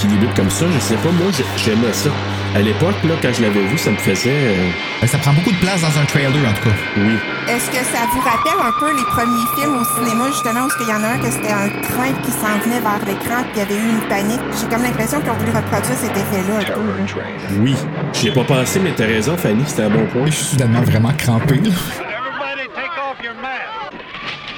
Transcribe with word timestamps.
Qui 0.00 0.06
débute 0.06 0.34
comme 0.34 0.50
ça, 0.50 0.64
je 0.74 0.78
sais 0.80 0.96
pas, 0.96 1.10
moi, 1.10 1.30
j'ai- 1.36 1.44
j'aimais 1.64 1.92
ça. 1.92 2.10
À 2.56 2.60
l'époque, 2.60 2.94
là, 3.04 3.14
quand 3.20 3.32
je 3.32 3.42
l'avais 3.42 3.60
vu, 3.66 3.76
ça 3.76 3.90
me 3.90 3.96
faisait. 3.96 4.30
euh, 4.32 4.70
Ben, 5.02 5.06
Ça 5.06 5.18
prend 5.18 5.32
beaucoup 5.32 5.52
de 5.52 5.56
place 5.58 5.80
dans 5.82 5.98
un 6.00 6.04
trailer, 6.06 6.30
en 6.30 6.52
tout 6.54 6.68
cas. 6.68 6.74
oui. 6.96 7.14
Est-ce 7.48 7.68
que 7.70 7.76
ça 7.84 8.00
vous 8.12 8.20
rappelle 8.20 8.58
un 8.60 8.72
peu 8.80 8.90
les 8.96 9.04
premiers 9.04 9.46
films 9.56 9.76
au 9.76 9.84
cinéma, 9.84 10.26
justement, 10.28 10.64
où 10.66 10.70
il 10.80 10.88
y 10.88 10.92
en 10.92 11.02
a 11.04 11.08
un 11.14 11.18
que 11.18 11.30
c'était 11.30 11.52
un 11.52 11.68
train 11.68 12.12
qui 12.24 12.30
s'en 12.32 12.58
venait 12.64 12.80
vers 12.80 12.98
l'écran, 13.06 13.42
puis 13.44 13.52
il 13.54 13.58
y 13.58 13.62
avait 13.62 13.76
eu 13.76 13.88
une 13.90 14.00
panique? 14.08 14.40
J'ai 14.60 14.66
comme 14.68 14.82
l'impression 14.82 15.20
qu'ils 15.20 15.30
ont 15.30 15.34
voulu 15.34 15.50
reproduire 15.52 15.96
cet 15.98 16.16
effet-là. 16.16 16.58
peu, 16.64 16.80
là. 16.80 17.58
Oui. 17.60 17.76
J'y 18.14 18.28
ai 18.28 18.32
pas 18.32 18.44
pensé, 18.44 18.80
mais 18.80 18.92
t'as 18.96 19.06
raison, 19.06 19.36
Fanny, 19.36 19.64
c'était 19.66 19.82
un 19.84 19.90
bon 19.90 20.06
point. 20.06 20.26
Je 20.26 20.32
suis 20.32 20.44
soudainement 20.46 20.82
vraiment 20.82 21.12
crampé. 21.18 21.56
là. 21.56 21.70
Everybody 21.70 22.68
take 22.74 22.96
off 22.98 23.16
your 23.22 23.34
mask. 23.40 23.92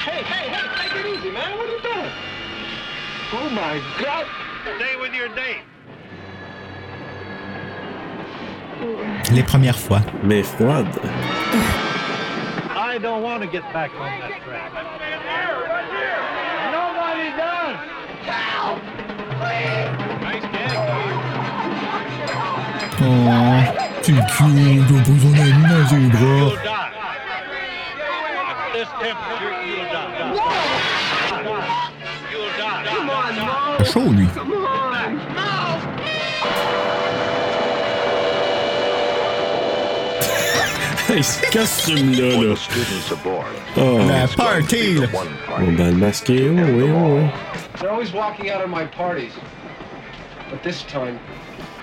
Hey, 0.06 0.22
hey, 0.22 0.46
hey, 0.50 0.66
take 0.78 1.00
it 1.00 1.18
easy, 1.18 1.30
man. 1.32 1.50
What 1.58 1.66
are 1.66 1.74
you 1.74 1.80
doing? 1.82 2.10
Oh 3.32 3.48
my 3.50 3.80
God. 3.98 4.09
Les 9.32 9.42
premières 9.42 9.78
fois. 9.78 10.00
Mais 10.24 10.42
froide. 10.42 10.86
I 12.92 12.98
don't 12.98 13.22
want 13.22 13.40
to 13.40 13.46
get 13.46 13.62
back 13.72 13.90
on 14.00 14.10
that 14.20 14.40
track. 14.44 14.72
Nobody 16.72 17.30
does. 17.36 17.76
Nice 20.20 20.46
gag. 20.52 20.78
Oh, 23.02 23.04
c'est 24.02 24.12
cute. 24.12 24.16
T'as 24.16 24.22
pas 24.22 24.38
son 25.20 25.32
ami 25.40 25.62
dans 25.68 25.86
ses 25.88 25.96
You'll 25.96 26.10
bras. 26.10 26.50
die. 26.64 26.90
At 33.78 34.59
chaud, 41.10 41.14
lui. 41.14 41.16
Hey, 41.16 41.24
ce 41.24 41.58
costume-là, 41.58 42.48
là. 42.48 42.54
Oh, 43.76 43.98
La 44.08 44.26
party, 44.28 44.94
là. 44.94 45.06
on 45.58 45.72
va 45.72 45.84
le 45.84 45.92
masquer, 45.92 46.48
oh, 46.50 46.54
oui, 46.56 46.84
oh, 46.94 47.18
oui. 47.18 47.22
They're 47.80 47.90
always 47.90 48.12
walking 48.12 48.50
out 48.50 48.62
of 48.62 48.68
my 48.70 48.84
parties. 48.96 49.32
But 50.50 50.62
this 50.62 50.82
time, 50.84 51.18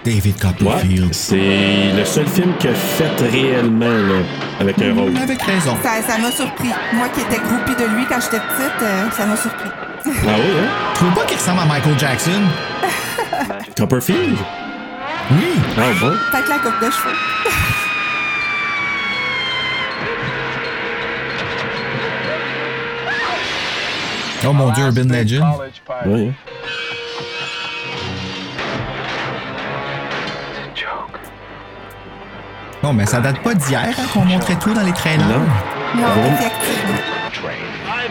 David 0.04 0.36
Ouais, 0.36 0.42
Copperfield. 0.42 1.14
c'est 1.14 1.92
le 1.96 2.06
seul 2.06 2.28
film 2.28 2.54
a 2.60 2.74
fait 2.74 3.22
réellement, 3.32 3.86
là, 3.86 4.22
avec 4.60 4.80
un 4.82 4.94
rôle. 4.94 5.18
Avec 5.18 5.42
raison. 5.42 5.76
Ça 5.84 6.02
ça 6.08 6.18
m'a 6.18 6.32
surpris. 6.32 6.70
Moi 6.94 7.08
qui 7.10 7.22
étais 7.22 7.38
groupie 7.42 7.76
de 7.82 7.88
lui 7.96 8.06
quand 8.08 8.20
j'étais 8.22 8.40
petite, 8.40 8.82
euh, 8.82 9.10
ça 9.12 9.26
m'a 9.26 9.36
surpris. 9.36 9.70
Ah 10.06 10.10
oui, 10.38 10.52
hein? 10.62 10.68
Tu 10.94 11.00
trouves 11.00 11.14
pas 11.14 11.26
qu'il 11.26 11.38
ressemble 11.38 11.60
à 11.62 11.66
Michael 11.66 11.98
Jackson? 12.00 12.42
Copperfield? 13.78 14.38
Oui. 15.32 15.60
Ah 15.78 15.82
bon? 16.00 16.12
Peut-être 16.32 16.50
la 16.50 16.60
coupe 16.60 16.80
de 16.80 16.90
cheveux. 16.92 17.16
Oh 24.46 24.54
mon 24.54 24.72
dieu, 24.72 24.86
Urban 24.86 25.14
Legend. 25.14 25.46
Oui? 26.06 26.32
Non, 32.84 32.94
mais 32.94 33.06
ça 33.06 33.20
date 33.20 33.42
pas 33.42 33.54
d'hier 33.56 33.96
hein, 33.98 34.06
qu'on 34.14 34.24
montrait 34.24 34.58
tout 34.60 34.74
dans 34.74 34.84
les 34.84 34.94
trailers. 34.94 35.28
Non. 35.28 35.40
Non. 35.96 36.08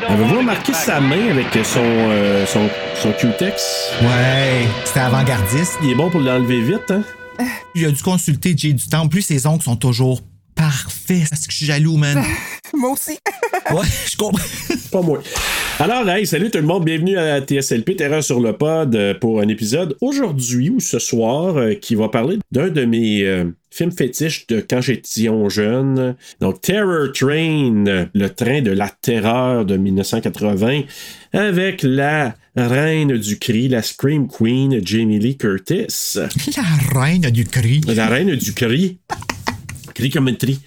Avez-vous 0.09 0.39
remarqué 0.39 0.73
sa 0.73 1.01
main 1.01 1.31
avec 1.31 1.47
son, 1.65 1.81
euh, 1.83 2.47
son, 2.47 2.69
son 3.01 3.13
Q-Tex? 3.13 3.93
Ouais, 4.03 4.67
c'était 4.85 5.01
avant-gardiste. 5.01 5.79
Il 5.83 5.91
est 5.91 5.95
bon 5.95 6.11
pour 6.11 6.21
l'enlever 6.21 6.61
vite, 6.61 6.91
hein? 6.91 7.03
Il 7.75 7.87
a 7.87 7.91
dû 7.91 8.03
consulter 8.03 8.55
Jay 8.57 8.73
du 8.73 8.87
temps. 8.87 9.03
En 9.03 9.09
plus, 9.09 9.23
ses 9.23 9.47
ongles 9.47 9.63
sont 9.63 9.77
toujours 9.77 10.21
parfaits. 10.55 11.25
C'est 11.33 11.47
que 11.47 11.53
je 11.53 11.57
suis 11.57 11.67
jaloux, 11.67 11.97
man? 11.97 12.23
Moi 12.77 12.91
aussi. 12.91 13.13
ouais, 13.73 13.87
je 14.07 14.17
comprends. 14.17 14.45
Pas 14.93 15.01
moi. 15.01 15.23
Alors, 15.79 16.09
hey, 16.11 16.27
salut 16.27 16.51
tout 16.51 16.59
le 16.59 16.65
monde, 16.65 16.85
bienvenue 16.85 17.17
à 17.17 17.41
TSLP 17.41 17.97
Terreur 17.97 18.23
sur 18.23 18.39
le 18.39 18.53
pod 18.53 18.95
euh, 18.95 19.15
pour 19.15 19.41
un 19.41 19.49
épisode 19.49 19.97
aujourd'hui 20.03 20.69
ou 20.69 20.79
ce 20.81 20.99
soir 20.99 21.57
euh, 21.57 21.73
qui 21.73 21.95
va 21.95 22.11
parler 22.11 22.39
d'un 22.53 22.69
de 22.69 22.85
mes 22.85 23.25
euh, 23.25 23.45
films 23.71 23.93
fétiches 23.93 24.47
de 24.49 24.61
quand 24.61 24.83
j'étais 24.83 25.31
jeune. 25.49 26.17
Donc, 26.41 26.61
Terror 26.61 27.13
Train, 27.15 28.07
le 28.15 28.29
train 28.29 28.61
de 28.61 28.73
la 28.73 28.91
terreur 28.91 29.65
de 29.65 29.79
1980, 29.79 30.83
avec 31.33 31.83
la 31.83 32.35
reine 32.57 33.17
du 33.17 33.39
cri, 33.39 33.69
la 33.69 33.83
Scream 33.83 34.29
Queen, 34.29 34.81
Jamie 34.85 35.19
Lee 35.19 35.39
Curtis. 35.39 36.19
La 36.57 37.01
reine 37.01 37.31
du 37.31 37.45
cri. 37.47 37.81
La 37.87 38.07
reine 38.07 38.37
du 38.37 38.53
cri. 38.53 38.99
Cri 39.95 40.11
comme 40.11 40.29
un 40.29 40.35
tri. 40.35 40.61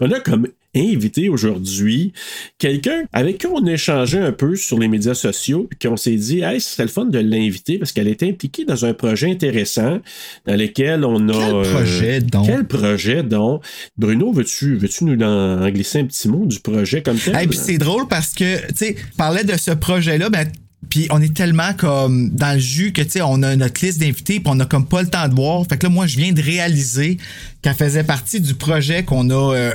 On 0.00 0.10
a 0.12 0.20
comme 0.20 0.46
invité 0.76 1.28
aujourd'hui 1.28 2.12
quelqu'un 2.58 3.04
avec 3.12 3.38
qui 3.38 3.46
on 3.46 3.66
a 3.66 3.72
échangé 3.72 4.18
un 4.18 4.32
peu 4.32 4.56
sur 4.56 4.78
les 4.78 4.88
médias 4.88 5.14
sociaux, 5.14 5.68
puis 5.68 5.88
qu'on 5.88 5.96
s'est 5.96 6.16
dit, 6.16 6.40
hey, 6.40 6.60
ce 6.60 6.70
serait 6.70 6.84
le 6.84 6.88
fun 6.90 7.06
de 7.06 7.18
l'inviter 7.18 7.78
parce 7.78 7.92
qu'elle 7.92 8.08
est 8.08 8.22
impliquée 8.22 8.64
dans 8.64 8.84
un 8.84 8.94
projet 8.94 9.30
intéressant 9.30 10.00
dans 10.46 10.56
lequel 10.56 11.04
on 11.04 11.28
a. 11.28 11.32
Quel 11.32 11.54
euh, 11.54 11.72
projet, 11.72 12.20
donc? 12.20 12.46
Quel 12.46 12.64
projet, 12.66 13.22
donc? 13.22 13.62
Bruno, 13.96 14.32
veux-tu 14.32 14.76
veux 14.76 14.88
nous 15.02 15.22
en, 15.22 15.68
glisser 15.70 16.00
un 16.00 16.06
petit 16.06 16.28
mot 16.28 16.46
du 16.46 16.60
projet 16.60 17.02
comme 17.02 17.18
tel? 17.18 17.36
Hey, 17.36 17.48
c'est 17.52 17.78
drôle 17.78 18.08
parce 18.08 18.34
que, 18.34 18.66
tu 18.68 18.74
sais, 18.76 18.96
parlais 19.16 19.44
de 19.44 19.56
ce 19.56 19.70
projet-là, 19.70 20.30
ben, 20.30 20.46
puis 20.88 21.08
on 21.10 21.20
est 21.20 21.34
tellement 21.34 21.72
comme 21.76 22.30
dans 22.30 22.54
le 22.54 22.60
jus 22.60 22.92
que, 22.92 23.02
tu 23.02 23.10
sais, 23.10 23.22
on 23.22 23.42
a 23.42 23.56
notre 23.56 23.84
liste 23.84 24.00
d'invités, 24.00 24.40
puis 24.40 24.46
on 24.46 24.60
a 24.60 24.66
comme 24.66 24.86
pas 24.86 25.02
le 25.02 25.08
temps 25.08 25.28
de 25.28 25.34
voir. 25.34 25.64
Fait 25.68 25.76
que 25.76 25.86
là, 25.86 25.90
moi, 25.90 26.06
je 26.06 26.16
viens 26.16 26.32
de 26.32 26.40
réaliser 26.40 27.18
qu'elle 27.62 27.74
faisait 27.74 28.04
partie 28.04 28.40
du 28.40 28.54
projet 28.54 29.02
qu'on 29.02 29.30
a. 29.30 29.54
euh, 29.54 29.72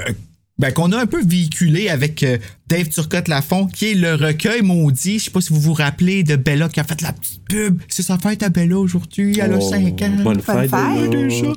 ben, 0.61 0.71
qu'on 0.71 0.91
a 0.91 1.01
un 1.01 1.07
peu 1.07 1.23
véhiculé 1.25 1.89
avec 1.89 2.21
euh, 2.21 2.37
Dave 2.67 2.87
Turcotte-Lafont, 2.87 3.65
qui 3.65 3.91
est 3.91 3.93
le 3.95 4.13
recueil 4.13 4.61
maudit. 4.61 5.17
Je 5.17 5.25
sais 5.25 5.31
pas 5.31 5.41
si 5.41 5.51
vous 5.51 5.59
vous 5.59 5.73
rappelez 5.73 6.21
de 6.21 6.35
Bella 6.35 6.69
qui 6.69 6.79
a 6.79 6.83
fait 6.83 7.01
la 7.01 7.13
petite 7.13 7.43
pub. 7.49 7.81
C'est 7.87 8.03
sa 8.03 8.19
fête 8.19 8.43
à 8.43 8.49
Bella 8.49 8.77
aujourd'hui. 8.77 9.39
Elle 9.39 9.53
a 9.53 9.57
Oh, 9.57 9.69
5 9.69 10.01
ans. 10.03 10.23
Bonne 10.23 10.39
fête, 10.39 10.69
fête. 10.69 11.09
Déjà. 11.09 11.47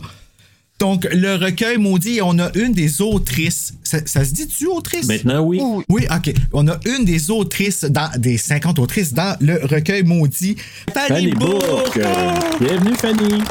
Donc, 0.78 1.06
le 1.12 1.34
recueil 1.34 1.76
maudit, 1.76 2.20
on 2.22 2.38
a 2.38 2.50
une 2.56 2.72
des 2.72 3.02
autrices. 3.02 3.74
Ça, 3.84 3.98
ça 4.06 4.24
se 4.24 4.32
dit-tu 4.32 4.68
autrice? 4.68 5.06
Maintenant, 5.06 5.42
oui. 5.42 5.60
Oui, 5.90 6.06
OK. 6.10 6.32
On 6.54 6.66
a 6.66 6.80
une 6.86 7.04
des 7.04 7.30
autrices, 7.30 7.84
dans, 7.84 8.10
des 8.16 8.38
50 8.38 8.78
autrices 8.78 9.12
dans 9.12 9.36
le 9.42 9.60
recueil 9.64 10.02
maudit. 10.02 10.56
Fanny, 10.94 11.08
Fanny 11.08 11.32
Bourque. 11.32 11.98
Euh, 11.98 12.32
Bienvenue, 12.58 12.94
Fanny. 12.96 13.42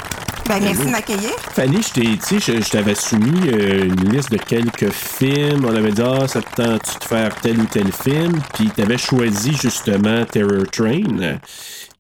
Ben, 0.48 0.60
merci 0.62 0.86
de 0.86 0.90
m'accueillir. 0.92 1.30
Fanny, 1.54 1.82
je 1.82 1.94
t'ai- 1.94 2.18
tu 2.18 2.40
sais, 2.40 2.54
je, 2.58 2.62
je 2.62 2.70
t'avais 2.70 2.96
soumis 2.96 3.48
euh, 3.50 3.86
une 3.86 4.12
liste 4.14 4.30
de 4.32 4.38
quelques 4.38 4.92
films. 4.92 5.66
On 5.66 5.74
avait 5.76 5.92
dit, 5.92 6.02
ah, 6.02 6.28
ça 6.28 6.42
te 6.42 6.56
tente 6.62 7.00
de 7.00 7.06
faire 7.06 7.34
tel 7.42 7.60
ou 7.60 7.66
tel 7.66 7.92
film? 7.92 8.34
Puis 8.54 8.70
t'avais 8.70 8.98
choisi 8.98 9.54
justement 9.54 10.26
Terror 10.26 10.66
Train. 10.72 11.38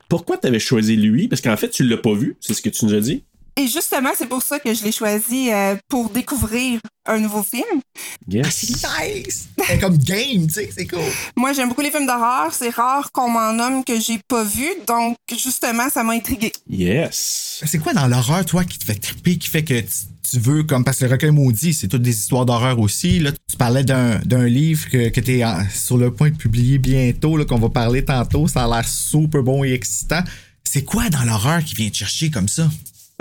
Pourquoi 0.09 0.37
t'avais 0.37 0.59
choisi 0.59 0.97
lui? 0.97 1.27
Parce 1.27 1.41
qu'en 1.41 1.55
fait, 1.57 1.69
tu 1.69 1.83
l'as 1.83 1.97
pas 1.97 2.13
vu, 2.13 2.35
c'est 2.41 2.53
ce 2.53 2.61
que 2.61 2.69
tu 2.69 2.85
nous 2.85 2.93
as 2.93 2.99
dit. 2.99 3.23
Et 3.55 3.67
justement, 3.67 4.09
c'est 4.17 4.25
pour 4.27 4.41
ça 4.41 4.59
que 4.59 4.73
je 4.73 4.83
l'ai 4.83 4.91
choisi 4.91 5.51
euh, 5.51 5.75
pour 5.87 6.09
découvrir 6.09 6.79
un 7.05 7.19
nouveau 7.19 7.43
film. 7.43 7.81
Yes. 8.27 8.69
Nice! 8.69 9.47
c'est 9.67 9.77
comme 9.79 9.97
game, 9.97 10.47
tu 10.47 10.53
sais, 10.53 10.69
c'est 10.75 10.87
cool. 10.87 10.99
Moi, 11.35 11.53
j'aime 11.53 11.69
beaucoup 11.69 11.81
les 11.81 11.91
films 11.91 12.07
d'horreur. 12.07 12.51
C'est 12.53 12.69
rare 12.69 13.11
qu'on 13.11 13.29
m'en 13.29 13.53
nomme 13.53 13.83
que 13.83 13.99
j'ai 13.99 14.19
pas 14.27 14.43
vu. 14.43 14.65
Donc, 14.87 15.17
justement, 15.37 15.87
ça 15.93 16.03
m'a 16.03 16.13
intrigué. 16.13 16.51
Yes. 16.67 17.61
C'est 17.65 17.77
quoi 17.77 17.93
dans 17.93 18.07
l'horreur, 18.07 18.43
toi, 18.45 18.63
qui 18.63 18.79
te 18.79 18.85
fait 18.85 18.95
triper, 18.95 19.37
qui 19.37 19.49
fait 19.49 19.63
que 19.63 19.81
tu, 19.81 19.87
tu 20.31 20.39
veux, 20.39 20.63
comme, 20.63 20.83
parce 20.83 20.97
que 20.97 21.05
le 21.05 21.11
recueil 21.11 21.31
maudit, 21.31 21.73
c'est 21.75 21.87
toutes 21.87 22.01
des 22.01 22.17
histoires 22.17 22.45
d'horreur 22.45 22.79
aussi, 22.79 23.19
là. 23.19 23.31
Tu 23.49 23.57
parlais 23.57 23.83
d'un, 23.83 24.17
d'un 24.19 24.45
livre 24.47 24.89
que, 24.89 25.09
que 25.09 25.19
t'es 25.21 25.43
en- 25.45 25.63
sur 25.69 25.97
le 25.97 26.11
point 26.11 26.31
de 26.31 26.35
publier 26.37 26.79
bientôt, 26.79 27.37
là, 27.37 27.45
qu'on 27.45 27.59
va 27.59 27.69
parler 27.69 28.03
tantôt. 28.03 28.47
Ça 28.47 28.63
a 28.63 28.67
l'air 28.67 28.87
super 28.87 29.43
bon 29.43 29.63
et 29.63 29.73
excitant. 29.73 30.23
C'est 30.63 30.83
quoi 30.83 31.09
dans 31.09 31.23
l'horreur 31.23 31.63
qui 31.63 31.75
vient 31.75 31.89
te 31.89 31.97
chercher 31.97 32.31
comme 32.31 32.47
ça? 32.47 32.67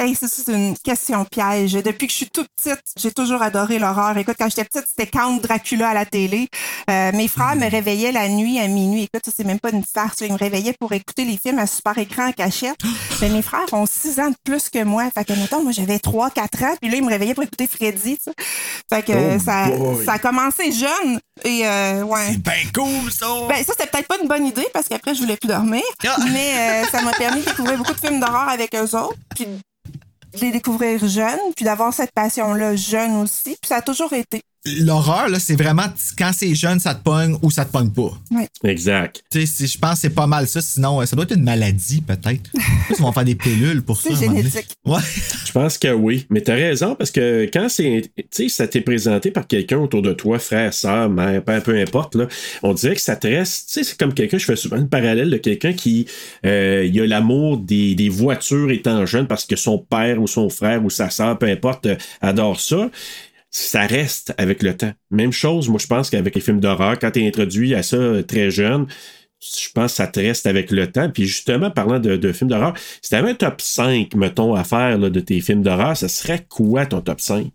Hey, 0.02 0.16
ça, 0.16 0.26
c'est 0.26 0.50
une 0.52 0.76
question 0.76 1.24
piège. 1.24 1.74
Depuis 1.74 2.08
que 2.08 2.12
je 2.12 2.16
suis 2.16 2.28
toute 2.28 2.48
petite, 2.56 2.82
j'ai 2.98 3.12
toujours 3.12 3.40
adoré 3.40 3.78
l'horreur. 3.78 4.18
Écoute, 4.18 4.34
quand 4.36 4.48
j'étais 4.48 4.64
petite, 4.64 4.84
c'était 4.88 5.08
Count 5.08 5.36
Dracula 5.36 5.90
à 5.90 5.94
la 5.94 6.04
télé. 6.04 6.48
Euh, 6.90 7.12
mes 7.12 7.28
frères 7.28 7.54
me 7.54 7.70
réveillaient 7.70 8.10
la 8.10 8.28
nuit 8.28 8.58
à 8.58 8.66
minuit. 8.66 9.04
Écoute, 9.04 9.24
ça, 9.24 9.30
c'est 9.36 9.44
même 9.44 9.60
pas 9.60 9.70
une 9.70 9.84
farce. 9.84 10.16
Ils 10.22 10.32
me 10.32 10.36
réveillaient 10.36 10.74
pour 10.80 10.92
écouter 10.92 11.24
les 11.24 11.38
films 11.38 11.60
à 11.60 11.68
super 11.68 11.96
écran 11.98 12.26
en 12.26 12.32
cachette. 12.32 12.78
Mais 13.20 13.28
mes 13.28 13.42
frères 13.42 13.72
ont 13.72 13.86
six 13.86 14.18
ans 14.18 14.30
de 14.30 14.34
plus 14.42 14.70
que 14.70 14.82
moi. 14.82 15.08
Fait 15.14 15.24
que, 15.24 15.34
mettons, 15.34 15.62
moi, 15.62 15.70
j'avais 15.70 16.00
trois, 16.00 16.30
quatre 16.30 16.64
ans. 16.64 16.74
Puis 16.80 16.90
là, 16.90 16.96
ils 16.96 17.04
me 17.04 17.08
réveillaient 17.08 17.34
pour 17.34 17.44
écouter 17.44 17.68
Freddy. 17.68 18.18
Fait 18.92 19.04
que 19.04 19.12
Oh 19.12 19.38
ça, 19.38 19.66
ça 20.04 20.12
a 20.14 20.18
commencé 20.18 20.72
jeune. 20.72 21.20
Et, 21.44 21.64
euh, 21.64 22.02
ouais. 22.02 22.32
C'est 22.32 22.42
bien 22.42 22.70
cool, 22.74 23.12
ça! 23.12 23.26
Ben, 23.48 23.62
ça, 23.62 23.72
c'était 23.78 23.86
peut-être 23.88 24.08
pas 24.08 24.18
une 24.20 24.26
bonne 24.26 24.46
idée 24.48 24.66
parce 24.74 24.88
qu'après, 24.88 25.14
je 25.14 25.20
voulais 25.20 25.36
plus 25.36 25.46
dormir. 25.46 25.84
Ah. 26.04 26.16
Mais 26.32 26.82
euh, 26.82 26.86
ça 26.90 27.02
m'a 27.02 27.12
permis 27.12 27.42
de 27.42 27.46
découvrir 27.46 27.78
beaucoup 27.78 27.94
de 27.94 28.00
films 28.00 28.18
d'horreur 28.18 28.48
avec 28.48 28.74
eux 28.74 28.96
autres. 28.96 29.16
Puis 29.36 29.46
de 30.34 30.40
les 30.40 30.52
découvrir 30.52 31.06
jeunes, 31.06 31.52
puis 31.54 31.64
d'avoir 31.64 31.92
cette 31.92 32.12
passion-là 32.12 32.76
jeune 32.76 33.16
aussi. 33.16 33.56
Puis 33.60 33.68
ça 33.68 33.76
a 33.76 33.82
toujours 33.82 34.12
été. 34.12 34.42
L'horreur, 34.78 35.28
là, 35.28 35.40
c'est 35.40 35.56
vraiment 35.56 35.86
quand 36.16 36.30
c'est 36.32 36.54
jeune, 36.54 36.78
ça 36.78 36.94
te 36.94 37.02
pogne 37.02 37.36
ou 37.42 37.50
ça 37.50 37.64
te 37.64 37.72
pogne 37.72 37.90
pas. 37.90 38.12
Exact. 38.62 39.24
Tu 39.28 39.40
sais, 39.40 39.46
si- 39.46 39.66
je 39.66 39.76
pense 39.76 39.94
que 39.94 39.98
c'est 40.02 40.10
pas 40.14 40.28
mal 40.28 40.46
ça. 40.46 40.60
Sinon, 40.60 41.00
euh, 41.00 41.04
ça 41.06 41.16
doit 41.16 41.24
être 41.24 41.34
une 41.36 41.42
maladie, 41.42 42.00
peut-être. 42.00 42.48
Ils 42.90 42.96
vont 43.02 43.10
faire 43.10 43.24
des 43.24 43.34
pilules 43.34 43.82
pour 43.82 44.00
ça. 44.00 44.10
C'est 44.10 44.20
génétique. 44.26 44.68
Ouais. 44.84 45.00
Je 45.46 45.50
pense 45.50 45.78
que 45.78 45.88
oui. 45.92 46.26
Mais 46.30 46.42
t'as 46.42 46.54
raison, 46.54 46.94
parce 46.94 47.10
que 47.10 47.50
quand 47.52 47.68
c'est. 47.68 48.12
Tu 48.16 48.24
sais, 48.30 48.48
ça 48.48 48.68
t'est 48.68 48.82
présenté 48.82 49.32
par 49.32 49.48
quelqu'un 49.48 49.78
autour 49.78 50.00
de 50.00 50.12
toi, 50.12 50.38
frère, 50.38 50.72
sœur, 50.72 51.10
mère, 51.10 51.42
père, 51.42 51.60
peu 51.64 51.76
importe, 51.80 52.14
là, 52.14 52.28
on 52.62 52.72
dirait 52.72 52.94
que 52.94 53.00
ça 53.00 53.16
te 53.16 53.26
reste. 53.26 53.66
Tu 53.66 53.72
sais, 53.72 53.82
c'est 53.84 53.98
comme 53.98 54.14
quelqu'un, 54.14 54.38
je 54.38 54.44
fais 54.44 54.54
souvent 54.56 54.76
le 54.76 54.86
parallèle 54.86 55.30
de 55.30 55.38
quelqu'un 55.38 55.72
qui. 55.72 56.06
Euh, 56.46 56.88
il 56.88 57.00
a 57.00 57.06
l'amour 57.08 57.56
des, 57.58 57.96
des 57.96 58.08
voitures 58.08 58.70
étant 58.70 59.04
jeune 59.06 59.26
parce 59.26 59.44
que 59.44 59.56
son 59.56 59.78
père 59.78 60.22
ou 60.22 60.28
son 60.28 60.48
frère 60.50 60.84
ou 60.84 60.88
sa 60.90 61.10
sœur, 61.10 61.36
peu 61.36 61.46
importe, 61.46 61.86
euh, 61.86 61.96
adore 62.20 62.60
ça. 62.60 62.88
Ça 63.52 63.86
reste 63.86 64.34
avec 64.38 64.62
le 64.62 64.76
temps. 64.76 64.92
Même 65.10 65.30
chose, 65.30 65.68
moi, 65.68 65.78
je 65.78 65.86
pense 65.86 66.08
qu'avec 66.08 66.34
les 66.34 66.40
films 66.40 66.58
d'horreur, 66.58 66.98
quand 66.98 67.10
t'es 67.10 67.26
introduit 67.26 67.74
à 67.74 67.82
ça 67.82 67.96
euh, 67.96 68.22
très 68.22 68.50
jeune, 68.50 68.86
je 69.40 69.68
pense 69.74 69.92
que 69.92 69.96
ça 69.96 70.06
te 70.06 70.20
reste 70.20 70.46
avec 70.46 70.70
le 70.70 70.90
temps. 70.90 71.10
Puis 71.10 71.26
justement, 71.26 71.70
parlant 71.70 71.98
de, 71.98 72.32
films 72.32 72.48
d'horreur, 72.50 72.74
si 73.02 73.10
tu 73.10 73.14
avais 73.14 73.30
un 73.30 73.34
top 73.34 73.60
5, 73.60 74.14
mettons, 74.14 74.54
à 74.54 74.64
faire 74.64 74.98
de 74.98 75.20
tes 75.20 75.40
films 75.40 75.62
d'horreur, 75.62 75.96
ça 75.96 76.08
serait 76.08 76.46
quoi 76.48 76.86
ton 76.86 77.02
top 77.02 77.20
5? 77.20 77.52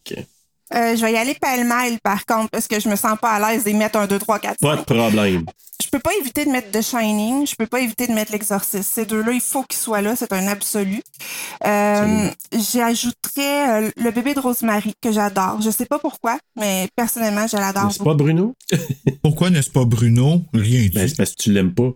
Euh, 0.73 0.95
je 0.95 1.01
vais 1.01 1.13
y 1.13 1.17
aller 1.17 1.35
pêle-mêle, 1.35 1.97
par 2.03 2.25
contre, 2.25 2.49
parce 2.49 2.67
que 2.67 2.79
je 2.79 2.89
me 2.89 2.95
sens 2.95 3.17
pas 3.21 3.31
à 3.31 3.51
l'aise 3.51 3.63
d'y 3.63 3.73
mettre 3.73 3.97
un 3.99 4.07
2, 4.07 4.19
3, 4.19 4.39
4, 4.39 4.57
Pas 4.59 4.73
de 4.73 4.77
5. 4.79 4.85
problème. 4.85 5.45
Je 5.81 5.89
peux 5.89 5.99
pas 5.99 6.09
éviter 6.19 6.43
de 6.43 6.49
mettre 6.49 6.71
The 6.71 6.81
Shining. 6.81 7.47
Je 7.47 7.55
peux 7.55 7.67
pas 7.67 7.79
éviter 7.79 8.07
de 8.07 8.11
mettre 8.11 8.31
L'Exorciste. 8.33 8.89
Ces 8.93 9.05
deux-là, 9.05 9.31
il 9.31 9.39
faut 9.39 9.63
qu'ils 9.63 9.79
soient 9.79 10.01
là. 10.01 10.15
C'est 10.15 10.33
un 10.33 10.47
absolu. 10.47 11.01
Euh, 11.65 12.29
J'ajouterais 12.51 13.83
euh, 13.83 13.91
Le 13.95 14.11
bébé 14.11 14.33
de 14.33 14.39
Rosemary, 14.39 14.93
que 15.01 15.11
j'adore. 15.11 15.61
Je 15.61 15.69
sais 15.69 15.85
pas 15.85 15.99
pourquoi, 15.99 16.37
mais 16.57 16.89
personnellement, 16.95 17.47
je 17.47 17.57
l'adore 17.57 17.85
N'est-ce 17.87 18.03
pas, 18.03 18.13
Bruno? 18.15 18.53
Pourquoi 19.23 19.49
n'est-ce 19.49 19.69
pas 19.69 19.85
Bruno? 19.85 20.41
Rien 20.53 20.81
dit. 20.81 20.89
Ben, 20.89 21.07
c'est 21.07 21.15
parce 21.15 21.31
que 21.31 21.43
tu 21.43 21.51
l'aimes 21.53 21.73
pas. 21.73 21.91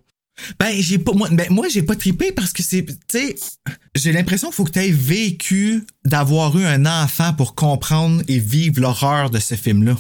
Ben, 0.59 0.73
j'ai 0.79 0.97
pas, 0.97 1.13
moi, 1.13 1.29
ben, 1.31 1.47
moi, 1.49 1.67
j'ai 1.69 1.83
pas 1.83 1.95
trippé 1.95 2.31
parce 2.31 2.53
que 2.53 2.63
c'est, 2.63 2.85
tu 2.85 2.95
sais, 3.09 3.35
j'ai 3.95 4.11
l'impression 4.11 4.47
qu'il 4.49 4.55
faut 4.55 4.63
que 4.63 4.71
tu 4.71 4.79
aies 4.79 4.91
vécu 4.91 5.85
d'avoir 6.05 6.57
eu 6.57 6.65
un 6.65 6.85
enfant 6.85 7.33
pour 7.33 7.55
comprendre 7.55 8.21
et 8.27 8.39
vivre 8.39 8.81
l'horreur 8.81 9.29
de 9.29 9.39
ce 9.39 9.55
film-là. 9.55 9.97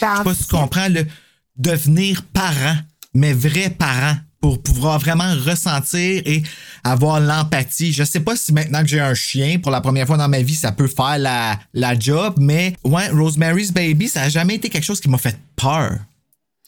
Ben, 0.00 0.12
Je 0.12 0.18
sais 0.18 0.24
pas 0.24 0.34
si 0.34 0.46
tu 0.46 0.54
comprends 0.54 0.88
le 0.88 1.06
devenir 1.56 2.22
parent, 2.32 2.76
mais 3.14 3.32
vrai 3.32 3.70
parent 3.70 4.16
pour 4.40 4.60
pouvoir 4.60 4.98
vraiment 4.98 5.32
ressentir 5.34 6.20
et 6.26 6.42
avoir 6.82 7.20
l'empathie. 7.20 7.92
Je 7.92 8.02
sais 8.02 8.20
pas 8.20 8.34
si 8.34 8.52
maintenant 8.52 8.80
que 8.82 8.88
j'ai 8.88 8.98
un 8.98 9.14
chien, 9.14 9.60
pour 9.60 9.70
la 9.70 9.80
première 9.80 10.06
fois 10.06 10.16
dans 10.16 10.28
ma 10.28 10.42
vie, 10.42 10.56
ça 10.56 10.72
peut 10.72 10.88
faire 10.88 11.18
la, 11.18 11.60
la 11.72 11.96
job, 11.96 12.34
mais 12.38 12.74
ouais, 12.82 13.08
Rosemary's 13.08 13.70
Baby, 13.72 14.08
ça 14.08 14.22
a 14.22 14.28
jamais 14.28 14.56
été 14.56 14.68
quelque 14.68 14.84
chose 14.84 15.00
qui 15.00 15.08
m'a 15.08 15.18
fait 15.18 15.38
peur. 15.54 15.96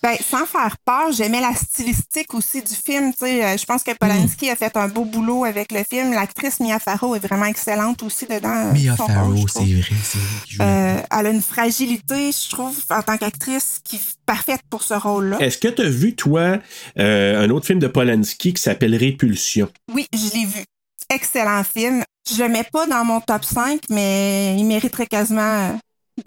Ben, 0.04 0.18
sans 0.20 0.44
faire 0.44 0.76
peur, 0.84 1.12
j'aimais 1.12 1.40
la 1.40 1.54
stylistique 1.54 2.34
aussi 2.34 2.60
du 2.60 2.74
film. 2.74 3.10
tu 3.12 3.24
sais. 3.24 3.42
Euh, 3.42 3.56
je 3.56 3.64
pense 3.64 3.82
que 3.82 3.92
Polanski 3.92 4.50
a 4.50 4.54
fait 4.54 4.76
un 4.76 4.86
beau 4.86 5.06
boulot 5.06 5.46
avec 5.46 5.72
le 5.72 5.82
film. 5.82 6.12
L'actrice 6.12 6.60
Mia 6.60 6.78
Farrow 6.78 7.14
est 7.14 7.26
vraiment 7.26 7.46
excellente 7.46 8.02
aussi 8.02 8.26
dedans. 8.26 8.70
Mia 8.74 8.94
Son 8.98 9.06
Farrow, 9.06 9.48
c'est 9.48 9.60
vrai, 9.60 9.96
c'est 10.02 10.18
vrai. 10.58 10.60
Euh, 10.60 11.00
elle 11.10 11.26
a 11.26 11.30
une 11.30 11.40
fragilité, 11.40 12.32
je 12.32 12.50
trouve, 12.50 12.78
en 12.90 13.00
tant 13.00 13.16
qu'actrice, 13.16 13.80
qui 13.82 13.96
est 13.96 14.16
parfaite 14.26 14.60
pour 14.68 14.82
ce 14.82 14.92
rôle-là. 14.92 15.38
Est-ce 15.40 15.56
que 15.56 15.68
tu 15.68 15.80
as 15.80 15.88
vu, 15.88 16.14
toi, 16.14 16.58
euh, 16.98 17.42
un 17.42 17.48
autre 17.48 17.64
film 17.66 17.78
de 17.78 17.86
Polanski 17.86 18.52
qui 18.52 18.60
s'appelle 18.62 18.94
Répulsion? 18.94 19.70
Oui, 19.90 20.06
je 20.12 20.34
l'ai 20.34 20.44
vu. 20.44 20.64
Excellent 21.08 21.64
film. 21.64 22.02
Je 22.30 22.42
le 22.42 22.50
mets 22.50 22.68
pas 22.70 22.86
dans 22.86 23.06
mon 23.06 23.22
top 23.22 23.42
5, 23.42 23.80
mais 23.88 24.54
il 24.58 24.64
mériterait 24.64 25.06
quasiment 25.06 25.78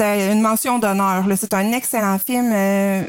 euh, 0.01 0.31
une 0.33 0.41
mention 0.41 0.80
d'honneur. 0.80 1.23
C'est 1.35 1.53
un 1.53 1.73
excellent 1.73 2.18
film. 2.18 2.51
euh, 2.51 3.03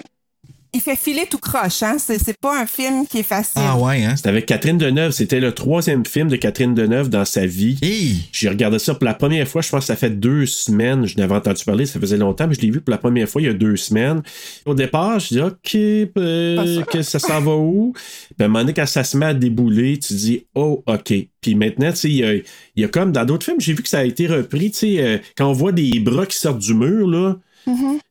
il 0.75 0.81
fait 0.81 0.97
filer 0.97 1.26
tout 1.31 1.38
croche, 1.38 1.82
hein? 1.82 1.97
C'est, 1.99 2.19
c'est 2.19 2.38
pas 2.38 2.61
un 2.61 2.67
film 2.67 3.06
qui 3.06 3.19
est 3.19 3.23
facile. 3.23 3.62
Ah 3.65 3.79
ouais, 3.79 4.05
hein? 4.05 4.15
C'est 4.17 4.29
avec 4.29 4.47
Catherine 4.47 4.76
Deneuve. 4.76 5.12
C'était 5.12 5.41
le 5.41 5.53
troisième 5.53 6.05
film 6.05 6.29
de 6.29 6.37
Catherine 6.37 6.75
Deneuve 6.75 7.09
dans 7.09 7.25
sa 7.25 7.47
vie. 7.47 7.79
Hey! 7.82 8.29
J'ai 8.32 8.49
regardé 8.49 8.79
ça 8.79 8.94
pour 8.94 9.05
la 9.05 9.15
première 9.15 9.49
fois, 9.49 9.62
je 9.62 9.70
pense 9.70 9.81
que 9.81 9.87
ça 9.87 9.97
fait 9.97 10.11
deux 10.11 10.47
semaines. 10.47 11.06
Je 11.06 11.17
n'avais 11.17 11.35
entendu 11.35 11.65
parler, 11.65 11.87
ça 11.87 11.99
faisait 11.99 12.19
longtemps, 12.19 12.47
mais 12.47 12.55
je 12.55 12.61
l'ai 12.61 12.70
vu 12.70 12.81
pour 12.81 12.91
la 12.91 12.99
première 12.99 13.29
fois 13.29 13.41
il 13.41 13.47
y 13.47 13.49
a 13.49 13.55
deux 13.55 13.76
semaines. 13.76 14.23
Au 14.67 14.75
départ, 14.75 15.19
je 15.20 15.29
dis 15.29 15.41
OK, 15.41 15.75
euh, 15.75 16.82
que 16.85 17.03
ça 17.03 17.19
s'en 17.19 17.41
va 17.41 17.56
où? 17.56 17.93
Puis 17.94 18.35
à 18.41 18.44
un 18.44 18.49
moment 18.49 18.61
donné, 18.61 18.75
quand 18.75 18.87
ça 18.87 19.05
se 19.05 19.17
met 19.17 19.26
à 19.26 19.35
débouler, 19.35 19.99
tu 19.99 20.14
dis 20.14 20.47
Oh, 20.55 20.82
OK. 20.87 21.12
Puis 21.41 21.55
maintenant, 21.55 21.91
tu 21.91 21.97
sais, 21.97 22.09
il 22.11 22.17
y 22.17 22.25
a, 22.25 22.35
il 22.35 22.43
y 22.76 22.85
a 22.85 22.88
comme 22.88 23.12
dans 23.12 23.25
d'autres 23.25 23.44
films, 23.44 23.61
j'ai 23.61 23.73
vu 23.73 23.82
que 23.82 23.88
ça 23.88 24.00
a 24.00 24.05
été 24.05 24.26
repris, 24.26 24.71
tu 24.71 24.79
sais, 24.79 24.97
euh, 24.99 25.19
quand 25.37 25.49
on 25.49 25.53
voit 25.53 25.73
des 25.73 25.99
bras 26.00 26.26
qui 26.26 26.37
sortent 26.37 26.59
du 26.59 26.75
mur, 26.75 27.06
là. 27.06 27.37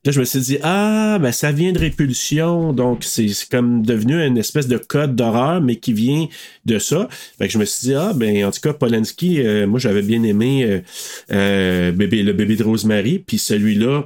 Là, 0.04 0.12
je 0.12 0.20
me 0.20 0.24
suis 0.24 0.38
dit, 0.40 0.58
ah, 0.62 1.18
ben 1.20 1.32
ça 1.32 1.52
vient 1.52 1.72
de 1.72 1.78
répulsion, 1.78 2.72
donc 2.72 3.04
c'est 3.04 3.28
c'est 3.28 3.48
comme 3.50 3.84
devenu 3.84 4.14
une 4.24 4.38
espèce 4.38 4.68
de 4.68 4.78
code 4.78 5.16
d'horreur, 5.16 5.60
mais 5.60 5.76
qui 5.76 5.92
vient 5.92 6.26
de 6.64 6.78
ça. 6.78 7.08
Fait 7.38 7.46
que 7.46 7.52
je 7.52 7.58
me 7.58 7.64
suis 7.64 7.88
dit, 7.88 7.94
ah, 7.94 8.12
ben 8.14 8.44
en 8.44 8.50
tout 8.50 8.60
cas, 8.60 8.72
Polanski, 8.72 9.40
euh, 9.40 9.66
moi 9.66 9.78
j'avais 9.78 10.02
bien 10.02 10.22
aimé 10.22 10.64
euh, 10.64 10.80
euh, 11.32 11.92
bébé, 11.92 12.22
le 12.22 12.32
bébé 12.32 12.56
de 12.56 12.64
Rosemary, 12.64 13.18
puis 13.18 13.38
celui-là, 13.38 14.04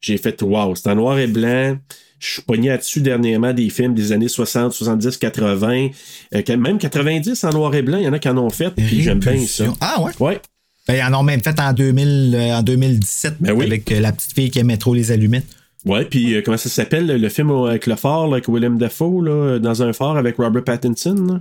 j'ai 0.00 0.18
fait, 0.18 0.40
wow, 0.42 0.74
c'est 0.74 0.88
en 0.90 0.94
noir 0.96 1.18
et 1.18 1.26
blanc. 1.26 1.76
Je 2.20 2.28
suis 2.34 2.42
pogné 2.42 2.68
là-dessus 2.68 3.00
dernièrement 3.02 3.52
des 3.52 3.68
films 3.68 3.92
des 3.94 4.12
années 4.12 4.28
60, 4.28 4.72
70, 4.72 5.18
80, 5.18 5.88
euh, 6.34 6.42
quand- 6.46 6.56
même 6.56 6.78
90 6.78 7.44
en 7.44 7.50
noir 7.50 7.74
et 7.74 7.82
blanc, 7.82 7.98
il 7.98 8.04
y 8.04 8.08
en 8.08 8.12
a 8.14 8.18
qui 8.18 8.28
en 8.28 8.38
ont 8.38 8.48
fait, 8.50 8.70
puis 8.70 9.02
j'aime 9.02 9.18
bien 9.18 9.46
ça. 9.46 9.64
Ah 9.80 10.00
ouais? 10.02 10.12
Ouais. 10.20 10.40
Ben, 10.86 10.94
ils 10.96 11.02
en 11.02 11.18
ont 11.18 11.22
même 11.22 11.42
fait 11.42 11.58
en, 11.60 11.72
2000, 11.72 12.34
euh, 12.34 12.56
en 12.58 12.62
2017 12.62 13.36
Ben 13.40 13.52
oui. 13.52 13.64
avec 13.66 13.90
euh, 13.90 14.00
la 14.00 14.12
petite 14.12 14.34
fille 14.34 14.50
qui 14.50 14.58
aimait 14.58 14.76
trop 14.76 14.92
les 14.94 15.12
allumettes. 15.12 15.46
Ouais, 15.86 16.04
puis 16.04 16.34
euh, 16.34 16.42
comment 16.44 16.56
ça 16.56 16.68
s'appelle 16.68 17.06
le 17.06 17.28
film 17.28 17.50
avec 17.50 17.86
le 17.86 17.96
phare, 17.96 18.26
là, 18.26 18.34
avec 18.34 18.48
Willem 18.48 18.78
Dafoe, 18.78 19.22
là, 19.22 19.58
dans 19.58 19.82
un 19.82 19.92
phare 19.92 20.16
avec 20.16 20.36
Robert 20.36 20.64
Pattinson? 20.64 21.14
Là? 21.14 21.40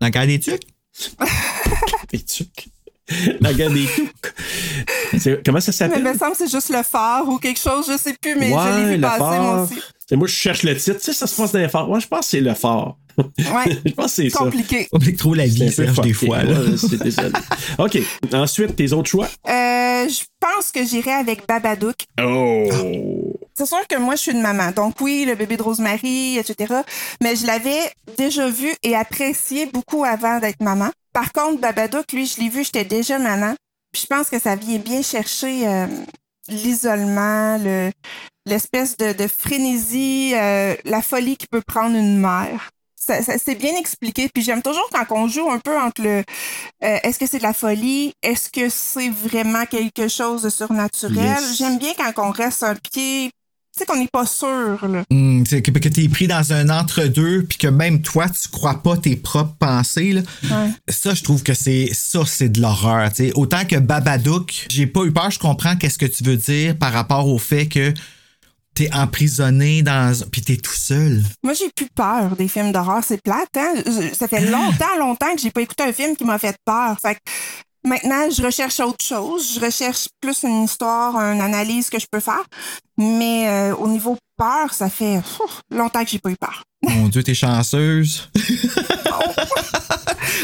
Dans 0.00 0.06
le 0.06 0.10
cas 0.10 0.26
des 0.26 0.40
trucs? 0.40 0.62
Les 2.12 2.20
tucs. 2.20 2.68
La 3.40 3.52
guerre 3.54 3.70
des 3.70 3.86
tucs. 3.86 5.40
Comment 5.44 5.60
ça 5.60 5.70
Mais 5.70 5.72
s'appelle? 5.72 5.98
il 6.04 6.12
me 6.12 6.18
semble 6.18 6.32
que 6.32 6.38
c'est 6.38 6.50
juste 6.50 6.70
le 6.70 6.82
phare 6.82 7.26
ou 7.28 7.38
quelque 7.38 7.60
chose, 7.60 7.86
je 7.90 7.96
sais 7.96 8.14
plus, 8.20 8.36
mais 8.36 8.48
je 8.50 8.54
l'ai 8.54 8.84
ouais, 8.84 8.90
vu 8.90 8.94
le 8.96 9.00
passer 9.00 9.18
moi 9.20 9.30
phare. 9.30 9.62
aussi. 9.64 9.80
C'est 10.06 10.16
moi, 10.16 10.26
je 10.26 10.32
cherche 10.32 10.62
le 10.62 10.76
titre. 10.76 10.98
Tu 10.98 11.04
sais, 11.04 11.12
ça 11.12 11.26
se 11.26 11.36
passe 11.36 11.52
dans 11.52 11.58
les 11.58 11.68
phares. 11.68 11.88
Ouais, 11.90 12.00
je 12.00 12.08
pense 12.08 12.20
que 12.20 12.26
c'est 12.26 12.40
le 12.40 12.54
phare. 12.54 12.96
Ouais. 13.18 13.76
je 13.86 13.92
pense 13.92 14.06
que 14.16 14.22
c'est 14.22 14.30
ça. 14.30 14.38
Compliqué. 14.38 14.88
Oublie 14.92 15.16
trop 15.16 15.34
la 15.34 15.46
vie, 15.46 15.70
Serge, 15.72 16.00
des 16.00 16.12
fois. 16.12 16.42
là. 16.42 16.60
OK. 17.78 17.98
Ensuite, 18.32 18.76
tes 18.76 18.92
autres 18.92 19.08
choix? 19.10 19.26
Euh, 19.48 20.08
je 20.08 20.22
pense 20.40 20.70
que 20.72 20.84
j'irai 20.84 21.12
avec 21.12 21.46
Babadook. 21.46 21.96
Oh! 22.22 23.34
C'est 23.56 23.66
sûr 23.66 23.86
que 23.88 23.98
moi, 23.98 24.14
je 24.14 24.22
suis 24.22 24.32
une 24.32 24.40
maman. 24.42 24.70
Donc 24.70 25.00
oui, 25.00 25.24
le 25.26 25.34
bébé 25.34 25.56
de 25.56 25.62
Rosemary, 25.62 26.38
etc. 26.38 26.74
Mais 27.22 27.34
je 27.34 27.46
l'avais 27.46 27.80
déjà 28.16 28.48
vu 28.48 28.72
et 28.82 28.94
apprécié 28.94 29.66
beaucoup 29.66 30.04
avant 30.04 30.38
d'être 30.38 30.62
maman. 30.62 30.90
Par 31.12 31.32
contre, 31.32 31.60
Babadook, 31.60 32.12
lui, 32.12 32.26
je 32.26 32.40
l'ai 32.40 32.48
vu, 32.48 32.62
j'étais 32.64 32.84
déjà 32.84 33.18
maman. 33.18 33.54
Puis 33.92 34.02
je 34.02 34.06
pense 34.06 34.28
que 34.28 34.38
ça 34.38 34.54
vient 34.54 34.78
bien 34.78 35.02
chercher 35.02 35.66
euh, 35.66 35.86
l'isolement, 36.48 37.58
le, 37.58 37.90
l'espèce 38.46 38.96
de, 38.96 39.12
de 39.12 39.26
frénésie, 39.26 40.32
euh, 40.34 40.74
la 40.84 41.02
folie 41.02 41.36
qui 41.36 41.46
peut 41.46 41.62
prendre 41.66 41.96
une 41.96 42.18
mère. 42.18 42.70
Ça, 43.08 43.22
ça- 43.22 43.38
c'est 43.44 43.54
bien 43.54 43.74
expliqué. 43.76 44.28
Puis 44.32 44.42
j'aime 44.44 44.62
toujours 44.62 44.88
quand 44.92 45.06
on 45.16 45.26
joue 45.28 45.50
un 45.50 45.58
peu 45.58 45.76
entre 45.80 46.02
le 46.02 46.22
euh, 46.84 46.98
est-ce 47.02 47.18
que 47.18 47.26
c'est 47.26 47.38
de 47.38 47.42
la 47.42 47.54
folie, 47.54 48.12
est-ce 48.22 48.50
que 48.50 48.68
c'est 48.68 49.08
vraiment 49.10 49.64
quelque 49.66 50.08
chose 50.08 50.42
de 50.42 50.50
surnaturel? 50.50 51.16
Yes. 51.16 51.56
J'aime 51.58 51.78
bien 51.78 51.92
quand 51.96 52.12
on 52.28 52.30
reste 52.30 52.62
un 52.62 52.74
pied 52.74 53.30
sais 53.78 53.86
qu'on 53.86 53.96
n'est 53.96 54.08
pas 54.08 54.26
sûr, 54.26 54.88
là. 54.88 55.04
C'est 55.46 55.62
que, 55.62 55.70
que 55.70 55.88
t'es 55.88 56.08
pris 56.08 56.26
dans 56.26 56.52
un 56.52 56.68
entre-deux, 56.68 57.44
puis 57.44 57.58
que 57.58 57.68
même 57.68 58.02
toi, 58.02 58.26
tu 58.28 58.48
crois 58.48 58.82
pas 58.82 58.96
tes 58.96 59.14
propres 59.14 59.54
pensées. 59.58 60.12
Là. 60.12 60.22
Ouais. 60.42 60.70
Ça, 60.88 61.14
je 61.14 61.22
trouve 61.22 61.42
que 61.44 61.54
c'est 61.54 61.90
ça, 61.92 62.20
c'est 62.26 62.48
de 62.48 62.60
l'horreur. 62.60 63.12
tu. 63.12 63.30
Autant 63.36 63.64
que 63.64 63.76
Babadook, 63.76 64.66
j'ai 64.68 64.86
pas 64.88 65.04
eu 65.04 65.12
peur, 65.12 65.30
je 65.30 65.38
comprends 65.38 65.76
qu'est-ce 65.76 65.98
que 65.98 66.06
tu 66.06 66.24
veux 66.24 66.36
dire 66.36 66.76
par 66.76 66.92
rapport 66.92 67.28
au 67.28 67.38
fait 67.38 67.68
que 67.68 67.94
t'es 68.78 68.94
emprisonné 68.94 69.82
dans. 69.82 70.16
Puis 70.30 70.42
t'es 70.42 70.56
tout 70.56 70.72
seul. 70.72 71.24
Moi, 71.42 71.54
j'ai 71.54 71.68
plus 71.74 71.88
peur 71.94 72.36
des 72.36 72.46
films 72.46 72.70
d'horreur. 72.70 73.02
C'est 73.04 73.20
plate, 73.20 73.48
hein? 73.56 73.74
Ça 74.12 74.28
fait 74.28 74.40
longtemps, 74.48 74.96
longtemps 74.98 75.34
que 75.34 75.40
j'ai 75.40 75.50
pas 75.50 75.62
écouté 75.62 75.82
un 75.82 75.92
film 75.92 76.14
qui 76.16 76.24
m'a 76.24 76.38
fait 76.38 76.56
peur. 76.64 76.96
Fait 77.02 77.16
que 77.16 77.20
maintenant, 77.84 78.30
je 78.30 78.40
recherche 78.40 78.78
autre 78.78 79.04
chose. 79.04 79.54
Je 79.56 79.60
recherche 79.60 80.06
plus 80.20 80.44
une 80.44 80.62
histoire, 80.62 81.16
une 81.16 81.40
analyse 81.40 81.90
que 81.90 81.98
je 81.98 82.06
peux 82.10 82.20
faire. 82.20 82.44
Mais 82.96 83.48
euh, 83.48 83.74
au 83.74 83.88
niveau 83.88 84.16
peur, 84.36 84.72
ça 84.72 84.88
fait 84.88 85.18
ouf, 85.18 85.60
longtemps 85.72 86.04
que 86.04 86.10
j'ai 86.10 86.20
pas 86.20 86.30
eu 86.30 86.36
peur. 86.36 86.62
Mon 86.82 87.08
Dieu, 87.08 87.24
t'es 87.24 87.34
chanceuse. 87.34 88.30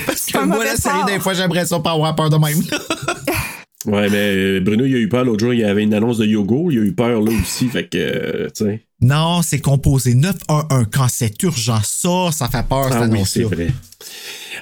Parce 0.06 0.26
que 0.26 0.44
moi, 0.44 0.64
la 0.64 0.76
série, 0.76 1.04
des 1.06 1.20
fois, 1.20 1.34
j'aimerais 1.34 1.66
ça 1.66 1.78
pas 1.78 1.92
avoir 1.92 2.16
peur 2.16 2.30
de 2.30 2.36
même. 2.36 2.60
Ouais, 3.86 4.08
mais 4.08 4.34
euh, 4.34 4.60
Bruno, 4.60 4.84
il 4.86 4.94
a 4.94 4.98
eu 4.98 5.08
peur 5.08 5.24
l'autre 5.24 5.40
jour, 5.44 5.52
il 5.54 5.60
y 5.60 5.64
avait 5.64 5.82
une 5.82 5.94
annonce 5.94 6.18
de 6.18 6.26
Yogo, 6.26 6.70
il 6.70 6.78
a 6.78 6.82
eu 6.82 6.94
peur 6.94 7.20
là 7.20 7.32
aussi, 7.42 7.68
fait 7.68 7.86
que, 7.88 7.98
euh, 7.98 8.48
tu 8.56 8.64
sais. 8.64 8.82
non, 9.00 9.42
c'est 9.42 9.60
composé 9.60 10.14
911 10.14 10.86
quand 10.92 11.06
c'est 11.08 11.42
urgent. 11.42 11.80
Ça, 11.84 12.32
ça 12.32 12.48
fait 12.48 12.66
peur, 12.66 12.84
cette 12.84 12.92
Ah 12.94 12.98
oui, 13.00 13.04
annonce-là. 13.16 13.24
c'est 13.48 13.54
vrai. 13.54 13.68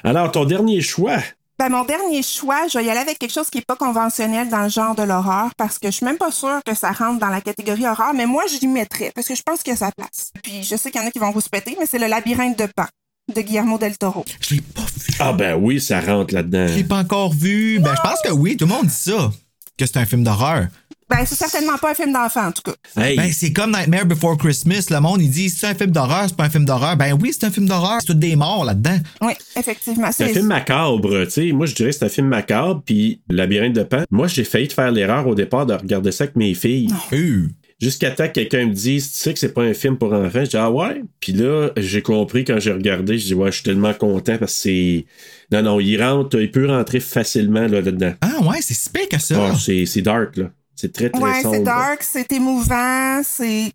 Alors, 0.03 0.31
ton 0.31 0.45
dernier 0.45 0.81
choix? 0.81 1.17
Ben, 1.59 1.69
mon 1.69 1.85
dernier 1.85 2.23
choix, 2.23 2.67
je 2.67 2.79
vais 2.79 2.85
y 2.85 2.89
aller 2.89 2.99
avec 2.99 3.19
quelque 3.19 3.31
chose 3.31 3.49
qui 3.49 3.59
est 3.59 3.65
pas 3.65 3.75
conventionnel 3.75 4.49
dans 4.49 4.63
le 4.63 4.69
genre 4.69 4.95
de 4.95 5.03
l'horreur 5.03 5.51
parce 5.55 5.77
que 5.77 5.87
je 5.87 5.91
suis 5.97 6.05
même 6.05 6.17
pas 6.17 6.31
sûre 6.31 6.59
que 6.65 6.73
ça 6.75 6.91
rentre 6.91 7.19
dans 7.19 7.29
la 7.29 7.41
catégorie 7.41 7.85
horreur, 7.85 8.13
mais 8.15 8.25
moi, 8.25 8.43
je 8.51 8.59
l'y 8.59 8.67
mettrais 8.67 9.11
parce 9.13 9.27
que 9.27 9.35
je 9.35 9.43
pense 9.43 9.61
qu'il 9.61 9.71
y 9.71 9.75
a 9.75 9.77
sa 9.77 9.91
place. 9.91 10.31
Puis 10.41 10.63
je 10.63 10.75
sais 10.75 10.89
qu'il 10.89 10.99
y 10.99 11.03
en 11.03 11.07
a 11.07 11.11
qui 11.11 11.19
vont 11.19 11.29
vous 11.31 11.41
péter, 11.51 11.75
mais 11.79 11.85
c'est 11.85 11.99
le 11.99 12.07
labyrinthe 12.07 12.57
de 12.57 12.65
Pan 12.75 12.87
de 13.33 13.41
Guillermo 13.41 13.77
del 13.77 13.97
Toro. 13.97 14.25
Je 14.41 14.55
l'ai 14.55 14.61
pas 14.61 14.81
vu. 14.81 15.13
Ah 15.19 15.33
ben 15.33 15.55
oui, 15.55 15.79
ça 15.79 16.01
rentre 16.01 16.33
là-dedans. 16.33 16.67
Je 16.67 16.75
l'ai 16.75 16.83
pas 16.83 16.99
encore 16.99 17.33
vu. 17.33 17.79
Ben, 17.79 17.93
je 17.95 18.01
pense 18.01 18.21
que 18.23 18.31
oui, 18.31 18.57
tout 18.57 18.65
le 18.65 18.71
monde 18.71 18.87
dit 18.87 18.93
ça. 18.93 19.31
Que 19.77 19.85
c'est 19.85 19.97
un 19.97 20.05
film 20.05 20.23
d'horreur. 20.23 20.67
Ben, 21.09 21.25
c'est 21.25 21.35
certainement 21.35 21.77
pas 21.77 21.91
un 21.91 21.93
film 21.93 22.11
d'enfant, 22.13 22.47
en 22.47 22.51
tout 22.51 22.61
cas. 22.63 22.73
Hey, 23.01 23.15
Ben, 23.17 23.31
c'est 23.31 23.51
comme 23.53 23.71
Nightmare 23.71 24.05
Before 24.05 24.37
Christmas. 24.37 24.87
Le 24.89 24.99
monde, 24.99 25.21
il 25.21 25.29
dit, 25.29 25.49
c'est 25.49 25.67
un 25.67 25.75
film 25.75 25.91
d'horreur, 25.91 26.25
c'est 26.27 26.35
pas 26.35 26.45
un 26.45 26.49
film 26.49 26.65
d'horreur. 26.65 26.95
Ben 26.97 27.17
oui, 27.19 27.31
c'est 27.33 27.45
un 27.45 27.51
film 27.51 27.67
d'horreur. 27.67 27.97
C'est 27.99 28.07
toutes 28.07 28.19
des 28.19 28.35
morts 28.35 28.65
là-dedans. 28.65 28.97
Oui, 29.21 29.33
effectivement. 29.55 30.09
c'est 30.11 30.23
un 30.23 30.27
C'est 30.27 30.33
film 30.33 30.47
macabre, 30.47 31.25
tu 31.25 31.29
sais. 31.31 31.51
Moi, 31.51 31.65
je 31.65 31.75
dirais 31.75 31.89
que 31.91 31.95
c'est 31.97 32.05
un 32.05 32.09
film 32.09 32.27
macabre, 32.27 32.81
puis 32.85 33.21
Labyrinthe 33.29 33.73
de 33.73 33.83
Pan. 33.83 34.03
Moi, 34.11 34.27
j'ai 34.27 34.43
failli 34.43 34.67
te 34.67 34.73
faire 34.73 34.91
l'erreur 34.91 35.27
au 35.27 35.35
départ 35.35 35.65
de 35.65 35.73
regarder 35.73 36.11
ça 36.11 36.25
avec 36.25 36.35
mes 36.35 36.53
filles. 36.53 36.89
Euh. 37.13 37.47
Jusqu'à 37.81 38.11
temps 38.11 38.27
que 38.27 38.33
quelqu'un 38.33 38.65
me 38.67 38.73
dise, 38.73 39.11
tu 39.11 39.17
sais 39.17 39.33
que 39.33 39.39
c'est 39.39 39.53
pas 39.53 39.63
un 39.63 39.73
film 39.73 39.97
pour 39.97 40.13
enfants. 40.13 40.45
Je 40.45 40.49
dis, 40.51 40.57
ah 40.57 40.71
ouais? 40.71 41.03
Puis 41.19 41.33
là, 41.33 41.69
j'ai 41.75 42.01
compris 42.01 42.45
quand 42.45 42.59
j'ai 42.59 42.71
regardé, 42.71 43.17
je 43.17 43.25
dis, 43.25 43.33
ouais, 43.33 43.51
je 43.51 43.55
suis 43.55 43.63
tellement 43.63 43.93
content 43.93 44.37
parce 44.37 44.53
que 44.53 44.59
c'est. 44.59 45.05
Non, 45.51 45.61
non, 45.61 45.79
il 45.79 46.01
rentre, 46.01 46.39
il 46.39 46.49
peut 46.51 46.67
rentrer 46.67 46.99
facilement 46.99 47.61
là, 47.67 47.81
là-dedans. 47.81 48.13
Ah 48.21 48.39
ouais, 48.47 48.59
c'est 48.61 48.73
si 48.73 48.89
pire 48.89 49.09
que 49.09 49.19
ça. 49.19 49.49
Ah, 49.51 49.55
c'est 49.59 49.85
c'est 49.85 50.01
dark, 50.01 50.37
là. 50.37 50.49
C'est 50.75 50.91
très, 50.91 51.09
très 51.09 51.21
Ouais, 51.21 51.41
sombre. 51.41 51.55
c'est 51.55 51.63
dark, 51.63 52.03
c'est 52.03 52.31
émouvant, 52.31 53.21
c'est. 53.23 53.71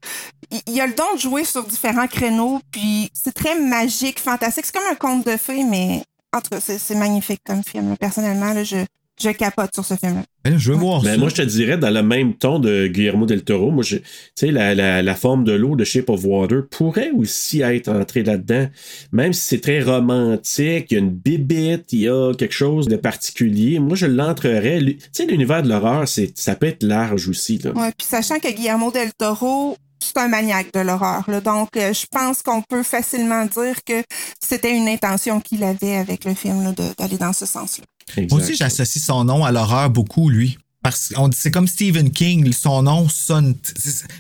Il 0.66 0.72
y 0.74 0.80
a 0.80 0.86
le 0.86 0.94
don 0.94 1.14
de 1.14 1.20
jouer 1.20 1.44
sur 1.44 1.64
différents 1.64 2.06
créneaux, 2.08 2.60
puis 2.70 3.10
c'est 3.12 3.34
très 3.34 3.58
magique, 3.60 4.18
fantastique. 4.18 4.64
C'est 4.66 4.74
comme 4.74 4.90
un 4.90 4.94
conte 4.94 5.26
de 5.26 5.36
fées, 5.36 5.64
mais 5.64 6.02
en 6.34 6.40
tout 6.40 6.50
cas, 6.50 6.60
c'est 6.60 6.78
c'est 6.78 6.94
magnifique 6.96 7.40
comme 7.46 7.62
film. 7.62 7.96
Personnellement, 7.98 8.52
là, 8.54 8.64
je, 8.64 8.76
je 9.22 9.30
capote 9.30 9.74
sur 9.74 9.84
ce 9.84 9.94
film-là. 9.94 10.22
Ben 10.44 10.56
je 10.58 10.72
veux 10.72 10.78
voir 10.78 11.02
Ben, 11.02 11.12
ça. 11.14 11.18
moi, 11.18 11.28
je 11.28 11.34
te 11.34 11.42
dirais, 11.42 11.76
dans 11.76 11.90
le 11.90 12.02
même 12.02 12.34
ton 12.34 12.58
de 12.58 12.86
Guillermo 12.86 13.26
del 13.26 13.42
Toro, 13.44 13.70
moi, 13.70 13.82
je- 13.84 13.96
tu 13.96 14.04
sais, 14.34 14.50
la, 14.50 14.74
la, 14.74 15.02
la 15.02 15.14
forme 15.14 15.44
de 15.44 15.52
l'eau 15.52 15.76
de 15.76 15.84
Shape 15.84 16.08
of 16.10 16.24
Water 16.24 16.62
pourrait 16.70 17.10
aussi 17.10 17.60
être 17.60 17.88
entrée 17.88 18.22
là-dedans. 18.22 18.68
Même 19.12 19.32
si 19.32 19.40
c'est 19.42 19.60
très 19.60 19.82
romantique, 19.82 20.86
il 20.90 20.94
y 20.94 20.96
a 20.96 21.00
une 21.00 21.10
bibite, 21.10 21.92
il 21.92 22.00
y 22.00 22.08
a 22.08 22.32
quelque 22.34 22.54
chose 22.54 22.88
de 22.88 22.96
particulier. 22.96 23.78
Moi, 23.78 23.96
je 23.96 24.06
l'entrerais. 24.06 24.80
Tu 24.80 24.98
sais, 25.12 25.26
l'univers 25.26 25.62
de 25.62 25.68
l'horreur, 25.68 26.06
c'est, 26.08 26.36
ça 26.38 26.54
peut 26.54 26.66
être 26.66 26.82
large 26.82 27.28
aussi, 27.28 27.58
là. 27.58 27.72
Ouais, 27.72 27.92
puis 27.96 28.06
sachant 28.08 28.38
que 28.38 28.50
Guillermo 28.52 28.90
del 28.90 29.10
Toro, 29.18 29.76
c'est 30.00 30.16
un 30.18 30.28
maniaque 30.28 30.72
de 30.72 30.80
l'horreur. 30.80 31.24
Donc, 31.44 31.76
euh, 31.76 31.92
je 31.92 32.06
pense 32.10 32.40
qu'on 32.42 32.62
peut 32.62 32.84
facilement 32.84 33.44
dire 33.46 33.74
que 33.84 34.02
c'était 34.40 34.74
une 34.74 34.86
intention 34.88 35.40
qu'il 35.40 35.64
avait 35.64 35.96
avec 35.96 36.24
le 36.24 36.34
film 36.34 36.72
d'aller 36.98 37.18
dans 37.18 37.32
ce 37.32 37.44
sens-là. 37.46 37.84
Exact. 38.16 38.30
Moi 38.30 38.40
aussi, 38.40 38.56
j'associe 38.56 39.02
son 39.04 39.24
nom 39.24 39.44
à 39.44 39.52
l'horreur 39.52 39.90
beaucoup, 39.90 40.28
lui. 40.30 40.58
Parce 40.80 41.08
que 41.08 41.14
c'est 41.32 41.50
comme 41.50 41.66
Stephen 41.66 42.10
King, 42.12 42.52
son 42.52 42.82
nom 42.84 43.08
sonne. 43.08 43.56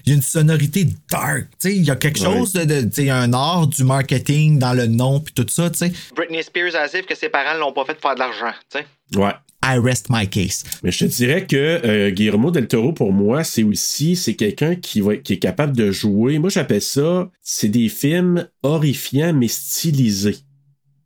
Il 0.04 0.10
y 0.10 0.12
a 0.12 0.16
une 0.16 0.22
sonorité 0.22 0.88
dark. 1.10 1.46
tu 1.52 1.70
sais, 1.70 1.76
Il 1.76 1.84
y 1.84 1.90
a 1.90 1.96
quelque 1.96 2.18
chose 2.18 2.52
de. 2.52 2.64
de- 2.64 2.80
tu 2.82 2.88
sais, 2.94 3.02
il 3.04 3.06
y 3.06 3.10
a 3.10 3.16
un 3.16 3.32
art 3.32 3.68
du 3.68 3.84
marketing 3.84 4.58
dans 4.58 4.72
le 4.74 4.86
nom 4.86 5.20
puis 5.20 5.32
tout 5.32 5.46
ça. 5.48 5.70
tu 5.70 5.78
sais. 5.78 5.92
Britney 6.16 6.42
Spears 6.42 6.74
a 6.74 6.88
dit 6.88 7.06
que 7.08 7.14
ses 7.16 7.28
parents 7.28 7.56
l'ont 7.58 7.72
pas 7.72 7.84
fait 7.84 7.94
pour 7.94 8.02
faire 8.02 8.14
de 8.14 8.18
l'argent, 8.20 8.52
tu 8.72 8.78
sais. 8.80 9.18
Ouais. 9.18 9.32
I 9.64 9.78
rest 9.78 10.06
my 10.10 10.28
case. 10.28 10.64
Mais 10.82 10.90
je 10.90 10.98
te 11.00 11.04
dirais 11.06 11.46
que 11.46 11.56
euh, 11.56 12.10
Guillermo 12.10 12.50
del 12.50 12.66
Toro, 12.68 12.92
pour 12.92 13.12
moi, 13.12 13.44
c'est 13.44 13.62
aussi 13.62 14.16
c'est 14.16 14.34
quelqu'un 14.34 14.74
qui, 14.74 15.00
va, 15.00 15.16
qui 15.16 15.34
est 15.34 15.38
capable 15.38 15.76
de 15.76 15.90
jouer. 15.92 16.38
Moi, 16.38 16.50
j'appelle 16.50 16.82
ça, 16.82 17.30
c'est 17.42 17.68
des 17.68 17.88
films 17.88 18.46
horrifiants 18.62 19.32
mais 19.32 19.48
stylisés. 19.48 20.38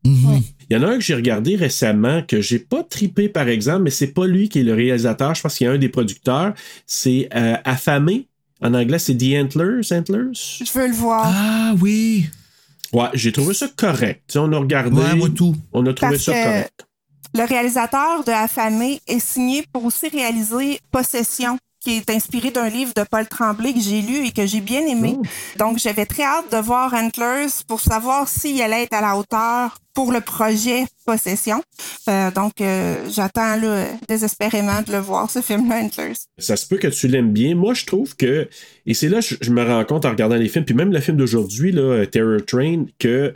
Mhm. 0.04 0.42
Il 0.72 0.76
y 0.76 0.78
en 0.78 0.88
a 0.88 0.92
un 0.92 0.94
que 0.94 1.04
j'ai 1.04 1.14
regardé 1.14 1.54
récemment 1.54 2.22
que 2.26 2.40
j'ai 2.40 2.58
pas 2.58 2.82
tripé, 2.82 3.28
par 3.28 3.46
exemple, 3.46 3.82
mais 3.82 3.90
c'est 3.90 4.06
pas 4.06 4.26
lui 4.26 4.48
qui 4.48 4.60
est 4.60 4.62
le 4.62 4.72
réalisateur. 4.72 5.34
Je 5.34 5.42
pense 5.42 5.54
qu'il 5.56 5.66
y 5.66 5.68
a 5.68 5.72
un 5.74 5.76
des 5.76 5.90
producteurs. 5.90 6.54
C'est 6.86 7.28
euh, 7.34 7.56
Affamé. 7.66 8.26
En 8.62 8.72
anglais, 8.72 8.98
c'est 8.98 9.14
The 9.14 9.34
Antlers. 9.44 9.82
Antlers? 9.92 10.32
Je 10.32 10.72
veux 10.72 10.86
le 10.86 10.94
voir. 10.94 11.24
Ah 11.26 11.74
oui. 11.78 12.24
Ouais, 12.90 13.08
j'ai 13.12 13.32
trouvé 13.32 13.52
ça 13.52 13.68
correct. 13.76 14.34
On 14.34 14.50
a 14.54 14.56
regardé. 14.58 14.96
Ouais, 14.96 15.14
moi 15.14 15.28
tout. 15.28 15.54
On 15.74 15.84
a 15.84 15.92
trouvé 15.92 16.12
Parce 16.12 16.22
ça 16.24 16.32
que- 16.32 16.42
correct. 16.42 16.86
Le 17.34 17.44
réalisateur 17.44 18.24
de 18.24 18.30
Affamé 18.32 18.98
est 19.06 19.18
signé 19.20 19.66
pour 19.74 19.84
aussi 19.84 20.08
réaliser 20.08 20.80
Possession, 20.90 21.58
qui 21.82 21.96
est 21.96 22.10
inspiré 22.10 22.50
d'un 22.50 22.68
livre 22.68 22.92
de 22.96 23.02
Paul 23.02 23.26
Tremblay 23.26 23.72
que 23.72 23.80
j'ai 23.80 24.02
lu 24.02 24.26
et 24.26 24.30
que 24.30 24.46
j'ai 24.46 24.60
bien 24.60 24.86
aimé. 24.86 25.16
Oh. 25.18 25.22
Donc, 25.58 25.78
j'avais 25.78 26.06
très 26.06 26.22
hâte 26.22 26.50
de 26.52 26.58
voir 26.58 26.94
Antlers 26.94 27.48
pour 27.66 27.80
savoir 27.80 28.28
s'il 28.28 28.60
allait 28.62 28.84
être 28.84 28.94
à 28.94 29.00
la 29.00 29.16
hauteur 29.16 29.78
pour 29.94 30.12
le 30.12 30.20
projet 30.20 30.86
Possession. 31.04 31.62
Euh, 32.08 32.30
donc, 32.30 32.60
euh, 32.60 33.04
j'attends 33.10 33.56
là, 33.56 33.86
désespérément 34.08 34.80
de 34.82 34.92
le 34.92 34.98
voir, 34.98 35.30
ce 35.30 35.40
film-là, 35.40 35.82
Antlers. 35.82 36.14
Ça 36.38 36.56
se 36.56 36.66
peut 36.66 36.78
que 36.78 36.86
tu 36.86 37.08
l'aimes 37.08 37.32
bien. 37.32 37.54
Moi, 37.56 37.74
je 37.74 37.84
trouve 37.84 38.16
que, 38.16 38.48
et 38.86 38.94
c'est 38.94 39.08
là 39.08 39.20
que 39.20 39.26
je, 39.26 39.34
je 39.40 39.50
me 39.50 39.64
rends 39.64 39.84
compte 39.84 40.04
en 40.04 40.10
regardant 40.10 40.36
les 40.36 40.48
films, 40.48 40.64
puis 40.64 40.74
même 40.74 40.92
le 40.92 41.00
film 41.00 41.16
d'aujourd'hui, 41.16 41.72
là, 41.72 41.82
euh, 41.82 42.06
Terror 42.06 42.40
Train, 42.46 42.84
que 42.98 43.34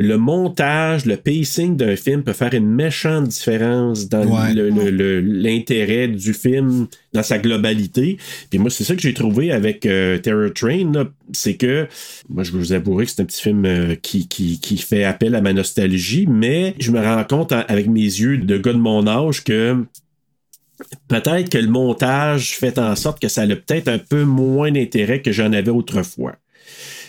le 0.00 0.16
montage, 0.16 1.06
le 1.06 1.16
pacing 1.16 1.76
d'un 1.76 1.96
film 1.96 2.22
peut 2.22 2.32
faire 2.32 2.54
une 2.54 2.68
méchante 2.68 3.26
différence 3.26 4.08
dans 4.08 4.24
Ouais. 4.24 4.54
l'intérêt 4.54 6.06
du 6.06 6.32
film 6.34 6.86
dans 7.12 7.22
sa 7.24 7.38
globalité. 7.38 8.16
Puis 8.48 8.60
moi, 8.60 8.70
c'est 8.70 8.84
ça 8.84 8.94
que 8.94 9.02
j'ai 9.02 9.12
trouvé 9.14 9.50
avec 9.50 9.84
euh, 9.86 10.18
Terror 10.18 10.52
Train, 10.54 10.92
c'est 11.32 11.54
que, 11.54 11.88
moi, 12.28 12.44
je 12.44 12.52
vous 12.52 12.72
avouerai 12.72 13.06
que 13.06 13.10
c'est 13.10 13.22
un 13.22 13.24
petit 13.24 13.42
film 13.42 13.64
euh, 13.64 13.96
qui, 14.00 14.28
qui, 14.28 14.60
qui 14.60 14.76
fait 14.78 15.02
appel 15.02 15.34
à 15.34 15.40
ma 15.40 15.52
nostalgie, 15.52 16.26
mais 16.28 16.74
je 16.78 16.92
me 16.92 17.00
rends 17.00 17.24
compte 17.24 17.50
avec 17.52 17.88
mes 17.88 18.00
yeux 18.02 18.38
de 18.38 18.56
gars 18.56 18.72
de 18.72 18.78
mon 18.78 19.06
âge 19.08 19.42
que 19.42 19.76
peut-être 21.08 21.48
que 21.50 21.58
le 21.58 21.68
montage 21.68 22.56
fait 22.56 22.78
en 22.78 22.94
sorte 22.94 23.20
que 23.20 23.28
ça 23.28 23.42
a 23.42 23.46
peut-être 23.48 23.88
un 23.88 23.98
peu 23.98 24.22
moins 24.24 24.70
d'intérêt 24.70 25.22
que 25.22 25.32
j'en 25.32 25.52
avais 25.52 25.70
autrefois. 25.72 26.36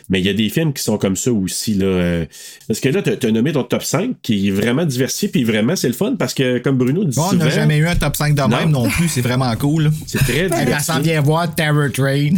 Mais 0.10 0.20
il 0.20 0.25
y 0.25 0.30
a 0.30 0.34
des 0.34 0.50
films 0.50 0.74
qui 0.74 0.82
sont 0.84 0.98
comme 0.98 1.16
ça 1.16 1.32
aussi. 1.32 1.75
Là, 1.75 1.86
euh, 1.86 2.25
parce 2.68 2.80
que 2.80 2.89
là, 2.89 3.01
tu 3.01 3.28
as 3.28 3.32
nommé 3.32 3.51
ton 3.54 3.63
top 3.63 3.84
5 3.84 4.16
qui 4.22 4.48
est 4.48 4.51
vraiment 4.51 4.86
diversifié, 4.86 5.30
puis 5.30 5.44
vraiment, 5.44 5.75
c'est 5.75 5.88
le 5.88 5.94
fun 5.94 6.16
parce 6.18 6.34
que, 6.34 6.58
comme 6.60 6.78
Bruno 6.78 7.04
dit 7.04 7.16
Bon, 7.16 7.30
on 7.32 7.34
n'a 7.34 7.50
jamais 7.50 7.78
eu 7.78 7.88
un 7.88 7.96
top 7.96 8.16
5 8.16 8.34
de 8.36 8.42
même 8.44 8.72
non 8.72 8.89
plus. 8.89 9.08
C'est 9.08 9.22
vraiment 9.22 9.56
cool. 9.56 9.92
c'est 10.08 10.18
très 10.20 10.50
Elle 10.51 10.80
s'en 10.82 11.00
vient 11.00 11.22
voir 11.22 11.54
Terror 11.54 11.92
Train. 11.94 12.32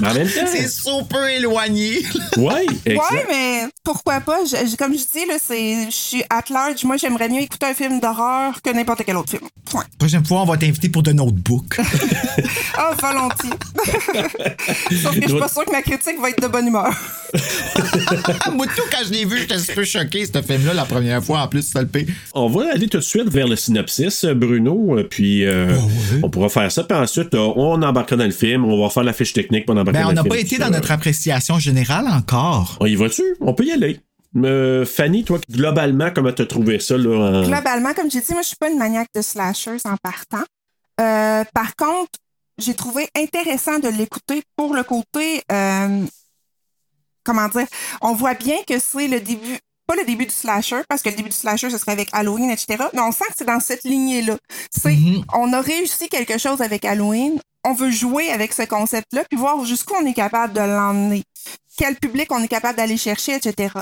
Mais 0.00 0.08
en 0.08 0.14
même 0.14 0.26
temps, 0.34 0.46
c'est 0.50 0.68
super 0.68 1.24
éloigné. 1.28 2.02
ouais, 2.36 2.66
exact. 2.84 3.12
Ouais, 3.12 3.24
mais 3.30 3.60
pourquoi 3.84 4.20
pas? 4.20 4.38
Je- 4.44 4.68
je- 4.68 4.76
comme 4.76 4.92
je 4.92 4.98
dis, 4.98 5.26
là, 5.28 5.34
c'est, 5.40 5.84
je 5.86 5.94
suis 5.94 6.22
at 6.30 6.42
large. 6.50 6.84
Moi, 6.84 6.96
j'aimerais 6.96 7.28
mieux 7.28 7.42
écouter 7.42 7.66
un 7.66 7.74
film 7.74 8.00
d'horreur 8.00 8.60
que 8.62 8.70
n'importe 8.70 9.02
quel 9.06 9.16
autre 9.16 9.30
film. 9.30 9.42
Point. 9.66 9.84
Prochaine 9.98 10.24
fois, 10.24 10.42
on 10.42 10.46
va 10.46 10.56
t'inviter 10.56 10.88
pour 10.88 11.02
The 11.02 11.08
Notebook. 11.14 11.80
Ah, 12.76 12.90
volontiers. 13.00 13.50
Sauf 15.00 15.14
que 15.14 15.22
je 15.22 15.28
suis 15.28 15.38
pas 15.38 15.48
sûre 15.48 15.64
que 15.64 15.70
ma 15.70 15.80
critique 15.80 16.13
va 16.20 16.30
être 16.30 16.42
de 16.42 16.48
bonne 16.48 16.66
humeur. 16.68 16.90
Moi, 18.54 18.66
tout, 18.66 18.82
quand 18.90 19.04
je 19.06 19.10
l'ai 19.12 19.24
vu, 19.24 19.38
j'étais 19.38 19.54
un 19.54 19.74
peu 19.74 19.84
choqué, 19.84 20.24
ce 20.26 20.40
film-là, 20.42 20.74
la 20.74 20.84
première 20.84 21.22
fois. 21.22 21.40
En 21.40 21.48
plus, 21.48 21.62
ça 21.62 21.80
le 21.80 21.88
paye. 21.88 22.06
On 22.34 22.48
va 22.48 22.72
aller 22.72 22.88
tout 22.88 22.98
de 22.98 23.02
suite 23.02 23.28
vers 23.28 23.46
le 23.48 23.56
synopsis, 23.56 24.24
euh, 24.24 24.34
Bruno, 24.34 24.98
euh, 24.98 25.04
puis 25.04 25.44
euh, 25.44 25.76
on 26.22 26.30
pourra 26.30 26.48
faire 26.48 26.70
ça, 26.70 26.84
puis 26.84 26.96
ensuite, 26.96 27.34
on 27.34 27.82
embarquera 27.82 28.16
dans 28.16 28.24
le 28.24 28.30
film, 28.30 28.64
on 28.64 28.82
va 28.82 28.90
faire 28.90 29.04
la 29.04 29.12
fiche 29.12 29.32
technique, 29.32 29.66
puis 29.66 29.74
on 29.76 29.80
embarquera 29.80 29.92
Ben, 29.92 30.02
dans 30.02 30.06
on 30.06 30.10
le 30.10 30.14
n'a 30.16 30.22
film. 30.22 30.34
pas 30.34 30.38
été 30.40 30.58
dans 30.58 30.70
notre 30.70 30.90
appréciation 30.92 31.58
générale 31.58 32.06
encore. 32.08 32.76
On 32.80 32.86
y 32.86 32.94
va-tu? 32.94 33.22
On 33.40 33.54
peut 33.54 33.64
y 33.64 33.72
aller. 33.72 34.00
Euh, 34.36 34.84
Fanny, 34.84 35.22
toi, 35.24 35.38
globalement, 35.50 36.10
comment 36.14 36.32
t'as 36.32 36.46
trouvé 36.46 36.80
ça, 36.80 36.96
là? 36.98 37.10
en- 37.42 37.42
Globalement, 37.46 37.94
comme 37.94 38.10
j'ai 38.10 38.20
dit, 38.20 38.32
moi, 38.32 38.42
je 38.42 38.48
suis 38.48 38.56
pas 38.56 38.68
une 38.68 38.78
maniaque 38.78 39.08
de 39.14 39.22
slashers 39.22 39.78
en 39.84 39.96
partant. 40.02 40.44
Euh, 41.00 41.44
par 41.54 41.74
contre, 41.76 42.10
j'ai 42.58 42.74
trouvé 42.74 43.08
intéressant 43.16 43.78
de 43.78 43.88
l'écouter 43.88 44.42
pour 44.56 44.74
le 44.74 44.82
côté, 44.82 45.42
euh, 45.50 46.04
comment 47.24 47.48
dire, 47.48 47.66
on 48.00 48.14
voit 48.14 48.34
bien 48.34 48.56
que 48.66 48.78
c'est 48.78 49.08
le 49.08 49.20
début, 49.20 49.58
pas 49.86 49.96
le 49.96 50.04
début 50.04 50.26
du 50.26 50.34
slasher, 50.34 50.82
parce 50.88 51.02
que 51.02 51.10
le 51.10 51.16
début 51.16 51.30
du 51.30 51.36
slasher, 51.36 51.70
ce 51.70 51.78
serait 51.78 51.92
avec 51.92 52.08
Halloween, 52.12 52.50
etc. 52.50 52.84
Mais 52.92 53.00
on 53.00 53.12
sent 53.12 53.24
que 53.28 53.34
c'est 53.36 53.44
dans 53.44 53.60
cette 53.60 53.84
lignée-là. 53.84 54.36
C'est, 54.70 54.96
on 55.32 55.52
a 55.52 55.60
réussi 55.60 56.08
quelque 56.08 56.38
chose 56.38 56.60
avec 56.62 56.84
Halloween. 56.84 57.40
On 57.64 57.72
veut 57.72 57.90
jouer 57.90 58.30
avec 58.30 58.52
ce 58.52 58.62
concept-là, 58.62 59.24
puis 59.28 59.38
voir 59.38 59.64
jusqu'où 59.64 59.94
on 60.00 60.06
est 60.06 60.14
capable 60.14 60.52
de 60.52 60.60
l'emmener. 60.60 61.22
Quel 61.76 61.96
public 61.96 62.30
on 62.30 62.42
est 62.42 62.48
capable 62.48 62.76
d'aller 62.76 62.96
chercher, 62.96 63.34
etc. 63.34 63.74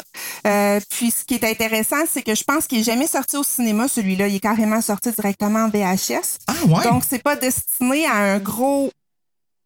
Euh, 0.46 0.80
puis 0.88 1.10
ce 1.10 1.24
qui 1.24 1.34
est 1.34 1.44
intéressant, 1.44 2.04
c'est 2.10 2.22
que 2.22 2.34
je 2.34 2.42
pense 2.44 2.66
qu'il 2.66 2.78
est 2.78 2.84
jamais 2.84 3.06
sorti 3.06 3.36
au 3.36 3.42
cinéma, 3.44 3.86
celui-là. 3.86 4.28
Il 4.28 4.36
est 4.36 4.40
carrément 4.40 4.80
sorti 4.80 5.10
directement 5.10 5.64
en 5.64 5.68
VHS. 5.68 6.38
Ah 6.46 6.54
ouais? 6.66 6.84
Donc, 6.84 7.02
c'est 7.06 7.22
pas 7.22 7.36
destiné 7.36 8.06
à 8.06 8.14
un 8.14 8.38
gros, 8.38 8.90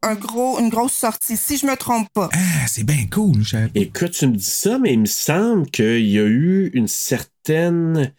un 0.02 0.14
gros, 0.14 0.58
une 0.58 0.70
grosse 0.70 0.94
sortie, 0.94 1.36
si 1.36 1.56
je 1.56 1.66
me 1.66 1.76
trompe 1.76 2.08
pas. 2.12 2.28
Ah, 2.32 2.66
c'est 2.66 2.84
bien 2.84 3.06
cool. 3.12 3.44
pas. 3.50 3.58
Écoute, 3.74 4.12
tu 4.12 4.26
me 4.26 4.36
dis 4.36 4.44
ça, 4.44 4.78
mais 4.78 4.94
il 4.94 5.00
me 5.00 5.06
semble 5.06 5.70
qu'il 5.70 6.06
y 6.08 6.18
a 6.18 6.24
eu 6.24 6.70
une 6.74 6.88
certaine. 6.88 8.12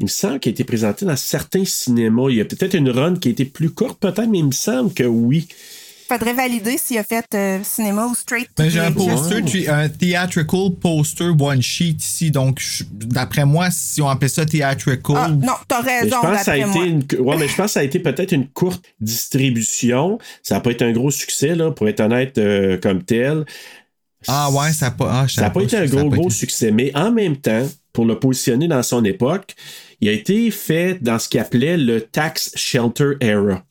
Il 0.00 0.04
me 0.04 0.08
semble 0.08 0.40
qu'il 0.40 0.50
a 0.50 0.52
été 0.54 0.64
présenté 0.64 1.04
dans 1.06 1.14
certains 1.16 1.64
cinémas. 1.64 2.30
Il 2.30 2.36
y 2.36 2.40
a 2.40 2.44
peut-être 2.44 2.74
une 2.74 2.90
run 2.90 3.16
qui 3.16 3.28
a 3.28 3.30
été 3.30 3.44
plus 3.44 3.70
courte, 3.70 4.00
peut-être, 4.00 4.26
mais 4.28 4.38
il 4.38 4.46
me 4.46 4.52
semble 4.52 4.92
que 4.92 5.04
oui. 5.04 5.46
Faudrait 6.08 6.32
valider 6.34 6.76
s'il 6.76 6.98
a 6.98 7.04
fait 7.04 7.24
euh, 7.34 7.60
cinéma 7.62 8.06
ou 8.06 8.16
straight. 8.16 8.48
Ben, 8.56 8.68
j'ai 8.68 8.80
un 8.80 8.90
poster, 8.90 9.44
tu- 9.44 9.68
un 9.68 9.88
theatrical 9.88 10.70
poster 10.80 11.30
one 11.38 11.62
sheet 11.62 11.98
ici. 12.00 12.32
Donc, 12.32 12.60
d'après 12.90 13.44
moi, 13.44 13.68
si 13.70 14.02
on 14.02 14.08
appelle 14.08 14.28
ça 14.30 14.44
theatrical. 14.44 15.16
Ah, 15.16 15.28
non, 15.28 15.52
t'as 15.68 15.82
Mais 15.82 16.00
raison, 16.00 16.16
je 16.22 16.26
pense 16.26 16.38
que 16.38 16.44
ça 16.44 16.52
a 16.52 16.56
été 16.56 16.66
moi. 16.66 16.84
une, 16.86 17.04
ouais, 17.20 17.36
mais 17.38 17.46
je 17.46 17.54
pense 17.54 17.66
que 17.66 17.72
ça 17.72 17.80
a 17.80 17.82
été 17.84 18.00
peut-être 18.00 18.32
une 18.32 18.48
courte 18.48 18.82
distribution. 19.00 20.18
Ça 20.42 20.56
n'a 20.56 20.60
pas 20.60 20.70
été 20.72 20.84
un 20.84 20.92
gros 20.92 21.10
succès, 21.10 21.54
là, 21.54 21.70
pour 21.70 21.88
être 21.88 22.00
honnête, 22.00 22.38
euh, 22.38 22.76
comme 22.78 23.02
tel. 23.04 23.44
Ah 24.26 24.50
ouais, 24.50 24.72
ça 24.72 24.86
n'a 24.86 24.90
pas. 24.92 25.08
ah, 25.10 25.28
Ça 25.28 25.42
n'a 25.42 25.48
savais 25.48 25.52
pas 25.54 25.62
été 25.62 25.76
un 25.76 25.82
a 25.82 25.86
gros, 25.86 26.10
pas 26.10 26.16
gros 26.16 26.30
succès, 26.30 26.70
mais 26.72 26.90
en 26.96 27.10
même 27.12 27.36
temps, 27.36 27.66
pour 27.92 28.04
le 28.06 28.18
positionner 28.18 28.68
dans 28.68 28.82
son 28.82 29.04
époque, 29.04 29.54
il 30.00 30.08
a 30.08 30.12
été 30.12 30.50
fait 30.50 30.98
dans 31.02 31.18
ce 31.18 31.28
qu'il 31.28 31.40
appelait 31.40 31.76
le 31.76 32.00
Tax 32.00 32.52
Shelter 32.56 33.12
Era. 33.20 33.64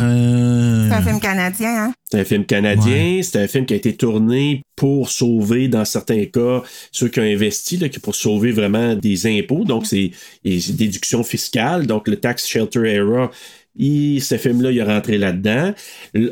Euh, 0.00 0.88
C'est 0.88 0.94
un 0.94 1.02
film 1.02 1.20
canadien, 1.20 1.84
hein? 1.84 1.92
C'est 2.10 2.20
un 2.20 2.24
film 2.24 2.46
canadien, 2.46 3.20
c'est 3.22 3.42
un 3.42 3.46
film 3.46 3.66
qui 3.66 3.74
a 3.74 3.76
été 3.76 3.94
tourné 3.94 4.62
pour 4.74 5.10
sauver, 5.10 5.68
dans 5.68 5.84
certains 5.84 6.24
cas, 6.26 6.62
ceux 6.92 7.08
qui 7.08 7.20
ont 7.20 7.24
investi, 7.24 7.76
là, 7.76 7.88
qui- 7.90 7.98
pour 7.98 8.14
sauver 8.14 8.52
vraiment 8.52 8.94
des 8.94 9.26
impôts. 9.26 9.64
Donc, 9.64 9.86
c'est 9.86 10.12
et 10.44 10.60
c'est 10.60 10.76
déduction 10.76 11.22
fiscale. 11.24 11.86
Donc, 11.86 12.08
le 12.08 12.16
Tax 12.16 12.46
Shelter 12.46 12.88
Era, 12.88 13.30
il- 13.76 14.20
ce 14.20 14.36
film-là, 14.36 14.70
il 14.70 14.78
est 14.78 14.82
rentré 14.82 15.18
là-dedans. 15.18 15.72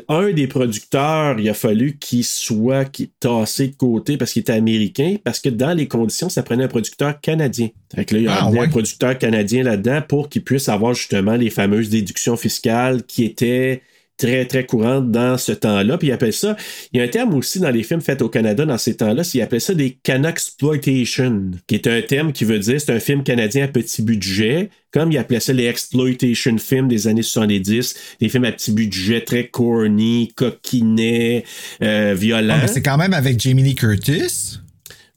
Un 0.09 0.31
des 0.31 0.47
producteurs, 0.47 1.39
il 1.39 1.47
a 1.49 1.53
fallu 1.53 1.97
qu'il 1.99 2.23
soit 2.23 2.89
tassé 3.19 3.67
de 3.69 3.75
côté 3.75 4.17
parce 4.17 4.33
qu'il 4.33 4.41
était 4.41 4.53
américain, 4.53 5.15
parce 5.23 5.39
que 5.39 5.49
dans 5.49 5.73
les 5.73 5.87
conditions, 5.87 6.29
ça 6.29 6.43
prenait 6.43 6.63
un 6.65 6.67
producteur 6.67 7.19
canadien. 7.21 7.69
Fait 7.95 8.05
que 8.05 8.15
là, 8.15 8.21
il 8.21 8.27
a 8.27 8.37
Ah, 8.41 8.49
ouais. 8.49 8.59
un 8.59 8.67
producteur 8.69 9.17
canadien 9.17 9.63
là-dedans 9.63 10.01
pour 10.07 10.29
qu'il 10.29 10.43
puisse 10.43 10.69
avoir 10.69 10.93
justement 10.93 11.35
les 11.35 11.49
fameuses 11.49 11.89
déductions 11.89 12.35
fiscales 12.37 13.03
qui 13.03 13.23
étaient 13.25 13.81
très, 14.17 14.45
très 14.45 14.65
courantes 14.65 15.11
dans 15.11 15.37
ce 15.37 15.51
temps-là. 15.51 15.97
Puis 15.97 16.09
il 16.09 16.11
appelle 16.11 16.33
ça, 16.33 16.55
il 16.91 16.99
y 16.99 17.01
a 17.01 17.05
un 17.05 17.07
terme 17.07 17.33
aussi 17.33 17.59
dans 17.59 17.69
les 17.69 17.83
films 17.83 18.01
faits 18.01 18.21
au 18.21 18.29
Canada 18.29 18.65
dans 18.65 18.77
ces 18.77 18.95
temps-là, 18.95 19.23
c'est 19.23 19.39
il 19.39 19.41
appelle 19.41 19.61
ça 19.61 19.73
des 19.73 19.97
Exploitation, 20.25 21.51
qui 21.67 21.75
est 21.75 21.87
un 21.87 22.01
terme 22.01 22.31
qui 22.31 22.45
veut 22.45 22.59
dire 22.59 22.79
c'est 22.79 22.93
un 22.93 22.99
film 22.99 23.23
canadien 23.23 23.65
à 23.65 23.67
petit 23.67 24.01
budget, 24.01 24.69
comme 24.91 25.11
il 25.11 25.17
appelait 25.17 25.39
ça 25.39 25.53
les 25.53 25.65
exploitation 25.65 26.57
films 26.57 26.87
des 26.87 27.07
années 27.07 27.21
70, 27.21 27.95
des 28.19 28.29
films 28.29 28.45
à 28.45 28.51
petit 28.51 28.71
budget 28.71 29.21
très 29.21 29.47
corny, 29.47 30.31
coquinets, 30.35 31.43
euh, 31.81 32.15
violents. 32.17 32.55
ah, 32.57 32.61
mais 32.61 32.67
c'est 32.67 32.81
quand 32.81 32.97
même 32.97 33.13
avec 33.13 33.39
Jamie 33.39 33.63
Lee 33.63 33.75
Curtis. 33.75 34.59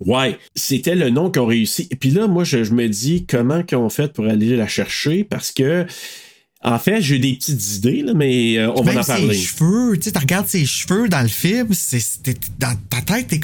Ouais, 0.00 0.38
c'était 0.55 0.95
le 0.95 1.11
nom 1.11 1.31
qu'ils 1.31 1.43
ont 1.43 1.47
réussi. 1.47 1.88
Et 1.90 1.97
puis 1.97 2.11
là, 2.11 2.28
moi, 2.28 2.45
je, 2.45 2.62
je 2.62 2.73
me 2.73 2.88
dis 2.88 3.26
comment 3.26 3.62
qu'ils 3.62 3.78
ont 3.78 3.88
fait 3.88 4.12
pour 4.12 4.26
aller 4.26 4.57
la 4.57 4.69
chercher 4.69 5.25
parce 5.25 5.50
que, 5.50 5.87
en 6.65 6.79
fait, 6.79 7.00
j'ai 7.00 7.21
des 7.21 7.35
petites 7.35 7.77
idées, 7.77 8.03
là, 8.03 8.15
mais 8.15 8.59
euh, 8.59 8.73
on 8.75 8.83
va 8.83 9.00
en 9.00 9.05
parler. 9.05 9.35
ses 9.35 9.41
cheveux, 9.43 9.97
tu 9.99 10.11
regardes 10.19 10.49
ses 10.49 10.67
cheveux 10.67 11.09
dans 11.09 11.23
le 11.23 11.29
film, 11.29 11.69
c'est 11.73 12.03
dans 12.59 12.75
ta 12.91 13.00
tête, 13.00 13.29
t'es 13.29 13.41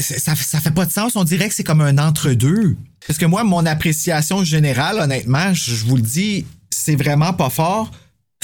ça, 0.00 0.34
ça 0.34 0.60
fait 0.60 0.72
pas 0.72 0.84
de 0.84 0.90
sens. 0.90 1.14
On 1.14 1.22
dirait 1.22 1.48
que 1.48 1.54
c'est 1.54 1.64
comme 1.64 1.80
un 1.80 1.98
entre-deux. 1.98 2.76
Parce 3.06 3.18
que 3.18 3.26
moi, 3.26 3.44
mon 3.44 3.64
appréciation 3.66 4.42
générale, 4.42 4.98
honnêtement, 4.98 5.54
je, 5.54 5.70
je 5.70 5.84
vous 5.84 5.96
le 5.96 6.02
dis, 6.02 6.44
c'est 6.70 6.96
vraiment 6.96 7.32
pas 7.32 7.50
fort. 7.50 7.92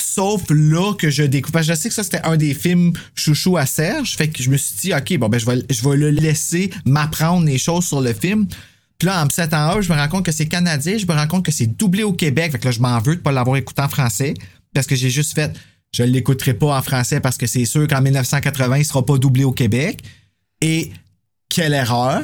Sauf 0.00 0.42
là 0.50 0.94
que 0.94 1.10
je 1.10 1.24
découvre. 1.24 1.52
Parce 1.52 1.66
que 1.66 1.74
Je 1.74 1.78
sais 1.78 1.88
que 1.88 1.94
ça, 1.94 2.04
c'était 2.04 2.22
un 2.22 2.36
des 2.36 2.54
films 2.54 2.92
chouchou 3.14 3.56
à 3.56 3.66
Serge. 3.66 4.16
Fait 4.16 4.28
que 4.28 4.42
je 4.42 4.50
me 4.50 4.56
suis 4.56 4.74
dit, 4.80 4.94
OK, 4.94 5.18
bon, 5.18 5.28
ben, 5.28 5.38
je 5.38 5.46
vais, 5.46 5.62
je 5.68 5.88
vais 5.88 5.96
le 5.96 6.10
laisser 6.10 6.70
m'apprendre 6.86 7.44
les 7.44 7.58
choses 7.58 7.86
sur 7.86 8.00
le 8.00 8.12
film. 8.12 8.46
Là, 9.02 9.22
en 9.22 9.24
me 9.24 9.30
7 9.30 9.54
ans, 9.54 9.80
je 9.80 9.92
me 9.92 9.98
rends 9.98 10.08
compte 10.08 10.24
que 10.24 10.32
c'est 10.32 10.46
canadien, 10.46 10.96
je 10.96 11.06
me 11.06 11.12
rends 11.12 11.26
compte 11.26 11.44
que 11.44 11.52
c'est 11.52 11.66
doublé 11.66 12.02
au 12.02 12.12
Québec. 12.12 12.52
Fait 12.52 12.58
que 12.58 12.64
là, 12.66 12.70
je 12.70 12.80
m'en 12.80 12.98
veux 13.00 13.16
de 13.16 13.20
pas 13.20 13.32
l'avoir 13.32 13.56
écouté 13.56 13.82
en 13.82 13.88
français. 13.88 14.34
Parce 14.74 14.86
que 14.86 14.96
j'ai 14.96 15.10
juste 15.10 15.34
fait, 15.34 15.52
je 15.94 16.02
l'écouterai 16.02 16.54
pas 16.54 16.78
en 16.78 16.82
français 16.82 17.20
parce 17.20 17.36
que 17.36 17.46
c'est 17.46 17.64
sûr 17.64 17.86
qu'en 17.86 18.00
1980, 18.00 18.78
il 18.78 18.84
sera 18.84 19.04
pas 19.04 19.18
doublé 19.18 19.44
au 19.44 19.52
Québec. 19.52 20.02
Et 20.60 20.92
quelle 21.48 21.74
erreur. 21.74 22.22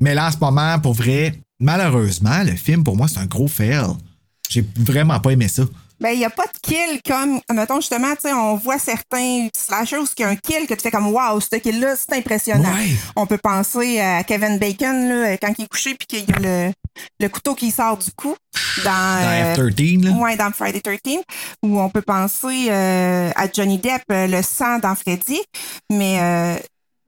Mais 0.00 0.14
là, 0.14 0.28
en 0.28 0.32
ce 0.32 0.38
moment, 0.38 0.78
pour 0.78 0.94
vrai, 0.94 1.34
malheureusement, 1.58 2.42
le 2.44 2.54
film, 2.54 2.84
pour 2.84 2.96
moi, 2.96 3.08
c'est 3.08 3.18
un 3.18 3.26
gros 3.26 3.48
fail. 3.48 3.86
J'ai 4.48 4.64
vraiment 4.76 5.18
pas 5.20 5.30
aimé 5.30 5.48
ça. 5.48 5.64
Ben, 6.00 6.10
il 6.10 6.18
n'y 6.18 6.24
a 6.24 6.30
pas 6.30 6.44
de 6.44 6.58
kill 6.60 7.00
comme, 7.06 7.40
mettons, 7.52 7.76
justement, 7.76 8.12
tu 8.14 8.28
sais, 8.28 8.32
on 8.32 8.56
voit 8.56 8.78
certains 8.78 9.48
slashers 9.56 9.98
où 9.98 10.06
il 10.18 10.22
y 10.22 10.24
a 10.24 10.28
un 10.28 10.36
kill 10.36 10.66
que 10.66 10.74
tu 10.74 10.80
fais 10.80 10.90
comme, 10.90 11.06
wow, 11.06 11.40
ce 11.40 11.56
kill-là, 11.56 11.94
c'est 11.96 12.16
impressionnant. 12.16 12.74
Ouais. 12.74 12.90
On 13.16 13.26
peut 13.26 13.38
penser 13.38 14.00
à 14.00 14.22
Kevin 14.24 14.58
Bacon, 14.58 15.08
là, 15.08 15.36
quand 15.38 15.52
il 15.56 15.64
est 15.64 15.68
couché 15.68 15.94
puis 15.94 16.06
qu'il 16.06 16.28
y 16.28 16.32
a 16.32 16.38
le, 16.40 16.72
le 17.20 17.28
couteau 17.28 17.54
qui 17.54 17.70
sort 17.70 17.96
du 17.96 18.10
cou. 18.12 18.34
Dans, 18.84 18.90
Dans 18.90 19.22
euh, 19.22 19.54
F-13, 19.54 20.04
là. 20.04 20.10
Ouais, 20.16 20.36
dans 20.36 20.50
Friday 20.50 20.80
13, 20.80 20.98
ou 21.62 21.80
on 21.80 21.88
peut 21.88 22.02
penser 22.02 22.66
euh, 22.70 23.30
à 23.36 23.46
Johnny 23.52 23.78
Depp, 23.78 24.02
euh, 24.10 24.26
le 24.26 24.42
sang 24.42 24.78
dans 24.80 24.96
Freddy. 24.96 25.40
Mais 25.92 26.18
euh, 26.20 26.56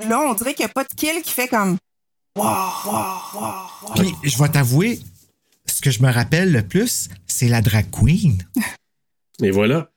là, 0.08 0.20
on 0.20 0.34
dirait 0.34 0.54
qu'il 0.54 0.64
n'y 0.64 0.70
a 0.70 0.72
pas 0.72 0.84
de 0.84 0.94
kill 0.96 1.22
qui 1.22 1.32
fait 1.32 1.48
comme, 1.48 1.76
wow, 2.36 2.44
wow, 2.44 2.92
wow, 3.34 3.42
wow. 3.82 3.94
Puis, 3.96 4.14
je 4.22 4.38
vais 4.40 4.48
t'avouer, 4.48 5.00
que 5.86 5.92
je 5.92 6.02
me 6.02 6.10
rappelle 6.10 6.50
le 6.50 6.62
plus, 6.62 7.08
c'est 7.28 7.46
la 7.48 7.60
drag 7.62 7.86
queen. 7.92 8.38
Et 9.42 9.50
voilà. 9.52 9.90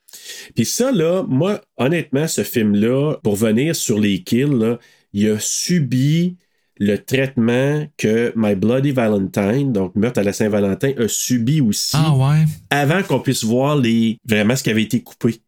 Puis 0.56 0.66
ça, 0.66 0.92
là, 0.92 1.24
moi, 1.28 1.62
honnêtement, 1.78 2.28
ce 2.28 2.44
film-là, 2.44 3.16
pour 3.24 3.36
venir 3.36 3.76
sur 3.76 4.00
les 4.00 4.22
kills, 4.22 4.54
là, 4.60 4.78
il 5.14 5.30
a 5.32 5.40
subi 5.40 6.36
le 6.78 6.98
traitement 6.98 7.88
que 7.98 8.32
My 8.36 8.54
Bloody 8.56 8.92
Valentine, 8.92 9.74
donc 9.74 9.96
Meurtre 9.96 10.20
à 10.20 10.24
la 10.24 10.32
Saint-Valentin, 10.34 10.92
a 10.98 11.08
subi 11.08 11.60
aussi 11.60 11.98
Ah 11.98 12.14
ouais. 12.16 12.46
avant 12.70 13.02
qu'on 13.04 13.20
puisse 13.20 13.44
voir 13.44 13.76
les 13.76 14.18
vraiment 14.26 14.56
ce 14.56 14.64
qui 14.64 14.70
avait 14.70 14.84
été 14.84 15.02
coupé. 15.02 15.42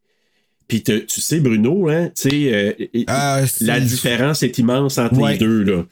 Puis 0.67 0.81
te- 0.83 0.99
tu 0.99 1.21
sais, 1.21 1.39
Bruno, 1.39 1.87
hein, 1.89 2.09
tu 2.15 2.29
sais, 2.29 2.53
euh, 2.53 2.73
Euh, 3.09 3.45
la 3.61 3.79
différence 3.79 4.41
est 4.41 4.57
immense 4.57 4.97
entre 4.97 5.19
Ouais. 5.19 5.33
les 5.33 5.37
deux, 5.37 5.63
là. 5.63 5.83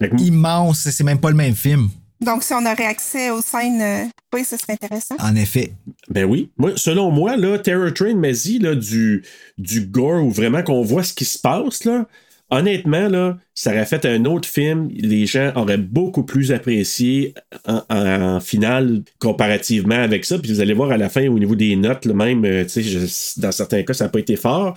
Que 0.00 0.22
Immense, 0.22 0.88
c'est 0.90 1.04
même 1.04 1.18
pas 1.20 1.30
le 1.30 1.36
même 1.36 1.54
film. 1.56 1.88
Donc, 2.20 2.42
si 2.42 2.52
on 2.52 2.60
aurait 2.66 2.84
accès 2.86 3.30
aux 3.30 3.40
scènes, 3.42 3.80
euh, 3.80 4.04
oui, 4.34 4.44
ce 4.44 4.56
serait 4.56 4.72
intéressant. 4.72 5.14
En 5.20 5.36
effet. 5.36 5.72
Ben 6.08 6.24
oui. 6.24 6.50
Moi, 6.56 6.72
selon 6.76 7.10
moi, 7.10 7.36
là, 7.36 7.58
Terror 7.58 7.92
Train 7.94 8.14
m'a 8.14 8.32
dit 8.32 8.58
là, 8.58 8.74
du, 8.74 9.22
du 9.56 9.82
gore 9.86 10.24
où 10.24 10.30
vraiment 10.30 10.62
qu'on 10.62 10.82
voit 10.82 11.04
ce 11.04 11.14
qui 11.14 11.24
se 11.24 11.38
passe, 11.38 11.84
là. 11.84 12.06
Honnêtement, 12.50 13.08
là, 13.08 13.36
ça 13.54 13.70
aurait 13.72 13.84
fait 13.84 14.06
un 14.06 14.24
autre 14.24 14.48
film. 14.48 14.88
Les 14.94 15.26
gens 15.26 15.52
auraient 15.54 15.76
beaucoup 15.76 16.22
plus 16.24 16.50
apprécié 16.50 17.34
en, 17.66 17.82
en- 17.90 18.22
en 18.36 18.40
finale 18.40 19.02
comparativement 19.18 19.96
avec 20.02 20.24
ça. 20.24 20.38
Puis 20.38 20.50
vous 20.54 20.60
allez 20.60 20.72
voir 20.72 20.90
à 20.90 20.96
la 20.96 21.10
fin, 21.10 21.28
au 21.28 21.38
niveau 21.38 21.54
des 21.54 21.76
notes, 21.76 22.06
là, 22.06 22.14
même, 22.14 22.44
euh, 22.46 22.64
tu 22.64 22.70
sais, 22.70 22.82
je- 22.82 23.40
dans 23.40 23.52
certains 23.52 23.82
cas, 23.82 23.92
ça 23.92 24.04
n'a 24.04 24.10
pas 24.10 24.20
été 24.20 24.36
fort. 24.36 24.76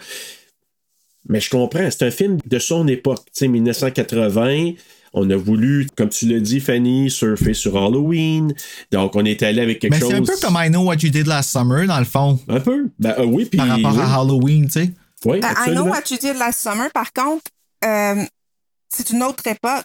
Mais 1.30 1.40
je 1.40 1.50
comprends, 1.50 1.90
c'est 1.90 2.04
un 2.04 2.12
film 2.12 2.40
de 2.46 2.60
son 2.60 2.88
époque, 2.90 3.24
tu 3.28 3.32
sais, 3.40 3.48
1980. 3.48 4.72
On 5.13 5.30
a 5.30 5.36
voulu, 5.36 5.88
comme 5.97 6.10
tu 6.10 6.26
l'as 6.28 6.39
dit, 6.39 6.60
Fanny, 6.62 7.10
surfer 7.12 7.54
sur 7.54 7.76
Halloween. 7.78 8.54
Donc, 8.91 9.15
on 9.15 9.26
est 9.26 9.43
allé 9.43 9.62
avec 9.62 9.80
quelque 9.80 9.93
Mais 9.93 10.00
chose. 10.00 10.10
c'est 10.10 10.15
un 10.15 10.24
peu 10.24 10.38
comme 10.41 10.58
I 10.58 10.69
Know 10.69 10.84
What 10.86 10.95
You 11.02 11.10
Did 11.10 11.28
Last 11.28 11.50
Summer, 11.52 11.86
dans 11.88 12.00
le 12.00 12.06
fond, 12.06 12.39
Un 12.47 12.60
peu. 12.62 12.89
Ben 13.00 13.15
euh, 13.17 13.26
oui, 13.26 13.45
puis. 13.45 13.58
par 13.58 13.67
rapport 13.67 13.93
oui. 13.93 14.00
à 14.02 14.15
Halloween, 14.19 14.65
tu 14.67 14.71
sais. 14.71 14.91
Oui, 15.26 15.38
Euh, 15.38 15.41
I 15.41 15.45
absolument. 15.45 15.84
know 15.84 15.91
what 15.91 16.02
you 16.10 16.17
did 16.17 16.38
last 16.38 16.60
summer, 16.62 16.89
par 16.93 17.12
contre, 17.13 17.43
euh, 17.86 18.24
c'est 18.89 19.10
une 19.12 19.21
autre 19.24 19.45
époque. 19.47 19.84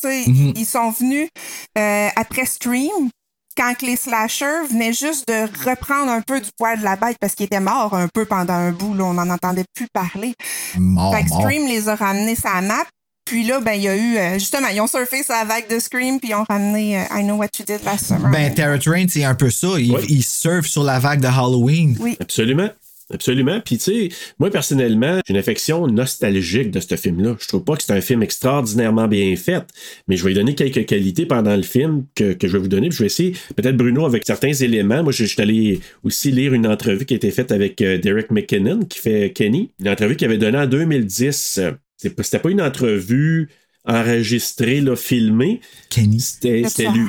Tu 0.00 0.08
sais, 0.08 0.24
Mhm. 0.30 0.52
Ils 0.56 0.64
sont 0.66 0.90
venus 0.92 1.28
euh, 1.76 2.08
après 2.14 2.46
Stream, 2.46 3.10
quand 3.56 3.74
que 3.76 3.84
les 3.84 3.96
slashers 3.96 4.66
venaient 4.70 4.92
juste 4.92 5.26
de 5.26 5.42
reprendre 5.68 6.10
un 6.12 6.20
peu 6.22 6.40
du 6.40 6.48
poil 6.56 6.78
de 6.78 6.84
la 6.84 6.94
bête 6.94 7.16
parce 7.20 7.34
qu'ils 7.34 7.46
étaient 7.46 7.58
morts 7.58 7.92
un 7.94 8.06
peu 8.06 8.24
pendant 8.24 8.54
un 8.54 8.70
bout. 8.70 8.94
Là, 8.94 9.04
on 9.06 9.14
n'en 9.14 9.28
entendait 9.28 9.64
plus 9.74 9.88
parler. 9.92 10.34
Mort, 10.78 11.12
fait 11.14 11.24
que 11.24 11.28
mort. 11.30 11.42
Scream 11.42 11.66
les 11.66 11.88
a 11.88 11.96
ramenés 11.96 12.36
la 12.44 12.60
map. 12.62 12.84
Puis 13.28 13.44
là, 13.44 13.60
ben, 13.60 13.72
il 13.72 13.82
y 13.82 13.88
a 13.88 13.96
eu, 13.96 14.16
euh, 14.16 14.34
justement, 14.34 14.68
ils 14.74 14.80
ont 14.80 14.86
surfé 14.86 15.22
sur 15.22 15.34
la 15.34 15.44
vague 15.44 15.68
de 15.68 15.78
Scream, 15.78 16.18
puis 16.18 16.30
ils 16.30 16.34
ont 16.34 16.44
ramené 16.48 16.98
euh, 16.98 17.02
I 17.14 17.22
Know 17.24 17.36
What 17.36 17.48
You 17.58 17.64
Did 17.66 17.84
Last 17.84 18.06
Summer. 18.06 18.30
Ben, 18.30 18.52
Terror 18.54 18.78
Train, 18.78 19.06
c'est 19.08 19.24
un 19.24 19.34
peu 19.34 19.50
ça. 19.50 19.68
Il, 19.78 19.92
Oui. 19.92 20.00
il 20.08 20.22
surfe 20.24 20.66
sur 20.66 20.82
la 20.82 20.98
vague 20.98 21.20
de 21.20 21.26
Halloween. 21.26 21.96
oui. 22.00 22.16
Absolument. 22.20 22.70
Absolument. 23.12 23.60
Puis, 23.64 23.78
tu 23.78 23.84
sais, 23.84 24.08
moi, 24.38 24.50
personnellement, 24.50 25.20
j'ai 25.26 25.32
une 25.32 25.40
affection 25.40 25.86
nostalgique 25.86 26.70
de 26.70 26.78
ce 26.78 26.94
film-là. 26.94 27.36
Je 27.40 27.48
trouve 27.48 27.64
pas 27.64 27.74
que 27.74 27.82
c'est 27.82 27.92
un 27.94 28.02
film 28.02 28.22
extraordinairement 28.22 29.08
bien 29.08 29.34
fait, 29.36 29.62
mais 30.08 30.18
je 30.18 30.24
vais 30.24 30.30
lui 30.30 30.34
donner 30.36 30.54
quelques 30.54 30.84
qualités 30.84 31.24
pendant 31.24 31.56
le 31.56 31.62
film 31.62 32.04
que, 32.14 32.34
que 32.34 32.46
je 32.46 32.52
vais 32.52 32.58
vous 32.58 32.68
donner. 32.68 32.88
Puis 32.90 32.98
je 32.98 33.02
vais 33.04 33.06
essayer, 33.06 33.32
peut-être 33.56 33.78
Bruno, 33.78 34.04
avec 34.04 34.24
certains 34.26 34.52
éléments. 34.52 35.02
Moi, 35.02 35.12
je 35.12 35.24
suis 35.24 35.40
allé 35.40 35.80
aussi 36.04 36.30
lire 36.30 36.52
une 36.52 36.66
entrevue 36.66 37.06
qui 37.06 37.14
a 37.14 37.16
été 37.16 37.30
faite 37.30 37.50
avec 37.50 37.80
euh, 37.80 37.96
Derek 37.96 38.30
McKinnon, 38.30 38.80
qui 38.80 38.98
fait 38.98 39.32
Kenny. 39.34 39.70
Une 39.80 39.88
entrevue 39.88 40.14
qu'il 40.16 40.26
avait 40.26 40.36
donnée 40.36 40.58
en 40.58 40.66
2010. 40.66 41.60
C'était 41.98 42.38
pas 42.38 42.50
une 42.50 42.62
entrevue 42.62 43.50
enregistrée, 43.84 44.80
là, 44.80 44.96
filmée. 44.96 45.60
Kenny. 45.90 46.20
C'était 46.20 46.62
lui. 46.62 47.08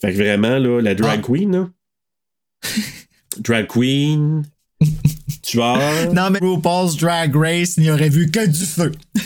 Fait 0.00 0.12
que 0.12 0.16
vraiment, 0.18 0.58
là, 0.58 0.80
la 0.80 0.94
drag 0.94 1.20
Ah. 1.22 1.26
queen, 1.26 1.52
là. 1.52 1.70
drag 3.38 3.66
queen. 3.66 4.44
tueur. 5.42 6.12
Non, 6.12 6.30
mais 6.30 6.38
RuPaul's 6.40 6.96
Drag 6.96 7.34
Race 7.34 7.78
n'y 7.78 7.90
aurait 7.90 8.10
vu 8.10 8.30
que 8.30 8.46
du 8.46 8.64
feu. 8.64 8.92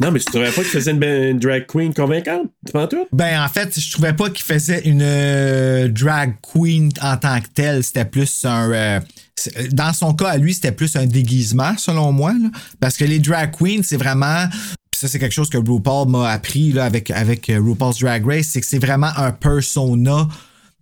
Non, 0.00 0.10
mais 0.10 0.18
tu 0.18 0.26
trouvais 0.26 0.50
pas 0.50 0.62
qu'il 0.62 0.64
faisait 0.70 0.90
une, 0.90 0.98
ben- 0.98 1.38
drag 1.38 1.66
queen 1.66 1.94
convaincante? 1.94 2.48
Penses 2.72 2.88
tout? 2.90 3.06
Ben, 3.12 3.40
en 3.42 3.48
fait, 3.48 3.78
je 3.80 3.92
trouvais 3.92 4.12
pas 4.12 4.28
qu'il 4.28 4.44
faisait 4.44 4.82
une 4.84 5.00
euh, 5.02 5.88
drag 5.88 6.34
queen 6.42 6.90
en 7.00 7.16
tant 7.16 7.40
que 7.40 7.48
telle. 7.54 7.82
C'était 7.82 8.04
plus 8.04 8.44
un. 8.44 8.70
euh, 8.72 9.00
c'est- 9.36 9.74
dans 9.74 9.92
son 9.94 10.12
cas, 10.12 10.28
à 10.28 10.36
lui, 10.36 10.52
c'était 10.52 10.72
plus 10.72 10.96
un 10.96 11.06
déguisement, 11.06 11.72
selon 11.78 12.12
moi. 12.12 12.34
Parce 12.78 12.96
que 12.98 13.04
les 13.04 13.18
drag 13.20 13.52
queens, 13.56 13.80
c'est 13.82 13.96
vraiment. 13.96 14.46
Ça, 14.94 15.08
c'est 15.08 15.18
quelque 15.18 15.32
chose 15.34 15.50
que 15.50 15.58
RuPaul 15.58 16.08
m'a 16.08 16.30
appris 16.30 16.72
là, 16.72 16.84
avec, 16.86 17.10
avec 17.10 17.50
euh, 17.50 17.60
RuPaul's 17.60 17.98
Drag 17.98 18.24
Race, 18.26 18.46
c'est 18.50 18.60
que 18.62 18.66
c'est 18.66 18.78
vraiment 18.78 19.10
un 19.16 19.30
persona 19.30 20.26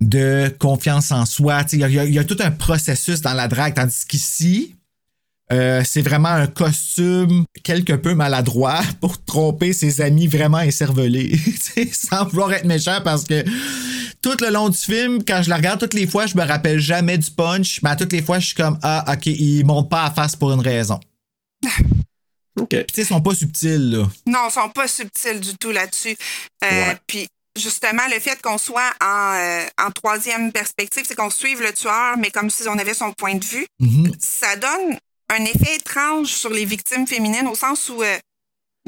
de 0.00 0.52
confiance 0.58 1.10
en 1.12 1.24
soi. 1.26 1.62
Il 1.72 1.80
y 1.80 2.18
a 2.18 2.24
tout 2.24 2.36
un 2.40 2.50
processus 2.52 3.20
dans 3.22 3.34
la 3.34 3.48
drague, 3.48 3.74
tandis 3.74 4.04
qu'ici, 4.08 4.76
euh, 5.52 5.82
c'est 5.84 6.02
vraiment 6.02 6.28
un 6.30 6.46
costume 6.46 7.44
quelque 7.62 7.92
peu 7.92 8.14
maladroit 8.14 8.80
pour 9.00 9.22
tromper 9.24 9.72
ses 9.72 10.00
amis 10.00 10.26
vraiment 10.26 10.60
écervelés. 10.60 11.38
Sans 11.92 12.26
vouloir 12.26 12.52
être 12.54 12.64
méchant 12.64 13.00
parce 13.04 13.24
que 13.24 13.44
tout 14.22 14.36
le 14.40 14.50
long 14.50 14.70
du 14.70 14.78
film, 14.78 15.22
quand 15.22 15.42
je 15.42 15.50
la 15.50 15.56
regarde 15.56 15.80
toutes 15.80 15.94
les 15.94 16.06
fois, 16.06 16.26
je 16.26 16.36
me 16.36 16.42
rappelle 16.42 16.78
jamais 16.78 17.18
du 17.18 17.30
punch, 17.30 17.80
mais 17.82 17.90
à 17.90 17.96
toutes 17.96 18.12
les 18.12 18.22
fois, 18.22 18.38
je 18.38 18.46
suis 18.46 18.54
comme 18.54 18.78
Ah, 18.82 19.04
ok, 19.12 19.26
il 19.26 19.64
monte 19.66 19.90
pas 19.90 20.04
à 20.04 20.10
face 20.10 20.34
pour 20.36 20.52
une 20.52 20.60
raison. 20.60 20.98
OK. 22.60 22.68
Puis 22.70 22.84
tu 22.88 22.94
sais, 22.94 23.02
ils 23.02 23.06
sont 23.06 23.20
pas 23.20 23.34
subtils, 23.34 23.90
là. 23.90 24.08
Non, 24.26 24.38
ils 24.48 24.52
sont 24.52 24.68
pas 24.68 24.86
subtils 24.88 25.40
du 25.40 25.56
tout 25.58 25.70
là-dessus. 25.72 26.16
Euh, 26.64 26.68
Ouais. 26.70 26.96
Puis 27.06 27.26
justement, 27.56 28.02
le 28.12 28.20
fait 28.20 28.40
qu'on 28.40 28.58
soit 28.58 28.92
en, 29.02 29.34
euh, 29.34 29.64
en 29.84 29.90
troisième 29.90 30.52
perspective, 30.52 31.04
c'est 31.06 31.14
qu'on 31.16 31.30
suive 31.30 31.60
le 31.60 31.72
tueur, 31.72 32.16
mais 32.18 32.30
comme 32.30 32.50
si 32.50 32.66
on 32.68 32.78
avait 32.78 32.94
son 32.94 33.12
point 33.12 33.34
de 33.34 33.44
vue, 33.44 33.66
Mhm. 33.80 34.12
ça 34.20 34.56
donne 34.56 34.96
un 35.30 35.44
effet 35.44 35.76
étrange 35.76 36.28
sur 36.28 36.50
les 36.50 36.64
victimes 36.64 37.06
féminines 37.06 37.46
au 37.46 37.54
sens 37.54 37.88
où, 37.88 38.02
euh, 38.02 38.18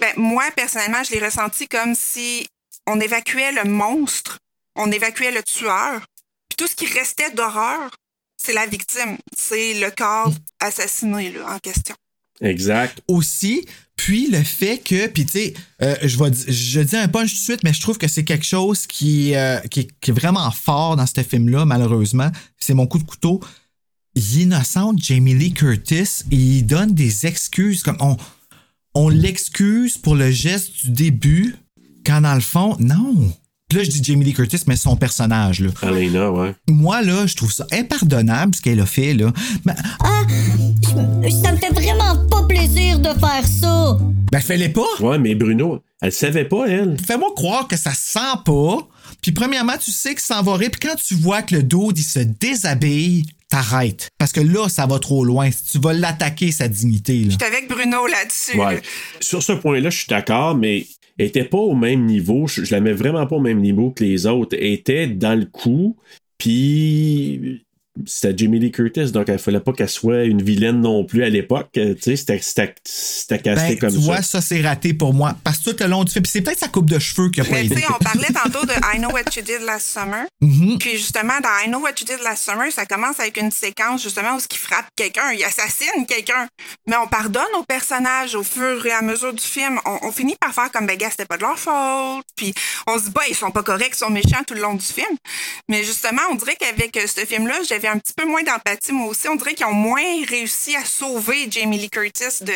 ben, 0.01 0.13
moi, 0.17 0.45
personnellement, 0.55 1.03
je 1.03 1.13
l'ai 1.13 1.25
ressenti 1.25 1.67
comme 1.69 1.95
si 1.95 2.47
on 2.87 3.01
évacuait 3.01 3.53
le 3.53 3.65
monstre, 3.65 4.39
on 4.77 4.91
évacuait 4.93 5.33
le 5.33 5.43
tueur, 5.43 6.01
puis 6.49 6.57
tout 6.57 6.67
ce 6.67 6.77
qui 6.77 6.87
restait 6.87 7.31
d'horreur, 7.31 7.91
c'est 8.37 8.53
la 8.53 8.67
victime, 8.67 9.17
c'est 9.37 9.75
le 9.75 9.91
corps 9.91 10.33
assassiné 10.61 11.33
là, 11.33 11.55
en 11.55 11.59
question. 11.59 11.95
Exact. 12.43 13.01
aussi, 13.09 13.67
puis 13.97 14.27
le 14.29 14.43
fait 14.43 14.77
que, 14.77 15.07
puis 15.07 15.25
tu 15.25 15.33
sais, 15.33 15.55
euh, 15.81 15.97
je 16.03 16.19
vais 16.23 16.31
di- 16.31 16.53
je 16.53 16.81
dis 16.81 16.95
un 16.97 17.09
punch 17.09 17.31
tout 17.31 17.37
de 17.37 17.41
suite, 17.43 17.65
mais 17.65 17.73
je 17.73 17.81
trouve 17.81 17.97
que 17.97 18.09
c'est 18.09 18.25
quelque 18.25 18.45
chose 18.45 18.87
qui, 18.87 19.35
euh, 19.35 19.59
qui 19.71 19.81
est 20.03 20.11
vraiment 20.13 20.51
fort 20.51 20.97
dans 20.97 21.07
ce 21.07 21.23
film-là, 21.23 21.65
malheureusement. 21.65 22.31
C'est 22.59 22.75
mon 22.75 22.87
coup 22.87 22.99
de 22.99 23.05
couteau. 23.05 23.41
Innocente 24.17 25.03
Jamie 25.03 25.35
Lee 25.35 25.53
Curtis 25.53 26.23
et 26.31 26.37
il 26.37 26.63
donne 26.67 26.95
des 26.95 27.27
excuses 27.27 27.83
comme 27.83 27.97
on, 28.01 28.17
on 28.95 29.09
l'excuse 29.09 29.99
pour 29.99 30.15
le 30.15 30.31
geste 30.31 30.87
du 30.87 30.91
début, 30.91 31.55
quand 32.05 32.21
dans 32.23 32.35
le 32.35 32.41
fond, 32.41 32.77
non. 32.81 33.15
Puis 33.69 33.79
là, 33.79 33.85
je 33.85 33.91
dis 33.91 34.01
Jamie 34.03 34.25
Lee 34.25 34.33
Curtis, 34.33 34.61
mais 34.69 34.77
son 34.77 34.95
personnage, 34.97 35.59
là. 35.61 35.71
Alena, 35.83 36.31
ouais. 36.31 36.55
Moi, 36.69 37.03
là, 37.03 37.27
je 37.27 37.35
trouve 37.35 37.53
ça 37.53 37.67
impardonnable 37.73 38.55
ce 38.55 38.63
qu'elle 38.63 38.79
a 38.81 38.87
fait, 38.87 39.13
là. 39.13 39.33
Mais, 39.65 39.75
Ah, 40.01 40.23
ça 41.43 41.53
me 41.53 41.57
fait 41.59 41.73
vraiment 41.75 42.27
pas 42.29 42.45
plaisir 42.45 43.01
de 43.01 43.09
faire 43.09 43.45
ça. 43.45 43.99
ben, 44.31 44.41
fais-les 44.41 44.69
pas. 44.69 44.87
Ouais, 45.01 45.19
mais 45.19 45.35
Bruno, 45.35 45.83
elle 46.01 46.13
savait 46.13 46.45
pas, 46.45 46.67
elle. 46.69 46.97
Fais-moi 47.05 47.31
croire 47.35 47.67
que 47.67 47.77
ça 47.77 47.93
sent 47.93 48.39
pas. 48.45 48.79
Puis 49.21 49.33
premièrement, 49.33 49.77
tu 49.83 49.91
sais 49.91 50.15
que 50.15 50.23
ça 50.23 50.41
va 50.43 50.55
rire. 50.57 50.71
Puis 50.71 50.89
quand 50.89 50.95
tu 50.97 51.15
vois 51.17 51.43
que 51.43 51.57
le 51.57 51.63
dude, 51.65 51.99
il 51.99 52.05
se 52.05 52.21
déshabille, 52.21 53.25
t'arrêtes. 53.57 54.11
Parce 54.19 54.33
que 54.33 54.41
là, 54.41 54.69
ça 54.69 54.87
va 54.87 54.99
trop 54.99 55.25
loin. 55.25 55.51
Tu 55.71 55.79
vas 55.79 55.93
l'attaquer, 55.93 56.53
sa 56.53 56.69
dignité. 56.69 57.25
Là. 57.25 57.31
Je 57.31 57.45
suis 57.45 57.55
avec 57.55 57.69
Bruno 57.69 58.07
là-dessus. 58.07 58.59
Ouais. 58.59 58.83
Sur 59.21 59.43
ce 59.43 59.53
point-là, 59.53 59.91
je 59.91 59.99
suis 59.99 60.09
d'accord, 60.09 60.57
mais 60.57 60.87
elle 61.19 61.27
était 61.27 61.45
pas 61.45 61.59
au 61.59 61.75
même 61.75 62.05
niveau. 62.05 62.47
Je, 62.47 62.65
je 62.65 62.75
la 62.75 62.81
mets 62.81 62.93
vraiment 62.93 63.27
pas 63.27 63.37
au 63.37 63.41
même 63.41 63.61
niveau 63.61 63.91
que 63.91 64.05
les 64.05 64.27
autres. 64.27 64.57
Elle 64.59 64.73
était 64.73 65.07
dans 65.07 65.39
le 65.39 65.47
coup, 65.47 65.97
puis 66.39 67.66
c'était 68.05 68.35
Jamie 68.37 68.59
Lee 68.59 68.71
Curtis, 68.73 69.11
donc 69.13 69.27
il 69.29 69.39
fallait 69.39 69.61
pas 69.61 69.73
qu'elle 69.73 69.89
soit 69.89 70.25
une 70.25 70.43
vilaine 70.43 70.81
non 70.81 71.05
plus 71.05 71.23
à 71.25 71.29
l'époque. 71.29 71.69
Tu 71.73 71.97
sais, 72.01 72.17
c'était- 72.17 72.41
c'était 72.43 72.75
c'était 72.85 73.39
casté 73.41 73.69
Ben, 73.75 73.79
comme 73.79 73.91
tu 73.91 73.97
ça. 73.99 74.03
vois, 74.05 74.23
ça, 74.23 74.41
c'est 74.41 74.61
raté 74.61 74.93
pour 74.95 75.15
moi. 75.15 75.35
Parce 75.45 75.59
que 75.59 75.71
tout 75.71 75.77
le 75.81 75.89
long 75.89 76.05
du 76.05 76.13
film, 76.13 76.23
puis 76.23 76.31
c'est 76.33 76.43
peut-être 76.43 76.59
sa 76.59 76.69
coupe 76.69 76.91
de 76.91 76.99
cheveux 76.99 77.31
qui 77.31 77.41
a 77.41 77.45
pas 77.45 77.51
tu 77.61 77.67
aidé. 77.67 77.77
sais, 77.77 77.85
on 77.89 78.03
parlait 78.05 78.29
tantôt 78.29 78.67
de 78.67 78.73
I 78.95 78.99
Know 78.99 79.11
What 79.11 79.23
You 79.37 79.43
Did 79.43 79.63
Last 79.65 79.87
Summer. 79.89 80.27
Mhm. 80.41 80.79
Puis 80.79 80.93
justement, 80.99 81.35
dans 81.43 81.49
I 81.65 81.69
Know 81.69 81.81
What 81.81 81.93
You 82.01 82.07
Did 82.07 82.23
Last 82.23 82.45
Summer, 82.45 82.71
ça 82.73 82.85
commence 82.87 83.19
avec 83.21 83.37
une 83.41 83.51
séquence 83.51 84.03
justement 84.03 84.35
où 84.37 84.39
il 84.51 84.57
frappe 84.57 84.87
quelqu'un, 84.97 85.33
il 85.33 85.43
assassine 85.45 86.07
quelqu'un. 86.07 86.47
Mais 86.87 86.97
on 86.97 87.07
pardonne 87.07 87.43
aux 87.59 87.65
personnages 87.65 88.35
au 88.35 88.43
fur 88.43 88.85
et 88.87 88.93
à 88.93 89.03
mesure 89.03 89.33
du 89.33 89.43
film. 89.45 89.79
On, 89.85 89.99
on 90.03 90.13
finit 90.13 90.37
par 90.41 90.53
faire 90.55 90.71
comme, 90.73 90.87
ben 90.87 90.97
gars, 90.97 91.11
c'était 91.11 91.25
pas 91.27 91.37
de 91.37 91.43
leur 91.43 91.59
faute. 91.59 92.25
Puis 92.37 92.53
on 92.87 92.99
se 92.99 93.05
dit, 93.05 93.11
bah, 93.15 93.23
ils 93.29 93.35
sont 93.35 93.51
pas 93.51 93.63
corrects, 93.63 93.93
ils 93.95 93.99
sont 93.99 94.11
méchants 94.11 94.43
tout 94.47 94.55
le 94.55 94.61
long 94.61 94.75
du 94.75 94.85
film. 94.85 95.07
Mais 95.69 95.83
justement, 95.85 96.23
on 96.31 96.35
dirait 96.35 96.57
qu'avec 96.59 96.99
ce 97.07 97.25
film-là, 97.25 97.55
j'avais 97.69 97.86
un 97.89 97.99
petit 97.99 98.13
peu 98.17 98.27
moins 98.27 98.43
d'empathie, 98.43 98.93
moi 98.93 99.09
aussi. 99.09 99.29
On 99.29 99.37
dirait 99.37 99.55
qu'ils 99.55 99.67
ont 99.67 99.73
moins 99.75 100.01
réussi 100.29 100.75
à 100.77 100.85
sauver 100.85 101.49
Jamie 101.51 101.79
Lee 101.79 101.91
Curtis 101.91 102.43
de, 102.43 102.53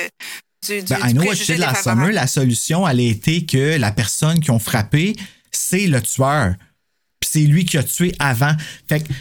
du, 0.66 0.82
du, 0.82 0.88
Ben, 0.88 1.00
du 1.00 1.08
I 1.08 1.12
know 1.12 1.20
what 1.22 1.24
you 1.24 1.26
préjugé 1.30 1.54
did 1.54 1.60
last 1.60 1.82
summer, 1.84 2.12
la 2.12 2.26
solution, 2.26 2.86
elle 2.88 3.00
a 3.00 3.02
été 3.02 3.46
que 3.46 3.76
la 3.78 3.92
personne 3.92 4.40
qui 4.40 4.50
ont 4.50 4.58
frappé, 4.58 5.16
c'est 5.50 5.86
le 5.86 6.00
tueur. 6.02 6.54
Puis 7.20 7.30
c'est 7.32 7.40
lui 7.46 7.64
qui 7.64 7.76
a 7.78 7.82
tué 7.82 8.14
avant. 8.18 8.54
Fait 8.88 9.00
que, 9.00 9.12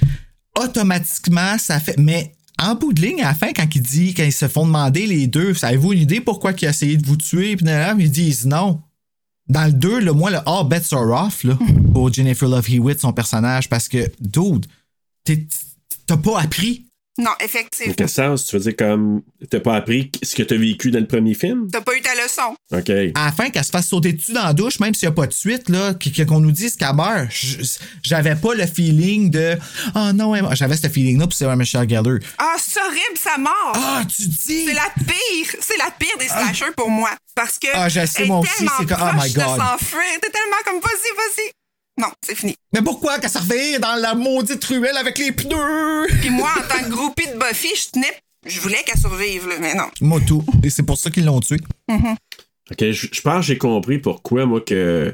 automatiquement, 0.57 1.57
ça 1.57 1.79
fait. 1.79 1.97
Mais 1.97 2.33
en 2.61 2.75
bout 2.75 2.93
de 2.93 3.01
ligne, 3.01 3.21
à 3.21 3.29
la 3.29 3.33
fin, 3.33 3.51
quand 3.53 3.67
il 3.73 3.81
dit, 3.81 4.13
quand 4.13 4.23
ils 4.23 4.33
se 4.33 4.47
font 4.47 4.65
demander 4.65 5.05
les 5.07 5.27
deux, 5.27 5.53
avez-vous 5.63 5.93
une 5.93 6.01
idée 6.01 6.21
pourquoi 6.21 6.51
il 6.59 6.65
a 6.65 6.69
essayé 6.69 6.97
de 6.97 7.05
vous 7.05 7.17
tuer? 7.17 7.55
Puis 7.55 7.65
là, 7.65 7.95
ils 7.97 8.11
disent 8.11 8.45
non. 8.45 8.81
Dans 9.47 9.65
le 9.65 9.71
2, 9.73 9.99
là, 10.01 10.13
moi, 10.13 10.29
le 10.29 10.37
All 10.45 10.67
Bets 10.67 10.91
Are 10.93 11.25
Off, 11.25 11.43
là, 11.43 11.57
pour 11.93 12.13
Jennifer 12.13 12.47
Love 12.47 12.69
Hewitt, 12.69 12.99
son 12.99 13.13
personnage, 13.13 13.67
parce 13.67 13.87
que, 13.89 14.11
dude, 14.19 14.67
t'es- 15.23 15.47
t'as 16.09 16.17
pas 16.17 16.41
appris? 16.41 16.85
Non, 17.17 17.25
Dans 17.25 17.45
effectivement. 17.45 17.93
quel 17.97 18.07
sens? 18.07 18.45
Tu 18.45 18.55
veux 18.55 18.61
dire 18.61 18.77
comme 18.77 19.21
t'as 19.49 19.59
pas 19.59 19.75
appris 19.75 20.09
ce 20.23 20.35
que 20.37 20.43
t'as 20.43 20.55
vécu 20.55 20.89
dans 20.89 21.01
le 21.01 21.07
premier 21.07 21.33
film? 21.33 21.67
T'as 21.69 21.81
pas 21.81 21.93
eu 21.97 22.01
ta 22.01 22.15
leçon. 22.15 22.55
OK. 22.71 22.89
à 22.89 23.25
la 23.25 23.31
fin, 23.33 23.49
qu'elle 23.49 23.65
se 23.65 23.71
fasse 23.71 23.87
sauter 23.89 24.13
dessus 24.13 24.31
dans 24.31 24.45
la 24.45 24.53
douche, 24.53 24.79
même 24.79 24.93
s'il 24.93 25.09
n'y 25.09 25.11
a 25.11 25.15
pas 25.15 25.27
de 25.27 25.33
suite, 25.33 25.67
là, 25.67 25.93
qu- 25.95 26.11
qu- 26.11 26.25
qu'on 26.25 26.39
nous 26.39 26.53
dise 26.53 26.77
qu'elle 26.77 26.95
meurt, 26.95 27.27
j'avais 28.03 28.35
pas 28.35 28.53
le 28.55 28.65
feeling 28.65 29.29
de 29.31 29.57
Oh 29.95 30.13
non, 30.13 30.33
j'avais 30.55 30.77
ce 30.77 30.87
feeling-là, 30.87 31.27
puis 31.27 31.35
c'est 31.37 31.55
Michelle 31.57 31.89
Geller. 31.89 32.19
Ah, 32.37 32.55
c'est 32.57 32.79
horrible, 32.79 33.17
sa 33.17 33.37
mort! 33.37 33.73
Ah, 33.75 34.03
tu 34.05 34.21
dis! 34.25 34.65
C'est 34.67 34.73
la 34.73 34.89
pire, 35.05 35.55
c'est 35.59 35.77
la 35.77 35.91
pire 35.91 36.17
des 36.19 36.27
slashers 36.29 36.71
pour 36.77 36.89
moi. 36.89 37.09
Parce 37.35 37.59
que. 37.59 37.67
Ah, 37.73 37.89
je 37.89 38.05
sais, 38.05 38.09
elle 38.19 38.23
est 38.23 38.27
moi 38.27 38.39
aussi, 38.39 38.65
c'est 38.77 38.85
que- 38.85 38.93
oh 38.93 39.11
my 39.15 39.31
God. 39.33 39.59
T'es 40.21 40.29
tellement 40.29 40.61
comme, 40.63 40.79
vas-y, 40.79 41.15
vas-y. 41.17 41.51
Non, 41.99 42.07
c'est 42.25 42.35
fini. 42.35 42.55
Mais 42.73 42.81
pourquoi 42.81 43.19
qu'elle 43.19 43.29
servait 43.29 43.77
dans 43.77 43.95
la 43.95 44.15
maudite 44.15 44.63
ruelle 44.63 44.95
avec 44.97 45.17
les 45.17 45.31
pneus? 45.33 46.07
Puis 46.21 46.29
moi, 46.29 46.49
en 46.57 46.61
tant 46.67 46.83
que 46.83 46.89
groupie 46.89 47.27
de 47.27 47.37
Buffy, 47.37 47.69
je 47.75 47.89
tenais. 47.91 48.17
Je 48.45 48.61
voulais 48.61 48.81
qu'elle 48.85 48.99
survive, 48.99 49.49
là, 49.49 49.55
mais 49.59 49.75
non. 49.75 49.89
Moi, 49.99 50.21
tout. 50.25 50.43
Et 50.63 50.69
c'est 50.69 50.83
pour 50.83 50.97
ça 50.97 51.09
qu'ils 51.11 51.25
l'ont 51.25 51.41
tué. 51.41 51.57
OK, 51.89 52.91
je, 52.91 53.21
pense 53.21 53.41
que 53.41 53.41
j'ai 53.47 53.57
compris 53.57 53.99
pourquoi, 53.99 54.45
moi, 54.45 54.61
que 54.61 55.13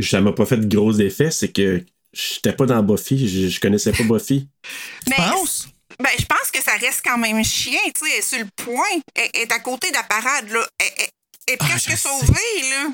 ça 0.00 0.20
m'a 0.20 0.32
pas 0.32 0.44
fait 0.44 0.58
de 0.58 0.76
gros 0.76 0.92
effets. 0.92 1.30
C'est 1.30 1.48
que 1.48 1.82
j'étais 2.12 2.52
pas 2.52 2.66
dans 2.66 2.82
Buffy. 2.82 3.26
Je, 3.28 3.48
je 3.48 3.60
connaissais 3.60 3.92
pas 3.92 4.02
Buffy. 4.04 4.46
Tu 5.06 5.10
Mais- 5.10 5.16
penses? 5.16 5.68
Ben, 5.98 6.10
je 6.18 6.26
pense 6.26 6.50
que 6.52 6.62
ça 6.62 6.72
reste 6.72 7.00
quand 7.02 7.16
même 7.16 7.42
chien, 7.42 7.78
tu 7.94 8.04
sais. 8.04 8.12
Elle 8.12 8.18
est 8.18 8.22
sur 8.22 8.38
le 8.38 8.48
point. 8.62 9.00
Elle 9.14 9.30
est 9.42 9.52
à 9.52 9.60
côté 9.60 9.88
de 9.88 9.94
la 9.94 10.02
parade, 10.02 10.50
là. 10.50 10.60
Elle, 10.78 10.86
elle- 10.98 11.06
elle 11.48 11.54
est 11.54 11.58
Ah, 11.60 11.64
presque 11.64 11.96
sauvée, 11.96 12.60
là. 12.70 12.88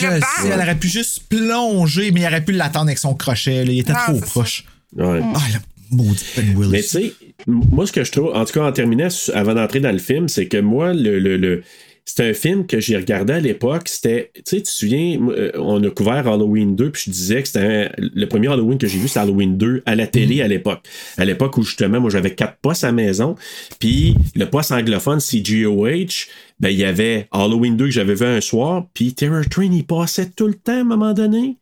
Je 0.00 0.06
Le 0.06 0.20
sais, 0.20 0.48
elle 0.52 0.58
aurait 0.60 0.78
pu 0.78 0.88
juste 0.88 1.22
plonger, 1.28 2.10
mais 2.12 2.20
il 2.22 2.26
aurait 2.26 2.44
pu 2.44 2.52
l'attendre 2.52 2.86
avec 2.86 2.98
son 2.98 3.14
crochet. 3.14 3.64
là. 3.64 3.72
Il 3.72 3.78
était 3.80 3.92
trop 3.92 4.18
proche. 4.20 4.64
Ouais. 4.96 5.20
Ah, 5.34 5.40
la 5.52 5.58
maudite 5.90 6.24
Ben 6.36 6.54
Willis. 6.56 6.70
Mais 6.70 6.82
tu 6.82 6.88
sais, 6.88 7.12
Moi, 7.46 7.86
ce 7.86 7.92
que 7.92 8.04
je 8.04 8.12
trouve, 8.12 8.34
en 8.34 8.44
tout 8.44 8.52
cas 8.54 8.64
en 8.66 8.72
terminant, 8.72 9.08
avant 9.34 9.54
d'entrer 9.54 9.80
dans 9.80 9.92
le 9.92 9.98
film, 9.98 10.28
c'est 10.28 10.46
que 10.46 10.58
moi, 10.58 10.92
le, 10.94 11.18
le, 11.18 11.36
le- 11.36 11.62
c'est 12.04 12.28
un 12.28 12.34
film 12.34 12.66
que 12.66 12.80
j'ai 12.80 12.96
regardé 12.96 13.32
à 13.32 13.40
l'époque. 13.40 13.88
C'était, 13.88 14.30
tu 14.34 14.42
sais, 14.44 14.56
tu 14.56 14.62
te 14.62 14.68
souviens, 14.68 15.20
euh, 15.28 15.52
on 15.56 15.82
a 15.82 15.90
couvert 15.90 16.26
Halloween 16.26 16.74
2, 16.74 16.90
puis 16.90 17.02
je 17.06 17.10
disais 17.10 17.42
que 17.42 17.48
c'était 17.48 17.90
le 17.96 18.26
premier 18.26 18.48
Halloween 18.48 18.78
que 18.78 18.86
j'ai 18.86 18.98
vu, 18.98 19.08
c'est 19.08 19.20
Halloween 19.20 19.56
2 19.56 19.82
à 19.86 19.94
la 19.94 20.06
télé 20.06 20.42
à 20.42 20.48
l'époque. 20.48 20.80
À 21.16 21.24
l'époque 21.24 21.56
où 21.58 21.62
justement, 21.62 22.00
moi, 22.00 22.10
j'avais 22.10 22.34
quatre 22.34 22.56
postes 22.60 22.84
à 22.84 22.88
la 22.88 22.92
maison, 22.92 23.36
puis 23.78 24.16
le 24.34 24.46
poste 24.46 24.72
anglophone, 24.72 25.20
CGOH, 25.20 26.26
ben, 26.60 26.68
il 26.68 26.78
y 26.78 26.84
avait 26.84 27.28
Halloween 27.30 27.76
2 27.76 27.86
que 27.86 27.90
j'avais 27.90 28.14
vu 28.14 28.26
un 28.26 28.40
soir, 28.40 28.86
puis 28.94 29.14
Terror 29.14 29.44
Train, 29.48 29.70
il 29.72 29.86
passait 29.86 30.30
tout 30.30 30.48
le 30.48 30.54
temps 30.54 30.72
à 30.72 30.80
un 30.80 30.84
moment 30.84 31.12
donné. 31.12 31.56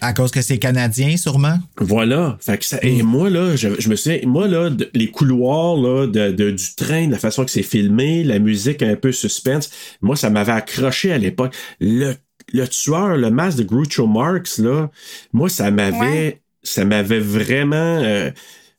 À 0.00 0.12
cause 0.12 0.30
que 0.30 0.42
c'est 0.42 0.58
canadien, 0.58 1.16
sûrement? 1.16 1.58
Voilà. 1.78 2.38
Fait 2.40 2.58
que 2.58 2.64
ça, 2.64 2.78
et 2.82 3.02
moi, 3.02 3.30
là, 3.30 3.54
je, 3.56 3.68
je 3.78 3.88
me 3.88 3.96
souviens, 3.96 4.20
moi, 4.24 4.48
là, 4.48 4.70
de- 4.70 4.90
les 4.94 5.08
couloirs 5.10 5.76
là, 5.76 6.06
de, 6.06 6.30
de- 6.32 6.50
du 6.50 6.74
train, 6.76 7.08
la 7.08 7.18
façon 7.18 7.44
que 7.44 7.50
c'est 7.50 7.62
filmé, 7.62 8.24
la 8.24 8.38
musique 8.38 8.82
un 8.82 8.96
peu 8.96 9.12
suspense, 9.12 9.70
moi, 10.00 10.16
ça 10.16 10.30
m'avait 10.30 10.52
accroché 10.52 11.12
à 11.12 11.18
l'époque. 11.18 11.54
Le, 11.80 12.14
le 12.52 12.66
tueur, 12.68 13.16
le 13.16 13.30
masque 13.30 13.58
de 13.58 13.64
Groucho 13.64 14.06
Marx, 14.06 14.58
là, 14.58 14.90
moi, 15.32 15.48
ça 15.48 15.70
m'avait. 15.70 15.96
Ouais. 15.98 16.38
Ça 16.64 16.84
m'avait 16.84 17.18
vraiment. 17.18 17.76
Euh, 18.02 18.30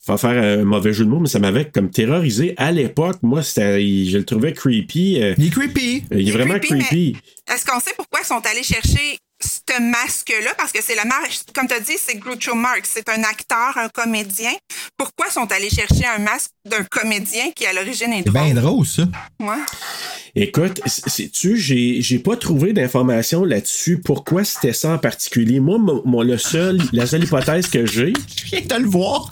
faut 0.06 0.18
faire 0.18 0.32
un 0.60 0.64
mauvais 0.66 0.92
jeu 0.94 1.06
de 1.06 1.10
mots, 1.10 1.20
mais 1.20 1.28
ça 1.30 1.40
m'avait 1.40 1.66
comme 1.70 1.90
terrorisé 1.90 2.54
à 2.58 2.72
l'époque. 2.72 3.18
Moi, 3.24 3.42
c'était, 3.44 3.82
je 4.06 4.18
le 4.18 4.26
trouvais 4.26 4.52
creepy. 4.54 5.22
euh, 5.22 5.34
Il 5.38 5.48
est 5.48 5.50
creepy. 5.50 6.04
il 6.12 6.28
est 6.28 6.32
vraiment 6.32 6.60
creepy. 6.60 7.16
Est-ce 7.54 7.66
qu'on 7.66 7.80
sait 7.80 7.92
pourquoi 7.98 8.20
ils 8.22 8.26
sont 8.28 8.42
allés 8.52 8.64
chercher 8.64 9.18
ce 9.44 9.82
masque-là? 9.82 10.54
Parce 10.58 10.72
que 10.72 10.80
c'est 10.82 10.96
le 10.96 11.08
masque, 11.08 11.46
comme 11.54 11.68
tu 11.68 11.74
as 11.74 11.80
dit, 11.80 11.94
c'est 11.98 12.16
Groucho 12.18 12.56
Marx. 12.56 12.90
C'est 12.94 13.10
un 13.10 13.24
acteur, 13.24 13.78
un 13.78 13.90
comédien. 13.90 14.52
Pourquoi 14.98 15.30
sont 15.30 15.52
allés 15.52 15.70
chercher 15.70 16.06
un 16.06 16.20
masque 16.20 16.52
d'un 16.70 16.84
comédien 16.84 17.52
qui, 17.56 17.66
à 17.66 17.74
l'origine, 17.74 18.14
est 18.14 18.24
C'est 18.26 18.32
bien 18.32 18.54
drôle? 18.54 18.62
drôle, 18.62 18.86
ça. 18.88 19.04
Ouais. 19.40 19.56
Écoute, 20.36 20.82
sais-tu, 20.88 21.58
j'ai, 21.58 22.02
j'ai 22.02 22.20
pas 22.20 22.36
trouvé 22.38 22.74
d'informations 22.74 23.44
là-dessus. 23.44 24.00
Pourquoi 24.04 24.44
c'était 24.44 24.74
ça 24.74 24.92
en 24.94 24.98
particulier? 24.98 25.60
Moi, 25.60 25.78
mon, 25.78 26.02
mon- 26.06 26.22
le 26.24 26.38
seul, 26.38 26.82
la 26.92 27.06
seule 27.06 27.24
hypothèse 27.26 27.68
que 27.68 27.86
j'ai, 27.86 28.14
Je 28.38 28.46
viens 28.46 28.62
de 28.62 28.76
le 28.84 28.88
voir. 28.90 29.30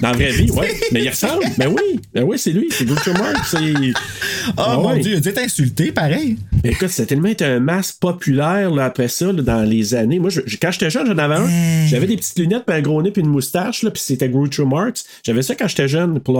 Dans 0.00 0.10
la 0.10 0.16
vraie 0.16 0.30
vie, 0.32 0.50
ouais, 0.52 0.74
mais 0.92 1.02
il 1.02 1.08
ressemble. 1.08 1.44
Ben 1.56 1.68
oui, 1.68 2.00
ben 2.14 2.24
oui, 2.24 2.38
c'est 2.38 2.52
lui, 2.52 2.68
c'est 2.70 2.84
Groucho 2.84 3.12
Marx. 3.12 3.54
Oh 3.56 4.52
Ah 4.56 4.76
mon 4.76 4.88
ouais. 4.94 5.00
Dieu, 5.00 5.12
il 5.12 5.16
a 5.16 5.20
dû 5.20 5.28
être 5.28 5.38
insulté, 5.42 5.92
pareil. 5.92 6.38
Écoute, 6.64 6.88
ça 6.88 7.02
a 7.02 7.06
tellement 7.06 7.28
été 7.28 7.44
un 7.44 7.60
masque 7.60 7.96
populaire 8.00 8.70
là, 8.70 8.84
après 8.86 9.08
ça, 9.08 9.26
là, 9.32 9.42
dans 9.42 9.62
les 9.62 9.94
années. 9.94 10.18
Moi, 10.18 10.30
je- 10.30 10.40
quand 10.60 10.70
j'étais 10.70 10.90
jeune, 10.90 11.06
j'en 11.06 11.18
avais 11.18 11.34
un. 11.36 11.46
Hey. 11.48 11.88
J'avais 11.88 12.06
des 12.06 12.16
petites 12.16 12.38
lunettes, 12.38 12.64
puis 12.66 12.76
un 12.76 12.80
gros 12.80 13.02
nez, 13.02 13.10
puis 13.10 13.22
une 13.22 13.28
moustache, 13.28 13.82
là, 13.82 13.90
puis 13.90 14.02
c'était 14.02 14.28
Groucho 14.28 14.64
Marx. 14.66 15.04
J'avais 15.24 15.42
ça 15.42 15.54
quand 15.54 15.68
j'étais 15.68 15.88
jeune 15.88 16.20
pour 16.20 16.34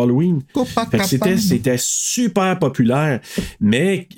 c'était, 1.04 1.36
c'était 1.36 1.76
super 1.78 2.58
populaire. 2.58 3.20
Mais 3.60 4.08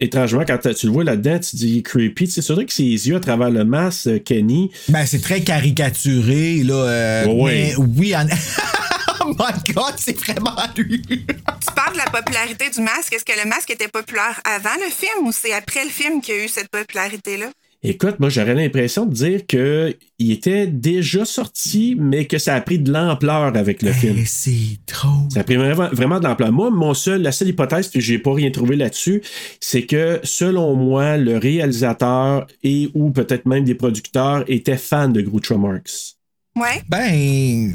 étrangement, 0.00 0.44
quand 0.46 0.58
tu 0.58 0.86
le 0.86 0.92
vois 0.92 1.04
là-dedans, 1.04 1.38
tu 1.38 1.56
dis 1.56 1.82
creepy. 1.82 2.26
Tu 2.26 2.30
sais, 2.30 2.42
c'est 2.42 2.52
vrai 2.52 2.66
que 2.66 2.72
ses 2.72 2.84
yeux 2.84 3.16
à 3.16 3.20
travers 3.20 3.50
le 3.50 3.64
masque, 3.64 4.06
euh, 4.06 4.18
Kenny. 4.18 4.70
Ben, 4.88 5.06
c'est 5.06 5.20
très 5.20 5.42
caricaturé, 5.42 6.62
là. 6.64 6.74
euh, 6.74 7.44
mais 7.44 7.74
oui, 7.76 8.14
en... 8.16 8.26
oh 9.20 9.34
my 9.38 9.74
God, 9.74 9.94
c'est 9.96 10.16
vraiment 10.18 10.56
lui. 10.76 11.02
Tu 11.02 11.74
parles 11.74 11.94
de 11.94 11.98
la 11.98 12.10
popularité 12.10 12.70
du 12.70 12.80
masque. 12.80 13.12
Est-ce 13.12 13.24
que 13.24 13.38
le 13.38 13.48
masque 13.48 13.70
était 13.70 13.88
populaire 13.88 14.40
avant 14.44 14.74
le 14.76 14.90
film 14.90 15.26
ou 15.26 15.32
c'est 15.32 15.52
après 15.52 15.84
le 15.84 15.90
film 15.90 16.20
qu'il 16.20 16.34
y 16.34 16.38
a 16.38 16.44
eu 16.44 16.48
cette 16.48 16.68
popularité-là? 16.70 17.50
Écoute, 17.84 18.18
moi, 18.18 18.28
j'aurais 18.28 18.54
l'impression 18.54 19.06
de 19.06 19.14
dire 19.14 19.46
que 19.46 19.96
il 20.18 20.32
était 20.32 20.66
déjà 20.66 21.24
sorti, 21.24 21.94
mais 21.96 22.24
que 22.24 22.36
ça 22.36 22.56
a 22.56 22.60
pris 22.60 22.80
de 22.80 22.90
l'ampleur 22.90 23.56
avec 23.56 23.82
le 23.82 23.92
film. 23.92 24.18
Hey, 24.18 24.26
c'est 24.26 24.78
trop. 24.84 25.28
Ça 25.32 25.40
a 25.40 25.44
pris 25.44 25.54
vraiment, 25.54 25.88
vraiment 25.92 26.18
de 26.18 26.24
l'ampleur. 26.24 26.50
Moi, 26.50 26.70
mon 26.70 26.92
seul, 26.92 27.22
la 27.22 27.30
seule 27.30 27.48
hypothèse, 27.48 27.86
puis 27.86 28.00
j'ai 28.00 28.18
pas 28.18 28.34
rien 28.34 28.50
trouvé 28.50 28.74
là-dessus, 28.74 29.22
c'est 29.60 29.82
que, 29.82 30.18
selon 30.24 30.74
moi, 30.74 31.18
le 31.18 31.38
réalisateur 31.38 32.48
et 32.64 32.90
ou 32.94 33.10
peut-être 33.10 33.46
même 33.46 33.62
des 33.62 33.76
producteurs 33.76 34.42
étaient 34.48 34.76
fans 34.76 35.08
de 35.08 35.20
Groucho 35.20 35.56
Marx. 35.56 36.16
Ouais. 36.56 36.82
Ben, 36.88 37.74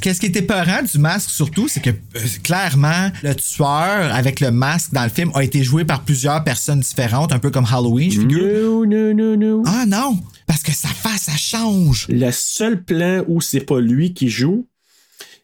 qu'est-ce 0.00 0.20
qui 0.20 0.26
était 0.26 0.42
peurant 0.42 0.82
du 0.82 0.98
masque 0.98 1.30
surtout, 1.30 1.68
c'est 1.68 1.80
que 1.80 1.90
euh, 1.90 2.20
clairement, 2.42 3.10
le 3.22 3.34
tueur 3.34 4.14
avec 4.14 4.40
le 4.40 4.50
masque 4.50 4.92
dans 4.92 5.04
le 5.04 5.10
film 5.10 5.30
a 5.34 5.42
été 5.42 5.62
joué 5.62 5.84
par 5.84 6.02
plusieurs 6.02 6.42
personnes 6.44 6.80
différentes, 6.80 7.32
un 7.32 7.38
peu 7.38 7.50
comme 7.50 7.66
Halloween, 7.70 8.10
je 8.10 8.20
figure. 8.20 8.42
Non, 8.42 8.86
non, 8.86 9.14
non, 9.14 9.36
non. 9.36 9.62
Ah 9.66 9.84
non, 9.86 10.18
parce 10.46 10.62
que 10.62 10.72
sa 10.72 10.88
face, 10.88 11.22
ça 11.22 11.36
change. 11.36 12.06
Le 12.08 12.30
seul 12.30 12.82
plan 12.82 13.24
où 13.28 13.40
c'est 13.40 13.60
pas 13.60 13.80
lui 13.80 14.14
qui 14.14 14.28
joue, 14.28 14.66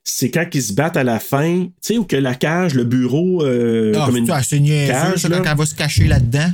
c'est 0.04 0.30
quand 0.30 0.46
ils 0.54 0.62
se 0.62 0.72
battent 0.72 0.96
à 0.96 1.04
la 1.04 1.20
fin, 1.20 1.64
tu 1.64 1.70
sais, 1.82 1.98
où 1.98 2.04
que 2.04 2.16
la 2.16 2.34
cage, 2.34 2.74
le 2.74 2.84
bureau, 2.84 3.44
euh, 3.44 3.92
Ah, 3.96 4.06
comme 4.06 4.16
une 4.16 4.26
cage, 4.26 4.46
ça, 4.46 5.28
là? 5.28 5.40
quand 5.40 5.50
elle 5.50 5.56
va 5.58 5.66
se 5.66 5.74
cacher 5.74 6.06
là-dedans? 6.06 6.50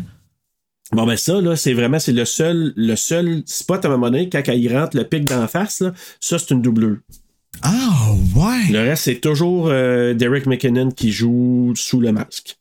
Bon, 0.93 1.07
ben 1.07 1.17
ça, 1.17 1.41
là, 1.41 1.57
c'est 1.57 1.73
vraiment, 1.73 1.99
c'est 1.99 2.13
le 2.13 2.25
seul, 2.25 2.73
le 2.77 2.95
seul 2.95 3.43
spot 3.47 3.85
à 3.85 3.89
un 3.89 3.93
moment 3.93 4.11
donné, 4.11 4.29
quand 4.29 4.43
il 4.49 4.77
rentre 4.77 4.97
le 4.97 5.05
pic 5.05 5.25
d'en 5.25 5.49
face, 5.49 5.81
là, 5.81 5.93
ça, 6.21 6.39
c'est 6.39 6.51
une 6.51 6.63
doublure. 6.63 6.99
Ah 7.63 8.13
ouais. 8.35 8.71
Le 8.71 8.81
reste, 8.81 9.05
c'est 9.05 9.21
toujours 9.21 9.69
euh, 9.69 10.15
Derek 10.15 10.47
McKinnon 10.47 10.91
qui 10.91 11.13
joue 11.13 11.73
sous 11.77 12.01
le 12.01 12.13
masque. 12.13 12.57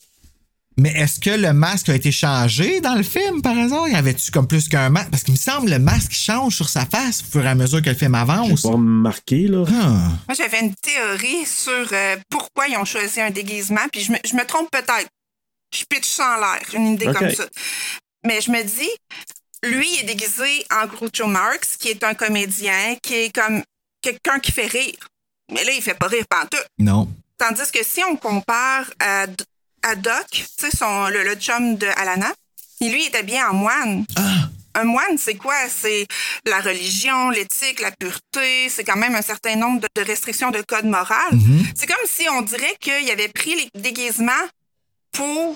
Mais 0.78 0.92
est-ce 0.94 1.20
que 1.20 1.30
le 1.30 1.54
masque 1.54 1.90
a 1.90 1.96
été 1.96 2.12
changé 2.12 2.82
dans 2.82 2.96
le 2.96 3.04
film, 3.04 3.42
par 3.44 3.58
hasard? 3.58 3.88
Y 3.90 3.96
avait-tu 3.96 4.32
comme 4.32 4.48
plus 4.48 4.68
qu'un 4.68 4.90
masque? 4.90 5.12
Parce 5.12 5.24
qu'il 5.24 5.34
me 5.34 5.40
semble 5.40 5.68
que 5.68 5.72
le 5.72 5.80
masque 5.80 6.14
change 6.14 6.56
sur 6.56 6.68
sa 6.68 6.86
face 6.86 7.22
au 7.22 7.26
fur 7.26 7.46
et 7.46 7.50
à 7.50 7.56
mesure 7.56 7.82
que 7.82 7.90
le 7.90 7.96
film 7.96 8.16
avance. 8.16 8.48
J'ai 8.48 8.70
pas 8.70 8.70
remarqué, 8.70 9.48
là. 9.48 9.66
Ah. 9.68 10.10
Moi, 10.28 10.36
j'avais 10.36 10.62
une 10.62 10.74
théorie 10.74 11.46
sur 11.46 11.88
euh, 11.92 12.16
pourquoi 12.30 12.68
ils 12.68 12.78
ont 12.78 12.86
choisi 12.86 13.22
un 13.22 13.30
déguisement, 13.30 13.88
puis 13.92 14.02
je 14.02 14.12
me, 14.12 14.18
je 14.26 14.36
me 14.36 14.46
trompe 14.46 14.72
peut-être. 14.72 15.10
Je 15.76 15.84
pitch 15.90 16.08
sans 16.08 16.38
l'air, 16.38 16.62
une 16.74 16.94
idée 16.94 17.06
comme 17.06 17.32
ça. 17.32 17.46
Mais 18.26 18.42
je 18.42 18.52
me 18.52 18.64
dis, 18.64 18.90
lui 19.64 19.88
il 19.94 20.00
est 20.02 20.14
déguisé 20.14 20.66
en 20.72 20.88
Groucho 20.88 21.28
Marx, 21.28 21.78
qui 21.78 21.90
est 21.90 22.04
un 22.04 22.14
comédien, 22.14 22.96
qui 23.02 23.16
est 23.16 23.36
comme 23.36 23.64
quelqu'un 24.04 24.38
qui 24.40 24.52
fait 24.52 24.68
rire. 24.68 24.96
Mais 25.52 25.64
là, 25.64 25.72
il 25.76 25.82
fait 25.82 25.96
pas 25.96 26.08
rire 26.08 26.26
pantoute. 26.30 26.68
Non. 26.78 27.10
Tandis 27.40 27.72
que 27.74 27.84
si 27.84 28.02
on 28.04 28.16
compare 28.16 28.86
à, 29.00 29.26
à 29.82 29.96
Doc, 29.96 30.28
tu 30.30 30.44
sais, 30.60 30.70
son- 30.76 31.08
le, 31.08 31.24
le 31.24 31.36
chum 31.36 31.76
de 31.78 31.88
Alana, 31.98 32.32
il, 32.80 32.92
lui, 32.92 33.06
était 33.06 33.24
bien 33.24 33.50
en 33.50 33.54
moine. 33.54 34.06
Un 34.76 34.84
moine, 34.86 35.18
c'est 35.18 35.36
quoi? 35.36 35.56
C'est 35.70 36.08
la 36.46 36.60
religion, 36.60 37.30
l'éthique, 37.30 37.80
la 37.82 37.92
pureté. 37.92 38.70
C'est 38.70 38.84
quand 38.84 38.96
même 38.96 39.16
un 39.16 39.22
certain 39.22 39.56
nombre 39.56 39.82
de, 39.82 39.88
de 39.96 40.02
restrictions 40.06 40.52
de 40.52 40.62
code 40.62 40.86
moral. 40.86 41.32
C'est 41.76 41.86
comme 41.88 42.06
si 42.08 42.28
on 42.30 42.42
dirait 42.42 42.76
qu'ils 42.80 43.10
avaient 43.12 43.28
pris 43.30 43.56
les 43.56 43.70
déguisements 43.82 44.32
pour 45.12 45.56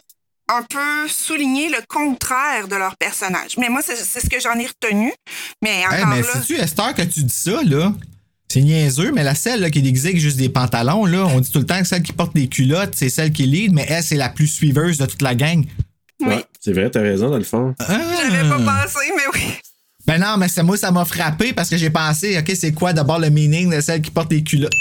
un 0.49 0.63
peu 0.63 1.07
souligner 1.09 1.69
le 1.69 1.79
contraire 1.89 2.67
de 2.67 2.75
leur 2.75 2.95
personnage. 2.97 3.57
Mais 3.57 3.69
moi, 3.69 3.81
c'est 3.83 3.95
ce 4.21 4.29
que 4.29 4.39
j'en 4.39 4.57
ai 4.59 4.67
retenu. 4.67 5.11
Mais 5.61 5.79
Hey, 5.79 5.85
encore 5.87 6.07
mais 6.07 6.21
là... 6.21 6.33
sais-tu, 6.33 6.55
Esther, 6.55 6.93
que 6.95 7.01
tu 7.01 7.23
dis 7.23 7.33
ça, 7.35 7.61
là? 7.63 7.91
C'est 8.49 8.61
niaiseux, 8.61 9.11
mais 9.11 9.23
la 9.23 9.35
celle 9.35 9.59
là, 9.59 9.69
qui 9.69 9.79
est 9.79 9.81
déguisée 9.81 10.09
avec 10.09 10.21
juste 10.21 10.37
des 10.37 10.47
pantalons, 10.47 11.05
là, 11.05 11.25
on 11.25 11.41
dit 11.41 11.51
tout 11.51 11.59
le 11.59 11.65
temps 11.65 11.79
que 11.79 11.87
celle 11.87 12.01
qui 12.01 12.13
porte 12.13 12.33
des 12.33 12.47
culottes, 12.47 12.93
c'est 12.95 13.09
celle 13.09 13.33
qui 13.33 13.45
lead, 13.45 13.73
mais 13.73 13.85
elle, 13.89 14.01
c'est 14.01 14.15
la 14.15 14.29
plus 14.29 14.47
suiveuse 14.47 14.97
de 14.97 15.05
toute 15.05 15.21
la 15.21 15.35
gang. 15.35 15.65
Ouais, 16.21 16.43
c'est 16.61 16.71
vrai, 16.71 16.89
t'as 16.89 17.01
raison, 17.01 17.29
dans 17.29 17.37
le 17.37 17.43
fond. 17.43 17.75
J'avais 17.79 18.47
pas 18.47 18.57
pensé, 18.57 19.11
mais 19.15 19.23
oui. 19.33 19.41
Ben 20.05 20.17
non, 20.19 20.37
mais 20.37 20.47
c'est 20.47 20.63
moi, 20.63 20.77
ça 20.77 20.91
m'a 20.91 21.03
frappé 21.03 21.51
parce 21.51 21.69
que 21.69 21.75
j'ai 21.75 21.89
pensé, 21.89 22.37
OK, 22.39 22.51
c'est 22.55 22.71
quoi 22.71 22.93
d'abord 22.93 23.19
le 23.19 23.29
meaning 23.29 23.75
de 23.75 23.81
celle 23.81 24.01
qui 24.01 24.11
porte 24.11 24.29
des 24.29 24.41
culottes? 24.41 24.71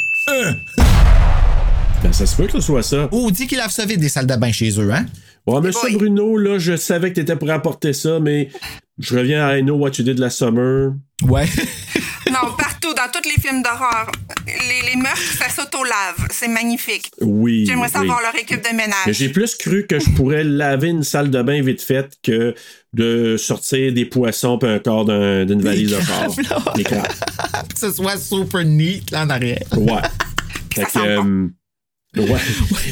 Ben, 2.03 2.13
ça 2.13 2.25
se 2.25 2.37
peut 2.37 2.47
que 2.47 2.53
ce 2.53 2.61
soit 2.61 2.85
ça. 2.85 3.09
Oh, 3.11 3.29
dit 3.33 3.49
qu'ils 3.49 3.59
lavent 3.59 3.73
ça 3.73 3.85
vite 3.85 3.99
des 3.99 4.09
salles 4.09 4.29
de 4.29 4.37
bain 4.37 4.53
chez 4.53 4.71
eux, 4.79 4.93
hein? 4.95 5.07
Ouais, 5.47 5.61
mais 5.63 5.73
ça, 5.73 5.87
Bruno, 5.93 6.37
là, 6.37 6.59
je 6.59 6.77
savais 6.77 7.11
que 7.11 7.17
t'étais 7.17 7.37
pour 7.37 7.51
apporter 7.51 7.93
ça, 7.93 8.19
mais 8.21 8.49
je 8.99 9.17
reviens 9.17 9.47
à 9.47 9.59
I 9.59 9.63
Know 9.63 9.77
What 9.77 9.91
You 9.99 10.05
Did 10.05 10.19
Last 10.19 10.39
Summer. 10.39 10.93
Ouais. 11.23 11.47
Non, 12.29 12.51
partout, 12.59 12.93
dans 12.93 13.09
tous 13.13 13.27
les 13.29 13.41
films 13.41 13.63
d'horreur, 13.63 14.11
les, 14.47 14.91
les 14.91 14.97
meurtres, 14.97 15.17
ça 15.39 15.49
s'auto-lave. 15.49 16.27
C'est 16.33 16.49
magnifique. 16.49 17.09
Oui. 17.21 17.65
J'aimerais 17.67 17.87
oui. 17.87 17.93
savoir 17.93 18.21
leur 18.21 18.35
équipe 18.35 18.63
de 18.65 18.71
ménage. 18.77 19.07
J'ai 19.13 19.29
plus 19.29 19.55
cru 19.55 19.87
que 19.87 20.01
je 20.01 20.11
pourrais 20.11 20.43
laver 20.43 20.89
une 20.89 21.05
salle 21.05 21.31
de 21.31 21.41
bain 21.41 21.63
vite 21.63 21.81
faite 21.81 22.15
que 22.25 22.53
de 22.93 23.37
sortir 23.37 23.93
des 23.93 24.07
poissons 24.07 24.59
puis 24.59 24.69
un 24.69 24.81
corps 24.81 25.05
d'un- 25.05 25.45
d'une 25.45 25.63
valise 25.63 25.93
de 25.93 25.99
corps. 26.05 26.75
Des 26.75 26.83
crabes. 26.83 27.07
que 27.73 27.79
ce 27.79 27.93
soit 27.93 28.19
super 28.19 28.65
neat 28.65 29.09
là 29.13 29.23
en 29.23 29.31
arrière. 29.31 29.63
Ouais. 29.77 30.03
Fait 30.75 30.83
que, 30.85 30.99
euh, 30.99 31.49
Ouais, 32.17 32.41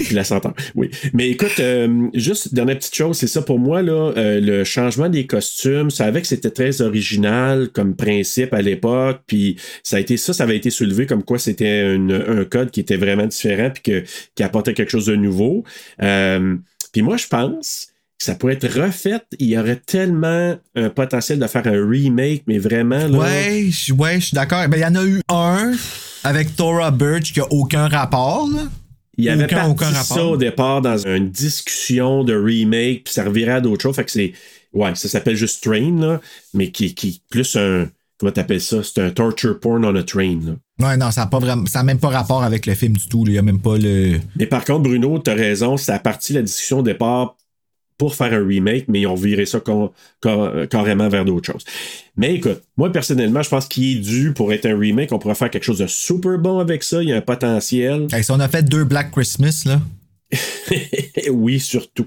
puis 0.04 0.14
la 0.14 0.24
senteur. 0.24 0.54
Oui. 0.74 0.90
Mais 1.12 1.28
écoute, 1.30 1.58
euh, 1.60 2.08
juste 2.14 2.54
dernière 2.54 2.78
petite 2.78 2.94
chose, 2.94 3.16
c'est 3.16 3.26
ça 3.26 3.42
pour 3.42 3.58
moi, 3.58 3.82
là, 3.82 4.12
euh, 4.16 4.40
le 4.40 4.64
changement 4.64 5.08
des 5.08 5.26
costumes, 5.26 5.90
ça 5.90 6.04
savais 6.04 6.20
que 6.20 6.26
c'était 6.26 6.50
très 6.50 6.82
original 6.82 7.68
comme 7.72 7.96
principe 7.96 8.52
à 8.52 8.60
l'époque, 8.60 9.22
puis 9.26 9.56
ça 9.82 9.96
a 9.96 10.00
été 10.00 10.16
ça, 10.16 10.32
ça 10.32 10.44
avait 10.44 10.56
été 10.56 10.70
soulevé 10.70 11.06
comme 11.06 11.22
quoi 11.22 11.38
c'était 11.38 11.96
un 11.96 12.44
code 12.44 12.70
qui 12.70 12.80
était 12.80 12.96
vraiment 12.96 13.26
différent, 13.26 13.70
puis 13.70 13.82
que, 13.82 14.04
qui 14.34 14.42
apportait 14.42 14.74
quelque 14.74 14.90
chose 14.90 15.06
de 15.06 15.16
nouveau. 15.16 15.64
Euh, 16.02 16.56
puis 16.92 17.02
moi, 17.02 17.16
je 17.16 17.26
pense 17.26 17.88
que 18.18 18.24
ça 18.24 18.34
pourrait 18.34 18.54
être 18.54 18.68
refait. 18.68 19.20
Il 19.38 19.48
y 19.48 19.58
aurait 19.58 19.80
tellement 19.84 20.56
un 20.76 20.90
potentiel 20.90 21.38
de 21.38 21.46
faire 21.46 21.66
un 21.66 21.88
remake, 21.88 22.44
mais 22.46 22.58
vraiment, 22.58 23.08
là. 23.08 23.18
Ouais, 23.18 23.70
ouais, 23.98 24.20
je 24.20 24.26
suis 24.26 24.34
d'accord. 24.34 24.68
Ben, 24.68 24.76
il 24.76 24.82
y 24.82 24.84
en 24.84 24.94
a 24.94 25.04
eu 25.04 25.20
un. 25.28 25.72
avec 26.22 26.54
Thora 26.54 26.90
Birch 26.90 27.32
qui 27.32 27.40
a 27.40 27.46
aucun 27.50 27.88
rapport, 27.88 28.48
là. 28.54 28.62
Il 29.16 29.29
avait 29.29 29.44
Aucun- 29.44 29.68
aucun 29.68 29.90
ça 29.92 30.14
rapport. 30.14 30.31
au 30.33 30.37
départ 30.37 30.83
dans 30.83 30.98
une 30.98 31.31
discussion 31.31 32.24
de 32.24 32.35
remake, 32.35 33.05
puis 33.05 33.14
ça 33.14 33.24
revirait 33.24 33.53
à 33.53 33.61
d'autres 33.61 33.83
choses. 33.83 33.96
Fait 33.96 34.05
que 34.05 34.11
c'est. 34.11 34.33
Ouais, 34.72 34.94
ça 34.96 35.09
s'appelle 35.09 35.37
juste 35.37 35.62
Train, 35.62 36.00
là, 36.00 36.20
mais 36.53 36.70
qui, 36.70 36.94
qui 36.94 37.09
est 37.09 37.20
plus 37.31 37.57
un. 37.57 37.88
Comment 38.18 38.33
t'appelles 38.33 38.61
ça? 38.61 38.83
C'est 38.83 39.00
un 39.00 39.11
torture 39.11 39.59
porn 39.59 39.85
on 39.85 39.94
a 39.96 40.03
train. 40.05 40.38
Là. 40.44 40.87
Ouais, 40.88 40.96
non, 40.96 41.11
ça 41.11 41.22
n'a 41.22 41.27
pas 41.27 41.38
vraiment, 41.40 41.66
ça 41.66 41.81
a 41.81 41.83
même 41.83 41.98
pas 41.98 42.09
rapport 42.11 42.42
avec 42.44 42.64
le 42.66 42.74
film 42.74 42.96
du 42.96 43.09
tout. 43.09 43.24
là. 43.24 43.33
Il 43.33 43.35
y 43.35 43.38
a 43.38 43.42
même 43.42 43.61
pas 43.61 43.77
le. 43.77 44.18
Mais 44.37 44.46
par 44.46 44.64
contre, 44.64 44.83
Bruno, 44.85 45.18
t'as 45.18 45.35
raison, 45.35 45.77
ça 45.77 45.94
a 45.96 45.98
parti 45.98 46.33
la 46.33 46.42
discussion 46.42 46.79
au 46.79 46.83
départ 46.83 47.37
pour 47.98 48.14
faire 48.14 48.33
un 48.33 48.46
remake, 48.46 48.87
mais 48.88 49.00
ils 49.02 49.07
ont 49.07 49.14
viré 49.14 49.46
ça 49.46 49.61
con- 49.61 49.92
con- 50.20 50.66
carrément 50.70 51.09
vers 51.09 51.24
d'autres 51.24 51.52
choses. 51.52 51.64
Mais 52.16 52.35
écoute, 52.35 52.62
moi 52.76 52.90
personnellement, 52.90 53.42
je 53.42 53.48
pense 53.48 53.66
qu'il 53.66 53.96
est 53.98 54.00
dû 54.00 54.33
pour 54.33 54.52
être 54.52 54.66
un 54.66 54.78
remake. 54.78 55.12
On 55.12 55.18
pourrait 55.18 55.35
faire 55.35 55.50
quelque 55.50 55.64
chose 55.64 55.78
de 55.78 55.87
super 55.87 56.38
bon 56.38 56.59
avec 56.59 56.83
ça. 56.83 57.02
Il 57.02 57.09
y 57.09 57.12
a 57.12 57.16
un 57.16 57.20
potentiel. 57.20 58.07
Hey, 58.12 58.24
si 58.24 58.30
on 58.30 58.40
a 58.40 58.48
fait 58.48 58.62
deux 58.62 58.85
Black 58.85 59.11
Christmas, 59.12 59.62
là. 59.66 59.80
oui, 61.30 61.61
surtout. 61.61 62.07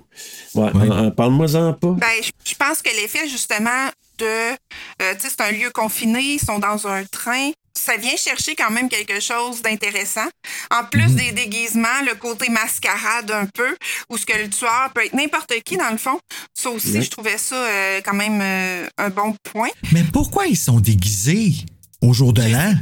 Ouais, 0.55 0.71
Parle-moi-en 1.15 1.73
pas. 1.73 1.91
Ben, 1.91 2.07
je 2.21 2.31
je 2.51 2.55
pense 2.55 2.81
que 2.81 2.89
l'effet, 3.01 3.27
justement, 3.29 3.89
de. 4.19 4.25
euh, 4.25 5.13
tu 5.15 5.27
sais, 5.27 5.35
c'est 5.37 5.41
un 5.41 5.51
lieu 5.51 5.69
confiné, 5.73 6.19
ils 6.21 6.39
sont 6.39 6.59
dans 6.59 6.87
un 6.87 7.03
train. 7.05 7.51
Ça 7.77 7.95
vient 7.95 8.15
chercher 8.17 8.55
quand 8.55 8.71
même 8.71 8.89
quelque 8.89 9.19
chose 9.19 9.61
d'intéressant. 9.61 10.27
En 10.71 10.83
plus 10.83 11.13
des 11.15 11.31
déguisements, 11.31 12.01
le 12.05 12.15
côté 12.15 12.49
mascarade 12.49 13.29
un 13.31 13.45
peu, 13.45 13.77
où 14.09 14.17
ce 14.17 14.25
que 14.25 14.37
le 14.37 14.49
tueur 14.49 14.91
peut 14.93 15.05
être 15.05 15.13
n'importe 15.13 15.53
qui, 15.63 15.77
dans 15.77 15.91
le 15.91 15.97
fond. 15.97 16.19
Ça 16.53 16.69
aussi, 16.69 17.01
je 17.01 17.09
trouvais 17.09 17.37
ça 17.37 17.55
euh, 17.55 18.01
quand 18.03 18.15
même 18.15 18.39
euh, 18.41 18.87
un 18.97 19.09
bon 19.09 19.35
point. 19.43 19.69
Mais 19.91 20.03
pourquoi 20.11 20.47
ils 20.47 20.57
sont 20.57 20.79
déguisés 20.79 21.53
au 22.01 22.13
jour 22.13 22.33
de 22.33 22.41
l'an? 22.41 22.73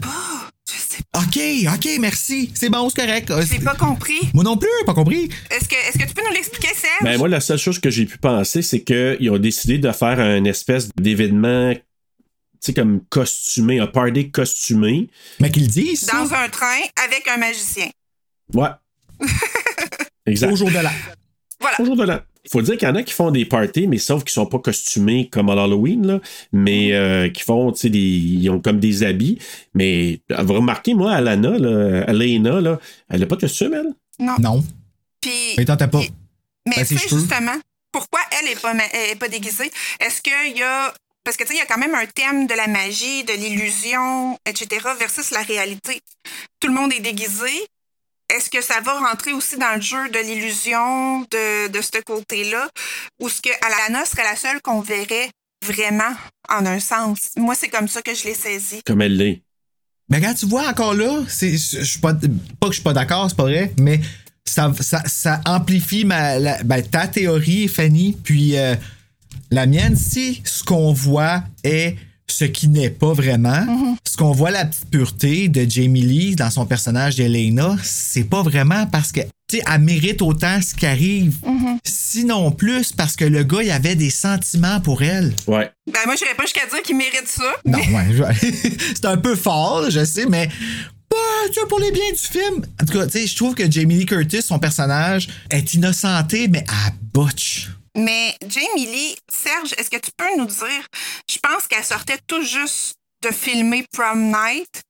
Je 0.68 0.80
sais 0.80 1.04
OK, 1.16 1.76
OK, 1.76 1.90
merci. 2.00 2.52
C'est 2.56 2.70
bon, 2.70 2.90
c'est 2.90 3.02
correct. 3.06 3.30
Euh, 3.32 3.44
J'ai 3.50 3.60
pas 3.60 3.76
compris. 3.76 4.20
Moi 4.34 4.44
non 4.44 4.58
plus, 4.58 4.70
pas 4.86 4.94
compris. 4.94 5.30
Est-ce 5.52 5.68
que, 5.68 5.76
est-ce 5.76 5.98
que 6.00 6.08
tu 6.08 6.14
peux 6.14 6.24
nous 6.26 6.34
l'expliquer, 6.34 6.70
Serge? 6.70 7.04
Ben, 7.04 7.18
moi, 7.18 7.28
la 7.28 7.42
seule 7.42 7.60
chose 7.60 7.80
que 7.80 7.90
j'ai 7.90 8.06
pu 8.06 8.18
penser, 8.18 8.62
c'est 8.62 8.82
qu'ils 8.82 9.30
ont 9.30 9.38
décidé 9.38 9.78
de 9.78 9.92
faire 9.92 10.20
un 10.20 10.44
espèce 10.46 10.90
d'événement, 10.96 11.74
sais, 12.66 12.74
comme 12.74 13.02
costumé, 13.10 13.80
un 13.80 13.88
party 13.88 14.32
costumé. 14.32 15.10
Mais 15.40 15.52
qu'ils 15.52 15.68
disent, 15.68 16.02
ça, 16.06 16.18
Dans 16.24 16.34
un 16.34 16.50
train 16.50 16.80
avec 17.06 17.28
un 17.28 17.38
magicien. 17.38 17.88
Ouais. 18.54 18.70
exact. 20.26 20.52
au 20.52 20.56
jour 20.56 20.70
de 20.70 20.76
l'an. 20.80 20.90
Voilà. 21.60 21.76
Bonjour 21.80 21.96
de 21.96 22.04
l'an. 22.04 22.20
Faut 22.52 22.62
dire 22.62 22.78
qu'il 22.78 22.88
y 22.88 22.92
en 22.92 22.96
a 22.96 23.02
qui 23.02 23.14
font 23.14 23.32
des 23.32 23.46
parties, 23.46 23.88
mais 23.88 23.98
sauf 23.98 24.24
qu'ils 24.24 24.34
sont 24.34 24.46
pas 24.46 24.60
costumés 24.60 25.30
comme 25.32 25.50
à 25.50 25.56
l'Halloween, 25.56 26.06
là, 26.06 26.20
mais 26.52 26.94
euh, 26.94 27.28
qui 27.30 27.42
font, 27.42 27.72
tu 27.72 27.80
sais, 27.80 27.90
des- 27.90 27.98
ils 28.00 28.50
ont 28.52 28.60
comme 28.60 28.80
des 28.80 29.02
habits. 29.02 29.40
Mais 29.74 30.20
vous 30.30 30.54
remarquez, 30.54 30.94
moi, 30.94 31.14
Alana, 31.14 31.58
là, 31.58 32.04
Alena, 32.08 32.62
là, 32.62 32.80
elle 33.10 33.24
a 33.24 33.26
pas 33.26 33.36
de 33.36 33.42
costume, 33.42 33.74
elle? 33.74 33.94
Non. 34.20 34.36
Non. 34.40 34.64
Puis, 35.22 35.32
Mais 35.58 35.66
t'entends 35.66 35.88
pas. 35.88 36.02
mais 36.68 36.76
Ben, 36.76 36.86
cheveux. 36.86 37.00
justement, 37.20 37.60
pourquoi 37.92 38.20
elle 38.40 38.52
est 38.52 38.62
pas, 38.62 38.76
ma- 38.76 38.84
elle 38.94 39.12
est 39.14 39.20
pas 39.20 39.28
déguisée? 39.30 39.72
Est-ce 40.00 40.22
qu'il 40.22 40.56
y 40.58 40.62
a. 40.62 40.94
Parce 41.26 41.36
que, 41.36 41.44
tu 41.44 41.50
sais, 41.50 41.56
il 41.56 41.58
y 41.58 41.62
a 41.62 41.66
quand 41.66 41.80
même 41.80 41.96
un 41.96 42.06
thème 42.06 42.48
de 42.48 42.54
la 42.54 42.68
magie, 42.68 43.24
de 43.24 43.34
l'illusion, 43.34 44.38
etc., 44.46 44.68
versus 44.98 45.32
la 45.32 45.42
réalité. 45.42 46.00
Tout 46.60 46.68
le 46.68 46.74
monde 46.76 46.94
est 46.94 47.00
déguisé. 47.02 47.52
Est-ce 48.34 48.50
que 48.50 48.62
ça 48.62 48.80
va 48.82 49.00
rentrer 49.00 49.34
aussi 49.34 49.58
dans 49.58 49.76
le 49.76 49.82
jeu 49.82 50.10
de 50.10 50.20
l'illusion 50.20 51.22
de, 51.22 51.68
de 51.68 51.82
ce 51.82 52.02
côté-là? 52.04 52.70
Ou 53.20 53.28
est-ce 53.28 53.42
que 53.42 53.50
Alana 53.66 54.06
serait 54.06 54.24
la 54.24 54.36
seule 54.36 54.62
qu'on 54.62 54.82
verrait 54.82 55.30
vraiment 55.64 56.14
en 56.50 56.66
un 56.66 56.80
sens? 56.80 57.32
Moi, 57.38 57.56
c'est 57.56 57.70
comme 57.70 57.88
ça 57.88 58.02
que 58.02 58.14
je 58.14 58.24
l'ai 58.26 58.34
saisi. 58.36 58.82
Comme 58.86 59.02
elle 59.02 59.18
l'est. 59.18 59.42
Mais 60.10 60.22
quand 60.22 60.34
tu 60.36 60.46
vois 60.46 60.68
encore 60.68 60.94
là, 60.94 61.24
c'est, 61.28 61.52
je 61.58 61.84
suis 61.84 62.00
pas, 62.00 62.14
pas 62.14 62.68
que 62.68 62.72
je 62.72 62.76
suis 62.76 62.84
pas 62.84 62.94
d'accord, 62.94 63.28
c'est 63.30 63.38
pas 63.38 63.44
vrai, 63.44 63.74
mais 63.80 64.00
ça, 64.48 64.72
ça, 64.80 65.02
ça 65.08 65.42
amplifie 65.46 66.06
ma, 66.06 66.38
la- 66.38 66.62
ben, 66.64 66.88
ta 66.88 67.08
théorie, 67.08 67.68
Fanny, 67.68 68.16
puis 68.24 68.56
euh, 68.58 68.76
la 69.52 69.66
mienne. 69.66 69.96
Si 69.96 70.42
ce 70.44 70.64
qu'on 70.64 70.94
voit 70.94 71.44
est 71.64 71.96
ce 72.28 72.46
qui 72.46 72.68
n'est 72.68 72.90
pas 72.90 73.14
vraiment, 73.14 73.98
ce 74.04 74.18
qu'on 74.18 74.32
voit 74.32 74.50
la 74.52 74.66
petite 74.66 74.90
pureté 74.90 75.48
de 75.48 75.70
Jamie 75.70 76.02
Lee 76.02 76.36
dans 76.36 76.50
son 76.50 76.66
personnage 76.66 77.16
d'Elena, 77.16 77.76
c'est 77.84 78.24
pas 78.24 78.42
vraiment 78.42 78.88
parce 78.88 79.12
que, 79.12 79.22
tu 79.48 79.58
sais, 79.58 79.64
elle 79.72 79.82
mérite 79.82 80.22
autant 80.24 80.60
ce 80.62 80.74
qui 80.74 80.86
arrive. 80.88 81.38
Sinon 81.84 82.52
plus 82.52 82.92
parce 82.92 83.16
que 83.16 83.26
le 83.26 83.44
gars, 83.44 83.62
il 83.62 83.70
avait 83.72 83.96
des 83.96 84.10
sentiments 84.10 84.80
pour 84.82 85.04
elle. 85.04 85.34
Ouais. 85.48 85.72
Ben, 85.86 86.00
moi, 86.06 86.16
je 86.16 86.36
pas 86.36 86.44
jusqu'à 86.44 86.66
dire 86.66 86.82
qu'il 86.84 86.98
mérite 86.98 87.28
ça. 87.28 87.44
Non, 87.64 87.78
ouais, 87.78 88.08
je- 88.12 88.70
c'est 88.96 89.06
un 89.06 89.18
peu 89.18 89.36
fort, 89.36 89.90
je 89.92 90.04
sais, 90.04 90.26
mais 90.26 90.50
vois, 91.60 91.68
pour 91.70 91.80
les 91.80 91.92
biens 91.92 92.12
du 92.12 92.18
film. 92.40 92.66
En 92.82 92.86
tout 92.86 92.94
cas, 92.98 93.06
tu 93.06 93.12
sais, 93.20 93.28
je 93.28 93.36
trouve 93.36 93.56
que 93.56 93.70
Jamie 93.70 93.96
Lee 94.00 94.06
Curtis, 94.06 94.42
son 94.42 94.60
personnage, 94.60 95.28
est 95.50 95.74
innocenté, 95.74 96.48
mais 96.48 96.64
à 96.68 96.92
botch. 97.14 97.70
Mais 97.96 98.36
Jamie 98.48 98.86
Lee, 98.86 99.16
Serge, 99.30 99.74
est-ce 99.78 99.90
que 99.90 99.98
tu 99.98 100.12
peux 100.18 100.38
nous 100.38 100.46
dire, 100.46 100.88
je 101.30 101.38
pense 101.40 101.68
qu'elle 101.68 101.84
sortait 101.84 102.20
tout 102.28 102.44
juste 102.44 102.96
de 103.24 103.32
filmer 103.32 103.86
Prom 103.92 104.32
Night, 104.32 104.84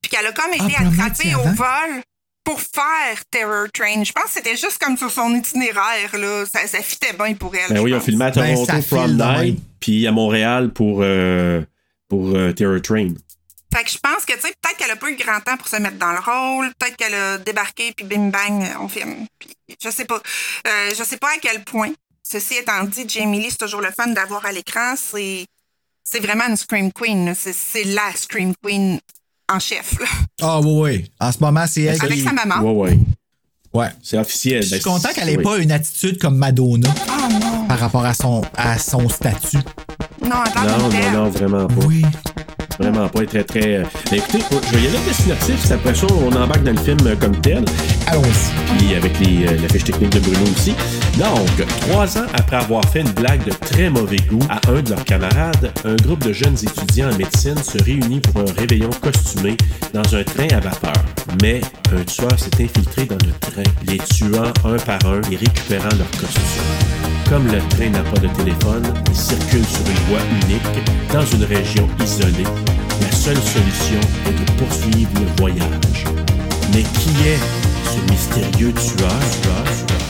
puis 0.00 0.10
qu'elle 0.10 0.26
a 0.26 0.32
comme 0.32 0.52
Ah, 0.52 0.64
été 0.64 0.76
attrapée 0.76 1.34
au 1.34 1.42
vol 1.54 2.02
pour 2.44 2.60
faire 2.60 3.24
Terror 3.30 3.66
Train. 3.72 4.04
Je 4.04 4.12
pense 4.12 4.24
que 4.26 4.30
c'était 4.34 4.56
juste 4.56 4.78
comme 4.78 4.96
sur 4.96 5.10
son 5.10 5.34
itinéraire, 5.34 6.16
là. 6.16 6.44
Ça, 6.52 6.66
ça 6.66 6.80
fitait 6.82 7.14
bien 7.14 7.34
pour 7.34 7.54
elle. 7.54 7.74
Ben 7.74 7.80
oui, 7.80 7.90
ils 7.90 7.94
ont 7.94 8.00
filmé 8.00 8.26
à 8.26 8.30
Ben, 8.30 8.54
Toronto 8.54 8.66
ça 8.66 8.96
Prom 8.96 9.16
Night, 9.16 9.58
puis 9.80 10.06
à 10.06 10.12
Montréal 10.12 10.72
pour, 10.72 11.00
euh, 11.02 11.62
pour 12.08 12.28
euh, 12.36 12.52
Terror 12.52 12.80
Train. 12.80 13.14
Fait 13.74 13.82
que 13.82 13.90
je 13.90 13.98
pense 13.98 14.24
que, 14.24 14.34
tu 14.34 14.40
sais, 14.40 14.54
peut-être 14.62 14.76
qu'elle 14.76 14.90
a 14.92 14.96
pas 14.96 15.10
eu 15.10 15.16
grand 15.16 15.40
temps 15.40 15.56
pour 15.56 15.66
se 15.66 15.76
mettre 15.76 15.96
dans 15.96 16.12
le 16.12 16.20
rôle, 16.20 16.72
peut-être 16.78 16.96
qu'elle 16.96 17.14
a 17.14 17.38
débarqué, 17.38 17.92
puis 17.96 18.06
bim 18.06 18.28
bang, 18.28 18.62
on 18.80 18.88
filme. 18.88 19.26
Puis, 19.38 19.48
je 19.82 19.90
sais 19.90 20.04
pas. 20.04 20.22
Euh, 20.68 20.94
je 20.96 21.02
sais 21.02 21.16
pas 21.16 21.28
à 21.28 21.38
quel 21.42 21.64
point. 21.64 21.90
Ceci 22.34 22.54
étant 22.54 22.82
dit, 22.82 23.04
Jamie 23.06 23.38
Lee, 23.38 23.46
c'est 23.50 23.58
toujours 23.58 23.80
le 23.80 23.92
fun 23.92 24.08
d'avoir 24.08 24.44
à 24.44 24.50
l'écran. 24.50 24.94
C'est, 24.96 25.46
c'est 26.02 26.18
vraiment 26.18 26.48
une 26.48 26.56
Scream 26.56 26.90
Queen. 26.92 27.32
C'est, 27.38 27.52
c'est 27.54 27.84
la 27.84 28.10
Scream 28.16 28.54
Queen 28.60 28.98
en 29.48 29.60
chef. 29.60 29.94
Ah 30.42 30.58
oui, 30.60 30.80
oui. 30.80 31.10
En 31.20 31.30
ce 31.30 31.38
moment, 31.38 31.64
c'est 31.68 31.82
elle 31.82 32.00
Avec 32.02 32.18
qui... 32.18 32.24
sa 32.24 32.32
maman. 32.32 32.56
Ouais, 32.60 32.90
ouais. 32.90 32.98
Ouais. 33.72 33.88
C'est 34.02 34.18
officiel. 34.18 34.62
Je 34.64 34.68
suis 34.68 34.78
Ben, 34.78 34.82
content 34.82 35.10
qu'elle 35.14 35.28
ait 35.28 35.36
oui. 35.36 35.44
pas 35.44 35.58
une 35.58 35.70
attitude 35.70 36.18
comme 36.18 36.36
Madonna 36.36 36.92
Oh 37.08 37.28
non. 37.40 37.66
par 37.68 37.78
rapport 37.78 38.04
à 38.04 38.14
son, 38.14 38.42
à 38.56 38.78
son 38.80 39.08
statut. 39.08 39.58
Non, 40.20 40.40
attends, 40.44 40.64
Non, 40.78 40.88
non, 40.90 41.10
non, 41.12 41.30
vraiment 41.30 41.68
pas. 41.68 41.86
Oui. 41.86 42.02
Vraiment 42.78 43.08
pas. 43.08 43.24
Très, 43.26 43.44
très. 43.44 43.76
euh, 43.76 43.84
Ben, 44.10 44.18
écoutez, 44.18 44.44
je 44.70 44.76
vais 44.76 44.82
y 44.82 44.86
aller 44.88 44.96
avec 44.96 45.06
le 45.08 45.12
synopsis. 45.14 45.70
Après 45.70 45.94
ça, 45.94 46.06
on 46.10 46.32
embarque 46.34 46.64
dans 46.64 46.72
le 46.72 46.78
film 46.78 46.98
euh, 47.06 47.14
comme 47.16 47.40
tel. 47.40 47.64
Allons-y. 48.08 48.76
puis 48.78 48.94
avec 48.94 49.18
les, 49.20 49.46
euh, 49.46 49.56
la 49.62 49.68
fiche 49.68 49.84
technique 49.84 50.10
de 50.10 50.20
Bruno 50.20 50.42
aussi. 50.56 50.74
Donc, 51.18 51.66
trois 51.82 52.18
ans 52.18 52.26
après 52.34 52.56
avoir 52.56 52.84
fait 52.90 53.00
une 53.00 53.10
blague 53.12 53.44
de 53.44 53.50
très 53.52 53.88
mauvais 53.90 54.16
goût 54.28 54.40
à 54.50 54.60
un 54.70 54.82
de 54.82 54.90
leurs 54.90 55.04
camarades, 55.04 55.72
un 55.84 55.94
groupe 55.96 56.24
de 56.24 56.32
jeunes 56.32 56.56
étudiants 56.60 57.10
en 57.12 57.16
médecine 57.16 57.56
se 57.62 57.82
réunit 57.82 58.20
pour 58.20 58.40
un 58.42 58.52
réveillon 58.58 58.90
costumé 59.00 59.56
dans 59.92 60.14
un 60.14 60.24
train 60.24 60.48
à 60.56 60.60
vapeur. 60.60 60.92
Mais 61.42 61.60
un 61.94 62.04
tueur 62.04 62.38
s'est 62.38 62.62
infiltré 62.62 63.06
dans 63.06 63.16
le 63.16 63.32
train, 63.40 63.62
les 63.86 63.98
tuant 63.98 64.52
un 64.64 64.76
par 64.76 64.98
un 65.06 65.20
et 65.30 65.36
récupérant 65.36 65.94
leurs 65.96 66.10
costumes. 66.10 66.42
Comme 67.28 67.46
le 67.46 67.58
train 67.70 67.90
n'a 67.90 68.02
pas 68.02 68.20
de 68.20 68.28
téléphone, 68.28 68.82
il 69.08 69.16
circule 69.16 69.64
sur 69.64 69.86
une 69.86 70.04
voie 70.08 70.24
unique 70.42 70.84
dans 71.12 71.24
une 71.24 71.44
région 71.44 71.88
isolée. 72.02 72.44
La 73.00 73.12
seule 73.12 73.36
solution 73.36 74.00
est 74.26 74.32
de 74.32 74.52
poursuivre 74.58 75.10
le 75.20 75.26
voyage. 75.38 76.04
Mais 76.72 76.82
qui 76.82 77.10
est 77.28 77.40
ce 77.84 78.10
mystérieux 78.10 78.72
tueur? 78.72 79.08
tueur, 79.42 79.64
tueur? 79.86 80.03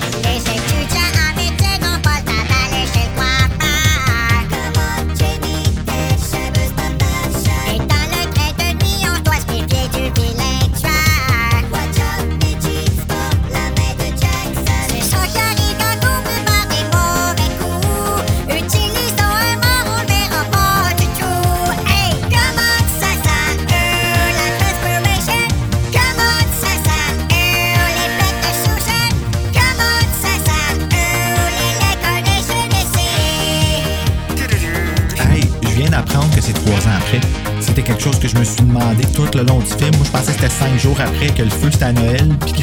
Tout 39.14 39.26
le 39.38 39.44
long 39.44 39.60
du 39.60 39.66
film. 39.66 39.94
Moi, 39.96 40.04
je 40.04 40.10
pensais 40.10 40.32
que 40.32 40.40
c'était 40.40 40.48
cinq 40.50 40.76
jours 40.78 41.00
après 41.00 41.28
que 41.28 41.42
le 41.42 41.50
feu 41.50 41.68
c'était 41.70 41.84
à 41.84 41.92
Noël. 41.92 42.28
Puis 42.40 42.52
que... 42.52 42.58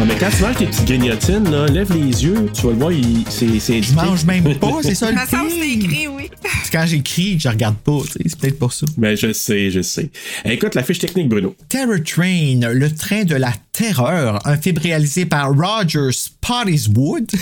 Ouais, 0.00 0.06
mais 0.06 0.16
quand 0.18 0.30
tu 0.34 0.42
manges 0.42 0.56
tes 0.56 0.66
petites 0.66 0.84
grignotines, 0.86 1.50
là, 1.50 1.66
lève 1.66 1.92
les 1.92 2.24
yeux, 2.24 2.48
tu 2.54 2.62
vas 2.62 2.70
le 2.72 2.78
voir, 2.78 2.92
il- 2.92 3.24
c'est 3.28 3.58
c'est 3.60 3.82
Je 3.82 3.92
mange 3.94 4.24
même 4.24 4.54
pas, 4.58 4.68
c'est 4.82 4.94
ça 4.94 5.10
le 5.10 5.16
que 5.16 5.20
c'est 5.28 5.36
pire. 5.36 5.84
écrit, 5.84 6.06
oui. 6.08 6.30
quand 6.72 6.86
j'écris, 6.86 7.38
je 7.38 7.48
regarde 7.48 7.76
pas. 7.76 7.98
C'est 8.12 8.38
peut-être 8.38 8.58
pour 8.58 8.72
ça. 8.72 8.86
Ben, 8.96 9.16
je 9.16 9.32
sais, 9.32 9.70
je 9.70 9.82
sais. 9.82 10.10
Écoute 10.44 10.74
la 10.76 10.82
fiche 10.82 10.98
technique, 11.00 11.28
Bruno. 11.28 11.54
Terror 11.68 11.98
Train, 12.04 12.60
le 12.72 12.90
train 12.94 13.24
de 13.24 13.34
la 13.34 13.52
terreur, 13.72 14.38
un 14.46 14.56
film 14.56 14.78
réalisé 14.78 15.26
par 15.26 15.50
Roger 15.52 16.10
Spottiswood. 16.12 17.30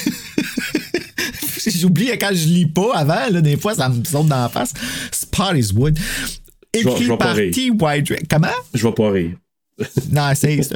J'oublie 1.67 2.09
quand 2.19 2.31
je 2.33 2.47
lis 2.47 2.67
pas 2.67 2.95
avant, 2.97 3.29
là, 3.31 3.41
des 3.43 3.57
fois 3.59 3.75
ça 3.75 3.89
me 3.91 4.03
saute 4.03 4.27
dans 4.29 4.41
la 4.43 4.49
face. 4.49 4.73
Spottiswood. 5.13 5.99
Écrit 6.73 7.05
je 7.05 7.11
vais 7.11 7.17
pas 7.19 7.25
par. 7.27 7.37
T. 7.37 7.71
Drake. 7.73 8.13
Comment? 8.29 8.49
Je 8.75 8.87
vais 8.87 8.93
pas 8.95 9.11
rire. 9.11 9.33
Non, 10.13 10.31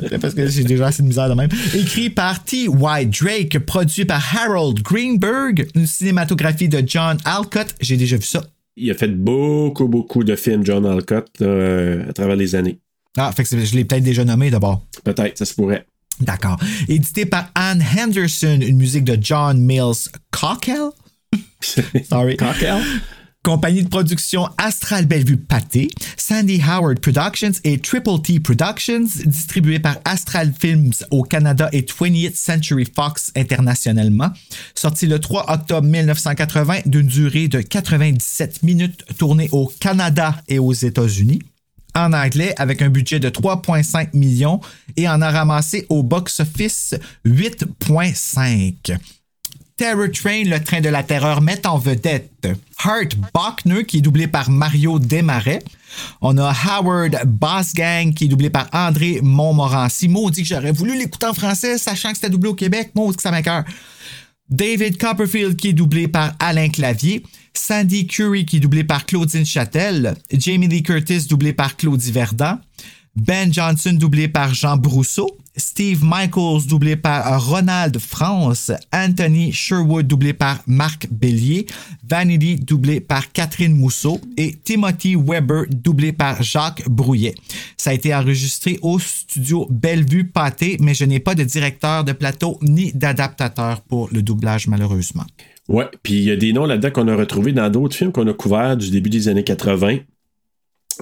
plaît, 0.08 0.18
parce 0.18 0.32
que 0.32 0.46
j'ai 0.48 0.64
déjà 0.64 0.86
assez 0.86 1.02
de 1.02 1.08
misère 1.08 1.28
de 1.28 1.34
même. 1.34 1.50
Écrit 1.74 2.08
par 2.08 2.42
T.Y. 2.42 3.06
Drake, 3.10 3.58
produit 3.66 4.06
par 4.06 4.22
Harold 4.34 4.80
Greenberg, 4.82 5.68
une 5.74 5.86
cinématographie 5.86 6.68
de 6.70 6.82
John 6.86 7.18
Alcott. 7.26 7.74
J'ai 7.82 7.98
déjà 7.98 8.16
vu 8.16 8.22
ça. 8.22 8.42
Il 8.76 8.90
a 8.90 8.94
fait 8.94 9.08
beaucoup, 9.08 9.88
beaucoup 9.88 10.24
de 10.24 10.34
films, 10.36 10.64
John 10.64 10.86
Alcott, 10.86 11.28
euh, 11.42 12.08
à 12.08 12.12
travers 12.14 12.34
les 12.36 12.54
années. 12.54 12.78
Ah, 13.18 13.30
fait 13.32 13.42
que 13.42 13.48
c'est- 13.50 13.66
je 13.66 13.76
l'ai 13.76 13.84
peut-être 13.84 14.02
déjà 14.02 14.24
nommé 14.24 14.50
d'abord. 14.50 14.82
Peut-être, 15.04 15.36
ça 15.36 15.44
se 15.44 15.52
pourrait. 15.54 15.86
D'accord. 16.20 16.58
Édité 16.88 17.26
par 17.26 17.50
Anne 17.54 17.84
Henderson, 17.98 18.58
une 18.62 18.78
musique 18.78 19.04
de 19.04 19.18
John 19.20 19.60
Mills 19.60 20.08
Cockell. 20.30 20.88
Sorry. 22.08 22.36
Cockell? 22.38 22.80
Compagnie 23.44 23.82
de 23.82 23.88
production 23.88 24.48
Astral 24.56 25.04
Bellevue 25.04 25.36
Pâté, 25.36 25.88
Sandy 26.16 26.62
Howard 26.66 26.98
Productions 27.00 27.52
et 27.62 27.78
Triple 27.78 28.18
T 28.22 28.40
Productions, 28.40 29.04
distribué 29.26 29.78
par 29.78 29.98
Astral 30.06 30.54
Films 30.58 30.94
au 31.10 31.24
Canada 31.24 31.68
et 31.70 31.82
20th 31.82 32.36
Century 32.36 32.86
Fox 32.86 33.32
internationalement. 33.36 34.30
Sorti 34.74 35.06
le 35.06 35.18
3 35.18 35.52
octobre 35.52 35.86
1980 35.86 36.80
d'une 36.86 37.06
durée 37.06 37.48
de 37.48 37.60
97 37.60 38.62
minutes, 38.62 39.04
tourné 39.18 39.50
au 39.52 39.70
Canada 39.78 40.40
et 40.48 40.58
aux 40.58 40.72
États-Unis. 40.72 41.42
En 41.94 42.14
anglais, 42.14 42.54
avec 42.56 42.80
un 42.80 42.88
budget 42.88 43.20
de 43.20 43.28
3,5 43.28 44.16
millions 44.16 44.60
et 44.96 45.06
en 45.06 45.20
a 45.20 45.30
ramassé 45.30 45.84
au 45.90 46.02
box-office 46.02 46.94
8,5. 47.26 48.96
Terror 49.76 50.06
Train, 50.12 50.44
le 50.44 50.62
train 50.62 50.80
de 50.80 50.88
la 50.88 51.02
terreur, 51.02 51.40
met 51.40 51.66
en 51.66 51.78
vedette 51.78 52.46
Hart 52.78 53.16
Bachner, 53.34 53.84
qui 53.84 53.98
est 53.98 54.00
doublé 54.02 54.28
par 54.28 54.48
Mario 54.48 55.00
Desmarais. 55.00 55.64
On 56.20 56.38
a 56.38 56.52
Howard 56.52 57.22
Bosgang, 57.26 58.14
qui 58.14 58.26
est 58.26 58.28
doublé 58.28 58.50
par 58.50 58.68
André 58.72 59.18
Montmorency. 59.20 60.06
Maudit 60.06 60.42
que 60.42 60.48
j'aurais 60.48 60.70
voulu 60.70 60.96
l'écouter 60.96 61.26
en 61.26 61.34
français, 61.34 61.76
sachant 61.76 62.10
que 62.10 62.16
c'était 62.16 62.30
doublé 62.30 62.50
au 62.50 62.54
Québec. 62.54 62.92
Maudit 62.94 63.16
que 63.16 63.22
ça 63.22 63.32
m'écoeure. 63.32 63.64
David 64.48 64.96
Copperfield, 64.96 65.56
qui 65.56 65.70
est 65.70 65.72
doublé 65.72 66.06
par 66.06 66.34
Alain 66.38 66.68
Clavier. 66.68 67.24
Sandy 67.52 68.06
Curry, 68.06 68.46
qui 68.46 68.58
est 68.58 68.60
doublé 68.60 68.84
par 68.84 69.06
Claudine 69.06 69.44
Châtel. 69.44 70.14
Jamie 70.30 70.68
Lee 70.68 70.84
Curtis, 70.84 71.26
doublé 71.26 71.52
par 71.52 71.76
Claudie 71.76 72.12
Verdun. 72.12 72.60
Ben 73.16 73.52
Johnson, 73.52 73.92
doublé 73.92 74.26
par 74.26 74.54
Jean 74.54 74.76
Brousseau. 74.76 75.38
Steve 75.56 76.02
Michaels, 76.02 76.66
doublé 76.68 76.96
par 76.96 77.46
Ronald 77.48 77.96
France. 77.98 78.72
Anthony 78.92 79.52
Sherwood, 79.52 80.08
doublé 80.08 80.32
par 80.32 80.58
Marc 80.66 81.06
Bélier. 81.12 81.66
Vanity, 82.08 82.56
doublé 82.56 82.98
par 82.98 83.30
Catherine 83.30 83.76
Mousseau. 83.76 84.20
Et 84.36 84.56
Timothy 84.64 85.14
Weber, 85.14 85.66
doublé 85.70 86.12
par 86.12 86.42
Jacques 86.42 86.88
Brouillet. 86.88 87.36
Ça 87.76 87.90
a 87.90 87.94
été 87.94 88.12
enregistré 88.12 88.80
au 88.82 88.98
studio 88.98 89.68
Bellevue 89.70 90.24
Pâté, 90.24 90.76
mais 90.80 90.94
je 90.94 91.04
n'ai 91.04 91.20
pas 91.20 91.36
de 91.36 91.44
directeur 91.44 92.02
de 92.02 92.12
plateau 92.12 92.58
ni 92.62 92.92
d'adaptateur 92.92 93.80
pour 93.82 94.08
le 94.12 94.22
doublage, 94.22 94.66
malheureusement. 94.66 95.24
Ouais, 95.68 95.88
puis 96.02 96.14
il 96.14 96.24
y 96.24 96.30
a 96.32 96.36
des 96.36 96.52
noms 96.52 96.66
là-dedans 96.66 96.90
qu'on 96.90 97.08
a 97.08 97.16
retrouvés 97.16 97.52
dans 97.52 97.70
d'autres 97.70 97.96
films 97.96 98.12
qu'on 98.12 98.26
a 98.26 98.34
couverts 98.34 98.76
du 98.76 98.90
début 98.90 99.08
des 99.08 99.28
années 99.28 99.44
80. 99.44 99.98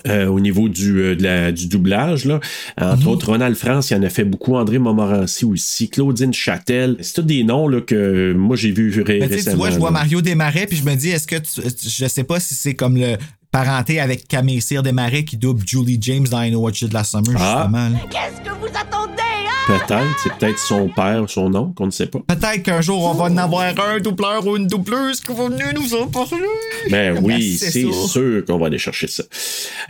Euh, 0.09 0.27
au 0.27 0.41
niveau 0.41 0.69
du, 0.69 0.99
euh, 1.01 1.17
de 1.17 1.23
la- 1.23 1.53
du 1.53 1.67
doublage, 1.67 2.25
là. 2.25 2.41
entre 2.81 3.07
autres 3.09 3.27
Ronald 3.31 3.57
France, 3.57 3.91
il 3.91 3.97
en 3.97 4.03
a 4.03 4.09
fait 4.09 4.25
beaucoup, 4.25 4.57
André 4.57 4.79
Montmorency 4.79 5.45
aussi, 5.45 5.89
Claudine 5.89 6.33
Châtel. 6.33 6.97
C'est 7.01 7.15
tous 7.15 7.23
des 7.23 7.45
noms 7.45 7.69
là, 7.69 7.81
que 7.81 8.33
moi 8.33 8.57
j'ai 8.57 8.71
vu 8.73 8.91
ré- 9.03 9.21
tu 9.21 9.29
tu 9.29 9.35
récemment. 9.35 9.57
vois, 9.57 9.71
je 9.71 9.79
vois. 9.79 9.91
Mario 9.91 10.21
Desmarais, 10.23 10.67
puis 10.67 10.77
je 10.77 10.85
me 10.85 10.95
dis, 10.95 11.11
est-ce 11.11 11.27
que 11.27 11.37
tu- 11.37 11.61
je 11.89 12.07
sais 12.07 12.25
pas 12.25 12.41
si 12.41 12.55
c'est 12.55 12.75
comme 12.75 12.97
le 12.97 13.17
parenté 13.51 14.01
avec 14.01 14.27
Camille 14.29 14.61
Cyr 14.63 14.83
Desmarais 14.83 15.25
qui 15.25 15.37
double 15.37 15.63
Julie 15.67 15.99
James 16.01 16.27
dans 16.27 16.41
I 16.43 16.51
Know 16.51 16.61
What 16.61 16.71
You 16.81 16.89
Did 16.89 16.95
Last 16.95 17.11
Summer, 17.13 17.37
Ah. 17.39 17.69
justement. 17.69 17.91
Qu'est-ce 18.11 18.41
que 18.41 18.55
vous 18.59 18.67
attendez, 18.75 19.13
hein? 19.21 19.52
Peut-être, 19.67 20.19
c'est 20.23 20.33
peut-être 20.39 20.59
son 20.59 20.89
père, 20.89 21.25
son 21.29 21.55
oncle, 21.55 21.75
qu'on 21.75 21.87
ne 21.87 21.91
sait 21.93 22.07
pas. 22.07 22.19
Peut-être 22.27 22.63
qu'un 22.65 22.81
jour, 22.81 23.01
on 23.05 23.15
va 23.15 23.25
en 23.25 23.37
avoir 23.37 23.73
un 23.89 24.01
doubleur 24.01 24.45
ou 24.47 24.57
une 24.57 24.67
doubleuse 24.67 25.21
qui 25.21 25.33
va 25.33 25.49
venir 25.49 25.67
nous 25.75 25.95
en 25.95 26.09
parler. 26.09 26.43
Ben 26.91 27.19
oui, 27.23 27.57
c'est 27.57 27.87
sûr 27.93 28.45
qu'on 28.45 28.59
va 28.59 28.67
aller 28.67 28.79
chercher 28.79 29.07
ça. 29.07 29.23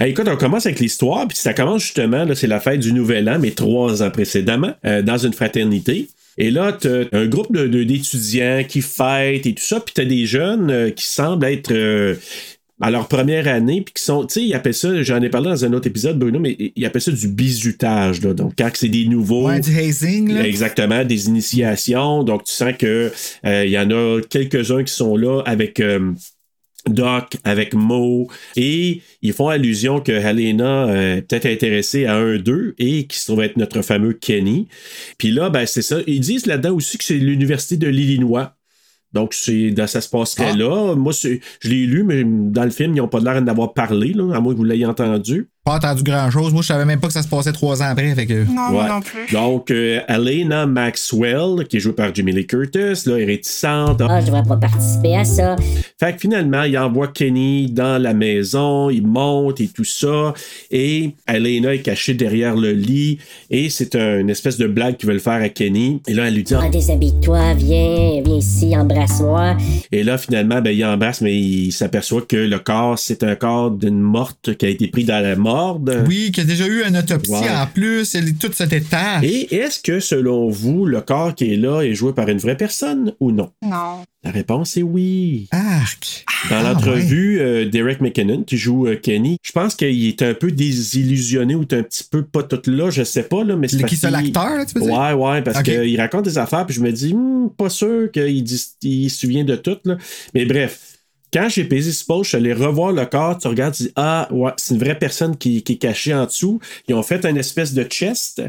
Écoute, 0.00 0.28
on 0.28 0.36
commence 0.36 0.66
avec 0.66 0.78
l'histoire, 0.78 1.26
puis 1.26 1.38
ça 1.38 1.54
commence 1.54 1.82
justement, 1.82 2.24
là, 2.24 2.34
c'est 2.34 2.46
la 2.46 2.60
fête 2.60 2.80
du 2.80 2.92
Nouvel 2.92 3.28
An, 3.30 3.38
mais 3.40 3.52
trois 3.52 4.02
ans 4.02 4.10
précédemment, 4.10 4.74
euh, 4.84 5.00
dans 5.00 5.16
une 5.18 5.32
fraternité. 5.32 6.08
Et 6.38 6.50
là, 6.50 6.72
t'as 6.72 7.04
un 7.12 7.26
groupe 7.26 7.52
de- 7.54 7.66
de- 7.66 7.84
d'étudiants 7.84 8.64
qui 8.68 8.82
fêtent 8.82 9.46
et 9.46 9.54
tout 9.54 9.64
ça, 9.64 9.80
puis 9.80 9.94
t'as 9.94 10.04
des 10.04 10.26
jeunes 10.26 10.70
euh, 10.70 10.90
qui 10.90 11.06
semblent 11.06 11.44
être 11.46 11.72
euh, 11.72 12.14
à 12.82 12.90
leur 12.90 13.06
première 13.06 13.46
année, 13.46 13.80
puis 13.80 13.94
qui 13.94 14.02
sont, 14.02 14.26
tu 14.26 14.34
sais, 14.34 14.42
ils 14.44 14.54
appellent 14.54 14.74
ça, 14.74 15.02
j'en 15.04 15.22
ai 15.22 15.30
parlé 15.30 15.48
dans 15.50 15.64
un 15.64 15.72
autre 15.72 15.86
épisode, 15.86 16.18
Bruno, 16.18 16.40
mais 16.40 16.56
ils 16.74 16.84
appellent 16.84 17.00
ça 17.00 17.12
du 17.12 17.28
bizutage, 17.28 18.20
là. 18.22 18.34
Donc, 18.34 18.54
quand 18.58 18.70
c'est 18.74 18.88
des 18.88 19.06
nouveaux. 19.06 19.46
Ouais, 19.46 19.60
du 19.60 19.78
hazing, 19.78 20.34
là. 20.34 20.44
Exactement, 20.44 21.04
des 21.04 21.28
initiations. 21.28 22.24
Donc, 22.24 22.42
tu 22.42 22.52
sens 22.52 22.72
que 22.76 23.12
euh, 23.46 23.64
il 23.64 23.70
y 23.70 23.78
en 23.78 23.88
a 23.92 24.20
quelques-uns 24.28 24.82
qui 24.82 24.92
sont 24.92 25.16
là 25.16 25.42
avec 25.46 25.78
euh, 25.78 26.12
Doc, 26.88 27.36
avec 27.44 27.72
Mo, 27.74 28.28
et 28.56 29.00
ils 29.22 29.32
font 29.32 29.48
allusion 29.48 30.00
que 30.00 30.10
Helena 30.10 30.86
euh, 30.88 31.16
est 31.18 31.22
peut-être 31.22 31.46
intéressée 31.46 32.06
à 32.06 32.16
un 32.16 32.36
d'eux 32.38 32.74
et 32.80 33.06
qui 33.06 33.16
se 33.16 33.26
trouve 33.26 33.44
être 33.44 33.56
notre 33.58 33.82
fameux 33.82 34.14
Kenny. 34.14 34.66
Puis 35.18 35.30
là, 35.30 35.50
ben 35.50 35.66
c'est 35.66 35.82
ça. 35.82 35.98
Ils 36.08 36.18
disent 36.18 36.46
là-dedans 36.46 36.74
aussi 36.74 36.98
que 36.98 37.04
c'est 37.04 37.14
l'université 37.14 37.76
de 37.76 37.86
l'Illinois. 37.86 38.56
Donc, 39.12 39.34
c'est, 39.34 39.70
dans- 39.70 39.86
ça 39.86 40.00
se 40.00 40.08
passerait 40.08 40.50
Ah. 40.52 40.56
là. 40.56 40.94
Moi, 40.94 41.12
c'est, 41.12 41.40
je 41.60 41.68
l'ai 41.68 41.86
lu, 41.86 42.02
mais 42.02 42.24
dans 42.24 42.64
le 42.64 42.70
film, 42.70 42.94
ils 42.94 42.98
n'ont 42.98 43.08
pas 43.08 43.20
l'air 43.20 43.42
d'avoir 43.42 43.74
parlé, 43.74 44.12
là, 44.14 44.34
à 44.34 44.40
moins 44.40 44.52
que 44.52 44.58
vous 44.58 44.64
l'ayez 44.64 44.86
entendu. 44.86 45.48
Pas 45.64 45.76
entendu 45.76 46.02
grand-chose. 46.02 46.52
Moi, 46.52 46.62
je 46.62 46.66
savais 46.66 46.84
même 46.84 46.98
pas 46.98 47.06
que 47.06 47.12
ça 47.12 47.22
se 47.22 47.28
passait 47.28 47.52
trois 47.52 47.80
ans 47.82 47.86
après. 47.90 48.12
Fait 48.16 48.26
que... 48.26 48.42
Non, 48.52 48.76
Ouais. 48.76 48.88
non 48.88 49.00
plus. 49.00 49.32
Donc, 49.32 49.70
euh, 49.70 50.00
Elena 50.08 50.66
Maxwell, 50.66 51.68
qui 51.68 51.76
est 51.76 51.80
jouée 51.80 51.92
par 51.92 52.12
Jamie 52.12 52.32
Lee 52.32 52.48
Curtis, 52.48 53.08
là, 53.08 53.16
est 53.18 53.24
réticente. 53.24 54.02
Ah, 54.08 54.20
je 54.20 54.26
devrais 54.26 54.42
pas 54.42 54.56
participer 54.56 55.16
à 55.16 55.22
ça. 55.24 55.54
Fait 56.00 56.14
que 56.14 56.18
finalement, 56.20 56.64
il 56.64 56.76
envoie 56.76 57.06
Kenny 57.06 57.70
dans 57.70 58.02
la 58.02 58.12
maison, 58.12 58.90
il 58.90 59.06
monte 59.06 59.60
et 59.60 59.68
tout 59.68 59.84
ça, 59.84 60.34
et 60.72 61.14
Elena 61.28 61.74
est 61.74 61.82
cachée 61.82 62.14
derrière 62.14 62.56
le 62.56 62.72
lit, 62.72 63.18
et 63.48 63.70
c'est 63.70 63.94
un- 63.94 64.18
une 64.18 64.30
espèce 64.30 64.58
de 64.58 64.66
blague 64.66 64.96
qu'ils 64.96 65.08
veulent 65.10 65.20
faire 65.20 65.34
à 65.40 65.48
Kenny. 65.48 66.02
Et 66.08 66.14
là, 66.14 66.26
elle 66.26 66.34
lui 66.34 66.42
dit, 66.42 66.54
Ah, 66.60 66.68
déshabille-toi, 66.68 67.54
viens, 67.54 68.20
viens 68.24 68.36
ici, 68.36 68.76
embrasse-moi. 68.76 69.56
et 69.92 70.02
là, 70.02 70.18
finalement, 70.18 70.60
ben, 70.60 70.70
il 70.70 70.84
embrasse, 70.84 71.20
mais 71.20 71.36
il 71.38 71.70
s'aperçoit 71.70 72.22
que 72.22 72.36
le 72.36 72.58
corps, 72.58 72.98
c'est 72.98 73.22
un 73.22 73.36
corps 73.36 73.70
d'une 73.70 74.00
morte 74.00 74.56
qui 74.56 74.66
a 74.66 74.68
été 74.68 74.88
pris 74.88 75.04
dans 75.04 75.22
la 75.22 75.36
Oui, 76.08 76.30
qui 76.32 76.40
a 76.40 76.44
déjà 76.44 76.66
eu 76.66 76.82
une 76.86 76.96
autopsie 76.96 77.30
Ouais. 77.32 77.50
en 77.50 77.66
plus. 77.66 78.14
Elle 78.14 78.28
est 78.28 78.38
toute 78.38 78.54
cette 78.54 78.72
étape. 78.72 79.22
Et 79.22 79.54
est-ce 79.54 79.80
que, 79.80 80.00
selon 80.00 80.48
vous, 80.50 80.86
le 80.86 81.00
corps 81.00 81.34
qui 81.34 81.52
est 81.52 81.56
là 81.56 81.82
est 81.82 81.94
joué 81.94 82.12
par 82.12 82.28
une 82.28 82.38
vraie 82.38 82.56
personne 82.56 83.12
ou 83.20 83.30
non? 83.32 83.50
Non. 83.62 84.02
La 84.24 84.30
réponse 84.30 84.76
est 84.76 84.82
oui. 84.82 85.48
Arc. 85.50 86.24
Dans 86.48 86.56
Ah, 86.56 86.72
l'entrevue, 86.72 87.40
euh, 87.40 87.68
Derek 87.68 88.00
McKinnon, 88.00 88.44
qui 88.44 88.56
joue 88.56 88.86
euh, 88.86 88.96
Kenny, 88.96 89.36
je 89.42 89.50
pense 89.52 89.74
qu'il 89.74 90.06
est 90.06 90.22
un 90.22 90.34
peu 90.34 90.50
désillusionné 90.52 91.54
ou 91.54 91.62
un 91.62 91.82
petit 91.82 92.04
peu 92.08 92.22
pas 92.24 92.42
tout 92.44 92.60
là, 92.70 92.90
je 92.90 93.02
sais 93.02 93.24
pas, 93.24 93.42
là, 93.44 93.56
mais 93.56 93.66
c'est 93.68 93.82
qui 93.84 93.96
qu'il- 93.98 94.08
l'acteur, 94.10 94.56
là, 94.56 94.64
tu 94.64 94.74
veux 94.78 94.84
dire? 94.86 94.92
Ouais, 94.92 95.12
ouais, 95.12 95.42
parce 95.42 95.62
qu'il 95.62 96.00
raconte 96.00 96.24
des 96.24 96.38
affaires, 96.38 96.66
puis 96.66 96.74
je 96.74 96.80
me 96.80 96.92
dis, 96.92 97.14
Hmm, 97.14 97.48
pas 97.56 97.68
sûr 97.68 98.10
qu'il 98.12 98.44
il 98.82 99.10
se 99.10 99.20
souvient 99.20 99.44
de 99.44 99.56
tout, 99.56 99.76
là. 99.84 99.96
Mais 100.34 100.44
bref. 100.44 100.98
Quand 101.32 101.48
j'ai 101.48 101.64
pesé 101.64 101.92
ce 101.92 102.04
post, 102.04 102.24
je 102.24 102.28
suis 102.28 102.36
allé 102.36 102.52
revoir 102.52 102.92
le 102.92 103.06
corps, 103.06 103.38
tu 103.38 103.48
regardes, 103.48 103.74
tu 103.74 103.84
dis 103.84 103.92
Ah, 103.96 104.28
ouais, 104.30 104.52
c'est 104.58 104.74
une 104.74 104.80
vraie 104.80 104.98
personne 104.98 105.36
qui, 105.36 105.62
qui 105.62 105.72
est 105.74 105.76
cachée 105.76 106.12
en 106.12 106.26
dessous. 106.26 106.60
Ils 106.88 106.94
ont 106.94 107.02
fait 107.02 107.24
une 107.24 107.38
espèce 107.38 107.72
de 107.72 107.84
chest 107.84 108.42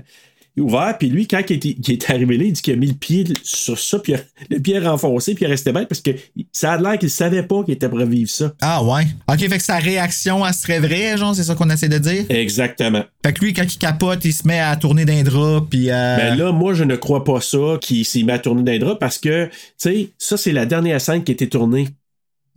ouvert, 0.62 0.96
puis 1.00 1.10
lui, 1.10 1.28
quand 1.28 1.42
il 1.50 1.54
est, 1.56 1.66
il 1.66 1.92
est 1.92 2.10
arrivé 2.10 2.38
là, 2.38 2.44
il 2.44 2.54
dit 2.54 2.62
qu'il 2.62 2.74
a 2.74 2.76
mis 2.76 2.88
le 2.88 2.94
pied 2.94 3.24
sur 3.44 3.80
ça, 3.80 4.00
puis 4.00 4.14
le 4.50 4.60
pied 4.60 4.76
est 4.76 4.86
renfoncé, 4.86 5.34
puis 5.34 5.46
il 5.46 5.48
restait 5.48 5.72
bête 5.72 5.88
parce 5.88 6.02
que 6.02 6.12
ça 6.52 6.74
a 6.74 6.78
l'air 6.78 7.00
qu'il 7.00 7.10
savait 7.10 7.44
pas 7.44 7.64
qu'il 7.64 7.74
était 7.74 7.90
pour 7.90 8.00
vivre 8.00 8.30
ça. 8.30 8.54
Ah 8.62 8.84
ouais. 8.84 9.08
OK, 9.28 9.40
fait 9.40 9.58
que 9.58 9.64
sa 9.64 9.78
réaction, 9.78 10.46
elle 10.46 10.54
serait 10.54 10.80
vraie, 10.80 11.18
genre, 11.18 11.34
c'est 11.34 11.44
ça 11.44 11.56
qu'on 11.56 11.70
essaie 11.70 11.90
de 11.90 11.98
dire? 11.98 12.26
Exactement. 12.30 13.04
Fait 13.26 13.34
que 13.34 13.44
lui, 13.44 13.54
quand 13.54 13.64
il 13.64 13.78
capote, 13.78 14.26
il 14.26 14.34
se 14.34 14.48
met 14.48 14.60
à 14.60 14.76
tourner 14.76 15.06
d'un 15.06 15.24
drap, 15.24 15.66
puis 15.70 15.90
euh, 15.90 16.18
Ben 16.18 16.36
là, 16.38 16.52
moi, 16.52 16.74
je 16.74 16.84
ne 16.84 16.96
crois 16.96 17.24
pas 17.24 17.42
ça 17.42 17.78
qu'il 17.82 18.06
s'est 18.06 18.24
mis 18.24 18.32
à 18.32 18.40
tourner 18.40 18.64
d'un 18.64 18.86
drap 18.86 18.96
parce 18.96 19.18
que, 19.18 19.46
tu 19.48 19.52
sais, 19.78 20.10
ça, 20.18 20.38
c'est 20.38 20.52
la 20.52 20.66
dernière 20.66 21.02
scène 21.02 21.24
qui 21.24 21.32
a 21.32 21.34
été 21.34 21.50
tournée. 21.50 21.88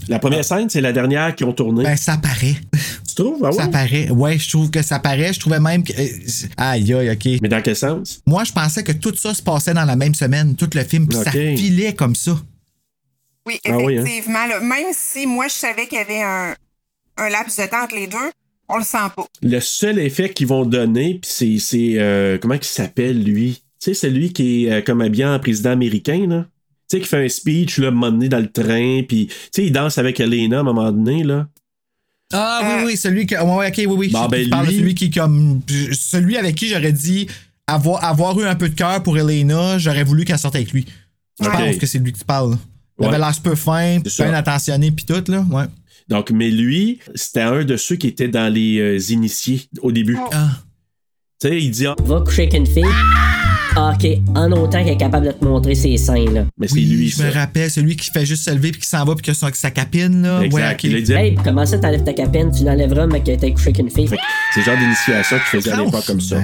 La 0.08 0.18
première 0.18 0.44
scène, 0.44 0.68
c'est 0.68 0.80
la 0.82 0.92
dernière 0.92 1.34
qu'ils 1.34 1.46
ont 1.46 1.52
tournée. 1.52 1.82
ben, 1.82 1.96
ça 1.96 2.16
paraît. 2.18 2.54
tu 3.08 3.14
trouves? 3.14 3.42
Ah 3.44 3.48
ouais? 3.48 3.56
Ça 3.56 3.68
paraît. 3.68 4.10
Ouais, 4.10 4.38
je 4.38 4.48
trouve 4.50 4.70
que 4.70 4.82
ça 4.82 4.98
paraît. 4.98 5.32
Je 5.32 5.40
trouvais 5.40 5.58
même 5.58 5.82
que. 5.82 5.92
euh, 5.92 6.06
Aïe, 6.58 6.92
aïe, 6.92 7.10
OK. 7.10 7.40
Mais 7.42 7.48
dans 7.48 7.62
quel 7.62 7.74
sens? 7.76 8.20
Moi, 8.26 8.44
je 8.44 8.52
pensais 8.52 8.84
que 8.84 8.92
tout 8.92 9.14
ça 9.16 9.32
se 9.34 9.42
passait 9.42 9.72
dans 9.74 9.84
la 9.86 9.96
même 9.96 10.14
semaine, 10.14 10.54
tout 10.54 10.68
le 10.74 10.84
film, 10.84 11.08
puis 11.08 11.18
ça 11.18 11.30
filait 11.32 11.94
comme 11.94 12.14
ça. 12.14 12.38
Oui, 13.46 13.58
Ah 13.66 13.78
oui, 13.78 13.96
hein? 13.98 14.02
effectivement. 14.04 14.46
là. 14.46 14.60
même 14.60 14.86
si 14.92 15.26
moi, 15.26 15.46
je 15.48 15.54
savais 15.54 15.86
qu'il 15.86 15.98
y 15.98 16.00
avait 16.00 16.22
un, 16.22 16.54
un 17.16 17.28
laps 17.30 17.56
de 17.58 17.66
temps 17.66 17.84
entre 17.84 17.94
les 17.94 18.06
deux, 18.06 18.16
on 18.68 18.76
le 18.78 18.84
sent 18.84 18.98
pas. 19.16 19.26
Le 19.42 19.60
seul 19.60 19.98
effet 19.98 20.28
qu'ils 20.30 20.46
vont 20.48 20.66
donner, 20.66 21.20
puis 21.22 21.30
c'est. 21.32 21.58
c'est, 21.58 21.94
euh, 21.98 22.38
comment 22.38 22.54
il 22.54 22.64
s'appelle, 22.64 23.22
lui? 23.22 23.62
Tu 23.80 23.90
sais, 23.90 23.94
c'est 23.94 24.10
lui 24.10 24.32
qui 24.32 24.66
est 24.66 24.72
euh, 24.72 24.82
comme 24.82 25.00
habillé 25.00 25.24
en 25.24 25.38
président 25.38 25.70
américain, 25.70 26.26
là? 26.28 26.46
Tu 26.88 26.96
sais, 26.98 27.00
qui 27.02 27.08
fait 27.08 27.24
un 27.24 27.28
speech, 27.28 27.78
là, 27.78 27.86
à 27.86 27.90
un 27.90 27.92
moment 27.92 28.12
donné, 28.12 28.28
dans 28.28 28.38
le 28.38 28.50
train, 28.50 29.02
puis, 29.08 29.26
tu 29.26 29.34
sais, 29.52 29.64
il 29.66 29.72
danse 29.72 29.98
avec 29.98 30.20
Elena 30.20 30.58
à 30.58 30.60
un 30.60 30.62
moment 30.62 30.92
donné, 30.92 31.24
là. 31.24 31.48
Ah 32.32 32.76
oui, 32.78 32.82
oui, 32.86 32.96
celui 32.96 33.26
qui. 33.26 33.36
Ouais, 33.36 33.68
ok, 33.68 33.74
oui, 33.76 33.86
oui. 33.86 34.08
Bon, 34.08 34.24
Je- 34.24 34.28
ben, 34.30 34.44
tu 34.44 34.50
parles 34.50 34.66
de 34.66 34.70
lui- 34.72 34.78
celui 34.78 34.94
qui, 34.94 35.10
comme. 35.10 35.60
Celui 35.92 36.36
avec 36.36 36.54
qui 36.56 36.68
j'aurais 36.68 36.92
dit 36.92 37.26
avoir, 37.66 38.02
avoir 38.04 38.38
eu 38.40 38.44
un 38.46 38.54
peu 38.56 38.68
de 38.68 38.74
cœur 38.74 39.02
pour 39.02 39.16
Elena, 39.18 39.78
j'aurais 39.78 40.04
voulu 40.04 40.24
qu'elle 40.24 40.38
sorte 40.38 40.56
avec 40.56 40.72
lui. 40.72 40.86
Je 41.40 41.48
pense 41.48 41.76
que 41.76 41.86
c'est 41.86 41.98
lui 41.98 42.12
qui 42.12 42.24
parle. 42.24 42.52
là. 42.52 42.58
Il 42.98 43.02
Ouais. 43.02 43.08
avait 43.08 43.18
l'air 43.18 43.34
super 43.34 43.58
fin, 43.58 43.98
bien 44.00 44.32
attentionné, 44.32 44.90
pis 44.90 45.04
tout, 45.04 45.22
là. 45.28 45.44
Ouais. 45.50 45.64
Donc, 46.08 46.30
mais 46.30 46.50
lui, 46.50 46.98
c'était 47.14 47.42
un 47.42 47.64
de 47.64 47.76
ceux 47.76 47.96
qui 47.96 48.06
étaient 48.06 48.28
dans 48.28 48.52
les 48.52 48.78
euh, 48.78 48.98
initiés 49.12 49.62
au 49.82 49.92
début. 49.92 50.16
Ah. 50.32 50.50
Tu 51.40 51.48
sais, 51.48 51.62
il 51.62 51.70
dit, 51.70 51.86
ah, 51.86 51.94
Va 52.02 52.20
coucher 52.22 52.42
avec 52.42 52.54
une 52.54 52.66
fille. 52.66 52.84
Ah, 52.86 53.35
ok, 53.76 54.06
en 54.34 54.50
autant 54.52 54.78
qu'elle 54.82 54.88
est 54.94 54.96
capable 54.96 55.26
de 55.26 55.32
te 55.32 55.44
montrer 55.44 55.74
ses 55.74 55.96
seins, 55.96 56.24
là. 56.32 56.44
mais 56.58 56.66
c'est 56.68 56.74
Oui, 56.74 56.84
lui, 56.86 57.08
je 57.08 57.22
me 57.22 57.30
ça. 57.30 57.40
rappelle, 57.40 57.70
celui 57.70 57.96
qui 57.96 58.10
fait 58.10 58.24
juste 58.26 58.44
se 58.44 58.50
lever 58.50 58.72
puis 58.72 58.80
qui 58.80 58.88
s'en 58.88 59.04
va 59.04 59.14
puis 59.14 59.22
qui 59.22 59.30
a 59.30 59.34
son- 59.34 59.50
sa 59.52 59.70
capine, 59.70 60.22
là. 60.22 60.40
Exact. 60.42 60.60
Ouais, 60.62 60.72
ok. 60.72 60.84
Il 60.84 60.96
a 60.96 61.00
dit, 61.00 61.12
Hey, 61.12 61.38
comment 61.44 61.66
ça 61.66 61.78
t'enlèves 61.78 62.04
ta 62.04 62.12
capine? 62.12 62.50
Tu 62.50 62.64
l'enlèveras, 62.64 63.06
mais 63.06 63.20
que 63.20 63.34
t'as 63.36 63.50
couché 63.50 63.64
avec 63.68 63.78
une 63.78 63.90
fille. 63.90 64.08
Fait 64.08 64.16
que 64.16 64.22
c'est 64.54 64.60
le 64.60 64.66
genre 64.66 64.76
d'initiation 64.78 65.36
qu'il 65.38 65.60
faisait 65.60 65.72
à 65.72 65.76
l'époque 65.84 66.06
comme 66.06 66.20
ça. 66.20 66.36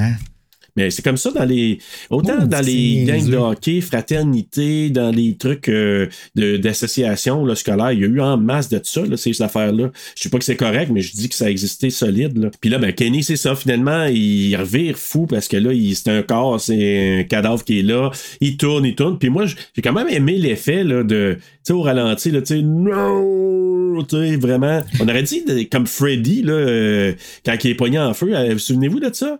Mais 0.77 0.91
c'est 0.91 1.03
comme 1.03 1.17
ça 1.17 1.31
dans 1.31 1.45
les. 1.45 1.79
Autant 2.11 2.33
Oh, 2.43 2.47
dans 2.47 2.65
les 2.65 3.05
gangs 3.05 3.29
de 3.29 3.37
hockey, 3.37 3.81
fraternité, 3.81 4.89
dans 4.91 5.11
les 5.11 5.37
trucs 5.37 5.69
euh, 5.69 6.09
d'association 6.35 7.53
scolaire, 7.55 7.93
il 7.93 8.01
y 8.01 8.05
a 8.05 8.07
eu 8.07 8.21
en 8.21 8.37
masse 8.37 8.69
de 8.69 8.81
ça, 8.83 9.05
là, 9.05 9.17
ces 9.17 9.43
affaires-là. 9.43 9.91
Je 10.17 10.23
sais 10.23 10.29
pas 10.31 10.39
que 10.39 10.45
c'est 10.45 10.57
correct, 10.57 10.91
mais 10.93 11.01
je 11.01 11.13
dis 11.13 11.29
que 11.29 11.35
ça 11.35 11.47
a 11.47 11.51
existé 11.51 11.91
solide. 11.91 12.39
Là. 12.39 12.51
Puis 12.61 12.71
là, 12.71 12.79
ben, 12.79 12.93
Kenny, 12.93 13.23
c'est 13.23 13.37
ça, 13.37 13.55
finalement, 13.55 14.07
il 14.07 14.55
revire 14.57 14.97
fou 14.97 15.27
parce 15.27 15.49
que 15.49 15.57
là, 15.57 15.71
c'est 15.95 16.11
un 16.11 16.23
corps, 16.23 16.61
c'est 16.61 17.21
un 17.21 17.25
cadavre 17.25 17.65
qui 17.65 17.81
est 17.81 17.83
là. 17.83 18.11
Il 18.41 18.57
tourne, 18.57 18.85
il 18.85 18.95
tourne. 18.95 19.19
Puis 19.19 19.29
moi, 19.31 19.45
j'ai 19.47 19.83
quand 19.83 19.93
même 19.93 20.09
aimé 20.09 20.39
l'effet 20.39 20.85
là, 20.85 21.03
de. 21.05 21.37
Tu 21.39 21.43
sais, 21.65 21.73
au 21.73 21.83
ralenti, 21.83 22.31
là, 22.31 22.41
tu 22.41 22.55
sais, 22.57 22.63
non! 22.63 24.03
Tu 24.09 24.17
sais, 24.17 24.37
vraiment. 24.37 24.83
On 25.01 25.09
aurait 25.09 25.23
dit 25.23 25.45
comme 25.71 25.87
Freddy, 25.87 26.43
là, 26.43 26.53
euh, 26.55 27.13
quand 27.45 27.57
il 27.63 27.71
est 27.71 27.75
pogné 27.75 27.99
en 27.99 28.15
feu. 28.15 28.35
euh, 28.35 28.53
vous 28.55 28.59
souvenez-vous 28.59 29.01
de 29.01 29.11
ça? 29.13 29.39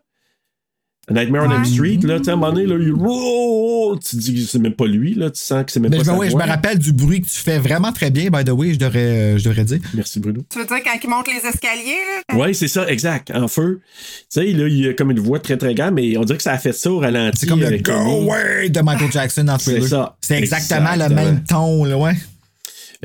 Nightmare 1.11 1.47
on 1.47 1.51
Elm 1.51 1.63
Ouais. 1.63 1.69
Street, 1.69 1.99
là, 2.05 2.19
tu 2.19 2.25
sais, 2.25 2.31
à 2.31 2.35
un 2.35 2.37
moment 2.37 2.53
donné, 2.53 2.67
là, 2.67 2.77
il... 2.81 2.93
Oh! 2.97 3.99
tu 4.09 4.17
dis 4.17 4.35
que 4.35 4.41
c'est 4.43 4.59
même 4.61 4.73
pas 4.75 4.87
lui, 4.87 5.15
là, 5.15 5.31
tu 5.31 5.41
sens 5.41 5.65
que 5.65 5.73
c'est 5.73 5.81
même 5.81 5.91
Mais 5.91 5.99
pas 5.99 6.05
sa 6.05 6.15
ouais, 6.17 6.31
je 6.31 6.37
me 6.37 6.43
rappelle 6.47 6.79
du 6.79 6.93
bruit 6.93 7.21
que 7.21 7.27
tu 7.27 7.39
fais 7.41 7.59
vraiment 7.59 7.91
très 7.93 8.11
bien, 8.11 8.29
by 8.31 8.45
the 8.45 8.51
way, 8.51 8.73
je 8.73 8.79
devrais, 8.79 8.99
euh, 9.35 9.39
je 9.39 9.45
devrais 9.49 9.65
dire. 9.65 9.81
Merci, 9.95 10.21
Bruno. 10.21 10.43
Tu 10.49 10.59
veux 10.61 10.65
dire 10.65 10.77
quand 10.85 10.99
il 11.03 11.11
monte 11.11 11.27
les 11.27 11.47
escaliers, 11.49 11.99
là? 12.31 12.37
Ouais, 12.37 12.55
c'est 12.55 12.69
ça, 12.69 12.89
exact, 12.89 13.33
en 13.35 13.49
feu. 13.49 13.81
Tu 14.33 14.41
sais, 14.41 14.47
là, 14.53 14.69
il 14.69 14.89
a 14.89 14.95
comme 14.95 15.11
une 15.11 15.19
voix 15.21 15.41
très, 15.41 15.57
très 15.57 15.75
grande, 15.75 15.95
mais 15.95 16.17
on 16.17 16.23
dirait 16.25 16.37
que 16.37 16.43
ça 16.45 16.53
a 16.53 16.59
fait 16.59 16.73
ça 16.73 16.91
au 16.93 17.01
ralenti. 17.01 17.41
C'est 17.41 17.47
comme 17.49 17.61
le 17.61 17.67
avec 17.67 17.83
Go. 17.85 17.93
Away 17.93 18.71
de 18.71 18.81
Michael 18.81 19.11
Jackson 19.13 19.45
dans 19.45 19.59
C'est 19.59 19.73
Thriller. 19.73 19.89
ça. 19.89 20.17
C'est 20.21 20.39
exactement, 20.39 20.93
Exactement. 20.93 21.09
le 21.09 21.15
même 21.33 21.45
ton, 21.45 21.85
là, 21.85 21.99
ouais. 21.99 22.15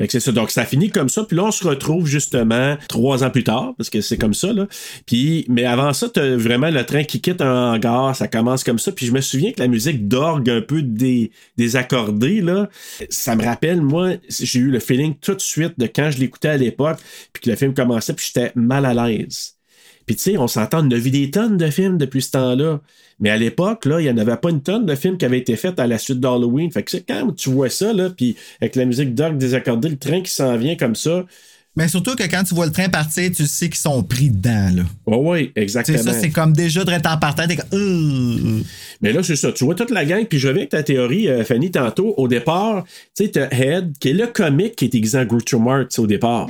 C'est 0.08 0.20
ça. 0.20 0.32
Donc, 0.32 0.50
ça 0.50 0.64
finit 0.64 0.90
comme 0.90 1.08
ça. 1.08 1.24
Puis 1.24 1.36
là, 1.36 1.44
on 1.44 1.50
se 1.50 1.66
retrouve 1.66 2.06
justement 2.06 2.76
trois 2.88 3.24
ans 3.24 3.30
plus 3.30 3.44
tard, 3.44 3.74
parce 3.76 3.90
que 3.90 4.00
c'est 4.00 4.16
comme 4.16 4.34
ça, 4.34 4.52
là. 4.52 4.66
Puis, 5.06 5.44
mais 5.48 5.64
avant 5.64 5.92
ça, 5.92 6.08
t'as 6.08 6.36
vraiment 6.36 6.70
le 6.70 6.84
train 6.86 7.04
qui 7.04 7.20
quitte 7.20 7.40
un 7.40 7.74
hangar. 7.74 8.14
Ça 8.14 8.28
commence 8.28 8.62
comme 8.64 8.78
ça. 8.78 8.92
Puis 8.92 9.06
je 9.06 9.12
me 9.12 9.20
souviens 9.20 9.52
que 9.52 9.60
la 9.60 9.68
musique 9.68 10.06
d'orgue 10.06 10.50
un 10.50 10.60
peu 10.60 10.82
dé- 10.82 11.32
désaccordée, 11.56 12.40
là, 12.40 12.68
ça 13.10 13.34
me 13.36 13.44
rappelle, 13.44 13.82
moi, 13.82 14.12
j'ai 14.28 14.60
eu 14.60 14.70
le 14.70 14.80
feeling 14.80 15.14
tout 15.20 15.34
de 15.34 15.40
suite 15.40 15.74
de 15.78 15.86
quand 15.86 16.10
je 16.10 16.18
l'écoutais 16.18 16.48
à 16.48 16.56
l'époque, 16.56 16.98
puis 17.32 17.42
que 17.42 17.50
le 17.50 17.56
film 17.56 17.74
commençait, 17.74 18.14
puis 18.14 18.30
j'étais 18.32 18.52
mal 18.54 18.86
à 18.86 18.94
l'aise. 18.94 19.57
Puis 20.08 20.16
tu 20.16 20.22
sais, 20.22 20.38
on 20.38 20.48
s'entend, 20.48 20.84
on 20.86 20.90
a 20.90 20.96
vu 20.96 21.10
des 21.10 21.30
tonnes 21.30 21.58
de 21.58 21.68
films 21.68 21.98
depuis 21.98 22.22
ce 22.22 22.30
temps-là. 22.30 22.80
Mais 23.20 23.28
à 23.28 23.36
l'époque, 23.36 23.84
là, 23.84 24.00
il 24.00 24.04
n'y 24.04 24.10
en 24.10 24.16
avait 24.16 24.38
pas 24.38 24.48
une 24.48 24.62
tonne 24.62 24.86
de 24.86 24.94
films 24.94 25.18
qui 25.18 25.26
avaient 25.26 25.38
été 25.38 25.54
faits 25.54 25.78
à 25.78 25.86
la 25.86 25.98
suite 25.98 26.18
d'Halloween. 26.18 26.72
Fait 26.72 26.82
que 26.82 26.90
c'est 26.90 27.06
quand 27.06 27.30
tu 27.36 27.50
vois 27.50 27.68
ça, 27.68 27.92
là, 27.92 28.08
puis 28.08 28.34
avec 28.62 28.74
la 28.74 28.86
musique 28.86 29.14
d'orgue 29.14 29.36
désaccordée, 29.36 29.90
le 29.90 29.98
train 29.98 30.22
qui 30.22 30.30
s'en 30.30 30.56
vient 30.56 30.76
comme 30.76 30.94
ça. 30.94 31.26
Mais 31.76 31.88
surtout 31.88 32.16
que 32.16 32.22
quand 32.22 32.42
tu 32.42 32.54
vois 32.54 32.64
le 32.64 32.72
train 32.72 32.88
partir, 32.88 33.30
tu 33.30 33.46
sais 33.46 33.68
qu'ils 33.68 33.76
sont 33.76 34.02
pris 34.02 34.30
dedans, 34.30 34.70
là. 34.76 34.82
Oh 35.04 35.20
oui, 35.30 35.52
exactement. 35.54 35.98
ça, 35.98 36.14
c'est 36.14 36.30
comme 36.30 36.54
déjà 36.54 36.84
de 36.84 36.90
en 36.90 37.18
partant, 37.18 37.46
t'es 37.46 37.56
comme, 37.56 37.68
Euh. 37.72 38.62
Mais 39.02 39.12
là, 39.12 39.22
c'est 39.22 39.36
ça. 39.36 39.52
Tu 39.52 39.64
vois 39.64 39.74
toute 39.74 39.90
la 39.90 40.06
gang, 40.06 40.24
puis 40.24 40.38
je 40.38 40.48
reviens 40.48 40.62
avec 40.62 40.70
ta 40.70 40.82
théorie, 40.82 41.28
euh, 41.28 41.44
Fanny, 41.44 41.70
tantôt. 41.70 42.14
Au 42.16 42.28
départ, 42.28 42.84
tu 43.14 43.26
sais, 43.26 43.30
t'as 43.30 43.48
Head, 43.50 43.92
qui 43.98 44.08
est 44.08 44.14
le 44.14 44.26
comique 44.26 44.74
qui 44.74 44.86
est 44.86 44.88
déguisé 44.88 45.18
en 45.18 45.26
Groucho 45.26 45.58
Marx 45.58 45.98
au 45.98 46.06
départ. 46.06 46.48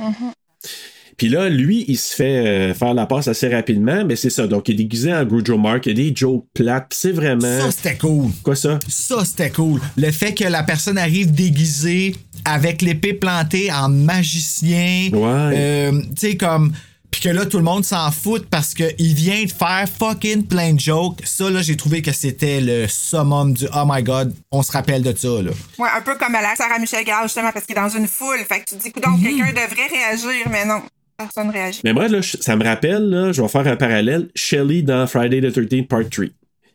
Puis 1.19 1.27
là, 1.27 1.49
lui, 1.49 1.83
il 1.89 1.97
se 1.97 2.15
fait 2.15 2.47
euh, 2.47 2.73
faire 2.73 2.93
la 2.93 3.05
passe 3.05 3.27
assez 3.27 3.49
rapidement, 3.49 4.05
mais 4.05 4.15
c'est 4.15 4.29
ça. 4.29 4.47
Donc, 4.47 4.69
il 4.69 4.75
est 4.75 4.77
déguisé 4.77 5.13
en 5.13 5.25
Groucho 5.25 5.57
Marx, 5.57 5.85
il 5.85 5.89
y 5.89 5.91
a 5.91 6.09
des 6.09 6.15
jokes 6.15 6.45
plates, 6.53 6.87
puis 6.89 6.99
c'est 6.99 7.11
vraiment... 7.11 7.59
Ça, 7.59 7.71
c'était 7.71 7.97
cool. 7.97 8.31
Quoi 8.41 8.55
ça? 8.55 8.79
Ça, 8.87 9.25
c'était 9.25 9.49
cool. 9.49 9.81
Le 9.97 10.11
fait 10.11 10.33
que 10.33 10.45
la 10.45 10.63
personne 10.63 10.97
arrive 10.97 11.33
déguisée 11.33 12.15
avec 12.45 12.81
l'épée 12.81 13.13
plantée 13.13 13.69
en 13.69 13.89
magicien. 13.89 15.09
Ouais. 15.11 15.51
Euh, 15.53 16.01
tu 16.15 16.29
sais, 16.29 16.37
comme. 16.37 16.71
Puis 17.11 17.21
que 17.21 17.29
là, 17.29 17.45
tout 17.45 17.57
le 17.57 17.63
monde 17.63 17.83
s'en 17.83 18.11
fout 18.11 18.45
parce 18.49 18.73
qu'il 18.73 19.13
vient 19.15 19.43
de 19.43 19.51
faire 19.51 19.87
fucking 19.99 20.43
plein 20.45 20.75
de 20.75 20.79
jokes. 20.79 21.19
Ça, 21.25 21.49
là, 21.49 21.61
j'ai 21.61 21.75
trouvé 21.75 22.01
que 22.01 22.13
c'était 22.13 22.61
le 22.61 22.87
summum 22.87 23.53
du 23.53 23.65
Oh 23.75 23.83
my 23.85 24.03
god, 24.03 24.33
on 24.51 24.61
se 24.61 24.71
rappelle 24.71 25.01
de 25.01 25.13
ça, 25.17 25.41
là. 25.41 25.51
Ouais, 25.79 25.89
un 25.97 26.01
peu 26.01 26.15
comme 26.17 26.35
à 26.35 26.41
la 26.41 26.55
Sarah 26.55 26.77
Michel 26.77 27.03
Gellar, 27.03 27.23
justement, 27.23 27.51
parce 27.51 27.65
qu'il 27.65 27.75
est 27.75 27.81
dans 27.81 27.89
une 27.89 28.07
foule. 28.07 28.37
Fait 28.47 28.59
que 28.59 28.69
tu 28.69 28.75
te 28.75 28.83
dis, 28.83 28.91
donc, 29.03 29.21
quelqu'un 29.21 29.49
devrait 29.49 29.87
réagir, 29.87 30.47
mais 30.51 30.65
non, 30.65 30.81
personne 31.19 31.49
réagit. 31.49 31.81
Mais 31.83 31.93
moi, 31.93 32.07
là, 32.07 32.21
je- 32.21 32.37
ça 32.39 32.55
me 32.55 32.63
rappelle, 32.63 33.03
là, 33.09 33.31
je 33.31 33.41
vais 33.41 33.47
faire 33.47 33.67
un 33.67 33.75
parallèle, 33.75 34.29
Shelly 34.35 34.83
dans 34.83 35.05
Friday 35.05 35.41
the 35.41 35.53
13th 35.53 35.87
Part 35.87 36.09
3. 36.09 36.25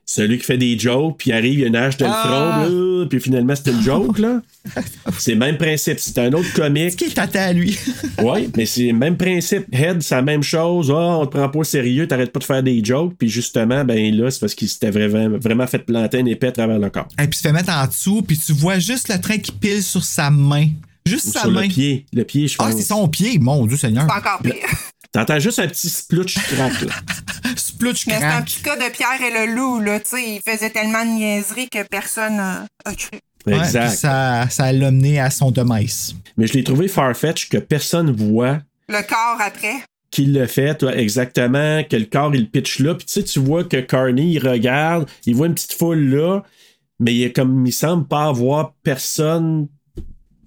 Celui 0.06 0.36
qui 0.36 0.44
fait 0.44 0.58
des 0.58 0.78
jokes, 0.78 1.16
puis 1.16 1.32
arrive, 1.32 1.54
il 1.54 1.60
y 1.60 1.64
a 1.64 1.68
une 1.68 1.76
hache 1.76 1.96
de 1.96 2.04
le 2.04 2.10
Ah! 2.12 2.22
front, 2.66 2.68
là, 3.00 3.06
puis 3.08 3.20
finalement, 3.20 3.54
c'est 3.56 3.70
une 3.70 3.80
joke, 3.82 4.18
là. 4.18 4.42
C'est 5.18 5.32
le 5.32 5.38
même 5.38 5.56
principe. 5.56 5.98
C'est 5.98 6.18
un 6.18 6.30
autre 6.34 6.52
comique. 6.52 6.96
Qui 6.96 7.04
est 7.04 7.14
tâté 7.14 7.38
à 7.38 7.52
lui? 7.54 7.78
Oui, 8.22 8.50
mais 8.56 8.66
c'est 8.66 8.86
le 8.88 8.92
même 8.92 9.16
principe. 9.16 9.64
Head, 9.72 10.02
c'est 10.02 10.14
la 10.14 10.22
même 10.22 10.42
chose. 10.42 10.90
Ah, 10.94 11.18
on 11.20 11.26
te 11.26 11.30
prend 11.36 11.48
pas 11.48 11.58
au 11.58 11.64
sérieux, 11.64 12.06
t'arrêtes 12.06 12.32
pas 12.32 12.38
de 12.40 12.44
faire 12.44 12.62
des 12.62 12.82
jokes. 12.84 13.14
Puis 13.18 13.28
justement, 13.30 13.82
ben 13.84 14.14
là, 14.14 14.30
c'est 14.30 14.40
parce 14.40 14.54
qu'il 14.54 14.68
s'était 14.68 14.90
vraiment, 14.90 15.38
vraiment 15.38 15.66
fait 15.66 15.78
planter 15.78 16.18
une 16.18 16.28
épée 16.28 16.48
à 16.48 16.52
travers 16.52 16.78
le 16.78 16.90
corps. 16.90 17.08
Et 17.22 17.26
puis 17.26 17.36
se 17.38 17.42
fait 17.42 17.52
mettre 17.52 17.72
en 17.72 17.86
dessous, 17.86 18.20
puis 18.22 18.36
tu 18.38 18.52
vois 18.52 18.78
juste 18.78 19.08
le 19.12 19.18
train 19.20 19.38
qui 19.38 19.52
pile 19.52 19.82
sur 19.82 20.04
sa 20.04 20.30
main. 20.30 20.68
Juste 21.06 21.26
Ou 21.28 21.32
sa 21.32 21.40
sur 21.42 21.50
main. 21.50 21.62
le 21.62 21.68
pied. 21.68 22.06
Le 22.12 22.24
pied, 22.24 22.48
je 22.48 22.56
Ah, 22.58 22.64
pense. 22.66 22.76
c'est 22.76 22.82
son 22.82 23.08
pied, 23.08 23.38
mon 23.38 23.66
Dieu 23.66 23.76
Seigneur. 23.76 24.06
C'est 24.08 24.16
encore 24.18 24.40
pire. 24.42 24.54
T'entends 25.12 25.38
juste 25.38 25.58
un 25.58 25.68
petit 25.68 25.88
splutch 25.88 26.34
crack, 26.34 26.80
là. 26.82 26.92
Splutch 27.56 28.06
Mais 28.06 28.14
c'est 28.18 28.24
un 28.24 28.30
crack. 28.30 28.44
petit 28.46 28.62
cas 28.62 28.76
de 28.76 28.90
Pierre 28.92 29.20
et 29.20 29.46
le 29.46 29.54
loup, 29.54 29.80
là. 29.80 30.00
Tu 30.00 30.06
sais, 30.10 30.22
il 30.36 30.40
faisait 30.50 30.70
tellement 30.70 31.04
de 31.04 31.10
niaiseries 31.10 31.68
que 31.68 31.82
personne 31.86 32.36
n'a 32.36 32.66
a 32.84 32.94
cru. 32.94 33.18
Ouais, 33.46 33.58
exact. 33.58 33.88
puis 33.88 33.96
ça, 33.98 34.48
ça 34.48 34.72
l'a 34.72 34.90
mené 34.90 35.20
à 35.20 35.28
son 35.30 35.50
demise. 35.50 36.16
Mais 36.38 36.46
je 36.46 36.54
l'ai 36.54 36.64
trouvé 36.64 36.88
farfetch 36.88 37.48
que 37.50 37.58
personne 37.58 38.10
voit 38.10 38.60
Le 38.88 39.02
corps 39.06 39.38
après. 39.40 39.74
qui 40.10 40.24
le 40.26 40.46
fait, 40.46 40.76
toi, 40.78 40.96
exactement, 40.96 41.84
que 41.84 41.96
le 41.96 42.06
corps, 42.06 42.34
il 42.34 42.48
pitch 42.50 42.78
là. 42.80 42.94
Puis 42.94 43.04
tu 43.06 43.12
sais, 43.12 43.22
tu 43.24 43.38
vois 43.40 43.64
que 43.64 43.76
Carney, 43.80 44.32
il 44.32 44.38
regarde, 44.38 45.08
il 45.26 45.34
voit 45.36 45.46
une 45.48 45.54
petite 45.54 45.74
foule 45.74 46.08
là, 46.08 46.42
mais 46.98 47.14
il 47.14 47.22
est 47.24 47.32
comme, 47.32 47.66
il 47.66 47.72
semble 47.72 48.06
pas 48.08 48.24
avoir 48.24 48.72
personne 48.82 49.68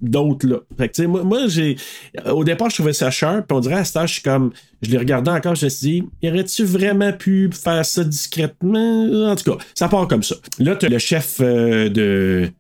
d'autre 0.01 0.47
là. 0.47 0.57
Fait 0.77 0.89
que 0.89 1.01
moi, 1.03 1.23
moi 1.23 1.47
j'ai, 1.47 1.77
au 2.25 2.43
départ, 2.43 2.69
je 2.69 2.75
trouvais 2.75 2.93
ça 2.93 3.11
sharp, 3.11 3.47
puis 3.47 3.57
on 3.57 3.59
dirait 3.59 3.75
à 3.75 3.85
ce 3.85 3.93
temps, 3.93 4.07
je 4.07 4.13
suis 4.13 4.21
comme, 4.21 4.51
je 4.81 4.91
l'ai 4.91 4.97
regardé 4.97 5.31
encore, 5.31 5.55
je 5.55 5.65
me 5.65 5.69
suis 5.69 6.01
dit, 6.21 6.27
aurait-tu 6.27 6.63
vraiment 6.63 7.13
pu 7.13 7.49
faire 7.51 7.85
ça 7.85 8.03
discrètement? 8.03 9.29
En 9.31 9.35
tout 9.35 9.51
cas, 9.51 9.63
ça 9.73 9.87
part 9.87 10.07
comme 10.07 10.23
ça. 10.23 10.35
Là, 10.59 10.75
t'as 10.75 10.89
le 10.89 10.99
chef 10.99 11.37
euh, 11.41 11.89
de, 11.89 12.51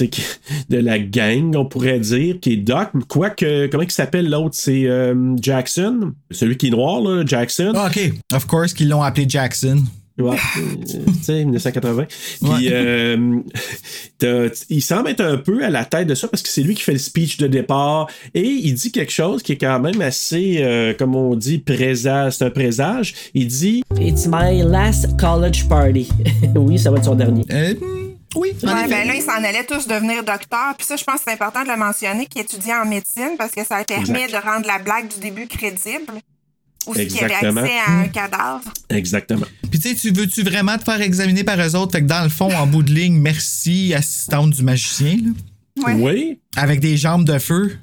de 0.68 0.78
la 0.78 0.98
gang, 0.98 1.54
on 1.56 1.64
pourrait 1.64 2.00
dire, 2.00 2.40
qui 2.40 2.54
est 2.54 2.56
Doc. 2.56 2.90
Quoique, 3.08 3.66
comment 3.68 3.82
il 3.82 3.90
s'appelle 3.90 4.28
l'autre? 4.28 4.54
C'est 4.54 4.86
euh, 4.86 5.36
Jackson. 5.40 6.12
Celui 6.30 6.56
qui 6.56 6.68
est 6.68 6.70
noir, 6.70 7.00
là, 7.00 7.24
Jackson. 7.24 7.72
Ah, 7.74 7.88
OK. 7.88 8.12
Of 8.32 8.46
course 8.46 8.72
qu'ils 8.72 8.88
l'ont 8.88 9.02
appelé 9.02 9.26
Jackson. 9.28 9.78
Ouais, 10.16 10.36
euh, 10.58 10.60
tu 11.16 11.22
sais, 11.24 11.44
1980. 11.44 12.04
Puis, 12.40 12.48
Ouais. 12.48 12.68
euh, 12.72 13.40
il 14.70 14.82
semble 14.82 15.08
être 15.10 15.20
un 15.22 15.36
peu 15.38 15.64
à 15.64 15.70
la 15.70 15.84
tête 15.84 16.06
de 16.06 16.14
ça 16.14 16.28
parce 16.28 16.42
que 16.42 16.48
c'est 16.48 16.62
lui 16.62 16.74
qui 16.74 16.82
fait 16.82 16.92
le 16.92 16.98
speech 16.98 17.36
de 17.38 17.46
départ 17.48 18.08
et 18.32 18.42
il 18.46 18.74
dit 18.74 18.92
quelque 18.92 19.12
chose 19.12 19.42
qui 19.42 19.52
est 19.52 19.58
quand 19.58 19.80
même 19.80 20.00
assez, 20.00 20.58
euh, 20.60 20.94
comme 20.94 21.16
on 21.16 21.34
dit, 21.34 21.58
présage. 21.58 22.34
C'est 22.34 22.44
un 22.44 22.50
présage. 22.50 23.14
Il 23.34 23.48
dit 23.48 23.82
It's 23.98 24.26
my 24.26 24.62
last 24.62 25.18
college 25.18 25.66
party. 25.68 26.08
oui, 26.54 26.78
ça 26.78 26.90
va 26.92 26.98
être 26.98 27.04
son 27.06 27.16
dernier. 27.16 27.44
Euh, 27.52 27.74
oui, 28.36 28.50
Ouais, 28.62 28.88
ben 28.88 29.06
là, 29.06 29.14
ils 29.14 29.22
s'en 29.22 29.42
allaient 29.44 29.64
tous 29.66 29.86
devenir 29.86 30.24
docteurs. 30.24 30.74
Puis 30.76 30.86
ça, 30.86 30.96
je 30.96 31.04
pense 31.04 31.16
que 31.16 31.22
c'est 31.26 31.32
important 31.34 31.62
de 31.62 31.68
le 31.68 31.76
mentionner, 31.76 32.26
qu'il 32.26 32.40
étudiait 32.40 32.74
en 32.74 32.84
médecine 32.84 33.36
parce 33.38 33.52
que 33.52 33.64
ça 33.64 33.82
permet 33.84 34.24
Exact. 34.24 34.32
de 34.32 34.48
rendre 34.48 34.66
la 34.66 34.78
blague 34.78 35.08
du 35.12 35.20
début 35.20 35.46
crédible. 35.46 36.12
Aussi 36.86 37.06
qu'il 37.06 37.20
y 37.20 37.24
avait 37.24 37.34
accès 37.34 37.78
à 37.86 37.92
un 38.00 38.08
cadavre. 38.08 38.62
exactement. 38.90 39.46
Puis 39.70 39.80
tu 39.80 39.88
sais, 39.88 39.94
tu 39.94 40.10
veux-tu 40.12 40.42
vraiment 40.42 40.76
te 40.78 40.84
faire 40.84 41.00
examiner 41.00 41.44
par 41.44 41.60
eux 41.60 41.74
autres? 41.76 41.92
Fait 41.92 42.02
que 42.02 42.06
dans 42.06 42.22
le 42.22 42.28
fond, 42.28 42.52
en 42.54 42.66
bout 42.66 42.82
de 42.82 42.92
ligne, 42.92 43.18
merci, 43.18 43.94
assistante 43.94 44.50
du 44.50 44.62
magicien. 44.62 45.16
Là. 45.16 45.86
Ouais. 45.86 45.94
Oui, 45.94 46.38
Avec 46.56 46.80
des 46.80 46.96
jambes 46.96 47.24
de 47.24 47.38
feu. 47.38 47.78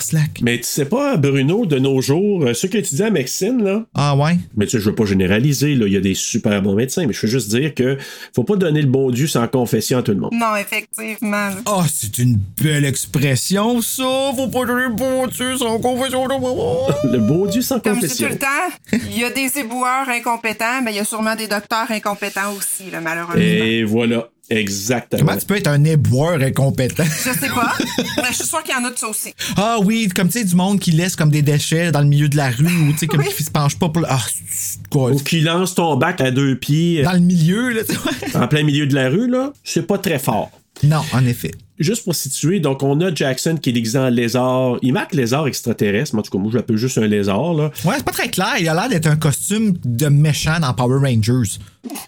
Slack. 0.00 0.40
mais 0.42 0.58
tu 0.58 0.64
sais 0.64 0.84
pas, 0.84 1.16
Bruno, 1.16 1.66
de 1.66 1.78
nos 1.78 2.00
jours, 2.00 2.44
euh, 2.44 2.54
ceux 2.54 2.68
qui 2.68 2.76
étudient 2.76 3.06
à 3.06 3.10
médecine, 3.10 3.62
là, 3.64 3.84
Ah 3.94 4.16
ouais? 4.16 4.36
mais 4.56 4.66
tu 4.66 4.72
sais, 4.72 4.78
je 4.78 4.88
veux 4.90 4.94
pas 4.94 5.04
généraliser, 5.04 5.74
là, 5.74 5.86
il 5.86 5.92
y 5.92 5.96
a 5.96 6.00
des 6.00 6.14
super 6.14 6.62
bons 6.62 6.74
médecins, 6.74 7.06
mais 7.06 7.12
je 7.12 7.22
veux 7.22 7.28
juste 7.32 7.48
dire 7.50 7.74
que 7.74 7.98
faut 8.34 8.44
pas 8.44 8.56
donner 8.56 8.80
le 8.82 8.88
bon 8.88 9.10
Dieu 9.10 9.26
sans 9.26 9.46
confession 9.48 9.98
à 9.98 10.02
tout 10.02 10.12
le 10.12 10.18
monde. 10.18 10.30
Non, 10.32 10.54
effectivement. 10.56 11.50
Ah, 11.66 11.84
c'est 11.92 12.18
une 12.18 12.38
belle 12.62 12.84
expression, 12.84 13.82
ça. 13.82 14.04
Faut 14.36 14.48
pas 14.48 14.64
donner 14.64 14.84
le 14.88 14.94
bon 14.94 15.26
Dieu 15.26 15.56
sans 15.58 15.78
confession 15.80 16.26
de 16.26 16.34
Le 17.12 17.18
bon 17.18 17.46
Dieu 17.46 17.62
sans 17.62 17.80
Comme 17.80 17.96
je 17.96 18.00
dis 18.00 18.06
confession. 18.06 18.28
tout 18.28 18.32
le 18.34 18.38
temps, 18.38 18.98
il 19.10 19.18
y 19.18 19.24
a 19.24 19.30
des 19.30 19.58
éboueurs 19.58 20.08
incompétents, 20.08 20.82
mais 20.84 20.92
il 20.92 20.96
y 20.96 21.00
a 21.00 21.04
sûrement 21.04 21.34
des 21.34 21.48
docteurs 21.48 21.90
incompétents 21.90 22.52
aussi, 22.56 22.90
là, 22.92 23.00
malheureusement. 23.00 23.40
Et 23.40 23.82
voilà, 23.84 24.28
exactement. 24.50 25.24
Comment 25.26 25.38
tu 25.38 25.46
peux 25.46 25.56
être 25.56 25.66
un 25.68 25.82
éboueur 25.84 26.40
incompétent? 26.42 27.04
Je 27.04 27.30
sais 27.38 27.48
pas, 27.48 27.74
mais 28.16 28.28
je 28.30 28.34
suis 28.36 28.44
sûre 28.46 28.62
qu'il 28.62 28.74
y 28.74 28.78
en 28.78 28.84
a 28.84 28.90
de 28.90 28.98
ça 28.98 29.08
aussi. 29.08 29.32
Ah 29.56 29.78
oui, 29.82 30.08
comme 30.14 30.28
tu 30.28 30.38
sais, 30.40 30.44
du 30.44 30.54
monde 30.54 30.80
qui 30.80 30.90
laisse 30.92 31.16
comme 31.16 31.30
des 31.30 31.42
déchets 31.42 31.92
dans 31.92 32.00
le 32.00 32.06
milieu 32.06 32.28
de 32.28 32.36
la 32.36 32.50
rue 32.50 32.66
ou 32.66 32.92
tu 32.92 32.98
sais, 32.98 33.06
comme 33.06 33.20
Oui. 33.26 33.28
qui 33.36 33.42
se 33.44 33.50
penche 33.50 33.78
pas 33.78 33.88
pour. 33.88 34.02
le- 34.02 34.08
Ah, 34.10 34.24
quoi? 34.90 35.10
Ou 35.12 35.18
qui 35.18 35.40
lance 35.40 35.74
ton 35.74 35.96
bac 35.96 36.20
à 36.20 36.30
deux 36.30 36.56
pieds 36.56 37.02
Dans 37.02 37.12
le 37.12 37.18
milieu, 37.20 37.70
là, 37.70 37.82
tu 37.84 38.36
en 38.36 38.48
plein 38.48 38.62
milieu 38.62 38.86
de 38.86 38.94
la 38.94 39.08
rue, 39.08 39.28
là, 39.28 39.52
c'est 39.64 39.86
pas 39.86 39.98
très 39.98 40.18
fort. 40.18 40.50
Non, 40.82 41.02
en 41.12 41.26
effet. 41.26 41.50
Juste 41.78 42.04
pour 42.04 42.14
situer, 42.14 42.58
donc 42.58 42.82
on 42.82 43.00
a 43.00 43.14
Jackson 43.14 43.56
qui 43.60 43.70
est 43.70 43.72
déguisé 43.72 43.98
en 43.98 44.08
lézard. 44.08 44.78
Il 44.82 44.92
marque 44.92 45.14
lézard 45.14 45.46
extraterrestre, 45.46 46.14
mais 46.14 46.20
en 46.20 46.22
tout 46.22 46.30
cas, 46.30 46.38
moi 46.38 46.50
je 46.50 46.56
l'appelle 46.56 46.76
juste 46.76 46.98
un 46.98 47.06
lézard, 47.06 47.54
là. 47.54 47.70
Ouais, 47.84 47.94
c'est 47.96 48.04
pas 48.04 48.12
très 48.12 48.28
clair. 48.28 48.54
Il 48.58 48.68
a 48.68 48.74
l'air 48.74 48.88
d'être 48.88 49.06
un 49.06 49.16
costume 49.16 49.74
de 49.84 50.06
méchant 50.06 50.58
dans 50.60 50.74
Power 50.74 50.98
Rangers. 50.98 51.58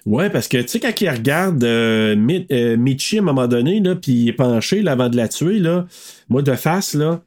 Ouais, 0.06 0.28
parce 0.28 0.48
que 0.48 0.58
tu 0.58 0.68
sais, 0.68 0.80
quand 0.80 1.00
il 1.00 1.08
regarde 1.08 1.62
euh, 1.62 2.16
euh, 2.50 2.76
Michi 2.76 3.18
à 3.18 3.20
un 3.20 3.24
moment 3.24 3.46
donné, 3.46 3.80
là, 3.80 3.94
puis 3.94 4.12
il 4.12 4.28
est 4.28 4.32
penché 4.32 4.82
là, 4.82 4.92
avant 4.92 5.08
de 5.08 5.16
la 5.16 5.28
tuer, 5.28 5.60
là, 5.60 5.86
moi 6.28 6.42
de 6.42 6.54
face, 6.54 6.94
là, 6.94 7.22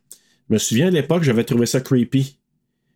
je 0.50 0.54
me 0.54 0.60
souviens 0.60 0.88
à 0.88 0.92
l'époque, 0.92 1.24
j'avais 1.24 1.46
trouvé 1.46 1.66
ça 1.66 1.80
creepy. 1.80 2.38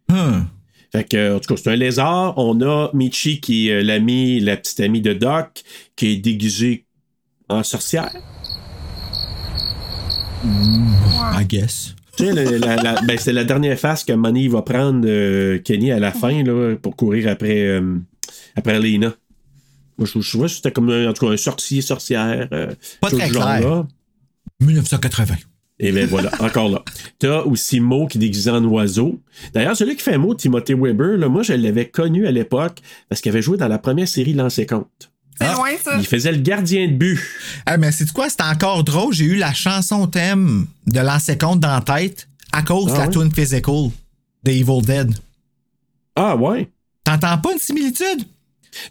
Hum. 0.10 0.48
Fait 0.92 1.04
que, 1.04 1.36
en 1.36 1.40
tout 1.40 1.54
cas, 1.54 1.62
c'est 1.62 1.70
un 1.70 1.76
lézard. 1.76 2.38
On 2.38 2.62
a 2.62 2.90
Michi 2.94 3.40
qui 3.40 3.70
est 3.70 3.74
euh, 3.74 3.84
l'ami, 3.84 4.40
la 4.40 4.58
petite 4.58 4.80
amie 4.80 5.02
de 5.02 5.14
Doc, 5.14 5.64
qui 5.96 6.08
est 6.08 6.18
déguisée 6.18 6.86
en 7.50 7.64
sorcière. 7.64 8.12
I 10.44 11.46
guess. 11.48 11.96
Ben, 12.20 13.18
c'est 13.20 13.34
la 13.34 13.44
dernière 13.44 13.78
phase 13.78 14.04
que 14.04 14.14
Money 14.14 14.48
va 14.48 14.62
prendre 14.64 15.06
euh, 15.08 15.60
Kenny 15.60 15.92
à 15.92 16.00
la 16.00 16.12
fin 16.12 16.44
là, 16.44 16.76
pour 16.76 16.96
courir 16.96 17.28
après, 17.30 17.62
euh, 17.68 17.96
après 18.56 18.80
Lena. 18.80 19.14
Moi, 20.00 20.08
je, 20.12 20.20
je 20.20 20.38
vois 20.38 20.48
que 20.48 20.54
c'était 20.54 20.72
comme 20.72 20.90
un, 20.90 21.10
en 21.10 21.14
tout 21.14 21.28
cas, 21.28 21.34
un 21.34 21.38
sorcier, 21.38 21.82
sorcière. 21.82 22.48
euh, 22.52 22.74
Pas 23.02 23.10
très 23.10 23.30
clair. 23.30 23.86
1980. 24.60 25.36
Et 25.80 25.92
bien 25.92 26.08
voilà, 26.08 26.32
encore 26.40 26.70
là. 26.70 26.84
T'as 27.20 27.42
aussi 27.44 27.80
Mo 27.80 28.08
qui 28.08 28.18
est 28.18 28.22
déguisé 28.22 28.50
en 28.50 28.64
oiseau. 28.66 29.22
D'ailleurs, 29.54 29.76
celui 29.78 29.96
qui 29.96 30.02
fait 30.02 30.18
Mo, 30.18 30.34
Timothée 30.34 30.74
Weber, 30.74 31.18
là, 31.18 31.30
moi, 31.30 31.44
je 31.44 31.54
l'avais 31.54 31.88
connu 31.88 32.26
à 32.26 32.32
l'époque 32.32 32.80
parce 33.10 33.22
qu'il 33.22 33.32
avait 33.32 33.44
joué 33.44 33.58
dans 33.58 33.68
la 33.68 33.78
première 33.78 34.08
série 34.08 34.34
Lancé 34.34 34.66
Compte. 34.66 35.12
C'est 35.40 35.54
loin, 35.54 35.70
ça. 35.84 35.98
Il 35.98 36.06
faisait 36.08 36.32
le 36.32 36.40
gardien 36.40 36.88
de 36.88 36.94
but. 36.94 37.20
Ah, 37.66 37.78
mais 37.78 37.92
c'est 37.92 38.12
quoi? 38.12 38.30
C'était 38.30 38.44
encore 38.44 38.84
drôle. 38.84 39.14
J'ai 39.14 39.26
eu 39.26 39.36
la 39.36 39.54
chanson 39.54 40.08
thème 40.08 40.66
de 40.88 41.00
l'ancien 41.00 41.36
compte 41.36 41.60
dans 41.60 41.74
la 41.76 41.82
tête 41.82 42.28
à 42.52 42.64
cause 42.64 42.88
de 42.94 42.98
Ah 42.98 43.06
la 43.06 43.08
tune 43.08 43.32
Physical 43.32 43.90
de 44.44 44.52
Evil 44.52 44.82
Dead. 44.82 45.14
Ah 46.16 46.36
ouais? 46.36 46.70
T'entends 47.04 47.38
pas 47.38 47.54
une 47.54 47.60
similitude? 47.60 48.26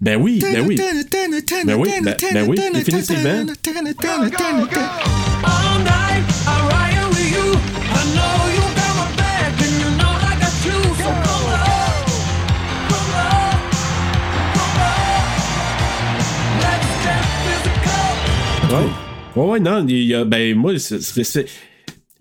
Ben 0.01 0.17
oui, 0.21 0.39
ben 0.41 0.65
oui. 0.67 0.77
Ben 0.77 1.75
oui, 1.75 1.91
ben- 2.03 2.17
ben 2.33 2.49
oui, 2.49 2.57
définitivement. 2.73 3.45
Ouais. 18.71 18.87
Ouais, 19.37 19.49
ouais, 19.51 19.61
non, 19.61 19.85
il 19.87 20.05
y 20.07 20.15
a, 20.15 20.25
ben 20.25 20.57
moi, 20.57 20.73
c'est- 20.79 21.47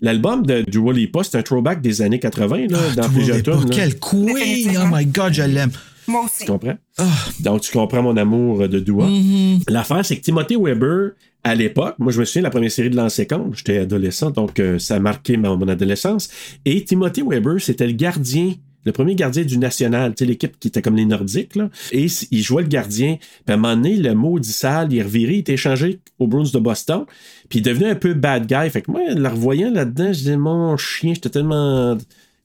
l'album 0.00 0.44
de 0.46 0.62
du 0.62 0.78
Wally 0.78 1.06
Pas, 1.08 1.24
c'est 1.24 1.38
un 1.38 1.42
throwback 1.42 1.80
des 1.80 2.02
années 2.02 2.18
80, 2.20 2.66
là, 2.68 2.78
dans 2.96 3.08
plusieurs 3.08 3.42
tunes. 3.42 3.70
Quel 3.70 3.98
queen! 3.98 4.78
Oh 4.78 4.86
my 4.92 5.06
god, 5.06 5.32
je 5.32 5.42
l'aime. 5.42 5.70
Moi 6.06 6.24
aussi. 6.24 6.44
Tu 6.44 6.52
comprends? 6.52 6.76
Ah. 6.98 7.04
Donc, 7.40 7.62
tu 7.62 7.72
comprends 7.72 8.02
mon 8.02 8.16
amour 8.16 8.68
de 8.68 8.78
Dua. 8.78 9.06
Mm-hmm. 9.06 9.64
L'affaire, 9.70 10.04
c'est 10.04 10.16
que 10.18 10.22
Timothée 10.22 10.56
Weber, 10.56 11.12
à 11.42 11.54
l'époque, 11.56 11.96
moi, 11.98 12.12
je 12.12 12.20
me 12.20 12.24
souviens 12.24 12.42
de 12.42 12.46
la 12.46 12.50
première 12.50 12.70
série 12.70 12.90
de 12.90 12.96
l'an 12.96 13.08
50, 13.08 13.56
j'étais 13.56 13.78
adolescent, 13.78 14.30
donc 14.30 14.60
euh, 14.60 14.78
ça 14.78 14.96
a 14.96 14.98
marqué 15.00 15.36
mon, 15.36 15.56
mon 15.56 15.66
adolescence. 15.66 16.28
Et 16.64 16.84
Timothée 16.84 17.22
Weber, 17.26 17.60
c'était 17.60 17.86
le 17.88 17.94
gardien, 17.94 18.52
le 18.86 18.92
premier 18.92 19.16
gardien 19.16 19.42
du 19.42 19.58
National, 19.58 20.14
tu 20.14 20.24
sais, 20.24 20.28
l'équipe 20.28 20.58
qui 20.60 20.68
était 20.68 20.80
comme 20.80 20.94
les 20.94 21.04
Nordiques, 21.04 21.56
là. 21.56 21.68
Et 21.90 22.06
il 22.30 22.42
jouait 22.42 22.62
le 22.62 22.68
gardien. 22.68 23.16
Puis 23.18 23.30
à 23.48 23.54
un 23.54 23.56
moment 23.56 23.74
donné, 23.74 23.96
le 23.96 24.14
maudit 24.14 24.52
sale, 24.52 24.92
il 24.92 24.98
est 24.98 25.02
reviré, 25.02 25.34
il 25.34 25.38
était 25.40 25.54
échangé 25.54 25.98
aux 26.20 26.28
Bruins 26.28 26.48
de 26.50 26.58
Boston. 26.60 27.04
Puis 27.48 27.58
il 27.58 27.62
devenait 27.62 27.90
un 27.90 27.94
peu 27.96 28.14
bad 28.14 28.46
guy. 28.46 28.70
Fait 28.70 28.82
que 28.82 28.90
moi, 28.92 29.00
le 29.12 29.28
revoyant 29.28 29.72
là-dedans, 29.72 30.12
je 30.12 30.18
disais, 30.18 30.36
mon 30.36 30.76
chien, 30.76 31.14
j'étais 31.14 31.30
tellement 31.30 31.98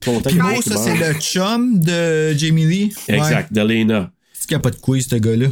content. 0.04 0.30
Puis 0.30 0.40
moi, 0.40 0.60
ça, 0.62 0.76
c'est 0.76 0.96
le 0.96 1.14
chum 1.20 1.78
de 1.78 2.32
Jamie 2.36 2.66
Lee. 2.66 2.94
Exact, 3.06 3.52
Delena. 3.52 4.10
C'est 4.32 4.48
qu'il 4.48 4.56
n'y 4.56 4.60
a 4.60 4.62
pas 4.62 4.70
de 4.70 4.76
quiz, 4.76 5.06
ce 5.08 5.16
gars-là? 5.16 5.46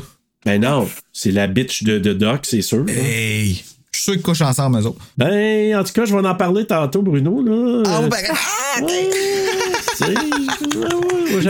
Ben 0.44 0.60
non, 0.60 0.88
c'est 1.12 1.30
la 1.30 1.46
bitch 1.46 1.84
de, 1.84 1.98
de 1.98 2.12
Doc, 2.14 2.40
c'est 2.44 2.62
sûr. 2.62 2.84
Hey! 2.88 3.62
Je 4.00 4.04
suis 4.04 4.12
sûr 4.12 4.14
qu'ils 4.14 4.22
couchent 4.22 4.40
ensemble, 4.40 4.78
eux 4.78 4.86
autres. 4.86 5.00
Ben, 5.18 5.76
en 5.76 5.84
tout 5.84 5.92
cas, 5.92 6.06
je 6.06 6.16
vais 6.16 6.26
en 6.26 6.34
parler 6.34 6.64
tantôt, 6.64 7.02
Bruno. 7.02 7.42
Là. 7.44 7.82
Ah, 7.86 8.00
ben, 8.08 8.16
ah, 8.30 8.82
ouais, 8.86 9.10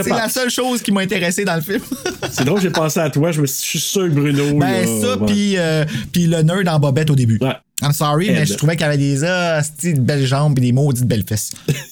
c'est 0.03 0.09
la 0.09 0.27
seule 0.27 0.49
chose 0.49 0.81
qui 0.81 0.91
m'a 0.91 0.99
intéressé 0.99 1.45
dans 1.45 1.55
le 1.55 1.61
film. 1.61 1.79
C'est 2.29 2.43
drôle, 2.43 2.59
j'ai 2.59 2.69
pensé 2.69 2.99
à 2.99 3.09
toi. 3.09 3.31
Je 3.31 3.39
me 3.39 3.45
suis 3.47 3.63
je 3.63 3.69
suis 3.69 3.79
sûr 3.79 4.03
que 4.03 4.09
Bruno. 4.09 4.53
ben, 4.59 4.85
là, 4.85 4.85
ça, 4.85 5.17
puis 5.25 5.57
euh, 5.57 5.85
puis 6.11 6.27
le 6.27 6.41
nerd 6.41 6.67
en 6.67 6.77
bobette 6.77 7.09
au 7.09 7.15
début. 7.15 7.37
Ouais. 7.39 7.55
I'm 7.81 7.93
sorry, 7.93 8.29
mais 8.31 8.41
Ed. 8.41 8.47
je 8.47 8.55
trouvais 8.55 8.75
qu'il 8.75 8.85
y 8.85 8.89
avait 8.89 8.97
des 8.97 9.23
hosties 9.23 9.93
de 9.93 10.01
belles 10.01 10.25
jambes 10.25 10.57
et 10.57 10.61
des 10.61 10.73
maudites 10.73 11.07
belles 11.07 11.25
fesses. 11.25 11.51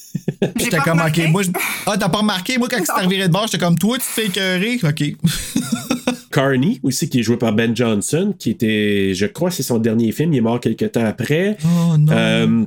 J'étais 0.58 0.78
pas 0.78 0.84
comme, 0.84 0.94
remarqué? 0.94 1.26
ok, 1.26 1.32
moi, 1.32 1.44
je... 1.44 1.50
ah, 1.86 1.98
t'as 1.98 2.10
pas 2.10 2.20
remarqué? 2.20 2.58
Moi, 2.58 2.68
quand 2.70 2.78
c'est 2.84 2.92
arrivé 2.92 3.22
de 3.28 3.32
bord, 3.32 3.48
j'étais 3.48 3.64
comme, 3.64 3.78
toi, 3.78 3.98
tu 3.98 4.04
te 4.04 4.10
fais 4.10 4.26
écœurer? 4.28 4.80
Ok. 4.84 5.04
Carney, 6.32 6.80
aussi, 6.84 7.10
qui 7.10 7.20
est 7.20 7.24
joué 7.24 7.38
par 7.38 7.54
Ben 7.54 7.76
Johnson, 7.76 8.34
qui 8.38 8.52
était, 8.52 9.14
je 9.16 9.26
crois, 9.26 9.52
c'est 9.52 9.64
son 9.64 9.80
dernier 9.80 10.12
film. 10.12 10.34
Il 10.34 10.38
est 10.38 10.42
mort 10.42 10.60
quelques 10.60 10.92
temps 10.92 11.06
après. 11.06 11.58
Oh 11.66 11.98
non. 11.98 12.14
Euh, 12.14 12.66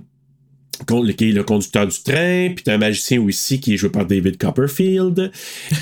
qui 1.17 1.29
est 1.29 1.33
le 1.33 1.45
conducteur 1.45 1.87
du 1.87 2.03
train. 2.03 2.49
Puis 2.55 2.65
t'as 2.65 2.75
un 2.75 2.79
magicien 2.79 3.21
aussi 3.21 3.61
qui 3.61 3.75
est 3.75 3.77
joué 3.77 3.89
par 3.91 4.05
David 4.05 4.37
Copperfield. 4.37 5.31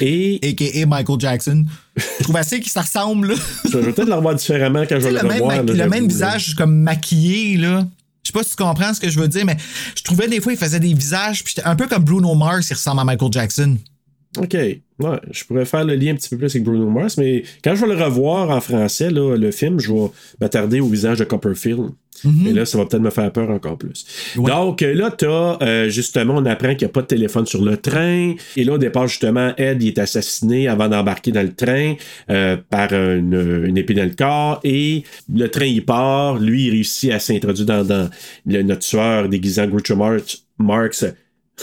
Et 0.01 0.39
A.K.A. 0.45 0.87
Michael 0.87 1.19
Jackson. 1.21 1.65
Je 1.97 2.25
trouve 2.25 2.37
assez 2.37 2.61
qu'ils 2.61 2.73
se 2.73 2.79
ressemblent, 2.79 3.29
là. 3.29 3.35
je 3.71 3.79
vais 3.79 3.93
peut-être 3.93 4.09
le 4.09 4.15
revoir 4.15 4.35
différemment 4.35 4.83
quand 4.89 5.01
je 5.01 5.07
vais 5.09 5.13
le 5.13 5.19
le 5.23 5.29
même, 5.29 5.33
revoir. 5.43 5.57
là, 5.57 5.63
le 5.63 5.89
même 5.89 6.03
là. 6.03 6.09
visage 6.09 6.55
comme 6.55 6.75
maquillé, 6.77 7.57
là. 7.57 7.87
Je 8.23 8.29
sais 8.29 8.33
pas 8.33 8.45
si 8.45 8.51
tu 8.51 8.57
comprends 8.57 8.93
ce 8.93 9.01
que 9.01 9.09
je 9.09 9.19
veux 9.19 9.29
dire, 9.29 9.45
mais 9.45 9.57
je 9.97 10.03
trouvais 10.03 10.29
des 10.29 10.41
fois, 10.41 10.53
il 10.53 10.59
faisait 10.59 10.81
des 10.81 10.93
visages, 10.93 11.43
puis 11.43 11.55
un 11.65 11.77
peu 11.77 11.87
comme 11.87 12.05
Bruno 12.05 12.35
Mars, 12.35 12.69
il 12.71 12.75
ressemble 12.75 13.01
à 13.01 13.05
Michael 13.05 13.33
Jackson. 13.33 13.79
OK. 14.39 14.55
Ouais, 14.55 15.19
je 15.31 15.45
pourrais 15.45 15.65
faire 15.65 15.85
le 15.85 15.95
lien 15.95 16.13
un 16.13 16.17
petit 16.17 16.29
peu 16.29 16.37
plus 16.37 16.55
avec 16.55 16.63
Bruno 16.63 16.89
Mars, 16.89 17.17
mais 17.17 17.43
quand 17.65 17.75
je 17.75 17.85
vais 17.85 17.95
le 17.95 18.03
revoir 18.03 18.51
en 18.51 18.61
français, 18.61 19.11
là, 19.11 19.37
le 19.37 19.51
film, 19.51 19.81
je 19.81 19.93
vais 19.93 20.11
m'attarder 20.41 20.81
au 20.81 20.87
visage 20.87 21.19
de 21.19 21.25
Copperfield. 21.25 21.91
Et 22.47 22.53
là, 22.53 22.67
ça 22.67 22.77
va 22.77 22.85
peut-être 22.85 23.03
me 23.03 23.09
faire 23.11 23.33
peur 23.33 23.49
encore 23.49 23.79
plus. 23.79 24.05
Ouais. 24.37 24.51
Donc, 24.51 24.83
là, 24.83 25.11
t'as, 25.11 25.57
euh, 25.63 25.89
justement, 25.89 26.35
on 26.37 26.45
apprend 26.45 26.75
qu'il 26.75 26.87
n'y 26.87 26.91
a 26.91 26.93
pas 26.93 27.01
de 27.01 27.07
téléphone 27.07 27.47
sur 27.47 27.65
le 27.65 27.79
train. 27.79 28.35
Et 28.57 28.65
là, 28.65 28.75
au 28.75 28.79
départ, 28.79 29.09
justement, 29.09 29.55
Ed, 29.57 29.83
il 29.83 29.89
est 29.89 29.99
assassiné 29.99 30.69
avant 30.69 30.89
d'embarquer 30.89 31.33
dans 31.33 31.43
le 31.43 31.55
train 31.55 31.95
euh, 32.29 32.59
par 32.69 32.93
une, 32.93 33.65
une 33.67 33.79
épée 33.79 33.95
dans 33.95 34.05
le 34.05 34.15
corps. 34.15 34.61
Et 34.65 35.05
le 35.35 35.49
train, 35.49 35.65
il 35.65 35.85
part. 35.85 36.39
Lui, 36.39 36.67
il 36.67 36.71
réussit 36.73 37.11
à 37.11 37.21
s'introduire 37.21 37.65
dans, 37.67 37.85
dans 37.85 38.11
le, 38.45 38.63
notre 38.63 38.83
tueur 38.83 39.29
déguisant 39.29 39.67
Groucho 39.67 39.97
Marx. 40.59 41.07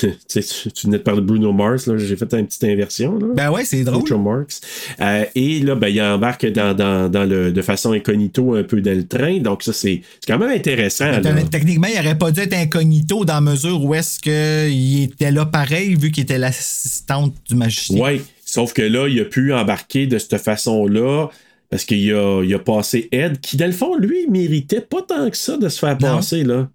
Tu, 0.29 0.41
tu, 0.73 0.85
venais 0.87 0.97
de 0.97 1.03
parler 1.03 1.21
de 1.21 1.25
Bruno 1.25 1.51
Mars, 1.53 1.87
là, 1.87 1.97
j'ai 1.97 2.15
fait 2.15 2.31
une 2.33 2.45
petite 2.45 2.63
inversion. 2.63 3.17
Là. 3.17 3.27
Ben 3.35 3.51
ouais, 3.51 3.65
c'est 3.65 3.83
drôle. 3.83 3.99
Groucho 4.03 4.17
Marx. 4.19 4.61
Euh, 4.99 5.25
et 5.35 5.59
là, 5.59 5.75
ben, 5.75 5.87
il 5.87 6.01
embarque 6.01 6.45
dans, 6.51 6.75
dans, 6.75 7.09
dans 7.09 7.23
le, 7.23 7.51
de 7.51 7.61
façon 7.61 7.93
incognito 7.93 8.53
un 8.55 8.63
peu 8.63 8.81
dans 8.81 8.95
le 8.95 9.07
train. 9.07 9.39
Donc, 9.39 9.63
ça, 9.63 9.73
c'est 9.73 10.01
c'est 10.19 10.31
quand 10.31 10.37
même 10.39 10.51
intéressant. 10.51 11.09
là. 11.09 11.43
Techniquement, 11.49 11.87
il 11.93 11.99
aurait 11.99 12.17
pas 12.17 12.31
dû 12.31 12.41
être 12.41 12.53
incognito 12.53 13.25
dans 13.25 13.35
la 13.35 13.41
mesure 13.41 13.83
où 13.83 13.93
est-ce 13.95 14.19
qu'il 14.19 15.03
était 15.03 15.31
là 15.31 15.45
pareil, 15.45 15.95
vu 15.95 16.11
qu'il 16.11 16.23
était 16.23 16.37
l'assistante 16.37 17.33
du 17.49 17.55
magicien. 17.55 18.03
Oui, 18.03 18.21
sauf 18.45 18.73
que 18.73 18.81
là, 18.83 19.07
il 19.07 19.19
a 19.19 19.25
pu 19.25 19.53
embarquer 19.53 20.07
de 20.07 20.17
cette 20.19 20.37
façon-là. 20.37 21.27
Parce 21.69 21.83
qu'il 21.83 22.13
a, 22.13 22.43
il 22.43 22.53
a 22.53 22.59
passé 22.59 23.09
Ed, 23.11 23.41
qui 23.41 23.57
dans 23.57 23.65
le 23.65 23.73
fond, 23.73 23.97
lui, 23.97 24.23
il 24.25 24.31
méritait 24.31 24.79
pas 24.79 25.01
tant 25.01 25.29
que 25.29 25.35
ça 25.35 25.57
de 25.57 25.67
se 25.67 25.79
faire 25.79 25.97
Non. 25.99 26.15
passer, 26.17 26.43
là. 26.45 26.69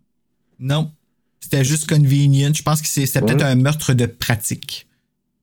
Non. 0.60 0.90
C'était 1.42 1.64
juste 1.64 1.86
convenient. 1.88 2.54
Je 2.54 2.62
pense 2.62 2.80
que 2.80 2.88
c'est- 2.88 3.04
c'était 3.04 3.20
peut-être 3.20 3.44
un 3.44 3.56
meurtre 3.56 3.92
de 3.92 4.06
pratique. 4.06 4.86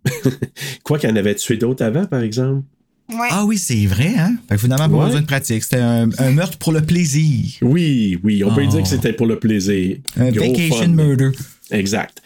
Quoi 0.83 0.97
qu'il 0.97 1.09
en 1.11 1.15
avait 1.15 1.35
tué 1.35 1.57
d'autres 1.57 1.83
avant, 1.83 2.05
par 2.05 2.21
exemple. 2.23 2.63
Ouais. 3.11 3.27
Ah 3.31 3.43
oui, 3.45 3.57
c'est 3.57 3.85
vrai, 3.87 4.13
hein? 4.17 4.35
Fait 4.47 4.55
que 4.55 4.61
finalement, 4.61 4.87
pas 4.87 4.95
Ouais. 4.97 5.05
besoin 5.07 5.21
de 5.21 5.25
pratique. 5.25 5.63
C'était 5.63 5.77
un, 5.77 6.09
un 6.19 6.31
meurtre 6.31 6.57
pour 6.59 6.71
le 6.71 6.81
plaisir. 6.81 7.43
Oui, 7.63 8.19
oui, 8.23 8.43
on 8.43 8.53
peut 8.53 8.65
dire 8.67 8.83
que 8.83 8.87
c'était 8.87 9.13
pour 9.13 9.25
le 9.25 9.39
plaisir. 9.39 9.97
Un 10.15 10.29
Gros 10.31 10.45
vacation 10.51 10.75
fun. 10.77 10.87
murder. 10.89 11.31
Exact. 11.71 12.21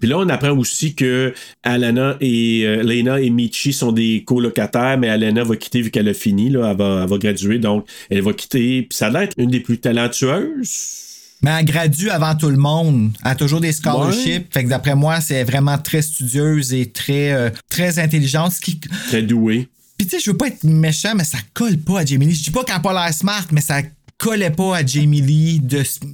Puis 0.00 0.08
là, 0.08 0.18
on 0.18 0.28
apprend 0.30 0.50
aussi 0.58 0.94
que 0.94 1.32
Alana 1.62 2.16
et 2.20 2.62
euh, 2.66 2.82
Lena 2.82 3.20
et 3.20 3.30
Michi 3.30 3.72
sont 3.74 3.92
des 3.92 4.24
colocataires, 4.26 4.98
mais 4.98 5.08
Alana 5.08 5.44
va 5.44 5.56
quitter 5.56 5.82
vu 5.82 5.90
qu'elle 5.90 6.08
a 6.08 6.14
fini, 6.14 6.50
là, 6.50 6.70
elle, 6.70 6.76
va, 6.78 7.00
elle 7.04 7.08
va 7.08 7.18
graduer, 7.18 7.58
donc 7.58 7.86
elle 8.10 8.22
va 8.22 8.32
quitter. 8.32 8.82
Puis 8.82 8.96
ça 8.96 9.06
a 9.06 9.10
l'air 9.10 9.22
être 9.22 9.34
une 9.38 9.50
des 9.50 9.60
plus 9.60 9.78
talentueuses. 9.78 11.02
Mais 11.44 11.50
elle 11.58 11.64
gradue 11.66 12.08
avant 12.08 12.34
tout 12.34 12.48
le 12.48 12.56
monde. 12.56 13.12
Elle 13.22 13.30
a 13.32 13.34
toujours 13.34 13.60
des 13.60 13.72
scholarships. 13.74 14.50
Fait 14.52 14.64
que 14.64 14.68
d'après 14.70 14.94
moi, 14.94 15.20
c'est 15.20 15.44
vraiment 15.44 15.76
très 15.76 16.00
studieuse 16.00 16.72
et 16.72 16.90
très, 16.90 17.32
euh, 17.32 17.50
très 17.68 17.98
intelligente. 17.98 18.52
Ce 18.52 18.60
qui... 18.60 18.80
Très 19.08 19.20
douée. 19.22 19.68
Puis 19.98 20.06
tu 20.06 20.16
sais, 20.16 20.22
je 20.24 20.30
veux 20.30 20.36
pas 20.38 20.46
être 20.46 20.64
méchant, 20.64 21.14
mais 21.14 21.24
ça 21.24 21.36
colle 21.52 21.76
pas 21.76 22.00
à 22.00 22.04
Jamie 22.06 22.24
Lee. 22.26 22.34
Je 22.34 22.44
dis 22.44 22.50
pas 22.50 22.64
qu'elle 22.64 22.76
a 22.76 22.80
pas 22.80 22.94
l'air 22.94 23.12
smart, 23.12 23.44
mais 23.52 23.60
ça 23.60 23.82
collait 24.16 24.50
pas 24.50 24.78
à 24.78 24.86
Jamie 24.86 25.20
Lee 25.20 25.60
de. 25.60 25.82
C'était 25.84 26.06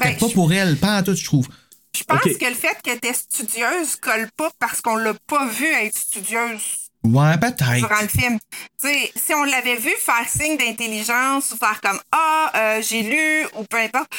Ben, 0.00 0.16
pas 0.18 0.28
je- 0.28 0.32
pour 0.34 0.50
elle, 0.52 0.76
pas 0.76 1.00
en 1.00 1.02
tout, 1.02 1.14
je 1.14 1.24
trouve. 1.24 1.48
Je 1.96 2.02
pense 2.04 2.20
que 2.22 2.28
le 2.48 2.54
fait 2.54 2.76
qu'elle 2.82 2.96
était 2.96 3.12
studieuse 3.12 3.96
colle 4.00 4.28
pas 4.36 4.50
parce 4.58 4.80
qu'on 4.80 4.96
l'a 4.96 5.14
pas 5.28 5.46
vue 5.48 5.66
être 5.84 5.96
studieuse 5.98 6.83
Ouais, 7.04 7.36
peut-être. 7.38 7.74
durant 7.76 8.00
le 8.00 8.08
film. 8.08 8.38
Tu 8.82 8.88
sais, 8.88 9.12
si 9.14 9.34
on 9.34 9.44
l'avait 9.44 9.76
vu 9.76 9.90
faire 10.00 10.26
signe 10.28 10.56
d'intelligence 10.56 11.52
ou 11.52 11.56
faire 11.56 11.80
comme 11.82 11.98
Ah, 12.12 12.50
euh, 12.56 12.82
j'ai 12.82 13.02
lu 13.02 13.46
ou 13.58 13.64
peu 13.64 13.76
importe, 13.78 14.10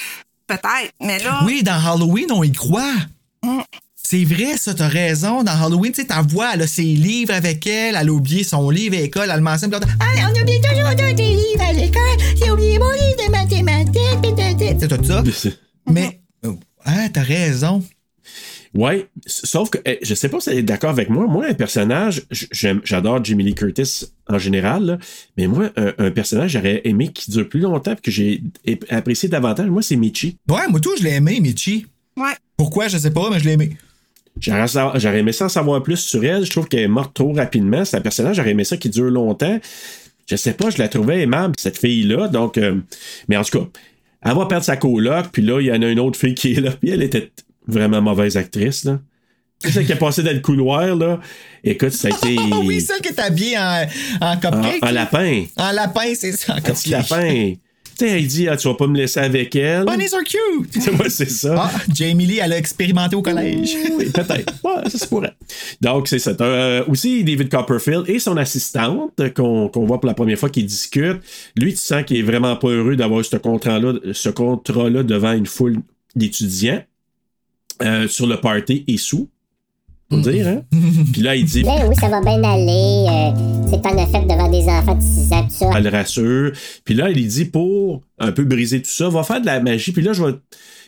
peut-être. 0.47 0.91
Mais 1.01 1.19
là, 1.19 1.41
Oui, 1.45 1.63
dans 1.63 1.83
Halloween, 1.83 2.31
on 2.31 2.43
y 2.43 2.51
croit. 2.51 2.93
Mm. 3.43 3.61
C'est 3.95 4.23
vrai, 4.23 4.55
ça, 4.57 4.75
t'as 4.75 4.87
raison. 4.87 5.41
Dans 5.41 5.59
Halloween, 5.63 5.91
tu 5.91 6.01
sais, 6.01 6.07
ta 6.07 6.21
voix, 6.21 6.51
elle 6.53 6.61
a 6.61 6.67
ses 6.67 6.83
livres 6.83 7.33
avec 7.33 7.65
elle, 7.65 7.95
elle 7.95 8.07
a 8.09 8.11
oublié 8.13 8.43
son 8.43 8.69
livre 8.69 8.95
à 8.95 8.99
l'école, 9.01 9.29
elle 9.31 9.35
le 9.37 9.41
mentionne, 9.41 9.71
puis 9.71 9.79
Ah, 9.99 10.29
on 10.29 10.41
oublie 10.41 10.61
toujours 10.61 10.91
tous 10.91 11.15
tes 11.15 11.29
livres 11.33 11.63
à 11.67 11.73
l'école, 11.73 12.17
j'ai 12.37 12.51
oublié 12.51 12.77
mon 12.77 12.91
livre 12.91 13.25
de 13.25 13.31
mathématiques, 13.31 14.21
pis 14.21 14.29
de- 14.31 14.73
de- 14.75 14.79
c'est 14.79 14.87
tout 14.87 15.03
ça. 15.03 15.23
Mais, 15.89 16.21
ah, 16.85 17.09
t'as 17.11 17.23
raison. 17.23 17.83
Ouais, 18.75 19.07
sauf 19.25 19.69
que 19.69 19.77
eh, 19.85 19.99
je 20.01 20.13
sais 20.13 20.27
pas 20.27 20.41
si 20.41 20.49
elle 20.49 20.57
est 20.57 20.63
d'accord 20.63 20.89
avec 20.89 21.09
moi. 21.09 21.27
Moi, 21.27 21.45
un 21.47 21.53
personnage, 21.53 22.23
j'adore 22.83 23.23
Jamie 23.23 23.45
Lee 23.45 23.55
Curtis 23.55 24.07
en 24.27 24.37
général, 24.37 24.85
là, 24.85 24.97
mais 25.37 25.47
moi, 25.47 25.71
un, 25.77 25.93
un 25.97 26.11
personnage, 26.11 26.51
j'aurais 26.51 26.81
aimé 26.83 27.11
qui 27.13 27.31
dure 27.31 27.47
plus 27.47 27.61
longtemps 27.61 27.93
et 27.93 28.01
que 28.01 28.11
j'ai 28.11 28.43
apprécié 28.89 29.29
davantage. 29.29 29.69
Moi, 29.69 29.81
c'est 29.81 29.95
Michi. 29.95 30.37
Ouais, 30.49 30.67
moi, 30.69 30.81
tout, 30.81 30.91
je 30.97 31.03
l'ai 31.03 31.13
aimé, 31.13 31.39
Michi. 31.39 31.85
ouais. 32.17 32.33
Pourquoi, 32.57 32.89
je 32.89 32.97
sais 32.97 33.11
pas, 33.11 33.29
mais 33.29 33.39
je 33.39 33.45
l'ai 33.45 33.53
aimé. 33.53 33.77
J'aurais 34.39 35.19
aimé 35.19 35.31
ça 35.31 35.45
en 35.45 35.49
savoir 35.49 35.81
plus 35.81 35.97
sur 35.97 36.23
elle. 36.25 36.45
Je 36.45 36.51
trouve 36.51 36.67
qu'elle 36.67 36.81
est 36.81 36.87
morte 36.89 37.13
trop 37.13 37.31
rapidement. 37.31 37.85
C'est 37.85 37.95
un 37.95 38.01
personnage, 38.01 38.35
j'aurais 38.35 38.51
aimé 38.51 38.65
ça 38.65 38.75
qui 38.75 38.89
dure 38.89 39.05
longtemps. 39.09 39.59
Je 40.29 40.35
sais 40.35 40.53
pas, 40.53 40.69
je 40.69 40.79
la 40.79 40.89
trouvais 40.89 41.21
aimable, 41.21 41.53
cette 41.57 41.77
fille-là. 41.77 42.27
Donc, 42.27 42.57
euh, 42.57 42.75
mais 43.29 43.37
en 43.37 43.43
tout 43.43 43.59
cas, 43.59 43.67
elle 44.23 44.35
va 44.35 44.45
perdre 44.47 44.65
sa 44.65 44.75
coloc, 44.75 45.27
puis 45.31 45.43
là, 45.43 45.61
il 45.61 45.67
y 45.67 45.71
en 45.71 45.81
a 45.81 45.87
une 45.87 45.99
autre 45.99 46.19
fille 46.19 46.35
qui 46.35 46.53
est 46.53 46.61
là, 46.61 46.71
puis 46.71 46.89
elle 46.89 47.03
était 47.03 47.31
vraiment 47.67 48.01
mauvaise 48.01 48.37
actrice, 48.37 48.83
là. 48.83 48.99
Celle 49.59 49.85
qui 49.85 49.93
a 49.93 49.95
passé 49.95 50.21
dans 50.21 50.33
le 50.33 50.41
couloir, 50.41 50.95
là. 50.95 51.19
Écoute, 51.63 51.91
ça 51.91 52.09
a 52.09 52.11
été. 52.11 52.35
Ah 52.51 52.59
oui, 52.63 52.81
celle 52.81 52.99
qui 53.01 53.07
est 53.09 53.19
habillée 53.19 53.57
en, 53.57 53.85
en 54.21 54.31
en, 54.33 54.37
cupcake. 54.37 54.83
en 54.83 54.91
lapin. 54.91 55.45
En 55.57 55.71
lapin, 55.71 56.13
c'est 56.13 56.33
ça, 56.33 56.55
en 56.55 56.61
cupcake. 56.61 56.87
lapin. 56.87 57.53
Tu 57.97 58.05
sais, 58.05 58.11
elle 58.19 58.27
dit, 58.27 58.49
ah, 58.49 58.57
tu 58.57 58.67
vas 58.67 58.73
pas 58.73 58.87
me 58.87 58.97
laisser 58.97 59.21
avec 59.21 59.55
elle. 59.55 59.85
Bunnies 59.85 60.13
are 60.13 60.23
cute! 60.23 60.85
Ouais, 60.99 61.09
c'est 61.09 61.29
ça. 61.29 61.55
Ah, 61.57 61.71
Jamie 61.93 62.25
Lee, 62.25 62.39
elle 62.43 62.51
a 62.51 62.57
expérimenté 62.57 63.15
au 63.15 63.21
collège. 63.21 63.73
Oui, 63.97 64.09
peut-être. 64.13 64.53
Ouais, 64.65 64.89
ça 64.89 64.97
se 64.97 65.07
pourrait. 65.07 65.33
Donc, 65.79 66.09
c'est 66.09 66.19
ça. 66.19 66.35
Euh, 66.41 66.83
aussi 66.89 67.23
David 67.23 67.47
Copperfield 67.49 68.03
et 68.09 68.19
son 68.19 68.35
assistante 68.35 69.13
qu'on 69.33 69.69
voit 69.73 70.01
pour 70.01 70.07
la 70.07 70.13
première 70.13 70.37
fois 70.37 70.49
qui 70.49 70.65
discutent. 70.65 71.21
Lui, 71.55 71.71
tu 71.73 71.79
sens 71.79 72.03
qu'il 72.03 72.17
est 72.17 72.21
vraiment 72.21 72.57
pas 72.57 72.67
heureux 72.67 72.97
d'avoir 72.97 73.23
ce 73.23 73.37
contrat-là 73.37 73.93
ce 74.11 74.29
contrat-là 74.29 75.03
devant 75.03 75.31
une 75.31 75.45
foule 75.45 75.77
d'étudiants 76.17 76.83
euh, 77.81 78.07
sur 78.07 78.27
le 78.27 78.39
party 78.39 78.83
et 78.87 78.97
sous. 78.97 79.29
Faut 80.11 80.19
dire, 80.19 80.47
hein? 80.47 80.61
Puis 81.13 81.21
là, 81.21 81.35
il 81.35 81.45
dit, 81.45 81.63
Ben 81.63 81.87
oui, 81.89 81.95
ça 81.99 82.07
va 82.09 82.21
bien 82.21 82.41
aller. 82.43 83.05
euh, 83.09 83.67
c'est 83.69 83.85
en 83.87 83.97
effet 83.97 84.21
devant 84.21 84.49
des 84.51 84.63
enfants 84.65 84.93
de 84.95 85.01
6 85.01 85.33
ans, 85.33 85.43
tout 85.43 85.49
ça. 85.55 85.69
elle 85.75 85.83
le 85.83 85.89
rassure. 85.89 86.51
Puis 86.83 86.93
là, 86.93 87.09
il 87.09 87.27
dit 87.27 87.45
pour 87.45 88.03
un 88.19 88.31
peu 88.31 88.43
briser 88.43 88.81
tout 88.81 88.89
ça, 88.91 89.09
va 89.09 89.23
faire 89.23 89.41
de 89.41 89.47
la 89.47 89.59
magie. 89.61 89.91
Puis 89.91 90.03
là, 90.03 90.13
je 90.13 90.23
vais. 90.23 90.33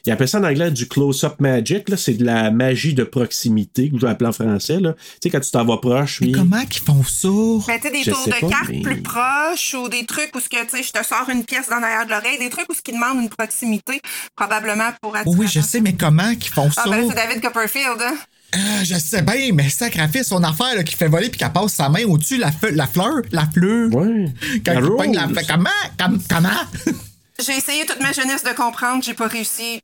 Il 0.06 0.12
appelle 0.12 0.28
ça 0.28 0.40
en 0.40 0.44
anglais 0.44 0.72
du 0.72 0.88
close-up 0.88 1.40
magic. 1.40 1.90
Là, 1.90 1.98
c'est 1.98 2.14
de 2.14 2.24
la 2.26 2.52
magie 2.52 2.94
de 2.94 3.04
proximité, 3.04 3.90
que 3.90 3.98
je 3.98 4.06
vais 4.06 4.12
appeler 4.12 4.30
en 4.30 4.34
français. 4.34 4.80
Là. 4.80 4.94
Tu 4.94 5.00
sais, 5.24 5.30
quand 5.30 5.40
tu 5.40 5.52
t'en 5.52 5.66
vas 5.66 5.78
proche, 5.78 6.22
Mais 6.22 6.28
oui. 6.28 6.34
comment 6.34 6.66
qu'ils 6.66 6.84
font 6.84 7.04
ça? 7.04 7.28
Ben, 7.68 7.80
tu 7.80 7.88
sais, 7.88 7.92
des 7.92 8.04
Je 8.04 8.12
tours 8.12 8.26
de 8.26 8.32
pas, 8.32 8.40
cartes 8.50 8.70
mais- 8.70 8.82
plus 8.82 9.02
proches 9.02 9.74
ou 9.74 9.90
des 9.90 10.06
trucs 10.06 10.36
où 10.36 10.40
ce 10.40 10.50
que, 10.50 10.64
tu 10.64 10.78
sais, 10.78 10.84
je 10.84 10.92
te 10.92 11.06
sors 11.06 11.30
une 11.30 11.44
pièce 11.44 11.68
dans 11.70 11.80
l'arrière 11.80 12.06
de 12.06 12.12
l'oreille, 12.12 12.40
des 12.40 12.50
trucs 12.50 12.70
où 12.70 12.74
ce 12.76 12.82
qui 12.82 12.92
demandent 12.94 13.22
une 13.22 13.30
proximité, 13.30 14.00
probablement 14.36 14.90
pour 15.02 15.16
attirer. 15.16 15.36
Oui, 15.38 15.48
je 15.48 15.60
sais, 15.62 15.82
mais 15.82 15.94
comment 15.94 16.34
qu'ils 16.36 16.54
font 16.54 16.70
ça? 16.72 16.84
Ah, 16.86 16.90
ben 16.90 17.02
là, 17.02 17.06
c'est 17.10 17.16
David 17.16 17.42
Copperfield, 17.42 18.02
hein? 18.02 18.16
Ah, 18.54 18.84
je 18.86 18.96
sais 18.96 19.22
bien, 19.24 19.52
mais 19.54 19.70
sacrifice, 19.70 20.28
son 20.28 20.42
affaire 20.44 20.74
là, 20.76 20.84
qui 20.84 20.96
fait 20.96 21.10
voler 21.10 21.28
puis 21.30 21.38
qu'elle 21.38 21.52
passe 21.52 21.74
sa 21.74 21.90
main 21.90 22.06
au-dessus 22.06 22.38
la, 22.38 22.50
la 22.72 22.88
fleur, 22.88 23.22
la 23.32 23.46
fleur. 23.46 23.94
Ouais. 23.94 24.32
Quand 24.66 24.74
La 24.74 25.06
il 25.06 25.12
la. 25.14 25.44
Comment? 25.44 25.70
Comme- 26.00 26.22
comment? 26.30 26.50
J'ai 27.46 27.52
essayé 27.58 27.86
toute 27.86 28.00
ma 28.00 28.14
jeunesse 28.14 28.44
de 28.44 28.50
comprendre, 28.56 29.04
j'ai 29.04 29.14
pas 29.14 29.28
réussi. 29.28 29.80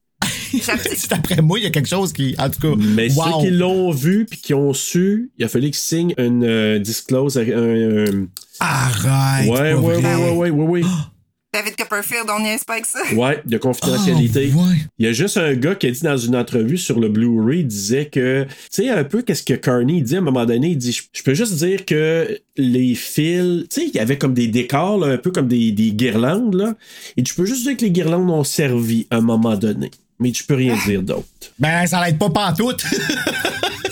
C'est 0.95 1.13
après 1.13 1.41
moi, 1.41 1.59
il 1.59 1.63
y 1.63 1.67
a 1.67 1.69
quelque 1.71 1.89
chose 1.89 2.13
qui. 2.13 2.35
En 2.37 2.49
tout 2.49 2.59
cas. 2.59 2.75
Mais 2.77 3.11
wow. 3.13 3.23
ceux 3.41 3.45
qui 3.47 3.51
l'ont 3.51 3.91
vu 3.91 4.25
puis 4.29 4.39
qui 4.39 4.53
ont 4.53 4.73
su, 4.73 5.31
il 5.37 5.45
a 5.45 5.47
fallu 5.47 5.67
qu'ils 5.67 5.75
signent 5.75 6.13
une 6.17 6.43
euh, 6.43 6.79
disclose. 6.79 7.37
Un, 7.37 7.41
un- 7.43 8.27
Arrête! 8.59 9.49
ouais, 9.49 9.73
pas 9.73 9.79
ouais, 9.79 9.95
vrai. 9.99 10.15
ouais, 10.15 10.15
ouais, 10.31 10.31
ouais, 10.31 10.49
ouais, 10.51 10.67
ouais. 10.67 10.81
David 11.53 11.75
Copperfield, 11.75 12.25
on 12.35 12.39
niaise 12.41 12.63
pas 12.63 12.73
avec 12.73 12.87
ça. 12.87 12.97
Ouais, 13.13 13.39
de 13.45 13.59
confidentialité. 13.59 14.51
Ouais. 14.55 14.75
Il 14.97 15.05
y 15.05 15.07
a 15.07 15.11
juste 15.11 15.37
un 15.37 15.53
gars 15.53 15.75
qui 15.75 15.85
a 15.85 15.91
dit 15.91 16.01
dans 16.01 16.17
une 16.17 16.35
entrevue 16.35 16.79
sur 16.79 16.99
le 16.99 17.09
Blu-ray, 17.09 17.59
il 17.59 17.67
disait 17.67 18.07
que, 18.07 18.45
tu 18.45 18.49
sais, 18.71 18.89
un 18.89 19.03
peu 19.03 19.21
qu'est-ce 19.21 19.43
que 19.43 19.53
Carney 19.53 20.01
dit 20.01 20.15
à 20.15 20.17
un 20.17 20.21
moment 20.21 20.47
donné, 20.47 20.69
il 20.69 20.77
dit, 20.79 20.91
je- 20.91 21.03
je 21.13 21.21
peux 21.21 21.35
juste 21.35 21.53
dire 21.53 21.85
que 21.85 22.39
les 22.57 22.95
fils, 22.95 23.67
tu 23.69 23.81
sais, 23.81 23.87
il 23.87 23.93
y 23.95 23.99
avait 23.99 24.17
comme 24.17 24.33
des 24.33 24.47
décors, 24.47 24.97
là, 24.97 25.13
un 25.13 25.17
peu 25.19 25.29
comme 25.29 25.47
des, 25.47 25.71
des 25.71 25.91
guirlandes, 25.91 26.55
là, 26.55 26.73
et 27.17 27.21
tu 27.23 27.35
peux 27.35 27.45
juste 27.45 27.67
dire 27.67 27.77
que 27.77 27.83
les 27.83 27.91
guirlandes 27.91 28.31
ont 28.31 28.43
servi 28.43 29.05
à 29.11 29.17
un 29.17 29.21
moment 29.21 29.55
donné. 29.55 29.91
Mais 30.19 30.31
tu 30.31 30.43
peux 30.43 30.55
rien 30.55 30.77
dire 30.85 31.01
d'autre. 31.01 31.27
Ben, 31.59 31.85
ça 31.87 32.03
l'aide 32.05 32.17
pas 32.17 32.29
pantoute. 32.29 32.85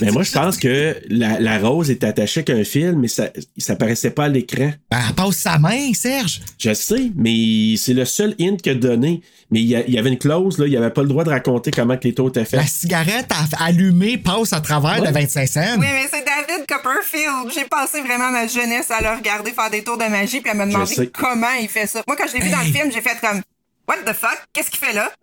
Mais 0.00 0.10
moi, 0.10 0.24
je 0.24 0.32
pense 0.32 0.56
que 0.56 0.96
la, 1.10 1.38
la 1.38 1.58
rose 1.60 1.88
est 1.88 2.02
attachée 2.02 2.40
avec 2.40 2.50
un 2.50 2.64
fil, 2.64 2.96
mais 2.96 3.06
ça, 3.06 3.28
ça 3.56 3.76
paraissait 3.76 4.10
pas 4.10 4.24
à 4.24 4.28
l'écran. 4.28 4.72
ben, 4.90 5.00
elle 5.08 5.14
passe 5.14 5.36
sa 5.36 5.58
main, 5.60 5.92
Serge. 5.94 6.40
Je 6.58 6.74
sais, 6.74 7.12
mais 7.14 7.76
c'est 7.76 7.92
le 7.92 8.04
seul 8.04 8.34
hint 8.40 8.56
qu'il 8.60 8.72
a 8.72 8.74
donné. 8.74 9.20
Mais 9.52 9.60
il 9.60 9.68
y, 9.68 9.98
avait 9.98 10.08
une 10.08 10.18
clause, 10.18 10.58
là, 10.58 10.66
il 10.66 10.76
avait 10.76 10.90
pas 10.90 11.02
le 11.02 11.08
droit 11.08 11.22
de 11.22 11.28
raconter 11.30 11.70
comment 11.70 11.96
que 11.96 12.02
les 12.08 12.14
taux 12.14 12.28
étaient 12.30 12.44
faits. 12.44 12.58
La 12.58 12.66
cigarette 12.66 13.30
a- 13.30 13.64
allumée 13.66 14.18
passe 14.18 14.52
à 14.52 14.60
travers 14.60 15.00
Ouais. 15.00 15.06
de 15.06 15.12
25 15.14 15.46
cents. 15.48 15.60
Oui, 15.78 15.86
mais 15.92 16.08
c'est 16.10 16.24
David 16.24 16.66
Copperfield. 16.66 17.52
J'ai 17.54 17.66
passé 17.66 18.00
vraiment 18.00 18.32
ma 18.32 18.48
jeunesse 18.48 18.90
à 18.90 19.00
le 19.02 19.16
regarder 19.18 19.52
faire 19.52 19.70
des 19.70 19.84
tours 19.84 19.98
de 19.98 20.04
magie 20.06 20.40
puis 20.40 20.50
à 20.50 20.54
me 20.54 20.64
demander 20.66 21.10
comment 21.12 21.46
il 21.60 21.68
fait 21.68 21.86
ça. 21.86 22.02
Moi, 22.08 22.16
quand 22.16 22.26
je 22.26 22.38
l'ai 22.38 22.42
vu 22.44 22.50
dans 22.50 22.58
le 22.58 22.72
film, 22.72 22.90
j'ai 22.92 23.02
fait 23.02 23.20
comme 23.20 23.40
What 23.86 23.98
the 24.04 24.14
fuck? 24.16 24.38
Qu'est-ce 24.52 24.70
qu'il 24.70 24.80
fait 24.80 24.94
là? 24.94 25.12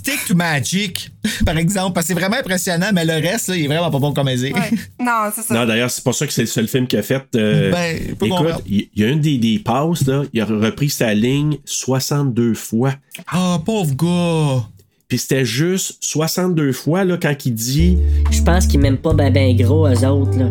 Stick 0.00 0.24
to 0.28 0.34
Magic, 0.34 1.10
par 1.44 1.58
exemple, 1.58 1.92
parce 1.92 2.06
que 2.06 2.14
c'est 2.14 2.18
vraiment 2.18 2.36
impressionnant, 2.38 2.88
mais 2.94 3.04
le 3.04 3.12
reste, 3.12 3.48
là, 3.48 3.56
il 3.56 3.64
est 3.64 3.68
vraiment 3.68 3.90
pas 3.90 3.98
bon 3.98 4.12
comme 4.14 4.28
aisé. 4.28 4.50
Ouais. 4.52 4.70
Non, 4.98 5.30
c'est 5.34 5.42
ça. 5.42 5.52
Non, 5.54 5.66
d'ailleurs, 5.66 5.90
c'est 5.90 6.02
pour 6.02 6.14
ça 6.14 6.26
que 6.26 6.32
c'est 6.32 6.40
le 6.40 6.46
seul 6.46 6.66
film 6.68 6.86
qu'il 6.86 6.98
a 6.98 7.02
fait. 7.02 7.22
euh, 7.36 7.70
Ben, 7.70 7.96
écoute, 8.20 8.62
il 8.66 8.88
y 8.96 9.04
a 9.04 9.08
une 9.08 9.20
des, 9.20 9.36
des 9.36 9.58
passes, 9.58 10.06
là, 10.06 10.22
il 10.32 10.40
a 10.40 10.46
repris 10.46 10.88
sa 10.88 11.12
ligne 11.12 11.58
62 11.66 12.54
fois. 12.54 12.94
Ah, 13.30 13.60
pauvre 13.64 13.94
gars. 13.94 14.66
Puis 15.08 15.18
c'était 15.18 15.44
juste 15.44 15.98
62 16.00 16.72
fois, 16.72 17.04
là, 17.04 17.18
quand 17.20 17.34
il 17.44 17.52
dit 17.52 17.98
Je 18.30 18.42
pense 18.42 18.66
qu'ils 18.66 18.80
m'aiment 18.80 18.96
pas 18.96 19.12
ben 19.12 19.30
ben 19.32 19.54
gros, 19.56 19.86
eux 19.86 20.06
autres, 20.06 20.38
là. 20.38 20.50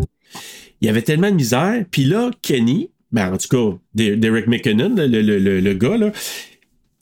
il 0.81 0.85
y 0.85 0.89
avait 0.89 1.01
tellement 1.01 1.29
de 1.31 1.35
misère. 1.35 1.83
Puis 1.89 2.03
là, 2.03 2.29
Kenny, 2.41 2.89
ben, 3.11 3.33
en 3.33 3.37
tout 3.37 3.47
cas, 3.47 3.77
De- 3.95 4.15
Derek 4.15 4.45
McKinnon, 4.47 4.93
le, 4.95 5.07
le- 5.07 5.39
le- 5.39 5.59
le 5.59 5.73
gars, 5.73 5.97
là, 5.97 6.11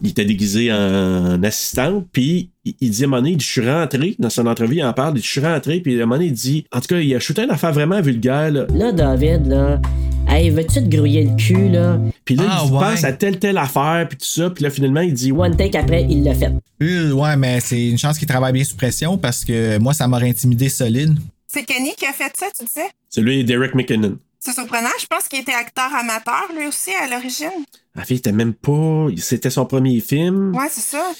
il 0.01 0.09
était 0.09 0.25
déguisé 0.25 0.71
en 0.71 1.41
assistante, 1.43 2.05
puis 2.11 2.51
il, 2.65 2.89
dit 2.91 3.03
à 3.03 3.05
un 3.05 3.09
moment 3.09 3.21
donné, 3.21 3.31
il 3.31 3.37
dit, 3.37 3.45
je 3.45 3.51
suis 3.51 3.69
rentré, 3.69 4.15
dans 4.19 4.29
son 4.29 4.45
entrevue, 4.45 4.75
il 4.75 4.83
en 4.83 4.93
parle, 4.93 5.13
il 5.17 5.21
dit, 5.21 5.25
je 5.27 5.31
suis 5.31 5.41
rentré, 5.41 5.79
puis 5.79 5.93
à 5.99 6.03
un 6.03 6.05
moment 6.05 6.15
donné, 6.15 6.27
il 6.27 6.33
dit, 6.33 6.65
en 6.71 6.79
tout 6.81 6.87
cas, 6.87 6.99
il 6.99 7.15
a 7.15 7.19
shooté 7.19 7.43
une 7.43 7.49
affaire 7.51 7.73
vraiment 7.73 7.99
vulgaire, 8.01 8.51
là. 8.51 8.65
Là, 8.73 8.91
David, 8.91 9.47
là. 9.47 9.81
Hey, 10.29 10.49
veux-tu 10.49 10.83
te 10.83 10.89
grouiller 10.95 11.23
le 11.23 11.35
cul, 11.37 11.69
là? 11.69 11.97
Puis 12.25 12.35
là, 12.35 12.43
Ah, 12.49 12.63
il 12.65 12.73
ouais. 12.73 12.79
pense 12.79 13.03
à 13.05 13.13
telle, 13.13 13.39
telle 13.39 13.57
affaire, 13.57 14.05
puis 14.09 14.17
tout 14.17 14.25
ça, 14.25 14.49
puis 14.49 14.63
là, 14.63 14.69
finalement, 14.69 15.01
il 15.01 15.13
dit, 15.13 15.31
One 15.31 15.55
take 15.55 15.77
après, 15.77 16.03
il 16.03 16.23
l'a 16.23 16.35
fait. 16.35 16.51
Euh, 16.83 17.11
ouais, 17.13 17.35
mais 17.37 17.59
c'est 17.61 17.87
une 17.87 17.97
chance 17.97 18.19
qu'il 18.19 18.27
travaille 18.27 18.53
bien 18.53 18.63
sous 18.65 18.75
pression 18.75 19.17
parce 19.17 19.43
que 19.45 19.77
moi, 19.79 19.93
ça 19.93 20.07
m'aurait 20.07 20.29
intimidé 20.29 20.67
solide. 20.69 21.17
C'est 21.47 21.63
Kenny 21.63 21.93
qui 21.97 22.05
a 22.05 22.11
fait 22.13 22.31
ça, 22.37 22.47
tu 22.57 22.65
disais? 22.65 22.87
c'est 23.09 23.21
lui, 23.21 23.43
Derek 23.45 23.73
McKinnon. 23.73 24.17
C'est 24.39 24.53
surprenant. 24.53 24.89
Je 24.99 25.05
pense 25.07 25.27
qu'il 25.27 25.39
était 25.39 25.53
acteur 25.53 25.89
amateur, 25.93 26.45
lui 26.55 26.67
aussi, 26.67 26.91
à 26.91 27.07
l'origine. 27.09 27.63
En 27.97 28.03
fait, 28.03 28.15
il 28.15 28.17
était 28.17 28.31
même 28.31 28.53
pas, 28.53 29.07
c'était 29.17 29.49
son 29.49 29.65
premier 29.65 29.99
film. 29.99 30.55
Ouais, 30.55 30.67
c'est 30.69 30.81
ça. 30.81 31.11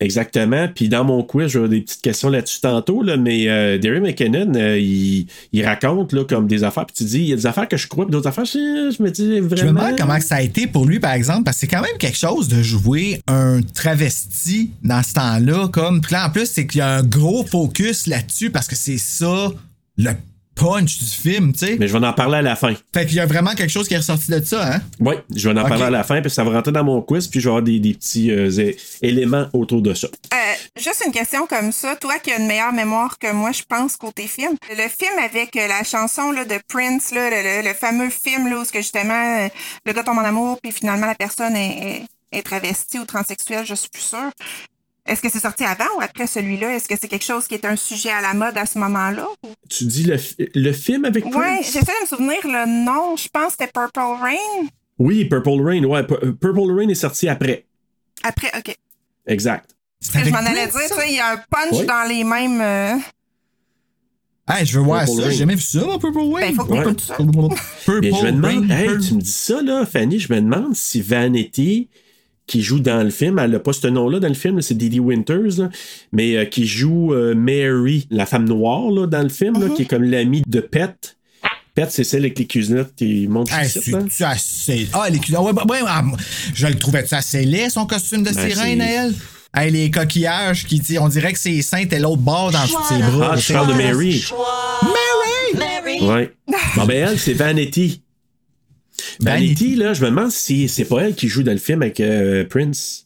Exactement. 0.00 0.68
Puis 0.72 0.88
dans 0.88 1.04
mon 1.04 1.24
quiz, 1.24 1.48
j'aurai 1.48 1.68
des 1.68 1.80
petites 1.80 2.02
questions 2.02 2.28
là-dessus 2.30 2.60
tantôt, 2.60 3.02
là, 3.02 3.16
mais 3.16 3.48
euh, 3.48 3.78
Derry 3.78 4.00
McKinnon, 4.00 4.54
euh, 4.54 4.78
il, 4.78 5.26
il 5.52 5.66
raconte 5.66 6.12
là, 6.12 6.24
comme 6.24 6.46
des 6.46 6.62
affaires, 6.62 6.86
puis 6.86 6.94
tu 6.94 7.04
dis, 7.04 7.18
il 7.18 7.28
y 7.28 7.32
a 7.32 7.36
des 7.36 7.46
affaires 7.46 7.66
que 7.66 7.76
je 7.76 7.88
crois, 7.88 8.04
puis 8.04 8.12
d'autres 8.12 8.28
affaires, 8.28 8.44
je, 8.44 8.94
je 8.96 9.02
me 9.02 9.10
dis 9.10 9.40
vraiment. 9.40 9.56
Je 9.56 9.64
me 9.64 9.68
demande 9.70 9.98
comment 9.98 10.20
ça 10.20 10.36
a 10.36 10.42
été 10.42 10.68
pour 10.68 10.86
lui, 10.86 11.00
par 11.00 11.12
exemple, 11.12 11.42
parce 11.42 11.56
que 11.56 11.60
c'est 11.62 11.66
quand 11.66 11.82
même 11.82 11.98
quelque 11.98 12.16
chose 12.16 12.46
de 12.46 12.62
jouer 12.62 13.20
un 13.26 13.60
travesti 13.60 14.70
dans 14.84 15.02
ce 15.02 15.14
temps-là. 15.14 15.68
Comme, 15.68 16.00
puis 16.00 16.12
là, 16.12 16.28
en 16.28 16.30
plus, 16.30 16.46
c'est 16.46 16.66
qu'il 16.66 16.78
y 16.78 16.82
a 16.82 16.98
un 16.98 17.02
gros 17.02 17.44
focus 17.44 18.06
là-dessus 18.06 18.50
parce 18.50 18.68
que 18.68 18.76
c'est 18.76 18.98
ça 18.98 19.50
le 19.96 20.12
punch 20.58 20.98
du 20.98 21.04
film, 21.06 21.52
tu 21.52 21.66
sais. 21.66 21.76
Mais 21.78 21.86
je 21.88 21.96
vais 21.96 22.06
en 22.06 22.12
parler 22.12 22.38
à 22.38 22.42
la 22.42 22.56
fin. 22.56 22.74
Fait 22.92 23.06
qu'il 23.06 23.16
y 23.16 23.20
a 23.20 23.26
vraiment 23.26 23.54
quelque 23.54 23.70
chose 23.70 23.86
qui 23.88 23.94
est 23.94 23.98
ressorti 23.98 24.30
de 24.30 24.40
ça, 24.44 24.74
hein? 24.74 24.80
Oui, 25.00 25.14
je 25.34 25.48
vais 25.48 25.58
en 25.58 25.64
parler 25.68 25.84
à 25.84 25.90
la 25.90 26.04
fin, 26.04 26.20
puis 26.20 26.30
ça 26.30 26.42
va 26.44 26.50
rentrer 26.50 26.72
dans 26.72 26.84
mon 26.84 27.00
quiz, 27.00 27.28
puis 27.28 27.40
je 27.40 27.44
vais 27.44 27.50
avoir 27.50 27.62
des, 27.62 27.78
des 27.78 27.94
petits 27.94 28.30
euh, 28.30 28.72
éléments 29.02 29.46
autour 29.52 29.80
de 29.82 29.94
ça. 29.94 30.08
Euh, 30.34 30.36
juste 30.80 31.02
une 31.06 31.12
question 31.12 31.46
comme 31.46 31.72
ça. 31.72 31.96
Toi 31.96 32.18
qui 32.18 32.32
as 32.32 32.38
une 32.38 32.46
meilleure 32.46 32.72
mémoire 32.72 33.18
que 33.18 33.32
moi, 33.32 33.52
je 33.52 33.62
pense, 33.68 33.96
côté 33.96 34.26
film. 34.26 34.56
Le 34.70 34.88
film 34.88 35.18
avec 35.24 35.54
euh, 35.56 35.66
la 35.68 35.84
chanson 35.84 36.32
là, 36.32 36.44
de 36.44 36.58
Prince, 36.68 37.12
là, 37.12 37.30
le, 37.30 37.36
le- 37.62 37.68
le 37.68 37.74
fameux 37.74 38.10
film 38.10 38.48
là, 38.48 38.58
où 38.60 38.64
ce 38.64 38.72
que 38.72 38.78
justement 38.78 39.44
euh, 39.44 39.48
le 39.86 39.92
gars 39.92 40.02
tombe 40.02 40.18
en 40.18 40.24
amour, 40.24 40.58
puis 40.62 40.72
finalement 40.72 41.06
la 41.06 41.14
personne 41.14 41.54
est, 41.56 42.04
est, 42.32 42.38
est 42.38 42.42
travestie 42.42 42.98
ou 42.98 43.04
transsexuelle, 43.04 43.64
je 43.66 43.74
suis 43.74 43.88
plus 43.88 44.02
sûre. 44.02 44.30
Est-ce 45.08 45.22
que 45.22 45.28
c'est 45.30 45.40
sorti 45.40 45.64
avant 45.64 45.86
ou 45.96 46.00
après 46.02 46.26
celui-là? 46.26 46.74
Est-ce 46.76 46.86
que 46.86 46.94
c'est 47.00 47.08
quelque 47.08 47.24
chose 47.24 47.46
qui 47.48 47.54
est 47.54 47.64
un 47.64 47.76
sujet 47.76 48.10
à 48.10 48.20
la 48.20 48.34
mode 48.34 48.56
à 48.58 48.66
ce 48.66 48.78
moment-là? 48.78 49.26
Tu 49.68 49.84
dis 49.84 50.04
le, 50.04 50.16
fi- 50.18 50.48
le 50.54 50.72
film 50.72 51.04
avec 51.04 51.24
Ouais, 51.24 51.30
Prince? 51.32 51.66
j'essaie 51.72 51.80
de 51.80 52.02
me 52.02 52.06
souvenir 52.06 52.38
le 52.44 52.84
nom. 52.84 53.16
Je 53.16 53.28
pense 53.28 53.56
que 53.56 53.64
c'était 53.64 53.72
Purple 53.72 54.00
Rain. 54.22 54.66
Oui, 54.98 55.24
Purple 55.24 55.60
Rain, 55.62 55.84
ouais. 55.84 56.02
Pu- 56.06 56.34
Purple 56.34 56.72
Rain 56.76 56.88
est 56.88 56.94
sorti 56.94 57.28
après. 57.28 57.66
Après, 58.22 58.50
OK. 58.56 58.76
Exact. 59.26 59.70
C'est 60.00 60.12
Je 60.14 60.18
avec 60.18 60.32
m'en 60.32 60.38
allais 60.40 60.66
dire, 60.66 60.72
ça? 60.72 60.94
tu 60.94 61.00
sais, 61.00 61.08
il 61.10 61.16
y 61.16 61.20
a 61.20 61.32
un 61.32 61.36
punch 61.36 61.80
Oui. 61.80 61.86
dans 61.86 62.08
les 62.08 62.22
mêmes. 62.24 62.60
euh, 62.60 62.94
Hey, 64.50 64.64
je 64.64 64.78
veux 64.78 64.84
voir 64.84 65.04
Purple 65.04 65.16
ça. 65.20 65.24
Rain. 65.24 65.30
J'ai 65.30 65.36
jamais 65.38 65.54
vu 65.56 65.60
ça, 65.60 65.80
Purple 66.00 66.18
Rain. 66.18 66.40
Ben, 66.40 66.46
il 66.50 66.54
faut 66.54 66.64
que 66.64 66.72
Ouais. 66.72 66.84
ça. 66.98 67.16
Purple 67.16 68.00
Mais 68.02 68.10
je 68.12 68.24
me 68.26 68.32
demande, 68.32 68.70
Rain, 68.70 68.76
hey, 68.78 68.86
Purple- 68.86 69.06
tu 69.06 69.14
me 69.14 69.20
dis 69.20 69.30
ça, 69.30 69.60
là, 69.62 69.84
Fanny, 69.86 70.18
je 70.18 70.32
me 70.32 70.40
demande 70.40 70.74
si 70.74 71.00
Vanity, 71.02 71.88
qui 72.48 72.62
joue 72.62 72.80
dans 72.80 73.04
le 73.04 73.10
film, 73.10 73.38
elle 73.38 73.52
n'a 73.52 73.60
pas 73.60 73.72
ce 73.72 73.86
nom-là 73.86 74.18
dans 74.18 74.28
le 74.28 74.34
film, 74.34 74.60
c'est 74.60 74.76
Didi 74.76 74.98
Winters, 74.98 75.58
là, 75.58 75.68
mais 76.12 76.36
euh, 76.36 76.44
qui 76.46 76.66
joue 76.66 77.14
euh, 77.14 77.34
Mary, 77.34 78.08
la 78.10 78.26
femme 78.26 78.48
noire, 78.48 78.90
là, 78.90 79.06
dans 79.06 79.22
le 79.22 79.28
film, 79.28 79.60
là, 79.60 79.68
qui 79.76 79.82
est 79.82 79.84
comme 79.84 80.02
l'amie 80.02 80.42
de 80.46 80.60
Pet. 80.60 81.16
Pet, 81.74 81.90
c'est 81.90 82.02
celle 82.02 82.22
avec 82.22 82.38
les 82.38 82.46
cuisinettes 82.46 82.94
qui 82.96 83.28
monte 83.28 83.50
Hey, 83.52 83.66
ici, 83.66 83.94
assez. 84.24 84.88
Ah, 84.92 85.08
les 85.08 85.20
culottes. 85.20 85.44
Ouais, 85.44 85.52
bah, 85.52 85.64
ouais, 85.68 85.78
ah, 85.86 86.02
je 86.54 86.66
le 86.66 86.74
trouvais-tu 86.74 87.14
assez 87.14 87.44
laid, 87.44 87.70
son 87.70 87.86
costume 87.86 88.24
de 88.24 88.30
Ben, 88.30 88.50
sirène, 88.50 88.80
elle? 88.80 89.14
Hey, 89.54 89.70
les 89.70 89.90
coquillages 89.90 90.64
qui, 90.66 90.78
sais, 90.78 90.98
on 90.98 91.08
dirait 91.08 91.32
que 91.32 91.38
ses 91.38 91.62
seins 91.62 91.78
étaient 91.78 92.00
l'autre 92.00 92.22
bord 92.22 92.50
dans 92.50 92.66
ses 92.66 92.98
bras. 92.98 93.34
Ah, 93.34 93.38
tu 93.38 93.52
parles 93.52 93.68
de 93.68 93.74
Mary. 93.74 94.24
Mary! 95.54 96.00
Ouais. 96.02 96.34
Bon, 96.76 96.84
ben 96.86 97.08
elle, 97.08 97.18
c'est 97.18 97.32
Vanity. 97.34 98.02
Vanity, 99.20 99.74
là, 99.76 99.92
je 99.94 100.02
me 100.04 100.10
demande 100.10 100.30
si 100.30 100.68
c'est 100.68 100.84
pas 100.84 101.00
elle 101.02 101.14
qui 101.14 101.28
joue 101.28 101.42
dans 101.42 101.52
le 101.52 101.58
film 101.58 101.82
avec 101.82 102.00
euh, 102.00 102.44
Prince. 102.44 103.04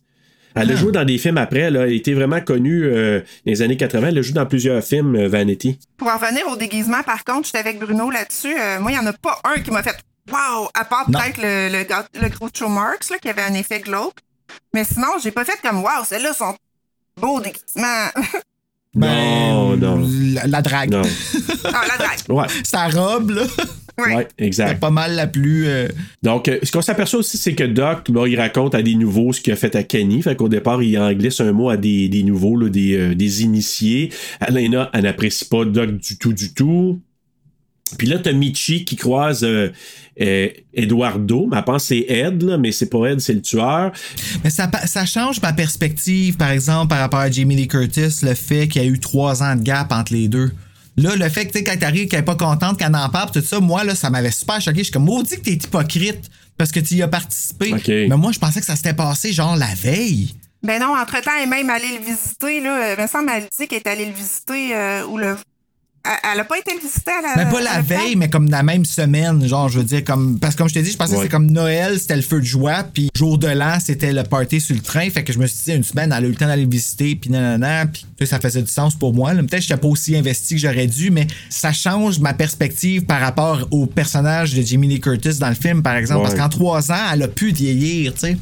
Elle 0.55 0.71
a 0.71 0.75
Ah. 0.75 0.77
joué 0.77 0.93
dans 0.93 1.05
des 1.05 1.17
films 1.17 1.39
après, 1.39 1.71
là. 1.71 1.85
Elle 1.85 1.89
a 1.93 1.95
été 1.95 2.13
vraiment 2.13 2.41
connue 2.43 2.85
euh, 2.85 3.21
dans 3.21 3.27
les 3.47 3.63
années 3.63 3.77
80. 3.79 4.09
Elle 4.09 4.19
a 4.19 4.23
joué 4.23 4.35
dans 4.35 4.45
plusieurs 4.47 4.85
films, 4.85 5.17
euh, 5.17 5.29
Vanity. 5.29 5.79
Pour 5.97 6.09
en 6.09 6.19
revenir 6.19 6.47
au 6.49 6.57
déguisement, 6.57 7.03
par 7.03 7.25
contre, 7.25 7.47
j'étais 7.47 7.59
avec 7.59 7.79
Bruno 7.79 8.11
là-dessus. 8.11 8.55
Euh, 8.59 8.79
moi, 8.81 8.91
il 8.93 8.99
n'y 8.99 9.01
en 9.01 9.07
a 9.07 9.13
pas 9.15 9.41
un 9.45 9.61
qui 9.61 9.71
m'a 9.71 9.83
fait 9.83 9.97
Wow! 10.31 10.69
À 10.75 10.85
part 10.85 11.11
Non. 11.11 11.19
peut-être 11.19 11.39
le, 11.39 11.69
le, 11.73 12.21
le 12.23 12.29
Groucho 12.29 12.69
Marx, 12.69 13.11
là, 13.11 13.17
qui 13.19 13.29
avait 13.29 13.43
un 13.43 13.55
effet 13.55 13.81
glauque. 13.81 14.19
Mais 14.75 14.85
sinon, 14.85 15.09
j'ai 15.23 15.31
pas 15.31 15.45
fait 15.45 15.59
comme 15.63 15.79
Wow, 15.83 16.05
celles-là 16.07 16.33
sont 16.35 16.55
beaux 17.21 17.41
déguisements. 17.41 18.09
non, 18.95 19.77
non. 19.77 19.99
Ben, 19.99 20.35
La, 20.35 20.47
la 20.47 20.63
drague. 20.63 20.91
Non. 20.91 21.03
ah, 21.65 21.83
la 21.89 21.97
drague. 21.97 22.19
Ouais, 22.29 22.47
Sa 22.63 22.89
robe, 22.89 23.31
là. 23.31 23.43
Ouais. 23.99 24.15
ouais, 24.17 24.29
C'est 24.39 24.45
exact. 24.47 24.81
pas 24.81 24.91
mal 24.91 25.15
la 25.15 25.27
plus. 25.27 25.67
euh, 25.67 25.89
Donc, 26.23 26.49
euh, 26.49 26.59
ce 26.63 26.73
qu'on 26.73 26.81
s'aperçoit 26.83 27.21
aussi, 27.21 27.37
c'est 27.37 27.55
que 27.55 27.65
Doc, 27.65 28.09
il 28.27 28.37
raconte 28.41 28.75
à 28.75 28.83
des 28.83 28.95
nouveaux 28.95 29.33
ce 29.33 29.41
qu'il 29.41 29.53
a 29.53 29.57
fait 29.57 29.77
à 29.77 29.83
Kenny. 29.83 30.23
Fait 30.23 30.35
qu'au 30.35 30.49
départ, 30.49 30.83
il 30.83 30.99
en 30.99 31.13
glisse 31.13 31.41
un 31.41 31.53
mot 31.53 31.69
à 31.69 31.77
des, 31.77 32.09
des 32.09 32.23
nouveaux, 32.23 32.57
là, 32.57 32.69
des, 32.71 32.95
euh, 32.97 33.15
des 33.15 33.43
initiés. 33.43 34.11
Alena, 34.41 34.91
elle 34.95 35.03
n'apprécie 35.03 35.45
pas 35.45 35.65
Doc 35.65 35.91
du 35.99 36.17
tout, 36.19 36.33
du 36.33 36.55
tout. 36.55 37.01
Puis 37.99 38.07
là, 38.09 38.19
t'as 38.19 38.33
Michi 38.33 38.87
qui 38.87 38.97
croise 38.97 39.45
euh, 39.45 39.69
euh, 40.21 40.49
Eduardo. 40.73 41.47
Mais 41.51 41.59
elle 41.59 41.65
pense 41.65 41.85
c'est 41.85 42.07
Ed, 42.09 42.43
là, 42.43 42.57
mais 42.57 42.73
c'est 42.73 42.89
pas 42.89 43.11
Ed, 43.11 43.21
c'est 43.21 43.35
le 43.35 43.43
tueur. 43.43 43.93
Mais 44.43 44.49
ça, 44.49 44.71
ça 44.87 45.05
change 45.05 45.43
ma 45.43 45.53
perspective, 45.53 46.39
par 46.39 46.51
exemple, 46.51 46.89
par 46.89 47.01
rapport 47.01 47.21
à 47.21 47.31
Jamie 47.31 47.57
Lee 47.57 47.69
Curtis, 47.69 48.21
le 48.23 48.33
fait 48.35 48.69
qu'il 48.69 48.83
y 48.83 48.87
a 48.87 48.89
eu 48.89 48.99
trois 48.99 49.43
ans 49.43 49.55
de 49.57 49.63
gap 49.63 49.93
entre 49.93 50.15
les 50.15 50.29
deux. 50.29 50.51
Là, 51.03 51.17
le 51.17 51.29
fait 51.29 51.47
que, 51.47 51.53
tu 51.53 51.59
sais, 51.59 51.65
quand 51.65 51.77
t'arrives, 51.77 52.09
qu'elle 52.09 52.21
est 52.21 52.25
pas 52.25 52.37
contente, 52.37 52.79
qu'elle 52.79 52.95
en 52.95 53.09
parle, 53.09 53.31
tout 53.33 53.41
ça, 53.41 53.59
moi, 53.59 53.83
là, 53.83 53.95
ça 53.95 54.09
m'avait 54.09 54.31
super 54.31 54.61
choqué. 54.61 54.79
Je 54.79 54.85
suis 54.85 54.93
comme, 54.93 55.05
maudit 55.05 55.37
que 55.37 55.43
t'es 55.43 55.53
hypocrite 55.53 56.31
parce 56.57 56.71
que 56.71 56.81
tu 56.81 56.95
y 56.95 57.03
as 57.03 57.09
participé. 57.09 57.75
Ok. 57.75 57.89
Mais 57.89 58.17
moi, 58.17 58.31
je 58.33 58.39
pensais 58.39 58.61
que 58.61 58.67
ça 58.67 58.77
s'était 58.77 58.95
passé, 58.95 59.33
genre, 59.33 59.57
la 59.57 59.75
veille. 59.75 60.35
Ben 60.63 60.81
non, 60.81 60.97
entre-temps, 60.97 61.33
elle 61.37 61.45
est 61.45 61.51
même 61.51 61.71
allée 61.71 61.99
le 61.99 62.05
visiter. 62.05 62.61
Là. 62.61 62.95
Il 62.95 63.03
me 63.03 63.09
semble 63.09 63.31
elle 63.35 63.49
dit 63.59 63.67
qu'elle 63.67 63.79
est 63.79 63.87
allée 63.89 64.07
le 64.07 64.13
visiter 64.13 64.77
euh, 64.77 65.05
ou 65.07 65.19
le. 65.19 65.37
Elle, 66.05 66.33
elle 66.33 66.41
a 66.41 66.45
pas 66.45 66.59
été 66.59 66.73
le 66.75 66.81
visiter 66.81 67.11
à 67.11 67.37
la. 67.37 67.45
Mais 67.45 67.51
pas 67.51 67.61
la 67.61 67.81
veille, 67.81 68.17
mais 68.17 68.29
comme 68.29 68.51
la 68.51 68.63
même 68.63 68.85
semaine, 68.85 69.47
genre, 69.47 69.69
je 69.69 69.79
veux 69.79 69.85
dire, 69.85 70.03
comme. 70.05 70.39
Parce 70.41 70.55
que 70.55 70.59
comme 70.59 70.69
je 70.69 70.75
t'ai 70.75 70.83
dit, 70.83 70.91
je 70.91 70.97
pensais 70.97 71.13
que 71.13 71.19
c'était 71.19 71.31
comme 71.31 71.51
Noël, 71.51 71.99
c'était 71.99 72.17
le 72.17 72.23
feu 72.23 72.41
de 72.41 72.45
joie, 72.45 72.85
puis 72.93 73.11
jour 73.17 73.39
de 73.39 73.47
l'an, 73.47 73.79
c'était 73.79 74.13
le 74.13 74.23
party 74.25 74.61
sur 74.61 74.75
le 74.75 74.83
train. 74.83 75.09
Fait 75.11 75.23
que 75.23 75.33
je 75.33 75.39
me 75.39 75.47
suis 75.47 75.65
dit, 75.65 75.73
une 75.73 75.85
semaine, 75.85 76.13
elle 76.17 76.25
a 76.25 76.27
eu 76.27 76.31
le 76.31 76.37
temps 76.37 76.47
d'aller 76.47 76.65
le 76.65 76.71
visiter, 76.71 77.15
puis 77.15 77.31
nanana, 77.31 77.87
puis 77.87 78.03
tu 78.03 78.27
sais, 78.27 78.27
ça 78.27 78.41
faisait 78.41 78.63
du 78.63 78.71
sens 78.71 78.95
pour 78.97 79.15
moi. 79.15 79.33
Peut-être 79.33 79.51
que 79.51 79.61
j'étais 79.61 79.77
pas 79.77 79.89
aussi 79.89 80.17
investi 80.17 80.55
que 80.55 80.61
j'aurais 80.61 80.87
dû, 80.87 81.11
mais 81.11 81.27
ça 81.49 81.73
change 81.73 82.19
ma 82.19 82.35
perspective 82.35 83.05
par 83.05 83.21
rapport 83.21 83.69
au 83.71 83.87
personnage 83.87 84.55
de 84.55 84.63
Jamie 84.63 84.89
Lee 84.89 85.01
Curtis 85.01 85.39
dans 85.39 85.49
le 85.49 85.55
film, 85.55 85.83
par 85.83 85.95
exemple. 85.95 86.23
Ouais. 86.23 86.29
Parce 86.29 86.41
qu'en 86.41 86.49
trois 86.49 86.91
ans, 86.91 87.11
elle 87.13 87.23
a 87.23 87.29
pu 87.29 87.53
vieillir, 87.53 88.13
tu 88.15 88.21
sais. 88.21 88.37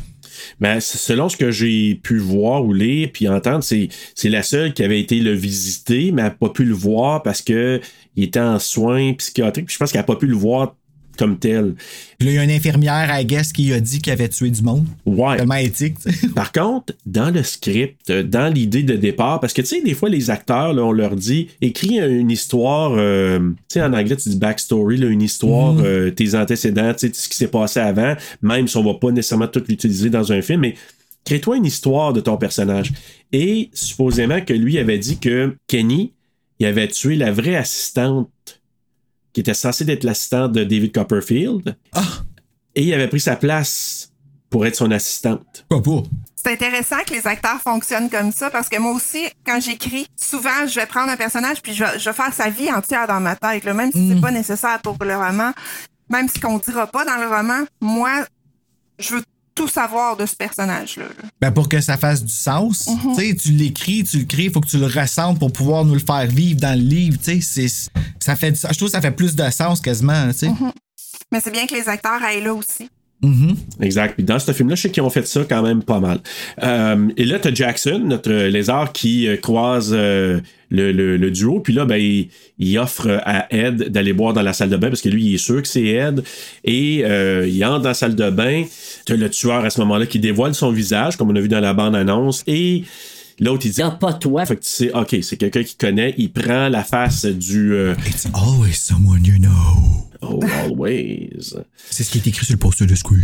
Mais 0.60 0.80
selon 0.80 1.28
ce 1.28 1.36
que 1.36 1.50
j'ai 1.50 1.94
pu 1.94 2.18
voir 2.18 2.64
ou 2.64 2.72
lire 2.72 3.10
puis 3.12 3.28
entendre, 3.28 3.62
c'est, 3.62 3.88
c'est 4.14 4.28
la 4.28 4.42
seule 4.42 4.72
qui 4.74 4.82
avait 4.82 5.00
été 5.00 5.20
le 5.20 5.32
visiter, 5.32 6.12
mais 6.12 6.22
elle 6.22 6.28
n'a 6.28 6.30
pas 6.30 6.48
pu 6.50 6.64
le 6.64 6.74
voir 6.74 7.22
parce 7.22 7.42
que 7.42 7.80
il 8.16 8.24
était 8.24 8.40
en 8.40 8.58
soins 8.58 9.14
psychiatriques. 9.14 9.72
Je 9.72 9.78
pense 9.78 9.92
qu'elle 9.92 10.00
n'a 10.00 10.06
pas 10.06 10.16
pu 10.16 10.26
le 10.26 10.36
voir 10.36 10.74
comme 11.20 11.38
tel. 11.38 11.74
Puis 12.18 12.26
là, 12.28 12.32
il 12.32 12.36
y 12.36 12.38
a 12.38 12.44
une 12.44 12.50
infirmière, 12.50 13.10
I 13.12 13.26
guess, 13.26 13.52
qui 13.52 13.72
a 13.74 13.80
dit 13.80 14.00
qu'il 14.00 14.10
avait 14.10 14.30
tué 14.30 14.48
du 14.50 14.62
monde. 14.62 14.86
Ouais. 15.04 15.36
Tellement 15.36 15.54
éthique. 15.56 15.96
Par 16.34 16.50
contre, 16.50 16.94
dans 17.04 17.30
le 17.30 17.42
script, 17.42 18.10
dans 18.10 18.52
l'idée 18.52 18.82
de 18.82 18.96
départ, 18.96 19.38
parce 19.38 19.52
que 19.52 19.60
tu 19.60 19.68
sais, 19.68 19.82
des 19.82 19.92
fois, 19.92 20.08
les 20.08 20.30
acteurs, 20.30 20.72
là, 20.72 20.82
on 20.82 20.92
leur 20.92 21.14
dit, 21.16 21.48
écris 21.60 21.98
une 21.98 22.30
histoire, 22.30 22.94
euh, 22.96 23.38
tu 23.68 23.74
sais, 23.74 23.82
en 23.82 23.92
anglais, 23.92 24.16
tu 24.16 24.30
dis 24.30 24.36
backstory, 24.36 24.96
là, 24.96 25.08
une 25.08 25.20
histoire, 25.20 25.76
euh, 25.80 26.10
tes 26.10 26.34
antécédents, 26.34 26.94
tu 26.94 27.08
sais, 27.08 27.12
ce 27.12 27.28
qui 27.28 27.36
s'est 27.36 27.48
passé 27.48 27.80
avant, 27.80 28.14
même 28.40 28.66
si 28.66 28.78
on 28.78 28.84
va 28.84 28.94
pas 28.94 29.10
nécessairement 29.10 29.48
tout 29.48 29.62
l'utiliser 29.68 30.08
dans 30.08 30.32
un 30.32 30.40
film, 30.40 30.60
mais 30.60 30.74
crée-toi 31.26 31.58
une 31.58 31.66
histoire 31.66 32.14
de 32.14 32.20
ton 32.20 32.38
personnage. 32.38 32.92
Et 33.32 33.68
supposément 33.74 34.40
que 34.40 34.54
lui 34.54 34.78
avait 34.78 34.98
dit 34.98 35.18
que 35.18 35.54
Kenny, 35.66 36.14
il 36.60 36.66
avait 36.66 36.88
tué 36.88 37.16
la 37.16 37.30
vraie 37.30 37.56
assistante 37.56 38.30
qui 39.32 39.40
était 39.40 39.54
censée 39.54 39.88
être 39.90 40.04
l'assistante 40.04 40.52
de 40.52 40.64
David 40.64 40.92
Copperfield, 40.92 41.76
Ah, 41.94 42.02
et 42.74 42.82
il 42.84 42.94
avait 42.94 43.08
pris 43.08 43.20
sa 43.20 43.36
place 43.36 44.10
pour 44.48 44.66
être 44.66 44.76
son 44.76 44.90
assistante. 44.90 45.64
pourquoi 45.68 46.02
pas? 46.02 46.08
C'est 46.34 46.52
intéressant 46.52 46.96
que 47.06 47.12
les 47.12 47.26
acteurs 47.26 47.60
fonctionnent 47.60 48.08
comme 48.08 48.32
ça 48.32 48.48
parce 48.50 48.68
que 48.68 48.78
moi 48.78 48.92
aussi, 48.92 49.18
quand 49.44 49.60
j'écris, 49.60 50.06
souvent, 50.16 50.66
je 50.66 50.74
vais 50.80 50.86
prendre 50.86 51.10
un 51.10 51.16
personnage 51.16 51.60
puis 51.62 51.74
je 51.74 51.84
vais, 51.84 51.98
je 51.98 52.04
vais 52.08 52.16
faire 52.16 52.32
sa 52.32 52.48
vie 52.48 52.72
entière 52.72 53.06
dans 53.06 53.20
ma 53.20 53.36
tête, 53.36 53.64
là, 53.64 53.74
même 53.74 53.92
si 53.92 54.08
c'est 54.08 54.20
pas 54.20 54.30
nécessaire 54.30 54.80
pour 54.82 54.96
le 55.04 55.14
roman, 55.16 55.52
même 56.08 56.28
si 56.28 56.40
qu'on 56.40 56.58
dira 56.58 56.86
pas 56.86 57.04
dans 57.04 57.16
le 57.16 57.28
roman, 57.28 57.64
moi, 57.80 58.24
je 58.98 59.14
veux 59.16 59.22
tout 59.54 59.68
savoir 59.68 60.16
de 60.16 60.26
ce 60.26 60.36
personnage-là. 60.36 61.04
là. 61.04 61.28
Ben 61.40 61.50
pour 61.50 61.68
que 61.68 61.80
ça 61.80 61.96
fasse 61.96 62.24
du 62.24 62.32
sens. 62.32 62.86
Mhm. 62.86 63.36
Tu 63.36 63.50
l'écris, 63.52 64.04
tu 64.04 64.18
le 64.18 64.24
crées, 64.24 64.44
il 64.44 64.52
faut 64.52 64.60
que 64.60 64.68
tu 64.68 64.78
le 64.78 64.86
ressentes 64.86 65.38
pour 65.38 65.52
pouvoir 65.52 65.84
nous 65.84 65.94
le 65.94 66.00
faire 66.00 66.26
vivre 66.26 66.60
dans 66.60 66.78
le 66.78 66.84
livre. 66.84 67.18
Ça 67.22 68.36
fait, 68.36 68.54
je 68.54 68.76
trouve 68.76 68.88
que 68.88 68.92
ça 68.92 69.00
fait 69.00 69.10
plus 69.10 69.34
de 69.34 69.50
sens 69.50 69.80
quasiment. 69.80 70.26
Mhm. 70.26 70.72
Mais 71.32 71.40
c'est 71.40 71.50
bien 71.50 71.66
que 71.66 71.74
les 71.74 71.88
acteurs 71.88 72.22
aillent 72.22 72.42
là 72.42 72.54
aussi. 72.54 72.88
Mhm. 73.22 73.54
Exact. 73.82 74.14
Puis 74.14 74.24
dans 74.24 74.38
ce 74.38 74.52
film-là, 74.52 74.76
je 74.76 74.82
sais 74.82 74.90
qu'ils 74.90 75.02
ont 75.02 75.10
fait 75.10 75.26
ça 75.26 75.44
quand 75.46 75.62
même 75.62 75.82
pas 75.82 76.00
mal. 76.00 76.20
Euh, 76.62 77.08
et 77.18 77.24
là, 77.26 77.38
t'as 77.38 77.52
Jackson, 77.52 78.00
notre 78.04 78.32
lézard, 78.32 78.92
qui 78.92 79.28
euh, 79.28 79.36
croise 79.36 79.90
euh, 79.94 80.40
le, 80.70 80.90
le- 80.92 81.18
le 81.18 81.30
duo. 81.30 81.60
Puis 81.60 81.74
là, 81.74 81.84
ben, 81.84 81.96
il, 81.96 82.28
il 82.58 82.78
offre 82.78 83.20
à 83.24 83.46
Ed 83.54 83.90
d'aller 83.90 84.14
boire 84.14 84.32
dans 84.32 84.40
la 84.42 84.54
salle 84.54 84.70
de 84.70 84.76
bain 84.78 84.88
parce 84.88 85.02
que 85.02 85.10
lui, 85.10 85.22
il 85.24 85.34
est 85.34 85.38
sûr 85.38 85.60
que 85.60 85.68
c'est 85.68 85.84
Ed. 85.84 86.22
Et 86.64 87.02
euh, 87.04 87.46
il 87.46 87.62
entre 87.64 87.82
dans 87.82 87.88
la 87.90 87.94
salle 87.94 88.14
de 88.14 88.30
bain. 88.30 88.64
T'as 89.04 89.16
le 89.16 89.28
tueur 89.28 89.64
à 89.66 89.70
ce 89.70 89.80
moment-là 89.80 90.06
qui 90.06 90.18
dévoile 90.18 90.54
son 90.54 90.70
visage, 90.72 91.16
comme 91.16 91.28
on 91.30 91.36
a 91.36 91.40
vu 91.40 91.48
dans 91.48 91.60
la 91.60 91.74
bande-annonce. 91.74 92.42
Et 92.46 92.84
L'autre, 93.42 93.64
il 93.64 93.72
dit, 93.72 93.80
Non, 93.82 93.92
pas 93.98 94.12
toi. 94.12 94.44
fait 94.44 94.56
que 94.56 94.60
tu 94.62 94.68
sais, 94.68 94.92
ok, 94.94 95.16
c'est 95.22 95.36
quelqu'un 95.38 95.62
qui 95.62 95.74
connaît, 95.76 96.14
il 96.18 96.30
prend 96.30 96.68
la 96.68 96.84
face 96.84 97.24
du 97.24 97.72
euh, 97.74 97.94
It's 98.06 98.26
always 98.34 98.74
someone 98.74 99.24
you 99.24 99.38
know. 99.38 100.06
Oh, 100.22 100.38
always, 100.64 101.30
C'est 101.90 102.04
ce 102.04 102.10
qui 102.10 102.18
est 102.18 102.26
écrit 102.26 102.44
sur 102.44 102.52
le 102.54 102.58
poster 102.58 102.86
de 102.86 102.94
Squeak. 102.94 103.20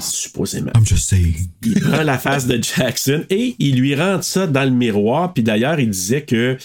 supposément. 0.00 0.72
I'm 0.74 0.84
just 0.86 1.08
saying. 1.08 1.36
Il 1.64 1.80
prend 1.80 2.02
la 2.02 2.18
face 2.18 2.46
de 2.46 2.60
Jackson 2.62 3.24
et 3.30 3.54
il 3.58 3.76
lui 3.76 3.94
rentre 3.94 4.24
ça 4.24 4.46
dans 4.46 4.64
le 4.64 4.70
miroir. 4.70 5.32
Puis 5.34 5.42
d'ailleurs, 5.44 5.78
il 5.78 5.90
disait 5.90 6.22
que 6.22 6.56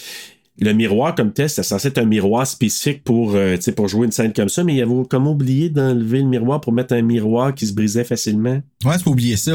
le 0.60 0.72
miroir 0.72 1.14
comme 1.14 1.32
tel, 1.32 1.48
c'était 1.48 1.62
censé 1.62 1.88
être 1.88 1.98
un 1.98 2.04
miroir 2.06 2.44
spécifique 2.46 3.04
pour, 3.04 3.34
euh, 3.36 3.56
pour 3.76 3.86
jouer 3.86 4.06
une 4.06 4.12
scène 4.12 4.32
comme 4.32 4.48
ça, 4.48 4.64
mais 4.64 4.74
il 4.74 4.82
avait 4.82 5.04
comme 5.08 5.28
oublié 5.28 5.70
d'enlever 5.70 6.18
le 6.18 6.26
miroir 6.26 6.60
pour 6.60 6.72
mettre 6.72 6.94
un 6.94 7.02
miroir 7.02 7.54
qui 7.54 7.66
se 7.66 7.72
brisait 7.72 8.02
facilement. 8.04 8.60
Ouais, 8.84 8.98
tu 8.98 9.04
peux 9.04 9.10
oublier 9.10 9.36
ça. 9.36 9.52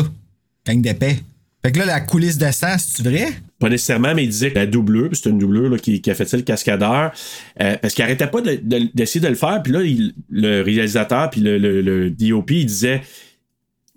Gang 0.65 0.81
d'épais. 0.81 1.19
Fait 1.65 1.71
que 1.73 1.79
là, 1.79 1.85
la 1.85 1.99
coulisse 2.01 2.37
de 2.37 2.49
sang, 2.51 2.77
c'est-tu 2.77 3.03
vrai? 3.09 3.27
Pas 3.63 3.69
nécessairement, 3.69 4.13
mais 4.13 4.25
il 4.25 4.29
disait 4.29 4.49
que 4.51 4.55
la 4.55 4.65
doublure, 4.65 5.07
puis 5.07 5.17
c'est 5.23 5.29
une 5.29 5.37
doublure 5.37 5.69
là, 5.69 5.77
qui, 5.77 6.01
qui 6.01 6.11
a 6.11 6.15
fait 6.15 6.25
ça 6.25 6.35
le 6.35 6.43
cascadeur, 6.43 7.13
euh, 7.61 7.77
parce 7.81 7.93
qu'il 7.93 8.03
arrêtait 8.03 8.27
pas 8.27 8.41
de- 8.41 8.59
de- 8.61 8.89
d'essayer 8.93 9.23
de, 9.23 9.29
le 9.29 9.35
faire. 9.35 9.63
Puis 9.63 9.71
là, 9.71 9.81
il- 9.83 10.11
le 10.29 10.61
réalisateur, 10.63 11.29
puis 11.29 11.39
le, 11.39 11.57
le, 11.57 11.81
le 11.81 12.09
DOP, 12.09 12.51
il 12.51 12.65
disait 12.65 13.01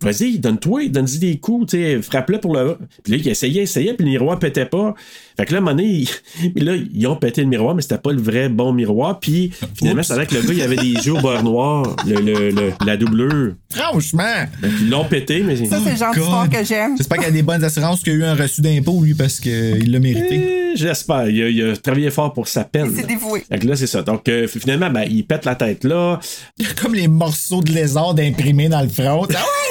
Vas-y, 0.03 0.39
donne-toi, 0.39 0.89
donne-y 0.91 1.19
des 1.19 1.39
coups, 1.39 1.71
tu 1.71 1.79
sais, 1.79 2.03
frappe-le 2.03 2.39
pour 2.39 2.55
le. 2.55 2.77
Puis 3.03 3.15
là, 3.15 3.19
il 3.19 3.29
essayait, 3.29 3.63
essayait, 3.63 3.95
puis 3.95 4.05
le 4.05 4.11
miroir 4.13 4.39
pétait 4.39 4.67
pas. 4.67 4.95
Fait 5.39 5.47
que 5.47 5.53
là, 5.53 5.59
à 5.59 5.61
un 5.61 5.65
moment 5.65 5.75
donné, 5.77 6.07
il- 6.45 6.65
là, 6.65 6.75
ils 6.77 7.07
ont 7.07 7.17
pété 7.17 7.41
le 7.41 7.47
miroir, 7.49 7.75
mais 7.75 7.81
c'était 7.81 7.97
pas 7.97 8.13
le 8.13 8.21
vrai 8.21 8.51
bon 8.51 8.75
miroir. 8.75 9.19
Puis 9.21 9.53
finalement, 9.75 10.03
c'est 10.03 10.13
vrai 10.15 10.27
que 10.27 10.35
le 10.35 10.43
gars, 10.43 10.53
il 10.53 10.61
avait 10.63 10.77
des 10.77 10.93
yeux 10.93 11.15
au 11.15 11.21
beurre 11.21 11.43
noir, 11.43 11.97
le, 12.07 12.17
le, 12.21 12.51
le- 12.51 12.73
la 12.85 12.97
doublure. 12.99 13.55
Franchement! 13.73 14.45
Donc, 14.63 14.71
ils 14.83 14.91
l'ont 14.91 15.05
pété, 15.07 15.43
mais. 15.43 15.57
Ça, 15.65 15.79
c'est 15.83 15.93
le 15.93 15.97
genre 15.97 16.13
d'histoire 16.15 16.51
que 16.51 16.63
j'aime. 16.65 16.97
J'espère 16.99 17.17
qu'il 17.19 17.27
y 17.27 17.31
a 17.31 17.33
des 17.33 17.43
bonnes 17.43 17.65
assurances 17.65 18.03
qu'il 18.03 18.13
y 18.13 18.17
a 18.17 18.19
eu 18.19 18.25
un 18.25 18.35
reçu 18.35 18.61
d'impôt, 18.61 19.01
lui, 19.03 19.15
parce 19.15 19.41
qu'il 19.41 19.91
l'a 19.91 19.99
mérité. 19.99 20.73
Eh, 20.73 20.77
J'espère. 20.77 21.29
Il 21.31 21.43
a, 21.43 21.49
il 21.49 21.71
a 21.71 21.77
travaillé 21.77 22.11
fort 22.11 22.35
pour 22.35 22.49
sa 22.49 22.65
peine. 22.65 22.93
C'est 22.95 23.07
dévoué. 23.07 23.43
Fait 23.49 23.59
que 23.59 23.67
là, 23.67 23.77
c'est 23.77 23.87
ça. 23.87 24.03
Donc, 24.03 24.29
euh, 24.29 24.47
finalement, 24.47 24.91
ben, 24.91 25.05
il 25.11 25.25
pète 25.25 25.47
la 25.47 25.55
tête 25.55 25.85
là. 25.85 26.21
Il 26.59 26.67
y 26.67 26.69
a 26.69 26.75
comme 26.75 26.95
les 26.95 27.09
morceaux 27.09 27.63
de 27.63 27.73
lézard 27.73 28.15
imprimés 28.19 28.69
dans 28.69 28.83
le 28.83 28.89
front. 28.89 29.25
Ah 29.31 29.39
ouais! 29.39 29.39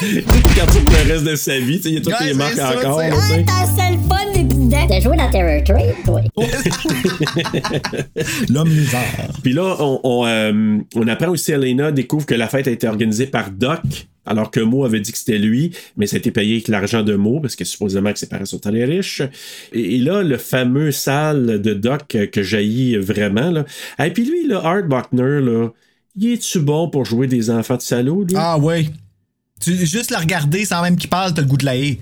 Il 0.00 0.22
garde 0.56 0.70
ça 0.70 0.80
pour 0.80 0.94
le 0.94 1.12
reste 1.12 1.24
de 1.24 1.34
sa 1.34 1.58
vie. 1.58 1.78
tu 1.78 1.82
sais, 1.84 1.88
Il 1.90 1.94
y 1.94 1.98
a 1.98 2.00
toutes 2.00 2.12
Ouais, 2.20 2.26
les 2.26 2.34
marques 2.34 2.54
ça, 2.54 2.76
encore. 2.76 3.00
T'as 3.00 3.66
seul 3.66 3.98
fun 4.08 4.42
dents. 4.44 4.86
T'as 4.88 5.00
joué 5.00 5.16
dans 5.16 5.30
Terror 5.30 5.64
Train, 5.64 5.92
toi? 6.04 6.20
L'homme 8.48 8.68
lézard. 8.68 9.02
Puis 9.42 9.52
là, 9.52 9.76
on, 9.80 10.00
on, 10.04 10.26
euh, 10.26 10.78
on 10.94 11.08
apprend 11.08 11.30
aussi 11.30 11.52
Elena 11.52 11.90
découvre 11.90 12.26
que 12.26 12.34
la 12.34 12.48
fête 12.48 12.68
a 12.68 12.70
été 12.70 12.86
organisée 12.86 13.26
par 13.26 13.50
Doc. 13.50 13.80
Alors 14.24 14.50
que 14.50 14.60
Mo 14.60 14.84
avait 14.84 15.00
dit 15.00 15.10
que 15.10 15.16
c'était 15.16 15.38
lui, 15.38 15.72
mais 15.96 16.06
ça 16.06 16.16
a 16.16 16.18
été 16.18 16.30
payé 16.30 16.56
avec 16.56 16.68
l'argent 16.68 17.02
de 17.02 17.14
Mo, 17.16 17.40
parce 17.40 17.56
que 17.56 17.64
supposément 17.64 18.12
que 18.12 18.18
ses 18.18 18.28
parents 18.28 18.44
sont 18.44 18.58
très 18.58 18.84
riches. 18.84 19.22
Et, 19.72 19.94
et 19.96 19.98
là, 19.98 20.22
le 20.22 20.36
fameux 20.36 20.90
salle 20.92 21.62
de 21.62 21.72
Doc 21.72 22.14
que 22.30 22.42
jaillit 22.42 22.98
vraiment. 22.98 23.50
Là. 23.50 23.64
Et 24.04 24.10
puis 24.10 24.26
lui, 24.26 24.46
là, 24.46 24.60
Art 24.62 24.82
Buckner, 24.84 25.40
là, 25.40 25.68
il 26.18 26.32
est-tu 26.34 26.60
bon 26.60 26.88
pour 26.90 27.04
jouer 27.04 27.26
des 27.26 27.50
enfants 27.50 27.76
de 27.76 27.82
salaud, 27.82 28.24
lui? 28.24 28.34
Ah 28.36 28.58
ouais. 28.58 28.88
Tu, 29.60 29.74
juste 29.86 30.10
la 30.10 30.18
regarder 30.18 30.64
sans 30.64 30.82
même 30.82 30.96
qu'il 30.96 31.10
parle, 31.10 31.34
t'as 31.34 31.42
le 31.42 31.48
goût 31.48 31.56
de 31.56 31.64
la 31.66 31.76
haie. 31.76 31.98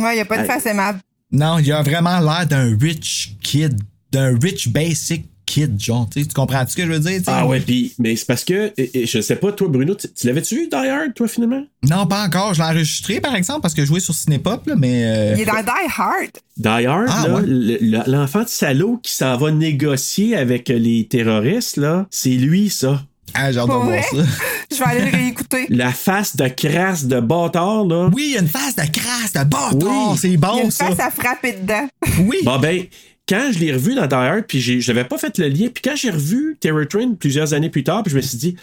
Ouais, 0.00 0.12
il 0.12 0.14
n'y 0.16 0.20
a 0.20 0.24
pas 0.24 0.38
de 0.38 0.46
face 0.46 0.66
aimable. 0.66 1.00
Non, 1.30 1.58
il 1.58 1.70
a 1.72 1.82
vraiment 1.82 2.18
l'air 2.20 2.46
d'un 2.46 2.76
rich 2.80 3.36
kid, 3.42 3.78
d'un 4.12 4.38
rich 4.38 4.68
basic 4.68 5.26
kid, 5.46 5.78
genre. 5.82 6.08
Tu 6.10 6.24
comprends 6.34 6.66
ce 6.66 6.74
que 6.74 6.82
je 6.86 6.92
veux 6.92 6.98
dire? 7.00 7.20
Ah 7.26 7.46
ouais, 7.46 7.60
puis 7.60 7.92
mais 7.98 8.16
c'est 8.16 8.26
parce 8.26 8.44
que 8.44 8.72
et- 8.78 9.02
et 9.02 9.06
je 9.06 9.20
sais 9.20 9.36
pas 9.36 9.52
toi 9.52 9.68
Bruno, 9.68 9.94
tu, 9.94 10.08
tu 10.12 10.26
l'avais-tu 10.26 10.54
vu 10.54 10.68
Die 10.68 10.74
Hard 10.74 11.12
toi 11.14 11.28
finalement? 11.28 11.62
Non, 11.88 12.06
pas 12.06 12.24
encore. 12.24 12.54
Je 12.54 12.60
l'ai 12.62 12.64
enregistré, 12.68 13.20
par 13.20 13.34
exemple, 13.34 13.60
parce 13.60 13.74
que 13.74 13.82
je 13.82 13.86
jouais 13.86 14.00
sur 14.00 14.14
Cinépop, 14.14 14.66
là, 14.66 14.74
mais. 14.76 15.04
euh, 15.04 15.34
Il 15.36 15.42
est 15.42 15.44
dans 15.44 15.52
Die 15.60 15.90
Hard. 15.98 16.30
Die 16.56 16.86
Hard 16.86 17.06
Ah, 17.10 17.28
là, 17.28 17.34
ouais. 17.34 17.42
le- 17.46 17.78
le- 17.80 18.10
l'enfant 18.10 18.42
de 18.44 18.48
salaud 18.48 18.98
qui 19.02 19.12
s'en 19.12 19.36
va 19.36 19.50
négocier 19.50 20.34
avec 20.36 20.68
les 20.70 21.06
terroristes 21.06 21.76
là, 21.76 22.06
c'est 22.10 22.30
lui 22.30 22.70
ça. 22.70 23.04
Ah, 23.34 23.50
j'ai 23.52 23.58
hâte 23.58 23.66
de 23.66 23.72
Pour 23.72 23.84
voir 23.84 24.02
ça. 24.04 24.16
Je 24.70 24.76
vais 24.76 24.84
aller 24.84 25.10
le 25.10 25.16
réécouter. 25.16 25.66
La 25.68 25.90
face 25.92 26.36
de 26.36 26.48
crasse 26.48 27.04
de 27.04 27.20
bâtard 27.20 27.84
là. 27.84 28.08
Oui, 28.12 28.24
il 28.28 28.32
y 28.34 28.36
a 28.36 28.40
une 28.40 28.48
face 28.48 28.74
de 28.76 28.82
crasse, 28.82 29.32
de 29.32 29.44
bâtard. 29.44 29.74
Oui. 29.74 30.18
C'est 30.18 30.28
Il 30.28 30.32
y 30.32 30.36
a 30.36 30.38
bon, 30.38 30.64
une 30.64 30.70
ça. 30.70 30.86
face 30.86 31.00
à 31.00 31.10
frapper 31.10 31.52
dedans. 31.60 31.88
Oui. 32.26 32.38
Bon 32.44 32.58
ben 32.58 32.84
quand 33.28 33.50
je 33.52 33.58
l'ai 33.58 33.72
revu 33.72 33.94
dans 33.94 34.06
Die 34.06 34.14
Hard, 34.14 34.42
puis 34.46 34.60
j'ai- 34.60 34.80
j'avais 34.82 35.04
pas 35.04 35.16
fait 35.16 35.38
le 35.38 35.48
lien, 35.48 35.68
puis 35.72 35.80
quand 35.82 35.96
j'ai 35.96 36.10
revu 36.10 36.58
Terror 36.60 36.86
Train 36.86 37.14
plusieurs 37.18 37.54
années 37.54 37.70
plus 37.70 37.82
tard, 37.82 38.02
puis 38.02 38.10
je 38.10 38.16
me 38.16 38.20
suis 38.22 38.36
dit 38.36 38.56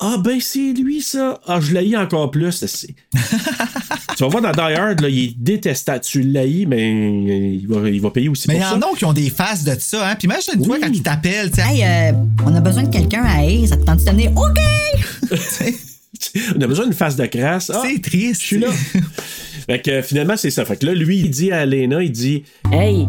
ah 0.00 0.16
ben 0.18 0.40
c'est 0.40 0.72
lui 0.72 1.00
ça. 1.00 1.40
Ah 1.46 1.60
je 1.60 1.72
l'ai 1.72 1.96
encore 1.96 2.30
plus. 2.30 2.50
c'est- 2.66 2.88
tu 4.16 4.22
vas 4.24 4.28
voir 4.28 4.42
dans 4.42 4.50
Die 4.52 4.74
Hard 4.74 5.00
là, 5.00 5.08
il 5.08 5.24
est 5.24 5.34
détestable. 5.38 6.00
Tu 6.04 6.22
l'haïs, 6.22 6.66
mais 6.66 7.54
il 7.54 7.66
va, 7.68 7.88
il 7.88 8.00
va 8.00 8.10
payer 8.10 8.28
aussi 8.28 8.48
Mais 8.48 8.56
il 8.56 8.60
y 8.60 8.64
en 8.64 8.80
a 8.80 8.96
qui 8.96 9.04
ont 9.04 9.12
des 9.12 9.30
faces 9.30 9.62
de 9.64 9.74
ça, 9.78 10.08
hein. 10.10 10.16
Puis 10.16 10.26
imagine-toi 10.26 10.74
Oui. 10.76 10.80
quand 10.82 10.90
ils 10.92 11.02
t'appellent, 11.02 11.50
tu 11.50 11.60
sais. 11.62 11.68
Hey, 11.68 11.84
euh, 11.84 12.12
on 12.44 12.54
a 12.54 12.60
besoin 12.60 12.82
de 12.82 12.88
quelqu'un 12.90 13.22
à 13.24 13.42
Haye. 13.44 13.68
Ça 13.68 13.76
te 13.76 13.84
tente 13.84 13.98
de 14.04 14.10
venir? 14.10 14.32
OK! 14.36 14.58
On 16.56 16.60
a 16.60 16.66
besoin 16.66 16.84
d'une 16.86 16.94
face 16.94 17.16
de 17.16 17.26
crasse. 17.26 17.70
Ah, 17.74 17.82
c'est 17.84 18.00
triste. 18.00 18.40
je 18.40 18.46
suis 18.46 18.58
là. 18.58 18.68
fait 19.66 19.80
que 19.80 20.02
finalement, 20.02 20.36
c'est 20.36 20.50
ça. 20.50 20.64
Fait 20.64 20.76
que 20.76 20.86
là, 20.86 20.94
lui, 20.94 21.18
il 21.18 21.30
dit 21.30 21.52
à 21.52 21.64
Lena, 21.66 22.02
il 22.02 22.10
dit 22.12 22.44
Hey, 22.72 23.06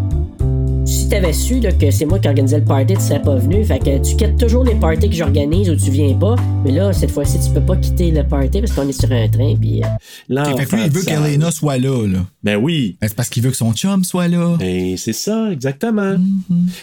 si 0.85 1.09
t'avais 1.09 1.33
su 1.33 1.59
là, 1.59 1.71
que 1.71 1.89
c'est 1.91 2.05
moi 2.05 2.19
qui 2.19 2.27
organisais 2.27 2.59
le 2.59 2.65
party, 2.65 2.93
tu 2.93 3.01
serais 3.01 3.21
pas 3.21 3.35
venu. 3.35 3.63
Fait 3.65 3.79
que 3.79 3.97
tu 4.07 4.15
quittes 4.15 4.37
toujours 4.37 4.63
les 4.63 4.75
parties 4.75 5.09
que 5.09 5.15
j'organise 5.15 5.69
ou 5.69 5.75
tu 5.75 5.89
viens 5.89 6.13
pas. 6.13 6.35
Mais 6.63 6.71
là, 6.71 6.93
cette 6.93 7.11
fois-ci, 7.11 7.39
tu 7.39 7.49
peux 7.53 7.61
pas 7.61 7.75
quitter 7.77 8.11
le 8.11 8.23
party 8.23 8.59
parce 8.59 8.71
qu'on 8.73 8.87
est 8.87 8.99
sur 8.99 9.11
un 9.11 9.27
train. 9.27 9.55
Puis 9.59 9.81
euh. 9.83 10.55
Fait 10.57 10.65
que 10.65 10.75
lui, 10.75 10.83
il 10.85 10.91
veut 10.91 11.01
qu'Elena 11.01 11.51
soit 11.51 11.77
là, 11.77 12.07
là. 12.07 12.19
Ben 12.43 12.57
oui. 12.57 12.97
Ben, 13.01 13.07
c'est 13.07 13.15
parce 13.15 13.29
qu'il 13.29 13.41
veut 13.43 13.49
que 13.49 13.57
son 13.57 13.73
chum 13.73 14.03
soit 14.03 14.27
là. 14.27 14.57
Ben, 14.59 14.95
c'est 14.97 15.13
ça, 15.13 15.51
exactement. 15.51 16.15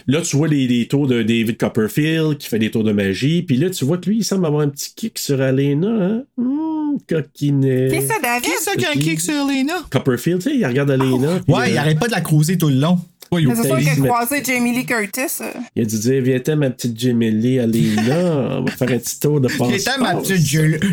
Là, 0.06 0.20
tu 0.22 0.36
vois 0.36 0.48
les, 0.48 0.66
les 0.66 0.88
tours 0.88 1.06
de 1.06 1.22
David 1.22 1.56
Copperfield 1.56 2.38
qui 2.38 2.48
fait 2.48 2.58
des 2.58 2.70
tours 2.70 2.84
de 2.84 2.92
magie. 2.92 3.42
Puis 3.42 3.56
là, 3.56 3.70
tu 3.70 3.84
vois 3.84 3.98
que 3.98 4.10
lui, 4.10 4.18
il 4.18 4.24
semble 4.24 4.46
avoir 4.46 4.62
un 4.62 4.68
petit 4.68 4.92
kick 4.96 5.18
sur 5.18 5.40
Alena. 5.40 5.88
Hein? 5.88 6.22
Hum, 6.38 6.98
coquinet. 7.08 7.88
Qu'est-ce 7.90 8.06
que 8.08 8.12
ça, 8.14 8.20
David? 8.22 8.44
Qui 8.44 8.50
est 8.50 8.62
ça 8.62 8.74
qui 8.74 8.84
a 8.84 8.90
un 8.90 8.94
kick 8.94 9.20
sur 9.20 9.34
Elena? 9.34 9.74
Copperfield, 9.90 10.42
tu 10.42 10.50
sais, 10.50 10.56
il 10.56 10.66
regarde 10.66 10.90
Alena. 10.90 11.40
puis, 11.44 11.54
Ouais, 11.54 11.70
il 11.70 11.76
euh, 11.76 11.80
arrête 11.80 11.98
pas 11.98 12.06
de 12.08 12.12
la 12.12 12.20
cruiser 12.20 12.58
tout 12.58 12.68
le 12.68 12.76
long. 12.76 12.98
C'est 13.32 13.66
sûr 13.66 13.78
qu'il 13.78 14.02
mais- 14.02 14.08
croisé 14.08 14.42
Jamie 14.44 14.72
Lee 14.74 14.84
Curtis. 14.86 15.20
euh. 15.40 15.44
Il 15.76 15.82
a 15.82 15.86
dû 15.86 15.98
dire 15.98 16.22
Viens-t'en, 16.22 16.56
ma 16.56 16.70
petite 16.70 16.98
Jamie 17.00 17.30
Lee, 17.30 17.58
Alena. 17.58 18.58
On 18.58 18.64
va 18.64 18.72
faire 18.72 18.90
un 18.90 18.98
petit 18.98 19.18
tour 19.20 19.40
de 19.40 19.48
passe 19.48 19.72
était 19.72 19.98
ma 19.98 20.14
petite 20.16 20.46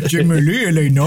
Gemelu, 0.08 0.62
Elena. 0.68 1.02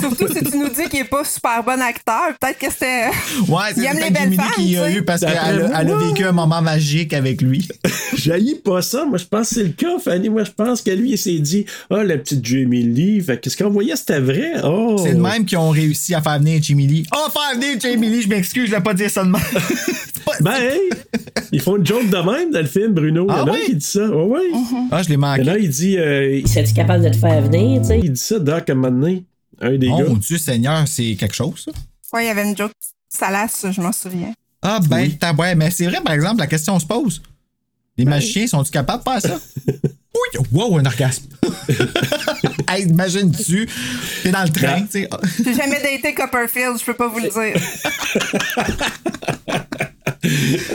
Surtout 0.00 0.28
si 0.32 0.44
tu 0.44 0.56
nous 0.58 0.68
dis 0.68 0.88
qu'il 0.88 1.00
est 1.00 1.04
pas 1.04 1.24
super 1.24 1.62
bon 1.64 1.80
acteur, 1.80 2.32
peut-être 2.40 2.58
que 2.58 2.70
c'était. 2.70 3.06
Ouais, 3.48 3.62
c'est 3.74 3.80
Il 3.80 3.84
aime 3.86 3.92
peut-être 3.96 4.04
les 4.04 4.10
belles 4.10 4.22
Jiminy 4.22 4.36
femmes, 4.36 4.52
qui 4.56 4.76
a 4.76 4.90
eu 4.92 5.02
parce 5.02 5.20
qu'elle 5.20 5.30
a, 5.72 5.80
elle 5.80 5.92
vécu 6.08 6.24
un 6.24 6.32
moment 6.32 6.62
magique 6.62 7.12
avec 7.14 7.42
lui. 7.42 7.66
J'haïs 8.16 8.56
pas 8.64 8.82
ça. 8.82 9.04
Moi, 9.04 9.18
je 9.18 9.24
pense 9.24 9.48
que 9.50 9.54
c'est 9.56 9.62
le 9.64 9.70
cas, 9.70 9.98
Fanny. 10.02 10.28
Moi, 10.28 10.44
je 10.44 10.50
pense 10.52 10.82
que 10.82 10.90
lui, 10.90 11.10
il 11.12 11.18
s'est 11.18 11.38
dit 11.38 11.66
Ah, 11.90 12.04
la 12.04 12.16
petite 12.18 12.44
Jamie 12.46 12.82
Lee. 12.82 13.20
Fait 13.20 13.38
que 13.40 13.50
ce 13.50 13.56
qu'on 13.56 13.70
voyait, 13.70 13.96
c'était 13.96 14.20
vrai. 14.20 14.52
Oh. 14.64 14.96
C'est 15.02 15.12
le 15.12 15.18
même 15.20 15.44
qui 15.44 15.56
ont 15.56 15.70
réussi 15.70 16.14
à 16.14 16.22
faire 16.22 16.38
venir 16.38 16.60
Jimmy 16.62 16.86
Lee. 16.86 17.06
Oh, 17.14 17.28
faire 17.30 17.58
venir 17.60 17.78
Jamie 17.80 18.08
Lee, 18.08 18.22
je 18.22 18.28
m'excuse, 18.28 18.66
je 18.70 18.74
vais 18.74 18.80
pas 18.82 18.94
dire 18.94 19.10
ça 19.10 19.24
de 19.24 19.30
pas- 20.24 20.32
Ben, 20.40 20.52
ils 21.52 21.60
font 21.60 21.76
une 21.76 21.86
joke 21.86 22.08
de 22.10 22.16
même 22.16 22.50
dans 22.52 22.60
le 22.60 22.66
film, 22.66 22.92
Bruno. 22.92 23.26
Il 23.28 23.32
y 23.32 23.32
en 23.32 23.36
Ah 23.36 23.40
a 23.40 23.42
un 23.42 23.52
oui? 23.52 23.62
qui 23.66 23.74
dit 23.76 23.84
ça. 23.86 24.08
Ouais, 24.08 24.24
ouais. 24.24 24.40
Ah, 24.90 25.02
je 25.02 25.08
l'ai 25.08 25.14
Il 25.14 25.14
y 25.14 25.16
manqué. 25.18 25.42
en 25.42 25.46
a, 25.48 25.58
il 25.58 25.68
dit, 25.70 25.98
euh, 25.98 26.36
il- 26.38 26.48
serais-tu 26.48 26.74
capable 26.74 27.04
de 27.04 27.08
te 27.10 27.16
faire 27.16 27.40
venir, 27.42 27.80
tu 27.82 27.88
sais? 27.88 28.00
il 28.02 28.12
dit 28.12 28.20
ça, 28.20 28.38
Doc, 28.38 28.68
à 28.68 28.72
un 28.72 28.76
moment 28.76 28.90
donné. 29.00 29.24
Un 29.60 29.76
des 29.78 29.88
Oh 29.90 29.98
gars. 29.98 30.04
mon 30.08 30.16
Dieu 30.16 30.38
Seigneur, 30.38 30.86
c'est 30.86 31.14
quelque 31.16 31.34
chose, 31.34 31.64
ça. 31.64 31.72
Ouais, 32.12 32.24
il 32.24 32.26
y 32.28 32.30
avait 32.30 32.44
une 32.48 32.56
joke 32.56 32.72
salace, 33.08 33.64
je 33.70 33.80
m'en 33.80 33.92
souviens. 33.92 34.32
Ah, 34.62 34.80
ben, 34.88 35.10
t'as- 35.18 35.32
ouais, 35.34 35.54
mais 35.54 35.70
c'est 35.70 35.86
vrai, 35.86 35.98
par 36.04 36.12
exemple, 36.14 36.38
la 36.40 36.46
question 36.46 36.78
se 36.78 36.86
pose. 36.86 37.22
Les 37.96 38.04
Ben 38.04 38.10
magiciens 38.10 38.46
sont-ils 38.46 38.70
capables 38.70 39.02
de 39.04 39.10
faire 39.10 39.20
ça? 39.22 39.38
Oui! 40.16 40.40
Wow, 40.50 40.78
un 40.78 40.86
orgasme! 40.86 41.24
hey, 42.70 42.84
imagine-tu, 42.84 43.68
t'es 44.22 44.30
dans 44.30 44.44
le 44.44 44.48
train, 44.48 44.78
Ben- 44.80 44.86
tu 44.90 45.02
sais. 45.02 45.08
J'ai 45.44 45.52
jamais 45.54 45.78
daté 45.82 46.14
Copperfield, 46.14 46.78
je 46.80 46.84
peux 46.86 46.94
pas 46.94 47.08
vous 47.08 47.18
le 47.18 47.28
dire. 47.28 47.60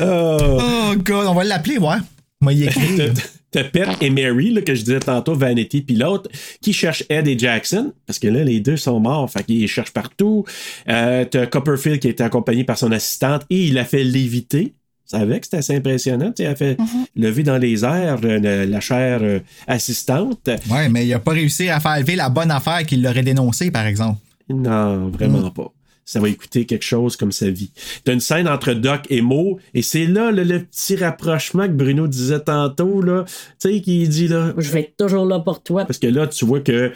Oh, 0.02 0.94
God, 0.98 1.28
on 1.28 1.34
va 1.34 1.44
l'appeler, 1.44 1.78
ouais. 1.78 1.98
Moi, 2.42 2.54
y 2.54 2.64
écrire. 2.64 3.14
T'as 3.52 3.66
Pet 3.66 3.86
et 4.00 4.10
Mary, 4.10 4.52
là, 4.52 4.62
que 4.62 4.74
je 4.74 4.82
disais 4.82 5.00
tantôt, 5.02 5.36
Vanity, 5.36 5.82
puis 5.82 5.96
l'autre, 5.98 6.30
qui 6.62 6.72
cherche 6.72 7.04
Ed 7.10 7.28
et 7.28 7.38
Jackson, 7.38 7.92
parce 8.08 8.18
que 8.18 8.30
là, 8.30 8.46
les 8.46 8.62
deux 8.62 8.78
sont 8.78 9.02
morts, 9.02 9.30
fait 9.30 9.44
qu'ils 9.44 9.68
cherchent 9.68 9.92
partout. 9.92 10.46
Euh, 10.88 11.26
T'as 11.26 11.48
Copperfield 11.48 12.00
qui 12.00 12.08
a 12.08 12.12
été 12.12 12.24
accompagné 12.24 12.64
par 12.64 12.78
son 12.78 12.94
assistante 12.94 13.44
et 13.50 13.66
il 13.66 13.78
a 13.78 13.84
fait 13.84 14.06
léviter. 14.06 14.74
Que 15.12 15.40
c'était 15.44 15.58
assez 15.58 15.76
impressionnant. 15.76 16.32
tu 16.32 16.44
sais, 16.44 16.44
Elle 16.44 16.52
a 16.52 16.56
fait 16.56 16.78
lever 17.18 17.44
dans 17.44 17.58
les 17.58 17.84
airs 17.84 18.20
euh, 18.24 18.66
la, 18.66 18.80
chair 18.80 19.20
euh, 19.22 19.40
assistante. 19.68 20.50
Ouais, 20.70 20.88
mais 20.88 21.06
il 21.06 21.14
a 21.14 21.20
pas 21.20 21.34
réussi 21.34 21.68
à 21.68 21.82
faire 21.82 22.00
lever 22.00 22.16
la 22.16 22.30
bonne 22.30 22.50
affaire 22.50 22.86
qu'il 22.86 23.04
l'aurait 23.04 23.22
dénoncé, 23.22 23.72
par 23.72 23.86
exemple. 23.86 24.20
Non, 24.50 25.10
vraiment 25.10 25.52
pas. 25.52 25.74
Ça 26.06 26.20
va 26.20 26.30
écouter 26.30 26.66
quelque 26.66 26.84
chose 26.84 27.16
comme 27.16 27.32
sa 27.32 27.50
vie. 27.50 27.72
T'as 28.04 28.14
une 28.14 28.20
scène 28.20 28.48
entre 28.48 28.74
Doc 28.74 29.02
et 29.10 29.22
Mo, 29.22 29.60
et 29.74 29.82
c'est 29.82 30.06
là 30.06 30.32
le, 30.32 30.44
le 30.44 30.64
petit 30.64 30.96
rapprochement 30.96 31.68
que 31.68 31.74
Bruno 31.74 32.08
disait 32.08 32.40
tantôt, 32.40 33.02
là. 33.02 33.24
Tu 33.60 33.74
sais, 33.74 33.82
qui 33.82 34.08
dit 34.08 34.28
là. 34.28 34.54
Je 34.58 34.72
vais 34.72 34.82
être 34.82 34.98
toujours 34.98 35.26
là 35.26 35.40
pour 35.40 35.62
toi. 35.64 35.86
Parce 35.86 36.00
que 36.00 36.08
là, 36.08 36.28
tu 36.28 36.46
vois 36.46 36.60
que 36.60 36.92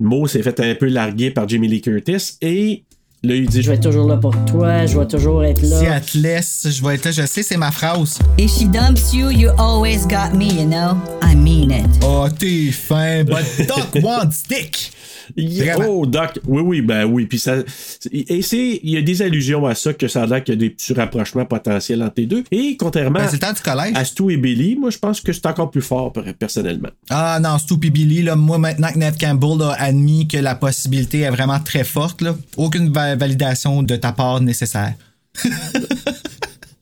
Mo 0.00 0.26
s'est 0.26 0.42
fait 0.42 0.58
un 0.60 0.74
peu 0.74 0.86
larguer 0.86 1.30
par 1.30 1.48
Jamie 1.48 1.68
Lee 1.68 1.80
Curtis 1.80 2.36
et 2.42 2.84
Là, 3.24 3.34
il 3.36 3.48
dit 3.48 3.62
Je 3.62 3.70
vais 3.70 3.76
être 3.76 3.82
toujours 3.84 4.06
là 4.06 4.16
pour 4.18 4.34
toi, 4.44 4.84
je 4.86 4.98
vais 4.98 5.06
toujours 5.06 5.42
être 5.44 5.62
là. 5.62 5.78
Si 5.78 5.84
elle 5.86 6.00
te 6.02 6.18
laisse, 6.18 6.66
je 6.70 6.84
vais 6.84 6.94
être 6.96 7.06
là. 7.06 7.10
Je 7.10 7.26
sais, 7.26 7.42
c'est 7.42 7.56
ma 7.56 7.70
phrase. 7.70 8.18
If 8.38 8.50
she 8.50 8.64
dumps 8.66 9.14
you, 9.14 9.30
you 9.30 9.48
always 9.58 10.06
got 10.06 10.36
me, 10.36 10.44
you 10.52 10.66
know? 10.68 10.96
I 11.22 11.34
mean 11.34 11.70
it. 11.70 11.86
Oh, 12.04 12.28
t'es 12.38 12.70
fin, 12.70 13.24
but 13.24 13.44
Doc 13.66 14.02
wants 14.02 14.42
dick. 14.48 14.90
Yeah, 15.36 15.76
Vraiment. 15.76 15.90
Oh, 16.00 16.04
Doc. 16.06 16.38
Oui, 16.46 16.60
oui, 16.62 16.82
ben 16.82 17.06
oui. 17.06 17.24
Puis 17.24 17.38
ça. 17.38 17.54
Et 18.12 18.42
c'est. 18.42 18.78
Il 18.82 18.90
y 18.90 18.98
a 18.98 19.00
des 19.02 19.22
allusions 19.22 19.64
à 19.64 19.74
ça, 19.74 19.94
que 19.94 20.06
ça 20.06 20.24
a 20.24 20.26
l'air 20.26 20.44
qu'il 20.44 20.54
y 20.54 20.58
a 20.58 20.60
des 20.60 20.68
petits 20.68 20.92
rapprochements 20.92 21.46
potentiels 21.46 22.02
entre 22.02 22.12
les 22.18 22.26
deux. 22.26 22.44
Et 22.50 22.76
contrairement 22.76 23.20
Ben, 23.20 23.26
c'est 23.28 23.36
le 23.36 23.38
temps 23.38 23.52
du 23.54 23.62
collège. 23.62 23.92
à 23.96 24.04
Stu 24.04 24.30
et 24.34 24.36
Billy, 24.36 24.76
moi, 24.78 24.90
je 24.90 24.98
pense 24.98 25.22
que 25.22 25.32
c'est 25.32 25.46
encore 25.46 25.70
plus 25.70 25.80
fort, 25.80 26.12
per- 26.12 26.34
personnellement. 26.38 26.90
Ah 27.08 27.38
non, 27.42 27.56
Stu 27.56 27.78
pis 27.78 27.88
Billy, 27.88 28.22
là, 28.22 28.36
moi 28.36 28.58
maintenant 28.58 28.92
que 28.92 28.98
Neve 28.98 29.16
Campbell 29.18 29.62
a 29.62 29.72
admis 29.82 30.28
que 30.28 30.36
la 30.36 30.56
possibilité 30.56 31.20
est 31.20 31.30
vraiment 31.30 31.58
très 31.58 31.84
forte, 31.84 32.20
là, 32.20 32.36
aucune 32.58 32.90
va- 33.14 33.24
validation 33.26 33.82
de 33.82 33.96
ta 33.96 34.12
part 34.12 34.40
nécessaire. 34.40 34.94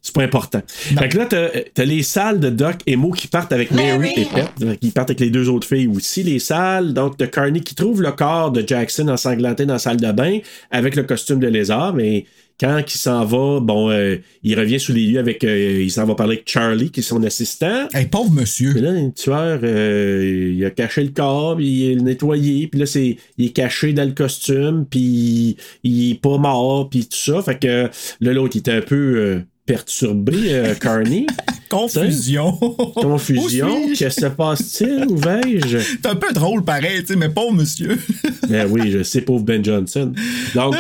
C'est 0.05 0.17
pas 0.17 0.25
important. 0.25 0.61
Fait 0.67 1.09
que 1.09 1.17
là, 1.17 1.27
t'as, 1.27 1.49
t'as 1.73 1.85
les 1.85 2.03
salles 2.03 2.41
de 2.41 2.51
Doc 2.51 2.77
et 2.87 2.97
Mo 2.97 3.13
qui 3.13 3.29
partent 3.29 3.53
avec 3.53 3.71
Mary 3.71 4.11
et 4.17 4.25
Pet. 4.27 4.79
Qu'ils 4.81 4.91
partent 4.93 5.11
avec 5.11 5.21
les 5.21 5.31
deux 5.31 5.49
autres 5.49 5.67
filles 5.67 5.87
aussi, 5.87 6.25
les 6.25 6.41
salles. 6.41 6.93
Donc, 6.93 7.17
t'as 7.17 7.29
Carney 7.29 7.61
qui 7.61 7.75
trouve 7.77 8.03
le 8.03 8.11
corps 8.11 8.51
de 8.51 8.67
Jackson 8.67 9.07
ensanglanté 9.09 9.65
dans 9.65 9.75
la 9.75 9.79
salle 9.79 9.99
de 9.99 10.11
bain 10.11 10.41
avec 10.73 10.97
le 10.97 11.05
costume 11.05 11.39
de 11.39 11.47
lézard, 11.47 11.95
mais 11.95 12.27
quand 12.63 12.95
il 12.95 12.97
s'en 12.97 13.25
va, 13.25 13.59
bon, 13.59 13.91
euh, 13.91 14.19
il 14.45 14.57
revient 14.57 14.79
sous 14.79 14.93
les 14.93 15.05
lieux 15.05 15.19
avec. 15.19 15.43
euh, 15.43 15.83
il 15.83 15.91
s'en 15.91 16.05
va 16.07 16.15
parler 16.15 16.37
avec 16.37 16.49
Charlie, 16.49 16.93
qui 16.93 17.01
est 17.01 17.03
son 17.03 17.21
assistant. 17.25 17.89
Hey, 17.93 18.07
pauvre 18.07 18.31
monsieur. 18.31 18.73
Mais 18.75 18.81
là, 18.81 18.93
le 18.93 19.13
tueur, 19.13 19.59
euh, 19.65 20.53
il 20.55 20.65
a 20.65 20.71
caché 20.71 21.03
le 21.03 21.11
corps, 21.11 21.57
puis 21.57 21.67
il 21.67 21.91
est 21.91 21.97
nettoyé, 21.97 22.69
puis 22.69 22.79
là, 22.79 22.87
c'est, 22.87 23.17
il 23.37 23.47
est 23.47 23.53
caché 23.53 23.93
dans 23.93 24.05
le 24.05 24.13
costume, 24.13 24.87
puis 24.89 25.57
il 25.83 26.13
est 26.13 26.21
pas 26.21 26.39
mort, 26.39 26.89
puis 26.89 27.01
tout 27.01 27.17
ça. 27.17 27.43
Fait 27.43 27.59
que 27.59 27.91
là, 28.21 28.33
l'autre, 28.33 28.55
il 28.55 28.61
était 28.61 28.71
un 28.71 28.81
peu 28.81 28.95
euh, 29.17 29.41
perturbé, 29.67 30.55
euh, 30.55 30.75
Carney. 30.75 31.27
Confusion. 31.73 32.53
Confusion. 32.95 33.89
Que 33.99 34.11
se 34.11 34.27
passe-t-il? 34.27 35.07
Où 35.09 35.17
vais-je? 35.17 35.79
C'est 35.79 36.07
un 36.07 36.17
peu 36.17 36.31
drôle 36.35 36.63
pareil, 36.65 37.01
tu 37.01 37.07
sais, 37.07 37.17
mais 37.17 37.31
pauvre 37.31 37.55
monsieur. 37.55 37.99
Ben 38.49 38.69
oui, 38.71 38.91
je 38.91 39.03
sais, 39.03 39.23
pauvre 39.23 39.45
Ben 39.45 39.65
Johnson. 39.65 40.13
Donc, 40.55 40.75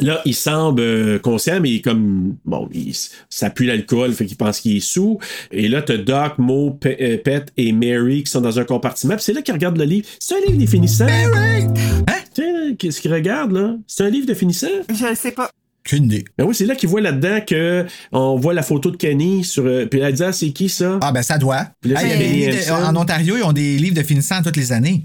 là, 0.00 0.20
il 0.26 0.34
semble 0.34 0.82
euh, 0.82 1.18
conscient, 1.18 1.60
mais 1.60 1.70
il 1.70 1.76
est 1.76 1.80
comme. 1.80 2.36
Bon, 2.44 2.68
il 2.74 2.92
ça 3.30 3.48
pue 3.48 3.64
l'alcool, 3.64 4.12
fait 4.12 4.26
qu'il 4.26 4.36
pense 4.36 4.60
qu'il 4.60 4.76
est 4.76 4.80
sous. 4.80 5.18
Et 5.50 5.68
là, 5.68 5.80
t'as 5.80 5.96
Doc, 5.96 6.34
Mo, 6.36 6.78
euh, 6.84 7.16
Pet 7.16 7.46
et 7.56 7.72
Mary 7.72 8.24
qui 8.24 8.30
sont 8.30 8.42
dans 8.42 8.58
un 8.58 8.64
compartiment. 8.64 9.14
Puis 9.14 9.24
c'est 9.24 9.32
là 9.32 9.40
qu'ils 9.40 9.54
regardent 9.54 9.78
le 9.78 9.84
livre. 9.84 10.06
C'est 10.18 10.36
un 10.36 10.40
livre 10.40 10.58
définissant. 10.58 11.06
Mary! 11.06 11.64
Hein? 12.06 12.12
Tu 12.34 12.42
sais, 12.42 12.76
qu'est-ce 12.78 13.00
qu'ils 13.00 13.14
regardent, 13.14 13.52
là? 13.52 13.76
C'est 13.86 14.04
un 14.04 14.10
livre 14.10 14.26
définissant? 14.26 14.66
Je 14.92 15.06
le 15.06 15.14
sais 15.14 15.32
pas. 15.32 15.50
Qu'une 15.84 16.04
idée. 16.04 16.24
Ben 16.38 16.44
oui, 16.46 16.54
c'est 16.54 16.64
là 16.64 16.74
qu'ils 16.74 16.88
voient 16.88 17.02
là-dedans 17.02 17.40
que 17.46 17.84
on 18.10 18.36
voit 18.36 18.54
la 18.54 18.62
photo 18.62 18.90
de 18.90 18.96
Kenny 18.96 19.44
sur. 19.44 19.64
euh, 19.66 19.84
puis 19.86 20.00
elle 20.00 20.14
dit, 20.14 20.22
ah, 20.24 20.32
c'est 20.32 20.50
qui 20.50 20.68
ça? 20.70 20.98
Ah 21.02 21.12
ben 21.12 21.22
ça 21.22 21.36
doit. 21.36 21.66
Puis 21.82 21.90
là, 21.92 22.00
Ah, 22.02 22.06
y 22.06 22.12
a 22.12 22.16
des 22.16 22.46
de- 22.66 22.72
en 22.72 22.96
Ontario, 22.96 23.36
ils 23.36 23.42
ont 23.42 23.52
des 23.52 23.76
livres 23.76 23.94
de 23.96 24.02
finissant 24.02 24.42
toutes 24.42 24.56
les 24.56 24.72
années. 24.72 25.02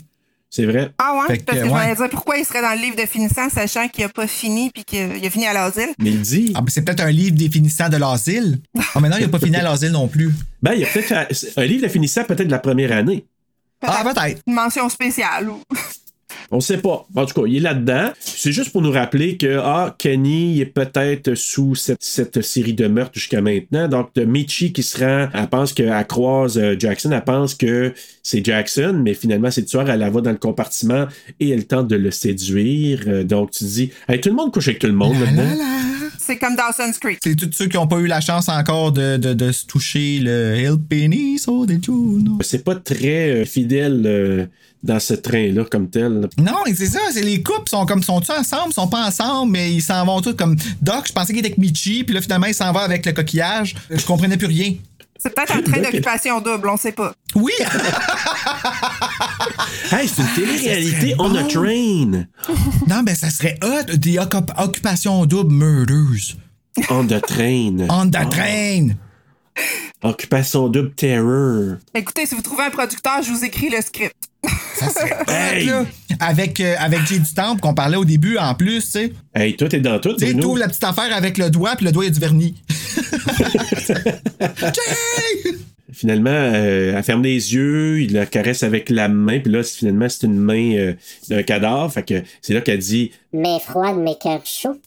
C'est 0.50 0.66
vrai. 0.66 0.90
Ah 0.98 1.14
ouais? 1.20 1.36
Fait 1.36 1.46
Parce 1.46 1.60
que 1.60 1.64
ouais. 1.68 1.96
dire 1.96 2.10
pourquoi 2.10 2.38
il 2.38 2.46
serait 2.46 2.62
dans 2.64 2.72
le 2.74 2.82
livre 2.82 2.96
de 2.96 3.06
finissant, 3.06 3.50
sachant 3.50 3.88
qu'il 3.90 4.04
a 4.06 4.10
pas 4.10 4.26
fini 4.26 4.72
puis 4.74 4.84
qu'il 4.84 5.24
a 5.24 5.30
fini 5.30 5.46
à 5.46 5.54
l'asile? 5.54 5.90
Mais 6.00 6.10
il 6.12 6.22
dit. 6.22 6.54
Ah 6.56 6.62
ben 6.62 6.68
c'est 6.70 6.82
peut-être 6.82 7.02
un 7.04 7.12
livre 7.12 7.36
définissant 7.36 7.90
de 7.90 7.98
l'asile. 7.98 8.58
Ah 8.96 9.00
mais 9.02 9.10
non, 9.10 9.18
il 9.20 9.24
n'a 9.24 9.28
pas 9.28 9.38
fini 9.40 9.58
à 9.58 9.62
l'asile 9.64 9.92
non 9.92 10.08
plus. 10.08 10.32
Ben, 10.64 10.72
il 10.74 10.80
y 10.80 10.84
a 10.86 10.88
peut-être 10.88 11.12
un- 11.12 11.62
un 11.62 11.66
livre 11.66 11.82
définissant 11.82 12.24
peut-être 12.24 12.48
de 12.48 12.52
la 12.52 12.58
première 12.60 12.92
année. 12.94 13.26
Ah 13.82 14.02
peut-être. 14.04 14.42
Une 14.48 14.54
mention 14.56 14.88
spéciale. 14.90 15.50
Ou... 15.50 15.62
On 16.52 16.60
sait 16.60 16.78
pas. 16.78 17.08
En 17.16 17.26
tout 17.26 17.42
cas, 17.42 17.48
il 17.48 17.58
est 17.58 17.60
là-dedans. 17.60 18.10
C'est 18.20 18.52
juste 18.52 18.72
pour 18.72 18.82
nous 18.82 18.92
rappeler 18.92 19.38
que 19.38 19.60
ah, 19.62 19.96
Kenny 19.98 20.62
est 20.62 20.66
peut-être 20.66 21.36
sous 21.36 21.76
cette, 21.76 22.02
cette 22.02 22.42
série 22.42 22.74
de 22.74 22.88
meurtres 22.88 23.14
jusqu'à 23.14 23.42
maintenant. 23.42 23.88
Donc, 23.88 24.16
Michi 24.16 24.74
qui 24.74 24.84
se 24.84 25.00
rend, 25.00 25.30
elle 25.34 25.48
pense 25.50 25.74
qu'elle 25.74 26.08
croise 26.08 26.58
euh, 26.58 26.76
Jackson, 26.78 27.12
elle 27.12 27.24
pense 27.24 27.54
que 27.54 27.94
c'est 28.24 28.44
Jackson, 28.44 29.02
mais 29.04 29.14
finalement, 29.14 29.52
c'est 29.52 29.66
tueur, 29.66 29.90
elle 29.90 30.00
la 30.00 30.10
va 30.10 30.22
dans 30.22 30.32
le 30.32 30.38
compartiment 30.38 31.08
et 31.40 31.50
elle 31.50 31.68
tente 31.68 31.88
de 31.88 31.96
le 31.96 32.12
séduire. 32.12 33.04
Euh, 33.08 33.24
donc, 33.24 33.52
tu 33.52 33.64
dis, 33.66 33.92
hey, 34.08 34.20
tout 34.20 34.30
le 34.30 34.36
monde 34.36 34.52
couche 34.52 34.68
avec 34.68 34.80
tout 34.80 34.88
le 34.88 34.94
monde 34.94 35.16
la. 35.36 35.99
C'est 36.30 36.38
comme 36.38 36.56
Dawson's 36.56 37.00
Creek. 37.00 37.18
C'est 37.24 37.36
tous 37.36 37.50
ceux 37.52 37.66
qui 37.66 37.76
n'ont 37.76 37.88
pas 37.88 37.98
eu 37.98 38.06
la 38.06 38.22
chance 38.22 38.50
encore 38.50 38.92
de, 38.92 39.18
de, 39.18 39.34
de 39.34 39.52
se 39.52 39.66
toucher 39.66 40.20
le 40.20 40.54
El 40.58 40.78
Penny 40.78 41.40
so 41.40 41.66
de 41.66 41.80
Juno. 41.84 42.38
C'est 42.42 42.64
pas 42.64 42.76
très 42.76 43.32
euh, 43.32 43.46
fidèle 43.46 44.04
euh, 44.06 44.46
dans 44.84 45.00
ce 45.00 45.16
train-là 45.16 45.66
comme 45.72 45.90
tel. 45.90 46.30
Non, 46.38 46.54
c'est 46.68 46.86
ça, 46.86 47.00
c'est 47.12 47.24
les 47.24 47.42
couples 47.42 47.68
sont 47.68 47.88
comme 47.88 48.04
sont-ils 48.04 48.32
ensemble, 48.32 48.74
sont 48.74 48.88
pas 48.88 49.08
ensemble, 49.08 49.54
mais 49.54 49.74
ils 49.74 49.82
s'en 49.82 50.06
vont 50.06 50.22
tous 50.22 50.36
comme 50.36 50.56
Doc, 50.84 51.06
je 51.08 51.14
pensais 51.14 51.34
qu'il 51.34 51.40
était 51.40 51.48
avec 51.48 51.58
Michi, 51.58 52.04
puis 52.04 52.14
là 52.14 52.22
finalement 52.22 52.46
il 52.46 52.54
s'en 52.54 52.72
va 52.74 52.82
avec 52.82 53.08
le 53.08 53.12
coquillage. 53.14 53.76
Je 53.90 54.06
comprenais 54.06 54.38
plus 54.38 54.46
rien. 54.46 54.76
C'est 55.22 55.36
peut-être 55.36 55.56
un 55.56 55.62
train 55.62 55.82
d'occupation 55.82 56.40
double, 56.42 56.70
on 56.70 56.78
sait 56.78 56.94
pas. 56.94 57.14
Oui! 57.36 57.54
Hey, 59.92 60.08
c'est 60.08 60.22
une 60.22 60.28
télé-réalité 60.36 61.16
serait 61.16 61.16
on 61.18 61.34
a 61.36 61.44
train. 61.44 62.28
non, 62.88 63.02
ben 63.04 63.16
ça 63.16 63.30
serait 63.32 63.58
hot, 63.64 63.96
des 63.98 64.18
occup- 64.18 64.54
occupations 64.62 65.26
doubles 65.26 65.52
murders. 65.54 66.36
On 66.92 67.06
the 67.06 67.20
train. 67.22 67.88
On 67.90 68.06
the 68.08 68.30
train! 68.30 68.90
Occupation 70.04 70.68
double 70.70 70.92
terror. 70.94 71.78
Écoutez, 71.96 72.26
si 72.28 72.36
vous 72.36 72.42
trouvez 72.42 72.64
un 72.66 72.70
producteur, 72.70 73.22
je 73.24 73.32
vous 73.32 73.44
écris 73.44 73.70
le 73.70 73.82
script. 73.82 74.16
Ça 74.76 74.90
serait 74.90 75.14
hot, 75.22 75.32
Hey! 75.32 75.66
là. 75.68 75.86
Avec, 76.20 76.60
euh, 76.60 76.76
avec 76.80 77.06
Jay 77.08 77.20
du 77.20 77.34
Temple 77.34 77.62
qu'on 77.62 77.74
parlait 77.74 77.98
au 77.98 78.06
début 78.06 78.38
en 78.38 78.54
plus, 78.56 78.82
tu 78.86 78.92
sais. 78.92 79.14
Hey, 79.34 79.56
toi, 79.56 79.70
t'es 79.70 79.80
dans 79.80 80.00
tout, 80.00 80.16
Tu 80.16 80.36
t'ouvres 80.38 80.58
la 80.58 80.68
petite 80.68 80.84
affaire 80.84 81.16
avec 81.16 81.38
le 81.38 81.50
doigt, 81.50 81.76
puis 81.76 81.86
le 81.86 81.92
doigt, 81.92 82.04
il 82.06 82.08
y 82.08 82.12
a 82.12 82.14
du 82.14 82.20
vernis. 82.20 82.56
Jay! 84.40 85.56
Finalement, 85.92 86.30
euh, 86.32 86.94
elle 86.96 87.04
ferme 87.04 87.24
les 87.24 87.54
yeux, 87.54 88.02
il 88.02 88.14
la 88.14 88.26
caresse 88.26 88.64
avec 88.64 88.90
la 88.90 89.08
main, 89.10 89.40
puis 89.40 89.52
là, 89.52 89.64
finalement, 89.64 90.08
c'est 90.08 90.28
une 90.28 90.38
main 90.38 90.76
euh, 90.76 90.94
d'un 91.30 91.44
cadavre. 91.44 91.92
Fait 91.92 92.04
que 92.04 92.22
c'est 92.42 92.54
là 92.54 92.62
qu'elle 92.62 92.80
dit 92.80 93.12
Mais 93.34 93.60
froide, 93.60 93.98
mais 93.98 94.16
cœur 94.22 94.42
chaud. 94.46 94.80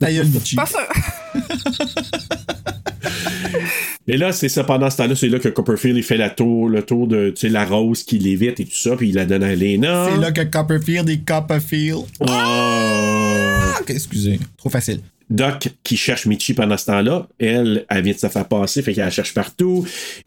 Gueule, 0.00 0.26
Michi. 0.28 0.56
Pas 0.56 0.66
sûr. 0.66 0.78
Et 4.08 4.16
là, 4.16 4.32
c'est 4.32 4.48
ça, 4.48 4.62
pendant 4.62 4.88
ce 4.88 4.98
temps-là, 4.98 5.16
c'est 5.16 5.28
là 5.28 5.38
que 5.38 5.48
Copperfield, 5.48 5.96
il 5.96 6.02
fait 6.04 6.16
la 6.16 6.30
tour, 6.30 6.68
le 6.68 6.82
tour 6.82 7.08
de, 7.08 7.30
tu 7.30 7.40
sais, 7.40 7.48
la 7.48 7.64
rose 7.64 8.04
qui 8.04 8.18
l'évite 8.18 8.60
et 8.60 8.64
tout 8.64 8.76
ça, 8.76 8.96
puis 8.96 9.08
il 9.08 9.14
la 9.16 9.26
donne 9.26 9.42
à 9.42 9.54
Lena. 9.54 10.08
C'est 10.12 10.20
là 10.20 10.30
que 10.30 10.42
Copperfield 10.42 11.08
est 11.08 11.26
Copperfield. 11.26 12.04
Oh. 12.20 12.26
Ah, 12.28 13.80
excusez. 13.88 14.38
Trop 14.56 14.70
facile. 14.70 15.00
Doc 15.28 15.70
qui 15.82 15.96
cherche 15.96 16.26
Michi 16.26 16.54
pendant 16.54 16.76
ce 16.76 16.86
temps-là, 16.86 17.26
elle, 17.40 17.84
elle 17.88 18.04
vient 18.04 18.12
de 18.12 18.18
se 18.18 18.28
faire 18.28 18.46
passer, 18.46 18.82
fait 18.82 18.94
qu'elle 18.94 19.04
la 19.04 19.10
cherche 19.10 19.34
partout. 19.34 19.84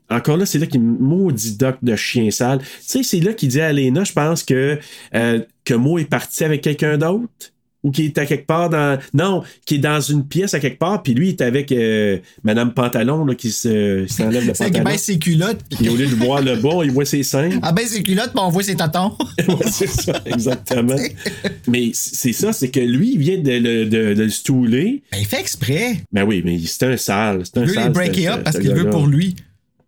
Encore 0.09 0.35
là, 0.35 0.45
c'est 0.45 0.59
là 0.59 0.65
qu'il 0.65 0.81
maudit 0.81 1.55
Doc 1.55 1.77
de 1.81 1.95
chien 1.95 2.31
sale. 2.31 2.59
Tu 2.59 2.67
sais, 2.81 3.03
c'est 3.03 3.19
là 3.21 3.31
qu'il 3.33 3.47
dit 3.47 3.61
à 3.61 3.71
Lena, 3.71 4.03
je 4.03 4.11
pense 4.11 4.43
que, 4.43 4.77
euh, 5.15 5.39
que 5.63 5.73
Mo 5.73 5.99
est 5.99 6.05
parti 6.05 6.43
avec 6.43 6.61
quelqu'un 6.61 6.97
d'autre. 6.97 7.53
Ou 7.81 7.91
qui 7.91 8.03
est 8.03 8.17
à 8.17 8.25
quelque 8.25 8.45
part 8.45 8.69
dans. 8.69 8.99
Non, 9.13 9.41
qui 9.65 9.75
est 9.75 9.79
dans 9.79 10.01
une 10.01 10.27
pièce 10.27 10.53
à 10.53 10.59
quelque 10.59 10.79
part, 10.79 11.01
puis 11.01 11.13
lui, 11.13 11.27
il 11.27 11.31
est 11.31 11.41
avec 11.41 11.71
euh, 11.71 12.17
Madame 12.43 12.73
Pantalon 12.73 13.23
là, 13.23 13.35
qui 13.35 13.51
se, 13.51 14.05
s'enlève 14.09 14.45
le 14.45 14.53
C'est 14.53 14.65
qu'il 14.65 14.73
pantalon. 14.73 14.83
baisse 14.91 15.03
ses 15.03 15.17
culottes. 15.17 15.61
Et 15.81 15.87
au 15.87 15.95
lieu 15.95 16.07
de 16.07 16.15
voir 16.15 16.41
le 16.41 16.57
bon, 16.57 16.83
il 16.83 16.91
voit 16.91 17.05
ses 17.05 17.23
seins. 17.23 17.51
Ah, 17.61 17.71
baisse 17.71 17.91
ses 17.91 18.03
culottes, 18.03 18.31
puis 18.31 18.41
on 18.43 18.49
voit 18.49 18.63
ses 18.63 18.75
tatons. 18.75 19.13
Ouais, 19.47 19.55
c'est 19.71 19.87
ça, 19.87 20.21
exactement. 20.25 20.97
Mais 21.67 21.91
c'est 21.93 22.33
ça, 22.33 22.51
c'est 22.51 22.69
que 22.69 22.81
lui, 22.81 23.13
il 23.13 23.17
vient 23.19 23.37
de, 23.37 23.49
le- 23.51 23.85
de, 23.85 24.13
de 24.13 24.23
le 24.23 24.29
stouler. 24.29 25.01
Ben, 25.13 25.19
il 25.21 25.25
fait 25.25 25.39
exprès. 25.39 26.01
Ben 26.11 26.23
oui, 26.25 26.41
mais 26.43 26.59
c'est 26.65 26.85
un 26.85 26.97
sale. 26.97 27.43
C'est 27.45 27.59
un 27.59 27.63
Il 27.63 27.69
veut 27.69 27.81
les 27.83 27.89
breaker 27.89 28.23
ce- 28.23 28.27
up 28.29 28.37
ce- 28.39 28.43
parce 28.43 28.55
ce 28.57 28.61
qu'il 28.61 28.71
veut 28.73 28.89
pour 28.89 29.07
lui. 29.07 29.35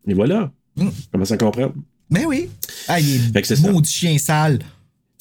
Et 0.07 0.13
voilà. 0.13 0.49
Mm. 0.77 0.87
Commence 1.11 1.31
à 1.31 1.37
comprendre. 1.37 1.73
Ben 2.09 2.23
oui. 2.25 2.47
Ah, 2.87 3.01
il 3.01 3.31
est 3.35 3.43
ça. 3.43 3.55
maudit 3.69 3.91
chien 3.91 4.17
sale. 4.17 4.59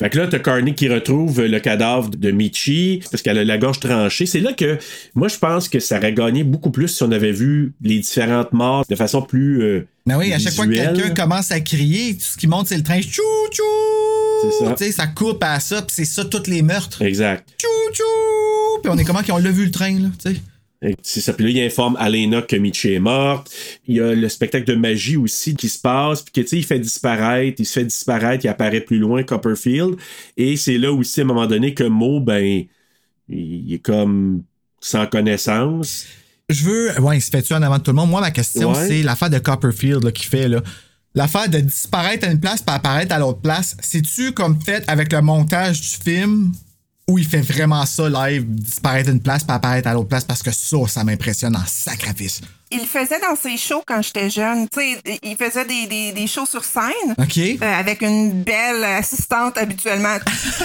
Fait 0.01 0.09
que 0.11 0.19
là, 0.19 0.27
t'as 0.27 0.39
Carney 0.39 0.75
qui 0.75 0.89
retrouve 0.89 1.43
le 1.43 1.61
cadavre 1.61 2.09
de 2.11 2.31
Michi 2.31 3.03
parce 3.11 3.23
qu'elle 3.23 3.37
a 3.39 3.45
la 3.45 3.59
gorge 3.59 3.81
tranchée. 3.81 4.25
C'est 4.27 4.41
là 4.41 4.55
que 4.55 4.79
moi, 5.15 5.29
je 5.29 5.37
pense 5.37 5.69
que 5.69 5.79
ça 5.79 5.99
aurait 5.99 6.15
gagné 6.15 6.43
beaucoup 6.43 6.71
plus 6.71 6.89
si 6.89 7.03
on 7.03 7.13
avait 7.13 7.33
vu 7.33 7.75
les 7.83 7.99
différentes 7.99 8.53
morts 8.55 8.85
de 8.89 8.97
façon 8.97 9.21
plus. 9.21 9.63
euh, 9.63 9.87
Ben 10.07 10.17
oui, 10.17 10.33
à 10.33 10.39
chaque 10.39 10.55
fois 10.55 10.67
que 10.67 10.73
quelqu'un 10.73 11.11
commence 11.15 11.51
à 11.53 11.61
crier, 11.61 12.15
tout 12.15 12.25
ce 12.25 12.37
qui 12.39 12.47
monte, 12.47 12.67
c'est 12.69 12.79
le 12.79 12.83
train. 12.83 13.01
Chou, 13.03 13.23
chou! 13.53 13.63
C'est 14.43 14.65
ça. 14.65 14.75
Tu 14.79 14.85
sais, 14.85 14.93
ça 14.93 15.07
coupe 15.07 15.45
à 15.45 15.61
ça, 15.61 15.83
puis 15.83 15.95
c'est 15.95 16.05
ça, 16.07 16.25
tous 16.25 16.47
les 16.49 16.63
meurtres. 16.63 17.03
Exact. 17.03 17.47
Chou, 17.61 17.69
chou! 17.93 18.81
Puis 18.83 18.91
on 18.91 18.97
est 18.97 19.05
comment 19.05 19.23
qu'on 19.23 19.37
l'a 19.37 19.51
vu 19.51 19.67
le 19.67 19.71
train, 19.71 19.93
là, 19.99 20.09
tu 20.25 20.33
sais. 20.35 20.41
C'est 21.03 21.21
ça. 21.21 21.35
Puis 21.35 21.45
là, 21.45 21.51
il 21.51 21.67
informe 21.67 21.97
Alena 21.99 22.41
que 22.41 22.57
Michi 22.57 22.95
est 22.95 23.01
morte. 23.01 23.51
Il 23.87 23.97
y 23.97 24.01
a 24.01 24.15
le 24.15 24.29
spectacle 24.31 24.65
de 24.65 24.75
magie 24.75 25.17
aussi 25.19 25.55
qui 25.55 25.69
se 25.69 25.79
passe. 25.79 26.23
Puis 26.23 26.33
que, 26.33 26.41
tu 26.41 26.47
sais, 26.49 26.57
il 26.59 26.65
fait 26.65 26.79
disparaître. 26.79 27.57
Il 27.61 27.67
se 27.67 27.75
fait 27.75 27.85
disparaître. 27.85 28.45
Il 28.45 28.49
apparaît 28.49 28.81
plus 28.81 28.99
loin, 28.99 29.23
Copperfield. 29.23 29.97
Et 30.39 30.57
c'est 30.57 30.79
là 30.79 30.91
aussi, 30.91 31.21
à 31.21 31.25
un 31.25 31.27
moment 31.27 31.47
donné, 31.47 31.75
que 31.75 31.85
Mo, 31.85 32.21
ben, 32.21 32.65
il 33.29 33.75
est 33.75 33.79
comme 33.79 34.43
sans 34.81 35.07
connaissance. 35.07 36.07
Je 36.49 36.65
veux. 36.65 37.01
Ouais, 37.01 37.19
il 37.19 37.21
se 37.21 37.29
fait 37.31 37.43
tuer 37.43 37.55
en 37.57 37.63
avant 37.63 37.77
de 37.79 37.83
tout 37.83 37.91
le 37.91 37.97
monde. 37.97 38.09
Moi, 38.11 38.23
ma 38.23 38.31
question, 38.31 38.73
Ouais. 38.73 38.89
c'est 38.89 39.03
l'affaire 39.03 39.31
de 39.31 39.39
Copperfield 39.39 40.03
là, 40.03 40.13
qui 40.13 40.25
fait, 40.25 40.49
là. 40.49 40.63
L'affaire 41.15 41.49
de 41.49 41.59
disparaître 41.59 42.27
à 42.27 42.31
une 42.31 42.41
place 42.41 42.63
puis 42.63 42.75
apparaître 42.75 43.15
à 43.15 43.19
l'autre 43.19 43.41
place, 43.41 43.77
c'est-tu 43.81 44.33
comme 44.33 44.61
fait 44.61 44.83
avec 44.89 45.13
le 45.13 45.21
montage 45.21 45.81
du 45.81 45.89
film? 46.11 46.53
Où 47.11 47.19
il 47.19 47.27
fait 47.27 47.41
vraiment 47.41 47.85
ça 47.87 48.09
live, 48.09 48.45
disparaître 48.47 49.11
d'une 49.11 49.21
place, 49.21 49.43
puis 49.45 49.55
apparaître 49.55 49.89
à 49.89 49.95
l'autre 49.95 50.09
place, 50.09 50.25
parce 50.25 50.43
que 50.43 50.51
ça, 50.53 50.77
ça 50.89 51.05
m'impressionne 51.05 51.57
en 51.57 51.65
sacrifice. 51.67 52.41
Il 52.73 52.87
faisait 52.87 53.19
dans 53.19 53.35
ses 53.35 53.57
shows 53.57 53.83
quand 53.85 54.01
j'étais 54.01 54.31
jeune. 54.31 54.69
Tu 54.69 54.81
sais, 54.81 55.19
il 55.25 55.37
faisait 55.37 55.65
des, 55.65 55.87
des, 55.89 56.13
des 56.13 56.27
shows 56.29 56.47
sur 56.47 56.65
scène. 56.65 57.15
OK? 57.19 57.37
euh, 57.39 57.57
avec 57.61 58.01
une 58.01 58.45
belle 58.45 58.85
assistante 58.85 59.59
habituellement, 59.59 60.17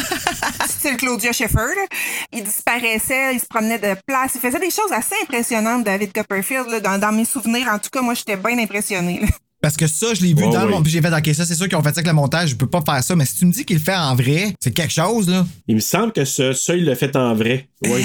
style 0.67 0.97
Claudia 0.97 1.31
Schiffer. 1.31 1.73
Il 2.31 2.43
disparaissait, 2.43 3.33
il 3.33 3.39
se 3.39 3.47
promenait 3.47 3.79
de 3.79 3.95
place. 4.05 4.33
Il 4.35 4.41
faisait 4.41 4.59
des 4.59 4.69
choses 4.69 4.91
assez 4.91 5.15
impressionnantes, 5.23 5.83
David 5.83 6.13
Copperfield. 6.13 6.69
là. 6.69 6.79
Dans, 6.79 6.99
dans 6.99 7.11
mes 7.11 7.25
souvenirs, 7.25 7.67
en 7.73 7.79
tout 7.79 7.89
cas, 7.91 8.01
moi, 8.01 8.13
j'étais 8.13 8.37
bien 8.37 8.59
impressionnée. 8.59 9.21
là. 9.21 9.27
Parce 9.65 9.77
que 9.77 9.87
ça, 9.87 10.13
je 10.13 10.21
l'ai 10.21 10.35
vu 10.35 10.43
dans 10.43 10.59
le 10.61 10.65
ouais. 10.67 10.71
monde, 10.73 10.83
puis 10.83 10.91
j'ai 10.93 11.01
fait, 11.01 11.11
OK, 11.11 11.33
ça, 11.33 11.43
c'est 11.43 11.55
sûr 11.55 11.67
qu'ils 11.67 11.75
ont 11.75 11.81
fait 11.81 11.89
ça 11.89 11.95
avec 12.01 12.05
le 12.05 12.13
montage, 12.13 12.49
je 12.49 12.55
peux 12.55 12.67
pas 12.67 12.83
faire 12.85 13.03
ça, 13.03 13.15
mais 13.15 13.25
si 13.25 13.37
tu 13.39 13.47
me 13.47 13.51
dis 13.51 13.65
qu'il 13.65 13.77
le 13.77 13.81
fait 13.81 13.95
en 13.95 14.13
vrai, 14.13 14.53
c'est 14.59 14.69
quelque 14.71 14.93
chose, 14.93 15.27
là. 15.27 15.43
Il 15.67 15.73
me 15.73 15.79
semble 15.81 16.13
que 16.13 16.23
ce, 16.23 16.53
ça, 16.53 16.75
il 16.75 16.85
l'a 16.85 16.93
fait 16.95 17.15
en 17.15 17.33
vrai. 17.33 17.67
Oui. 17.83 17.89
Oui, 17.91 17.97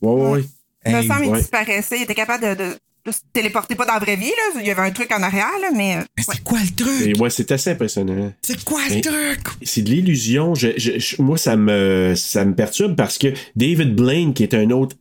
oui, 0.00 0.30
oui. 0.40 0.48
Il 0.86 0.96
me 0.96 1.02
semble 1.02 1.24
qu'il 1.24 1.32
disparaissait. 1.34 1.98
Il 1.98 2.02
était 2.04 2.14
capable 2.14 2.42
de, 2.44 2.54
de, 2.64 2.70
de 3.04 3.12
se 3.12 3.18
téléporter 3.34 3.74
pas 3.74 3.84
dans 3.84 3.92
la 3.92 3.98
vraie 3.98 4.16
vie. 4.16 4.24
Là. 4.30 4.60
Il 4.62 4.66
y 4.66 4.70
avait 4.70 4.80
un 4.80 4.90
truc 4.90 5.12
en 5.12 5.22
arrière, 5.22 5.50
là, 5.60 5.68
mais... 5.76 5.96
euh, 5.96 6.00
Mais 6.16 6.24
ouais. 6.26 6.34
c'est 6.36 6.42
quoi 6.44 6.58
le 6.60 6.74
truc? 6.74 7.02
Et 7.06 7.14
ouais, 7.20 7.28
c'est 7.28 7.52
assez 7.52 7.68
impressionnant. 7.72 8.32
C'est 8.40 8.64
quoi 8.64 8.80
le 8.88 8.94
Mais- 8.94 9.00
truc? 9.02 9.40
C'est 9.62 9.82
de 9.82 9.90
l'illusion. 9.90 10.54
Je- 10.54 10.78
je- 10.78 10.98
je- 10.98 11.20
moi, 11.20 11.36
ça 11.36 11.56
me, 11.56 12.14
ça 12.16 12.46
me 12.46 12.54
perturbe 12.54 12.96
parce 12.96 13.18
que 13.18 13.34
David 13.54 13.94
Blaine, 13.94 14.32
qui 14.32 14.44
est 14.44 14.54
un 14.54 14.70
autre 14.70 14.96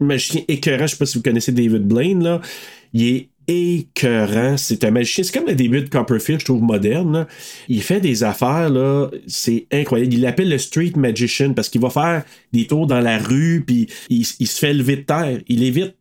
magicien 0.00 0.42
écœurant, 0.48 0.86
je 0.86 0.92
sais 0.92 0.98
pas 0.98 1.06
si 1.06 1.16
vous 1.16 1.22
connaissez 1.24 1.52
David 1.52 1.86
Blaine, 1.88 2.22
là, 2.22 2.42
il 2.92 3.02
est 3.06 3.28
écœurant. 3.48 4.56
C'est 4.56 4.84
un 4.84 4.90
magicien. 4.90 5.24
C'est 5.24 5.32
comme 5.36 5.48
le 5.48 5.54
début 5.54 5.82
de 5.82 5.88
Copperfield, 5.88 6.40
je 6.40 6.44
trouve 6.44 6.62
moderne. 6.62 7.12
là. 7.12 7.26
Il 7.68 7.82
fait 7.82 8.00
des 8.00 8.22
affaires, 8.24 8.68
là, 8.70 9.08
c'est 9.26 9.66
incroyable. 9.72 10.12
Il 10.14 10.20
l'appelle 10.20 10.48
le 10.48 10.58
street 10.58 10.92
magician 10.96 11.52
parce 11.54 11.68
qu'il 11.68 11.80
va 11.80 11.90
faire 11.90 12.24
des 12.52 12.66
tours 12.66 12.86
dans 12.86 13.00
la 13.00 13.18
rue, 13.18 13.64
puis 13.66 13.88
il, 14.10 14.26
il 14.38 14.46
se 14.46 14.58
fait 14.58 14.72
lever 14.72 14.96
de 14.96 15.02
terre. 15.02 15.38
Il 15.48 15.62
évite. 15.62 15.94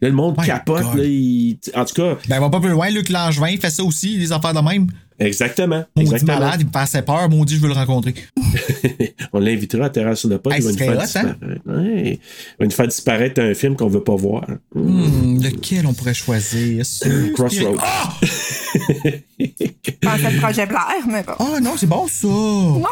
Là, 0.00 0.08
le 0.10 0.14
monde 0.14 0.36
My 0.38 0.46
capote. 0.46 0.94
Là, 0.94 1.04
il- 1.04 1.58
En 1.74 1.84
tout 1.84 1.94
cas, 1.94 2.18
Ben, 2.28 2.38
on 2.38 2.42
va 2.42 2.50
pas 2.50 2.60
plus 2.60 2.70
loin, 2.70 2.88
Luc 2.90 3.08
Langevin 3.08 3.56
fait 3.60 3.70
ça 3.70 3.82
aussi, 3.82 4.16
les 4.18 4.30
affaires 4.30 4.54
de 4.54 4.60
même. 4.60 4.86
Exactement. 5.18 5.84
Maudit 5.96 6.12
exactement. 6.12 6.38
malade, 6.38 6.60
il 6.60 6.66
me 6.66 6.70
passait 6.70 7.02
peur, 7.02 7.28
maudit, 7.28 7.56
je 7.56 7.60
veux 7.60 7.68
le 7.68 7.74
rencontrer. 7.74 8.14
On 9.32 9.40
l'invitera 9.40 9.86
à 9.86 9.90
Terrasse 9.90 10.20
sur 10.20 10.28
le 10.28 10.38
pod. 10.38 10.52
Hey, 10.52 10.60
il 10.60 10.64
va 10.64 10.70
nous 10.72 10.78
ce 10.78 10.84
faire 10.84 11.08
serait 11.08 11.24
hot, 11.24 11.28
hein? 11.28 11.36
Ouais. 11.66 12.12
Il 12.12 12.56
va 12.60 12.64
nous 12.66 12.70
faire 12.70 12.88
disparaître 12.88 13.40
un 13.40 13.54
film 13.54 13.76
qu'on 13.76 13.88
veut 13.88 14.02
pas 14.04 14.16
voir. 14.16 14.46
Hmm, 14.74 15.40
lequel 15.40 15.86
on 15.86 15.94
pourrait 15.94 16.14
choisir? 16.14 16.84
Crossroads. 17.34 17.76
Ah! 17.80 18.14
Je 19.40 19.92
pensais 20.00 20.30
le 20.30 20.38
projet 20.40 20.66
Blair, 20.66 21.06
mais 21.08 21.22
bon. 21.22 21.32
Ah 21.38 21.60
non, 21.60 21.74
c'est 21.76 21.86
bon 21.86 22.06
ça! 22.06 22.28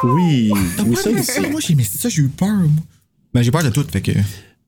Oui, 0.05 0.53
T'as 0.77 0.83
oui, 0.85 0.95
pas 0.95 1.23
ça? 1.23 1.41
Moi, 1.51 1.61
j'ai 1.61 1.83
ça, 1.85 2.09
j'ai 2.09 2.23
eu 2.23 2.29
peur. 2.29 2.49
moi. 2.49 2.69
Ben, 3.35 3.43
j'ai 3.43 3.51
peur 3.51 3.63
de 3.63 3.71
tout, 3.71 3.85
fait 3.91 4.01
que. 4.01 4.13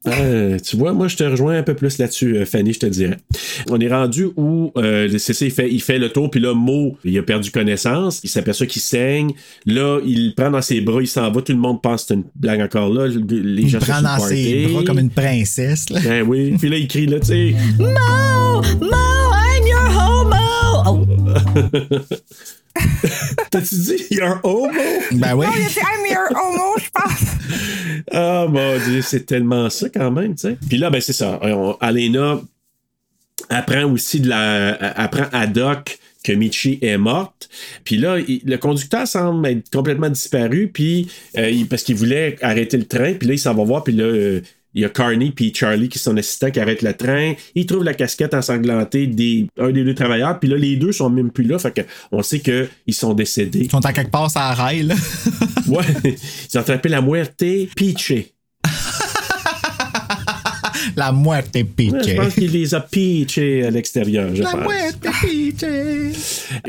Euh, 0.06 0.58
tu 0.60 0.76
vois, 0.76 0.92
moi, 0.92 1.08
je 1.08 1.16
te 1.16 1.24
rejoins 1.24 1.58
un 1.58 1.62
peu 1.62 1.74
plus 1.74 1.98
là-dessus, 1.98 2.36
euh, 2.36 2.46
Fanny, 2.46 2.72
je 2.72 2.78
te 2.78 2.86
dirais. 2.86 3.16
On 3.68 3.80
est 3.80 3.88
rendu 3.88 4.28
où, 4.36 4.70
euh, 4.76 5.08
c'est 5.18 5.34
ça, 5.34 5.44
il 5.44 5.50
fait, 5.50 5.68
il 5.70 5.82
fait 5.82 5.98
le 5.98 6.08
tour, 6.10 6.30
puis 6.30 6.40
là, 6.40 6.54
Mo, 6.54 6.96
il 7.04 7.18
a 7.18 7.22
perdu 7.22 7.50
connaissance, 7.50 8.20
il 8.22 8.30
s'aperçoit 8.30 8.66
qu'il 8.66 8.80
saigne. 8.80 9.32
Là, 9.66 9.98
il 10.04 10.34
prend 10.36 10.50
dans 10.50 10.62
ses 10.62 10.80
bras, 10.80 11.02
il 11.02 11.08
s'en 11.08 11.30
va, 11.30 11.42
tout 11.42 11.52
le 11.52 11.58
monde 11.58 11.82
pense 11.82 12.02
que 12.02 12.08
c'est 12.08 12.14
une 12.14 12.24
blague 12.36 12.60
encore 12.60 12.92
là. 12.92 13.06
Les 13.08 13.62
Il 13.62 13.68
gens 13.68 13.80
prend 13.80 13.96
sont 13.96 14.02
dans 14.02 14.18
ses 14.20 14.66
bras 14.68 14.84
comme 14.84 15.00
une 15.00 15.10
princesse, 15.10 15.90
là. 15.90 16.00
Ben 16.02 16.22
oui, 16.26 16.54
puis 16.58 16.68
là, 16.68 16.76
il 16.76 16.86
crie, 16.88 17.06
là, 17.06 17.18
tu 17.18 17.26
sais. 17.26 17.54
Mo! 17.78 17.88
Mo, 18.80 18.96
I'm 19.34 19.66
your 19.66 19.90
homo! 19.98 20.36
Oh, 20.86 21.06
T'as-tu 23.50 23.74
dit, 23.76 24.04
you're 24.10 24.40
homo? 24.42 24.68
Ben 25.12 25.34
oui. 25.34 25.46
Oh, 25.48 25.54
il 25.56 25.64
a 25.64 25.68
dit 25.68 25.78
I'm 25.78 26.06
your 26.10 26.42
homo, 26.42 26.74
je 26.78 26.88
pense. 26.92 28.04
Ah 28.12 28.46
mon 28.48 28.78
dieu, 28.84 29.02
c'est 29.02 29.24
tellement 29.26 29.70
ça 29.70 29.88
quand 29.88 30.10
même, 30.10 30.34
tu 30.34 30.42
sais. 30.48 30.58
Puis 30.68 30.78
là, 30.78 30.90
ben 30.90 31.00
c'est 31.00 31.12
ça. 31.12 31.38
On- 31.42 31.76
Alena 31.80 32.40
apprend 33.48 33.84
aussi 33.84 34.20
de 34.20 34.28
la. 34.28 34.74
apprend 35.00 35.26
à 35.32 35.46
Doc 35.46 35.98
que 36.22 36.32
Michi 36.32 36.78
est 36.82 36.98
morte. 36.98 37.48
Puis 37.84 37.96
là, 37.96 38.18
il- 38.18 38.42
le 38.44 38.56
conducteur 38.58 39.06
semble 39.06 39.46
être 39.48 39.70
complètement 39.70 40.10
disparu, 40.10 40.68
puis 40.72 41.08
euh, 41.38 41.48
il- 41.48 41.66
parce 41.66 41.82
qu'il 41.82 41.96
voulait 41.96 42.36
arrêter 42.42 42.76
le 42.76 42.86
train, 42.86 43.14
puis 43.14 43.28
là, 43.28 43.34
il 43.34 43.38
s'en 43.38 43.54
va 43.54 43.64
voir, 43.64 43.84
puis 43.84 43.94
là. 43.94 44.04
euh, 44.04 44.40
il 44.78 44.82
y 44.82 44.84
a 44.84 44.90
Carney 44.90 45.32
puis 45.34 45.52
Charlie 45.52 45.88
qui 45.88 45.98
sont 45.98 46.16
assistants 46.16 46.52
qui 46.52 46.60
arrêtent 46.60 46.82
le 46.82 46.94
train. 46.94 47.32
Ils 47.56 47.66
trouvent 47.66 47.82
la 47.82 47.94
casquette 47.94 48.32
ensanglantée 48.32 49.08
des 49.08 49.48
un 49.58 49.72
des 49.72 49.82
deux 49.82 49.94
travailleurs. 49.94 50.38
Puis 50.38 50.48
là, 50.48 50.56
les 50.56 50.76
deux 50.76 50.92
sont 50.92 51.10
même 51.10 51.32
plus 51.32 51.42
là. 51.42 51.58
Fait 51.58 51.72
que 51.72 51.80
on 52.12 52.22
sait 52.22 52.38
qu'ils 52.38 52.94
sont 52.94 53.12
décédés. 53.12 53.62
Ils 53.64 53.70
sont 53.70 53.84
à 53.84 53.92
quelque 53.92 54.12
part, 54.12 54.30
ça 54.30 54.54
rail, 54.54 54.84
là. 54.84 54.94
Ouais. 55.66 55.84
Ils 56.04 56.56
ont 56.56 56.60
attrapé 56.60 56.88
la 56.88 57.02
muerte 57.02 57.44
pichée. 57.74 58.32
La 60.96 61.10
muerte 61.12 61.54
Ouais, 61.54 61.64
je 61.76 62.14
pense 62.16 62.34
qu'il 62.34 62.52
les 62.52 62.74
a 62.74 62.80
pitchés 62.80 63.64
à 63.66 63.70
l'extérieur, 63.70 64.30
La 64.32 64.50
pense. 64.52 64.60
muerte 64.60 65.06
piquée. 65.22 66.12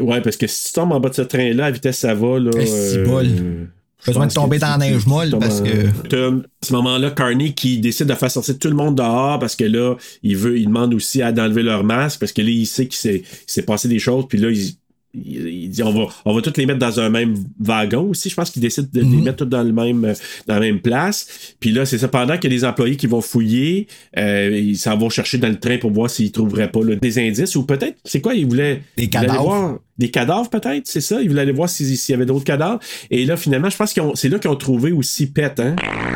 Ouais, 0.02 0.22
parce 0.22 0.36
que 0.36 0.48
si 0.48 0.68
tu 0.68 0.74
tombes 0.74 0.92
en 0.94 1.00
bas 1.00 1.10
de 1.10 1.16
ce 1.16 1.22
train-là, 1.22 1.66
à 1.66 1.72
vitesse 1.72 2.00
ça 2.00 2.16
va, 2.16 2.40
là. 2.40 2.50
Eh, 2.60 2.66
je 2.66 3.79
Besoin 4.06 4.28
de 4.28 4.34
tomber 4.34 4.60
dans 4.60 4.70
la 4.70 4.78
neige 4.78 5.06
molle 5.06 5.36
parce 5.40 5.62
que- 5.62 6.42
ce 6.64 6.74
moment-là, 6.74 7.12
Carney 7.12 7.54
qui 7.54 7.80
décide 7.80 8.08
de 8.08 8.14
faire 8.16 8.32
sortir 8.32 8.58
tout 8.58 8.70
le 8.70 8.76
monde 8.76 8.96
dehors 8.96 9.40
parce 9.40 9.56
que 9.56 9.66
là, 9.66 9.96
il 10.24 10.38
veut, 10.38 10.58
il 10.58 10.68
demande 10.68 10.94
aussi 10.94 11.22
à 11.22 11.32
d'enlever 11.32 11.64
leur 11.64 11.84
masque 11.84 12.20
parce 12.20 12.32
que 12.32 12.42
là, 12.42 12.50
il 12.50 12.66
sait 12.66 12.88
qu'il 12.88 12.98
s'est, 12.98 13.24
il 13.26 13.52
s'est 13.52 13.64
passé 13.64 13.88
des 13.88 14.00
choses, 14.00 14.26
puis 14.30 14.38
là, 14.38 14.50
il. 14.50 14.74
Il, 15.14 15.70
dit 15.70 15.82
on 15.82 15.92
va 15.92 16.08
on 16.24 16.36
va 16.36 16.42
tous 16.42 16.56
les 16.58 16.68
mettre 16.68 16.78
dans 16.78 17.00
un 17.00 17.10
même 17.10 17.36
wagon 17.60 18.10
aussi. 18.10 18.30
Je 18.30 18.36
pense 18.36 18.52
qu'il 18.52 18.62
décide 18.62 18.92
de 18.92 19.02
les 19.02 19.22
mettre 19.22 19.38
tous 19.38 19.46
dans 19.46 19.64
le 19.64 19.72
même 19.72 20.06
euh, 20.06 20.14
dans 20.46 20.56
la 20.56 20.60
même 20.60 20.80
place. 20.82 21.56
Puis 21.60 21.72
là 21.72 21.86
c'est 21.86 21.98
ça. 21.98 22.08
Pendant 22.08 22.38
qu'il 22.38 22.52
y 22.52 22.56
a 22.56 22.58
des 22.60 22.66
employés 22.66 22.96
qui 22.96 23.08
vont 23.08 23.22
fouiller 23.22 23.88
euh, 24.18 24.56
ils 24.56 24.78
s'en 24.78 24.98
vont 24.98 25.10
chercher 25.10 25.40
dans 25.40 25.48
le 25.48 25.60
train 25.60 25.78
pour 25.78 25.92
voir 25.92 26.10
s'ils 26.10 26.32
trouveraient 26.32 26.72
pas 26.72 26.84
là, 26.84 26.96
des 26.96 27.20
indices 27.20 27.56
ou 27.56 27.66
peut-être 27.66 27.98
c'est 28.04 28.22
quoi 28.22 28.36
ils 28.36 28.46
voulaient 28.46 28.84
Des 28.98 29.08
cadavres. 29.08 29.42
voir 29.42 29.80
des 29.98 30.10
cadavres 30.12 30.50
peut-être? 30.50 30.88
C'est 30.88 31.02
ça. 31.02 31.22
Ils 31.22 31.28
voulaient 31.28 31.42
aller 31.42 31.52
voir 31.52 31.70
s'il 31.70 31.94
y 31.94 32.14
avait 32.14 32.26
d'autres 32.26 32.46
cadavres. 32.46 32.80
Et 33.12 33.26
là 33.26 33.36
finalement 33.36 33.70
je 33.70 33.78
pense 33.78 33.94
qu'ils 33.94 34.04
ont 34.04 34.16
c'est 34.16 34.30
là 34.30 34.40
qu'ils 34.40 34.50
ont 34.50 34.56
trouvé 34.56 34.92
aussi 34.92 35.28
Pet 35.28 35.60
hein. 35.60 35.76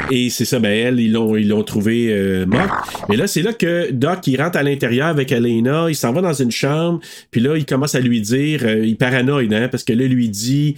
Et 0.09 0.29
c'est 0.29 0.45
ça. 0.45 0.59
Ben 0.59 0.71
elle 0.71 0.99
ils 0.99 1.11
l'ont 1.11 1.35
ils 1.35 1.49
l'ont 1.49 1.63
trouvé 1.63 2.07
euh, 2.09 2.45
morte. 2.45 2.69
Mais 3.09 3.17
là 3.17 3.27
c'est 3.27 3.41
là 3.41 3.53
que 3.53 3.91
Doc 3.91 4.25
il 4.27 4.41
rentre 4.41 4.57
à 4.57 4.63
l'intérieur 4.63 5.07
avec 5.07 5.31
Elena. 5.31 5.87
Il 5.89 5.95
s'en 5.95 6.13
va 6.13 6.21
dans 6.21 6.33
une 6.33 6.51
chambre. 6.51 6.99
Puis 7.31 7.41
là 7.41 7.57
il 7.57 7.65
commence 7.65 7.95
à 7.95 7.99
lui 7.99 8.21
dire 8.21 8.61
euh, 8.63 8.82
il 8.83 8.95
paranoïde 8.97 9.53
hein 9.53 9.67
parce 9.69 9.83
que 9.83 9.93
là 9.93 10.05
lui 10.07 10.29
dit 10.29 10.75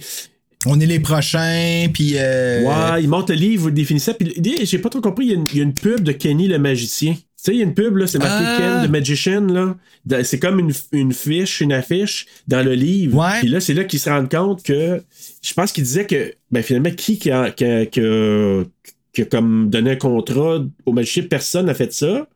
On 0.66 0.80
est 0.80 0.86
les 0.86 1.00
prochains, 1.00 1.86
puis. 1.92 2.14
Euh... 2.16 2.62
Ouais, 2.62 3.02
il 3.02 3.08
monte 3.08 3.30
le 3.30 3.36
livre, 3.36 3.64
vous 3.64 3.70
définissez. 3.70 4.14
Puis 4.14 4.32
j'ai 4.64 4.78
pas 4.78 4.88
trop 4.88 5.00
compris, 5.00 5.26
il 5.26 5.30
y, 5.30 5.32
a 5.32 5.36
une, 5.36 5.46
il 5.52 5.56
y 5.58 5.60
a 5.60 5.64
une 5.64 5.74
pub 5.74 6.00
de 6.00 6.12
Kenny 6.12 6.48
le 6.48 6.58
magicien. 6.58 7.14
Tu 7.14 7.52
sais, 7.52 7.52
il 7.52 7.58
y 7.58 7.60
a 7.60 7.64
une 7.64 7.74
pub, 7.74 7.96
là, 7.96 8.06
c'est 8.06 8.18
marqué 8.18 8.44
Ah. 8.46 8.78
Ken 8.80 8.88
the 8.88 8.90
Magician, 8.90 9.46
là. 9.46 10.22
C'est 10.24 10.38
comme 10.40 10.58
une, 10.58 10.72
une 10.92 11.12
fiche, 11.12 11.60
une 11.60 11.72
affiche 11.72 12.26
dans 12.48 12.64
le 12.64 12.72
livre. 12.74 13.18
Ouais. 13.18 13.38
Puis 13.40 13.48
là, 13.48 13.60
c'est 13.60 13.74
là 13.74 13.84
qu'ils 13.84 14.00
se 14.00 14.08
rendent 14.10 14.30
compte 14.30 14.62
que. 14.64 15.02
Je 15.42 15.54
pense 15.54 15.70
qu'il 15.70 15.84
disait 15.84 16.06
que, 16.06 16.32
ben, 16.50 16.62
finalement, 16.62 16.90
qui 16.90 17.18
qui 17.18 17.30
a, 17.30 17.50
qui 17.50 17.64
a- 17.64 17.86
qui 17.86 18.00
a- 18.00 18.64
qui 19.12 19.22
a 19.22 19.24
comme 19.26 19.70
donné 19.70 19.92
un 19.92 19.96
contrat 19.96 20.64
au 20.86 20.92
magicien, 20.92 21.22
personne 21.24 21.66
n'a 21.66 21.74
fait 21.74 21.92
ça. 21.92 22.26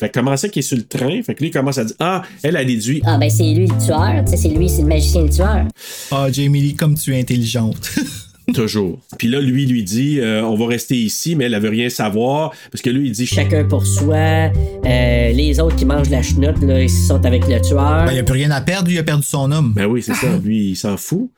Fait 0.00 0.08
que 0.08 0.18
comment 0.18 0.34
ça 0.34 0.48
qu'il 0.48 0.60
est 0.60 0.62
sur 0.62 0.78
le 0.78 0.84
train? 0.84 1.22
Fait 1.22 1.34
que 1.34 1.40
lui, 1.40 1.50
il 1.50 1.52
commence 1.52 1.76
à 1.76 1.84
dire, 1.84 1.94
ah, 1.98 2.22
elle 2.42 2.56
a 2.56 2.64
déduit. 2.64 3.02
Ah, 3.04 3.18
ben 3.18 3.28
c'est 3.28 3.52
lui 3.52 3.66
le 3.66 3.84
tueur, 3.84 4.24
tu 4.24 4.30
sais, 4.30 4.36
c'est 4.38 4.48
lui, 4.48 4.66
c'est 4.66 4.80
le 4.80 4.88
magicien 4.88 5.22
le 5.24 5.28
tueur. 5.28 5.66
Ah, 6.10 6.28
Jamie 6.32 6.62
Lee, 6.62 6.74
comme 6.74 6.94
tu 6.94 7.14
es 7.14 7.20
intelligente. 7.20 7.90
Toujours. 8.54 8.98
Puis 9.18 9.28
là, 9.28 9.40
lui, 9.40 9.66
lui 9.66 9.82
dit, 9.82 10.20
euh, 10.20 10.42
on 10.44 10.54
va 10.54 10.66
rester 10.66 10.96
ici, 10.96 11.36
mais 11.36 11.44
elle, 11.44 11.54
elle 11.54 11.62
veut 11.62 11.68
rien 11.68 11.88
savoir. 11.88 12.52
Parce 12.70 12.82
que 12.82 12.90
lui, 12.90 13.08
il 13.08 13.12
dit, 13.12 13.26
Chacun 13.26 13.64
pour 13.64 13.86
soi. 13.86 14.50
Euh, 14.84 15.32
les 15.32 15.60
autres 15.60 15.76
qui 15.76 15.84
mangent 15.84 16.10
la 16.10 16.22
chenoute, 16.22 16.62
là, 16.62 16.82
ils 16.82 16.90
sont 16.90 17.24
avec 17.24 17.46
le 17.46 17.60
tueur. 17.60 18.04
Ben, 18.06 18.12
il 18.12 18.18
a 18.18 18.22
plus 18.22 18.34
rien 18.34 18.50
à 18.50 18.60
perdre, 18.60 18.88
lui, 18.88 18.96
il 18.96 18.98
a 18.98 19.02
perdu 19.02 19.22
son 19.22 19.50
homme. 19.52 19.72
Ben 19.74 19.86
oui, 19.86 20.02
c'est 20.02 20.14
ça. 20.14 20.26
Lui, 20.42 20.70
il 20.70 20.76
s'en 20.76 20.96
fout. 20.96 21.30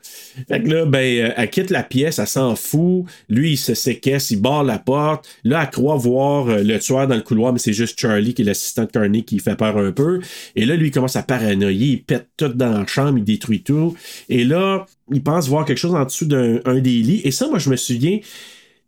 Fait 0.47 0.61
que 0.61 0.69
là, 0.69 0.85
ben, 0.85 0.99
euh, 0.99 1.33
elle 1.35 1.49
quitte 1.49 1.69
la 1.69 1.83
pièce, 1.83 2.19
elle 2.19 2.27
s'en 2.27 2.55
fout. 2.55 3.05
Lui, 3.29 3.53
il 3.53 3.57
se 3.57 3.73
séquestre, 3.73 4.31
il 4.31 4.41
barre 4.41 4.63
la 4.63 4.79
porte. 4.79 5.27
Là, 5.43 5.61
elle 5.63 5.69
croit 5.69 5.95
voir 5.97 6.45
le 6.45 6.77
tueur 6.79 7.07
dans 7.07 7.15
le 7.15 7.21
couloir, 7.21 7.53
mais 7.53 7.59
c'est 7.59 7.73
juste 7.73 7.99
Charlie, 7.99 8.33
qui 8.33 8.43
est 8.43 8.45
l'assistant 8.45 8.83
de 8.83 8.91
Carney, 8.91 9.23
qui 9.23 9.39
fait 9.39 9.55
peur 9.55 9.77
un 9.77 9.91
peu. 9.91 10.19
Et 10.55 10.65
là, 10.65 10.75
lui, 10.75 10.87
il 10.87 10.91
commence 10.91 11.15
à 11.15 11.23
paranoïer. 11.23 11.87
Il 11.87 12.03
pète 12.03 12.27
tout 12.37 12.49
dans 12.49 12.79
la 12.79 12.87
chambre, 12.87 13.17
il 13.17 13.23
détruit 13.23 13.61
tout. 13.61 13.95
Et 14.29 14.43
là, 14.43 14.85
il 15.13 15.23
pense 15.23 15.47
voir 15.47 15.65
quelque 15.65 15.77
chose 15.77 15.95
en 15.95 16.05
dessous 16.05 16.25
d'un 16.25 16.59
un 16.65 16.79
des 16.79 17.01
lits. 17.01 17.21
Et 17.23 17.31
ça, 17.31 17.47
moi, 17.47 17.59
je 17.59 17.69
me 17.69 17.75
souviens. 17.75 18.19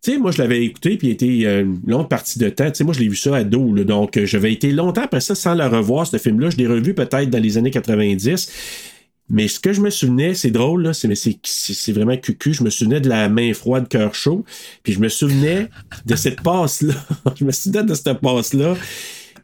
Tu 0.02 0.12
sais, 0.12 0.18
moi, 0.18 0.30
je 0.30 0.38
l'avais 0.38 0.62
écouté, 0.62 0.96
puis 0.96 1.08
il 1.08 1.10
était 1.12 1.46
euh, 1.46 1.62
une 1.62 1.80
longue 1.86 2.08
partie 2.08 2.38
de 2.38 2.48
temps. 2.48 2.70
Tu 2.70 2.76
sais, 2.76 2.84
moi, 2.84 2.94
je 2.94 3.00
l'ai 3.00 3.08
vu 3.08 3.16
ça 3.16 3.34
à 3.34 3.44
dos. 3.44 3.72
Donc, 3.84 4.16
euh, 4.16 4.26
j'avais 4.26 4.52
été 4.52 4.70
longtemps 4.70 5.02
après 5.02 5.20
ça 5.20 5.34
sans 5.34 5.54
le 5.54 5.66
revoir, 5.66 6.06
ce 6.06 6.18
film-là. 6.18 6.50
Je 6.50 6.56
l'ai 6.58 6.66
revu 6.66 6.94
peut-être 6.94 7.30
dans 7.30 7.42
les 7.42 7.58
années 7.58 7.70
90. 7.70 8.50
Mais 9.28 9.48
ce 9.48 9.58
que 9.58 9.72
je 9.72 9.80
me 9.80 9.90
souvenais, 9.90 10.34
c'est 10.34 10.52
drôle, 10.52 10.94
c'est, 10.94 11.08
mais 11.08 11.16
c'est 11.16 11.92
vraiment 11.92 12.16
cucu. 12.16 12.52
Je 12.52 12.62
me 12.62 12.70
souvenais 12.70 13.00
de 13.00 13.08
la 13.08 13.28
main 13.28 13.52
froide, 13.54 13.88
cœur 13.88 14.14
chaud. 14.14 14.44
Puis 14.84 14.92
je 14.92 15.00
me 15.00 15.08
souvenais 15.08 15.68
de 16.04 16.14
cette 16.14 16.42
passe-là. 16.42 16.94
je 17.36 17.44
me 17.44 17.50
souvenais 17.50 17.82
de 17.82 17.94
cette 17.94 18.20
passe-là. 18.20 18.76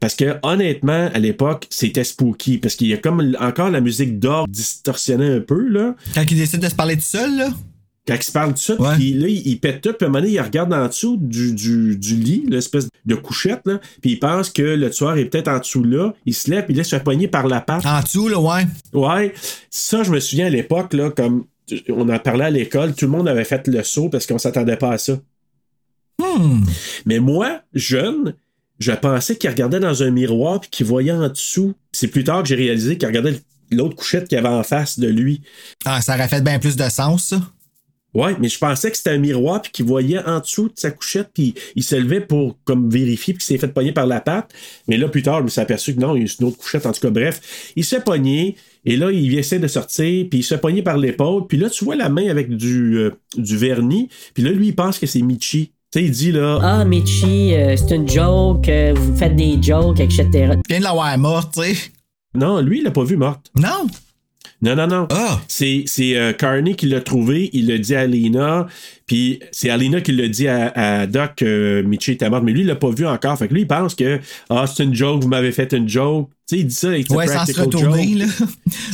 Parce 0.03 0.17
que 0.17 0.35
honnêtement, 0.43 1.11
à 1.15 1.19
l'époque, 1.21 1.69
c'était 1.71 2.03
spooky. 2.03 2.59
Parce 2.59 2.75
qu'il 2.75 2.89
y 2.89 2.93
a 2.93 2.97
comme 2.97 3.37
encore 3.39 3.71
la 3.71 3.81
musique 3.81 4.19
d'or 4.19 4.49
distorsionnée 4.49 5.31
un 5.31 5.39
peu, 5.41 5.69
là. 5.69 5.95
Quand 6.13 6.25
il 6.29 6.37
décide 6.37 6.59
de 6.59 6.69
se 6.69 6.75
parler 6.75 6.97
tout 6.97 7.03
seul, 7.03 7.37
là? 7.37 7.51
Quand 8.09 8.17
il 8.17 8.23
se 8.25 8.33
parle 8.33 8.57
ça, 8.57 8.75
Ouais. 8.83 8.97
puis 8.97 9.13
là, 9.13 9.29
il, 9.29 9.47
il 9.47 9.61
pète 9.61 9.81
tout, 9.81 9.93
puis 9.93 10.05
à 10.05 10.09
un 10.09 10.11
moment 10.11 10.21
donné, 10.25 10.35
il 10.35 10.41
regarde 10.41 10.73
en 10.73 10.89
dessous 10.89 11.17
du, 11.21 11.53
du, 11.55 11.97
du 11.97 12.17
lit, 12.17 12.45
l'espèce 12.49 12.89
de 13.07 13.15
couchette, 13.15 13.61
là, 13.65 13.79
puis 14.01 14.11
il 14.15 14.19
pense 14.19 14.51
que 14.51 14.63
le 14.63 14.91
tueur 14.91 15.17
est 15.19 15.27
peut-être 15.27 15.47
en 15.47 15.61
dessous 15.61 15.85
là. 15.85 16.13
Il 16.27 16.35
se 16.35 16.51
lève, 16.51 16.65
puis 16.65 16.75
il 16.75 16.79
laisse 16.79 16.89
se 16.89 16.97
pogner 16.97 17.29
par 17.29 17.47
la 17.47 17.61
patte. 17.61 17.87
En 17.87 18.01
dessous, 18.01 18.27
là, 18.27 18.41
ouais. 18.41 18.67
Ouais, 18.93 19.33
ça, 19.71 20.03
je 20.03 20.11
me 20.11 20.19
souviens 20.19 20.47
à 20.47 20.51
l'époque, 20.51 20.95
là, 20.95 21.11
comme 21.11 21.45
on 21.91 22.09
en 22.09 22.19
parlait 22.19 22.47
à 22.47 22.51
l'école, 22.51 22.93
tout 22.97 23.05
le 23.05 23.13
monde 23.13 23.29
avait 23.29 23.45
fait 23.45 23.69
le 23.69 23.85
saut 23.85 24.09
parce 24.09 24.27
qu'on 24.27 24.39
s'attendait 24.39 24.77
pas 24.77 24.95
à 24.95 24.99
ça. 24.99 25.21
Hmm. 26.21 26.65
Mais 27.07 27.21
moi, 27.21 27.61
jeune, 27.73 28.35
je 28.83 28.93
pensais 28.93 29.37
qu'il 29.37 29.49
regardait 29.49 29.81
dans 29.81 30.03
un 30.03 30.11
miroir 30.11 30.61
puis 30.61 30.71
qu'il 30.71 30.87
voyait 30.87 31.13
en 31.13 31.29
dessous. 31.29 31.75
C'est 31.93 32.09
plus 32.09 32.25
tard 32.25 32.43
que 32.43 32.49
j'ai 32.49 32.57
réalisé 32.57 32.99
qu'il 32.99 33.09
regardait 33.09 33.41
l'autre 33.71 33.97
couchette 33.97 34.29
qu'il 34.29 34.39
avait 34.39 34.49
en 34.49 34.63
face 34.63 34.99
de 34.99 35.09
lui. 35.09 35.43
Ah, 35.85 36.01
ça 36.03 36.15
aurait 36.15 36.29
fait 36.29 36.43
bien 36.43 36.59
plus 36.59 36.77
de 36.77 36.89
sens, 36.89 37.25
ça. 37.29 37.41
Ouais, 38.15 38.37
mais 38.39 38.51
je 38.51 38.59
pensais 38.59 38.91
que 38.91 38.97
c'était 38.97 39.11
un 39.11 39.19
miroir 39.19 39.63
puis 39.63 39.71
qu'il 39.71 39.87
voyait 39.87 40.19
en 40.19 40.41
dessous 40.41 40.69
de 40.69 40.75
sa 40.77 40.91
couchette 40.91 41.31
puis 41.33 41.55
il 41.77 41.83
se 41.83 41.97
levait 41.97 42.21
pour 42.21 42.59
comme 42.65 42.91
vérifier 42.91 43.33
puis 43.33 43.43
qu'il 43.43 43.57
s'est 43.57 43.59
fait 43.59 43.73
pogner 43.73 43.93
par 43.93 44.07
la 44.07 44.21
patte. 44.21 44.53
Mais 44.87 44.99
là 44.99 45.09
plus 45.09 45.23
tard, 45.23 45.39
je 45.39 45.45
me 45.45 45.49
suis 45.49 45.63
aperçu 45.63 45.95
que 45.95 46.01
non, 46.01 46.15
il 46.15 46.27
y 46.27 46.29
a 46.29 46.35
une 46.39 46.47
autre 46.47 46.59
couchette 46.59 46.85
en 46.85 46.93
tout 46.93 47.01
cas. 47.01 47.09
Bref, 47.09 47.73
il 47.75 47.85
se 47.85 47.97
fait 47.97 48.05
pogner 48.05 48.57
et 48.85 48.97
là 48.97 49.11
il 49.11 49.39
essaie 49.39 49.59
de 49.59 49.67
sortir 49.67 50.27
puis 50.29 50.41
il 50.41 50.43
se 50.43 50.55
pogner 50.55 50.83
par 50.83 50.99
l'épaule 50.99 51.47
puis 51.47 51.57
là 51.57 51.71
tu 51.71 51.87
vois 51.87 51.97
la 51.97 52.11
main 52.11 52.29
avec 52.29 52.55
du 52.55 52.99
euh, 52.99 53.13
du 53.37 53.57
vernis 53.57 54.11
puis 54.35 54.43
là 54.43 54.51
lui 54.51 54.69
il 54.69 54.75
pense 54.75 54.99
que 54.99 55.07
c'est 55.07 55.23
Michi. 55.23 55.73
Tu 55.93 55.99
sais, 55.99 56.05
il 56.07 56.11
dit 56.11 56.33
là, 56.33 56.59
Ah, 56.63 56.85
Michi, 56.87 57.53
euh, 57.55 57.77
c'est 57.77 57.95
une 57.95 58.09
joke, 58.09 58.67
euh, 58.71 58.95
vous 58.97 59.15
faites 59.15 59.37
des 59.37 59.59
jokes, 59.63 60.01
etc. 60.01 60.27
Il 60.33 60.61
vient 60.67 60.79
de 60.79 60.85
l'avoir 60.85 61.19
morte, 61.19 61.53
tu 61.55 61.63
sais. 61.63 61.77
non, 62.35 62.63
lui 62.63 62.79
il 62.79 62.85
l'a 62.85 62.91
pas 62.91 63.05
vu 63.05 63.19
morte. 63.19 63.51
Non? 63.59 63.87
Non, 64.63 64.75
non, 64.75 64.87
non. 64.87 65.09
Ah. 65.11 65.39
C'est, 65.49 65.83
c'est 65.87 66.17
euh, 66.17 66.33
Carney 66.33 66.77
qui 66.77 66.87
l'a 66.87 67.03
trouvé, 67.03 67.51
il 67.53 67.67
l'a 67.67 67.77
dit 67.77 67.95
à 67.95 68.01
Alina, 68.01 68.69
puis 69.07 69.41
c'est 69.51 69.69
Alina 69.69 70.01
qui 70.01 70.13
l'a 70.13 70.29
dit 70.29 70.49
à, 70.49 70.73
à 70.75 71.07
Doc 71.07 71.33
que 71.37 71.83
Michi 71.83 72.13
était 72.13 72.31
morte, 72.31 72.45
mais 72.45 72.53
lui, 72.53 72.63
il 72.63 72.69
l'a 72.69 72.77
pas 72.77 72.91
vu 72.91 73.07
encore. 73.07 73.37
Fait 73.37 73.49
que 73.49 73.53
lui, 73.53 73.63
il 73.63 73.69
pense 73.69 73.95
que 73.95 74.19
ah, 74.49 74.65
c'est 74.67 74.85
une 74.85 74.95
joke, 74.95 75.21
vous 75.23 75.29
m'avez 75.29 75.53
fait 75.53 75.75
une 75.75 75.89
joke. 75.91 76.31
Tu 76.49 76.57
sais, 76.57 76.61
il 76.61 76.67
dit 76.69 76.75
ça, 76.75 76.97
it's 76.97 77.11
Ouais, 77.11 77.27
sans 77.27 77.45
se 77.45 77.61
retourner, 77.61 78.19
joke. 78.19 78.29
là. 78.41 78.47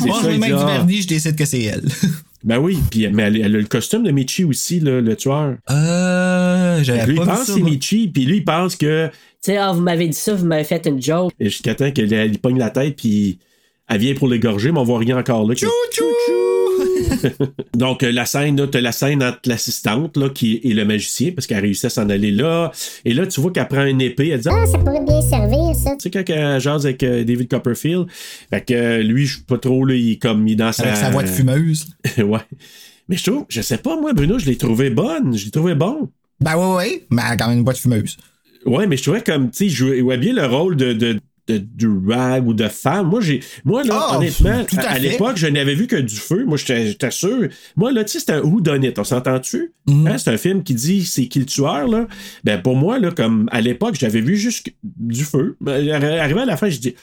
Moi, 0.07 0.23
mec 0.23 0.41
dit, 0.41 0.47
du 0.49 0.53
ah. 0.55 0.66
vernis, 0.66 1.03
je 1.03 1.07
décide 1.09 1.37
que 1.37 1.45
c'est 1.45 1.62
elle. 1.62 1.85
Ben 2.49 2.59
oui, 2.59 2.79
puis, 2.91 3.07
mais 3.09 3.25
elle, 3.25 3.37
elle 3.37 3.57
a 3.57 3.59
le 3.59 3.65
costume 3.66 4.03
de 4.05 4.11
Michi 4.11 4.43
aussi, 4.45 4.81
là, 4.81 5.03
le 5.03 5.15
tueur. 5.16 5.57
Euh, 5.70 6.83
j'avais 6.83 7.05
lui, 7.05 7.15
il 7.15 7.19
pas 7.20 7.27
pense 7.37 7.47
que 7.47 7.53
c'est. 7.53 7.61
Michi, 7.61 8.09
puis 8.09 8.25
lui, 8.25 8.39
il 8.39 8.45
pense 8.45 8.75
que 8.75 9.09
Tu 9.09 9.12
sais, 9.43 9.57
ah, 9.59 9.73
vous 9.73 9.83
m'avez 9.83 10.09
dit 10.09 10.16
ça, 10.16 10.35
vous 10.35 10.47
m'avez 10.47 10.65
fait 10.65 10.87
une 10.87 11.01
joke. 11.01 11.33
et 11.39 11.45
jusqu'à 11.51 11.75
temps 11.75 11.91
qu'elle 11.93 12.11
elle 12.12 12.39
pogne 12.39 12.59
la 12.59 12.70
tête, 12.70 12.97
puis 12.97 13.39
elle 13.87 13.99
vient 14.01 14.15
pour 14.15 14.29
l'égorger, 14.29 14.73
mais 14.73 14.79
on 14.79 14.85
voit 14.85 14.99
rien 14.99 15.19
encore 15.19 15.47
là. 15.47 15.55
que- 15.55 15.66
Donc, 17.74 18.03
la 18.03 18.27
scène, 18.27 18.57
là, 18.57 18.66
t'as 18.66 18.81
la 18.81 18.93
scène 18.93 19.23
entre 19.23 19.40
l'assistante, 19.47 20.16
là, 20.16 20.28
qui 20.28 20.61
est 20.65 20.74
le 20.74 20.85
magicien, 20.85 21.32
parce 21.32 21.47
qu'elle 21.47 21.61
réussit 21.61 21.86
à 21.86 21.90
s'en 21.90 22.09
aller 22.09 22.31
là. 22.31 22.73
Et 23.05 23.15
là, 23.15 23.27
tu 23.27 23.40
vois 23.40 23.53
qu'elle 23.53 23.69
prend 23.69 23.85
une 23.85 24.01
épée, 24.01 24.28
elle 24.28 24.40
dit, 24.40 24.49
ah, 24.51 24.66
ça 24.66 24.78
pourrait 24.78 25.05
bien 25.05 25.20
servir, 25.20 25.74
ça. 25.74 25.93
tu 25.93 26.03
sais, 26.03 26.11
quand 26.11 26.24
elle 26.28 26.61
jase 26.61 26.86
avec 26.86 27.03
euh, 27.03 27.24
David 27.24 27.49
Copperfield, 27.49 28.07
fait 28.51 28.65
que 28.65 28.74
euh, 28.74 29.03
lui, 29.03 29.27
je 29.27 29.39
sais 29.39 29.45
pas 29.47 29.59
trop, 29.59 29.85
là, 29.85 29.95
il 29.95 30.12
est 30.12 30.16
comme, 30.16 30.47
il 30.47 30.53
est 30.53 30.57
dans 30.57 30.73
sa... 30.73 30.85
Avec 30.85 30.97
sa 30.97 31.11
voix 31.11 31.23
de 31.23 31.28
fumeuse. 31.28 31.86
ouais. 32.19 32.40
Mais 33.09 33.16
je 33.16 33.31
trouve, 33.31 33.47
je 33.49 33.61
sais 33.62 33.78
pas, 33.78 33.99
moi, 34.01 34.12
Bruno, 34.12 34.39
je 34.39 34.47
l'ai 34.47 34.57
trouvé 34.57 34.90
bonne, 34.90 35.36
je 35.36 35.47
l'ai 35.47 35.51
trouvé 35.51 35.74
bon. 35.74 36.11
Ben 36.40 36.57
ouais, 36.57 36.77
ouais, 36.77 37.07
mais 37.11 37.23
elle 37.27 37.32
a 37.32 37.36
quand 37.36 37.49
même 37.49 37.59
une 37.59 37.65
boîte 37.65 37.78
fumeuse. 37.78 38.16
Ouais, 38.66 38.86
mais 38.86 38.97
je 38.97 39.03
trouvais 39.03 39.23
comme, 39.23 39.51
tu 39.51 39.59
sais, 39.59 39.66
il 39.66 39.70
jouait, 39.70 39.99
il 39.99 40.01
jouait 40.01 40.19
bien 40.19 40.35
le 40.35 40.47
rôle 40.47 40.77
de, 40.77 40.93
de, 40.93 41.20
de, 41.49 41.59
de 41.75 42.12
rag 42.12 42.47
ou 42.47 42.55
de 42.55 42.69
femme. 42.69 43.09
Moi, 43.09 43.20
j'ai, 43.20 43.41
moi, 43.65 43.83
là, 43.85 43.99
Ah, 44.11 44.16
honnêtement, 44.19 44.51
à 44.51 44.81
à, 44.81 44.91
à 44.91 44.95
fait. 44.95 45.01
l'époque, 45.01 45.37
je 45.37 45.47
n'avais 45.47 45.75
vu 45.75 45.87
que 45.87 45.97
du 45.97 46.16
feu. 46.16 46.45
Moi, 46.47 46.59
j'étais 46.59 47.11
sûr. 47.11 47.49
Moi, 47.77 47.93
là, 47.93 48.05
tu 48.05 48.12
sais, 48.12 48.20
c'est 48.27 48.33
un 48.33 48.41
whodunit, 48.43 48.93
on 48.99 49.05
s'entend-tu? 49.05 49.73
Mhm. 49.87 50.07
Hein, 50.07 50.19
c'est 50.19 50.31
un 50.31 50.37
film 50.39 50.62
qui 50.62 50.75
dit 50.75 51.05
c'est 51.05 51.27
qui 51.27 51.39
le 51.41 51.47
tueur, 51.47 51.89
là. 51.89 52.07
Ben, 52.45 52.61
pour 52.61 52.77
moi, 52.77 52.99
là, 52.99 53.11
comme, 53.11 53.49
à 53.53 53.61
l'époque, 53.61 53.97
j'avais 53.99 54.20
vu 54.20 54.37
juste 54.37 54.69
du 54.83 55.25
feu. 55.25 55.57
Ben, 55.61 55.89
Arrivé 55.91 56.41
à 56.41 56.45
la 56.45 56.57
fin, 56.57 56.69
je 56.69 56.79
dis, 56.79 56.95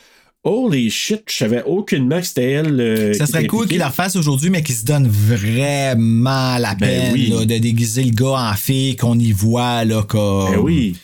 holy 0.44 0.92
shit, 0.92 1.24
je 1.28 1.36
savais 1.38 1.64
aucunement 1.64 2.20
que 2.20 2.26
c'était 2.28 2.52
elle. 2.52 2.80
euh, 2.80 3.14
Ça 3.14 3.26
serait 3.26 3.48
cool 3.48 3.68
qu'il 3.68 3.80
la 3.80 3.88
refasse 3.90 4.16
aujourd'hui, 4.16 4.52
mais 4.52 4.62
qu'il 4.62 4.76
se 4.76 4.86
donne 4.86 5.08
vraiment 5.08 6.58
la 6.60 6.76
Ben 6.76 6.88
peine 6.88 7.14
oui. 7.14 7.30
là, 7.30 7.46
de 7.46 7.58
déguiser 7.58 8.04
le 8.04 8.12
gars 8.12 8.52
en 8.52 8.54
fille, 8.54 8.96
qu'on 8.96 9.18
y 9.18 9.32
voit 9.32 9.84
là, 9.86 10.04
comme. 10.04 10.52
Ben 10.52 10.60
oui. 10.60 10.96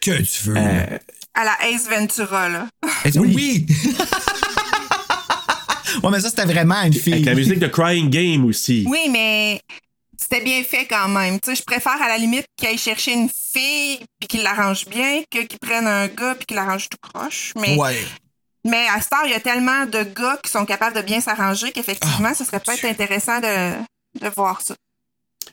Que 0.00 0.10
tu 0.22 0.48
veux. 0.48 0.56
Euh, 0.56 0.98
À 1.40 1.44
la 1.44 1.56
Ace 1.68 1.88
Ventura, 1.88 2.48
là. 2.48 2.66
oui. 3.14 3.64
ouais, 6.02 6.10
mais 6.10 6.20
ça, 6.20 6.30
c'était 6.30 6.44
vraiment 6.44 6.82
une 6.82 6.92
fille. 6.92 7.12
avec 7.14 7.24
la 7.26 7.34
musique 7.34 7.58
de 7.60 7.68
Crying 7.68 8.10
Game 8.10 8.44
aussi. 8.44 8.84
Oui, 8.88 9.08
mais 9.10 9.60
c'était 10.20 10.40
bien 10.42 10.62
fait 10.64 10.86
quand 10.86 11.08
même. 11.08 11.38
Tu 11.40 11.50
sais, 11.50 11.56
je 11.56 11.62
préfère 11.62 12.00
à 12.02 12.08
la 12.08 12.18
limite 12.18 12.44
qu'il 12.56 12.66
aille 12.68 12.76
chercher 12.78 13.12
une 13.12 13.28
fille 13.52 13.98
puis 14.18 14.26
qu'il 14.28 14.42
l'arrange 14.42 14.86
bien 14.86 15.22
que 15.30 15.38
qu'il 15.44 15.58
prenne 15.60 15.86
un 15.86 16.08
gars 16.08 16.34
puis 16.34 16.46
qu'il 16.46 16.56
l'arrange 16.56 16.88
tout 16.88 16.98
croche. 17.00 17.52
Mais, 17.56 17.76
Ouais. 17.76 17.96
mais 18.64 18.86
à 18.88 19.00
Star, 19.00 19.24
il 19.26 19.30
y 19.30 19.34
a 19.34 19.40
tellement 19.40 19.86
de 19.86 20.02
gars 20.02 20.38
qui 20.42 20.50
sont 20.50 20.66
capables 20.66 20.96
de 20.96 21.02
bien 21.02 21.20
s'arranger 21.20 21.70
qu'effectivement, 21.72 22.34
ce 22.34 22.44
serait 22.44 22.58
peut-être 22.60 22.84
intéressant 22.84 23.38
de, 23.40 23.74
de 24.20 24.28
voir 24.36 24.60
ça. 24.60 24.74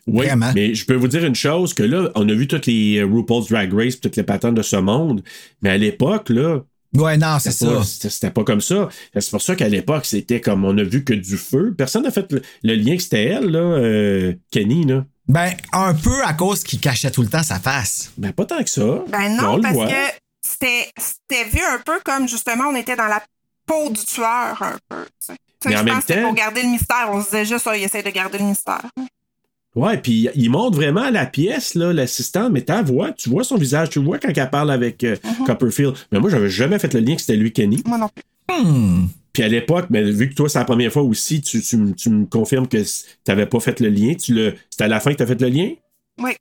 Oui, 0.08 0.28
Vraiment. 0.28 0.52
mais 0.54 0.76
je 0.76 0.86
peux 0.86 0.94
vous 0.96 1.08
dire 1.08 1.26
une 1.26 1.34
chose, 1.36 1.74
que 1.74 1.82
là, 1.84 2.12
on 2.16 2.28
a 2.30 2.34
vu 2.34 2.48
toutes 2.48 2.68
les 2.68 2.98
euh, 3.00 3.06
RuPaul's 3.06 3.48
Drag 3.50 3.74
Race, 3.74 4.00
toutes 4.00 4.16
les 4.16 4.24
patentes 4.24 4.54
de 4.56 4.62
ce 4.62 4.76
monde, 4.76 5.24
mais 5.62 5.72
à 5.72 5.78
l'époque, 5.78 6.30
là, 6.30 6.60
Ouais, 6.94 7.18
non, 7.18 7.40
c'est 7.40 7.52
c'était 7.52 7.72
pas, 7.74 7.84
ça. 7.84 8.10
c'était- 8.10 8.32
pas 8.32 8.44
comme 8.46 8.62
ça. 8.62 8.88
C'est 9.18 9.30
pour 9.32 9.42
ça 9.42 9.56
qu'à 9.56 9.68
l'époque, 9.68 10.06
c'était 10.06 10.40
comme 10.40 10.64
on 10.64 10.78
a 10.78 10.84
vu 10.84 11.04
que 11.04 11.14
du 11.14 11.36
feu. 11.38 11.74
Personne 11.78 12.04
n'a 12.04 12.12
fait 12.12 12.32
le, 12.32 12.42
le 12.64 12.76
lien 12.76 12.96
que 12.96 13.02
c'était 13.04 13.26
elle, 13.26 13.48
là, 13.50 13.60
euh, 13.60 14.34
Kenny, 14.52 14.86
là. 14.86 15.04
Ben, 15.28 15.52
un 15.74 15.94
peu 15.96 16.24
à 16.24 16.34
cause 16.34 16.64
qu'il 16.64 16.80
cachait 16.80 17.10
tout 17.12 17.24
le 17.24 17.28
temps 17.28 17.44
sa 17.44 17.60
face. 17.60 18.12
Ben, 18.16 18.32
pas 18.32 18.46
tant 18.46 18.64
que 18.64 18.70
ça. 18.70 19.04
Ben 19.10 19.38
on 19.42 19.56
non, 19.58 19.62
parce 19.62 19.74
voit. 19.74 19.88
que 19.88 19.94
c'était 20.42 20.86
c'était 20.98 21.50
vu 21.50 21.60
un 21.74 21.80
peu 21.84 22.00
comme 22.06 22.30
justement 22.30 22.66
on 22.72 22.76
était 22.76 22.96
dans 22.96 23.08
la 23.08 23.22
peau 23.66 23.90
du 23.90 24.06
tueur 24.06 24.62
un 24.62 24.78
peu. 24.88 25.04
tu 25.06 25.12
sais. 25.20 25.34
Tu 25.34 25.38
sais, 25.64 25.70
Mais 25.70 25.76
en 25.76 25.80
je 25.80 25.84
même 25.84 25.94
pense 25.96 26.04
que 26.04 26.08
c'était 26.10 26.22
temps- 26.22 26.28
pour 26.28 26.36
garder 26.38 26.62
le 26.62 26.70
mystère. 26.70 27.10
On 27.12 27.20
se 27.22 27.26
disait 27.32 27.46
juste, 27.46 27.66
ah, 27.68 27.76
il 27.76 27.84
essaie 27.84 28.04
de 28.04 28.10
garder 28.12 28.38
le 28.38 28.46
mystère. 28.46 28.86
Ouais, 29.76 29.98
puis 29.98 30.30
il 30.36 30.50
montre 30.50 30.78
vraiment 30.78 31.10
la 31.10 31.26
pièce, 31.26 31.76
là, 31.76 31.92
l'assistant, 31.92 32.50
mais 32.50 32.62
ta 32.62 32.82
voix, 32.82 33.12
tu 33.12 33.30
vois 33.30 33.44
son 33.44 33.58
visage, 33.58 33.90
tu 33.90 34.00
vois 34.00 34.20
quand 34.20 34.30
elle 34.34 34.50
parle 34.50 34.72
avec 34.72 35.04
euh, 35.04 35.18
Mhm. 35.24 35.46
Copperfield. 35.46 35.94
Mais 36.12 36.20
moi, 36.20 36.30
j'avais 36.30 36.50
jamais 36.50 36.80
fait 36.80 36.94
le 36.94 37.02
lien 37.02 37.16
que 37.16 37.22
c'était 37.22 37.36
lui, 37.36 37.52
Kenny. 37.52 37.84
Moi 37.86 37.98
non 37.98 38.08
plus. 38.10 38.24
Hmm. 38.56 39.08
Puis 39.34 39.44
à 39.44 39.50
l'époque, 39.50 39.88
mais 39.90 40.02
vu 40.04 40.30
que 40.30 40.34
toi, 40.36 40.48
c'est 40.48 40.60
la 40.60 40.64
première 40.66 40.94
fois 40.94 41.02
aussi, 41.04 41.42
tu, 41.42 41.62
tu, 41.62 41.78
tu 41.98 42.10
me 42.10 42.26
confirmes 42.26 42.68
que 42.70 42.82
c- 42.86 43.06
t'avais 43.26 43.46
pas 43.48 43.60
fait 43.60 43.82
le 43.82 43.90
lien. 43.90 44.14
Tu 44.16 44.34
le, 44.34 44.54
c'était 44.70 44.86
à 44.86 44.88
la 44.88 45.02
fin 45.02 45.12
que 45.12 45.18
t'as 45.18 45.26
fait 45.26 45.42
le 45.42 45.50
lien? 45.50 45.72
Oui. 46.22 46.32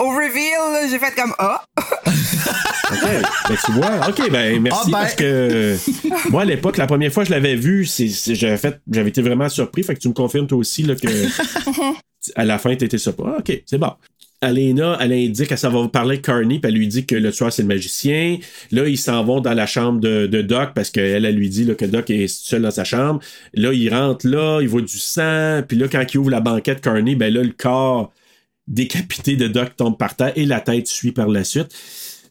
Au 0.00 0.08
reveal, 0.08 0.72
là, 0.72 0.88
j'ai 0.90 0.98
fait 0.98 1.14
comme 1.14 1.32
ah. 1.38 1.62
OK. 2.90 2.98
ben, 3.02 3.56
tu 3.64 3.72
vois. 3.72 4.08
OK, 4.08 4.30
ben 4.32 4.60
merci 4.60 4.80
Ah, 4.82 4.86
ben. 4.86 4.92
parce 4.92 5.14
que 5.14 5.24
euh, 5.24 5.76
moi, 6.30 6.42
à 6.42 6.44
l'époque, 6.44 6.76
la 6.76 6.86
première 6.88 7.12
fois 7.12 7.22
que 7.22 7.28
je 7.28 7.34
l'avais 7.34 7.54
vu, 7.54 7.86
c'est, 7.86 8.08
c'est- 8.08 8.34
j'avais 8.34 8.56
fait, 8.56 8.80
j'avais 8.90 9.10
été 9.10 9.22
vraiment 9.22 9.48
surpris. 9.48 9.84
Fait 9.84 9.94
que 9.94 10.00
tu 10.00 10.08
me 10.08 10.14
confirmes 10.14 10.48
toi 10.48 10.58
aussi 10.58 10.82
là, 10.82 10.96
que 10.96 11.06
à 12.34 12.44
la 12.44 12.58
fin, 12.58 12.74
t'étais 12.76 12.98
surpris. 12.98 13.26
Ah, 13.28 13.36
OK, 13.38 13.62
c'est 13.66 13.78
bon. 13.78 13.92
Alena, 14.42 14.96
elle 15.00 15.12
indique, 15.12 15.52
elle 15.52 15.58
s'en 15.58 15.70
va 15.70 15.86
parler 15.88 16.12
avec 16.14 16.24
Carney, 16.24 16.60
puis 16.60 16.70
elle 16.70 16.78
lui 16.78 16.88
dit 16.88 17.04
que 17.04 17.14
le 17.14 17.30
tueur, 17.30 17.52
c'est 17.52 17.62
le 17.62 17.68
magicien. 17.68 18.38
Là, 18.70 18.88
ils 18.88 18.96
s'en 18.96 19.22
vont 19.22 19.40
dans 19.40 19.52
la 19.52 19.66
chambre 19.66 20.00
de, 20.00 20.26
Doc 20.40 20.70
parce 20.74 20.90
qu'elle, 20.90 21.26
elle 21.26 21.34
lui 21.34 21.50
dit 21.50 21.66
que 21.76 21.84
Doc 21.84 22.08
est 22.08 22.26
seul 22.26 22.62
dans 22.62 22.70
sa 22.70 22.84
chambre. 22.84 23.20
Là, 23.52 23.72
il 23.74 23.90
rentre 23.90 24.26
là, 24.26 24.60
il 24.62 24.68
voit 24.68 24.80
du 24.80 24.98
sang. 24.98 25.62
Puis 25.68 25.76
là, 25.76 25.88
quand 25.88 26.04
il 26.12 26.18
ouvre 26.18 26.30
la 26.30 26.40
banquette 26.40 26.80
Carney, 26.80 27.16
ben 27.16 27.32
là, 27.32 27.42
le 27.42 27.52
corps 27.52 28.12
décapité 28.66 29.36
de 29.36 29.48
Doc 29.48 29.76
tombe 29.76 29.98
par 29.98 30.16
terre 30.16 30.32
et 30.36 30.46
la 30.46 30.60
tête 30.60 30.86
suit 30.86 31.12
par 31.12 31.28
la 31.28 31.44
suite. 31.44 31.74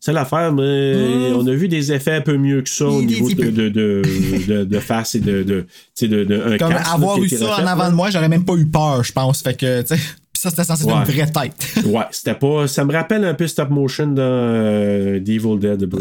C'est 0.01 0.13
l'affaire, 0.13 0.53
mais 0.53 1.31
on 1.35 1.45
a 1.45 1.51
vu 1.53 1.67
des 1.67 1.91
effets 1.91 2.13
un 2.13 2.21
peu 2.21 2.37
mieux 2.37 2.61
que 2.61 2.69
ça 2.69 2.85
au 2.85 3.01
niveau 3.01 3.29
de, 3.29 3.49
de, 3.49 3.69
de, 3.69 4.63
de- 4.63 4.79
face 4.79 5.15
et 5.15 5.19
de, 5.19 5.43
de, 5.43 5.61
tu 5.61 5.67
sais, 5.95 6.07
de, 6.07 6.23
de 6.23 6.41
un 6.53 6.57
Comme 6.57 6.69
casque, 6.69 6.93
avoir 6.93 7.21
eu 7.21 7.27
ça 7.27 7.45
refait, 7.51 7.63
en 7.63 7.67
avant 7.67 7.83
là. 7.83 7.89
de 7.89 7.95
moi, 7.95 8.09
j'aurais 8.09 8.29
même 8.29 8.45
pas 8.45 8.53
eu 8.55 8.65
peur, 8.65 9.03
je 9.03 9.11
pense. 9.11 9.41
Fait 9.41 9.55
que, 9.57 9.81
tu 9.81 9.87
sais. 9.95 10.01
Ça, 10.37 10.49
c'était 10.51 10.63
censé 10.63 10.83
être 10.83 10.89
Ouais. 10.95 11.03
une 11.05 11.11
vraie 11.11 11.29
tête. 11.29 11.85
Ouais, 11.85 12.05
c'était 12.11 12.33
pas. 12.33 12.65
Ça 12.67 12.85
me 12.85 12.93
rappelle 12.93 13.25
un 13.25 13.33
peu 13.33 13.45
stop 13.45 13.69
motion 13.71 14.07
dans 14.07 14.21
euh, 14.21 15.19
The 15.19 15.27
Evil 15.29 15.59
Dead. 15.59 15.83
bro. 15.83 15.99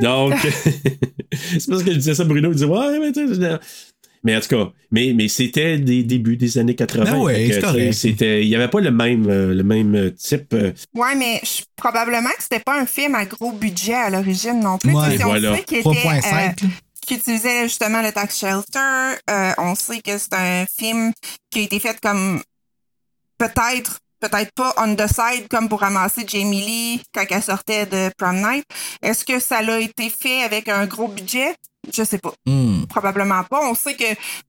Donc, 0.00 0.34
c'est 1.32 1.68
parce 1.68 1.82
que 1.82 1.90
je 1.90 1.96
disais 1.96 2.14
ça, 2.14 2.22
Bruno, 2.24 2.50
il 2.50 2.54
disait 2.54 2.66
Ouais, 2.66 2.98
mais 3.00 3.10
tu 3.10 3.26
sais, 3.34 3.58
Mais 4.26 4.36
en 4.36 4.40
tout 4.40 4.48
cas, 4.48 4.70
mais, 4.90 5.12
mais 5.14 5.28
c'était 5.28 5.78
des 5.78 6.02
débuts 6.02 6.36
des 6.36 6.58
années 6.58 6.74
80. 6.74 7.04
Ben 7.12 7.16
ouais, 7.18 7.92
c'était, 7.92 8.42
il 8.44 8.48
n'y 8.48 8.56
avait 8.56 8.68
pas 8.68 8.80
le 8.80 8.90
même, 8.90 9.26
euh, 9.30 9.54
le 9.54 9.62
même 9.62 10.12
type. 10.12 10.52
euh, 10.52 10.72
Ouais, 10.94 11.14
mais 11.14 11.40
je- 11.44 11.62
probablement 11.76 12.28
que 12.30 12.42
c'était 12.42 12.58
pas 12.60 12.78
un 12.78 12.86
film 12.86 13.14
à 13.14 13.24
gros 13.24 13.52
budget 13.52 13.94
à 13.94 14.10
l'origine 14.10 14.58
non 14.60 14.78
plus. 14.78 14.92
Ouais. 14.92 15.16
On 15.22 15.26
Voilà. 15.28 15.56
sait 15.56 15.62
qu'il 15.62 15.78
était, 15.78 15.88
3.5. 15.88 16.26
euh, 16.64 16.66
là. 16.66 16.72
qui 17.06 17.14
utilisait 17.14 17.62
justement 17.68 18.02
le 18.02 18.10
tax 18.10 18.36
shelter. 18.40 19.14
Euh, 19.30 19.52
on 19.58 19.76
sait 19.76 20.00
que 20.02 20.18
c'est 20.18 20.34
un 20.34 20.66
film 20.66 21.12
qui 21.50 21.60
a 21.60 21.62
été 21.62 21.78
fait 21.78 21.96
comme 22.02 22.42
peut-être, 23.38 24.00
peut-être 24.20 24.50
pas 24.54 24.74
on 24.78 24.94
the 24.94 25.06
side 25.06 25.46
comme 25.48 25.68
pour 25.68 25.80
ramasser 25.80 26.24
Jamie 26.26 26.62
Lee 26.64 27.02
quand 27.14 27.24
elle 27.30 27.42
sortait 27.42 27.86
de 27.86 28.10
Prom 28.18 28.36
Night. 28.36 28.64
Est-ce 29.02 29.24
que 29.24 29.38
ça 29.38 29.62
l'a 29.62 29.78
été 29.80 30.10
fait 30.10 30.42
avec 30.42 30.68
un 30.68 30.86
gros 30.86 31.08
budget? 31.08 31.54
Je 31.92 32.02
sais 32.04 32.18
pas. 32.18 32.32
Hmm. 32.46 32.84
Probablement 32.88 33.42
pas. 33.44 33.60
On 33.70 33.74
sait 33.74 33.94
que 33.94 34.04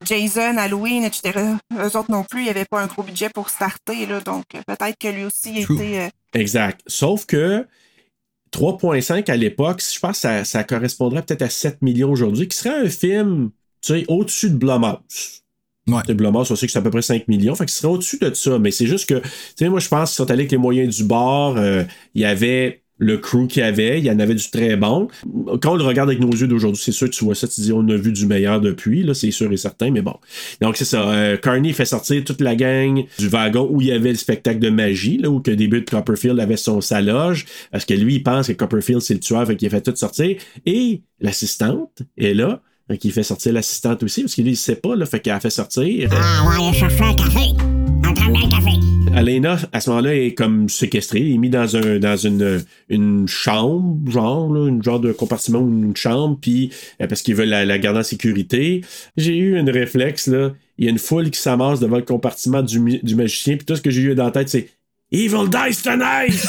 Jason, 0.05 0.57
Halloween, 0.57 1.03
etc., 1.03 1.39
eux 1.73 1.97
autres 1.97 2.11
non 2.11 2.23
plus, 2.23 2.41
il 2.41 2.43
n'y 2.45 2.49
avait 2.49 2.65
pas 2.65 2.81
un 2.81 2.88
gros 2.88 3.03
budget 3.03 3.30
pour 3.30 3.49
starter, 3.49 4.05
là, 4.05 4.19
donc 4.22 4.45
euh, 4.55 4.61
peut-être 4.68 4.97
que 4.99 5.07
lui 5.07 5.23
aussi 5.26 5.61
True. 5.64 5.76
était... 5.76 5.99
euh, 5.99 6.39
Exact. 6.39 6.81
Sauf 6.88 7.26
que 7.26 7.65
3.5 8.51 9.30
à 9.30 9.35
l'époque, 9.35 9.81
je 9.93 9.99
pense 9.99 10.14
que 10.14 10.18
ça, 10.22 10.45
ça 10.45 10.64
correspondrait 10.64 11.22
peut-être 11.23 11.41
à 11.41 11.49
7 11.49 11.81
millions 11.81 12.11
aujourd'hui, 12.11 12.47
qui 12.47 12.57
serait 12.57 12.85
un 12.85 12.89
film, 12.89 13.51
tu 13.81 13.93
sais, 13.93 14.05
au-dessus 14.07 14.49
de 14.49 14.55
Blumhouse. 14.55 15.43
Ouais. 15.88 16.01
De 16.07 16.14
Blumhouse, 16.14 16.51
on 16.51 16.55
sait 16.55 16.65
que 16.65 16.72
c'est 16.72 16.80
à 16.80 16.81
peu 16.81 16.89
près 16.89 17.01
5 17.01 17.27
millions, 17.27 17.55
fait 17.55 17.65
que 17.65 17.72
ce 17.72 17.77
serait 17.80 17.93
au-dessus 17.93 18.18
de 18.19 18.34
ça. 18.34 18.57
Mais 18.59 18.72
c'est 18.72 18.88
juste 18.88 19.07
que, 19.07 19.19
tu 19.19 19.30
sais, 19.57 19.69
moi, 19.69 19.80
je 19.80 19.88
pense 19.88 20.09
qu'ils 20.11 20.15
sont 20.18 20.31
allés 20.31 20.41
avec 20.41 20.51
les 20.51 20.57
moyens 20.57 20.95
du 20.95 21.03
bord. 21.03 21.57
euh, 21.57 21.84
Il 22.14 22.22
y 22.22 22.26
avait 22.26 22.84
le 22.99 23.17
crew 23.17 23.47
qu'il 23.47 23.61
y 23.61 23.65
avait, 23.65 23.99
il 23.99 24.05
y 24.05 24.11
en 24.11 24.19
avait 24.19 24.35
du 24.35 24.49
très 24.49 24.75
bon. 24.75 25.07
Quand 25.61 25.73
on 25.73 25.75
le 25.75 25.83
regarde 25.83 26.09
avec 26.09 26.19
nos 26.19 26.31
yeux 26.31 26.47
d'aujourd'hui, 26.47 26.81
c'est 26.83 26.91
sûr, 26.91 27.09
tu 27.09 27.23
vois 27.23 27.35
ça, 27.35 27.47
tu 27.47 27.61
dis, 27.61 27.71
on 27.71 27.87
a 27.89 27.95
vu 27.95 28.11
du 28.11 28.25
meilleur 28.25 28.59
depuis, 28.59 29.03
là, 29.03 29.13
c'est 29.13 29.31
sûr 29.31 29.51
et 29.51 29.57
certain, 29.57 29.91
mais 29.91 30.01
bon. 30.01 30.15
Donc, 30.61 30.77
c'est 30.77 30.85
ça. 30.85 31.07
euh, 31.09 31.37
Carney 31.37 31.73
fait 31.73 31.85
sortir 31.85 32.23
toute 32.23 32.41
la 32.41 32.55
gang 32.55 33.03
du 33.19 33.27
wagon 33.27 33.67
où 33.71 33.81
il 33.81 33.87
y 33.87 33.91
avait 33.91 34.09
le 34.09 34.15
spectacle 34.15 34.59
de 34.59 34.69
magie, 34.69 35.17
là, 35.17 35.29
où 35.29 35.39
que 35.39 35.51
début 35.51 35.81
de 35.81 35.89
Copperfield 35.89 36.39
avait 36.39 36.57
son, 36.57 36.81
sa 36.81 37.01
loge, 37.01 37.45
parce 37.71 37.85
que 37.85 37.93
lui, 37.93 38.15
il 38.15 38.23
pense 38.23 38.47
que 38.47 38.53
Copperfield, 38.53 39.01
c'est 39.01 39.13
le 39.13 39.19
tueur, 39.19 39.45
fait 39.45 39.55
qu'il 39.55 39.67
a 39.67 39.71
fait 39.71 39.81
tout 39.81 39.95
sortir. 39.95 40.35
Et 40.65 41.01
l'assistante 41.19 42.01
est 42.17 42.33
là, 42.33 42.61
qu'il 42.99 43.11
fait 43.11 43.23
sortir 43.23 43.53
l'assistante 43.53 44.01
aussi, 44.03 44.21
parce 44.21 44.33
que 44.33 44.41
lui, 44.41 44.51
il 44.51 44.57
sait 44.57 44.75
pas, 44.75 44.95
là, 44.95 45.05
fait 45.05 45.19
qu'elle 45.19 45.33
a 45.33 45.39
fait 45.39 45.49
sortir. 45.49 46.09
Ah 46.13 46.47
ouais, 46.47 46.55
un 46.55 47.13
café. 47.13 47.53
Bien 48.01 48.13
café. 48.13 48.96
Alena, 49.18 49.57
à 49.73 49.81
ce 49.81 49.89
moment-là, 49.89 50.14
est 50.14 50.35
comme 50.35 50.69
séquestrée, 50.69 51.22
il 51.22 51.34
est 51.34 51.38
mis 51.39 51.49
dans 51.49 51.76
un 51.76 51.98
dans 51.98 52.15
une, 52.15 52.64
une 52.88 53.27
chambre, 53.27 54.11
genre, 54.11 54.53
là, 54.53 54.68
une 54.68 54.84
genre 54.84 54.99
de 54.99 55.11
compartiment 55.11 55.57
ou 55.57 55.68
une 55.68 55.95
chambre, 55.95 56.38
puis 56.39 56.72
euh, 57.02 57.07
parce 57.07 57.23
qu'ils 57.23 57.34
veulent 57.34 57.49
la, 57.49 57.65
la 57.65 57.80
garder 57.80 58.02
en 58.02 58.03
sécurité. 58.03 58.81
J'ai 59.18 59.35
eu 59.35 59.57
un 59.57 59.65
réflexe, 59.65 60.27
là. 60.27 60.52
Il 60.77 60.85
y 60.85 60.88
a 60.88 60.91
une 60.91 60.99
foule 60.99 61.31
qui 61.31 61.39
s'amasse 61.39 61.80
devant 61.80 61.95
le 61.98 62.03
compartiment 62.03 62.61
du, 62.61 62.99
du 63.02 63.15
magicien, 63.15 63.57
puis 63.57 63.65
tout 63.65 63.76
ce 63.76 63.81
que 63.81 63.89
j'ai 63.89 64.02
eu 64.03 64.14
dans 64.14 64.26
la 64.26 64.31
tête, 64.31 64.49
c'est 64.49 64.69
Evil 65.11 65.49
Dice 65.49 65.81
Tonight! 65.81 66.45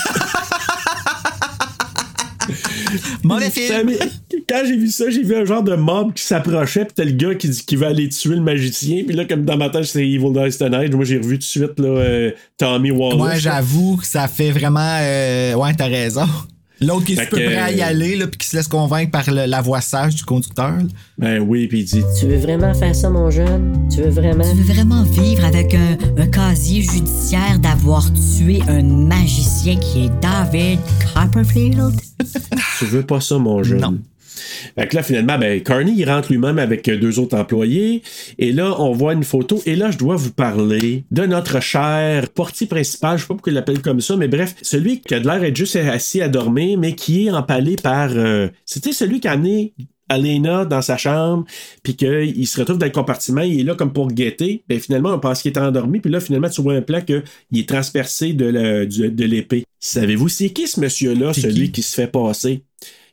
Mauvais 3.22 3.50
film. 3.50 3.90
Quand 4.48 4.62
j'ai 4.66 4.76
vu 4.76 4.88
ça, 4.88 5.10
j'ai 5.10 5.22
vu 5.22 5.34
un 5.36 5.44
genre 5.44 5.62
de 5.62 5.74
mob 5.74 6.12
qui 6.14 6.22
s'approchait, 6.22 6.84
puis 6.84 6.94
t'as 6.94 7.04
le 7.04 7.12
gars 7.12 7.34
qui 7.34 7.48
dit 7.48 7.62
qu'il 7.64 7.78
va 7.78 7.88
aller 7.88 8.08
tuer 8.08 8.34
le 8.36 8.40
magicien, 8.42 9.04
puis 9.06 9.14
là, 9.16 9.24
comme 9.24 9.44
dans 9.44 9.56
ma 9.56 9.68
tête, 9.70 9.84
c'est 9.84 10.06
Evil 10.06 10.32
Dice 10.32 10.58
Tonight. 10.58 10.94
Moi, 10.94 11.04
j'ai 11.04 11.18
revu 11.18 11.34
tout 11.34 11.38
de 11.38 11.42
suite, 11.44 11.78
là, 11.78 11.88
euh, 11.88 12.30
Tommy 12.56 12.90
Wallace. 12.90 13.18
Moi, 13.18 13.34
j'avoue 13.36 13.96
que 13.98 14.06
ça 14.06 14.26
fait 14.28 14.50
vraiment. 14.50 14.98
euh, 15.00 15.54
Ouais, 15.54 15.74
t'as 15.74 15.86
raison. 15.88 16.26
L'autre 16.80 17.06
qui 17.06 17.12
est 17.14 17.22
super 17.24 17.44
prêt 17.44 17.56
à 17.56 17.72
y 17.72 17.80
aller, 17.82 18.14
là, 18.16 18.26
puis 18.28 18.38
qui 18.38 18.46
se 18.48 18.56
laisse 18.56 18.68
convaincre 18.68 19.10
par 19.10 19.28
le- 19.30 19.46
la 19.46 19.60
voix 19.60 19.80
sage 19.80 20.14
du 20.14 20.24
conducteur. 20.24 20.70
là. 20.76 20.82
Ben 21.18 21.40
oui, 21.40 21.66
puis 21.66 21.80
il 21.80 21.84
dit 21.84 22.02
Tu 22.18 22.26
veux 22.26 22.36
vraiment 22.38 22.72
faire 22.74 22.94
ça, 22.94 23.10
mon 23.10 23.30
jeune? 23.30 23.88
Tu 23.92 24.00
veux 24.02 24.10
vraiment? 24.10 24.44
Tu 24.48 24.56
veux 24.56 24.72
vraiment 24.74 25.02
vivre 25.02 25.44
avec 25.44 25.74
un, 25.74 25.96
un 26.22 26.26
casier 26.28 26.82
judiciaire 26.82 27.58
d'avoir 27.58 28.06
tué 28.36 28.60
un 28.68 28.82
magicien 28.82 29.76
qui 29.76 30.04
est 30.06 30.20
David 30.20 30.78
Copperfield? 31.14 31.92
Tu 32.78 32.84
veux 32.86 33.02
pas 33.02 33.20
ça, 33.20 33.38
mon 33.38 33.62
jeune? 33.62 33.80
Non. 33.80 33.98
Fait 34.76 34.86
que 34.86 34.96
là, 34.96 35.02
finalement, 35.02 35.38
ben, 35.38 35.62
Carney, 35.62 35.92
il 35.96 36.08
rentre 36.08 36.30
lui-même 36.30 36.58
avec 36.58 36.88
deux 36.88 37.18
autres 37.18 37.36
employés. 37.36 38.02
Et 38.38 38.52
là, 38.52 38.74
on 38.80 38.92
voit 38.92 39.12
une 39.12 39.24
photo. 39.24 39.60
Et 39.66 39.76
là, 39.76 39.90
je 39.90 39.98
dois 39.98 40.16
vous 40.16 40.32
parler 40.32 41.04
de 41.10 41.26
notre 41.26 41.60
cher 41.60 42.28
portier 42.30 42.66
principal. 42.66 43.18
Je 43.18 43.22
sais 43.22 43.28
pas 43.28 43.34
pourquoi 43.34 43.52
il 43.52 43.54
l'appelle 43.54 43.82
comme 43.82 44.00
ça, 44.00 44.16
mais 44.16 44.28
bref, 44.28 44.54
celui 44.62 45.00
qui 45.00 45.14
a 45.14 45.20
de 45.20 45.26
l'air 45.26 45.40
d'être 45.40 45.56
juste 45.56 45.76
assis 45.76 46.20
à 46.22 46.28
dormir, 46.28 46.78
mais 46.78 46.94
qui 46.94 47.26
est 47.26 47.30
empalé 47.30 47.76
par. 47.76 48.10
euh, 48.12 48.48
C'était 48.64 48.92
celui 48.92 49.20
qui 49.20 49.28
a 49.28 49.32
amené 49.32 49.74
Alena 50.08 50.64
dans 50.64 50.82
sa 50.82 50.96
chambre, 50.96 51.44
puis 51.82 51.94
qu'il 51.96 52.46
se 52.46 52.58
retrouve 52.58 52.78
dans 52.78 52.86
le 52.86 52.92
compartiment, 52.92 53.42
il 53.42 53.60
est 53.60 53.64
là 53.64 53.74
comme 53.74 53.92
pour 53.92 54.08
guetter. 54.08 54.64
Ben 54.68 54.80
finalement, 54.80 55.10
on 55.10 55.18
pense 55.18 55.42
qu'il 55.42 55.52
est 55.52 55.58
endormi, 55.58 56.00
puis 56.00 56.10
là, 56.10 56.20
finalement, 56.20 56.48
tu 56.48 56.62
vois 56.62 56.74
un 56.74 56.82
plan 56.82 57.00
qu'il 57.02 57.22
est 57.54 57.68
transpercé 57.68 58.32
de, 58.32 58.46
l'épée. 59.24 59.64
Savez-vous 59.80 60.28
c'est 60.28 60.50
qui 60.50 60.66
ce 60.66 60.80
monsieur-là, 60.80 61.32
celui 61.32 61.66
qui? 61.66 61.72
qui 61.72 61.82
se 61.82 61.94
fait 61.94 62.06
passer? 62.08 62.62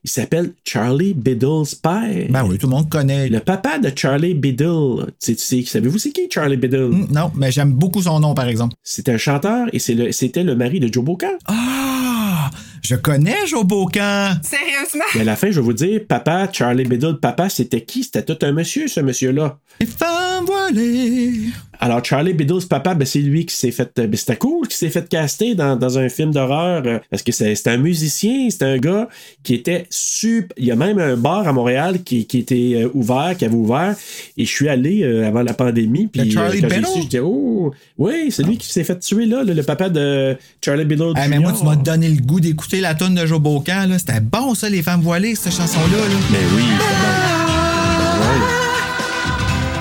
Il 0.06 0.10
s'appelle 0.12 0.54
Charlie 0.64 1.16
Biddle's 1.16 1.74
père. 1.74 2.28
Ben 2.30 2.46
oui, 2.46 2.60
tout 2.60 2.68
le 2.68 2.76
monde 2.76 2.88
connaît. 2.90 3.28
Le 3.28 3.40
papa 3.40 3.80
de 3.80 3.92
Charlie 3.96 4.36
Biddle. 4.36 5.08
Tu 5.20 5.34
sais- 5.34 5.36
tu 5.36 5.44
sais- 5.44 5.64
Savez-vous 5.66 5.98
c'est 5.98 6.12
qui 6.12 6.28
Charlie 6.30 6.58
Biddle? 6.58 6.90
Hmm, 6.92 7.08
Non, 7.12 7.32
mais 7.36 7.52
j'aime 7.52 7.74
beaucoup 7.74 8.04
son 8.04 8.20
nom, 8.20 8.36
par 8.36 8.48
exemple. 8.48 8.76
C'est 8.84 9.10
un 9.10 9.18
chanteur 9.18 9.66
et 9.74 9.80
le- 9.96 10.12
c'était 10.12 10.44
le 10.44 10.56
mari 10.56 10.80
de 10.80 10.94
Joe 10.94 11.04
Bocan. 11.04 11.32
Ah! 11.48 12.52
Je 12.84 12.94
connais 12.96 13.48
Joe 13.48 13.66
Bocan. 13.66 14.34
Sérieusement? 14.44 15.06
Mais 15.16 15.22
à 15.22 15.24
la 15.24 15.36
fin, 15.36 15.50
je 15.50 15.60
vais 15.60 15.66
vous 15.66 15.74
dire, 15.74 16.02
papa, 16.08 16.48
Charlie 16.52 16.84
Biddle, 16.84 17.18
papa, 17.20 17.50
c'était 17.50 17.82
qui? 17.82 18.04
C'était 18.04 18.24
tout 18.24 18.38
un 18.46 18.52
monsieur, 18.52 18.88
ce 18.88 19.00
monsieur-là. 19.00 19.58
Les 19.82 19.88
femmes 19.88 20.46
voilées. 20.46 21.34
Alors, 21.80 22.04
Charlie 22.04 22.34
Biddle's 22.34 22.66
papa, 22.66 22.94
ben, 22.96 23.06
c'est 23.06 23.20
lui 23.20 23.46
qui 23.46 23.56
s'est 23.56 23.72
fait. 23.72 23.90
Ben, 23.96 24.14
c'était 24.16 24.38
cool 24.38 24.68
qui 24.68 24.78
s'est 24.78 24.90
fait 24.90 25.08
caster 25.10 25.56
dans, 25.56 25.76
dans 25.76 25.98
un 26.00 26.10
film 26.10 26.32
d'horreur. 26.32 26.84
euh, 26.86 27.00
parce 27.10 27.22
que 27.24 27.32
c'est 27.32 27.68
un 27.68 27.78
musicien, 27.78 28.48
c'est 28.50 28.64
un 28.64 28.78
gars 28.78 29.08
qui 29.44 29.54
était 29.56 29.86
super. 29.90 30.56
Il 30.58 30.66
y 30.66 30.72
a 30.72 30.76
même 30.76 31.00
un 31.00 31.16
bar 31.18 31.48
à 31.48 31.54
Montréal 31.54 32.04
qui, 32.04 32.26
qui 32.26 32.40
était 32.40 32.74
euh, 32.84 32.90
ouvert, 32.94 33.36
qui 33.38 33.46
avait 33.46 33.56
ouvert. 33.56 33.96
Et 34.38 34.46
je 34.46 34.50
suis 34.52 34.70
allé 34.70 35.04
euh, 35.04 35.28
avant 35.28 35.42
la 35.44 35.54
pandémie. 35.54 36.08
Puis 36.08 36.32
Charlie 36.32 36.64
euh, 36.64 36.68
quand 36.70 36.76
j'ai 36.96 37.02
j'étais, 37.02 37.20
oh, 37.20 37.72
oui, 37.98 38.28
c'est 38.32 38.44
lui 38.44 38.58
qui 38.58 38.68
s'est 38.72 38.84
fait 38.84 39.00
tuer 39.00 39.26
là, 39.26 39.44
le, 39.44 39.54
le 39.54 39.64
papa 39.64 39.90
de 39.90 40.38
Charlie 40.64 40.86
Biddle. 40.86 41.14
Hey, 41.16 41.30
mais 41.30 41.40
moi, 41.40 41.54
tu 41.58 41.64
m'as 41.66 41.76
donné 41.76 42.10
le 42.10 42.22
goût 42.22 42.40
d'écouter 42.40 42.80
la 42.82 42.96
tonne 42.96 43.16
de 43.16 43.26
Joe 43.26 43.40
Bocan. 43.40 43.86
là. 43.88 44.00
C'était 44.00 44.20
bon, 44.22 44.56
ça, 44.56 44.70
les 44.70 44.82
femmes 44.84 45.02
voilées, 45.02 45.36
cette 45.36 45.54
chanson-là. 45.54 45.98
Là. 45.98 46.16
Mais 46.32 46.38
oui, 46.56 46.64
c'est 46.80 46.96
bon. 47.02 48.28
Ouais. 48.28 48.46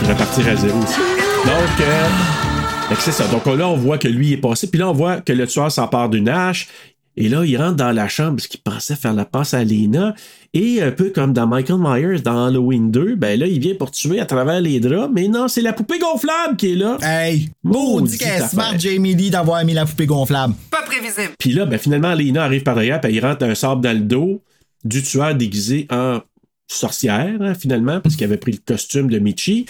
Il 0.02 0.08
va 0.08 0.14
partir 0.14 0.48
à 0.48 0.56
zéro 0.56 0.78
aussi. 0.78 1.23
Donc, 1.46 1.80
euh, 1.80 2.94
c'est 2.98 3.12
ça. 3.12 3.26
Donc 3.28 3.44
là, 3.46 3.68
on 3.68 3.76
voit 3.76 3.98
que 3.98 4.08
lui 4.08 4.32
est 4.32 4.38
passé. 4.38 4.70
Puis 4.70 4.80
là, 4.80 4.88
on 4.88 4.94
voit 4.94 5.20
que 5.20 5.32
le 5.32 5.46
tueur 5.46 5.70
s'empare 5.70 6.08
d'une 6.08 6.28
hache. 6.28 6.68
Et 7.16 7.28
là, 7.28 7.44
il 7.44 7.56
rentre 7.56 7.76
dans 7.76 7.92
la 7.92 8.08
chambre 8.08 8.36
parce 8.36 8.46
qu'il 8.46 8.60
pensait 8.60 8.96
faire 8.96 9.12
la 9.12 9.24
passe 9.24 9.52
à 9.52 9.62
Lena. 9.62 10.14
Et 10.54 10.82
un 10.82 10.90
peu 10.90 11.10
comme 11.10 11.32
dans 11.32 11.46
Michael 11.46 11.78
Myers 11.78 12.20
dans 12.20 12.46
Halloween 12.46 12.90
2, 12.90 13.16
ben 13.16 13.38
là, 13.38 13.46
il 13.46 13.60
vient 13.60 13.74
pour 13.74 13.90
tuer 13.90 14.20
à 14.20 14.26
travers 14.26 14.60
les 14.60 14.80
draps. 14.80 15.10
Mais 15.12 15.28
non, 15.28 15.46
c'est 15.46 15.60
la 15.60 15.72
poupée 15.72 15.98
gonflable 15.98 16.56
qui 16.56 16.72
est 16.72 16.76
là. 16.76 16.96
Hey, 17.02 17.50
maudit 17.62 18.18
qu'elle 18.18 18.42
smart, 18.42 18.78
Jamie 18.78 19.14
Lee, 19.14 19.30
d'avoir 19.30 19.64
mis 19.64 19.74
la 19.74 19.84
poupée 19.84 20.06
gonflable. 20.06 20.54
Pas 20.70 20.82
prévisible. 20.82 21.34
Puis 21.38 21.52
là, 21.52 21.66
ben, 21.66 21.78
finalement, 21.78 22.14
Lena 22.14 22.44
arrive 22.44 22.62
par 22.62 22.74
derrière, 22.74 23.00
puis 23.00 23.12
il 23.12 23.20
rentre 23.20 23.44
un 23.44 23.54
sable 23.54 23.82
dans 23.82 23.92
le 23.92 24.04
dos 24.04 24.42
du 24.84 25.02
tueur 25.02 25.34
déguisé 25.34 25.86
en 25.90 26.20
sorcière, 26.66 27.36
hein, 27.40 27.54
finalement, 27.54 28.00
parce 28.00 28.16
qu'il 28.16 28.24
avait 28.24 28.38
pris 28.38 28.52
le 28.52 28.58
costume 28.66 29.10
de 29.10 29.18
Michi. 29.18 29.66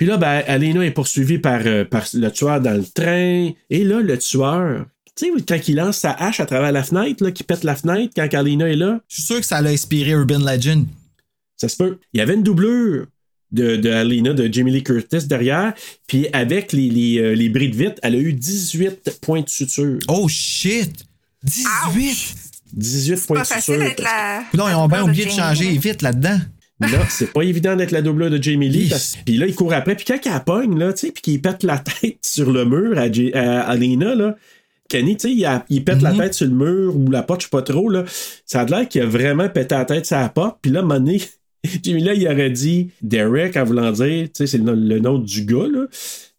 Puis 0.00 0.06
là, 0.08 0.16
ben, 0.16 0.42
Alena 0.46 0.82
est 0.82 0.92
poursuivie 0.92 1.36
par, 1.36 1.60
euh, 1.66 1.84
par 1.84 2.06
le 2.14 2.30
tueur 2.30 2.58
dans 2.62 2.72
le 2.72 2.84
train. 2.86 3.50
Et 3.68 3.84
là, 3.84 4.00
le 4.00 4.16
tueur, 4.16 4.86
tu 5.14 5.26
sais, 5.26 5.42
quand 5.46 5.68
il 5.68 5.76
lance 5.76 5.98
sa 5.98 6.12
hache 6.12 6.40
à 6.40 6.46
travers 6.46 6.72
la 6.72 6.82
fenêtre, 6.82 7.22
là, 7.22 7.30
qui 7.32 7.44
pète 7.44 7.64
la 7.64 7.76
fenêtre 7.76 8.14
quand 8.16 8.26
Alena 8.32 8.66
est 8.70 8.76
là, 8.76 9.00
Je 9.08 9.16
suis 9.16 9.22
sûr 9.24 9.40
que 9.40 9.44
ça 9.44 9.60
l'a 9.60 9.68
inspiré 9.68 10.12
Urban 10.12 10.38
Legend. 10.38 10.86
ça 11.58 11.68
se 11.68 11.76
peut. 11.76 11.98
Il 12.14 12.18
y 12.18 12.22
avait 12.22 12.32
une 12.32 12.42
doublure 12.42 13.08
de, 13.52 13.76
de 13.76 13.90
Alena, 13.90 14.32
de 14.32 14.50
Jamie 14.50 14.72
Lee 14.72 14.82
Curtis 14.82 15.26
derrière. 15.26 15.74
Puis 16.06 16.28
avec 16.32 16.72
les, 16.72 16.88
les, 16.88 17.18
euh, 17.18 17.34
les 17.34 17.50
bris 17.50 17.68
de 17.68 17.76
vitre, 17.76 18.00
elle 18.02 18.14
a 18.14 18.18
eu 18.18 18.32
18 18.32 19.18
points 19.20 19.42
de 19.42 19.50
suture. 19.50 19.98
Oh 20.08 20.28
shit! 20.28 20.94
18! 21.44 22.34
18 22.72 23.26
points 23.26 23.36
Pas 23.36 23.42
de 23.42 23.46
facile 23.48 23.74
suture. 23.74 23.86
d'être 23.86 24.02
la. 24.02 24.44
Non, 24.54 24.66
ils 24.66 24.74
ont 24.76 24.88
bien 24.88 25.02
oublié 25.02 25.26
de 25.26 25.30
changer 25.30 25.76
vite 25.76 26.00
là-dedans. 26.00 26.38
Là, 26.80 27.06
c'est 27.10 27.32
pas 27.32 27.42
évident 27.42 27.76
d'être 27.76 27.90
la 27.90 28.02
doubleur 28.02 28.30
de 28.30 28.42
Jamie 28.42 28.68
Lee. 28.70 28.88
Parce- 28.88 29.16
Puis 29.24 29.36
là, 29.36 29.46
il 29.46 29.54
court 29.54 29.72
après. 29.72 29.94
Puis 29.96 30.04
quand 30.06 30.18
elle 30.24 30.44
pogne, 30.44 30.78
là, 30.78 30.92
tu 30.92 31.06
sais, 31.06 31.12
puis 31.12 31.22
qu'il 31.22 31.40
pète 31.42 31.62
la 31.62 31.78
tête 32.00 32.18
sur 32.22 32.50
le 32.50 32.64
mur 32.64 32.98
à, 32.98 33.10
J- 33.12 33.32
à, 33.34 33.74
Lena, 33.76 34.14
là, 34.14 34.36
Kenny, 34.88 35.16
tu 35.16 35.28
sais, 35.28 35.34
il, 35.34 35.44
a- 35.44 35.64
il 35.68 35.84
pète 35.84 36.00
la 36.02 36.10
tête 36.24 36.34
sur 36.34 36.46
le 36.46 36.54
mur 36.54 36.96
ou 36.96 37.10
la 37.10 37.22
porte, 37.22 37.42
je 37.42 37.46
sais 37.46 37.50
pas 37.50 37.62
trop, 37.62 37.88
là. 37.90 38.04
Ça 38.46 38.62
a 38.62 38.64
l'air 38.64 38.88
qu'il 38.88 39.02
a 39.02 39.06
vraiment 39.06 39.48
pété 39.48 39.74
la 39.74 39.84
tête 39.84 40.06
sur 40.06 40.16
la 40.16 40.28
porte. 40.30 40.58
Puis 40.62 40.70
là, 40.72 40.82
donné, 40.82 41.20
Jamie 41.84 42.02
là, 42.02 42.14
il 42.14 42.26
aurait 42.26 42.50
dit 42.50 42.90
Derek 43.02 43.56
en 43.56 43.64
voulant 43.64 43.92
dire, 43.92 44.24
tu 44.24 44.30
sais, 44.34 44.46
c'est 44.46 44.58
le, 44.58 44.74
le 44.74 44.98
nom 45.00 45.18
du 45.18 45.44
gars, 45.44 45.68
là. 45.70 45.84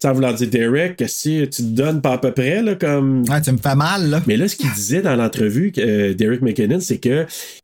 En 0.04 0.12
voulant 0.14 0.32
dire 0.32 0.48
Derek, 0.48 0.96
que 0.96 1.06
si 1.06 1.40
tu 1.50 1.62
te 1.62 1.62
donnes 1.62 2.00
pas 2.00 2.12
à 2.14 2.18
peu 2.18 2.32
près, 2.32 2.60
là, 2.62 2.74
comme. 2.74 3.22
Ouais, 3.28 3.40
tu 3.40 3.52
me 3.52 3.58
fais 3.58 3.74
mal, 3.74 4.10
là. 4.10 4.20
Mais 4.26 4.36
là, 4.36 4.48
ce 4.48 4.56
qu'il 4.56 4.70
disait 4.72 5.00
dans 5.02 5.14
l'entrevue, 5.14 5.72
euh, 5.78 6.12
Derek 6.14 6.42
McKinnon, 6.42 6.80
c'est 6.80 6.98
que 6.98 7.22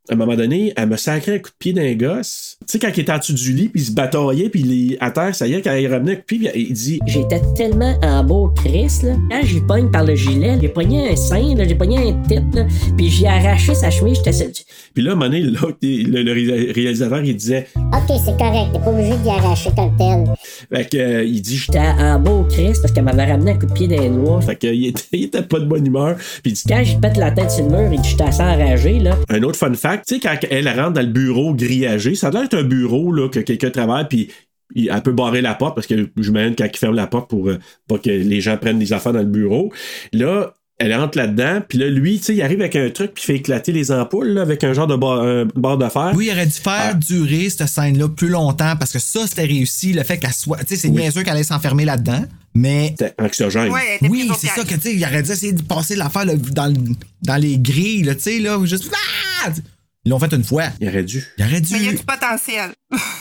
à 0.09 0.13
un 0.13 0.15
moment 0.15 0.35
donné, 0.35 0.73
elle 0.75 0.87
me 0.89 0.97
sacré 0.97 1.35
un 1.35 1.39
coup 1.39 1.49
de 1.49 1.55
pied 1.59 1.73
d'un 1.73 1.93
gosse. 1.95 2.57
Tu 2.61 2.65
sais, 2.73 2.79
quand 2.79 2.89
il 2.95 3.01
était 3.01 3.11
en 3.11 3.17
dessous 3.19 3.33
du 3.33 3.53
lit, 3.53 3.69
puis 3.69 3.81
il 3.81 3.85
se 3.85 3.91
bataillait, 3.91 4.49
puis 4.49 4.61
il 4.61 4.93
est 4.93 4.97
à 5.01 5.11
terre, 5.11 5.35
ça 5.35 5.47
y 5.47 5.53
est, 5.53 5.61
quand 5.61 5.73
il 5.75 5.91
revenait 5.93 6.13
un 6.13 6.15
coup 6.15 6.21
de 6.21 6.25
pied, 6.25 6.49
puis 6.51 6.65
il 6.69 6.73
dit 6.73 6.99
J'étais 7.05 7.41
tellement 7.55 7.93
en 8.01 8.23
beau 8.23 8.47
Chris, 8.55 8.87
là. 9.03 9.15
Quand 9.29 9.41
j'y 9.45 9.59
pogne 9.61 9.91
par 9.91 10.03
le 10.05 10.15
gilet, 10.15 10.57
j'ai 10.61 10.69
pogné 10.69 11.09
un 11.11 11.15
sein, 11.15 11.55
là, 11.55 11.67
j'ai 11.67 11.75
pogné 11.75 11.97
un 11.97 12.13
tête, 12.27 12.43
là. 12.53 12.65
Puis 12.97 13.09
j'ai 13.09 13.27
arraché 13.27 13.75
sa 13.75 13.89
chemise, 13.91 14.17
j'étais. 14.17 14.31
seul- 14.33 14.51
Puis 14.93 15.03
là, 15.03 15.11
à 15.11 15.13
un 15.13 15.17
moment 15.17 15.29
donné, 15.29 15.41
l'autre, 15.43 15.77
le, 15.81 16.23
le 16.23 16.31
ré- 16.31 16.71
réalisateur, 16.71 17.21
il 17.23 17.35
disait 17.35 17.67
Ok, 17.75 18.15
c'est 18.25 18.37
correct, 18.37 18.69
t'es 18.73 18.79
pas 18.79 18.91
obligé 18.91 19.13
d'y 19.23 19.29
arracher 19.29 19.69
comme 19.75 19.95
tel. 19.97 20.23
fait 20.73 20.89
que, 20.89 20.97
euh, 20.97 21.23
il 21.23 21.41
dit 21.41 21.57
J'étais 21.57 21.79
en 21.79 22.19
bas 22.19 22.28
au 22.29 22.43
Christ 22.43 22.81
parce 22.81 22.93
qu'elle 22.93 23.03
m'avait 23.03 23.25
ramené 23.25 23.51
un 23.51 23.57
coup 23.57 23.65
de 23.65 23.73
pied 23.73 23.87
dans 23.87 23.99
les 23.99 24.09
noix. 24.09 24.41
Fait 24.41 24.55
qu'il 24.55 24.85
était, 24.85 25.03
il 25.13 25.23
était 25.25 25.41
pas 25.41 25.59
de 25.59 25.65
bonne 25.65 25.85
humeur. 25.85 26.17
Puis 26.43 26.53
dit, 26.53 26.63
Quand 26.67 26.83
j'y 26.83 26.95
pète 26.97 27.17
la 27.17 27.31
tête 27.31 27.51
sur 27.51 27.65
le 27.65 27.71
mur, 27.71 27.93
il 27.93 28.01
dit 28.01 28.09
j'étais 28.09 28.23
assez 28.23 28.41
enragé, 28.41 28.99
là. 28.99 29.17
Un 29.29 29.43
autre 29.43 29.57
fun 29.57 29.73
fact, 29.73 30.07
tu 30.07 30.15
sais, 30.15 30.19
quand 30.19 30.35
elle 30.49 30.67
rentre 30.67 30.93
dans 30.93 31.01
le 31.01 31.07
bureau 31.07 31.53
grillagé, 31.53 32.15
ça 32.15 32.29
doit 32.29 32.45
être 32.45 32.57
un 32.57 32.63
bureau 32.63 33.11
là, 33.11 33.29
que 33.29 33.39
quelqu'un 33.39 33.69
travaille, 33.69 34.07
puis 34.07 34.29
elle 34.75 35.01
peut 35.01 35.11
barrer 35.11 35.41
la 35.41 35.55
porte 35.55 35.75
parce 35.75 35.87
que 35.87 36.09
j'imagine 36.17 36.55
quand 36.55 36.67
il 36.71 36.77
ferme 36.77 36.95
la 36.95 37.07
porte 37.07 37.29
pour 37.29 37.49
euh, 37.49 37.57
pas 37.87 37.97
que 37.97 38.09
les 38.09 38.41
gens 38.41 38.57
prennent 38.57 38.79
des 38.79 38.93
affaires 38.93 39.13
dans 39.13 39.19
le 39.19 39.25
bureau. 39.25 39.71
Là, 40.13 40.53
elle 40.79 40.95
rentre 40.95 41.17
là-dedans, 41.17 41.61
puis 41.67 41.77
là, 41.77 41.89
lui, 41.89 42.17
tu 42.19 42.25
sais, 42.25 42.35
il 42.35 42.41
arrive 42.41 42.61
avec 42.61 42.75
un 42.75 42.89
truc, 42.89 43.13
puis 43.13 43.23
il 43.23 43.25
fait 43.27 43.35
éclater 43.35 43.71
les 43.71 43.91
ampoules 43.91 44.29
là, 44.29 44.41
avec 44.41 44.63
un 44.63 44.73
genre 44.73 44.87
de 44.87 44.95
bar, 44.95 45.21
un 45.21 45.45
barre 45.55 45.77
de 45.77 45.87
fer. 45.89 46.11
Oui, 46.15 46.27
il 46.27 46.31
aurait 46.31 46.45
dû 46.45 46.53
faire 46.53 46.95
durer 46.95 47.49
cette 47.49 47.67
scène-là 47.67 48.07
plus 48.09 48.29
longtemps 48.29 48.75
parce 48.77 48.91
que 48.93 48.99
ça, 48.99 49.27
c'était 49.27 49.43
réussi. 49.45 49.93
Le 49.93 50.03
fait 50.03 50.17
qu'elle 50.17 50.33
soit. 50.33 50.57
Tu 50.59 50.75
sais, 50.75 50.75
c'est 50.77 50.89
bien 50.89 51.11
sûr 51.11 51.23
qu'elle 51.23 51.33
allait 51.33 51.43
s'enfermer 51.43 51.85
là-dedans, 51.85 52.23
mais. 52.55 52.95
C'était 52.97 53.13
anxiogène. 53.21 53.69
Ouais, 53.69 53.99
Oui, 54.03 54.31
c'est 54.39 54.47
ça 54.47 54.63
que, 54.63 54.73
tu 54.75 54.81
sais, 54.81 54.95
il 54.95 55.03
aurait 55.03 55.21
dû 55.23 55.31
essayer 55.31 55.53
de 55.53 55.61
passer 55.63 55.95
l'affaire 55.95 56.25
là, 56.25 56.33
dans, 56.35 56.67
le- 56.67 56.95
dans 57.23 57.37
les 57.37 57.57
grilles, 57.59 58.03
là, 58.03 58.15
tu 58.15 58.21
sais, 58.21 58.39
là, 58.39 58.57
juste. 58.65 58.89
Ah! 59.45 59.51
Ils 60.05 60.09
l'ont 60.11 60.19
fait 60.19 60.31
une 60.33 60.45
fois. 60.45 60.63
Il 60.79 60.87
aurait 60.87 61.03
dû. 61.03 61.21
Il 61.37 61.43
aurait 61.43 61.59
dû. 61.61 61.73
Mais 61.73 61.79
il 61.79 61.85
y 61.85 61.89
a 61.89 61.91
du 61.91 61.97
potentiel. 62.03 62.71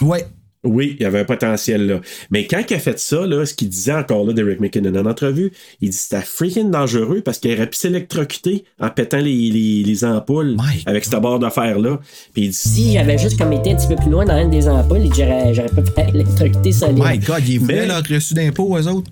Ouais. 0.00 0.24
Oui, 0.68 0.96
il 0.98 1.02
y 1.02 1.06
avait 1.06 1.20
un 1.20 1.24
potentiel 1.24 1.86
là. 1.86 2.00
Mais 2.30 2.46
quand 2.46 2.62
il 2.68 2.74
a 2.74 2.78
fait 2.78 2.98
ça, 2.98 3.26
là, 3.26 3.46
ce 3.46 3.54
qu'il 3.54 3.68
disait 3.70 3.94
encore 3.94 4.26
là 4.26 4.34
d'Eric 4.34 4.60
McKinnon 4.60 4.94
en 5.00 5.06
entrevue, 5.06 5.50
il 5.80 5.88
dit 5.90 5.96
que 5.96 6.02
c'était 6.02 6.20
freaking 6.22 6.70
dangereux 6.70 7.22
parce 7.24 7.38
qu'il 7.38 7.52
aurait 7.54 7.70
pu 7.70 7.76
s'électrocuter 7.78 8.64
en 8.78 8.90
pétant 8.90 9.16
les, 9.18 9.50
les, 9.50 9.82
les 9.82 10.04
ampoules 10.04 10.56
My 10.58 10.82
avec 10.86 11.04
cette 11.04 11.20
barre 11.20 11.38
de 11.38 11.48
fer-là. 11.48 12.00
Puis 12.34 12.44
il 12.44 12.48
dit 12.50 12.54
Si 12.56 12.92
j'avais 12.92 13.16
juste 13.16 13.38
comme 13.38 13.52
été 13.52 13.72
un 13.72 13.76
petit 13.76 13.88
peu 13.88 13.96
plus 13.96 14.10
loin 14.10 14.24
dans 14.26 14.38
une 14.40 14.50
des 14.50 14.68
ampoules, 14.68 14.98
il 15.04 15.10
dit, 15.10 15.20
j'aurais 15.20 15.54
j'aurais 15.54 15.68
pas 15.68 15.82
fait 15.84 16.08
électrocuter 16.10 16.72
solide. 16.72 17.02
My 17.02 17.18
God, 17.18 17.48
ils 17.48 17.58
voulaient 17.60 17.80
Mais- 17.80 17.86
leur 17.86 18.02
reçu 18.02 18.34
d'impôt, 18.34 18.76
eux 18.76 18.86
autres. 18.88 19.10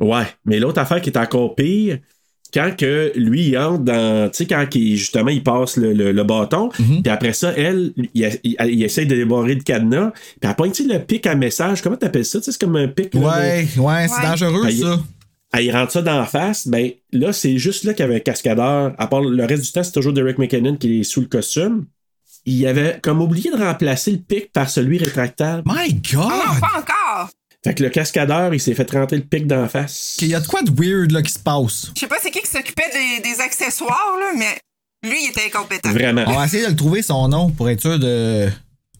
Ouais, 0.00 0.24
mais 0.44 0.58
l'autre 0.58 0.80
affaire 0.80 1.00
qui 1.00 1.10
est 1.10 1.18
encore 1.18 1.54
pire, 1.54 1.98
quand 2.54 2.70
que 2.78 3.12
lui 3.16 3.48
il 3.48 3.58
entre 3.58 3.80
dans. 3.84 4.30
Tu 4.30 4.36
sais, 4.38 4.46
quand 4.46 4.64
il, 4.74 4.96
justement 4.96 5.30
il 5.30 5.42
passe 5.42 5.76
le, 5.76 5.92
le- 5.92 6.12
le 6.12 6.24
bâton, 6.24 6.68
Mhm. 6.78 7.02
puis 7.02 7.12
après 7.12 7.32
ça, 7.32 7.52
elle, 7.56 7.92
il, 8.14 8.38
il, 8.44 8.56
il 8.68 8.82
essaie 8.84 9.04
de 9.06 9.14
débarrer 9.16 9.56
le 9.56 9.62
cadenas, 9.62 10.12
puis 10.40 10.48
elle 10.48 10.54
pointe 10.54 10.78
le 10.78 10.98
pic 10.98 11.26
à 11.26 11.34
message. 11.34 11.82
Comment 11.82 11.96
t'appelles 11.96 12.24
ça? 12.24 12.38
Tu 12.38 12.44
sais, 12.44 12.52
c'est 12.52 12.60
comme 12.60 12.76
un 12.76 12.88
pic. 12.88 13.12
là, 13.14 13.20
Ouais, 13.20 13.66
ouais, 13.76 14.06
c'est 14.08 14.14
Ouais. 14.16 14.22
dangereux, 14.22 14.62
Ben, 14.62 14.70
il- 14.70 14.80
ça. 14.80 15.00
Elle, 15.56 15.64
il 15.66 15.70
rentre 15.70 15.92
ça 15.92 16.02
dans 16.02 16.18
la 16.18 16.26
face, 16.26 16.66
ben 16.66 16.90
là, 17.12 17.32
c'est 17.32 17.58
juste 17.58 17.84
là 17.84 17.92
qu'il 17.94 18.04
y 18.04 18.08
avait 18.08 18.16
un 18.16 18.20
cascadeur. 18.20 18.92
À 18.98 19.06
part 19.06 19.20
le 19.20 19.44
reste 19.44 19.62
du 19.64 19.70
temps, 19.72 19.84
c'est 19.84 19.92
toujours 19.92 20.12
Derek 20.12 20.36
McKinnon 20.38 20.76
qui 20.76 21.00
est 21.00 21.02
sous 21.04 21.20
le 21.20 21.26
costume. 21.28 21.86
Il 22.46 22.66
avait 22.66 22.98
comme 23.02 23.22
oublié 23.22 23.50
de 23.50 23.56
remplacer 23.56 24.10
le 24.10 24.18
pic 24.18 24.52
par 24.52 24.68
celui 24.68 24.98
rétractable. 24.98 25.62
My 25.64 25.94
God! 25.94 26.24
Ah 26.28 26.42
non, 26.54 26.60
pas 26.60 26.78
encore. 26.80 26.93
Fait 27.64 27.74
que 27.74 27.82
le 27.82 27.88
cascadeur, 27.88 28.52
il 28.52 28.60
s'est 28.60 28.74
fait 28.74 28.90
rentrer 28.90 29.16
le 29.16 29.22
pic 29.22 29.46
dans 29.46 29.62
la 29.62 29.68
face. 29.68 30.16
Il 30.20 30.28
y 30.28 30.34
a 30.34 30.40
de 30.40 30.46
quoi 30.46 30.62
de 30.62 30.70
weird 30.70 31.10
là, 31.12 31.22
qui 31.22 31.32
se 31.32 31.38
passe? 31.38 31.90
Je 31.94 32.00
sais 32.00 32.06
pas 32.06 32.16
c'est 32.22 32.30
qui 32.30 32.40
qui 32.40 32.46
s'occupait 32.46 32.90
des, 32.92 33.22
des 33.22 33.40
accessoires, 33.40 34.16
là, 34.20 34.32
mais 34.36 34.58
lui, 35.08 35.24
il 35.24 35.30
était 35.30 35.46
incompétent. 35.46 35.90
Vraiment. 35.90 36.24
On 36.26 36.34
va 36.34 36.44
essayer 36.44 36.64
de 36.64 36.70
le 36.70 36.76
trouver 36.76 37.02
son 37.02 37.26
nom 37.28 37.50
pour 37.50 37.70
être 37.70 37.80
sûr 37.80 37.98
de, 37.98 38.48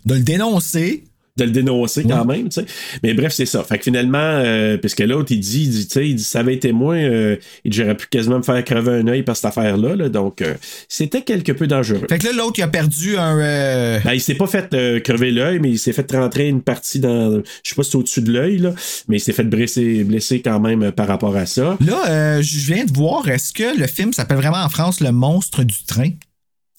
de 0.07 0.15
le 0.15 0.20
dénoncer. 0.20 1.05
De 1.36 1.44
le 1.44 1.51
dénoncer 1.51 2.05
quand 2.05 2.24
même, 2.24 2.48
tu 2.48 2.61
sais. 2.61 2.66
Mais 3.02 3.12
bref, 3.12 3.32
c'est 3.32 3.47
ça. 3.47 3.65
Fait 3.65 3.77
que 3.78 3.82
finalement, 3.85 4.19
euh, 4.20 4.77
puisque 4.77 5.01
l'autre, 5.01 5.32
il 5.32 5.40
dit, 5.40 5.65
il 5.65 5.70
dit, 5.70 5.86
tu 5.89 5.93
sais, 5.94 6.09
il 6.09 6.15
dit, 6.15 6.23
ça 6.23 6.40
avait 6.40 6.55
été 6.55 6.70
moi, 6.70 6.94
euh, 6.94 7.36
j'aurais 7.65 7.97
pu 7.97 8.06
quasiment 8.06 8.39
me 8.39 8.43
faire 8.44 8.62
crever 8.62 8.93
un 9.01 9.09
œil 9.09 9.24
par 9.24 9.35
cette 9.35 9.47
affaire-là, 9.47 9.97
là. 9.97 10.09
donc 10.09 10.43
euh, 10.43 10.55
c'était 10.89 11.23
quelque 11.23 11.51
peu 11.51 11.66
dangereux. 11.66 12.06
Fait 12.09 12.19
que 12.19 12.27
là, 12.27 12.32
l'autre, 12.32 12.59
il 12.59 12.62
a 12.62 12.69
perdu 12.69 13.16
un. 13.16 13.36
euh, 13.40 13.98
Ben, 14.05 14.12
il 14.12 14.20
s'est 14.20 14.36
pas 14.36 14.47
fait 14.47 14.73
euh, 14.74 15.01
crever 15.01 15.32
l'œil, 15.32 15.59
mais 15.59 15.70
il 15.70 15.78
s'est 15.78 15.93
fait 15.93 16.09
rentrer 16.12 16.48
une 16.48 16.62
partie 16.62 17.01
dans, 17.01 17.32
je 17.43 17.69
sais 17.69 17.74
pas 17.74 17.82
si 17.82 17.90
c'est 17.90 17.97
au-dessus 17.97 18.23
de 18.23 18.32
l'œil, 18.32 18.59
là, 18.59 18.73
mais 19.09 19.16
il 19.16 19.20
s'est 19.20 19.32
fait 19.32 19.43
blesser, 19.43 20.05
blesser 20.05 20.40
quand 20.40 20.61
même 20.61 20.93
par 20.93 21.09
rapport 21.09 21.35
à 21.36 21.47
ça. 21.47 21.77
Là, 21.81 22.09
euh, 22.11 22.43
je 22.43 22.73
viens 22.73 22.85
de 22.85 22.93
voir, 22.93 23.28
est-ce 23.28 23.52
que 23.52 23.77
le 23.77 23.89
film 23.89 24.12
s'appelle 24.12 24.36
vraiment 24.36 24.62
en 24.62 24.69
France 24.69 25.01
Le 25.01 25.11
monstre 25.11 25.65
du 25.65 25.82
train? 25.85 26.11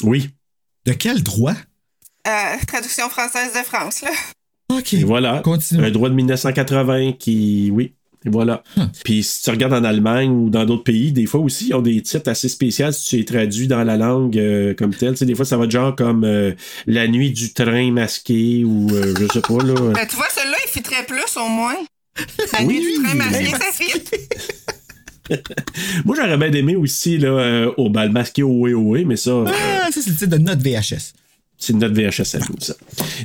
Oui. 0.04 0.30
De 0.86 0.94
quel 0.94 1.24
droit? 1.24 1.56
Euh, 2.28 2.32
traduction 2.68 3.10
française 3.10 3.52
de 3.54 3.60
France, 3.66 4.02
là. 4.02 4.10
OK. 4.70 4.94
Et 4.94 5.04
voilà. 5.04 5.40
Continue. 5.44 5.84
Un 5.86 5.92
droit 5.92 6.10
de 6.10 6.16
1980 6.16 7.14
qui, 7.20 7.70
oui. 7.74 7.94
Et 8.26 8.30
voilà. 8.30 8.64
Puis 9.04 9.22
si 9.24 9.44
tu 9.44 9.52
regardes 9.52 9.74
en 9.74 9.84
Allemagne 9.84 10.32
ou 10.32 10.50
dans 10.50 10.66
d'autres 10.66 10.84
pays, 10.84 11.12
des 11.12 11.28
fois 11.28 11.42
aussi, 11.42 11.68
ils 11.68 11.74
ont 11.76 11.82
des 11.84 12.02
titres 12.02 12.28
assez 12.32 12.50
spéciaux 12.50 12.92
si 12.92 13.08
tu 13.10 13.18
les 13.18 13.26
traduis 13.26 13.68
dans 13.68 13.84
la 13.84 13.98
langue 13.98 14.36
euh, 14.40 14.74
comme 14.74 14.96
telle. 14.96 15.12
Tu 15.12 15.18
sais, 15.18 15.26
des 15.28 15.36
fois, 15.36 15.46
ça 15.46 15.58
va 15.58 15.66
être 15.66 15.72
genre 15.72 15.96
comme 15.96 16.24
euh, 16.24 16.52
La 16.88 17.08
nuit 17.08 17.30
du 17.30 17.54
train 17.54 17.92
masqué 17.92 18.64
ou 18.66 18.90
euh, 18.96 19.14
je 19.20 19.28
sais 19.32 19.42
pas, 19.42 19.64
là. 19.64 19.76
Ben, 19.94 20.08
tu 20.08 20.16
vois, 20.16 20.26
celui-là, 20.36 20.58
il 20.66 20.70
fitterait 20.72 21.06
plus, 21.06 21.38
au 21.38 21.48
moins. 21.50 21.76
La 22.54 22.64
Oui. 22.64 22.80
nuit 22.80 22.98
du 22.98 23.04
train 23.04 23.14
masqué, 23.14 23.52
Ben, 23.52 23.60
ça 23.60 23.72
fit. 23.72 24.02
Moi, 26.06 26.16
j'aurais 26.16 26.38
bien 26.38 26.52
aimé 26.52 26.76
aussi 26.76 27.18
là, 27.20 27.28
euh, 27.30 27.72
au 27.78 27.90
bal 27.90 28.12
masqué 28.12 28.42
au 28.44 28.50
oui, 28.68 29.06
mais 29.06 29.18
ça. 29.18 29.32
euh, 29.32 29.46
Ah, 29.48 29.90
ça, 29.92 30.02
c'est 30.02 30.10
le 30.10 30.16
titre 30.16 30.32
de 30.32 30.38
notre 30.38 30.62
VHS. 30.64 31.14
C'est 31.58 31.74
notre 31.74 31.94
VHS 31.96 32.36
à 32.36 32.40
nous, 32.40 32.60
ça. 32.60 32.74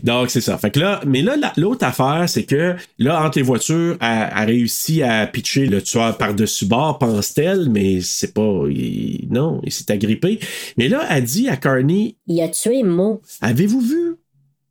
Donc, 0.04 0.30
c'est 0.30 0.40
ça. 0.40 0.56
Fait 0.56 0.70
que 0.70 0.78
là, 0.80 1.00
mais 1.06 1.20
là, 1.20 1.36
la- 1.36 1.52
l'autre 1.56 1.84
affaire, 1.84 2.28
c'est 2.28 2.44
que 2.44 2.76
là, 2.98 3.24
entre 3.24 3.38
les 3.38 3.42
voitures, 3.42 3.96
elle 4.00 4.06
a 4.32 4.44
réussi 4.44 5.02
à 5.02 5.26
pitcher 5.26 5.66
le 5.66 5.82
tueur 5.82 6.16
par-dessus 6.16 6.64
bord, 6.66 6.98
pense-t-elle, 6.98 7.68
mais 7.70 8.00
c'est 8.00 8.32
pas. 8.32 8.64
il- 8.70 9.26
non, 9.30 9.60
il 9.64 9.72
s'est 9.72 9.90
agrippé. 9.90 10.38
Mais 10.76 10.88
là, 10.88 11.04
elle 11.10 11.24
dit 11.24 11.48
à 11.48 11.56
Carney 11.56 12.16
Il 12.28 12.40
a 12.40 12.48
tué 12.48 12.82
Mo. 12.84 13.20
Avez-vous 13.40 13.80
vu 13.80 14.14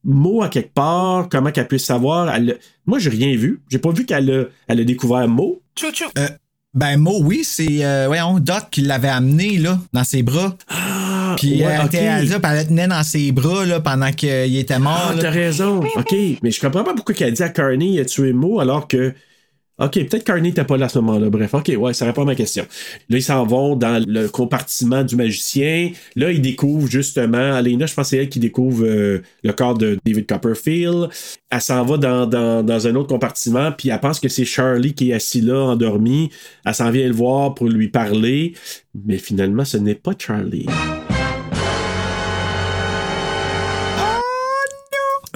Mo 0.05 0.41
à 0.41 0.47
quelque 0.49 0.73
part? 0.73 1.27
Comment 1.29 1.51
qu'elle 1.51 1.67
puisse 1.67 1.83
savoir? 1.85 2.33
Elle- 2.33 2.57
Moi, 2.85 2.97
j'ai 2.99 3.09
rien 3.09 3.35
vu. 3.35 3.61
J'ai 3.69 3.79
pas 3.79 3.91
vu 3.91 4.05
qu'elle 4.05 4.31
a, 4.31 4.43
elle 4.67 4.79
a 4.79 4.83
découvert 4.85 5.27
Mo. 5.27 5.61
Chou-chou. 5.77 6.05
Ben, 6.73 6.97
Mo, 6.97 7.19
oui, 7.23 7.41
c'est, 7.43 7.83
euh, 7.83 8.05
voyons, 8.07 8.39
Doc 8.39 8.69
qui 8.71 8.81
l'avait 8.81 9.09
amené, 9.09 9.57
là, 9.57 9.79
dans 9.91 10.03
ses 10.03 10.21
bras. 10.23 10.55
Ah, 10.69 10.98
Puis 11.39 11.63
ouais, 11.63 11.71
elle, 11.79 11.85
était, 11.85 12.25
là, 12.25 12.39
puis 12.39 12.51
elle 12.51 12.57
le 12.59 12.65
tenait 12.65 12.87
dans 12.87 13.03
ses 13.03 13.31
bras, 13.31 13.65
là, 13.65 13.79
pendant 13.79 14.11
qu'il 14.11 14.57
était 14.57 14.79
mort. 14.79 15.11
Ah, 15.11 15.15
t'as 15.19 15.29
raison. 15.29 15.79
OK. 15.79 16.15
Mais 16.43 16.51
je 16.51 16.59
comprends 16.59 16.83
pas 16.83 16.93
pourquoi 16.93 17.15
elle 17.17 17.27
a 17.27 17.31
dit 17.31 17.43
à 17.43 17.49
Carney 17.49 17.93
il 17.93 17.99
a 17.99 18.05
tué 18.05 18.33
Mo 18.33 18.59
alors 18.59 18.87
que. 18.87 19.13
OK, 19.81 19.93
peut-être 19.93 20.25
Carney 20.25 20.49
n'était 20.49 20.65
pas 20.65 20.75
là 20.75 20.87
à 20.87 20.89
ce 20.89 20.99
moment-là. 20.99 21.29
Bref, 21.29 21.53
OK, 21.53 21.71
ouais, 21.77 21.93
ça 21.93 22.03
répond 22.03 22.23
à 22.23 22.25
ma 22.25 22.35
question. 22.35 22.65
Là, 23.07 23.17
ils 23.17 23.23
s'en 23.23 23.45
vont 23.45 23.77
dans 23.77 24.03
le 24.05 24.27
compartiment 24.27 25.05
du 25.05 25.15
magicien. 25.15 25.91
Là, 26.17 26.33
ils 26.33 26.41
découvrent 26.41 26.89
justement, 26.89 27.53
Alena, 27.53 27.85
je 27.85 27.93
pense 27.93 28.07
que 28.07 28.09
c'est 28.09 28.17
elle 28.17 28.27
qui 28.27 28.39
découvre 28.39 28.83
euh, 28.83 29.23
le 29.41 29.53
corps 29.53 29.77
de 29.77 29.97
David 30.05 30.27
Copperfield. 30.27 31.07
Elle 31.49 31.61
s'en 31.61 31.85
va 31.85 31.95
dans, 31.95 32.27
dans, 32.27 32.61
dans 32.61 32.87
un 32.87 32.95
autre 32.95 33.07
compartiment, 33.07 33.71
puis 33.71 33.87
elle 33.87 34.01
pense 34.01 34.19
que 34.19 34.27
c'est 34.27 34.43
Charlie 34.43 34.93
qui 34.93 35.11
est 35.11 35.13
assis 35.13 35.39
là, 35.39 35.55
endormi. 35.55 36.29
Elle 36.65 36.75
s'en 36.75 36.91
vient 36.91 37.07
le 37.07 37.13
voir 37.13 37.55
pour 37.55 37.69
lui 37.69 37.87
parler. 37.87 38.55
Mais 39.05 39.17
finalement, 39.17 39.63
ce 39.63 39.77
n'est 39.77 39.95
pas 39.95 40.11
Charlie. 40.17 40.65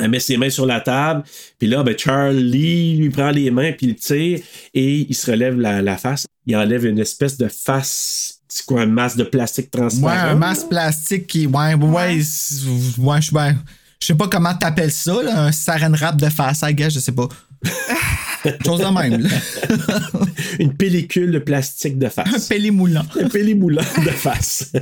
Elle 0.03 0.11
met 0.11 0.19
ses 0.19 0.37
mains 0.37 0.49
sur 0.49 0.65
la 0.65 0.79
table, 0.81 1.23
puis 1.57 1.67
là, 1.67 1.81
ben, 1.83 1.97
Charlie 1.97 2.97
lui 2.97 3.09
prend 3.09 3.31
les 3.31 3.49
mains, 3.51 3.71
puis 3.71 3.87
il 3.87 3.95
tire, 3.95 4.39
et 4.73 5.07
il 5.09 5.15
se 5.15 5.31
relève 5.31 5.59
la, 5.59 5.81
la 5.81 5.97
face. 5.97 6.25
Il 6.45 6.55
enlève 6.55 6.85
une 6.85 6.99
espèce 6.99 7.37
de 7.37 7.47
face, 7.47 8.39
c'est 8.49 8.65
quoi, 8.65 8.81
un 8.81 8.85
masque 8.85 9.17
de 9.17 9.23
plastique 9.23 9.69
Ouais, 9.73 9.79
transparent. 9.79 10.29
un 10.29 10.35
masque 10.35 10.67
plastique 10.69 11.27
qui. 11.27 11.47
Ouais, 11.47 11.73
ouais, 11.73 11.89
ouais, 11.89 12.19
je 13.21 13.25
sais 13.25 13.31
ben, 13.31 13.55
je 14.01 14.07
sais 14.07 14.15
pas 14.15 14.27
comment 14.27 14.53
t'appelles 14.53 14.91
ça, 14.91 15.23
là, 15.23 15.43
un 15.45 15.51
saran 15.53 15.93
wrap 15.93 16.17
de 16.17 16.27
face, 16.29 16.61
I 16.63 16.73
guess, 16.73 16.93
je 16.93 16.99
sais 16.99 17.13
pas. 17.13 17.29
Chose 18.65 18.81
de 18.81 18.85
même, 19.01 19.21
là. 19.21 19.29
Une 20.59 20.73
pellicule 20.73 21.31
de 21.31 21.39
plastique 21.39 21.97
de 21.97 22.07
Un 22.07 22.09
face. 22.09 22.47
pélimoulant. 22.49 23.03
un 23.19 23.29
pélimoulant 23.29 23.81
de 24.05 24.09
face. 24.09 24.73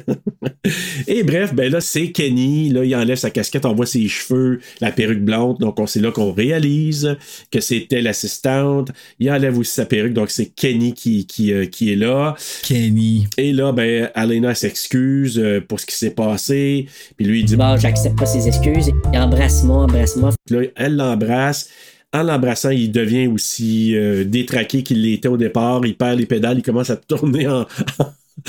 et 1.07 1.21
bref, 1.23 1.53
ben 1.53 1.71
là, 1.71 1.79
c'est 1.79 2.11
Kenny. 2.11 2.69
Là, 2.69 2.83
il 2.83 2.95
enlève 2.95 3.17
sa 3.17 3.29
casquette, 3.29 3.65
on 3.65 3.75
voit 3.75 3.85
ses 3.85 4.07
cheveux, 4.07 4.59
la 4.79 4.91
perruque 4.91 5.21
blonde. 5.23 5.57
Donc, 5.59 5.79
on- 5.79 5.85
c'est 5.85 5.99
là 5.99 6.11
qu'on 6.11 6.31
réalise 6.33 7.15
que 7.51 7.59
c'était 7.61 8.01
l'assistante. 8.01 8.89
Il 9.19 9.29
enlève 9.31 9.57
aussi 9.59 9.73
sa 9.73 9.85
perruque, 9.85 10.13
donc 10.13 10.31
c'est 10.31 10.47
Kenny 10.47 10.93
qui, 10.95 11.27
qui, 11.27 11.53
euh, 11.53 11.65
qui 11.67 11.91
est 11.93 11.95
là. 11.95 12.35
Kenny. 12.63 13.27
Et 13.37 13.53
là, 13.53 13.71
ben, 13.73 14.09
Alena 14.15 14.55
s'excuse 14.55 15.37
euh, 15.37 15.61
pour 15.61 15.79
ce 15.79 15.85
qui 15.85 15.95
s'est 15.95 16.09
passé. 16.11 16.87
Puis 17.15 17.25
lui, 17.27 17.41
il 17.41 17.45
dit, 17.45 17.55
Bon, 17.55 17.77
j'accepte 17.77 18.17
pas 18.17 18.25
ses 18.25 18.47
excuses. 18.47 18.89
Embrasse-moi, 19.13 19.83
embrasse-moi. 19.83 20.31
Là, 20.49 20.61
elle 20.75 20.95
l'embrasse. 20.95 21.69
En 22.13 22.23
l'embrassant, 22.23 22.71
il 22.71 22.91
devient 22.91 23.27
aussi 23.27 23.95
euh, 23.95 24.25
détraqué 24.25 24.83
qu'il 24.83 25.01
l'était 25.01 25.29
au 25.29 25.37
départ. 25.37 25.85
Il 25.85 25.95
perd 25.95 26.19
les 26.19 26.25
pédales, 26.25 26.57
il 26.57 26.63
commence 26.63 26.89
à 26.89 26.97
tourner 26.97 27.47
en. 27.47 27.65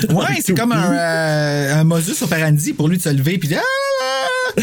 Ouais, 0.09 0.41
c'est 0.41 0.53
comme 0.53 0.71
un, 0.71 0.93
euh, 0.93 1.75
un 1.75 1.83
modus 1.83 2.21
operandi 2.21 2.73
pour 2.73 2.87
lui 2.87 2.97
de 2.97 3.01
se 3.03 3.09
lever 3.09 3.37
puis 3.37 3.49
de. 3.49 3.55
Ah! 3.55 4.61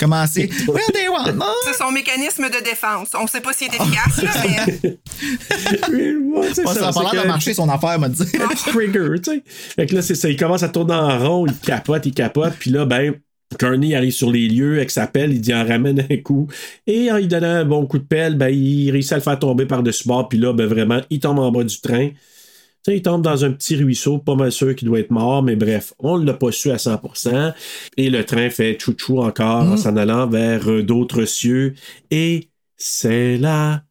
Commencer. 0.00 0.48
C'est 0.56 1.74
son 1.78 1.90
mécanisme 1.92 2.48
de 2.48 2.64
défense. 2.64 3.08
On 3.20 3.26
sait 3.26 3.42
pas 3.42 3.52
s'il 3.52 3.66
est 3.66 3.76
efficace, 3.76 4.22
là, 4.22 4.30
mais. 5.92 6.16
Ouais, 6.16 6.48
Pas 6.64 6.74
ça, 6.74 6.88
a 6.88 6.92
pas 6.92 7.12
l'air 7.12 7.22
de 7.22 7.28
marcher 7.28 7.52
son 7.52 7.68
affaire, 7.68 7.98
m'a 7.98 8.08
dit. 8.08 8.24
trigger, 8.66 9.20
tu 9.22 9.30
sais. 9.30 9.42
Fait 9.46 9.84
que 9.84 9.94
là, 9.94 10.00
c'est 10.00 10.14
ça. 10.14 10.30
Il 10.30 10.38
commence 10.38 10.62
à 10.62 10.70
tourner 10.70 10.94
en 10.94 11.18
rond, 11.18 11.46
il 11.46 11.54
capote, 11.54 12.06
il 12.06 12.14
capote. 12.14 12.54
Puis 12.58 12.70
là, 12.70 12.86
ben, 12.86 13.14
Carney 13.58 13.94
arrive 13.94 14.12
sur 14.12 14.30
les 14.30 14.48
lieux 14.48 14.76
avec 14.76 14.90
sa 14.90 15.06
pelle, 15.06 15.32
il 15.32 15.40
dit 15.40 15.54
en 15.54 15.66
ramène 15.66 16.06
un 16.10 16.16
coup. 16.18 16.48
Et 16.86 17.10
en 17.10 17.16
lui 17.16 17.26
donnant 17.26 17.48
un 17.48 17.64
bon 17.64 17.86
coup 17.86 17.98
de 17.98 18.04
pelle, 18.04 18.36
ben, 18.36 18.48
il 18.48 18.90
réussit 18.90 19.12
à 19.12 19.16
le 19.16 19.22
faire 19.22 19.38
tomber 19.38 19.66
par-dessus 19.66 20.06
bord. 20.06 20.28
Puis 20.28 20.38
là, 20.38 20.52
ben, 20.52 20.66
vraiment, 20.66 21.00
il 21.10 21.20
tombe 21.20 21.38
en 21.38 21.50
bas 21.50 21.64
du 21.64 21.80
train. 21.80 22.10
Il 22.86 23.02
tombe 23.02 23.22
dans 23.22 23.44
un 23.44 23.52
petit 23.52 23.76
ruisseau, 23.76 24.18
pas 24.18 24.34
mal 24.34 24.50
sûr 24.50 24.74
qu'il 24.74 24.88
doit 24.88 25.00
être 25.00 25.10
mort, 25.10 25.42
mais 25.42 25.54
bref, 25.54 25.92
on 25.98 26.18
ne 26.18 26.24
l'a 26.24 26.32
pas 26.32 26.50
su 26.50 26.70
à 26.70 26.76
100%. 26.76 27.52
Et 27.98 28.08
le 28.08 28.24
train 28.24 28.48
fait 28.48 28.78
chouchou 28.80 29.18
encore 29.18 29.64
en 29.64 29.76
s'en 29.76 29.96
allant 29.96 30.26
vers 30.26 30.70
euh, 30.70 30.82
d'autres 30.82 31.26
cieux. 31.26 31.74
Et 32.10 32.48
c'est 32.76 33.36
là. 33.36 33.82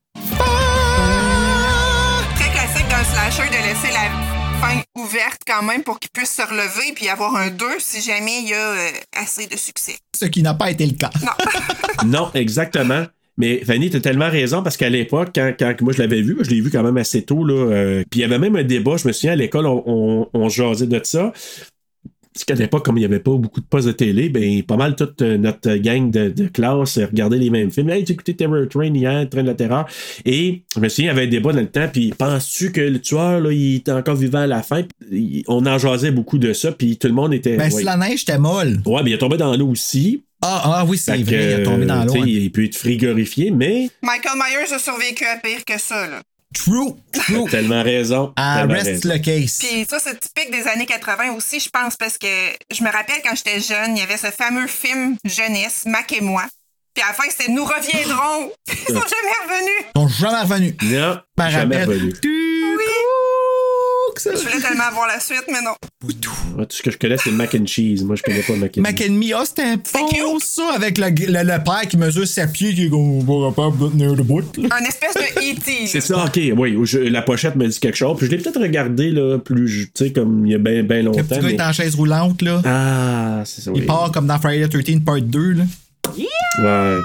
Ouverte 4.95 5.41
quand 5.47 5.63
même 5.63 5.83
pour 5.83 5.99
qu'il 5.99 6.09
puisse 6.11 6.31
se 6.31 6.41
relever 6.41 6.93
puis 6.95 7.07
avoir 7.09 7.35
un 7.35 7.49
2 7.49 7.65
si 7.79 8.01
jamais 8.01 8.41
il 8.41 8.49
y 8.49 8.53
a 8.53 8.57
euh, 8.71 8.89
assez 9.13 9.47
de 9.47 9.55
succès. 9.55 9.95
Ce 10.15 10.25
qui 10.25 10.41
n'a 10.43 10.53
pas 10.53 10.71
été 10.71 10.85
le 10.85 10.93
cas. 10.95 11.11
Non, 12.05 12.31
exactement. 12.33 13.05
Mais 13.37 13.61
Fanny, 13.65 13.89
t'as 13.89 13.99
tellement 13.99 14.29
raison 14.29 14.63
parce 14.63 14.77
qu'à 14.77 14.87
l'époque, 14.89 15.29
quand, 15.35 15.51
quand 15.59 15.73
moi 15.81 15.91
je 15.91 15.97
l'avais 16.01 16.21
vu, 16.21 16.37
je 16.41 16.49
l'ai 16.49 16.61
vu 16.61 16.69
quand 16.71 16.81
même 16.83 16.95
assez 16.97 17.23
tôt, 17.23 17.43
là. 17.43 17.53
euh, 17.53 18.03
puis 18.09 18.19
il 18.19 18.23
y 18.23 18.25
avait 18.25 18.39
même 18.39 18.55
un 18.55 18.63
débat, 18.63 18.95
je 18.95 19.05
me 19.07 19.11
souviens 19.11 19.33
à 19.33 19.35
l'école, 19.35 19.65
on, 19.65 19.83
on, 19.85 20.29
on 20.33 20.49
jasait 20.49 20.87
de 20.87 20.99
ça. 21.03 21.33
Parce 22.33 22.45
qu'à 22.45 22.53
l'époque, 22.53 22.85
comme 22.85 22.97
il 22.97 23.01
n'y 23.01 23.05
avait 23.05 23.19
pas 23.19 23.35
beaucoup 23.35 23.59
de 23.59 23.65
postes 23.65 23.87
de 23.87 23.91
télé, 23.91 24.29
ben 24.29 24.61
pas 24.63 24.77
mal 24.77 24.95
toute 24.95 25.21
euh, 25.21 25.37
notre 25.37 25.75
gang 25.75 26.11
de, 26.11 26.29
de 26.29 26.47
classe 26.47 26.97
euh, 26.97 27.07
regardait 27.07 27.37
les 27.37 27.49
mêmes 27.49 27.71
films. 27.71 27.89
Hey, 27.89 28.03
tu 28.03 28.11
écouté 28.13 28.35
Terror 28.35 28.67
Train 28.69 28.93
hier, 28.93 29.27
Train 29.29 29.41
de 29.41 29.47
la 29.47 29.55
Terreur. 29.55 29.87
Et 30.25 30.61
je 30.75 30.79
me 30.79 30.89
souviens, 30.89 31.11
il 31.11 31.15
y 31.15 31.17
avait 31.17 31.27
un 31.27 31.29
débat 31.29 31.53
dans 31.53 31.59
le 31.59 31.67
temps, 31.67 31.87
puis 31.91 32.13
penses-tu 32.15 32.71
que 32.71 32.81
le 32.81 32.99
tueur, 32.99 33.41
là, 33.41 33.51
il 33.51 33.77
était 33.77 33.91
encore 33.91 34.15
vivant 34.15 34.41
à 34.41 34.47
la 34.47 34.61
fin? 34.61 34.83
Puis, 35.09 35.43
on 35.47 35.65
en 35.65 35.77
jasait 35.79 36.11
beaucoup 36.11 36.37
de 36.37 36.53
ça, 36.53 36.71
puis 36.71 36.97
tout 36.97 37.07
le 37.07 37.13
monde 37.13 37.33
était. 37.33 37.57
Ben, 37.57 37.71
ouais. 37.71 37.79
si 37.79 37.83
la 37.83 37.97
neige 37.97 38.21
était 38.21 38.37
molle. 38.37 38.79
Ouais, 38.85 39.01
mais 39.03 39.09
il 39.09 39.13
est 39.13 39.19
tombé 39.19 39.37
dans 39.37 39.55
l'eau 39.57 39.69
aussi. 39.69 40.23
Ah, 40.41 40.61
ah 40.63 40.85
oui, 40.87 40.97
c'est 40.97 41.17
vrai, 41.17 41.21
il 41.23 41.33
est 41.33 41.63
tombé 41.63 41.85
dans 41.85 42.05
l'eau. 42.05 42.13
tu 42.13 42.19
sais, 42.19 42.25
hein. 42.25 42.27
Il 42.27 42.51
peut 42.51 42.63
être 42.63 42.75
frigorifié, 42.75 43.51
mais 43.51 43.89
Michael 44.01 44.37
Myers 44.37 44.73
a 44.73 44.79
survécu 44.79 45.25
à 45.25 45.37
pire 45.37 45.65
que 45.65 45.77
ça, 45.79 46.07
là. 46.07 46.21
True, 46.53 46.95
true. 47.13 47.45
tellement 47.49 47.83
raison. 47.83 48.33
Ah, 48.35 48.59
tellement 48.59 48.73
reste 48.73 48.87
raison. 48.87 49.09
le 49.09 49.19
case. 49.19 49.57
Puis 49.59 49.85
ça, 49.89 49.99
c'est 49.99 50.19
typique 50.19 50.51
des 50.51 50.67
années 50.67 50.85
80 50.85 51.33
aussi, 51.35 51.59
je 51.59 51.69
pense, 51.69 51.95
parce 51.95 52.17
que 52.17 52.27
je 52.71 52.83
me 52.83 52.91
rappelle 52.91 53.21
quand 53.23 53.35
j'étais 53.35 53.59
jeune, 53.59 53.95
il 53.95 53.99
y 53.99 54.03
avait 54.03 54.17
ce 54.17 54.31
fameux 54.31 54.67
film 54.67 55.15
jeunesse, 55.25 55.83
Mac 55.85 56.11
et 56.13 56.21
moi. 56.21 56.45
Puis 56.93 57.03
à 57.03 57.09
la 57.09 57.13
fin, 57.13 57.23
c'était 57.29 57.51
Nous 57.51 57.63
reviendrons. 57.63 58.51
Ils 58.67 58.93
sont 58.93 59.01
jamais 59.01 59.35
revenus. 59.43 59.85
Ils 59.95 60.01
sont 60.01 60.07
jamais 60.07 60.41
revenus. 60.41 60.75
Non, 61.37 61.49
jamais 61.49 61.77
rappel. 61.77 61.89
revenu. 61.97 62.13
Ça- 64.19 64.31
Je 64.33 64.39
voulais 64.39 64.59
tellement 64.61 64.89
voir 64.93 65.07
la 65.07 65.19
suite, 65.19 65.45
mais 65.49 65.61
non. 65.61 65.71
Tout 66.21 66.65
ce 66.69 66.81
que 66.83 66.91
je 66.91 66.97
connais, 66.97 67.17
c'est 67.17 67.29
le 67.31 67.37
mac 67.37 67.55
and 67.55 67.65
cheese. 67.65 68.03
Moi, 68.03 68.15
je 68.15 68.23
connais 68.23 68.41
pas 68.41 68.53
le 68.53 68.59
mac 68.59 68.77
and 68.77 68.81
Mac 68.81 69.01
and 69.07 69.13
Me, 69.13 69.33
ah, 69.35 69.43
c'était 69.45 69.75
C'est 69.83 69.99
bon, 70.21 70.39
ça, 70.39 70.73
avec 70.75 70.97
le, 70.97 71.07
le, 71.09 71.43
le 71.43 71.63
père 71.63 71.81
qui 71.89 71.97
mesure 71.97 72.27
7 72.27 72.51
pieds, 72.51 72.73
qui 72.73 72.85
est 72.85 72.89
comme, 72.89 73.29
on 73.29 73.49
va 73.49 73.51
pas 73.51 73.71
tenir 73.89 74.13
de 74.15 74.21
bout. 74.21 74.43
Un 74.71 74.83
espèce 74.85 75.13
de 75.15 75.39
E.T. 75.39 75.87
C'est 75.87 76.01
ça, 76.01 76.25
ok, 76.25 76.39
oui. 76.57 76.77
je- 76.83 76.99
la 76.99 77.21
pochette 77.21 77.55
me 77.55 77.67
dit 77.67 77.79
quelque 77.79 77.95
chose. 77.97 78.17
Puis 78.17 78.27
je 78.27 78.31
l'ai 78.31 78.37
peut-être 78.37 78.59
regardé, 78.61 79.11
là, 79.11 79.37
plus, 79.39 79.89
tu 79.95 80.05
sais, 80.05 80.11
comme 80.11 80.45
il 80.45 80.51
y 80.51 80.55
a 80.55 80.57
bien 80.57 80.83
ben 80.83 80.97
Le 80.97 81.03
longtemps. 81.11 81.23
petit 81.23 81.35
gars 81.39 81.41
mais- 81.47 81.53
est 81.55 81.61
en 81.61 81.71
chaise 81.73 81.95
roulante, 81.95 82.41
là. 82.41 82.61
Ah, 82.65 83.41
c'est 83.45 83.61
ça, 83.61 83.71
oui. 83.71 83.79
Il 83.81 83.85
part 83.85 84.11
comme 84.11 84.27
dans 84.27 84.37
Friday 84.39 84.67
the 84.67 84.83
13 84.83 84.99
Part 85.05 85.21
2, 85.21 85.53
là. 85.53 85.63
Ouais. 86.61 86.97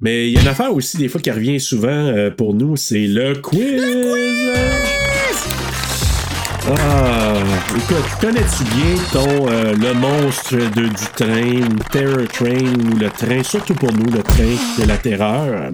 Mais 0.00 0.28
il 0.28 0.34
y 0.34 0.38
a 0.38 0.42
une 0.42 0.48
affaire 0.48 0.74
aussi, 0.74 0.98
des 0.98 1.08
fois, 1.08 1.20
qui 1.20 1.30
revient 1.30 1.58
souvent 1.58 1.88
euh, 1.88 2.30
pour 2.30 2.52
nous, 2.52 2.76
c'est 2.76 3.06
le 3.06 3.34
quiz. 3.36 3.80
Ah, 6.68 7.34
écoute, 7.76 8.04
connais-tu 8.20 8.64
bien 8.64 8.96
ton 9.12 9.48
euh, 9.48 9.72
le 9.74 9.94
monstre 9.94 10.54
de, 10.56 10.88
du 10.88 11.06
train, 11.14 11.68
Terror 11.92 12.26
Train, 12.32 12.92
ou 12.92 12.96
le 12.98 13.08
train, 13.10 13.42
surtout 13.44 13.74
pour 13.74 13.92
nous, 13.92 14.06
le 14.12 14.22
train 14.22 14.56
de 14.80 14.84
la 14.88 14.96
terreur? 14.96 15.70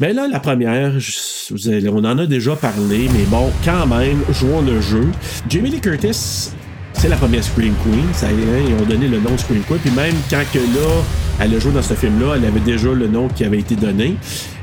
Mais 0.00 0.12
là, 0.14 0.28
la 0.28 0.40
première, 0.40 0.98
je- 0.98 1.88
on 1.88 2.04
en 2.04 2.18
a 2.18 2.26
déjà 2.26 2.56
parlé, 2.56 3.08
mais 3.12 3.24
bon, 3.26 3.50
quand 3.64 3.86
même, 3.86 4.22
jouons 4.30 4.62
le 4.62 4.80
jeu. 4.80 5.06
Jamie 5.50 5.70
Lee 5.70 5.80
Curtis, 5.80 6.50
c'est 6.94 7.08
la 7.08 7.16
première 7.16 7.42
Scream 7.42 7.74
Queen. 7.84 8.04
Ça, 8.12 8.28
est, 8.30 8.34
ils 8.68 8.74
ont 8.74 8.86
donné 8.86 9.08
le 9.08 9.18
nom 9.18 9.36
Scream 9.36 9.62
Queen. 9.62 9.78
Puis 9.80 9.90
même 9.90 10.14
quand 10.30 10.42
que 10.52 10.58
là, 10.58 11.02
elle 11.40 11.54
a 11.54 11.58
joué 11.58 11.72
dans 11.72 11.82
ce 11.82 11.94
film-là, 11.94 12.34
elle 12.36 12.44
avait 12.44 12.60
déjà 12.60 12.90
le 12.92 13.08
nom 13.08 13.28
qui 13.28 13.44
avait 13.44 13.58
été 13.58 13.74
donné. 13.74 14.16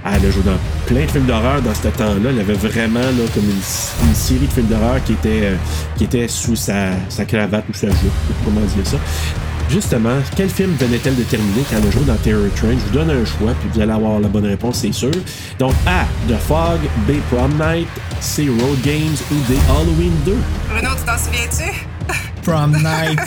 Elle 0.06 0.26
a 0.26 0.32
joué 0.32 0.44
dans 0.44 0.58
plein 0.86 1.06
de 1.06 1.12
films 1.12 1.26
d'horreur 1.26 1.62
dans 1.62 1.74
ce 1.74 1.88
temps-là. 1.88 2.30
Elle 2.30 2.40
avait 2.40 2.54
vraiment 2.54 3.00
là, 3.00 3.26
comme 3.34 3.44
une, 3.44 4.16
série 4.16 4.48
de 4.48 4.52
films 4.52 4.68
d'horreur 4.68 5.04
qui 5.04 5.14
était, 5.14 5.42
euh, 5.44 5.56
qui 5.98 6.06
était 6.06 6.28
sous 6.28 6.56
sa, 6.56 6.92
sa 7.10 7.26
cravate 7.26 7.66
ou 7.70 7.74
sa 7.74 7.88
jupe, 7.88 8.12
comment 8.46 8.62
dire 8.62 8.86
ça. 8.86 8.98
Justement, 9.70 10.18
quel 10.36 10.50
film 10.50 10.74
venait-elle 10.80 11.16
de 11.16 11.24
terminer 11.24 11.64
quand 11.70 11.78
elle 11.78 11.88
a 11.88 11.92
joué 11.92 12.04
dans 12.04 12.16
Terror 12.16 12.50
Train? 12.56 12.72
Je 12.72 12.86
vous 12.86 12.92
donne 12.92 13.12
un 13.12 13.24
choix, 13.24 13.54
puis 13.60 13.70
vous 13.72 13.80
allez 13.80 13.92
avoir 13.92 14.20
la 14.20 14.28
bonne 14.28 14.48
réponse, 14.48 14.80
c'est 14.80 14.92
sûr. 14.92 15.12
Donc, 15.60 15.74
A. 15.86 16.06
The 16.28 16.38
Fog, 16.38 16.80
B. 17.08 17.12
Prom 17.30 17.52
Night, 17.54 17.88
C. 18.20 18.50
Road 18.50 18.82
Games 18.84 19.18
ou 19.32 19.36
D. 19.48 19.56
Halloween 19.70 20.14
2. 20.26 20.36
Bruno, 20.72 20.90
tu 20.98 21.06
t'en 21.06 21.18
souviens-tu? 21.18 21.89
Prom 22.50 22.72
Night. 22.72 23.20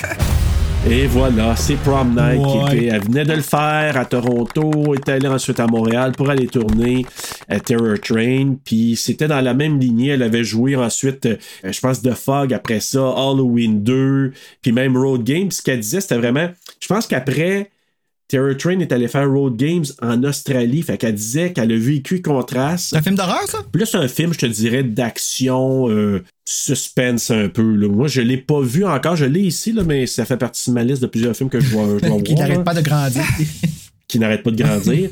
Et 0.90 1.06
voilà, 1.06 1.54
c'est 1.54 1.76
Prom 1.76 2.08
Night 2.10 2.40
Ouais. 2.44 2.70
qui 2.70 2.76
était. 2.78 2.86
Elle 2.96 3.02
venait 3.04 3.24
de 3.24 3.34
le 3.34 3.40
faire 3.42 3.96
à 3.96 4.04
Toronto, 4.04 4.94
est 4.94 5.08
allée 5.08 5.28
ensuite 5.28 5.60
à 5.60 5.68
Montréal 5.68 6.10
pour 6.16 6.28
aller 6.28 6.48
tourner 6.48 7.06
à 7.48 7.60
Terror 7.60 8.00
Train. 8.02 8.56
Puis 8.64 8.96
c'était 8.96 9.28
dans 9.28 9.40
la 9.40 9.54
même 9.54 9.78
lignée. 9.78 10.08
Elle 10.08 10.24
avait 10.24 10.42
joué 10.42 10.74
ensuite, 10.74 11.26
euh, 11.26 11.36
je 11.62 11.78
pense, 11.78 12.02
The 12.02 12.14
Fog 12.14 12.52
après 12.52 12.80
ça, 12.80 12.98
Halloween 12.98 13.84
2, 13.84 14.32
puis 14.60 14.72
même 14.72 14.96
Road 14.96 15.22
Games. 15.22 15.52
Ce 15.52 15.62
qu'elle 15.62 15.78
disait, 15.80 16.00
c'était 16.00 16.18
vraiment. 16.18 16.48
Je 16.80 16.88
pense 16.88 17.06
qu'après. 17.06 17.70
Terror 18.32 18.56
Train 18.56 18.80
est 18.80 18.90
allé 18.92 19.08
faire 19.08 19.30
Road 19.30 19.56
Games 19.56 19.84
en 20.00 20.24
Australie. 20.24 20.80
Fait 20.80 20.96
qu'elle 20.96 21.14
disait 21.14 21.52
qu'elle 21.52 21.70
a 21.70 21.76
vécu 21.76 22.22
contraste. 22.22 22.86
C'est 22.88 22.96
un 22.96 23.02
film 23.02 23.14
d'horreur, 23.14 23.42
ça? 23.46 23.58
Puis 23.70 23.80
là, 23.80 23.84
c'est 23.84 23.98
un 23.98 24.08
film, 24.08 24.32
je 24.32 24.38
te 24.38 24.46
dirais, 24.46 24.82
d'action, 24.82 25.90
euh, 25.90 26.24
suspense 26.46 27.30
un 27.30 27.50
peu. 27.50 27.74
là. 27.74 27.88
Moi, 27.88 28.08
je 28.08 28.22
l'ai 28.22 28.38
pas 28.38 28.62
vu 28.62 28.86
encore. 28.86 29.16
Je 29.16 29.26
l'ai 29.26 29.42
ici, 29.42 29.72
là, 29.72 29.82
mais 29.84 30.06
ça 30.06 30.24
fait 30.24 30.38
partie 30.38 30.70
de 30.70 30.74
ma 30.74 30.82
liste 30.82 31.02
de 31.02 31.08
plusieurs 31.08 31.36
films 31.36 31.50
que 31.50 31.60
je 31.60 31.72
dois, 31.72 31.98
je 32.00 32.06
dois 32.06 32.20
qui 32.24 32.34
n'arrête 32.34 32.64
pas 32.64 32.72
de 32.72 32.80
grandir. 32.80 33.22
qui 34.08 34.18
n'arrête 34.18 34.42
pas 34.42 34.50
de 34.50 34.56
grandir. 34.56 35.10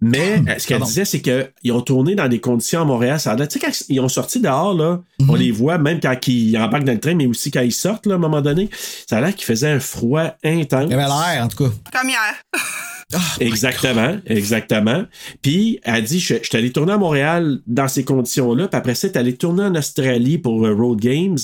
Mais 0.00 0.42
euh, 0.48 0.54
ce 0.58 0.66
qu'elle 0.66 0.80
disait, 0.82 1.04
c'est 1.04 1.20
qu'ils 1.20 1.72
ont 1.72 1.82
tourné 1.82 2.14
dans 2.14 2.26
des 2.28 2.40
conditions 2.40 2.80
à 2.80 2.84
Montréal. 2.84 3.20
Ça 3.20 3.32
a 3.32 3.36
l'air- 3.36 3.48
Tu 3.48 3.58
sais, 3.58 3.66
quand 3.66 3.72
ils 3.88 4.00
ont 4.00 4.08
sorti 4.08 4.40
dehors, 4.40 4.72
là, 4.74 5.00
Mhm. 5.20 5.30
on 5.30 5.34
les 5.34 5.50
voit 5.50 5.76
même 5.78 6.00
quand 6.00 6.16
ils 6.26 6.56
embarquent 6.56 6.84
dans 6.84 6.92
le 6.92 7.00
train, 7.00 7.14
mais 7.14 7.26
aussi 7.26 7.50
quand 7.50 7.60
ils 7.60 7.72
sortent, 7.72 8.06
là, 8.06 8.14
à 8.14 8.16
un 8.16 8.20
moment 8.20 8.40
donné. 8.40 8.70
Ça 9.06 9.18
a 9.18 9.20
l'air 9.20 9.34
qu'il 9.34 9.44
faisait 9.44 9.68
un 9.70 9.80
froid 9.80 10.34
intense. 10.42 10.86
Il 10.88 10.94
avait 10.94 11.02
l'air, 11.02 11.44
en 11.44 11.48
tout 11.48 11.64
cas. 11.64 11.70
Comme 12.00 12.08
hier. 12.08 12.34
Exactement, 13.40 14.18
exactement. 14.26 15.04
Puis 15.42 15.80
elle 15.82 16.04
dit, 16.04 16.20
je, 16.20 16.34
je 16.40 16.44
suis 16.48 16.56
allé 16.56 16.70
tourner 16.70 16.92
à 16.92 16.96
Montréal 16.98 17.58
dans 17.66 17.88
ces 17.88 18.04
conditions-là, 18.04 18.68
puis 18.68 18.78
après 18.78 18.94
ça, 18.94 19.08
est 19.08 19.16
allé 19.16 19.34
tourner 19.36 19.64
en 19.64 19.74
Australie 19.74 20.38
pour 20.38 20.64
euh, 20.64 20.72
Road 20.74 21.00
Games, 21.00 21.36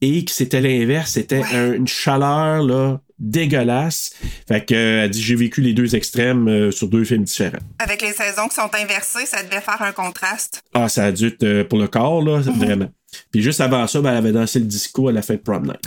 et 0.00 0.24
que 0.24 0.30
c'était 0.30 0.60
l'inverse, 0.60 1.12
c'était 1.12 1.42
un- 1.52 1.72
une 1.72 1.88
chaleur 1.88 2.62
là 2.62 3.00
dégueulasse. 3.22 4.12
Fait 4.48 4.64
que 4.64 4.74
euh, 4.74 5.04
elle 5.04 5.10
dit, 5.10 5.22
j'ai 5.22 5.36
vécu 5.36 5.60
les 5.62 5.72
deux 5.72 5.94
extrêmes 5.96 6.48
euh, 6.48 6.70
sur 6.70 6.88
deux 6.88 7.04
films 7.04 7.24
différents. 7.24 7.58
Avec 7.78 8.02
les 8.02 8.12
saisons 8.12 8.48
qui 8.48 8.56
sont 8.56 8.70
inversées, 8.74 9.24
ça 9.26 9.42
devait 9.42 9.60
faire 9.60 9.80
un 9.80 9.92
contraste. 9.92 10.62
Ah, 10.74 10.88
ça 10.88 11.04
a 11.06 11.12
dû 11.12 11.28
être 11.28 11.42
euh, 11.44 11.64
pour 11.64 11.78
le 11.78 11.86
corps 11.88 12.22
là, 12.22 12.40
vraiment. 12.40 12.88
Puis 13.30 13.42
juste 13.42 13.60
avant 13.60 13.86
ça, 13.86 14.00
ben, 14.00 14.10
elle 14.10 14.16
avait 14.16 14.32
dansé 14.32 14.58
le 14.58 14.64
disco 14.64 15.08
à 15.08 15.12
la 15.12 15.22
fin 15.22 15.34
de 15.34 15.38
Prom 15.40 15.64
Night. 15.64 15.80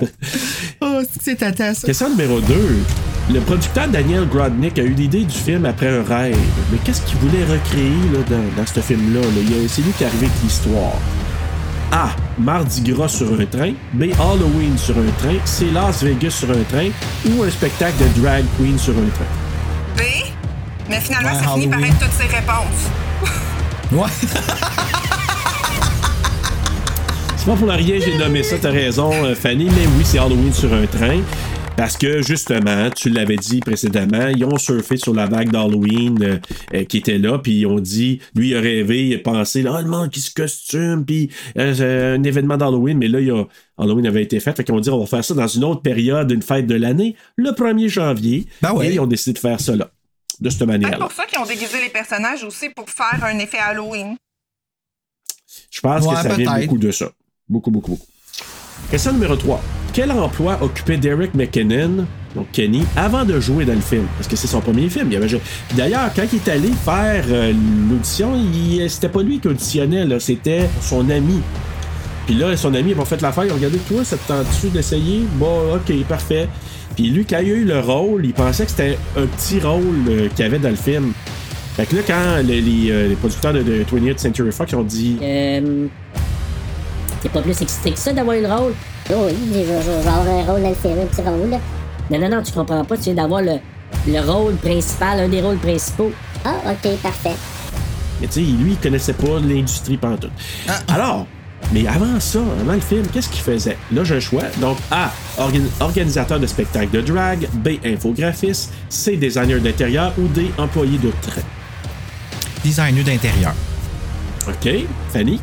Oh, 0.82 1.00
c'est 1.22 1.36
tata, 1.36 1.74
ça. 1.74 1.86
Question 1.86 2.10
numéro 2.10 2.38
2. 2.40 2.54
Le 3.32 3.40
producteur 3.40 3.88
Daniel 3.88 4.26
Grodnick 4.28 4.78
a 4.78 4.82
eu 4.82 4.92
l'idée 4.92 5.24
du 5.24 5.34
film 5.36 5.64
après 5.64 5.88
un 5.88 6.02
rêve. 6.02 6.36
Mais 6.70 6.78
qu'est-ce 6.84 7.00
qu'il 7.06 7.16
voulait 7.18 7.44
recréer 7.44 7.90
là, 8.12 8.18
dans, 8.28 8.56
dans 8.60 8.66
ce 8.66 8.80
film-là? 8.80 9.20
là? 9.22 9.26
Il 9.40 9.50
y 9.62 9.64
a- 9.64 9.68
C'est 9.68 9.80
lui 9.82 9.92
qui 9.92 10.04
est 10.04 10.06
arrivé 10.06 10.26
avec 10.26 10.42
l'histoire. 10.44 10.92
A. 11.92 12.08
Mardi 12.38 12.82
Gras 12.82 13.08
sur 13.08 13.28
un 13.32 13.46
train. 13.46 13.72
B. 13.94 14.04
Halloween 14.18 14.76
sur 14.76 14.96
un 14.98 15.10
train. 15.18 15.36
C. 15.44 15.66
Las 15.72 16.02
Vegas 16.02 16.30
sur 16.30 16.50
un 16.50 16.62
train. 16.70 16.90
Ou 17.30 17.42
un 17.42 17.50
spectacle 17.50 17.94
de 17.98 18.20
drag 18.20 18.44
queen 18.58 18.78
sur 18.78 18.92
un 18.94 19.08
train. 19.14 19.24
B. 19.96 20.00
Mais 20.88 21.00
finalement, 21.00 21.30
Ouais, 21.30 21.42
ça 21.44 21.52
finit 21.54 21.68
par 21.68 21.80
être 21.80 21.98
toutes 21.98 22.12
ces 22.12 22.26
réponses. 22.26 22.90
Ouais. 23.92 24.10
C'est 27.36 27.46
pas 27.52 27.56
pour 27.58 27.68
rien 27.68 27.98
que 27.98 28.04
j'ai 28.04 28.18
nommé 28.18 28.42
ça, 28.42 28.56
t'as 28.60 28.72
raison, 28.72 29.12
euh, 29.24 29.34
Fanny, 29.36 29.66
mais 29.66 29.86
oui, 29.96 30.02
c'est 30.04 30.18
Halloween 30.18 30.52
sur 30.52 30.72
un 30.74 30.84
train. 30.86 31.20
Parce 31.76 31.98
que 31.98 32.22
justement, 32.22 32.88
tu 32.90 33.10
l'avais 33.10 33.36
dit 33.36 33.60
précédemment, 33.60 34.28
ils 34.28 34.44
ont 34.46 34.56
surfé 34.56 34.96
sur 34.96 35.12
la 35.12 35.26
vague 35.26 35.50
d'Halloween 35.50 36.22
euh, 36.22 36.38
euh, 36.74 36.84
qui 36.84 36.96
était 36.98 37.18
là, 37.18 37.38
puis 37.38 37.60
ils 37.60 37.66
ont 37.66 37.78
dit, 37.80 38.20
lui 38.34 38.48
il 38.50 38.56
a 38.56 38.60
rêvé, 38.60 39.08
il 39.08 39.14
a 39.16 39.18
pensé, 39.18 39.62
ah 39.68 39.82
le 39.82 39.88
monde 39.88 40.10
qui 40.10 40.20
se 40.20 40.32
costume, 40.32 41.04
puis 41.04 41.30
euh, 41.58 41.74
c'est 41.74 42.14
un 42.18 42.22
événement 42.22 42.56
d'Halloween, 42.56 42.96
mais 42.96 43.08
là 43.08 43.20
il 43.20 43.30
a, 43.30 43.44
Halloween 43.76 44.06
avait 44.06 44.22
été 44.22 44.40
fait, 44.40 44.56
fait 44.56 44.64
qu'ils 44.64 44.74
ont 44.74 44.80
dit 44.80 44.88
on 44.88 44.98
va 45.00 45.06
faire 45.06 45.22
ça 45.24 45.34
dans 45.34 45.46
une 45.46 45.64
autre 45.64 45.82
période, 45.82 46.30
une 46.30 46.40
fête 46.42 46.66
de 46.66 46.74
l'année, 46.74 47.14
le 47.36 47.50
1er 47.50 47.88
janvier, 47.88 48.46
Ben 48.62 48.72
ouais. 48.72 48.88
et 48.88 48.94
ils 48.94 49.00
ont 49.00 49.06
décidé 49.06 49.34
de 49.34 49.38
faire 49.38 49.60
ça 49.60 49.76
là, 49.76 49.90
de 50.40 50.48
cette 50.48 50.60
C'est 50.60 50.66
manière-là. 50.66 50.96
pour 50.96 51.12
ça 51.12 51.26
qu'ils 51.26 51.38
ont 51.38 51.46
déguisé 51.46 51.78
les 51.82 51.90
personnages 51.90 52.42
aussi 52.42 52.70
pour 52.70 52.88
faire 52.88 53.22
un 53.22 53.38
effet 53.38 53.58
Halloween. 53.58 54.16
Je 55.70 55.80
pense 55.82 56.06
Ouais, 56.06 56.14
que 56.14 56.22
ça 56.22 56.34
vient 56.34 56.58
beaucoup 56.60 56.78
de 56.78 56.90
ça. 56.90 57.10
Beaucoup, 57.46 57.70
beaucoup, 57.70 57.90
beaucoup. 57.90 58.06
Question 58.90 59.12
numéro 59.12 59.36
3. 59.36 59.62
Quel 59.96 60.12
emploi 60.12 60.58
occupait 60.60 60.98
Derek 60.98 61.32
McKinnon, 61.34 62.04
donc 62.34 62.48
Kenny, 62.52 62.84
avant 62.96 63.24
de 63.24 63.40
jouer 63.40 63.64
dans 63.64 63.72
le 63.72 63.80
film? 63.80 64.04
Parce 64.18 64.28
que 64.28 64.36
c'est 64.36 64.46
son 64.46 64.60
premier 64.60 64.90
film. 64.90 65.08
D'ailleurs, 65.74 66.10
quand 66.14 66.22
il 66.30 66.36
est 66.36 66.48
allé 66.50 66.68
faire 66.84 67.24
euh, 67.30 67.50
l'audition, 67.90 68.32
il- 68.36 68.90
c'était 68.90 69.08
pas 69.08 69.22
lui 69.22 69.40
qui 69.40 69.48
auditionnait, 69.48 70.04
c'était 70.20 70.68
son 70.82 71.08
ami. 71.08 71.40
Puis 72.26 72.34
là, 72.34 72.54
son 72.58 72.74
ami, 72.74 72.90
il 72.90 72.96
m'a 72.96 73.06
fait 73.06 73.22
l'affaire, 73.22 73.44
regardé, 73.54 73.78
toi, 73.88 74.04
ça 74.04 74.18
te 74.18 74.28
tente-tu 74.28 74.68
d'essayer? 74.68 75.22
Bon, 75.36 75.74
ok, 75.76 76.04
parfait. 76.06 76.46
Puis 76.94 77.08
lui, 77.08 77.24
quand 77.24 77.38
il 77.38 77.50
a 77.50 77.54
eu 77.54 77.64
le 77.64 77.80
rôle, 77.80 78.26
il 78.26 78.34
pensait 78.34 78.64
que 78.64 78.72
c'était 78.72 78.98
un 79.16 79.24
petit 79.26 79.60
rôle 79.60 79.82
euh, 80.10 80.28
qu'il 80.36 80.44
avait 80.44 80.58
dans 80.58 80.68
le 80.68 80.76
film. 80.76 81.12
Fait 81.74 81.86
que 81.86 81.96
là, 81.96 82.02
quand 82.06 82.42
les, 82.46 82.90
euh, 82.90 83.14
producteurs 83.18 83.54
de, 83.54 83.62
de 83.62 83.84
20th 83.84 84.18
Century 84.18 84.52
Fox 84.52 84.74
ont 84.74 84.82
dit 84.82 85.16
Euh. 85.22 85.86
T'es 87.22 87.28
pas 87.30 87.40
plus 87.40 87.58
excité 87.62 87.92
que 87.92 87.98
ça 87.98 88.12
d'avoir 88.12 88.36
le 88.36 88.46
rôle? 88.46 88.72
Oh 89.10 89.26
oui, 89.28 89.34
je 89.52 89.58
je- 89.60 89.64
je 89.64 89.90
vais 90.02 90.08
avoir 90.08 90.26
un 90.28 90.42
rôle 90.44 90.62
dans 90.62 90.68
le 90.68 90.74
film, 90.74 90.98
un 91.00 91.06
petit 91.06 91.20
rôle. 91.22 91.50
Non, 92.10 92.18
non, 92.18 92.28
non, 92.28 92.42
tu 92.42 92.52
comprends 92.52 92.84
pas. 92.84 92.96
Tu 92.96 93.04
viens 93.04 93.14
d'avoir 93.14 93.42
le, 93.42 93.58
le 94.08 94.20
rôle 94.20 94.54
principal, 94.56 95.20
un 95.20 95.28
des 95.28 95.40
rôles 95.40 95.58
principaux. 95.58 96.12
Ah, 96.44 96.54
ok, 96.72 96.96
parfait. 97.02 97.34
Mais 98.20 98.26
tu 98.28 98.34
sais, 98.34 98.40
lui, 98.40 98.72
il 98.72 98.76
connaissait 98.78 99.12
pas 99.12 99.38
l'industrie 99.44 99.96
pantoute. 99.96 100.30
Alors, 100.88 101.26
mais 101.72 101.86
avant 101.86 102.18
ça, 102.20 102.38
avant 102.60 102.72
le 102.72 102.80
film, 102.80 103.06
qu'est-ce 103.12 103.28
qu'il 103.28 103.42
faisait? 103.42 103.76
Là, 103.92 104.02
j'ai 104.04 104.16
un 104.16 104.20
choix. 104.20 104.42
Donc, 104.60 104.78
A, 104.90 105.10
organ- 105.38 105.68
organisateur 105.80 106.40
de 106.40 106.46
spectacles 106.46 106.90
de 106.90 107.00
drag. 107.02 107.48
B, 107.54 107.68
infographiste. 107.84 108.72
C, 108.88 109.16
designer 109.16 109.60
d'intérieur. 109.60 110.12
Ou 110.18 110.26
D, 110.28 110.50
employé 110.58 110.98
de 110.98 111.10
train. 111.22 111.42
Designer 112.64 113.04
d'intérieur. 113.04 113.54
OK, 114.48 114.68
Fanny? 115.12 115.40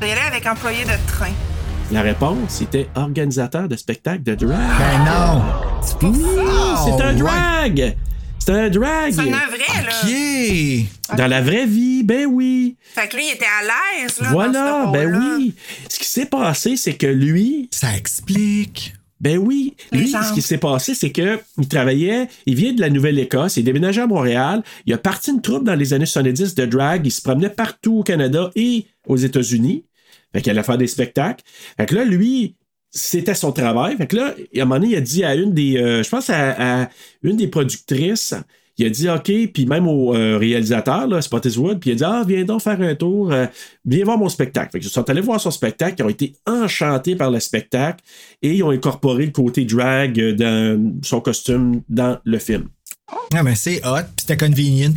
Je 0.00 0.06
vais 0.06 0.08
y 0.08 0.12
aller 0.12 0.20
avec 0.28 0.46
employé 0.46 0.84
de 0.84 0.90
train. 1.06 1.32
La 1.90 2.02
réponse, 2.02 2.38
c'était 2.48 2.88
organisateur 2.94 3.68
de 3.68 3.76
spectacles 3.76 4.22
de 4.22 4.34
drag. 4.34 4.58
Ben 4.78 5.04
non! 5.04 5.42
C'est 5.82 5.98
pour 5.98 6.14
ça. 6.14 6.84
C'est 6.84 7.02
un 7.02 7.12
ouais. 7.14 7.18
drag! 7.18 7.96
C'est 8.38 8.50
un 8.52 8.70
drag! 8.70 9.12
C'est 9.12 9.20
un 9.20 9.26
vrai, 9.26 10.80
là. 11.10 11.16
Dans 11.16 11.26
la 11.26 11.42
vraie 11.42 11.66
vie, 11.66 12.02
ben 12.02 12.26
oui! 12.26 12.76
Fait 12.94 13.08
que 13.08 13.16
lui, 13.16 13.24
il 13.28 13.34
était 13.34 13.44
à 13.44 13.62
l'aise, 13.62 14.18
là. 14.20 14.28
Voilà, 14.30 14.52
dans 14.52 14.92
ce 14.92 14.98
ben 14.98 15.14
oui! 15.16 15.54
Ce 15.88 15.98
qui 15.98 16.06
s'est 16.06 16.26
passé, 16.26 16.76
c'est 16.76 16.94
que 16.94 17.06
lui, 17.06 17.68
Ça 17.72 17.94
explique. 17.94 18.94
Ben 19.20 19.38
oui. 19.38 19.76
Les 19.92 20.00
Lui, 20.00 20.10
gens. 20.10 20.22
ce 20.24 20.32
qui 20.32 20.42
s'est 20.42 20.58
passé, 20.58 20.96
c'est 20.96 21.12
que 21.12 21.38
il 21.56 21.68
travaillait, 21.68 22.26
il 22.44 22.56
vient 22.56 22.72
de 22.72 22.80
la 22.80 22.90
Nouvelle-Écosse, 22.90 23.56
il 23.56 23.62
déménageait 23.62 24.00
à 24.00 24.06
Montréal, 24.08 24.64
il 24.84 24.92
a 24.92 24.98
parti 24.98 25.30
une 25.30 25.40
troupe 25.40 25.62
dans 25.62 25.76
les 25.76 25.92
années 25.92 26.06
70 26.06 26.56
de 26.56 26.66
drag, 26.66 27.06
il 27.06 27.12
se 27.12 27.22
promenait 27.22 27.48
partout 27.48 27.98
au 27.98 28.02
Canada 28.02 28.50
et 28.56 28.86
aux 29.06 29.16
États-Unis. 29.16 29.84
Fait 30.32 30.42
qu'il 30.42 30.50
allait 30.50 30.62
faire 30.62 30.78
des 30.78 30.86
spectacles. 30.86 31.44
Fait 31.76 31.86
que 31.86 31.94
là, 31.94 32.04
lui, 32.04 32.56
c'était 32.90 33.34
son 33.34 33.52
travail. 33.52 33.96
Fait 33.96 34.06
que 34.06 34.16
là, 34.16 34.34
à 34.34 34.62
un 34.62 34.64
moment 34.64 34.80
donné, 34.80 34.92
il 34.92 34.96
a 34.96 35.00
dit 35.00 35.24
à 35.24 35.34
une 35.34 35.52
des, 35.52 35.76
euh, 35.76 36.02
je 36.02 36.08
pense 36.08 36.30
à, 36.30 36.82
à 36.82 36.88
une 37.22 37.36
des 37.36 37.48
productrices, 37.48 38.34
il 38.78 38.86
a 38.86 38.90
dit 38.90 39.08
OK, 39.08 39.52
puis 39.52 39.66
même 39.66 39.86
au 39.86 40.14
euh, 40.14 40.38
réalisateur, 40.38 41.06
là, 41.06 41.20
Spottiswood, 41.20 41.78
puis 41.78 41.90
il 41.90 41.92
a 41.92 41.96
dit 41.96 42.04
Ah, 42.04 42.24
viens 42.26 42.44
donc 42.44 42.62
faire 42.62 42.80
un 42.80 42.94
tour, 42.94 43.32
euh, 43.32 43.46
viens 43.84 44.04
voir 44.04 44.18
mon 44.18 44.28
spectacle. 44.28 44.72
Fait 44.72 44.80
que 44.80 44.84
ils 44.84 44.90
sont 44.90 45.08
allés 45.10 45.20
voir 45.20 45.40
son 45.40 45.50
spectacle, 45.50 45.96
ils 45.98 46.02
ont 46.04 46.08
été 46.08 46.34
enchantés 46.46 47.14
par 47.14 47.30
le 47.30 47.40
spectacle 47.40 48.02
et 48.40 48.54
ils 48.54 48.62
ont 48.62 48.70
incorporé 48.70 49.26
le 49.26 49.32
côté 49.32 49.64
drag 49.64 50.18
euh, 50.18 50.32
dans 50.32 51.00
son 51.02 51.20
costume 51.20 51.82
dans 51.88 52.18
le 52.24 52.38
film. 52.38 52.68
Ah, 53.34 53.42
mais 53.42 53.54
c'est 53.54 53.84
hot, 53.86 54.02
pis 54.16 54.22
c'était 54.22 54.38
convenient. 54.38 54.94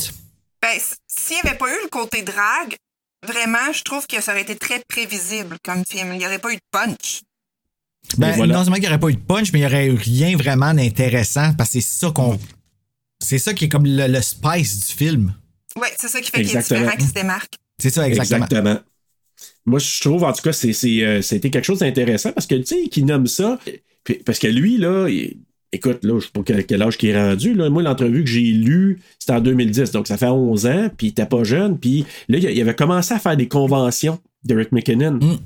Ben, 0.62 0.80
s'il 1.08 1.36
n'y 1.36 1.50
avait 1.50 1.58
pas 1.58 1.68
eu 1.68 1.84
le 1.84 1.90
côté 1.90 2.22
drague, 2.22 2.76
vraiment, 3.26 3.72
je 3.74 3.84
trouve 3.84 4.08
que 4.08 4.22
ça 4.22 4.32
aurait 4.32 4.42
été 4.44 4.56
très 4.56 4.82
prévisible 4.88 5.58
comme 5.64 5.84
film. 5.86 6.14
Il 6.14 6.20
n'y 6.20 6.26
aurait 6.26 6.40
pas 6.40 6.52
eu 6.52 6.56
de 6.56 6.62
punch. 6.72 7.22
Ben, 8.18 8.32
voilà. 8.36 8.54
non 8.56 8.62
seulement 8.64 8.76
qu'il 8.76 8.84
n'y 8.84 8.90
aurait 8.90 9.00
pas 9.00 9.10
eu 9.10 9.16
de 9.16 9.20
punch, 9.20 9.52
mais 9.52 9.60
il 9.60 9.62
n'y 9.64 9.68
aurait 9.68 9.88
eu 9.88 9.96
rien 9.96 10.38
vraiment 10.38 10.74
d'intéressant 10.74 11.54
parce 11.58 11.72
que 11.72 11.82
c'est 11.82 12.00
ça 12.06 12.12
qu'on. 12.12 12.40
C'est 13.20 13.40
ça 13.40 13.54
qui 13.54 13.66
est 13.66 13.70
comme 13.70 13.86
le, 13.86 14.08
le 14.08 14.22
spice 14.22 14.88
du 14.88 14.94
film. 14.94 15.34
Ouais, 15.80 15.92
c'est 16.00 16.08
ça 16.08 16.22
qui 16.22 16.30
fait 16.32 16.38
qu'il 16.44 16.48
est 16.48 16.56
Exactement. 16.56 16.80
différent, 16.82 16.98
qu'il 16.98 17.08
se 17.08 17.14
démarque. 17.14 17.54
C'est 17.80 17.90
ça, 17.90 18.08
exactement. 18.08 18.80
Moi, 19.66 19.80
je 19.80 20.00
trouve, 20.02 20.24
en 20.24 20.32
tout 20.32 20.42
cas, 20.44 20.54
c'est, 20.54 20.72
c'est, 20.74 21.02
euh, 21.04 21.22
c'était 21.22 21.50
quelque 21.50 21.66
chose 21.66 21.80
d'intéressant 21.80 22.32
parce 22.32 22.46
que, 22.46 22.56
tu 22.56 22.66
sais, 22.66 22.88
qu'il 22.88 23.06
nomme 23.06 23.28
ça, 23.28 23.60
puis- 24.04 24.16
parce 24.26 24.38
que 24.40 24.48
lui, 24.48 24.78
là, 24.78 25.08
il- 25.10 25.38
écoute, 25.76 26.04
là, 26.04 26.20
je 26.20 26.26
sais 26.26 26.32
pas 26.34 26.42
quel, 26.46 26.66
quel 26.66 26.82
âge 26.82 26.98
qu'il 26.98 27.10
est 27.10 27.18
rendu, 27.22 27.54
là. 27.54 27.70
Moi, 27.70 27.84
l'entrevue 27.84 28.24
que 28.24 28.30
j'ai 28.30 28.42
lue, 28.42 29.00
c'était 29.20 29.34
en 29.34 29.42
2010, 29.42 29.92
donc 29.92 30.08
ça 30.08 30.18
fait 30.18 30.28
11 30.28 30.66
ans, 30.66 30.90
puis 30.96 31.08
il 31.08 31.10
était 31.12 31.26
pas 31.26 31.44
jeune, 31.44 31.78
puis 31.78 32.06
là, 32.30 32.38
il 32.38 32.62
avait 32.62 32.76
commencé 32.76 33.14
à 33.14 33.20
faire 33.20 33.38
des 33.38 33.48
conventions 33.48 34.20
d'Eric 34.44 34.72
McKinnon. 34.72 35.14
Mm. 35.22 35.38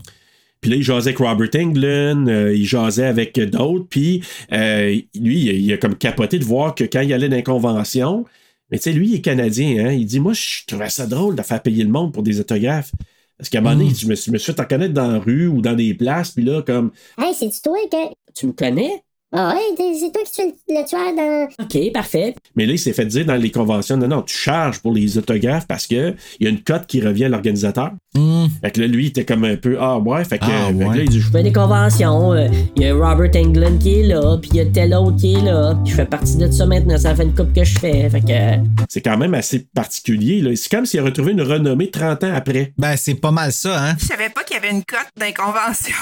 Puis 0.61 0.71
là, 0.71 0.77
il 0.77 0.83
jasait 0.83 1.09
avec 1.11 1.19
Robert 1.19 1.49
Englund, 1.55 2.27
euh, 2.27 2.53
il 2.53 2.65
jasait 2.65 3.05
avec 3.05 3.39
d'autres, 3.39 3.85
puis 3.89 4.21
euh, 4.51 4.99
lui, 5.15 5.39
il 5.39 5.49
a, 5.49 5.53
il 5.53 5.73
a 5.73 5.77
comme 5.77 5.95
capoté 5.95 6.37
de 6.37 6.43
voir 6.43 6.75
que 6.75 6.83
quand 6.83 7.01
il 7.01 7.13
allait 7.13 7.29
dans 7.29 7.37
les 7.37 7.43
conventions, 7.43 8.25
mais 8.71 8.77
tu 8.77 8.83
sais, 8.83 8.91
lui, 8.91 9.07
il 9.09 9.15
est 9.15 9.21
Canadien, 9.21 9.85
hein, 9.85 9.91
il 9.93 10.05
dit, 10.05 10.19
moi, 10.19 10.33
je 10.33 10.65
trouvais 10.67 10.89
ça 10.89 11.07
drôle 11.07 11.35
de 11.35 11.41
faire 11.41 11.61
payer 11.61 11.83
le 11.83 11.89
monde 11.89 12.13
pour 12.13 12.23
des 12.23 12.39
autographes. 12.39 12.91
Parce 13.37 13.49
qu'à 13.49 13.59
un 13.59 13.61
moment 13.61 13.75
donné, 13.77 13.91
je 13.97 14.05
me, 14.05 14.15
suis- 14.15 14.27
je 14.29 14.33
me 14.33 14.37
suis 14.37 14.51
fait 14.51 14.59
en 14.59 14.65
connaître 14.65 14.93
dans 14.93 15.09
la 15.09 15.17
rue 15.17 15.47
ou 15.47 15.61
dans 15.61 15.73
des 15.73 15.93
places, 15.93 16.31
puis 16.31 16.43
là, 16.43 16.61
comme, 16.61 16.91
Hey, 17.17 17.33
c'est-tu 17.33 17.61
toi 17.61 17.77
que. 17.89 18.13
Tu 18.35 18.47
me 18.47 18.51
connais? 18.51 19.01
Ah 19.31 19.53
ouais, 19.53 19.75
t'es- 19.77 19.93
c'est 19.99 20.11
toi 20.11 20.21
qui 20.25 20.31
tues 20.31 20.53
le, 20.69 20.85
tueur 20.87 21.15
dans. 21.15 21.47
Ok, 21.63 21.93
parfait. 21.93 22.33
mais 22.55 22.65
là, 22.65 22.73
il 22.73 22.79
s'est 22.79 22.93
fait 22.93 23.05
dire 23.05 23.25
dans 23.25 23.35
les 23.35 23.51
conventions, 23.51 23.95
non, 23.95 24.07
non, 24.07 24.21
tu 24.23 24.35
charges 24.35 24.79
pour 24.79 24.91
les 24.91 25.19
autographes 25.19 25.67
parce 25.67 25.85
que 25.85 26.15
il 26.39 26.43
y 26.43 26.47
a 26.47 26.49
une 26.49 26.63
cote 26.63 26.87
qui 26.87 26.99
revient 26.99 27.25
à 27.25 27.29
l'organisateur. 27.29 27.91
Hmm. 28.15 28.47
Fait 28.63 28.71
que 28.71 28.81
là, 28.81 28.87
lui, 28.87 29.05
il 29.05 29.07
était 29.09 29.25
comme 29.25 29.43
un 29.43 29.55
peu, 29.55 29.77
ah 29.79 29.99
ouais, 29.99 30.25
fait 30.25 30.39
que, 30.39 30.45
Ah, 30.45 30.67
fait 30.69 30.73
que 30.73 30.77
ouais. 30.79 30.97
là, 30.97 31.03
il 31.03 31.09
dit, 31.09 31.19
Je 31.21 31.29
fais 31.29 31.43
des 31.43 31.53
conventions. 31.53 32.33
euh, 32.33 32.47
Il 32.75 32.81
y 32.81 32.87
a 32.87 32.93
Robert 32.95 33.29
Englund 33.35 33.77
qui 33.79 33.99
est 33.99 34.03
là, 34.07 34.37
puis 34.41 34.49
il 34.53 34.57
y 34.57 34.59
a 34.61 34.65
tel 34.65 34.95
autre 34.95 35.17
qui 35.17 35.35
est 35.35 35.41
là. 35.41 35.75
Puis 35.83 35.91
je 35.91 35.95
fais 35.97 36.05
partie 36.07 36.35
de 36.37 36.49
ça 36.49 36.65
maintenant. 36.65 36.97
Ça 36.97 37.13
fait 37.15 37.23
une 37.23 37.35
coupe 37.35 37.53
que 37.53 37.63
je 37.63 37.77
fais. 37.77 38.09
Fait 38.09 38.21
que. 38.21 38.31
euh, 38.31 38.57
c'est 38.89 39.01
quand 39.01 39.17
même 39.17 39.35
assez 39.35 39.59
particulier, 39.75 40.41
là. 40.41 40.55
C'est 40.55 40.71
comme 40.71 40.87
s'il 40.87 41.01
a 41.01 41.03
retrouvé 41.03 41.33
une 41.33 41.41
renommée 41.43 41.91
30 41.91 42.23
ans 42.23 42.33
après. 42.33 42.73
Ben, 42.79 42.95
c'est 42.97 43.13
pas 43.13 43.31
mal 43.31 43.51
ça, 43.53 43.89
hein? 43.89 43.95
Je 43.99 44.05
savais 44.07 44.29
pas 44.29 44.43
qu'il 44.43 44.55
y 44.55 44.59
avait 44.59 44.71
une 44.71 44.83
cote 44.83 45.07
d'inconvention. 45.19 45.93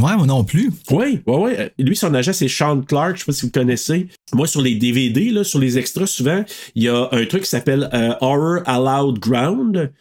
Ouais, 0.00 0.16
moi 0.16 0.26
non 0.26 0.44
plus. 0.44 0.70
Oui, 0.90 1.20
oui. 1.26 1.52
Euh, 1.58 1.68
Lui, 1.78 1.96
son 1.96 2.12
agent, 2.14 2.32
c'est 2.32 2.48
Sean 2.48 2.80
Clark. 2.82 3.16
Je 3.16 3.20
sais 3.20 3.26
pas 3.26 3.32
si 3.32 3.46
vous 3.46 3.52
connaissez. 3.52 4.08
Moi, 4.32 4.46
sur 4.46 4.60
les 4.60 4.74
DVD, 4.74 5.30
là, 5.30 5.44
sur 5.44 5.58
les 5.58 5.78
extras, 5.78 6.06
souvent, 6.06 6.44
il 6.74 6.84
y 6.84 6.88
a 6.88 7.08
un 7.12 7.24
truc 7.26 7.42
qui 7.42 7.48
s'appelle 7.48 7.88
euh, 7.92 8.14
Horror 8.20 8.60
Allowed 8.66 9.18
Ground. 9.18 9.92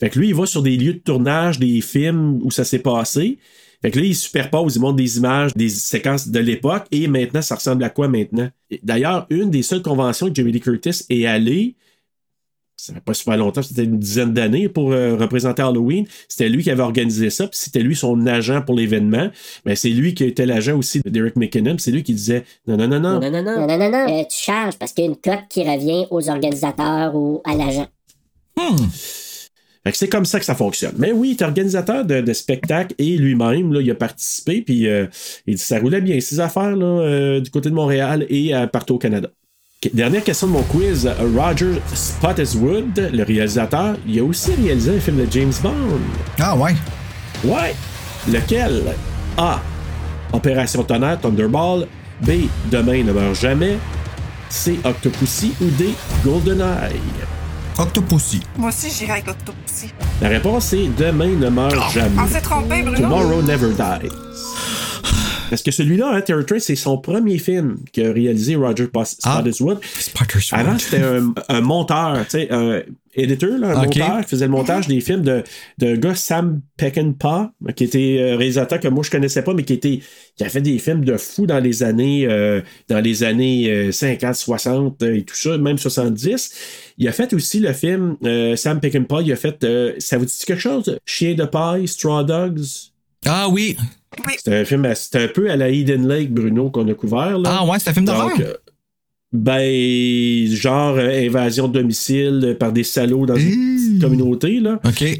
Fait 0.00 0.10
que 0.10 0.18
lui, 0.18 0.28
il 0.28 0.34
va 0.34 0.46
sur 0.46 0.62
des 0.62 0.76
lieux 0.76 0.94
de 0.94 0.98
tournage 0.98 1.58
des 1.58 1.80
films 1.80 2.40
où 2.42 2.50
ça 2.50 2.64
s'est 2.64 2.80
passé. 2.80 3.38
Fait 3.82 3.90
que 3.90 3.98
là, 3.98 4.06
il 4.06 4.16
superpose, 4.16 4.76
il 4.76 4.80
montre 4.80 4.96
des 4.96 5.18
images, 5.18 5.52
des 5.54 5.68
séquences 5.68 6.28
de 6.28 6.38
l'époque, 6.38 6.86
et 6.90 7.06
maintenant, 7.06 7.42
ça 7.42 7.54
ressemble 7.54 7.84
à 7.84 7.90
quoi 7.90 8.08
maintenant? 8.08 8.48
D'ailleurs, 8.82 9.26
une 9.28 9.50
des 9.50 9.62
seules 9.62 9.82
conventions 9.82 10.28
que 10.28 10.34
Jamie 10.34 10.52
Lee 10.52 10.60
Curtis 10.60 11.04
est 11.10 11.26
allée, 11.26 11.76
ça 12.84 12.92
fait 12.92 13.00
pas 13.00 13.14
super 13.14 13.38
longtemps, 13.38 13.62
c'était 13.62 13.84
une 13.84 13.98
dizaine 13.98 14.34
d'années 14.34 14.68
pour 14.68 14.92
euh, 14.92 15.16
représenter 15.16 15.62
Halloween. 15.62 16.06
C'était 16.28 16.50
lui 16.50 16.62
qui 16.62 16.70
avait 16.70 16.82
organisé 16.82 17.30
ça, 17.30 17.46
puis 17.46 17.58
c'était 17.58 17.80
lui 17.80 17.96
son 17.96 18.26
agent 18.26 18.60
pour 18.60 18.74
l'événement. 18.74 19.30
Mais 19.64 19.74
c'est 19.74 19.88
lui 19.88 20.12
qui 20.12 20.24
était 20.24 20.44
l'agent 20.44 20.76
aussi 20.76 21.00
de 21.00 21.08
Derek 21.08 21.36
McKinnon. 21.36 21.76
puis 21.76 21.82
C'est 21.82 21.92
lui 21.92 22.02
qui 22.02 22.12
disait 22.12 22.44
non, 22.66 22.76
non, 22.76 22.86
non, 22.88 23.00
non. 23.00 23.20
Non, 23.20 23.30
non, 23.30 23.42
non. 23.42 23.60
Non, 23.60 23.66
non, 23.66 23.78
non, 23.78 23.90
non. 23.90 24.20
Euh, 24.20 24.24
tu 24.30 24.36
charges 24.36 24.76
parce 24.76 24.92
qu'il 24.92 25.04
y 25.04 25.08
a 25.08 25.10
une 25.10 25.16
cote 25.16 25.48
qui 25.48 25.62
revient 25.62 26.06
aux 26.10 26.28
organisateurs 26.28 27.14
ou 27.14 27.40
à 27.44 27.54
l'agent. 27.56 27.86
Hmm. 28.56 28.86
C'est 29.92 30.08
comme 30.08 30.24
ça 30.24 30.38
que 30.38 30.46
ça 30.46 30.54
fonctionne. 30.54 30.94
Mais 30.98 31.12
oui, 31.12 31.30
il 31.30 31.42
est 31.42 31.42
organisateur 31.42 32.04
de, 32.04 32.20
de 32.20 32.32
spectacles 32.32 32.94
et 32.98 33.16
lui-même, 33.16 33.72
là, 33.72 33.80
il 33.80 33.90
a 33.90 33.94
participé, 33.94 34.62
puis 34.62 34.88
euh, 34.88 35.06
il 35.46 35.56
dit 35.56 35.62
ça 35.62 35.78
roulait 35.78 36.00
bien, 36.00 36.20
ses 36.20 36.40
affaires 36.40 36.74
là, 36.74 36.86
euh, 36.86 37.40
du 37.40 37.50
côté 37.50 37.68
de 37.68 37.74
Montréal 37.74 38.24
et 38.30 38.54
euh, 38.54 38.66
partout 38.66 38.94
au 38.94 38.98
Canada. 38.98 39.28
Dernière 39.92 40.24
question 40.24 40.46
de 40.46 40.52
mon 40.52 40.62
quiz. 40.62 41.08
Roger 41.36 41.80
Spottiswood, 41.92 43.10
le 43.12 43.22
réalisateur, 43.22 43.96
il 44.06 44.20
a 44.20 44.24
aussi 44.24 44.52
réalisé 44.54 44.96
un 44.96 45.00
film 45.00 45.18
de 45.18 45.26
James 45.30 45.52
Bond. 45.62 45.98
Ah, 46.40 46.56
ouais. 46.56 46.74
Ouais. 47.44 47.74
Lequel? 48.30 48.82
A. 49.36 49.60
Opération 50.32 50.82
Tonnerre, 50.82 51.20
Thunderball. 51.20 51.86
B. 52.22 52.48
Demain 52.70 53.02
ne 53.04 53.12
meurt 53.12 53.34
jamais. 53.34 53.76
C. 54.48 54.78
Octopussy. 54.84 55.54
Ou 55.60 55.66
D. 55.70 55.94
GoldenEye. 56.24 57.00
Octopussy. 57.78 58.40
Moi 58.56 58.68
aussi, 58.68 58.90
j'irais 58.90 59.12
avec 59.12 59.28
Octopussy. 59.28 59.92
La 60.22 60.28
réponse 60.28 60.72
est 60.72 60.88
Demain 60.96 61.36
ne 61.38 61.48
meurt 61.48 61.92
jamais. 61.92 62.20
On 62.22 62.26
s'est 62.28 62.40
trompé, 62.40 62.82
Bruno. 62.82 63.00
Tomorrow 63.00 63.42
Never 63.42 63.72
Dies. 63.72 64.10
Parce 65.54 65.62
que 65.62 65.70
celui-là, 65.70 66.10
hein, 66.12 66.20
Terror 66.20 66.44
Train, 66.44 66.58
c'est 66.58 66.74
son 66.74 66.98
premier 66.98 67.38
film 67.38 67.76
qu'a 67.92 68.10
réalisé 68.12 68.56
Roger 68.56 68.88
Ah. 68.92 69.04
Spottiswood. 69.04 69.78
Spottiswood. 69.84 70.58
Avant, 70.58 70.76
c'était 70.80 71.00
un, 71.00 71.32
un 71.48 71.60
monteur, 71.60 72.24
tu 72.24 72.30
sais, 72.30 72.48
un 72.52 72.82
editor, 73.14 73.58
là, 73.60 73.78
un 73.78 73.84
monteur 73.84 74.22
qui 74.22 74.30
faisait 74.30 74.46
le 74.46 74.50
montage 74.50 74.88
des 74.88 75.00
films 75.00 75.22
de, 75.22 75.44
de 75.78 75.94
gars 75.94 76.16
Sam 76.16 76.60
Peckinpah, 76.76 77.52
qui 77.76 77.84
était 77.84 78.16
euh, 78.18 78.36
réalisateur 78.36 78.80
que 78.80 78.88
moi 78.88 79.04
je 79.04 79.12
connaissais 79.12 79.42
pas, 79.42 79.54
mais 79.54 79.62
qui 79.62 79.74
était 79.74 80.00
qui 80.34 80.42
a 80.44 80.48
fait 80.48 80.60
des 80.60 80.76
films 80.80 81.04
de 81.04 81.16
fou 81.16 81.46
dans 81.46 81.60
les 81.60 81.84
années 81.84 82.26
euh, 82.26 82.60
dans 82.88 82.98
les 82.98 83.22
années 83.22 83.70
euh, 83.70 83.92
50, 83.92 84.34
60 84.34 85.02
euh, 85.04 85.14
et 85.14 85.22
tout 85.22 85.36
ça, 85.36 85.56
même 85.56 85.78
70. 85.78 86.50
Il 86.98 87.06
a 87.06 87.12
fait 87.12 87.32
aussi 87.32 87.60
le 87.60 87.72
film 87.72 88.16
euh, 88.24 88.56
Sam 88.56 88.80
Peckinpah, 88.80 89.20
il 89.22 89.30
a 89.30 89.36
fait 89.36 89.62
euh, 89.62 89.92
ça 90.00 90.18
vous 90.18 90.24
dit 90.24 90.34
quelque 90.44 90.58
chose? 90.60 90.98
Chien 91.06 91.34
de 91.34 91.44
paille, 91.44 91.86
Straw 91.86 92.24
Dogs? 92.24 92.64
Ah 93.24 93.48
oui. 93.48 93.76
C'était 94.36 94.56
un 94.56 94.64
film, 94.64 94.86
c'était 94.94 95.24
un 95.24 95.28
peu 95.28 95.50
à 95.50 95.56
la 95.56 95.68
Eden 95.70 96.06
Lake, 96.08 96.32
Bruno, 96.32 96.70
qu'on 96.70 96.88
a 96.88 96.94
couvert. 96.94 97.38
Là. 97.38 97.58
Ah 97.60 97.66
ouais, 97.66 97.78
c'est 97.78 97.90
un 97.90 97.94
film 97.94 98.06
d'horreur? 98.06 98.32
Euh, 98.40 98.54
ben, 99.32 100.46
genre 100.54 100.96
euh, 100.96 101.26
invasion 101.26 101.66
de 101.66 101.80
domicile 101.80 102.40
euh, 102.44 102.54
par 102.54 102.72
des 102.72 102.84
salauds 102.84 103.26
dans 103.26 103.36
une 103.36 103.98
communauté, 104.00 104.60
là. 104.60 104.80
OK. 104.84 105.18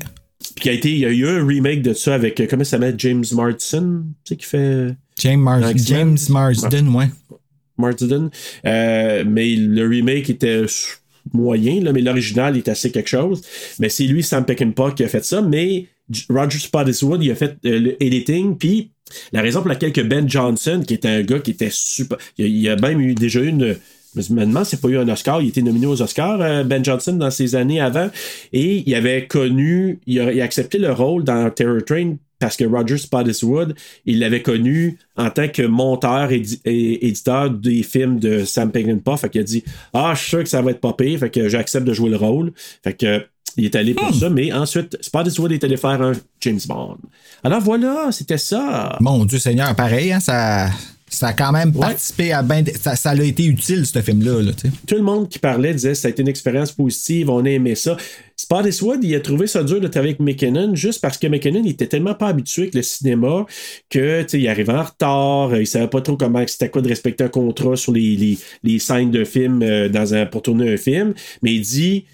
Puis 0.54 0.54
qui 0.60 0.68
a 0.68 0.72
été, 0.72 0.92
il 0.92 0.98
y 0.98 1.04
a 1.04 1.10
eu 1.10 1.26
un 1.26 1.44
remake 1.44 1.82
de 1.82 1.94
ça 1.94 2.14
avec, 2.14 2.38
euh, 2.38 2.46
comment 2.48 2.64
ça 2.64 2.72
s'appelle, 2.72 2.94
James 2.98 3.24
Marsden, 3.32 4.04
tu 4.24 4.28
sais, 4.28 4.36
qui 4.36 4.46
fait 4.46 4.94
James. 5.18 5.48
James 5.76 6.18
Marsden, 6.28 6.88
ouais. 6.94 7.08
Marsden. 7.76 8.30
Euh, 8.66 9.24
mais 9.26 9.56
le 9.56 9.88
remake 9.88 10.30
était 10.30 10.64
moyen, 11.32 11.80
là, 11.80 11.92
mais 11.92 12.02
l'original 12.02 12.56
est 12.56 12.68
assez 12.68 12.90
quelque 12.90 13.08
chose. 13.08 13.42
Mais 13.78 13.88
c'est 13.88 14.04
lui, 14.04 14.22
Sam 14.22 14.44
Peckinpah, 14.44 14.92
qui 14.92 15.02
a 15.02 15.08
fait 15.08 15.24
ça. 15.24 15.42
Mais 15.42 15.86
Roger 16.28 16.58
Spottiswoode, 16.58 17.22
il 17.22 17.30
a 17.30 17.34
fait 17.34 17.56
euh, 17.64 17.78
le 17.78 18.02
editing. 18.02 18.56
Puis 18.56 18.90
la 19.32 19.42
raison 19.42 19.60
pour 19.60 19.68
laquelle 19.68 19.92
que 19.92 20.00
Ben 20.00 20.28
Johnson, 20.28 20.82
qui 20.86 20.94
était 20.94 21.08
un 21.08 21.22
gars 21.22 21.38
qui 21.38 21.52
était 21.52 21.70
super. 21.70 22.18
Il 22.38 22.68
a, 22.68 22.76
même 22.76 23.00
eu 23.00 23.14
déjà 23.14 23.40
eu 23.40 23.48
une. 23.48 23.76
Demande 24.16 24.64
s'il 24.64 24.78
n'a 24.78 24.80
pas 24.80 24.88
eu 24.88 24.98
un 24.98 25.08
Oscar. 25.08 25.42
Il 25.42 25.48
était 25.48 25.62
nominé 25.62 25.86
aux 25.86 26.00
Oscars, 26.00 26.40
euh, 26.40 26.62
Ben 26.62 26.84
Johnson, 26.84 27.14
dans 27.14 27.32
ses 27.32 27.56
années 27.56 27.80
avant. 27.80 28.10
Et 28.52 28.84
il 28.86 28.94
avait 28.94 29.26
connu. 29.26 29.98
Il 30.06 30.20
a, 30.20 30.44
accepté 30.44 30.78
le 30.78 30.92
rôle 30.92 31.24
dans 31.24 31.50
Terror 31.50 31.84
Train 31.84 32.16
parce 32.38 32.56
que 32.56 32.64
Roger 32.64 32.98
Spottiswoode, 32.98 33.74
il 34.04 34.20
l'avait 34.20 34.42
connu 34.42 34.98
en 35.16 35.30
tant 35.30 35.48
que 35.48 35.62
monteur 35.62 36.30
et, 36.30 36.42
éditeur 37.06 37.50
des 37.50 37.82
films 37.82 38.20
de 38.20 38.44
Sam 38.44 38.70
Peckinpah. 38.70 39.16
Fait 39.16 39.30
qu'il 39.30 39.40
a 39.40 39.44
dit 39.44 39.64
Ah, 39.92 40.12
je 40.14 40.20
suis 40.20 40.28
sûr 40.28 40.42
que 40.44 40.48
ça 40.48 40.62
va 40.62 40.70
être 40.70 40.80
pas. 40.80 40.94
Fait 40.96 41.30
que 41.30 41.48
j'accepte 41.48 41.86
de 41.86 41.92
jouer 41.92 42.10
le 42.10 42.16
rôle. 42.16 42.52
Fait 42.84 42.94
que. 42.94 43.24
Il 43.56 43.64
est 43.64 43.76
allé 43.76 43.94
pour 43.94 44.12
ça, 44.14 44.28
mais 44.30 44.52
ensuite, 44.52 44.96
Spottiswoode 45.00 45.52
est 45.52 45.64
allé 45.64 45.76
faire 45.76 46.02
un 46.02 46.12
James 46.40 46.60
Bond. 46.66 46.96
Alors 47.42 47.60
voilà, 47.60 48.10
c'était 48.10 48.38
ça. 48.38 48.96
Mon 49.00 49.24
Dieu 49.24 49.38
Seigneur, 49.38 49.74
pareil, 49.76 50.12
hein, 50.12 50.20
ça, 50.20 50.70
ça 51.08 51.28
a 51.28 51.32
quand 51.32 51.52
même 51.52 51.72
participé 51.72 52.32
à 52.32 52.42
ben. 52.42 52.64
Ça, 52.80 52.96
ça 52.96 53.10
a 53.10 53.22
été 53.22 53.44
utile, 53.44 53.86
ce 53.86 54.00
film-là. 54.00 54.42
Là, 54.42 54.52
tu 54.52 54.68
sais. 54.68 54.74
Tout 54.86 54.96
le 54.96 55.02
monde 55.02 55.28
qui 55.28 55.38
parlait 55.38 55.72
disait 55.72 55.94
ça 55.94 56.08
a 56.08 56.10
été 56.10 56.22
une 56.22 56.28
expérience 56.28 56.72
positive, 56.72 57.30
on 57.30 57.44
a 57.44 57.50
aimé 57.50 57.74
ça. 57.74 57.96
Spottiswoode, 58.36 59.04
il 59.04 59.14
a 59.14 59.20
trouvé 59.20 59.46
ça 59.46 59.62
dur 59.62 59.80
de 59.80 59.86
travailler 59.86 60.14
avec 60.14 60.20
McKinnon 60.20 60.74
juste 60.74 61.00
parce 61.00 61.16
que 61.18 61.28
McKinnon 61.28 61.62
il 61.64 61.70
était 61.70 61.86
tellement 61.86 62.14
pas 62.14 62.28
habitué 62.28 62.62
avec 62.62 62.74
le 62.74 62.82
cinéma 62.82 63.46
que 63.88 64.22
tu 64.22 64.28
sais, 64.28 64.40
il 64.40 64.48
arrivait 64.48 64.72
en 64.72 64.82
retard, 64.82 65.50
euh, 65.50 65.60
il 65.60 65.66
savait 65.68 65.86
pas 65.86 66.00
trop 66.00 66.16
comment 66.16 66.44
c'était 66.48 66.68
quoi 66.68 66.82
de 66.82 66.88
respecter 66.88 67.22
un 67.22 67.28
contrat 67.28 67.76
sur 67.76 67.92
les, 67.92 68.16
les, 68.16 68.38
les 68.64 68.78
scènes 68.80 69.12
de 69.12 69.24
film 69.24 69.62
euh, 69.62 69.88
dans 69.88 70.14
un, 70.14 70.26
pour 70.26 70.42
tourner 70.42 70.74
un 70.74 70.76
film. 70.76 71.14
Mais 71.42 71.54
il 71.54 71.60
dit, 71.60 72.06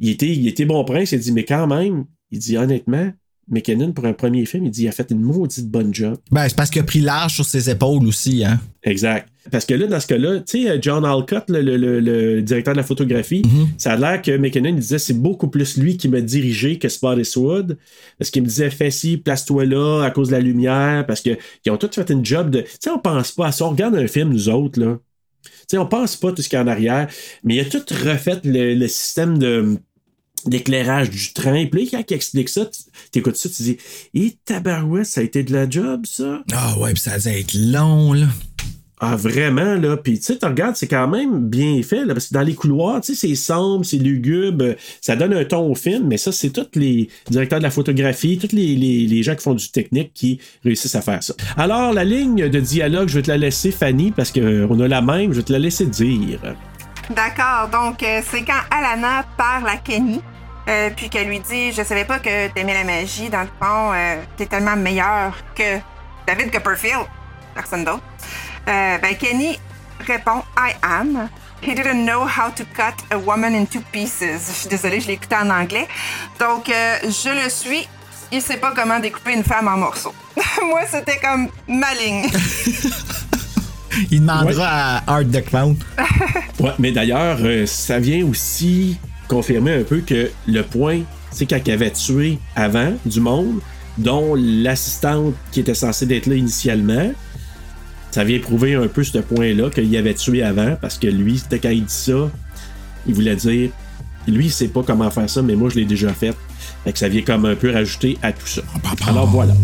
il 0.00 0.10
était, 0.10 0.28
il 0.28 0.46
était 0.48 0.64
bon 0.64 0.82
prince, 0.84 1.12
il 1.12 1.18
dit, 1.20 1.32
mais 1.32 1.44
quand 1.44 1.66
même, 1.66 2.04
il 2.30 2.38
dit 2.38 2.56
honnêtement, 2.56 3.10
McKinnon, 3.46 3.92
pour 3.92 4.06
un 4.06 4.14
premier 4.14 4.46
film, 4.46 4.64
il 4.64 4.70
dit 4.70 4.84
il 4.84 4.88
a 4.88 4.92
fait 4.92 5.10
une 5.10 5.20
maudite 5.20 5.68
bonne 5.70 5.92
job. 5.92 6.16
Ben, 6.30 6.48
c'est 6.48 6.56
parce 6.56 6.70
qu'il 6.70 6.80
a 6.80 6.84
pris 6.84 7.00
large 7.00 7.34
sur 7.34 7.44
ses 7.44 7.68
épaules 7.68 8.06
aussi, 8.06 8.42
hein. 8.42 8.58
Exact. 8.82 9.28
Parce 9.50 9.66
que 9.66 9.74
là, 9.74 9.86
dans 9.86 10.00
ce 10.00 10.06
cas-là, 10.06 10.40
tu 10.40 10.62
sais, 10.64 10.78
John 10.80 11.04
Alcott, 11.04 11.44
le, 11.50 11.60
le- 11.60 11.76
le- 11.76 12.00
le 12.00 12.40
directeur 12.40 12.72
de 12.72 12.78
la 12.78 12.84
photographie, 12.84 13.42
ça 13.76 13.92
a 13.92 13.96
l'air 13.98 14.22
que 14.22 14.34
McKinnon 14.38 14.70
il 14.70 14.76
disait 14.76 14.98
c'est 14.98 15.12
beaucoup 15.20 15.48
plus 15.48 15.76
lui 15.76 15.98
qui 15.98 16.08
m'a 16.08 16.22
dirigé 16.22 16.78
que 16.78 16.88
Spottiswoode. 16.88 17.76
Parce 18.18 18.30
qu'il 18.30 18.40
me 18.42 18.48
disait 18.48 18.70
fais 18.70 18.90
ci, 18.90 19.18
place-toi 19.18 19.66
là 19.66 20.02
à 20.04 20.10
cause 20.10 20.28
de 20.28 20.32
la 20.32 20.40
lumière. 20.40 21.04
Parce 21.06 21.20
qu'ils 21.20 21.36
ont 21.68 21.76
tous 21.76 21.90
fait 21.94 22.08
une 22.10 22.24
job 22.24 22.48
de. 22.48 22.62
Tu 22.62 22.68
sais, 22.80 22.90
on 22.90 22.98
pense 22.98 23.32
pas 23.32 23.48
à 23.48 23.52
ça. 23.52 23.66
On 23.66 23.70
regarde 23.70 23.94
un 23.96 24.06
film, 24.06 24.30
nous 24.30 24.48
autres, 24.48 24.80
là. 24.80 24.98
Tu 25.44 25.50
sais, 25.68 25.78
on 25.78 25.86
pense 25.86 26.16
pas 26.16 26.32
tout 26.32 26.42
ce 26.42 26.48
qu'il 26.48 26.56
y 26.56 26.60
a 26.60 26.64
en 26.64 26.68
arrière. 26.68 27.08
Mais 27.42 27.56
il 27.56 27.60
a 27.60 27.64
tout 27.64 27.82
refait 27.90 28.40
le, 28.44 28.74
le 28.74 28.88
système 28.88 29.38
de 29.38 29.78
d'éclairage 30.46 31.10
du 31.10 31.32
train. 31.32 31.66
Puis 31.66 31.84
là, 31.84 31.90
quand 31.90 32.10
il 32.10 32.14
explique 32.14 32.48
ça, 32.48 32.68
t'écoutes 33.10 33.36
ça, 33.36 33.48
tu 33.48 33.62
dis, 33.62 33.78
et 34.12 34.36
tabarouette, 34.44 35.06
ça 35.06 35.20
a 35.20 35.24
été 35.24 35.42
de 35.42 35.52
la 35.52 35.68
job, 35.68 36.04
ça? 36.06 36.42
Ah 36.52 36.78
ouais, 36.78 36.92
puis 36.92 37.02
ça 37.02 37.16
va 37.16 37.30
être 37.30 37.54
long, 37.54 38.12
là. 38.12 38.26
Ah, 39.06 39.16
vraiment, 39.16 39.74
là. 39.74 39.96
Puis, 39.96 40.18
tu 40.18 40.24
sais, 40.26 40.38
tu 40.38 40.46
regardes, 40.46 40.76
c'est 40.76 40.86
quand 40.86 41.06
même 41.08 41.40
bien 41.48 41.82
fait, 41.82 42.04
là, 42.04 42.14
parce 42.14 42.28
que 42.28 42.34
dans 42.34 42.40
les 42.42 42.54
couloirs, 42.54 43.00
tu 43.00 43.14
sais, 43.14 43.28
c'est 43.28 43.34
sombre, 43.34 43.84
c'est 43.84 43.98
lugubre, 43.98 44.64
euh, 44.64 44.74
ça 45.00 45.14
donne 45.16 45.34
un 45.34 45.44
ton 45.44 45.70
au 45.70 45.74
film, 45.74 46.06
mais 46.08 46.16
ça, 46.16 46.32
c'est 46.32 46.50
tous 46.50 46.66
les 46.78 47.08
directeurs 47.28 47.58
de 47.58 47.64
la 47.64 47.70
photographie, 47.70 48.38
tous 48.38 48.54
les, 48.56 48.74
les- 48.76 49.22
gens 49.22 49.34
qui 49.34 49.42
font 49.42 49.54
du 49.54 49.68
technique 49.70 50.12
qui 50.14 50.40
réussissent 50.64 50.94
à 50.94 51.00
faire 51.02 51.22
ça. 51.22 51.34
Alors, 51.56 51.92
la 51.92 52.04
ligne 52.04 52.48
de 52.48 52.60
dialogue, 52.60 53.08
je 53.08 53.16
vais 53.16 53.22
te 53.22 53.30
la 53.30 53.36
laisser, 53.36 53.70
Fanny, 53.70 54.10
parce 54.10 54.30
qu'on 54.32 54.80
a 54.80 54.88
la 54.88 55.00
même, 55.02 55.32
je 55.32 55.38
vais 55.38 55.42
te 55.44 55.52
la 55.52 55.58
laisser 55.58 55.86
dire. 55.86 56.40
D'accord. 57.10 57.68
Donc, 57.72 58.02
euh, 58.02 58.20
c'est 58.30 58.42
quand 58.44 58.60
Alana 58.70 59.24
parle 59.36 59.68
à 59.68 59.76
Kenny, 59.76 60.20
euh, 60.68 60.88
puis 60.96 61.08
qu'elle 61.10 61.28
lui 61.28 61.40
dit 61.40 61.72
Je 61.72 61.82
savais 61.82 62.04
pas 62.06 62.18
que 62.18 62.48
t'aimais 62.54 62.72
la 62.74 62.84
magie. 62.84 63.28
Dans 63.30 63.42
le 63.42 63.46
fond, 63.60 63.92
euh, 63.92 64.16
t'es 64.36 64.46
tellement 64.46 64.76
meilleur 64.76 65.34
que 65.54 65.78
David 66.26 66.50
Copperfield. 66.50 67.04
Personne 67.54 67.84
d'autre. 67.84 68.02
Euh, 68.68 68.98
ben, 68.98 69.14
Kenny 69.16 69.58
répond 70.06 70.42
I 70.56 70.74
am. 70.82 71.28
He 71.62 71.74
didn't 71.74 72.04
know 72.04 72.26
how 72.26 72.50
to 72.50 72.64
cut 72.74 72.94
a 73.10 73.18
woman 73.18 73.54
into 73.54 73.80
pieces. 73.90 74.48
Je 74.48 74.52
suis 74.52 74.68
désolée, 74.68 75.00
je 75.00 75.06
l'ai 75.06 75.14
écouté 75.14 75.36
en 75.36 75.48
anglais. 75.48 75.88
Donc, 76.38 76.68
euh, 76.68 76.96
je 77.04 77.44
le 77.44 77.48
suis. 77.48 77.88
Il 78.32 78.42
sait 78.42 78.56
pas 78.56 78.72
comment 78.74 79.00
découper 79.00 79.34
une 79.34 79.44
femme 79.44 79.68
en 79.68 79.76
morceaux. 79.76 80.14
Moi, 80.66 80.82
c'était 80.90 81.18
comme 81.18 81.48
ma 81.68 81.94
ligne. 81.94 82.28
Il 84.10 84.20
demandera 84.20 84.98
à 84.98 85.02
Art 85.06 85.24
the 85.24 85.44
Clown. 85.44 85.76
Ouais, 86.60 86.70
mais 86.78 86.92
d'ailleurs, 86.92 87.38
euh, 87.42 87.66
ça 87.66 87.98
vient 87.98 88.24
aussi 88.24 88.96
confirmer 89.28 89.74
un 89.74 89.82
peu 89.82 90.00
que 90.00 90.30
le 90.46 90.62
point, 90.62 91.00
c'est 91.32 91.50
il 91.50 91.70
avait 91.72 91.90
tué 91.90 92.38
avant 92.54 92.92
du 93.04 93.20
monde, 93.20 93.60
dont 93.98 94.36
l'assistante 94.36 95.34
qui 95.50 95.60
était 95.60 95.74
censée 95.74 96.06
d'être 96.06 96.26
là 96.26 96.36
initialement, 96.36 97.10
ça 98.14 98.22
vient 98.22 98.38
prouver 98.38 98.74
un 98.76 98.86
peu 98.86 99.02
ce 99.02 99.18
point-là 99.18 99.70
qu'il 99.70 99.96
avait 99.96 100.14
tué 100.14 100.44
avant, 100.44 100.76
parce 100.80 100.98
que 100.98 101.08
lui, 101.08 101.36
c'était 101.38 101.58
quand 101.58 101.70
il 101.70 101.84
dit 101.84 101.92
ça, 101.92 102.30
il 103.08 103.12
voulait 103.14 103.34
dire, 103.34 103.70
lui, 104.28 104.46
il 104.46 104.50
sait 104.52 104.68
pas 104.68 104.84
comment 104.84 105.10
faire 105.10 105.28
ça, 105.28 105.42
mais 105.42 105.56
moi, 105.56 105.68
je 105.68 105.74
l'ai 105.80 105.84
déjà 105.84 106.12
fait. 106.14 106.32
Fait 106.84 106.92
que 106.92 106.98
ça 107.00 107.08
vient 107.08 107.22
comme 107.22 107.44
un 107.44 107.56
peu 107.56 107.72
rajouter 107.72 108.16
à 108.22 108.32
tout 108.32 108.46
ça. 108.46 108.62
Alors 109.08 109.26
voilà. 109.26 109.54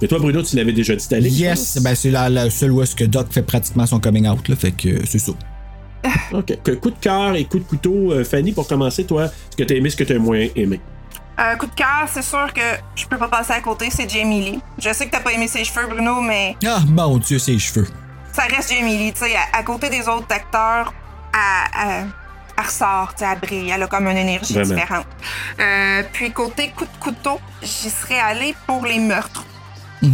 Mais 0.00 0.06
toi, 0.06 0.20
Bruno, 0.20 0.40
tu 0.42 0.54
l'avais 0.54 0.72
déjà 0.72 0.94
dit 0.94 1.04
je 1.10 1.26
Yes, 1.28 1.78
ben 1.82 1.96
c'est 1.96 2.12
la, 2.12 2.30
la 2.30 2.48
seule 2.48 2.70
où 2.70 2.80
est-ce 2.80 2.94
que 2.94 3.04
Doc 3.04 3.26
fait 3.32 3.42
pratiquement 3.42 3.86
son 3.86 3.98
coming 3.98 4.28
out, 4.28 4.46
là. 4.48 4.54
Fait 4.54 4.70
que 4.70 4.90
euh, 4.90 4.98
c'est 5.04 5.18
ça. 5.18 5.32
OK. 6.32 6.56
Que- 6.62 6.72
Coup 6.72 6.90
de 6.90 6.96
cœur 7.00 7.34
et 7.34 7.44
coup 7.44 7.58
de 7.58 7.64
couteau, 7.64 8.12
euh, 8.12 8.22
Fanny, 8.22 8.52
pour 8.52 8.68
commencer, 8.68 9.02
toi, 9.04 9.28
ce 9.50 9.56
que 9.56 9.64
t'as 9.64 9.74
aimé, 9.74 9.90
ce 9.90 9.96
que 9.96 10.04
t'as 10.04 10.18
moins 10.18 10.46
aimé? 10.54 10.78
Euh, 11.38 11.56
coup 11.56 11.66
de 11.66 11.74
cœur, 11.74 12.06
c'est 12.12 12.22
sûr 12.22 12.52
que 12.54 12.60
je 12.94 13.06
peux 13.06 13.18
pas 13.18 13.28
passer 13.28 13.52
à 13.52 13.60
côté, 13.60 13.88
c'est 13.90 14.08
Jamie 14.08 14.40
Lee. 14.42 14.60
Je 14.78 14.92
sais 14.92 15.06
que 15.06 15.10
t'as 15.10 15.20
pas 15.20 15.32
aimé 15.32 15.48
ses 15.48 15.64
cheveux, 15.64 15.86
Bruno, 15.88 16.20
mais 16.20 16.56
Ah, 16.66 16.78
mon 16.88 17.16
Dieu, 17.18 17.38
ses 17.38 17.58
cheveux. 17.58 17.88
ça 18.32 18.42
reste 18.44 18.72
Jamie 18.72 18.96
Lee. 18.96 19.12
Tu 19.12 19.24
sais, 19.24 19.34
à, 19.36 19.58
à 19.58 19.62
côté 19.64 19.88
des 19.90 20.08
autres 20.08 20.26
acteurs, 20.32 20.92
elle, 21.34 21.88
elle- 21.88 22.06
elle 22.56 22.64
ressort, 22.64 23.14
tu 23.16 23.24
sais, 23.24 23.30
elle 23.32 23.40
brille, 23.40 23.70
elle 23.70 23.82
a 23.82 23.86
comme 23.88 24.06
une 24.06 24.16
énergie 24.16 24.54
Vraiment. 24.54 24.74
différente. 24.74 25.06
Euh, 25.58 26.02
puis 26.12 26.30
côté 26.32 26.70
coup 26.70 26.84
de 26.84 26.96
couteau, 27.00 27.40
j'y 27.62 27.90
serais 27.90 28.20
allée 28.20 28.54
pour 28.66 28.84
les 28.86 29.00
meurtres. 29.00 29.44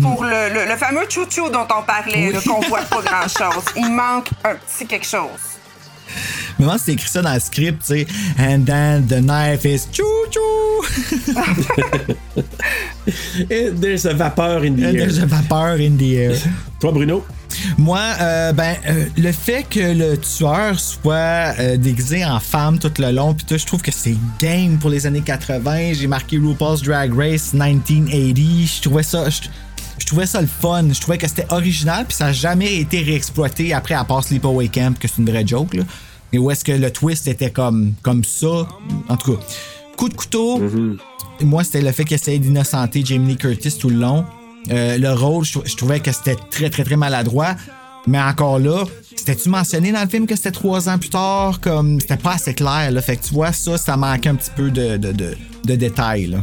Pour 0.02 0.22
le, 0.24 0.48
le- 0.54 0.66
le 0.66 0.76
fameux 0.76 1.04
chouchou 1.10 1.50
dont 1.50 1.66
on 1.76 1.82
parlait, 1.82 2.30
là, 2.30 2.38
qu'on 2.46 2.60
voit 2.60 2.82
pas 2.82 3.02
grand-chose. 3.02 3.64
Il 3.74 3.90
manque 3.92 4.28
un 4.44 4.54
petit 4.54 4.86
quelque 4.86 5.04
chose. 5.06 5.49
Mais 6.58 6.66
moi, 6.66 6.76
c'est 6.78 6.92
écrit 6.92 7.08
ça 7.08 7.22
dans 7.22 7.34
le 7.34 7.40
script, 7.40 7.80
tu 7.80 7.86
sais. 7.86 8.06
And 8.38 8.64
then 8.64 9.06
the 9.06 9.20
knife 9.22 9.64
is 9.64 9.86
chou-chou. 9.92 11.30
Et 13.50 13.70
there's 13.80 14.06
a 14.06 14.14
vapeur 14.14 14.62
in 14.64 14.76
the 14.76 14.84
And 14.84 14.94
air. 14.94 15.06
there's 15.06 15.18
a 15.18 15.26
vapeur 15.26 15.80
in 15.80 15.96
the 15.96 16.14
air. 16.16 16.36
Toi, 16.80 16.92
Bruno? 16.92 17.24
Moi, 17.76 18.00
euh, 18.20 18.52
ben, 18.52 18.76
euh, 18.88 19.04
le 19.18 19.32
fait 19.32 19.64
que 19.68 19.80
le 19.92 20.16
tueur 20.16 20.78
soit 20.78 21.54
euh, 21.58 21.76
déguisé 21.76 22.24
en 22.24 22.38
femme 22.40 22.78
tout 22.78 22.92
le 22.98 23.10
long, 23.10 23.34
puis 23.34 23.44
tout, 23.44 23.58
je 23.58 23.66
trouve 23.66 23.82
que 23.82 23.90
c'est 23.92 24.16
game 24.40 24.78
pour 24.78 24.88
les 24.90 25.06
années 25.06 25.20
80. 25.20 25.94
J'ai 25.94 26.06
marqué 26.06 26.38
RuPaul's 26.38 26.82
Drag 26.82 27.12
Race 27.14 27.52
1980. 27.52 28.66
Je 28.76 28.80
trouvais 28.82 29.02
ça. 29.02 29.24
Je 30.00 30.06
trouvais 30.06 30.26
ça 30.26 30.40
le 30.40 30.46
fun. 30.48 30.88
Je 30.92 31.00
trouvais 31.00 31.18
que 31.18 31.28
c'était 31.28 31.46
original, 31.50 32.04
puis 32.06 32.16
ça 32.16 32.26
n'a 32.26 32.32
jamais 32.32 32.76
été 32.76 33.00
réexploité 33.02 33.72
après, 33.72 33.94
à 33.94 34.04
part 34.04 34.24
Sleepaway 34.24 34.68
Camp, 34.68 34.98
que 34.98 35.06
c'est 35.06 35.18
une 35.18 35.30
vraie 35.30 35.46
joke, 35.46 35.74
là. 35.74 35.84
Et 36.32 36.38
où 36.38 36.50
est-ce 36.50 36.64
que 36.64 36.72
le 36.72 36.90
twist 36.92 37.26
était 37.28 37.50
comme, 37.50 37.94
comme 38.02 38.22
ça? 38.24 38.68
En 39.08 39.16
tout 39.16 39.36
cas, 39.36 39.42
coup 39.96 40.08
de 40.08 40.14
couteau. 40.14 40.60
Moi, 41.42 41.64
c'était 41.64 41.80
le 41.82 41.90
fait 41.92 42.04
qu'il 42.04 42.14
essayait 42.14 42.38
d'innocenter 42.38 43.02
Jamie 43.04 43.28
Lee 43.32 43.36
Curtis 43.36 43.76
tout 43.78 43.88
le 43.90 43.96
long. 43.96 44.24
Euh, 44.70 44.98
le 44.98 45.12
rôle, 45.12 45.44
je, 45.44 45.52
trou- 45.52 45.62
je 45.64 45.74
trouvais 45.74 46.00
que 46.00 46.12
c'était 46.12 46.36
très, 46.50 46.68
très, 46.70 46.84
très 46.84 46.96
maladroit. 46.96 47.56
Mais 48.06 48.20
encore 48.20 48.58
là, 48.58 48.84
c'était-tu 49.16 49.48
mentionné 49.48 49.90
dans 49.92 50.02
le 50.02 50.08
film 50.08 50.26
que 50.26 50.36
c'était 50.36 50.50
trois 50.52 50.88
ans 50.88 50.98
plus 50.98 51.10
tard? 51.10 51.60
Comme, 51.60 51.98
c'était 52.00 52.16
pas 52.16 52.34
assez 52.34 52.54
clair, 52.54 52.90
là. 52.90 53.00
Fait 53.02 53.16
que 53.16 53.24
tu 53.24 53.34
vois, 53.34 53.52
ça, 53.52 53.76
ça 53.78 53.96
manquait 53.96 54.28
un 54.28 54.34
petit 54.36 54.50
peu 54.54 54.70
de, 54.70 54.96
de, 54.98 55.12
de, 55.12 55.34
de 55.64 55.74
détails, 55.74 56.26
là. 56.26 56.38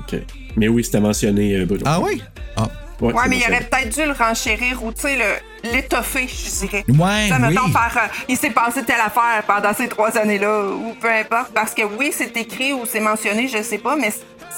OK. 0.00 0.20
Mais 0.56 0.68
oui, 0.68 0.84
c'était 0.84 1.00
mentionné, 1.00 1.54
euh, 1.56 1.64
Bruno. 1.64 1.82
Ah 1.86 2.00
oui? 2.00 2.20
Ah. 2.56 2.68
Ouais, 3.00 3.28
mais 3.28 3.38
il 3.38 3.44
aurait 3.44 3.60
peut-être 3.64 3.88
dû 3.88 4.04
le 4.04 4.12
renchérir 4.12 4.82
ou, 4.84 4.92
tu 4.92 5.02
sais, 5.02 5.18
l'étoffer, 5.64 6.26
je 6.28 6.66
dirais. 6.66 6.84
Ouais, 6.88 7.28
Ça, 7.28 7.38
mettons, 7.38 7.64
oui. 7.66 7.72
faire. 7.72 7.92
euh, 8.04 8.08
il 8.28 8.36
s'est 8.36 8.50
passé 8.50 8.82
telle 8.84 9.00
affaire 9.00 9.42
pendant 9.46 9.72
ces 9.74 9.88
trois 9.88 10.16
années-là, 10.16 10.64
ou 10.68 10.94
peu 11.00 11.10
importe. 11.10 11.52
Parce 11.54 11.74
que 11.74 11.82
oui, 11.82 12.12
c'est 12.14 12.36
écrit 12.36 12.72
ou 12.72 12.84
c'est 12.86 13.00
mentionné, 13.00 13.48
je 13.48 13.62
sais 13.62 13.78
pas, 13.78 13.96
mais 13.96 14.12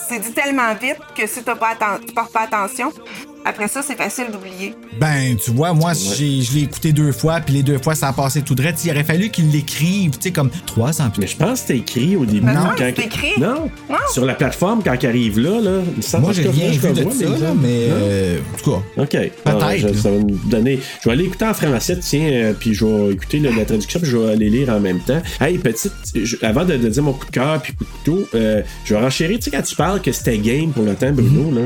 c'est 0.09 0.19
dit 0.19 0.33
tellement 0.33 0.75
vite 0.75 0.99
que 1.17 1.27
si 1.27 1.43
tu 1.45 1.51
portes 1.55 2.33
pas 2.33 2.41
attention, 2.43 2.93
après 3.45 3.69
ça, 3.69 3.81
c'est 3.83 3.97
facile 3.97 4.27
d'oublier. 4.33 4.75
Ben, 5.01 5.37
tu 5.37 5.51
vois, 5.51 5.73
moi, 5.73 5.93
j'ai- 5.95 6.43
je 6.43 6.53
l'ai 6.55 6.63
écouté 6.63 6.93
deux 6.93 7.13
fois, 7.13 7.41
puis 7.41 7.55
les 7.55 7.63
deux 7.63 7.79
fois, 7.79 7.95
ça 7.95 8.09
a 8.09 8.13
passé 8.13 8.43
tout 8.43 8.55
droit. 8.55 8.71
Il 8.85 8.91
aurait 8.91 9.05
fallu 9.05 9.31
qu'il 9.31 9.51
l'écrive, 9.51 10.13
tu 10.13 10.19
sais, 10.21 10.31
comme 10.31 10.51
trois 10.67 11.01
ans 11.03 11.11
plus 11.11 11.21
Mais 11.23 11.27
je 11.27 11.37
pense 11.37 11.53
que 11.63 11.67
c'était 11.69 11.79
écrit 11.79 12.17
au 12.17 12.25
début. 12.25 12.41
Ben 12.47 12.55
non, 12.55 12.71
quand 12.77 12.91
c'est 12.97 13.05
écrit. 13.05 13.33
Non. 13.41 13.71
Non. 13.91 13.97
Sur 14.13 14.25
la 14.25 14.35
plateforme, 14.35 14.83
quand 14.85 14.95
il 15.01 15.07
arrive 15.07 15.39
là, 15.41 15.61
là 15.61 15.81
il 15.97 16.03
semble 16.03 16.25
Moi, 16.25 16.33
j'ai 16.33 16.49
rien 16.49 16.73
je 16.73 16.79
vu 16.79 16.93
de 16.93 16.99
revois, 17.05 17.13
ça, 17.13 17.25
là, 17.45 17.55
mais 17.61 17.87
euh, 17.91 18.39
en 18.55 18.59
tout 18.59 18.71
cas. 18.71 19.03
OK. 19.03 19.17
Ah, 19.45 19.77
je- 19.77 19.87
là. 19.89 19.95
ça 19.95 20.11
va 20.11 20.19
me 20.19 20.51
donner. 20.51 20.79
Je 21.03 21.09
vais 21.09 21.13
aller 21.15 21.25
écouter 21.25 21.45
en 21.45 21.55
français, 21.55 21.99
tiens, 22.01 22.29
euh, 22.33 22.53
puis 22.59 22.75
je 22.75 22.85
vais 22.85 23.13
écouter 23.13 23.39
le- 23.39 23.51
la 23.51 23.65
traduction, 23.65 24.01
puis 24.01 24.09
je 24.11 24.17
vais 24.17 24.33
aller 24.33 24.51
lire 24.51 24.69
en 24.71 24.81
même 24.81 25.01
temps. 25.01 25.21
Hey, 25.41 25.59
petite, 25.59 25.93
je- 26.15 26.37
avant 26.43 26.65
de, 26.65 26.77
de 26.77 26.89
dire 26.89 27.03
mon 27.03 27.13
coup 27.13 27.27
de 27.27 27.31
cœur 27.31 27.61
puis 27.63 27.73
coup 27.75 27.85
de 27.85 27.91
couteau, 27.91 28.29
euh, 28.35 28.63
je 28.85 28.95
vais 28.95 29.01
renchérir. 29.01 29.39
Tu 29.39 29.45
sais, 29.45 29.51
quand 29.51 29.63
tu 29.63 29.75
parles 29.77 30.01
que 30.01 30.13
c'était 30.13 30.39
game 30.39 30.71
pour 30.71 30.85
le 30.85 30.95
temps, 30.95 31.11
Bruno, 31.13 31.51
Mhm. 31.51 31.55
là, 31.57 31.63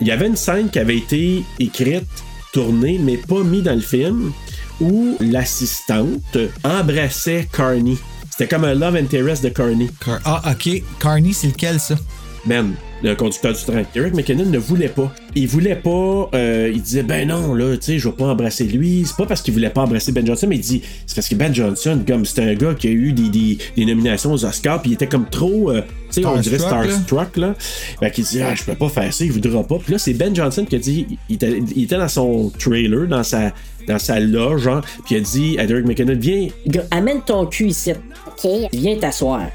il 0.00 0.06
y 0.06 0.10
avait 0.10 0.26
une 0.26 0.36
scène 0.36 0.68
qui 0.70 0.78
avait 0.78 0.96
été 0.98 1.42
écrite, 1.58 2.04
tournée, 2.52 2.98
mais 3.02 3.16
pas 3.16 3.42
mise 3.42 3.62
dans 3.64 3.74
le 3.74 3.80
film, 3.80 4.32
où 4.80 5.16
l'assistante 5.20 6.36
embrassait 6.64 7.48
Carney. 7.52 7.96
C'était 8.30 8.48
comme 8.48 8.64
un 8.64 8.74
love 8.74 8.96
interest 8.96 9.42
de 9.42 9.48
Carney. 9.48 9.88
Car- 10.04 10.20
Ah, 10.24 10.42
ok. 10.52 10.82
Carney, 10.98 11.32
c'est 11.32 11.48
lequel, 11.48 11.80
ça? 11.80 11.96
Ben, 12.44 12.72
le 13.02 13.14
conducteur 13.14 13.52
du 13.52 13.62
train. 13.62 13.82
Eric 13.94 14.14
McKinnon 14.14 14.46
ne 14.46 14.58
voulait 14.58 14.88
pas. 14.88 15.12
Il 15.34 15.46
voulait 15.48 15.76
pas. 15.76 16.30
euh, 16.34 16.70
il 16.74 16.80
disait, 16.80 17.02
ben 17.02 17.28
non, 17.28 17.54
là, 17.54 17.76
tu 17.76 17.82
sais, 17.82 17.98
je 17.98 18.08
vais 18.08 18.14
pas 18.14 18.26
embrasser 18.26 18.64
lui. 18.64 19.04
C'est 19.06 19.16
pas 19.16 19.26
parce 19.26 19.42
qu'il 19.42 19.52
voulait 19.54 19.70
pas 19.70 19.82
embrasser 19.82 20.12
Ben 20.12 20.26
Johnson, 20.26 20.46
mais 20.48 20.56
il 20.56 20.60
dit, 20.62 20.82
c'est 21.06 21.14
parce 21.14 21.28
que 21.28 21.34
Ben 21.34 21.54
Johnson, 21.54 22.00
comme 22.06 22.24
c'était 22.24 22.42
un 22.42 22.54
gars 22.54 22.74
qui 22.74 22.88
a 22.88 22.90
eu 22.90 23.12
des, 23.12 23.28
des, 23.28 23.58
des 23.76 23.84
nominations 23.84 24.32
aux 24.32 24.44
Oscars, 24.44 24.80
puis 24.80 24.92
il 24.92 24.94
était 24.94 25.06
comme 25.06 25.28
trop, 25.28 25.70
euh, 25.70 25.82
tu 26.10 26.22
sais, 26.22 26.26
on 26.26 26.38
dirait 26.38 26.58
Starstruck, 26.58 27.36
là. 27.36 27.54
Fait 28.00 28.10
qu'il 28.10 28.24
dit, 28.24 28.40
ah, 28.42 28.54
je 28.54 28.64
peux 28.64 28.74
pas 28.74 28.88
faire 28.88 29.12
ça, 29.12 29.24
il 29.24 29.32
voudra 29.32 29.62
pas. 29.62 29.78
Puis 29.78 29.92
là, 29.92 29.98
c'est 29.98 30.14
Ben 30.14 30.34
Johnson 30.34 30.64
qui 30.64 30.76
a 30.76 30.78
dit, 30.78 31.06
il 31.28 31.34
était, 31.36 31.58
il 31.76 31.84
était 31.84 31.98
dans 31.98 32.08
son 32.08 32.50
trailer, 32.58 33.06
dans 33.06 33.22
sa, 33.22 33.52
dans 33.86 33.98
sa 33.98 34.18
loge, 34.20 34.68
puis 35.04 35.14
il 35.14 35.18
a 35.18 35.20
dit 35.20 35.58
à 35.58 35.64
Eric 35.64 35.86
McKinnon, 35.86 36.16
viens, 36.18 36.48
Amène 36.90 37.20
ton 37.24 37.46
cul 37.46 37.66
ici. 37.68 37.92
OK. 37.92 38.50
Viens 38.72 38.96
t'asseoir. 38.96 39.48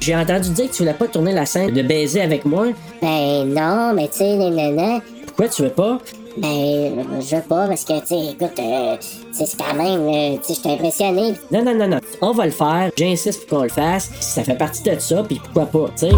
J'ai 0.00 0.16
entendu 0.16 0.48
dire 0.50 0.70
que 0.70 0.72
tu 0.74 0.82
voulais 0.82 0.94
pas 0.94 1.06
tourner 1.08 1.32
la 1.32 1.44
scène 1.46 1.72
de 1.72 1.82
baiser 1.82 2.22
avec 2.22 2.44
moi. 2.44 2.68
Ben 3.02 3.44
non, 3.44 3.92
mais 3.94 4.08
tu 4.08 4.18
sais, 4.18 4.36
nanana. 4.36 5.00
Pourquoi 5.26 5.48
tu 5.48 5.62
veux 5.62 5.68
pas? 5.70 5.98
Ben, 6.38 7.04
je 7.20 7.36
veux 7.36 7.42
pas 7.42 7.66
parce 7.66 7.84
que, 7.84 8.00
tu 8.00 8.06
sais, 8.06 8.32
écoute, 8.32 8.58
euh, 8.58 8.96
c'est 9.32 9.44
quand 9.58 9.74
même, 9.74 10.00
euh, 10.08 10.36
tu 10.38 10.48
sais, 10.48 10.54
je 10.54 10.60
suis 10.60 10.70
impressionné. 10.70 11.34
Non, 11.52 11.64
non, 11.64 11.74
non, 11.74 11.88
non. 11.88 11.98
On 12.22 12.32
va 12.32 12.46
le 12.46 12.52
faire. 12.52 12.90
J'insiste 12.96 13.46
pour 13.46 13.58
qu'on 13.58 13.64
le 13.64 13.68
fasse. 13.70 14.10
Ça 14.20 14.42
fait 14.44 14.54
partie 14.56 14.82
de 14.84 14.98
ça, 14.98 15.22
puis 15.22 15.40
pourquoi 15.42 15.66
pas, 15.66 15.90
tu 15.98 16.06
sais. 16.08 16.12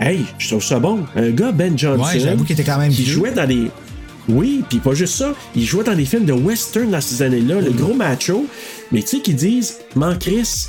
Hey, 0.00 0.24
je 0.38 0.48
trouve 0.48 0.62
ça 0.62 0.78
bon. 0.78 1.00
Un 1.16 1.30
gars, 1.30 1.52
Ben 1.52 1.76
Johnson. 1.78 2.04
Ouais, 2.04 2.20
j'avoue 2.20 2.44
qu'il 2.44 2.58
était 2.60 2.70
quand 2.70 2.78
même 2.78 2.90
Qui 2.92 3.02
vieux. 3.02 3.14
jouait 3.14 3.32
dans 3.32 3.46
des. 3.46 3.70
Oui, 4.28 4.62
puis 4.68 4.78
pas 4.78 4.92
juste 4.92 5.14
ça. 5.16 5.32
Il 5.56 5.64
jouait 5.64 5.84
dans 5.84 5.94
des 5.94 6.04
films 6.04 6.24
de 6.26 6.32
western 6.34 6.90
dans 6.90 7.00
ces 7.00 7.22
années-là, 7.22 7.60
le 7.62 7.70
gros 7.70 7.94
macho. 7.94 8.44
Mais 8.92 9.02
tu 9.02 9.08
sais 9.08 9.20
qu'ils 9.20 9.36
disent, 9.36 9.78
man 9.94 10.18
Chris. 10.18 10.68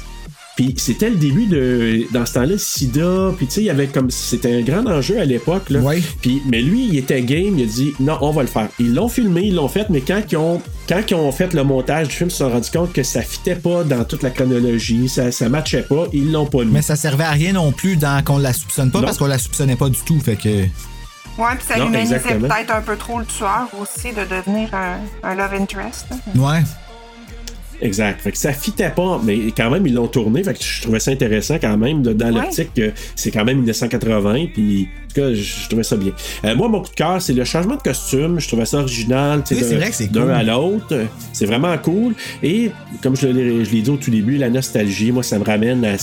Puis 0.55 0.73
c'était 0.77 1.09
le 1.09 1.15
début 1.15 1.45
de. 1.45 2.03
Dans 2.11 2.25
ce 2.25 2.33
temps-là, 2.33 2.57
Sida. 2.57 3.31
Puis 3.37 3.47
tu 3.47 3.53
sais, 3.53 3.61
il 3.61 3.67
y 3.67 3.69
avait 3.69 3.87
comme. 3.87 4.11
C'était 4.11 4.57
un 4.57 4.61
grand 4.61 4.85
enjeu 4.87 5.17
à 5.17 5.23
l'époque, 5.23 5.69
là. 5.69 5.79
Ouais. 5.79 6.01
Puis, 6.21 6.41
mais 6.49 6.61
lui, 6.61 6.85
il 6.89 6.97
était 6.97 7.21
game. 7.21 7.57
Il 7.57 7.63
a 7.63 7.65
dit, 7.65 7.93
non, 8.01 8.17
on 8.19 8.31
va 8.31 8.41
le 8.41 8.49
faire. 8.49 8.67
Ils 8.77 8.93
l'ont 8.93 9.07
filmé, 9.07 9.43
ils 9.43 9.55
l'ont 9.55 9.69
fait, 9.69 9.89
mais 9.89 10.01
quand 10.01 10.21
ils 10.29 10.35
ont. 10.35 10.61
Quand 10.89 10.99
ils 11.09 11.13
ont 11.15 11.31
fait 11.31 11.53
le 11.53 11.63
montage 11.63 12.09
du 12.09 12.13
film, 12.13 12.27
ils 12.27 12.31
se 12.33 12.39
sont 12.39 12.49
rendus 12.49 12.71
compte 12.71 12.91
que 12.91 13.03
ça 13.03 13.21
fitait 13.21 13.55
pas 13.55 13.85
dans 13.85 14.03
toute 14.03 14.21
la 14.21 14.31
chronologie, 14.31 15.07
ça, 15.07 15.31
ça 15.31 15.47
matchait 15.47 15.83
pas, 15.83 16.07
ils 16.11 16.29
l'ont 16.29 16.45
pas 16.47 16.65
mis. 16.65 16.71
Mais 16.73 16.81
ça 16.81 16.97
servait 16.97 17.23
à 17.23 17.31
rien 17.31 17.53
non 17.53 17.71
plus 17.71 17.95
dans 17.95 18.21
qu'on 18.25 18.37
la 18.39 18.51
soupçonne 18.51 18.91
pas 18.91 18.99
Non. 18.99 19.05
parce 19.05 19.17
qu'on 19.17 19.27
la 19.27 19.37
soupçonnait 19.37 19.77
pas 19.77 19.87
du 19.87 19.99
tout. 20.01 20.19
Fait 20.19 20.35
que. 20.35 20.49
Ouais, 20.49 21.55
puis 21.57 21.65
ça 21.69 21.77
Non, 21.77 21.87
humanisait 21.87 22.15
exactement. 22.17 22.49
peut-être 22.49 22.71
un 22.75 22.81
peu 22.81 22.97
trop 22.97 23.19
le 23.19 23.25
tueur 23.25 23.69
aussi 23.81 24.09
de 24.09 24.25
devenir 24.25 24.73
un, 24.73 24.97
un 25.23 25.35
love 25.35 25.53
interest. 25.53 26.07
là. 26.09 26.17
Ouais. 26.41 26.63
Exact. 27.81 28.19
Fait 28.21 28.31
que 28.31 28.37
ça 28.37 28.51
fitait 28.51 28.89
pas, 28.89 29.21
mais 29.23 29.37
quand 29.55 29.69
même, 29.69 29.87
ils 29.87 29.93
l'ont 29.93 30.07
tourné. 30.07 30.43
Fait 30.43 30.53
que 30.53 30.63
je 30.63 30.81
trouvais 30.81 30.99
ça 30.99 31.11
intéressant 31.11 31.57
quand 31.59 31.77
même, 31.77 32.01
de- 32.01 32.13
dans 32.13 32.33
Ouais. 32.33 32.41
l'optique 32.41 32.73
que 32.73 32.91
c'est 33.15 33.31
quand 33.31 33.45
même 33.45 33.57
1980. 33.59 34.47
Puis, 34.53 34.89
en 35.09 35.13
tout 35.13 35.21
cas, 35.21 35.33
je, 35.33 35.67
trouvais 35.67 35.83
ça 35.83 35.97
bien. 35.97 36.11
Euh, 36.45 36.55
moi, 36.55 36.67
mon 36.67 36.81
coup 36.81 36.89
de 36.89 36.95
cœur, 36.95 37.19
c'est 37.19 37.33
le 37.33 37.43
changement 37.43 37.75
de 37.75 37.81
costume. 37.81 38.39
Je 38.39 38.47
trouvais 38.47 38.65
ça 38.65 38.77
original. 38.77 39.43
Oui, 39.49 39.57
c'est 39.59 39.75
vrai 39.75 39.89
que 39.89 39.95
c'est 39.95 40.11
D'un 40.11 40.21
cool. 40.21 40.31
à 40.31 40.43
l'autre. 40.43 41.05
C'est 41.33 41.45
vraiment 41.45 41.75
cool. 41.79 42.13
Et, 42.43 42.71
comme 43.01 43.15
je 43.15 43.27
l'ai 43.27 43.65
je 43.65 43.71
l'ai 43.71 43.81
dit 43.81 43.89
au 43.89 43.97
tout 43.97 44.11
début, 44.11 44.37
la 44.37 44.49
nostalgie, 44.49 45.11
moi, 45.11 45.23
ça 45.23 45.39
me 45.39 45.43
ramène 45.43 45.83
à, 45.83 45.95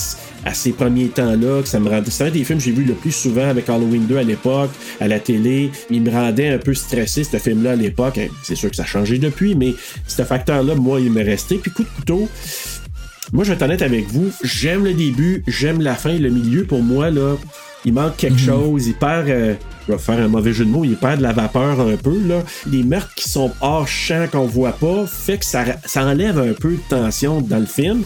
à 0.45 0.53
ces 0.53 0.71
premiers 0.71 1.07
temps-là. 1.07 1.61
que 1.61 1.67
ça 1.67 1.79
me 1.79 1.89
C'est 2.09 2.25
un 2.25 2.31
des 2.31 2.43
films 2.43 2.59
que 2.59 2.65
j'ai 2.65 2.71
vu 2.71 2.83
le 2.83 2.95
plus 2.95 3.11
souvent 3.11 3.47
avec 3.47 3.69
Halloween 3.69 4.05
2 4.07 4.17
à 4.17 4.23
l'époque, 4.23 4.71
à 4.99 5.07
la 5.07 5.19
télé. 5.19 5.71
Il 5.89 6.01
me 6.01 6.11
rendait 6.11 6.49
un 6.49 6.57
peu 6.57 6.73
stressé, 6.73 7.23
ce 7.23 7.37
film-là, 7.37 7.71
à 7.71 7.75
l'époque. 7.75 8.17
Hein, 8.17 8.27
C'est 8.43 8.55
sûr 8.55 8.69
que 8.69 8.75
ça 8.75 8.83
a 8.83 8.85
changé 8.85 9.19
depuis, 9.19 9.55
mais 9.55 9.73
ce 10.05 10.23
facteur-là, 10.23 10.75
moi, 10.75 10.99
il 10.99 11.11
m'est 11.11 11.23
resté. 11.23 11.57
Puis, 11.57 11.71
coup 11.71 11.83
de 11.83 11.89
couteau. 11.89 12.29
Moi, 13.33 13.43
je 13.43 13.49
vais 13.49 13.55
être 13.55 13.61
honnête 13.63 13.81
avec 13.81 14.07
vous. 14.07 14.31
J'aime 14.43 14.83
le 14.83 14.93
début, 14.93 15.43
j'aime 15.47 15.81
la 15.81 15.95
fin. 15.95 16.17
Le 16.17 16.29
milieu, 16.29 16.63
pour 16.63 16.81
moi, 16.81 17.09
là, 17.09 17.35
il 17.85 17.93
manque 17.93 18.17
quelque 18.17 18.39
chose. 18.39 18.87
Il 18.87 18.93
perd. 18.95 19.27
euh, 19.29 19.53
je 19.87 19.93
vais 19.93 19.99
faire 19.99 20.19
un 20.19 20.27
mauvais 20.27 20.53
jeu 20.53 20.65
de 20.65 20.69
mots. 20.69 20.83
Il 20.83 20.95
perd 20.97 21.17
de 21.19 21.23
la 21.23 21.33
vapeur 21.33 21.79
un 21.79 21.95
peu. 21.95 22.17
Là. 22.25 22.43
Les 22.69 22.83
meurtres 22.83 23.13
qui 23.15 23.29
sont 23.29 23.51
hors 23.61 23.87
champ, 23.87 24.27
qu'on 24.31 24.45
voit 24.45 24.73
pas, 24.73 25.05
fait 25.07 25.37
que 25.37 25.45
ça, 25.45 25.63
ça 25.85 26.05
enlève 26.05 26.39
un 26.39 26.53
peu 26.53 26.71
de 26.71 26.79
tension 26.89 27.41
dans 27.41 27.59
le 27.59 27.65
film. 27.65 28.03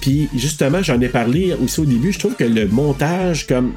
Puis, 0.00 0.28
justement, 0.34 0.82
j'en 0.82 1.00
ai 1.00 1.08
parlé 1.08 1.54
aussi 1.62 1.80
au 1.80 1.84
début. 1.84 2.12
Je 2.12 2.18
trouve 2.18 2.34
que 2.34 2.44
le 2.44 2.66
montage, 2.66 3.46
comme 3.46 3.72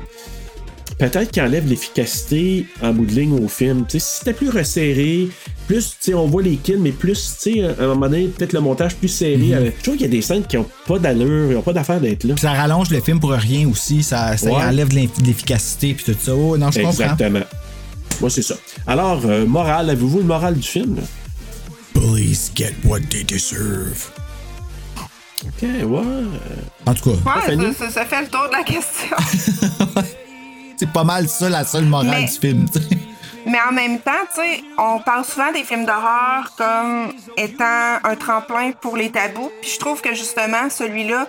peut-être 1.10 1.32
qu'il 1.32 1.42
enlève 1.44 1.68
l'efficacité 1.68 2.66
en 2.82 2.94
bout 2.94 3.06
de 3.06 3.12
ligne 3.14 3.40
au 3.44 3.48
film. 3.48 3.86
Tu 3.88 4.00
sais, 4.00 4.06
si 4.06 4.20
c'était 4.20 4.34
plus 4.34 4.50
resserré, 4.50 5.28
plus, 5.68 5.90
tu 5.92 5.96
sais, 6.00 6.14
on 6.14 6.28
voit 6.28 6.42
les 6.44 6.58
kills, 6.58 6.78
mais 6.80 6.92
plus, 6.92 7.38
tu 7.42 7.54
sais, 7.54 7.64
à 7.64 7.84
un 7.84 7.88
moment 7.88 8.08
donné, 8.10 8.28
peut-être 8.28 8.54
le 8.54 8.60
montage 8.62 8.96
plus 8.96 9.08
serré. 9.08 9.54
avec- 9.54 9.76
Je 9.78 9.84
trouve 9.84 9.96
qu'il 9.96 10.06
y 10.06 10.10
a 10.10 10.12
des 10.12 10.22
scènes 10.22 10.46
qui 10.46 10.58
ont 10.58 10.68
pas 10.88 11.00
d'allure, 11.00 11.52
ils 11.52 11.56
ont 11.58 11.62
pas 11.62 11.74
d'affaire 11.74 12.00
d'être 12.02 12.24
là. 12.26 12.36
Ça 12.38 12.52
rallonge 12.54 12.90
le 12.90 13.00
film 13.02 13.20
pour 13.20 13.32
rien 13.32 13.68
aussi. 13.68 14.04
Ça, 14.04 14.36
ça 14.38 14.50
y 14.50 14.54
Ouais. 14.54 14.62
enlève 14.64 14.90
de 14.90 14.96
l'efficacité 15.26 15.94
puis 15.94 16.06
tout 16.06 16.16
ça. 16.22 16.36
Oh, 16.36 16.58
non, 16.58 16.70
je 16.72 16.80
comprends. 16.82 16.92
Exactement. 17.04 17.46
Moi, 18.22 18.30
c'est 18.30 18.42
ça. 18.44 18.56
Alors, 18.86 19.22
euh, 19.26 19.46
morale, 19.46 19.90
avez-vous 19.90 20.20
le 20.20 20.24
moral 20.26 20.56
du 20.56 20.68
film? 20.68 20.98
Police 21.94 22.52
get 22.56 22.74
what 22.86 23.00
they 23.10 23.24
deserve. 23.24 24.10
Ok, 25.46 25.62
ouais. 25.62 26.02
En 26.86 26.94
tout 26.94 27.12
cas, 27.12 27.18
Ouais, 27.58 27.74
ça- 27.78 27.90
ça 27.90 28.06
fait 28.06 28.22
le 28.22 28.28
tour 28.28 28.48
de 28.48 28.54
la 28.56 28.64
question. 28.64 30.04
c'est 30.84 30.92
pas 30.92 31.06
mal 31.06 31.30
ça 31.30 31.50
la 31.50 31.64
seule 31.64 31.86
morale 31.86 32.10
Mais- 32.10 32.26
du 32.26 32.32
film. 32.40 32.66
Mais 33.46 33.58
en 33.70 33.74
même 33.74 34.00
temps, 34.00 34.12
tu 34.34 34.42
sais, 34.42 34.64
on 34.78 35.00
parle 35.00 35.24
souvent 35.26 35.52
des 35.52 35.64
films 35.64 35.86
d'horreur 35.86 36.54
comme 36.58 37.12
étant 37.38 38.00
un 38.04 38.16
tremplin 38.16 38.72
pour 38.82 38.96
les 38.98 39.10
tabous. 39.12 39.52
Puis 39.62 39.72
je 39.76 39.80
trouve 39.80 40.02
que 40.02 40.14
justement, 40.14 40.70
celui-là, 40.70 41.28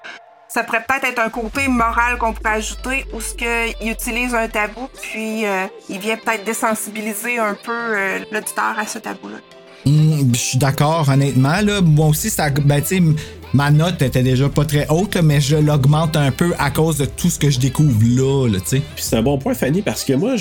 ça 0.48 0.62
pourrait 0.62 0.84
peut-être 0.88 1.04
être 1.04 1.18
un 1.20 1.28
côté 1.28 1.66
moral 1.68 2.18
qu'on 2.18 2.32
pourrait 2.32 2.54
ajouter 2.54 3.04
où 3.12 3.20
ce 3.20 3.34
qu'il 3.34 3.90
utilise 3.90 4.32
un 4.34 4.46
tabou, 4.48 4.88
puis 5.02 5.44
euh, 5.44 5.66
il 5.88 5.98
vient 5.98 6.16
peut-être 6.16 6.44
désensibiliser 6.44 7.38
un 7.38 7.54
peu 7.54 7.72
euh, 7.72 8.20
l'auditeur 8.30 8.76
à 8.78 8.86
ce 8.86 8.98
tabou-là. 8.98 9.38
Hum, 9.86 10.30
je 10.32 10.38
suis 10.38 10.58
d'accord, 10.58 11.08
honnêtement. 11.08 11.60
Là, 11.62 11.80
moi 11.80 12.06
aussi, 12.06 12.30
ça, 12.30 12.48
ben, 12.50 12.82
ma 13.54 13.70
note 13.70 14.02
était 14.02 14.22
déjà 14.22 14.48
pas 14.50 14.64
très 14.66 14.86
haute, 14.90 15.14
là, 15.14 15.22
mais 15.22 15.40
je 15.40 15.56
l'augmente 15.56 16.16
un 16.16 16.30
peu 16.30 16.52
à 16.58 16.70
cause 16.70 16.98
de 16.98 17.06
tout 17.06 17.30
ce 17.30 17.38
que 17.38 17.48
je 17.50 17.58
découvre 17.58 17.98
là, 18.04 18.48
là 18.48 18.58
tu 18.60 18.66
sais. 18.76 18.82
Puis 18.94 19.04
c'est 19.04 19.16
un 19.16 19.22
bon 19.22 19.38
point, 19.38 19.54
Fanny, 19.54 19.80
parce 19.80 20.04
que 20.04 20.12
moi, 20.12 20.34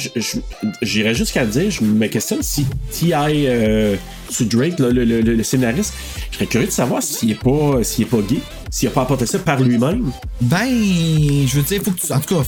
j'irais 0.81 1.13
jusqu'à 1.15 1.45
dire, 1.45 1.71
je 1.71 1.83
me 1.83 2.07
questionne 2.07 2.41
si 2.43 2.65
T.I. 2.91 3.45
Euh, 3.47 3.95
Drake, 4.41 4.79
là, 4.79 4.89
le, 4.89 5.05
le- 5.05 5.21
le- 5.21 5.35
le 5.35 5.43
scénariste, 5.43 5.93
je 6.31 6.37
serais 6.37 6.47
curieux 6.47 6.65
de 6.65 6.71
savoir 6.71 7.03
s'il 7.03 7.29
est 7.29 7.35
pas, 7.35 7.83
s'il 7.83 8.05
est 8.05 8.07
pas 8.07 8.17
gay, 8.27 8.39
s'il 8.71 8.87
a 8.87 8.91
pas 8.91 9.03
apporté 9.03 9.27
ça 9.27 9.37
par 9.37 9.59
lui-même. 9.59 10.11
Ben, 10.41 10.65
je 10.67 11.55
veux 11.55 11.61
dire, 11.61 11.81
faut 11.83 11.91
que 11.91 11.99
tu, 11.99 12.11
en 12.11 12.19
tout 12.19 12.35
cas, 12.37 12.41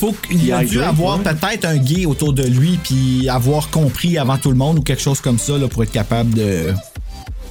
faut 0.00 0.14
qu'il 0.26 0.50
a 0.50 0.64
dû 0.64 0.76
Drake, 0.78 0.88
avoir 0.88 1.18
ouais. 1.18 1.24
peut-être 1.24 1.66
un 1.66 1.76
gay 1.76 2.06
autour 2.06 2.32
de 2.32 2.42
lui, 2.42 2.78
puis 2.82 3.28
avoir 3.28 3.68
compris 3.68 4.16
avant 4.16 4.38
tout 4.38 4.48
le 4.48 4.56
monde 4.56 4.78
ou 4.78 4.82
quelque 4.82 5.02
chose 5.02 5.20
comme 5.20 5.38
ça, 5.38 5.58
là, 5.58 5.68
pour 5.68 5.82
être 5.82 5.92
capable 5.92 6.30
de. 6.32 6.72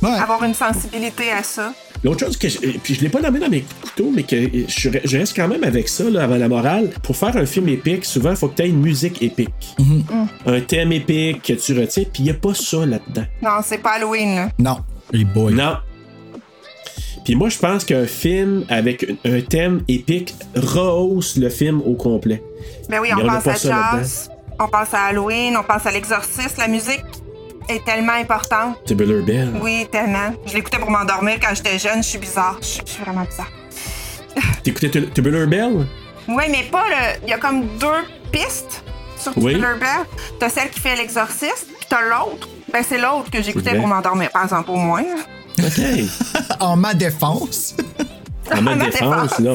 Ouais. 0.02 0.10
Avoir 0.10 0.44
une 0.44 0.56
sensibilité 0.56 1.30
à 1.32 1.44
ça. 1.44 1.72
L'autre 2.06 2.20
chose 2.24 2.38
que 2.38 2.48
je, 2.48 2.60
puis 2.60 2.94
je 2.94 3.02
l'ai 3.02 3.10
pas 3.10 3.20
nommé 3.20 3.40
dans 3.40 3.50
mes 3.50 3.62
coups 3.62 3.82
de 3.82 3.90
couteau, 3.90 4.12
mais 4.14 4.22
que 4.22 4.36
je, 4.68 4.90
je 5.04 5.18
reste 5.18 5.36
quand 5.36 5.48
même 5.48 5.64
avec 5.64 5.90
ça 5.90 6.08
là, 6.08 6.24
avant 6.24 6.36
la 6.36 6.48
morale. 6.48 6.92
Pour 7.02 7.18
faire 7.18 7.36
un 7.36 7.48
film 7.48 7.68
épique, 7.68 8.06
souvent 8.06 8.30
il 8.30 8.36
faut 8.36 8.48
que 8.48 8.58
tu 8.58 8.62
aies 8.62 8.70
une 8.70 8.80
musique 8.80 9.24
épique. 9.24 9.76
Un 10.46 10.62
thème 10.62 10.92
épique 10.92 11.42
que 11.42 11.54
tu 11.54 11.74
retiens, 11.74 12.04
puis 12.04 12.22
il 12.22 12.24
n'y 12.26 12.30
a 12.30 12.36
pas 12.36 12.54
ça 12.54 12.86
là-dedans. 12.86 13.26
Non, 13.42 13.58
c'est 13.64 13.80
pas 13.80 13.94
Halloween, 13.94 14.36
là. 14.36 14.50
Non, 14.60 14.78
les 15.14 15.26
boys. 15.26 15.50
Non. 15.50 15.78
Puis 17.24 17.34
moi, 17.34 17.50
je 17.50 17.58
pense 17.58 17.84
qu'un 17.84 18.06
film 18.06 18.66
avec 18.70 19.12
un 19.26 19.42
thème 19.42 19.82
épique 19.88 20.36
rehausse 20.56 21.38
le 21.38 21.50
film 21.50 21.82
au 21.82 21.96
complet. 21.96 22.44
Ben 22.88 23.00
oui, 23.02 23.10
on 23.16 23.28
a 23.28 23.42
pense 23.42 23.66
à. 23.66 23.98
Jazz, 23.98 24.30
on 24.60 24.68
pense 24.68 24.94
à 24.94 25.06
Halloween, 25.06 25.58
on 25.58 25.64
pense 25.64 25.88
à 25.88 25.92
l'exorciste. 25.92 26.60
La 26.60 26.68
musique 26.68 27.02
est 27.70 27.84
tellement 27.86 28.14
importante. 28.14 28.78
Tubular 28.86 29.24
Bell. 29.24 29.52
Oui, 29.62 29.88
tellement. 29.92 30.34
Je 30.46 30.54
l'écoutais 30.54 30.78
pour 30.80 30.90
m'endormir 30.92 31.36
quand 31.42 31.54
j'étais 31.56 31.78
jeune. 31.80 32.04
Je 32.04 32.08
suis 32.10 32.18
bizarre. 32.20 32.58
Je 32.62 32.66
suis 32.68 32.84
vraiment 33.04 33.24
bizarre. 33.26 33.52
T'écoutais 34.64 34.90
Tu- 34.90 35.08
Tubular 35.10 35.48
Bell? 35.48 35.86
Oui, 36.28 36.44
mais 36.50 36.64
pas 36.72 36.84
le. 36.90 37.20
Il 37.24 37.30
y 37.30 37.34
a 37.34 37.38
comme 37.38 37.66
deux 37.78 38.04
pistes 38.32 38.84
sur 39.18 39.32
Oui. 39.38 39.54
Thriller 39.54 39.78
Bell. 39.78 40.06
T'as 40.40 40.50
celle 40.50 40.70
qui 40.70 40.80
fait 40.80 40.96
l'exorciste, 40.96 41.68
puis 41.78 41.88
t'as 41.90 42.02
l'autre. 42.02 42.48
Ben, 42.74 42.84
c'est 42.88 42.98
l'autre 42.98 43.30
que 43.32 43.42
j'écoutais 43.42 43.76
pour 43.76 43.88
m'endormir, 43.88 44.30
par 44.32 44.44
exemple, 44.44 44.72
au 44.72 44.76
moins. 44.78 45.04
OK. 45.60 45.82
en 46.60 46.76
ma 46.76 46.94
défense. 46.94 47.76
En 48.56 48.62
ma 48.62 48.76
défense. 48.76 49.40
là. 49.40 49.54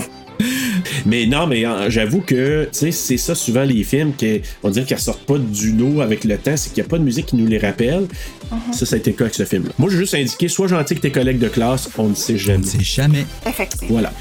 Mais 1.06 1.26
non, 1.26 1.46
mais 1.46 1.66
euh, 1.66 1.90
j'avoue 1.90 2.20
que, 2.20 2.64
tu 2.72 2.78
sais, 2.78 2.92
c'est 2.92 3.16
ça 3.16 3.34
souvent 3.34 3.62
les 3.62 3.82
films, 3.84 4.12
que, 4.16 4.40
on 4.62 4.70
dirait 4.70 4.86
qu'ils 4.86 4.98
sortent 4.98 5.24
pas 5.24 5.38
du 5.38 5.72
lot 5.72 6.00
avec 6.00 6.24
le 6.24 6.36
temps, 6.38 6.56
c'est 6.56 6.72
qu'il 6.72 6.82
n'y 6.82 6.86
a 6.86 6.90
pas 6.90 6.98
de 6.98 7.04
musique 7.04 7.26
qui 7.26 7.36
nous 7.36 7.46
les 7.46 7.58
rappelle. 7.58 8.06
Mhm. 8.50 8.72
Ça, 8.72 8.86
ça 8.86 8.96
a 8.96 8.98
été 8.98 9.10
le 9.10 9.16
cas 9.16 9.24
avec 9.24 9.34
ce 9.34 9.44
film-là. 9.44 9.72
Moi, 9.78 9.90
j'ai 9.90 9.98
juste 9.98 10.14
indiqué, 10.14 10.48
sois 10.48 10.68
gentil 10.68 10.92
avec 10.92 11.00
tes 11.00 11.10
collègues 11.10 11.38
de 11.38 11.48
classe, 11.48 11.88
on 11.98 12.08
ne 12.08 12.14
sait 12.14 12.38
jamais. 12.38 12.64
C'est 12.64 12.82
jamais. 12.82 13.26
Effectivement. 13.46 13.88
Voilà. 13.90 14.12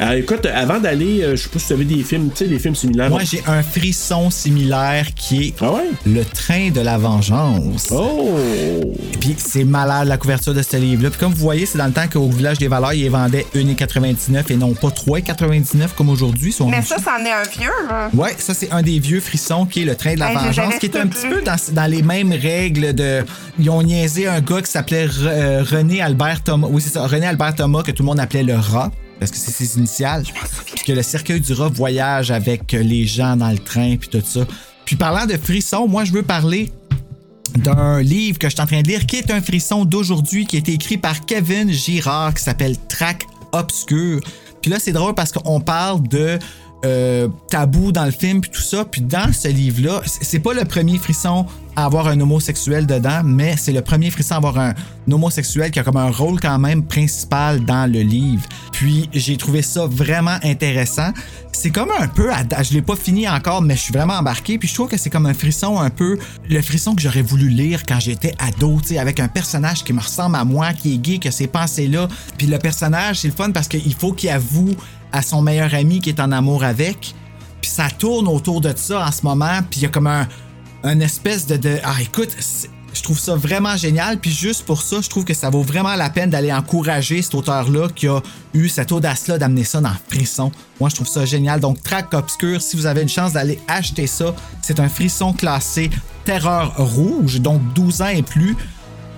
Euh, 0.00 0.12
écoute, 0.12 0.46
avant 0.46 0.78
d'aller, 0.78 1.22
euh, 1.22 1.36
je 1.36 1.42
sais 1.42 1.48
pas 1.48 1.58
si 1.58 1.66
tu 1.66 1.72
avais 1.72 1.84
des 1.84 2.02
films, 2.04 2.30
tu 2.30 2.36
sais, 2.36 2.46
des 2.46 2.58
films 2.58 2.74
similaires. 2.76 3.10
Moi, 3.10 3.22
j'ai 3.24 3.42
un 3.46 3.62
frisson 3.62 4.30
similaire 4.30 5.06
qui 5.14 5.48
est 5.48 5.54
Ah 5.60 5.72
ouais? 5.72 5.90
Le 6.06 6.24
train 6.24 6.70
de 6.70 6.80
la 6.80 6.98
vengeance. 6.98 7.88
Oh! 7.90 8.38
Puis 9.20 9.34
c'est 9.38 9.64
malade 9.64 10.06
la 10.08 10.16
couverture 10.16 10.54
de 10.54 10.62
ce 10.62 10.76
livre-là. 10.76 11.10
Puis 11.10 11.18
comme 11.18 11.32
vous 11.32 11.40
voyez, 11.40 11.66
c'est 11.66 11.78
dans 11.78 11.86
le 11.86 11.92
temps 11.92 12.06
qu'au 12.10 12.28
Village 12.28 12.58
des 12.58 12.68
Valeurs, 12.68 12.92
ils 12.92 13.10
vendaient 13.10 13.46
1,99 13.54 14.52
et 14.52 14.56
non 14.56 14.74
pas 14.74 14.88
3,99 14.88 15.88
comme 15.96 16.10
aujourd'hui. 16.10 16.54
Mais 16.68 16.82
ça, 16.82 16.96
c'en 16.98 17.24
est 17.24 17.32
un 17.32 17.42
vieux, 17.42 17.70
là. 17.88 18.10
Ouais, 18.14 18.34
ça 18.38 18.54
c'est 18.54 18.70
un 18.70 18.82
des 18.82 18.98
vieux 18.98 19.20
frissons 19.20 19.66
qui 19.66 19.82
est 19.82 19.84
le 19.84 19.96
train 19.96 20.14
de 20.14 20.20
la 20.20 20.30
Hey, 20.30 20.36
je 20.52 20.60
vengeance, 20.60 20.78
qui 20.78 20.86
est 20.86 20.96
un 20.96 21.06
petit 21.06 21.26
peu 21.26 21.42
dans, 21.42 21.56
dans 21.72 21.90
les 21.90 22.02
mêmes 22.02 22.32
règles 22.32 22.94
de. 22.94 23.24
Ils 23.58 23.70
ont 23.70 23.82
niaisé 23.82 24.28
un 24.28 24.40
gars 24.40 24.62
qui 24.62 24.70
s'appelait 24.70 25.08
euh, 25.22 25.64
René 25.68 26.00
Albert 26.00 26.44
Thomas. 26.44 26.68
Oui, 26.70 26.80
c'est 26.80 26.92
ça, 26.92 27.06
René 27.06 27.26
Albert 27.26 27.56
Thomas 27.56 27.82
que 27.82 27.90
tout 27.90 28.02
le 28.02 28.06
monde 28.06 28.20
appelait 28.20 28.44
le 28.44 28.54
rat. 28.54 28.90
Parce 29.18 29.30
que 29.30 29.36
c'est 29.36 29.50
ses 29.50 29.78
initiales. 29.78 30.24
Puis 30.74 30.84
que 30.84 30.92
le 30.92 31.02
cercueil 31.02 31.40
du 31.40 31.52
rat 31.52 31.68
voyage 31.68 32.30
avec 32.30 32.72
les 32.72 33.06
gens 33.06 33.36
dans 33.36 33.50
le 33.50 33.58
train, 33.58 33.96
puis 33.96 34.08
tout 34.08 34.22
ça. 34.24 34.40
Puis 34.84 34.96
parlant 34.96 35.26
de 35.26 35.36
frissons, 35.36 35.86
moi 35.88 36.04
je 36.04 36.12
veux 36.12 36.22
parler 36.22 36.72
d'un 37.56 38.00
livre 38.00 38.38
que 38.38 38.48
je 38.48 38.54
suis 38.54 38.62
en 38.62 38.66
train 38.66 38.82
de 38.82 38.88
lire 38.88 39.06
qui 39.06 39.16
est 39.16 39.30
un 39.30 39.40
frisson 39.40 39.84
d'aujourd'hui 39.84 40.46
qui 40.46 40.56
a 40.56 40.58
été 40.60 40.72
écrit 40.72 40.98
par 40.98 41.24
Kevin 41.26 41.70
Girard 41.70 42.34
qui 42.34 42.42
s'appelle 42.42 42.76
Track 42.88 43.26
Obscur. 43.52 44.20
Puis 44.62 44.70
là, 44.70 44.78
c'est 44.78 44.92
drôle 44.92 45.14
parce 45.14 45.32
qu'on 45.32 45.60
parle 45.60 46.06
de 46.08 46.38
euh, 46.84 47.28
tabou 47.50 47.90
dans 47.90 48.04
le 48.04 48.12
film 48.12 48.40
puis 48.40 48.50
tout 48.50 48.60
ça. 48.60 48.84
Puis 48.84 49.00
dans 49.00 49.32
ce 49.32 49.48
livre-là, 49.48 50.00
c'est 50.04 50.38
pas 50.38 50.54
le 50.54 50.64
premier 50.64 50.98
frisson 50.98 51.46
à 51.74 51.84
avoir 51.84 52.08
un 52.08 52.20
homosexuel 52.20 52.86
dedans, 52.86 53.22
mais 53.24 53.56
c'est 53.56 53.72
le 53.72 53.82
premier 53.82 54.10
frisson 54.10 54.34
à 54.34 54.36
avoir 54.38 54.58
un 54.58 54.74
homosexuel 55.10 55.70
qui 55.70 55.78
a 55.78 55.84
comme 55.84 55.96
un 55.96 56.10
rôle 56.10 56.40
quand 56.40 56.58
même 56.58 56.84
principal 56.84 57.64
dans 57.64 57.90
le 57.90 58.00
livre. 58.00 58.42
Puis 58.72 59.08
j'ai 59.12 59.36
trouvé 59.36 59.62
ça 59.62 59.86
vraiment 59.86 60.38
intéressant. 60.42 61.12
C'est 61.52 61.70
comme 61.70 61.90
un 61.98 62.06
peu, 62.06 62.30
je 62.62 62.74
l'ai 62.74 62.82
pas 62.82 62.94
fini 62.94 63.28
encore, 63.28 63.62
mais 63.62 63.74
je 63.74 63.80
suis 63.80 63.92
vraiment 63.92 64.14
embarqué. 64.14 64.58
Puis 64.58 64.68
je 64.68 64.74
trouve 64.74 64.88
que 64.88 64.96
c'est 64.96 65.10
comme 65.10 65.26
un 65.26 65.34
frisson 65.34 65.78
un 65.80 65.90
peu, 65.90 66.18
le 66.48 66.62
frisson 66.62 66.94
que 66.94 67.02
j'aurais 67.02 67.22
voulu 67.22 67.48
lire 67.48 67.82
quand 67.86 67.98
j'étais 67.98 68.34
ado, 68.38 68.78
tu 68.80 68.88
sais, 68.88 68.98
avec 68.98 69.18
un 69.18 69.28
personnage 69.28 69.82
qui 69.82 69.92
me 69.92 70.00
ressemble 70.00 70.36
à 70.36 70.44
moi, 70.44 70.72
qui 70.72 70.94
est 70.94 70.98
gay, 70.98 71.18
qui 71.18 71.28
a 71.28 71.32
ces 71.32 71.48
pensées-là. 71.48 72.08
Puis 72.36 72.46
le 72.46 72.58
personnage, 72.58 73.20
c'est 73.20 73.28
le 73.28 73.34
fun 73.34 73.50
parce 73.50 73.66
qu'il 73.66 73.94
faut 73.94 74.12
qu'il 74.12 74.30
avoue 74.30 74.76
à 75.12 75.22
son 75.22 75.42
meilleur 75.42 75.74
ami 75.74 76.00
qui 76.00 76.10
est 76.10 76.20
en 76.20 76.32
amour 76.32 76.64
avec. 76.64 77.14
Puis 77.60 77.70
ça 77.70 77.88
tourne 77.90 78.28
autour 78.28 78.60
de 78.60 78.72
ça 78.76 79.06
en 79.06 79.12
ce 79.12 79.22
moment. 79.22 79.60
Puis 79.70 79.80
il 79.80 79.82
y 79.84 79.86
a 79.86 79.88
comme 79.88 80.06
un, 80.06 81.00
espèce 81.00 81.46
de, 81.46 81.78
Ah, 81.84 81.96
écoute, 82.00 82.30
je 82.94 83.02
trouve 83.02 83.18
ça 83.18 83.34
vraiment 83.34 83.76
génial. 83.76 84.18
Puis 84.18 84.30
juste 84.30 84.64
pour 84.64 84.82
ça, 84.82 85.00
je 85.00 85.08
trouve 85.08 85.24
que 85.24 85.34
ça 85.34 85.50
vaut 85.50 85.62
vraiment 85.62 85.94
la 85.94 86.10
peine 86.10 86.30
d'aller 86.30 86.52
encourager 86.52 87.22
cet 87.22 87.34
auteur-là 87.34 87.88
qui 87.94 88.08
a 88.08 88.20
eu 88.54 88.68
cette 88.68 88.92
audace-là 88.92 89.38
d'amener 89.38 89.64
ça 89.64 89.80
dans 89.80 89.92
Frisson. 90.08 90.50
Moi, 90.80 90.88
je 90.88 90.96
trouve 90.96 91.08
ça 91.08 91.24
génial. 91.24 91.60
Donc, 91.60 91.82
Track 91.82 92.12
Obscur, 92.14 92.60
si 92.60 92.76
vous 92.76 92.86
avez 92.86 93.02
une 93.02 93.08
chance 93.08 93.32
d'aller 93.32 93.58
acheter 93.68 94.06
ça, 94.06 94.34
c'est 94.62 94.80
un 94.80 94.88
frisson 94.88 95.32
classé 95.32 95.90
Terreur 96.24 96.74
Rouge, 96.76 97.40
donc 97.40 97.60
12 97.74 98.02
ans 98.02 98.08
et 98.08 98.22
plus. 98.22 98.56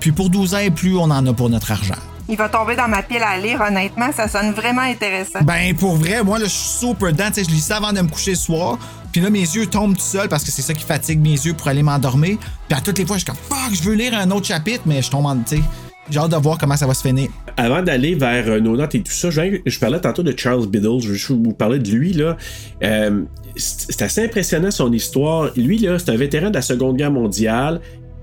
Puis 0.01 0.13
pour 0.13 0.31
12 0.31 0.55
ans 0.55 0.59
et 0.59 0.71
plus, 0.71 0.97
on 0.97 1.11
en 1.11 1.27
a 1.27 1.33
pour 1.33 1.51
notre 1.51 1.71
argent. 1.73 1.95
Il 2.31 2.37
va 2.37 2.49
tomber 2.49 2.77
dans 2.77 2.87
ma 2.87 3.03
pile 3.03 3.25
à 3.25 3.37
lire, 3.39 3.61
honnêtement. 3.61 4.13
Ça 4.13 4.29
sonne 4.29 4.53
vraiment 4.53 4.83
intéressant. 4.83 5.41
Ben, 5.43 5.75
pour 5.75 5.97
vrai, 5.97 6.23
moi, 6.23 6.39
là, 6.39 6.45
je 6.45 6.51
suis 6.51 6.87
super 6.87 7.11
dedans. 7.13 7.29
Je 7.37 7.43
lis 7.51 7.61
ça 7.61 7.79
avant 7.79 7.93
de 7.93 8.01
me 8.01 8.09
coucher 8.09 8.31
le 8.31 8.37
soir. 8.37 8.79
Puis 9.11 9.21
là, 9.21 9.31
mes 9.31 9.41
yeux 9.41 9.67
tombent 9.67 9.97
tout 9.97 10.01
seuls 10.03 10.29
parce 10.29 10.45
que 10.45 10.53
c'est 10.53 10.63
ça 10.63 10.73
qui 10.73 10.85
fatigue 10.85 11.21
mes 11.21 11.33
yeux 11.33 11.55
pour 11.55 11.67
aller 11.67 11.83
m'endormir. 11.83 12.39
Puis 12.69 12.79
à 12.79 12.81
toutes 12.81 12.99
les 12.99 13.05
fois, 13.05 13.17
je 13.17 13.25
suis 13.25 13.27
comme, 13.27 13.37
fuck, 13.49 13.75
je 13.75 13.83
veux 13.83 13.95
lire 13.95 14.15
un 14.17 14.31
autre 14.31 14.47
chapitre, 14.47 14.83
mais 14.87 15.03
je 15.03 15.11
tombe 15.11 15.27
en. 15.27 15.37
Tu 15.39 15.57
sais, 15.57 15.63
j'ai 16.09 16.21
hâte 16.21 16.31
de 16.31 16.37
voir 16.37 16.57
comment 16.57 16.77
ça 16.77 16.87
va 16.87 16.95
se 16.95 17.03
finir. 17.03 17.29
Avant 17.57 17.83
d'aller 17.83 18.15
vers 18.15 18.47
euh, 18.47 18.61
nos 18.61 18.77
notes 18.77 18.95
et 18.95 19.03
tout 19.03 19.11
ça, 19.13 19.31
je, 19.31 19.61
je 19.67 19.79
parlais 19.81 20.01
tantôt 20.01 20.23
de 20.23 20.33
Charles 20.37 20.67
Biddle, 20.69 21.01
je 21.01 21.09
veux 21.09 21.15
juste 21.15 21.31
vous 21.33 21.53
parler 21.53 21.81
de 21.81 21.91
lui. 21.91 22.13
là. 22.13 22.37
Euh, 22.85 23.23
c'est 23.57 23.91
c'est 23.91 24.03
assez 24.03 24.25
impressionnant 24.25 24.71
son 24.71 24.93
histoire. 24.93 25.51
Lui, 25.57 25.79
là, 25.79 25.99
c'est 25.99 26.11
un 26.11 26.17
vétéran 26.17 26.51
de 26.51 26.55
la 26.55 26.63
Seconde 26.63 26.97
Guerre 26.97 27.11
mondiale. 27.11 27.81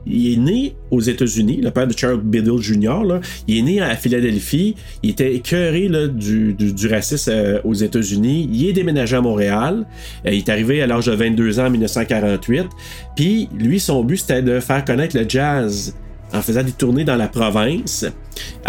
Il 0.09 0.33
est 0.33 0.37
né 0.37 0.75
aux 0.91 1.01
États-Unis, 1.01 1.59
le 1.61 1.71
père 1.71 1.87
de 1.87 1.97
Charles 1.97 2.21
Biddle 2.21 2.61
Jr. 2.61 3.19
Il 3.47 3.57
est 3.57 3.61
né 3.61 3.81
à 3.81 3.95
Philadelphie. 3.95 4.75
Il 5.03 5.11
était 5.11 5.33
écœuré 5.33 5.89
du, 6.09 6.53
du 6.53 6.87
racisme 6.87 7.31
euh, 7.33 7.59
aux 7.63 7.73
États-Unis. 7.73 8.49
Il 8.51 8.67
est 8.67 8.73
déménagé 8.73 9.15
à 9.15 9.21
Montréal. 9.21 9.85
Euh, 10.25 10.31
il 10.31 10.37
est 10.37 10.49
arrivé 10.49 10.81
à 10.81 10.87
l'âge 10.87 11.05
de 11.07 11.13
22 11.13 11.59
ans 11.59 11.67
en 11.67 11.69
1948. 11.69 12.65
Puis 13.15 13.49
lui, 13.57 13.79
son 13.79 14.03
but, 14.03 14.17
c'était 14.17 14.41
de 14.41 14.59
faire 14.59 14.83
connaître 14.85 15.17
le 15.17 15.25
jazz 15.27 15.95
en 16.33 16.41
faisant 16.41 16.63
des 16.63 16.71
tournées 16.71 17.03
dans 17.03 17.15
la 17.15 17.27
province. 17.27 18.05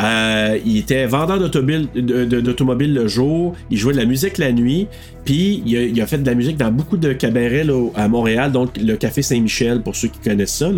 Euh, 0.03 0.59
il 0.65 0.79
était 0.79 1.07
vendeur 1.07 1.39
d'automobile- 1.39 1.89
de- 1.95 2.25
de- 2.25 2.41
d'automobiles 2.41 2.95
le 2.95 3.09
jour, 3.09 3.55
il 3.71 3.77
jouait 3.77 3.93
de 3.93 3.99
la 3.99 4.07
musique 4.07 4.39
la 4.39 4.53
nuit, 4.53 4.87
puis 5.25 5.63
il 5.67 6.01
a, 6.01 6.07
fait 6.07 6.19
de 6.19 6.27
la 6.27 6.35
musique 6.35 6.57
dans 6.57 6.71
beaucoup 6.71 6.97
de 6.97 7.13
cabarets 7.13 7.67
à 7.95 8.09
Montréal, 8.09 8.53
donc 8.53 8.77
le 8.79 8.97
Café 8.97 9.23
Saint-Michel, 9.23 9.83
pour 9.83 9.95
ceux 9.97 10.09
qui 10.09 10.21
connaissent 10.21 10.55
ça. 10.55 10.71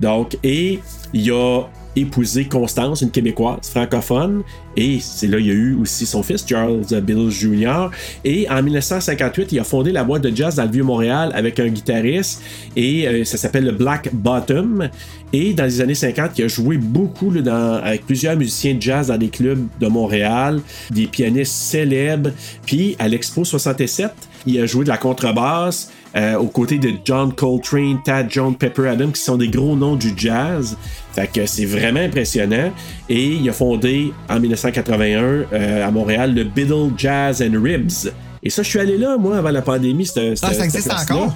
Donc, 0.00 0.36
et 0.44 0.78
il 1.12 1.30
a 1.32 1.62
épousé 1.96 2.44
Constance, 2.44 3.02
une 3.02 3.10
Québécoise 3.10 3.68
francophone, 3.70 4.42
et 4.76 4.98
c'est 5.00 5.26
là 5.26 5.38
il 5.38 5.46
y 5.46 5.50
a 5.50 5.54
eu 5.54 5.76
aussi 5.80 6.06
son 6.06 6.22
fils, 6.22 6.44
Charles 6.48 6.84
Biddle 7.02 7.30
Jr. 7.30 7.90
Et 8.24 8.48
en 8.48 8.62
1958, 8.62 9.52
il 9.52 9.58
a 9.58 9.64
fondé 9.64 9.92
la 9.92 10.04
boîte 10.04 10.22
de 10.22 10.34
jazz 10.34 10.56
dans 10.56 10.64
le 10.64 10.70
Vieux-Montréal 10.70 11.32
avec 11.34 11.58
un 11.60 11.68
guitariste, 11.68 12.42
et 12.76 13.06
euh, 13.08 13.24
ça 13.24 13.36
s'appelle 13.36 13.64
le 13.64 13.72
Black 13.72 14.10
Bottom. 14.12 14.88
Et 15.32 15.54
dans 15.54 15.64
les 15.64 15.80
années 15.80 15.94
50, 15.94 16.38
il 16.38 16.44
a 16.44 16.48
joué 16.48 16.76
beaucoup 16.76 17.32
avec 17.32 18.04
plusieurs 18.04 18.36
musiciens 18.36 18.74
de 18.74 18.82
jazz 18.82 19.08
dans 19.08 19.18
des 19.18 19.28
clubs 19.28 19.64
de 19.78 19.86
Montréal, 19.86 20.60
des 20.90 21.06
pianistes 21.06 21.52
célèbres. 21.52 22.30
Puis 22.66 22.96
à 22.98 23.06
l'Expo 23.06 23.44
67, 23.44 24.10
il 24.46 24.60
a 24.60 24.66
joué 24.66 24.84
de 24.84 24.88
la 24.88 24.96
contrebasse 24.96 25.92
euh, 26.16 26.36
aux 26.36 26.48
côtés 26.48 26.78
de 26.78 26.92
John 27.04 27.32
Coltrane, 27.32 28.00
Tad 28.04 28.26
Jones, 28.30 28.54
Pepper 28.56 28.88
Adams, 28.88 29.12
qui 29.12 29.20
sont 29.22 29.36
des 29.36 29.48
gros 29.48 29.76
noms 29.76 29.96
du 29.96 30.12
jazz. 30.16 30.76
Fait 31.12 31.28
que 31.32 31.46
c'est 31.46 31.64
vraiment 31.66 32.00
impressionnant. 32.00 32.72
Et 33.08 33.26
il 33.28 33.48
a 33.48 33.52
fondé 33.52 34.12
en 34.28 34.40
1981 34.40 35.22
euh, 35.52 35.86
à 35.86 35.90
Montréal 35.90 36.34
le 36.34 36.44
Biddle 36.44 36.90
Jazz 36.96 37.42
and 37.42 37.60
Ribs. 37.62 38.10
Et 38.42 38.50
ça, 38.50 38.62
je 38.62 38.68
suis 38.68 38.78
allé 38.78 38.96
là, 38.96 39.16
moi, 39.18 39.36
avant 39.38 39.50
la 39.50 39.62
pandémie. 39.62 40.06
c'était- 40.06 40.32
Ah, 40.42 40.48
c'était- 40.48 40.54
ça 40.54 40.64
existe 40.64 40.90
encore? 40.92 41.34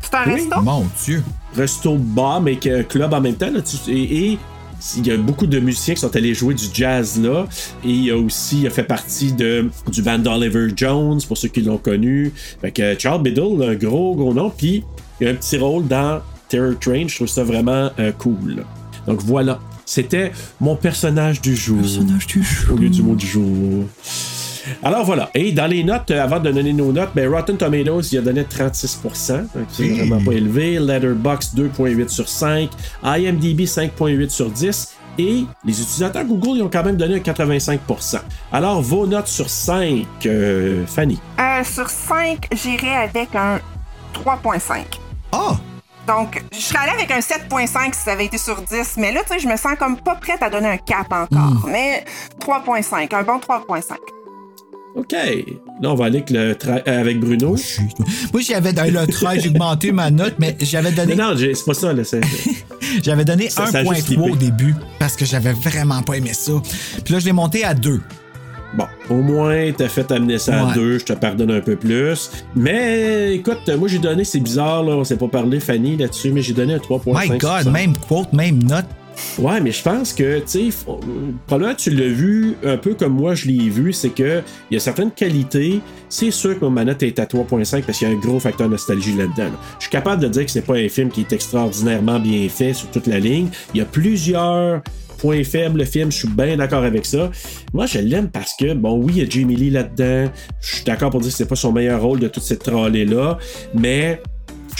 C'est 0.00 0.14
un 0.14 0.24
Oui. 0.26 0.32
resto? 0.34 0.60
Mon 0.62 0.84
Dieu. 1.04 1.22
resto 1.56 1.96
bar, 1.96 2.40
mais 2.40 2.56
club 2.56 3.12
en 3.14 3.20
même 3.20 3.34
temps. 3.34 3.50
Là, 3.52 3.60
Tu- 3.62 3.90
et, 3.92 4.32
et 4.32 4.38
il 4.96 5.06
y 5.06 5.10
a 5.10 5.16
beaucoup 5.16 5.46
de 5.46 5.58
musiciens 5.60 5.94
qui 5.94 6.00
sont 6.00 6.14
allés 6.16 6.34
jouer 6.34 6.54
du 6.54 6.64
jazz 6.72 7.20
là. 7.20 7.46
Et 7.84 7.90
il 7.90 8.10
a 8.10 8.16
aussi, 8.16 8.60
il 8.60 8.66
a 8.66 8.70
fait 8.70 8.84
partie 8.84 9.32
de, 9.32 9.70
du 9.90 10.02
band 10.02 10.18
d'Oliver 10.18 10.68
Jones, 10.76 11.20
pour 11.26 11.36
ceux 11.36 11.48
qui 11.48 11.62
l'ont 11.62 11.78
connu. 11.78 12.32
Fait 12.60 12.72
que 12.72 12.98
Charles 12.98 13.22
Biddle, 13.22 13.62
un 13.62 13.74
gros, 13.74 14.14
gros 14.14 14.34
nom. 14.34 14.50
Puis 14.50 14.84
il 15.20 15.26
y 15.26 15.30
a 15.30 15.32
un 15.32 15.36
petit 15.36 15.58
rôle 15.58 15.86
dans 15.86 16.20
Terror 16.48 16.78
Train. 16.80 17.08
Je 17.08 17.16
trouve 17.16 17.28
ça 17.28 17.44
vraiment 17.44 17.90
euh, 17.98 18.12
cool. 18.12 18.64
Donc 19.06 19.20
voilà. 19.22 19.60
C'était 19.84 20.32
mon 20.60 20.76
personnage 20.76 21.40
du 21.40 21.56
jour. 21.56 21.80
Personnage 21.80 22.26
du 22.26 22.42
jour. 22.42 22.74
Au 22.74 22.78
lieu 22.78 22.88
du 22.88 23.02
mot 23.02 23.14
du 23.14 23.26
jour. 23.26 23.84
Alors 24.82 25.04
voilà. 25.04 25.30
Et 25.34 25.52
dans 25.52 25.66
les 25.66 25.84
notes, 25.84 26.10
euh, 26.10 26.22
avant 26.22 26.38
de 26.40 26.50
donner 26.50 26.72
nos 26.72 26.92
notes, 26.92 27.10
ben, 27.14 27.28
Rotten 27.32 27.56
Tomatoes, 27.56 28.02
il 28.12 28.18
a 28.18 28.22
donné 28.22 28.42
36%. 28.44 29.36
Donc 29.54 29.66
c'est 29.70 29.82
Hey. 29.84 29.98
vraiment 29.98 30.22
pas 30.24 30.32
élevé. 30.32 30.78
Letterboxd 30.78 31.54
2.8 31.58 32.08
sur 32.08 32.28
5. 32.28 32.70
IMDb 33.04 33.60
5.8 33.66 34.30
sur 34.30 34.50
10. 34.50 34.94
Et 35.18 35.44
les 35.64 35.80
utilisateurs 35.80 36.24
Google, 36.24 36.56
ils 36.58 36.62
ont 36.62 36.70
quand 36.72 36.84
même 36.84 36.96
donné 36.96 37.16
un 37.16 37.18
85%. 37.18 38.20
Alors, 38.50 38.80
vos 38.80 39.06
notes 39.06 39.28
sur 39.28 39.50
5, 39.50 40.06
euh, 40.24 40.86
Fanny. 40.86 41.20
Euh, 41.38 41.62
sur 41.64 41.90
5, 41.90 42.48
j'irai 42.52 42.94
avec 42.96 43.34
un 43.34 43.60
3.5. 44.14 44.84
Ah! 45.32 45.56
Donc, 46.06 46.42
je 46.52 46.58
serais 46.58 46.78
allée 46.80 46.92
avec 46.92 47.10
un 47.10 47.20
7.5 47.20 47.94
si 47.94 48.00
ça 48.04 48.12
avait 48.12 48.24
été 48.24 48.38
sur 48.38 48.60
10. 48.62 48.94
Mais 48.96 49.12
là, 49.12 49.20
tu 49.26 49.34
sais, 49.34 49.38
je 49.38 49.46
me 49.48 49.56
sens 49.56 49.72
comme 49.78 49.98
pas 49.98 50.14
prête 50.16 50.42
à 50.42 50.48
donner 50.50 50.68
un 50.68 50.76
4 50.78 51.12
encore. 51.12 51.68
Mais 51.68 52.04
3.5, 52.40 53.14
un 53.14 53.22
bon 53.22 53.38
3.5. 53.38 53.92
OK. 54.94 55.12
Là, 55.12 55.90
on 55.90 55.94
va 55.94 56.04
aller 56.06 56.18
avec, 56.18 56.30
le 56.30 56.52
tra- 56.52 56.82
euh, 56.86 57.00
avec 57.00 57.18
Bruno. 57.18 57.56
Moi, 58.32 58.42
j'avais 58.42 58.72
dans 58.72 58.84
le 58.84 59.06
13, 59.06 59.42
j'ai 59.42 59.48
augmenté 59.48 59.90
ma 59.90 60.10
note, 60.10 60.34
mais 60.38 60.56
j'avais 60.60 60.92
donné, 60.92 61.14
Non, 61.14 61.30
non, 61.30 61.36
j'ai- 61.36 61.54
c'est 61.54 61.64
pas 61.64 61.74
ça. 61.74 61.92
Là, 61.92 62.04
c'est- 62.04 62.20
j'avais 63.02 63.24
donné 63.24 63.48
Ça- 63.48 63.66
ça 63.66 63.78
a 63.78 63.84
juste 63.84 64.08
1.3 64.10 64.30
au 64.32 64.36
début 64.36 64.74
parce 64.98 65.16
que 65.16 65.24
j'avais 65.24 65.52
vraiment 65.54 66.02
pas 66.02 66.14
aimé 66.18 66.32
ça. 66.34 66.52
Puis 67.04 67.14
là, 67.14 67.20
je 67.20 67.24
l'ai 67.24 67.32
monté 67.32 67.64
à 67.64 67.72
2. 67.74 68.00
Bon, 68.74 68.84
au 69.10 69.20
moins, 69.20 69.70
t'as 69.76 69.88
fait 69.88 70.10
amener 70.12 70.38
ça 70.38 70.64
Ouais. 70.64 70.70
à 70.70 70.74
deux, 70.74 70.98
je 70.98 71.04
te 71.04 71.12
pardonne 71.12 71.50
un 71.50 71.60
peu 71.60 71.76
plus. 71.76 72.30
Mais 72.56 73.34
écoute, 73.34 73.68
moi 73.78 73.86
j'ai 73.86 73.98
donné, 73.98 74.24
c'est 74.24 74.40
bizarre, 74.40 74.82
là, 74.82 74.92
on 74.96 75.04
s'est 75.04 75.16
pas 75.18 75.28
parlé, 75.28 75.60
Fanny, 75.60 75.98
là-dessus, 75.98 76.30
mais 76.32 76.40
j'ai 76.40 76.54
donné 76.54 76.72
un 76.74 76.78
3.5. 76.78 77.32
My 77.32 77.38
God, 77.38 77.70
même 77.70 77.94
quote, 78.08 78.32
même 78.32 78.62
note. 78.62 78.86
Ouais, 79.38 79.60
mais 79.60 79.72
je 79.72 79.82
pense 79.82 80.12
que, 80.12 80.40
tu 80.40 80.70
sais, 80.70 80.84
probablement 81.46 81.74
tu 81.74 81.90
l'as 81.90 82.08
vu 82.08 82.54
un 82.64 82.76
peu 82.76 82.94
comme 82.94 83.14
moi 83.14 83.34
je 83.34 83.46
l'ai 83.46 83.68
vu, 83.70 83.92
c'est 83.92 84.10
que 84.10 84.42
il 84.70 84.74
y 84.74 84.76
a 84.76 84.80
certaines 84.80 85.10
qualités. 85.10 85.80
C'est 86.08 86.30
sûr 86.30 86.58
que 86.58 86.64
ma 86.66 86.84
note 86.84 87.02
est 87.02 87.18
à 87.18 87.24
3.5 87.24 87.82
parce 87.82 87.98
qu'il 87.98 88.08
y 88.08 88.10
a 88.10 88.14
un 88.14 88.18
gros 88.18 88.38
facteur 88.38 88.68
nostalgie 88.68 89.16
là-dedans. 89.16 89.44
là. 89.44 89.58
Je 89.78 89.84
suis 89.84 89.90
capable 89.90 90.22
de 90.22 90.28
dire 90.28 90.44
que 90.44 90.50
c'est 90.50 90.62
pas 90.62 90.76
un 90.76 90.88
film 90.88 91.08
qui 91.08 91.22
est 91.22 91.32
extraordinairement 91.32 92.20
bien 92.20 92.48
fait 92.48 92.74
sur 92.74 92.90
toute 92.90 93.06
la 93.06 93.18
ligne. 93.18 93.48
Il 93.74 93.78
y 93.78 93.80
a 93.80 93.86
plusieurs 93.86 94.82
points 95.22 95.44
faibles, 95.44 95.78
le 95.78 95.84
film, 95.84 96.10
je 96.10 96.18
suis 96.18 96.28
bien 96.28 96.56
d'accord 96.56 96.82
avec 96.82 97.06
ça. 97.06 97.30
Moi, 97.72 97.86
je 97.86 98.00
l'aime 98.00 98.28
parce 98.28 98.54
que, 98.58 98.74
bon, 98.74 98.98
oui, 98.98 99.12
il 99.16 99.22
y 99.22 99.26
a 99.26 99.30
Jamie 99.30 99.56
Lee 99.56 99.70
là-dedans. 99.70 100.30
Je 100.60 100.74
suis 100.74 100.84
d'accord 100.84 101.10
pour 101.10 101.20
dire 101.20 101.30
que 101.30 101.36
c'est 101.36 101.46
pas 101.46 101.54
son 101.54 101.72
meilleur 101.72 102.02
rôle 102.02 102.18
de 102.18 102.28
toute 102.28 102.42
cette 102.42 102.64
trolley-là, 102.64 103.38
mais 103.72 104.20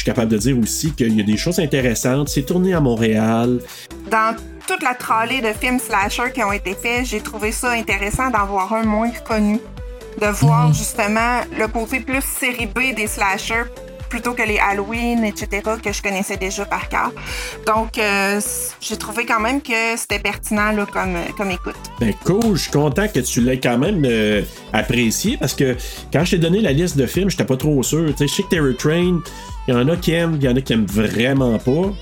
suis 0.03 0.11
capable 0.11 0.31
de 0.31 0.39
dire 0.39 0.59
aussi 0.59 0.93
qu'il 0.93 1.17
y 1.17 1.21
a 1.21 1.25
des 1.25 1.37
choses 1.37 1.59
intéressantes. 1.59 2.29
C'est 2.29 2.43
tourné 2.43 2.75
à 2.75 2.81
Montréal. 2.81 3.61
Dans 4.11 4.37
toute 4.67 4.83
la 4.83 4.95
trolley 4.95 5.41
de 5.41 5.53
films 5.53 5.79
slasher 5.79 6.33
qui 6.35 6.43
ont 6.43 6.53
été 6.53 6.75
faits, 6.75 7.07
j'ai 7.07 7.21
trouvé 7.21 7.53
ça 7.53 7.71
intéressant 7.71 8.31
d'en 8.31 8.47
voir 8.47 8.73
un 8.73 8.85
moins 8.85 9.11
connu. 9.25 9.61
De 10.21 10.27
voir 10.27 10.73
justement 10.73 11.41
le 11.59 11.69
côté 11.69 12.01
plus 12.01 12.23
série 12.23 12.67
B 12.67 12.95
des 12.95 13.07
slashers 13.07 13.65
plutôt 14.13 14.35
que 14.35 14.43
les 14.43 14.59
Halloween, 14.59 15.25
etc., 15.25 15.63
que 15.83 15.91
je 15.91 16.03
connaissais 16.03 16.37
déjà 16.37 16.67
par 16.67 16.91
cœur. 16.91 17.13
Donc, 17.67 17.97
euh, 17.97 18.43
j'ai 18.79 18.99
trouvé 18.99 19.25
quand 19.25 19.41
même 19.41 19.63
que 19.63 19.97
c'était 19.97 20.19
pertinent 20.19 20.71
là, 20.71 20.85
comme, 20.85 21.17
comme 21.39 21.51
écoute. 21.51 21.77
Ben 21.99 22.13
cool, 22.27 22.57
je 22.57 22.65
suis 22.65 22.71
content 22.71 23.09
que 23.09 23.21
tu 23.21 23.41
l'aies 23.41 23.59
quand 23.59 23.79
même 23.79 24.05
euh, 24.05 24.43
apprécié 24.75 25.39
parce 25.39 25.55
que 25.55 25.79
quand 26.13 26.27
je 26.27 26.33
t'ai 26.33 26.39
donné 26.39 26.61
la 26.61 26.73
liste 26.73 26.99
de 26.99 27.07
films, 27.07 27.31
j'étais 27.31 27.47
pas 27.47 27.57
trop 27.57 27.83
sûr. 27.83 28.15
Tu 28.15 28.29
sais, 28.29 28.43
que 28.43 28.49
Terror 28.51 28.77
Train, 28.77 29.21
il 29.69 29.75
y 29.75 29.77
en 29.77 29.89
a 29.89 29.97
qui 29.97 30.13
aiment, 30.13 30.37
il 30.41 30.45
y 30.45 30.49
en 30.49 30.57
a 30.57 30.61
qui 30.61 30.73
aiment 30.73 30.87
vraiment 30.87 31.59
pas. 31.59 31.93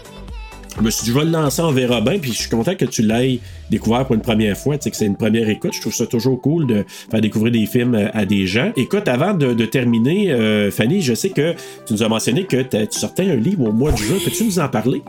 Je 0.76 0.82
me 0.82 0.90
suis 0.90 1.04
dit, 1.04 1.10
je 1.10 1.18
vais 1.18 1.24
le 1.24 1.32
lancer, 1.32 1.62
on 1.62 1.72
verra 1.72 2.00
bien, 2.00 2.18
puis 2.18 2.32
je 2.32 2.38
suis 2.38 2.48
content 2.48 2.74
que 2.74 2.84
tu 2.84 3.02
l'aies 3.02 3.40
découvert 3.70 4.06
pour 4.06 4.14
une 4.14 4.22
première 4.22 4.56
fois, 4.56 4.78
tu 4.78 4.84
sais, 4.84 4.90
que 4.90 4.96
c'est 4.96 5.06
une 5.06 5.16
première 5.16 5.48
écoute. 5.48 5.72
Je 5.74 5.80
trouve 5.80 5.94
ça 5.94 6.06
toujours 6.06 6.40
cool 6.40 6.66
de 6.66 6.84
faire 7.10 7.20
découvrir 7.20 7.52
des 7.52 7.66
films 7.66 7.94
euh, 7.94 8.08
à 8.14 8.24
des 8.24 8.46
gens. 8.46 8.72
Écoute, 8.76 9.08
avant 9.08 9.34
de, 9.34 9.52
terminer, 9.66 10.30
euh, 10.30 10.70
Fanny, 10.70 11.02
je 11.02 11.14
sais 11.14 11.30
que 11.30 11.54
tu 11.86 11.92
nous 11.92 12.02
as 12.02 12.08
mentionné 12.08 12.44
que 12.44 12.62
tu 12.62 12.98
sortais 12.98 13.30
un 13.30 13.36
livre 13.36 13.68
au 13.68 13.72
mois 13.72 13.92
de 13.92 13.98
juin. 13.98 14.16
Peux-tu 14.24 14.44
nous 14.44 14.58
en 14.58 14.68
parler? 14.68 15.02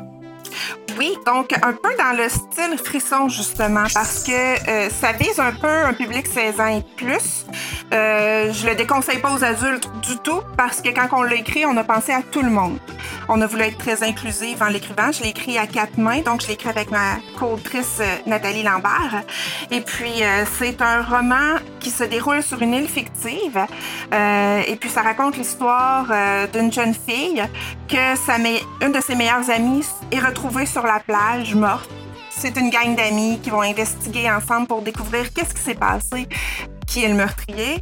Oui, 0.97 1.17
donc 1.25 1.53
un 1.53 1.73
peu 1.73 1.89
dans 1.97 2.15
le 2.15 2.27
style 2.29 2.77
frisson, 2.77 3.29
justement, 3.29 3.85
parce 3.93 4.23
que 4.23 4.31
euh, 4.31 4.89
ça 4.89 5.13
vise 5.13 5.39
un 5.39 5.51
peu 5.51 5.67
un 5.67 5.93
public 5.93 6.27
16 6.27 6.59
ans 6.59 6.67
et 6.67 6.83
plus. 6.97 7.45
Euh, 7.93 8.51
je 8.53 8.67
le 8.67 8.75
déconseille 8.75 9.19
pas 9.19 9.33
aux 9.33 9.43
adultes 9.43 9.89
du 10.01 10.17
tout, 10.17 10.41
parce 10.57 10.81
que 10.81 10.89
quand 10.89 11.07
on 11.17 11.23
l'a 11.23 11.35
écrit, 11.35 11.65
on 11.65 11.75
a 11.77 11.83
pensé 11.83 12.11
à 12.11 12.21
tout 12.21 12.41
le 12.41 12.49
monde. 12.49 12.77
On 13.29 13.41
a 13.41 13.47
voulu 13.47 13.63
être 13.63 13.77
très 13.77 14.03
inclusive 14.03 14.61
en 14.61 14.67
l'écrivant. 14.67 15.11
Je 15.11 15.23
l'ai 15.23 15.29
écrit 15.29 15.57
à 15.57 15.67
quatre 15.67 15.97
mains, 15.97 16.21
donc 16.21 16.41
je 16.41 16.47
l'ai 16.47 16.53
écrit 16.53 16.69
avec 16.69 16.91
ma 16.91 17.17
co-autrice 17.37 17.97
euh, 17.99 18.15
Nathalie 18.25 18.63
Lambert. 18.63 19.23
Et 19.71 19.81
puis, 19.81 20.23
euh, 20.23 20.43
c'est 20.57 20.81
un 20.81 21.01
roman 21.01 21.57
qui 21.79 21.89
se 21.89 22.03
déroule 22.03 22.43
sur 22.43 22.61
une 22.61 22.73
île 22.73 22.87
fictive. 22.87 23.59
Et 24.67 24.75
puis, 24.75 24.89
ça 24.89 25.01
raconte 25.01 25.37
l'histoire 25.37 26.05
d'une 26.53 26.71
jeune 26.71 26.93
fille 26.93 27.43
que 27.87 28.15
sa 28.15 28.37
une 28.37 28.91
de 28.91 29.01
ses 29.01 29.15
meilleures 29.15 29.49
amies 29.49 29.85
est 30.11 30.19
retrouvée 30.19 30.40
sur 30.65 30.83
la 30.83 30.99
plage, 30.99 31.53
morte. 31.53 31.89
C'est 32.31 32.57
une 32.57 32.71
gang 32.71 32.95
d'amis 32.95 33.39
qui 33.43 33.51
vont 33.51 33.61
investiguer 33.61 34.29
ensemble 34.29 34.67
pour 34.67 34.81
découvrir 34.81 35.31
qu'est-ce 35.33 35.53
qui 35.53 35.61
s'est 35.61 35.75
passé, 35.75 36.27
qui 36.87 37.03
est 37.03 37.09
le 37.09 37.13
meurtrier, 37.13 37.79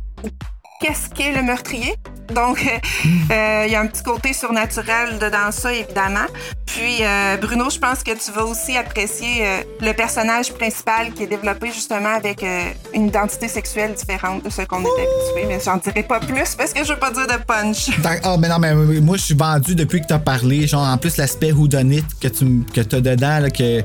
qu'est-ce 0.79 1.09
qu'est 1.09 1.31
le 1.33 1.43
meurtrier? 1.43 1.95
Donc, 2.33 2.59
euh, 3.31 3.63
il 3.65 3.71
y 3.71 3.75
a 3.75 3.81
un 3.81 3.87
petit 3.87 4.03
côté 4.03 4.33
surnaturel 4.33 5.17
dedans 5.19 5.51
ça, 5.51 5.73
évidemment. 5.73 6.25
Puis, 6.67 6.97
euh, 7.01 7.37
Bruno, 7.41 7.69
je 7.71 7.79
pense 7.79 8.03
que 8.03 8.11
tu 8.11 8.31
vas 8.31 8.45
aussi 8.45 8.77
apprécier 8.77 9.45
euh, 9.47 9.57
le 9.81 9.91
personnage 9.93 10.53
principal 10.53 11.11
qui 11.11 11.23
est 11.23 11.27
développé 11.27 11.71
justement 11.73 12.09
avec 12.15 12.43
euh, 12.43 12.61
une 12.93 13.07
identité 13.07 13.47
sexuelle 13.47 13.93
différente 13.95 14.43
de 14.45 14.49
ce 14.51 14.61
qu'on 14.61 14.81
est 14.83 14.87
habitué. 14.87 15.45
Mais 15.47 15.59
j'en 15.63 15.77
dirai 15.77 16.03
pas 16.03 16.19
plus 16.19 16.55
parce 16.55 16.71
que 16.71 16.83
je 16.83 16.93
veux 16.93 16.99
pas 16.99 17.11
dire 17.11 17.25
de 17.27 17.43
punch. 17.43 17.89
D'ac- 18.01 18.21
Ah, 18.23 18.37
mais 18.39 18.47
non, 18.47 18.59
mais 18.59 18.75
moi, 18.75 19.17
je 19.17 19.23
suis 19.23 19.33
vendu 19.35 19.73
depuis 19.73 20.01
que 20.01 20.07
t'as 20.07 20.19
parlé. 20.19 20.67
Genre, 20.67 20.87
en 20.87 20.97
plus, 20.97 21.17
l'aspect 21.17 21.51
whodunit 21.51 22.03
que 22.21 22.27
tu 22.27 22.63
que 22.73 22.81
t'as 22.81 23.01
dedans, 23.01 23.39
là, 23.39 23.49
que. 23.49 23.81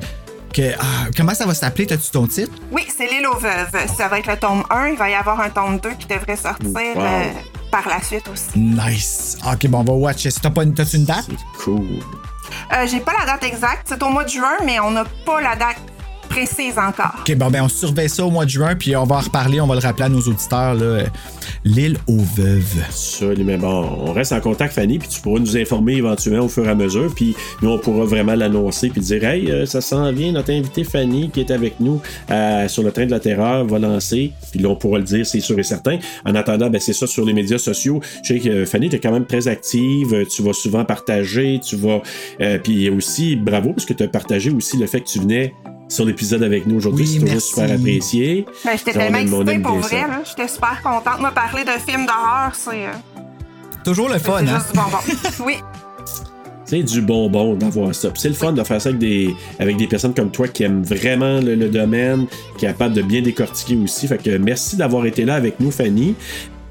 Que 0.55 0.73
ah, 0.79 1.07
comment 1.15 1.33
ça 1.33 1.45
va 1.45 1.53
s'appeler? 1.53 1.85
T'as-tu 1.87 2.09
ton 2.11 2.27
titre? 2.27 2.51
Oui, 2.71 2.85
c'est 2.95 3.07
l'île 3.07 3.27
aux 3.27 3.37
veuves. 3.37 3.69
Ça 3.97 4.07
va 4.07 4.19
être 4.19 4.27
le 4.27 4.37
tome 4.37 4.63
1. 4.69 4.87
Il 4.89 4.97
va 4.97 5.09
y 5.09 5.13
avoir 5.13 5.39
un 5.41 5.49
tome 5.49 5.79
2 5.79 5.91
qui 5.99 6.07
devrait 6.07 6.35
sortir 6.37 6.69
Wow. 6.73 7.01
euh, 7.01 7.31
par 7.71 7.87
la 7.89 8.01
suite 8.01 8.27
aussi. 8.31 8.57
Nice. 8.57 9.37
Ok, 9.45 9.67
bon, 9.67 9.79
on 9.79 9.83
va 9.83 9.93
watcher. 9.93 10.29
T'as 10.41 10.49
pas 10.49 10.63
une- 10.63 10.73
T'as-tu 10.73 10.95
une 10.97 11.05
date? 11.05 11.25
Cool. 11.63 11.99
Euh, 12.73 12.87
J'ai 12.87 12.99
pas 12.99 13.13
la 13.19 13.25
date 13.25 13.43
exacte. 13.43 13.87
C'est 13.89 14.01
au 14.03 14.09
mois 14.09 14.23
de 14.23 14.29
juin, 14.29 14.55
mais 14.65 14.79
on 14.79 14.91
n'a 14.91 15.03
pas 15.25 15.41
la 15.41 15.55
date 15.55 15.77
précise 16.35 16.77
encore. 16.77 17.15
Ok, 17.21 17.33
bon, 17.37 17.49
ben, 17.49 17.63
on 17.63 17.69
surveille 17.69 18.09
ça 18.09 18.25
au 18.25 18.29
mois 18.29 18.43
de 18.43 18.49
juin, 18.49 18.75
puis 18.75 18.93
on 18.97 19.05
va 19.05 19.15
en 19.15 19.19
reparler, 19.19 19.61
on 19.61 19.67
va 19.67 19.75
le 19.75 19.79
rappeler 19.79 20.05
à 20.05 20.09
nos 20.09 20.19
auditeurs, 20.19 20.73
là. 20.75 21.03
L'île 21.63 21.97
aux 22.07 22.23
veuves. 22.35 22.83
Ça, 22.89 23.25
mais 23.37 23.57
bon, 23.57 23.89
on 24.01 24.11
reste 24.11 24.33
en 24.33 24.41
contact, 24.41 24.73
Fanny, 24.73 24.99
puis 24.99 25.07
tu 25.07 25.21
pourras 25.21 25.39
nous 25.39 25.55
informer 25.55 25.93
éventuellement 25.93 26.43
au 26.43 26.49
fur 26.49 26.65
et 26.65 26.69
à 26.69 26.75
mesure, 26.75 27.13
puis 27.15 27.35
nous, 27.61 27.69
on 27.69 27.77
pourra 27.77 28.03
vraiment 28.03 28.35
l'annoncer, 28.35 28.89
puis 28.89 28.99
dire, 28.99 29.23
hey, 29.23 29.49
euh, 29.49 29.65
ça 29.65 29.79
s'en 29.79 30.11
vient, 30.11 30.33
notre 30.33 30.51
invité 30.51 30.83
Fanny, 30.83 31.29
qui 31.29 31.39
est 31.39 31.51
avec 31.51 31.79
nous 31.79 32.01
euh, 32.29 32.67
sur 32.67 32.83
le 32.83 32.91
train 32.91 33.05
de 33.05 33.11
la 33.11 33.21
terreur, 33.21 33.63
va 33.65 33.79
lancer, 33.79 34.33
puis 34.51 34.59
là, 34.59 34.69
on 34.69 34.75
pourra 34.75 34.97
le 34.97 35.05
dire, 35.05 35.25
c'est 35.25 35.39
sûr 35.39 35.57
et 35.57 35.63
certain. 35.63 35.99
En 36.25 36.35
attendant, 36.35 36.69
ben, 36.69 36.81
c'est 36.81 36.93
ça 36.93 37.07
sur 37.07 37.25
les 37.25 37.33
médias 37.33 37.59
sociaux. 37.59 38.01
Je 38.23 38.33
sais 38.33 38.39
que 38.39 38.49
euh, 38.49 38.65
Fanny, 38.65 38.89
tu 38.89 38.97
es 38.97 38.99
quand 38.99 39.13
même 39.13 39.25
très 39.25 39.47
active, 39.47 40.25
tu 40.29 40.43
vas 40.43 40.53
souvent 40.53 40.83
partager, 40.83 41.61
tu 41.63 41.77
vas. 41.77 42.01
euh, 42.41 42.57
puis 42.61 42.89
aussi, 42.89 43.37
bravo, 43.37 43.71
parce 43.71 43.85
que 43.85 43.93
tu 43.93 44.03
as 44.03 44.07
partagé 44.09 44.51
aussi 44.51 44.77
le 44.77 44.87
fait 44.87 44.99
que 44.99 45.07
tu 45.07 45.19
venais 45.19 45.53
sur 45.87 46.05
l'épisode 46.05 46.43
avec 46.43 46.65
nous 46.65 46.75
aujourd'hui, 46.77 47.05
Oui, 47.05 47.19
c'est 47.19 47.25
toujours 47.25 47.41
super 47.41 47.71
apprécié. 47.75 48.45
Ben, 48.63 48.71
J'étais 48.77 48.93
tellement 48.93 49.17
excitée 49.19 49.59
pour 49.59 49.77
vrai. 49.77 50.01
là. 50.07 50.21
J'étais 50.25 50.47
super 50.47 50.81
contente. 50.83 51.19
Moi, 51.19 51.31
parler 51.31 51.63
de 51.63 51.71
films 51.71 52.05
d'horreur, 52.05 52.51
c'est 52.53 52.85
euh, 52.87 52.91
Toujours 53.83 54.09
le 54.09 54.17
fun, 54.17 54.39
c'est 54.39 54.49
hein? 54.49 54.57
juste 54.59 54.71
du 54.71 54.79
bonbon. 54.79 54.97
oui. 55.45 55.55
C'est 56.67 56.81
du 56.81 57.01
bonbon 57.01 57.53
d'avoir 57.53 57.93
ça. 57.93 58.09
Puis 58.09 58.19
c'est 58.21 58.29
le 58.29 58.33
fun 58.33 58.51
de 58.51 58.63
faire 58.63 58.81
ça 58.81 58.89
avec 58.89 58.99
des, 58.99 59.35
avec 59.59 59.77
des 59.77 59.85
personnes 59.85 60.15
comme 60.15 60.31
toi 60.31 60.47
qui 60.47 60.63
aiment 60.63 60.81
vraiment 60.81 61.39
le, 61.39 61.53
le 61.53 61.69
domaine, 61.69 62.25
qui 62.57 62.65
est 62.65 62.69
capable 62.69 62.95
de 62.95 63.03
bien 63.03 63.21
décortiquer 63.21 63.75
aussi. 63.75 64.07
Fait 64.07 64.17
que 64.17 64.35
merci 64.37 64.75
d'avoir 64.75 65.05
été 65.05 65.25
là 65.25 65.35
avec 65.35 65.59
nous, 65.59 65.69
Fanny. 65.69 66.15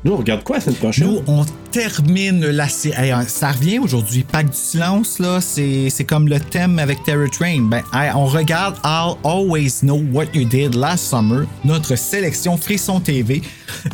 Nous, 0.04 0.12
on 0.12 0.16
regarde 0.16 0.44
quoi 0.44 0.58
la 0.58 0.72
prochaine? 0.72 1.06
Nous, 1.08 1.22
on 1.26 1.46
termine 1.70 2.44
la 2.44 2.68
série. 2.68 3.10
Hein, 3.10 3.24
ça 3.26 3.52
revient 3.52 3.78
aujourd'hui. 3.78 4.22
Pacte 4.22 4.50
du 4.50 4.58
silence, 4.58 5.18
là, 5.18 5.40
c'est 5.40 6.04
comme 6.06 6.28
le 6.28 6.38
thème 6.38 6.78
avec 6.78 7.02
Terror 7.04 7.30
Train. 7.30 7.62
Ben, 7.62 7.82
on 8.14 8.26
regarde 8.26 8.76
I'll 8.84 9.14
Always 9.24 9.80
Know 9.80 10.02
What 10.12 10.26
You 10.34 10.44
Did 10.44 10.74
Last 10.74 11.04
Summer, 11.04 11.46
notre 11.64 11.96
sélection 11.96 12.58
Frisson 12.58 13.00
TV. 13.00 13.40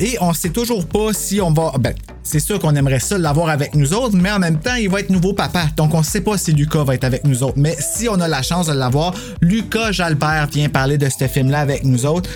Et 0.01 0.17
on 0.21 0.33
sait 0.33 0.51
toujours 0.51 0.85
pas 0.85 1.13
si 1.13 1.41
on 1.41 1.53
va. 1.53 1.75
Ben, 1.79 1.95
c'est 2.25 2.41
sûr 2.41 2.59
qu'on 2.59 2.75
aimerait 2.75 2.99
ça 2.99 3.17
l'avoir 3.17 3.49
avec 3.49 3.77
nous 3.77 3.95
autres, 3.95 4.17
mais 4.17 4.33
en 4.33 4.41
même 4.41 4.59
temps, 4.59 4.75
il 4.75 4.89
va 4.91 4.99
être 4.99 5.11
nouveau 5.11 5.33
papa. 5.33 5.67
Donc, 5.77 5.95
on 5.95 6.03
sait 6.03 6.23
pas 6.23 6.37
si 6.37 6.53
Lucas 6.53 6.83
va 6.83 6.97
être 6.97 7.05
avec 7.05 7.25
nous 7.25 7.45
autres. 7.45 7.57
Mais 7.59 7.77
si 7.79 8.09
on 8.09 8.21
a 8.21 8.27
la 8.27 8.43
chance 8.43 8.67
de 8.67 8.73
l'avoir, 8.73 9.15
Lucas 9.41 9.93
Jalbert 9.93 10.49
vient 10.53 10.71
parler 10.71 10.99
de 10.99 11.09
ce 11.09 11.29
film-là 11.29 11.61
avec 11.61 11.85
nous 11.85 12.05
autres, 12.05 12.29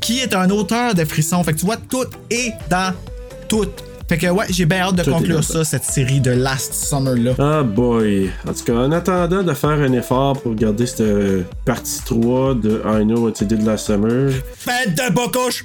qui 0.00 0.18
est 0.18 0.34
un 0.34 0.50
auteur 0.50 0.94
de 0.94 1.06
Frisson. 1.06 1.42
Fait 1.42 1.54
que 1.54 1.60
tu 1.60 1.64
vois, 1.64 1.78
tout 1.78 2.04
est 2.28 2.52
dans 2.68 2.92
tout. 3.48 3.68
Fait 4.08 4.18
que 4.18 4.26
ouais, 4.26 4.44
j'ai 4.50 4.66
bien 4.66 4.80
hâte 4.80 4.96
de 4.96 5.02
Tout 5.02 5.12
conclure 5.12 5.42
ça, 5.42 5.64
cette 5.64 5.84
série 5.84 6.20
de 6.20 6.30
Last 6.30 6.74
Summer 6.74 7.14
là. 7.16 7.32
Ah 7.38 7.62
boy. 7.62 8.28
En 8.46 8.52
tout 8.52 8.64
cas, 8.64 8.74
en 8.74 8.92
attendant 8.92 9.42
de 9.42 9.54
faire 9.54 9.70
un 9.70 9.92
effort 9.92 10.34
pour 10.34 10.52
regarder 10.52 10.84
cette 10.84 11.00
euh, 11.00 11.42
partie 11.64 12.02
3 12.04 12.54
de 12.54 12.82
I 12.84 13.04
Know 13.04 13.20
What 13.20 13.32
You 13.40 13.46
Did 13.46 13.64
Last 13.64 13.86
Summer, 13.86 14.30
Fête 14.56 14.94
de 14.94 15.12
bocouche! 15.12 15.64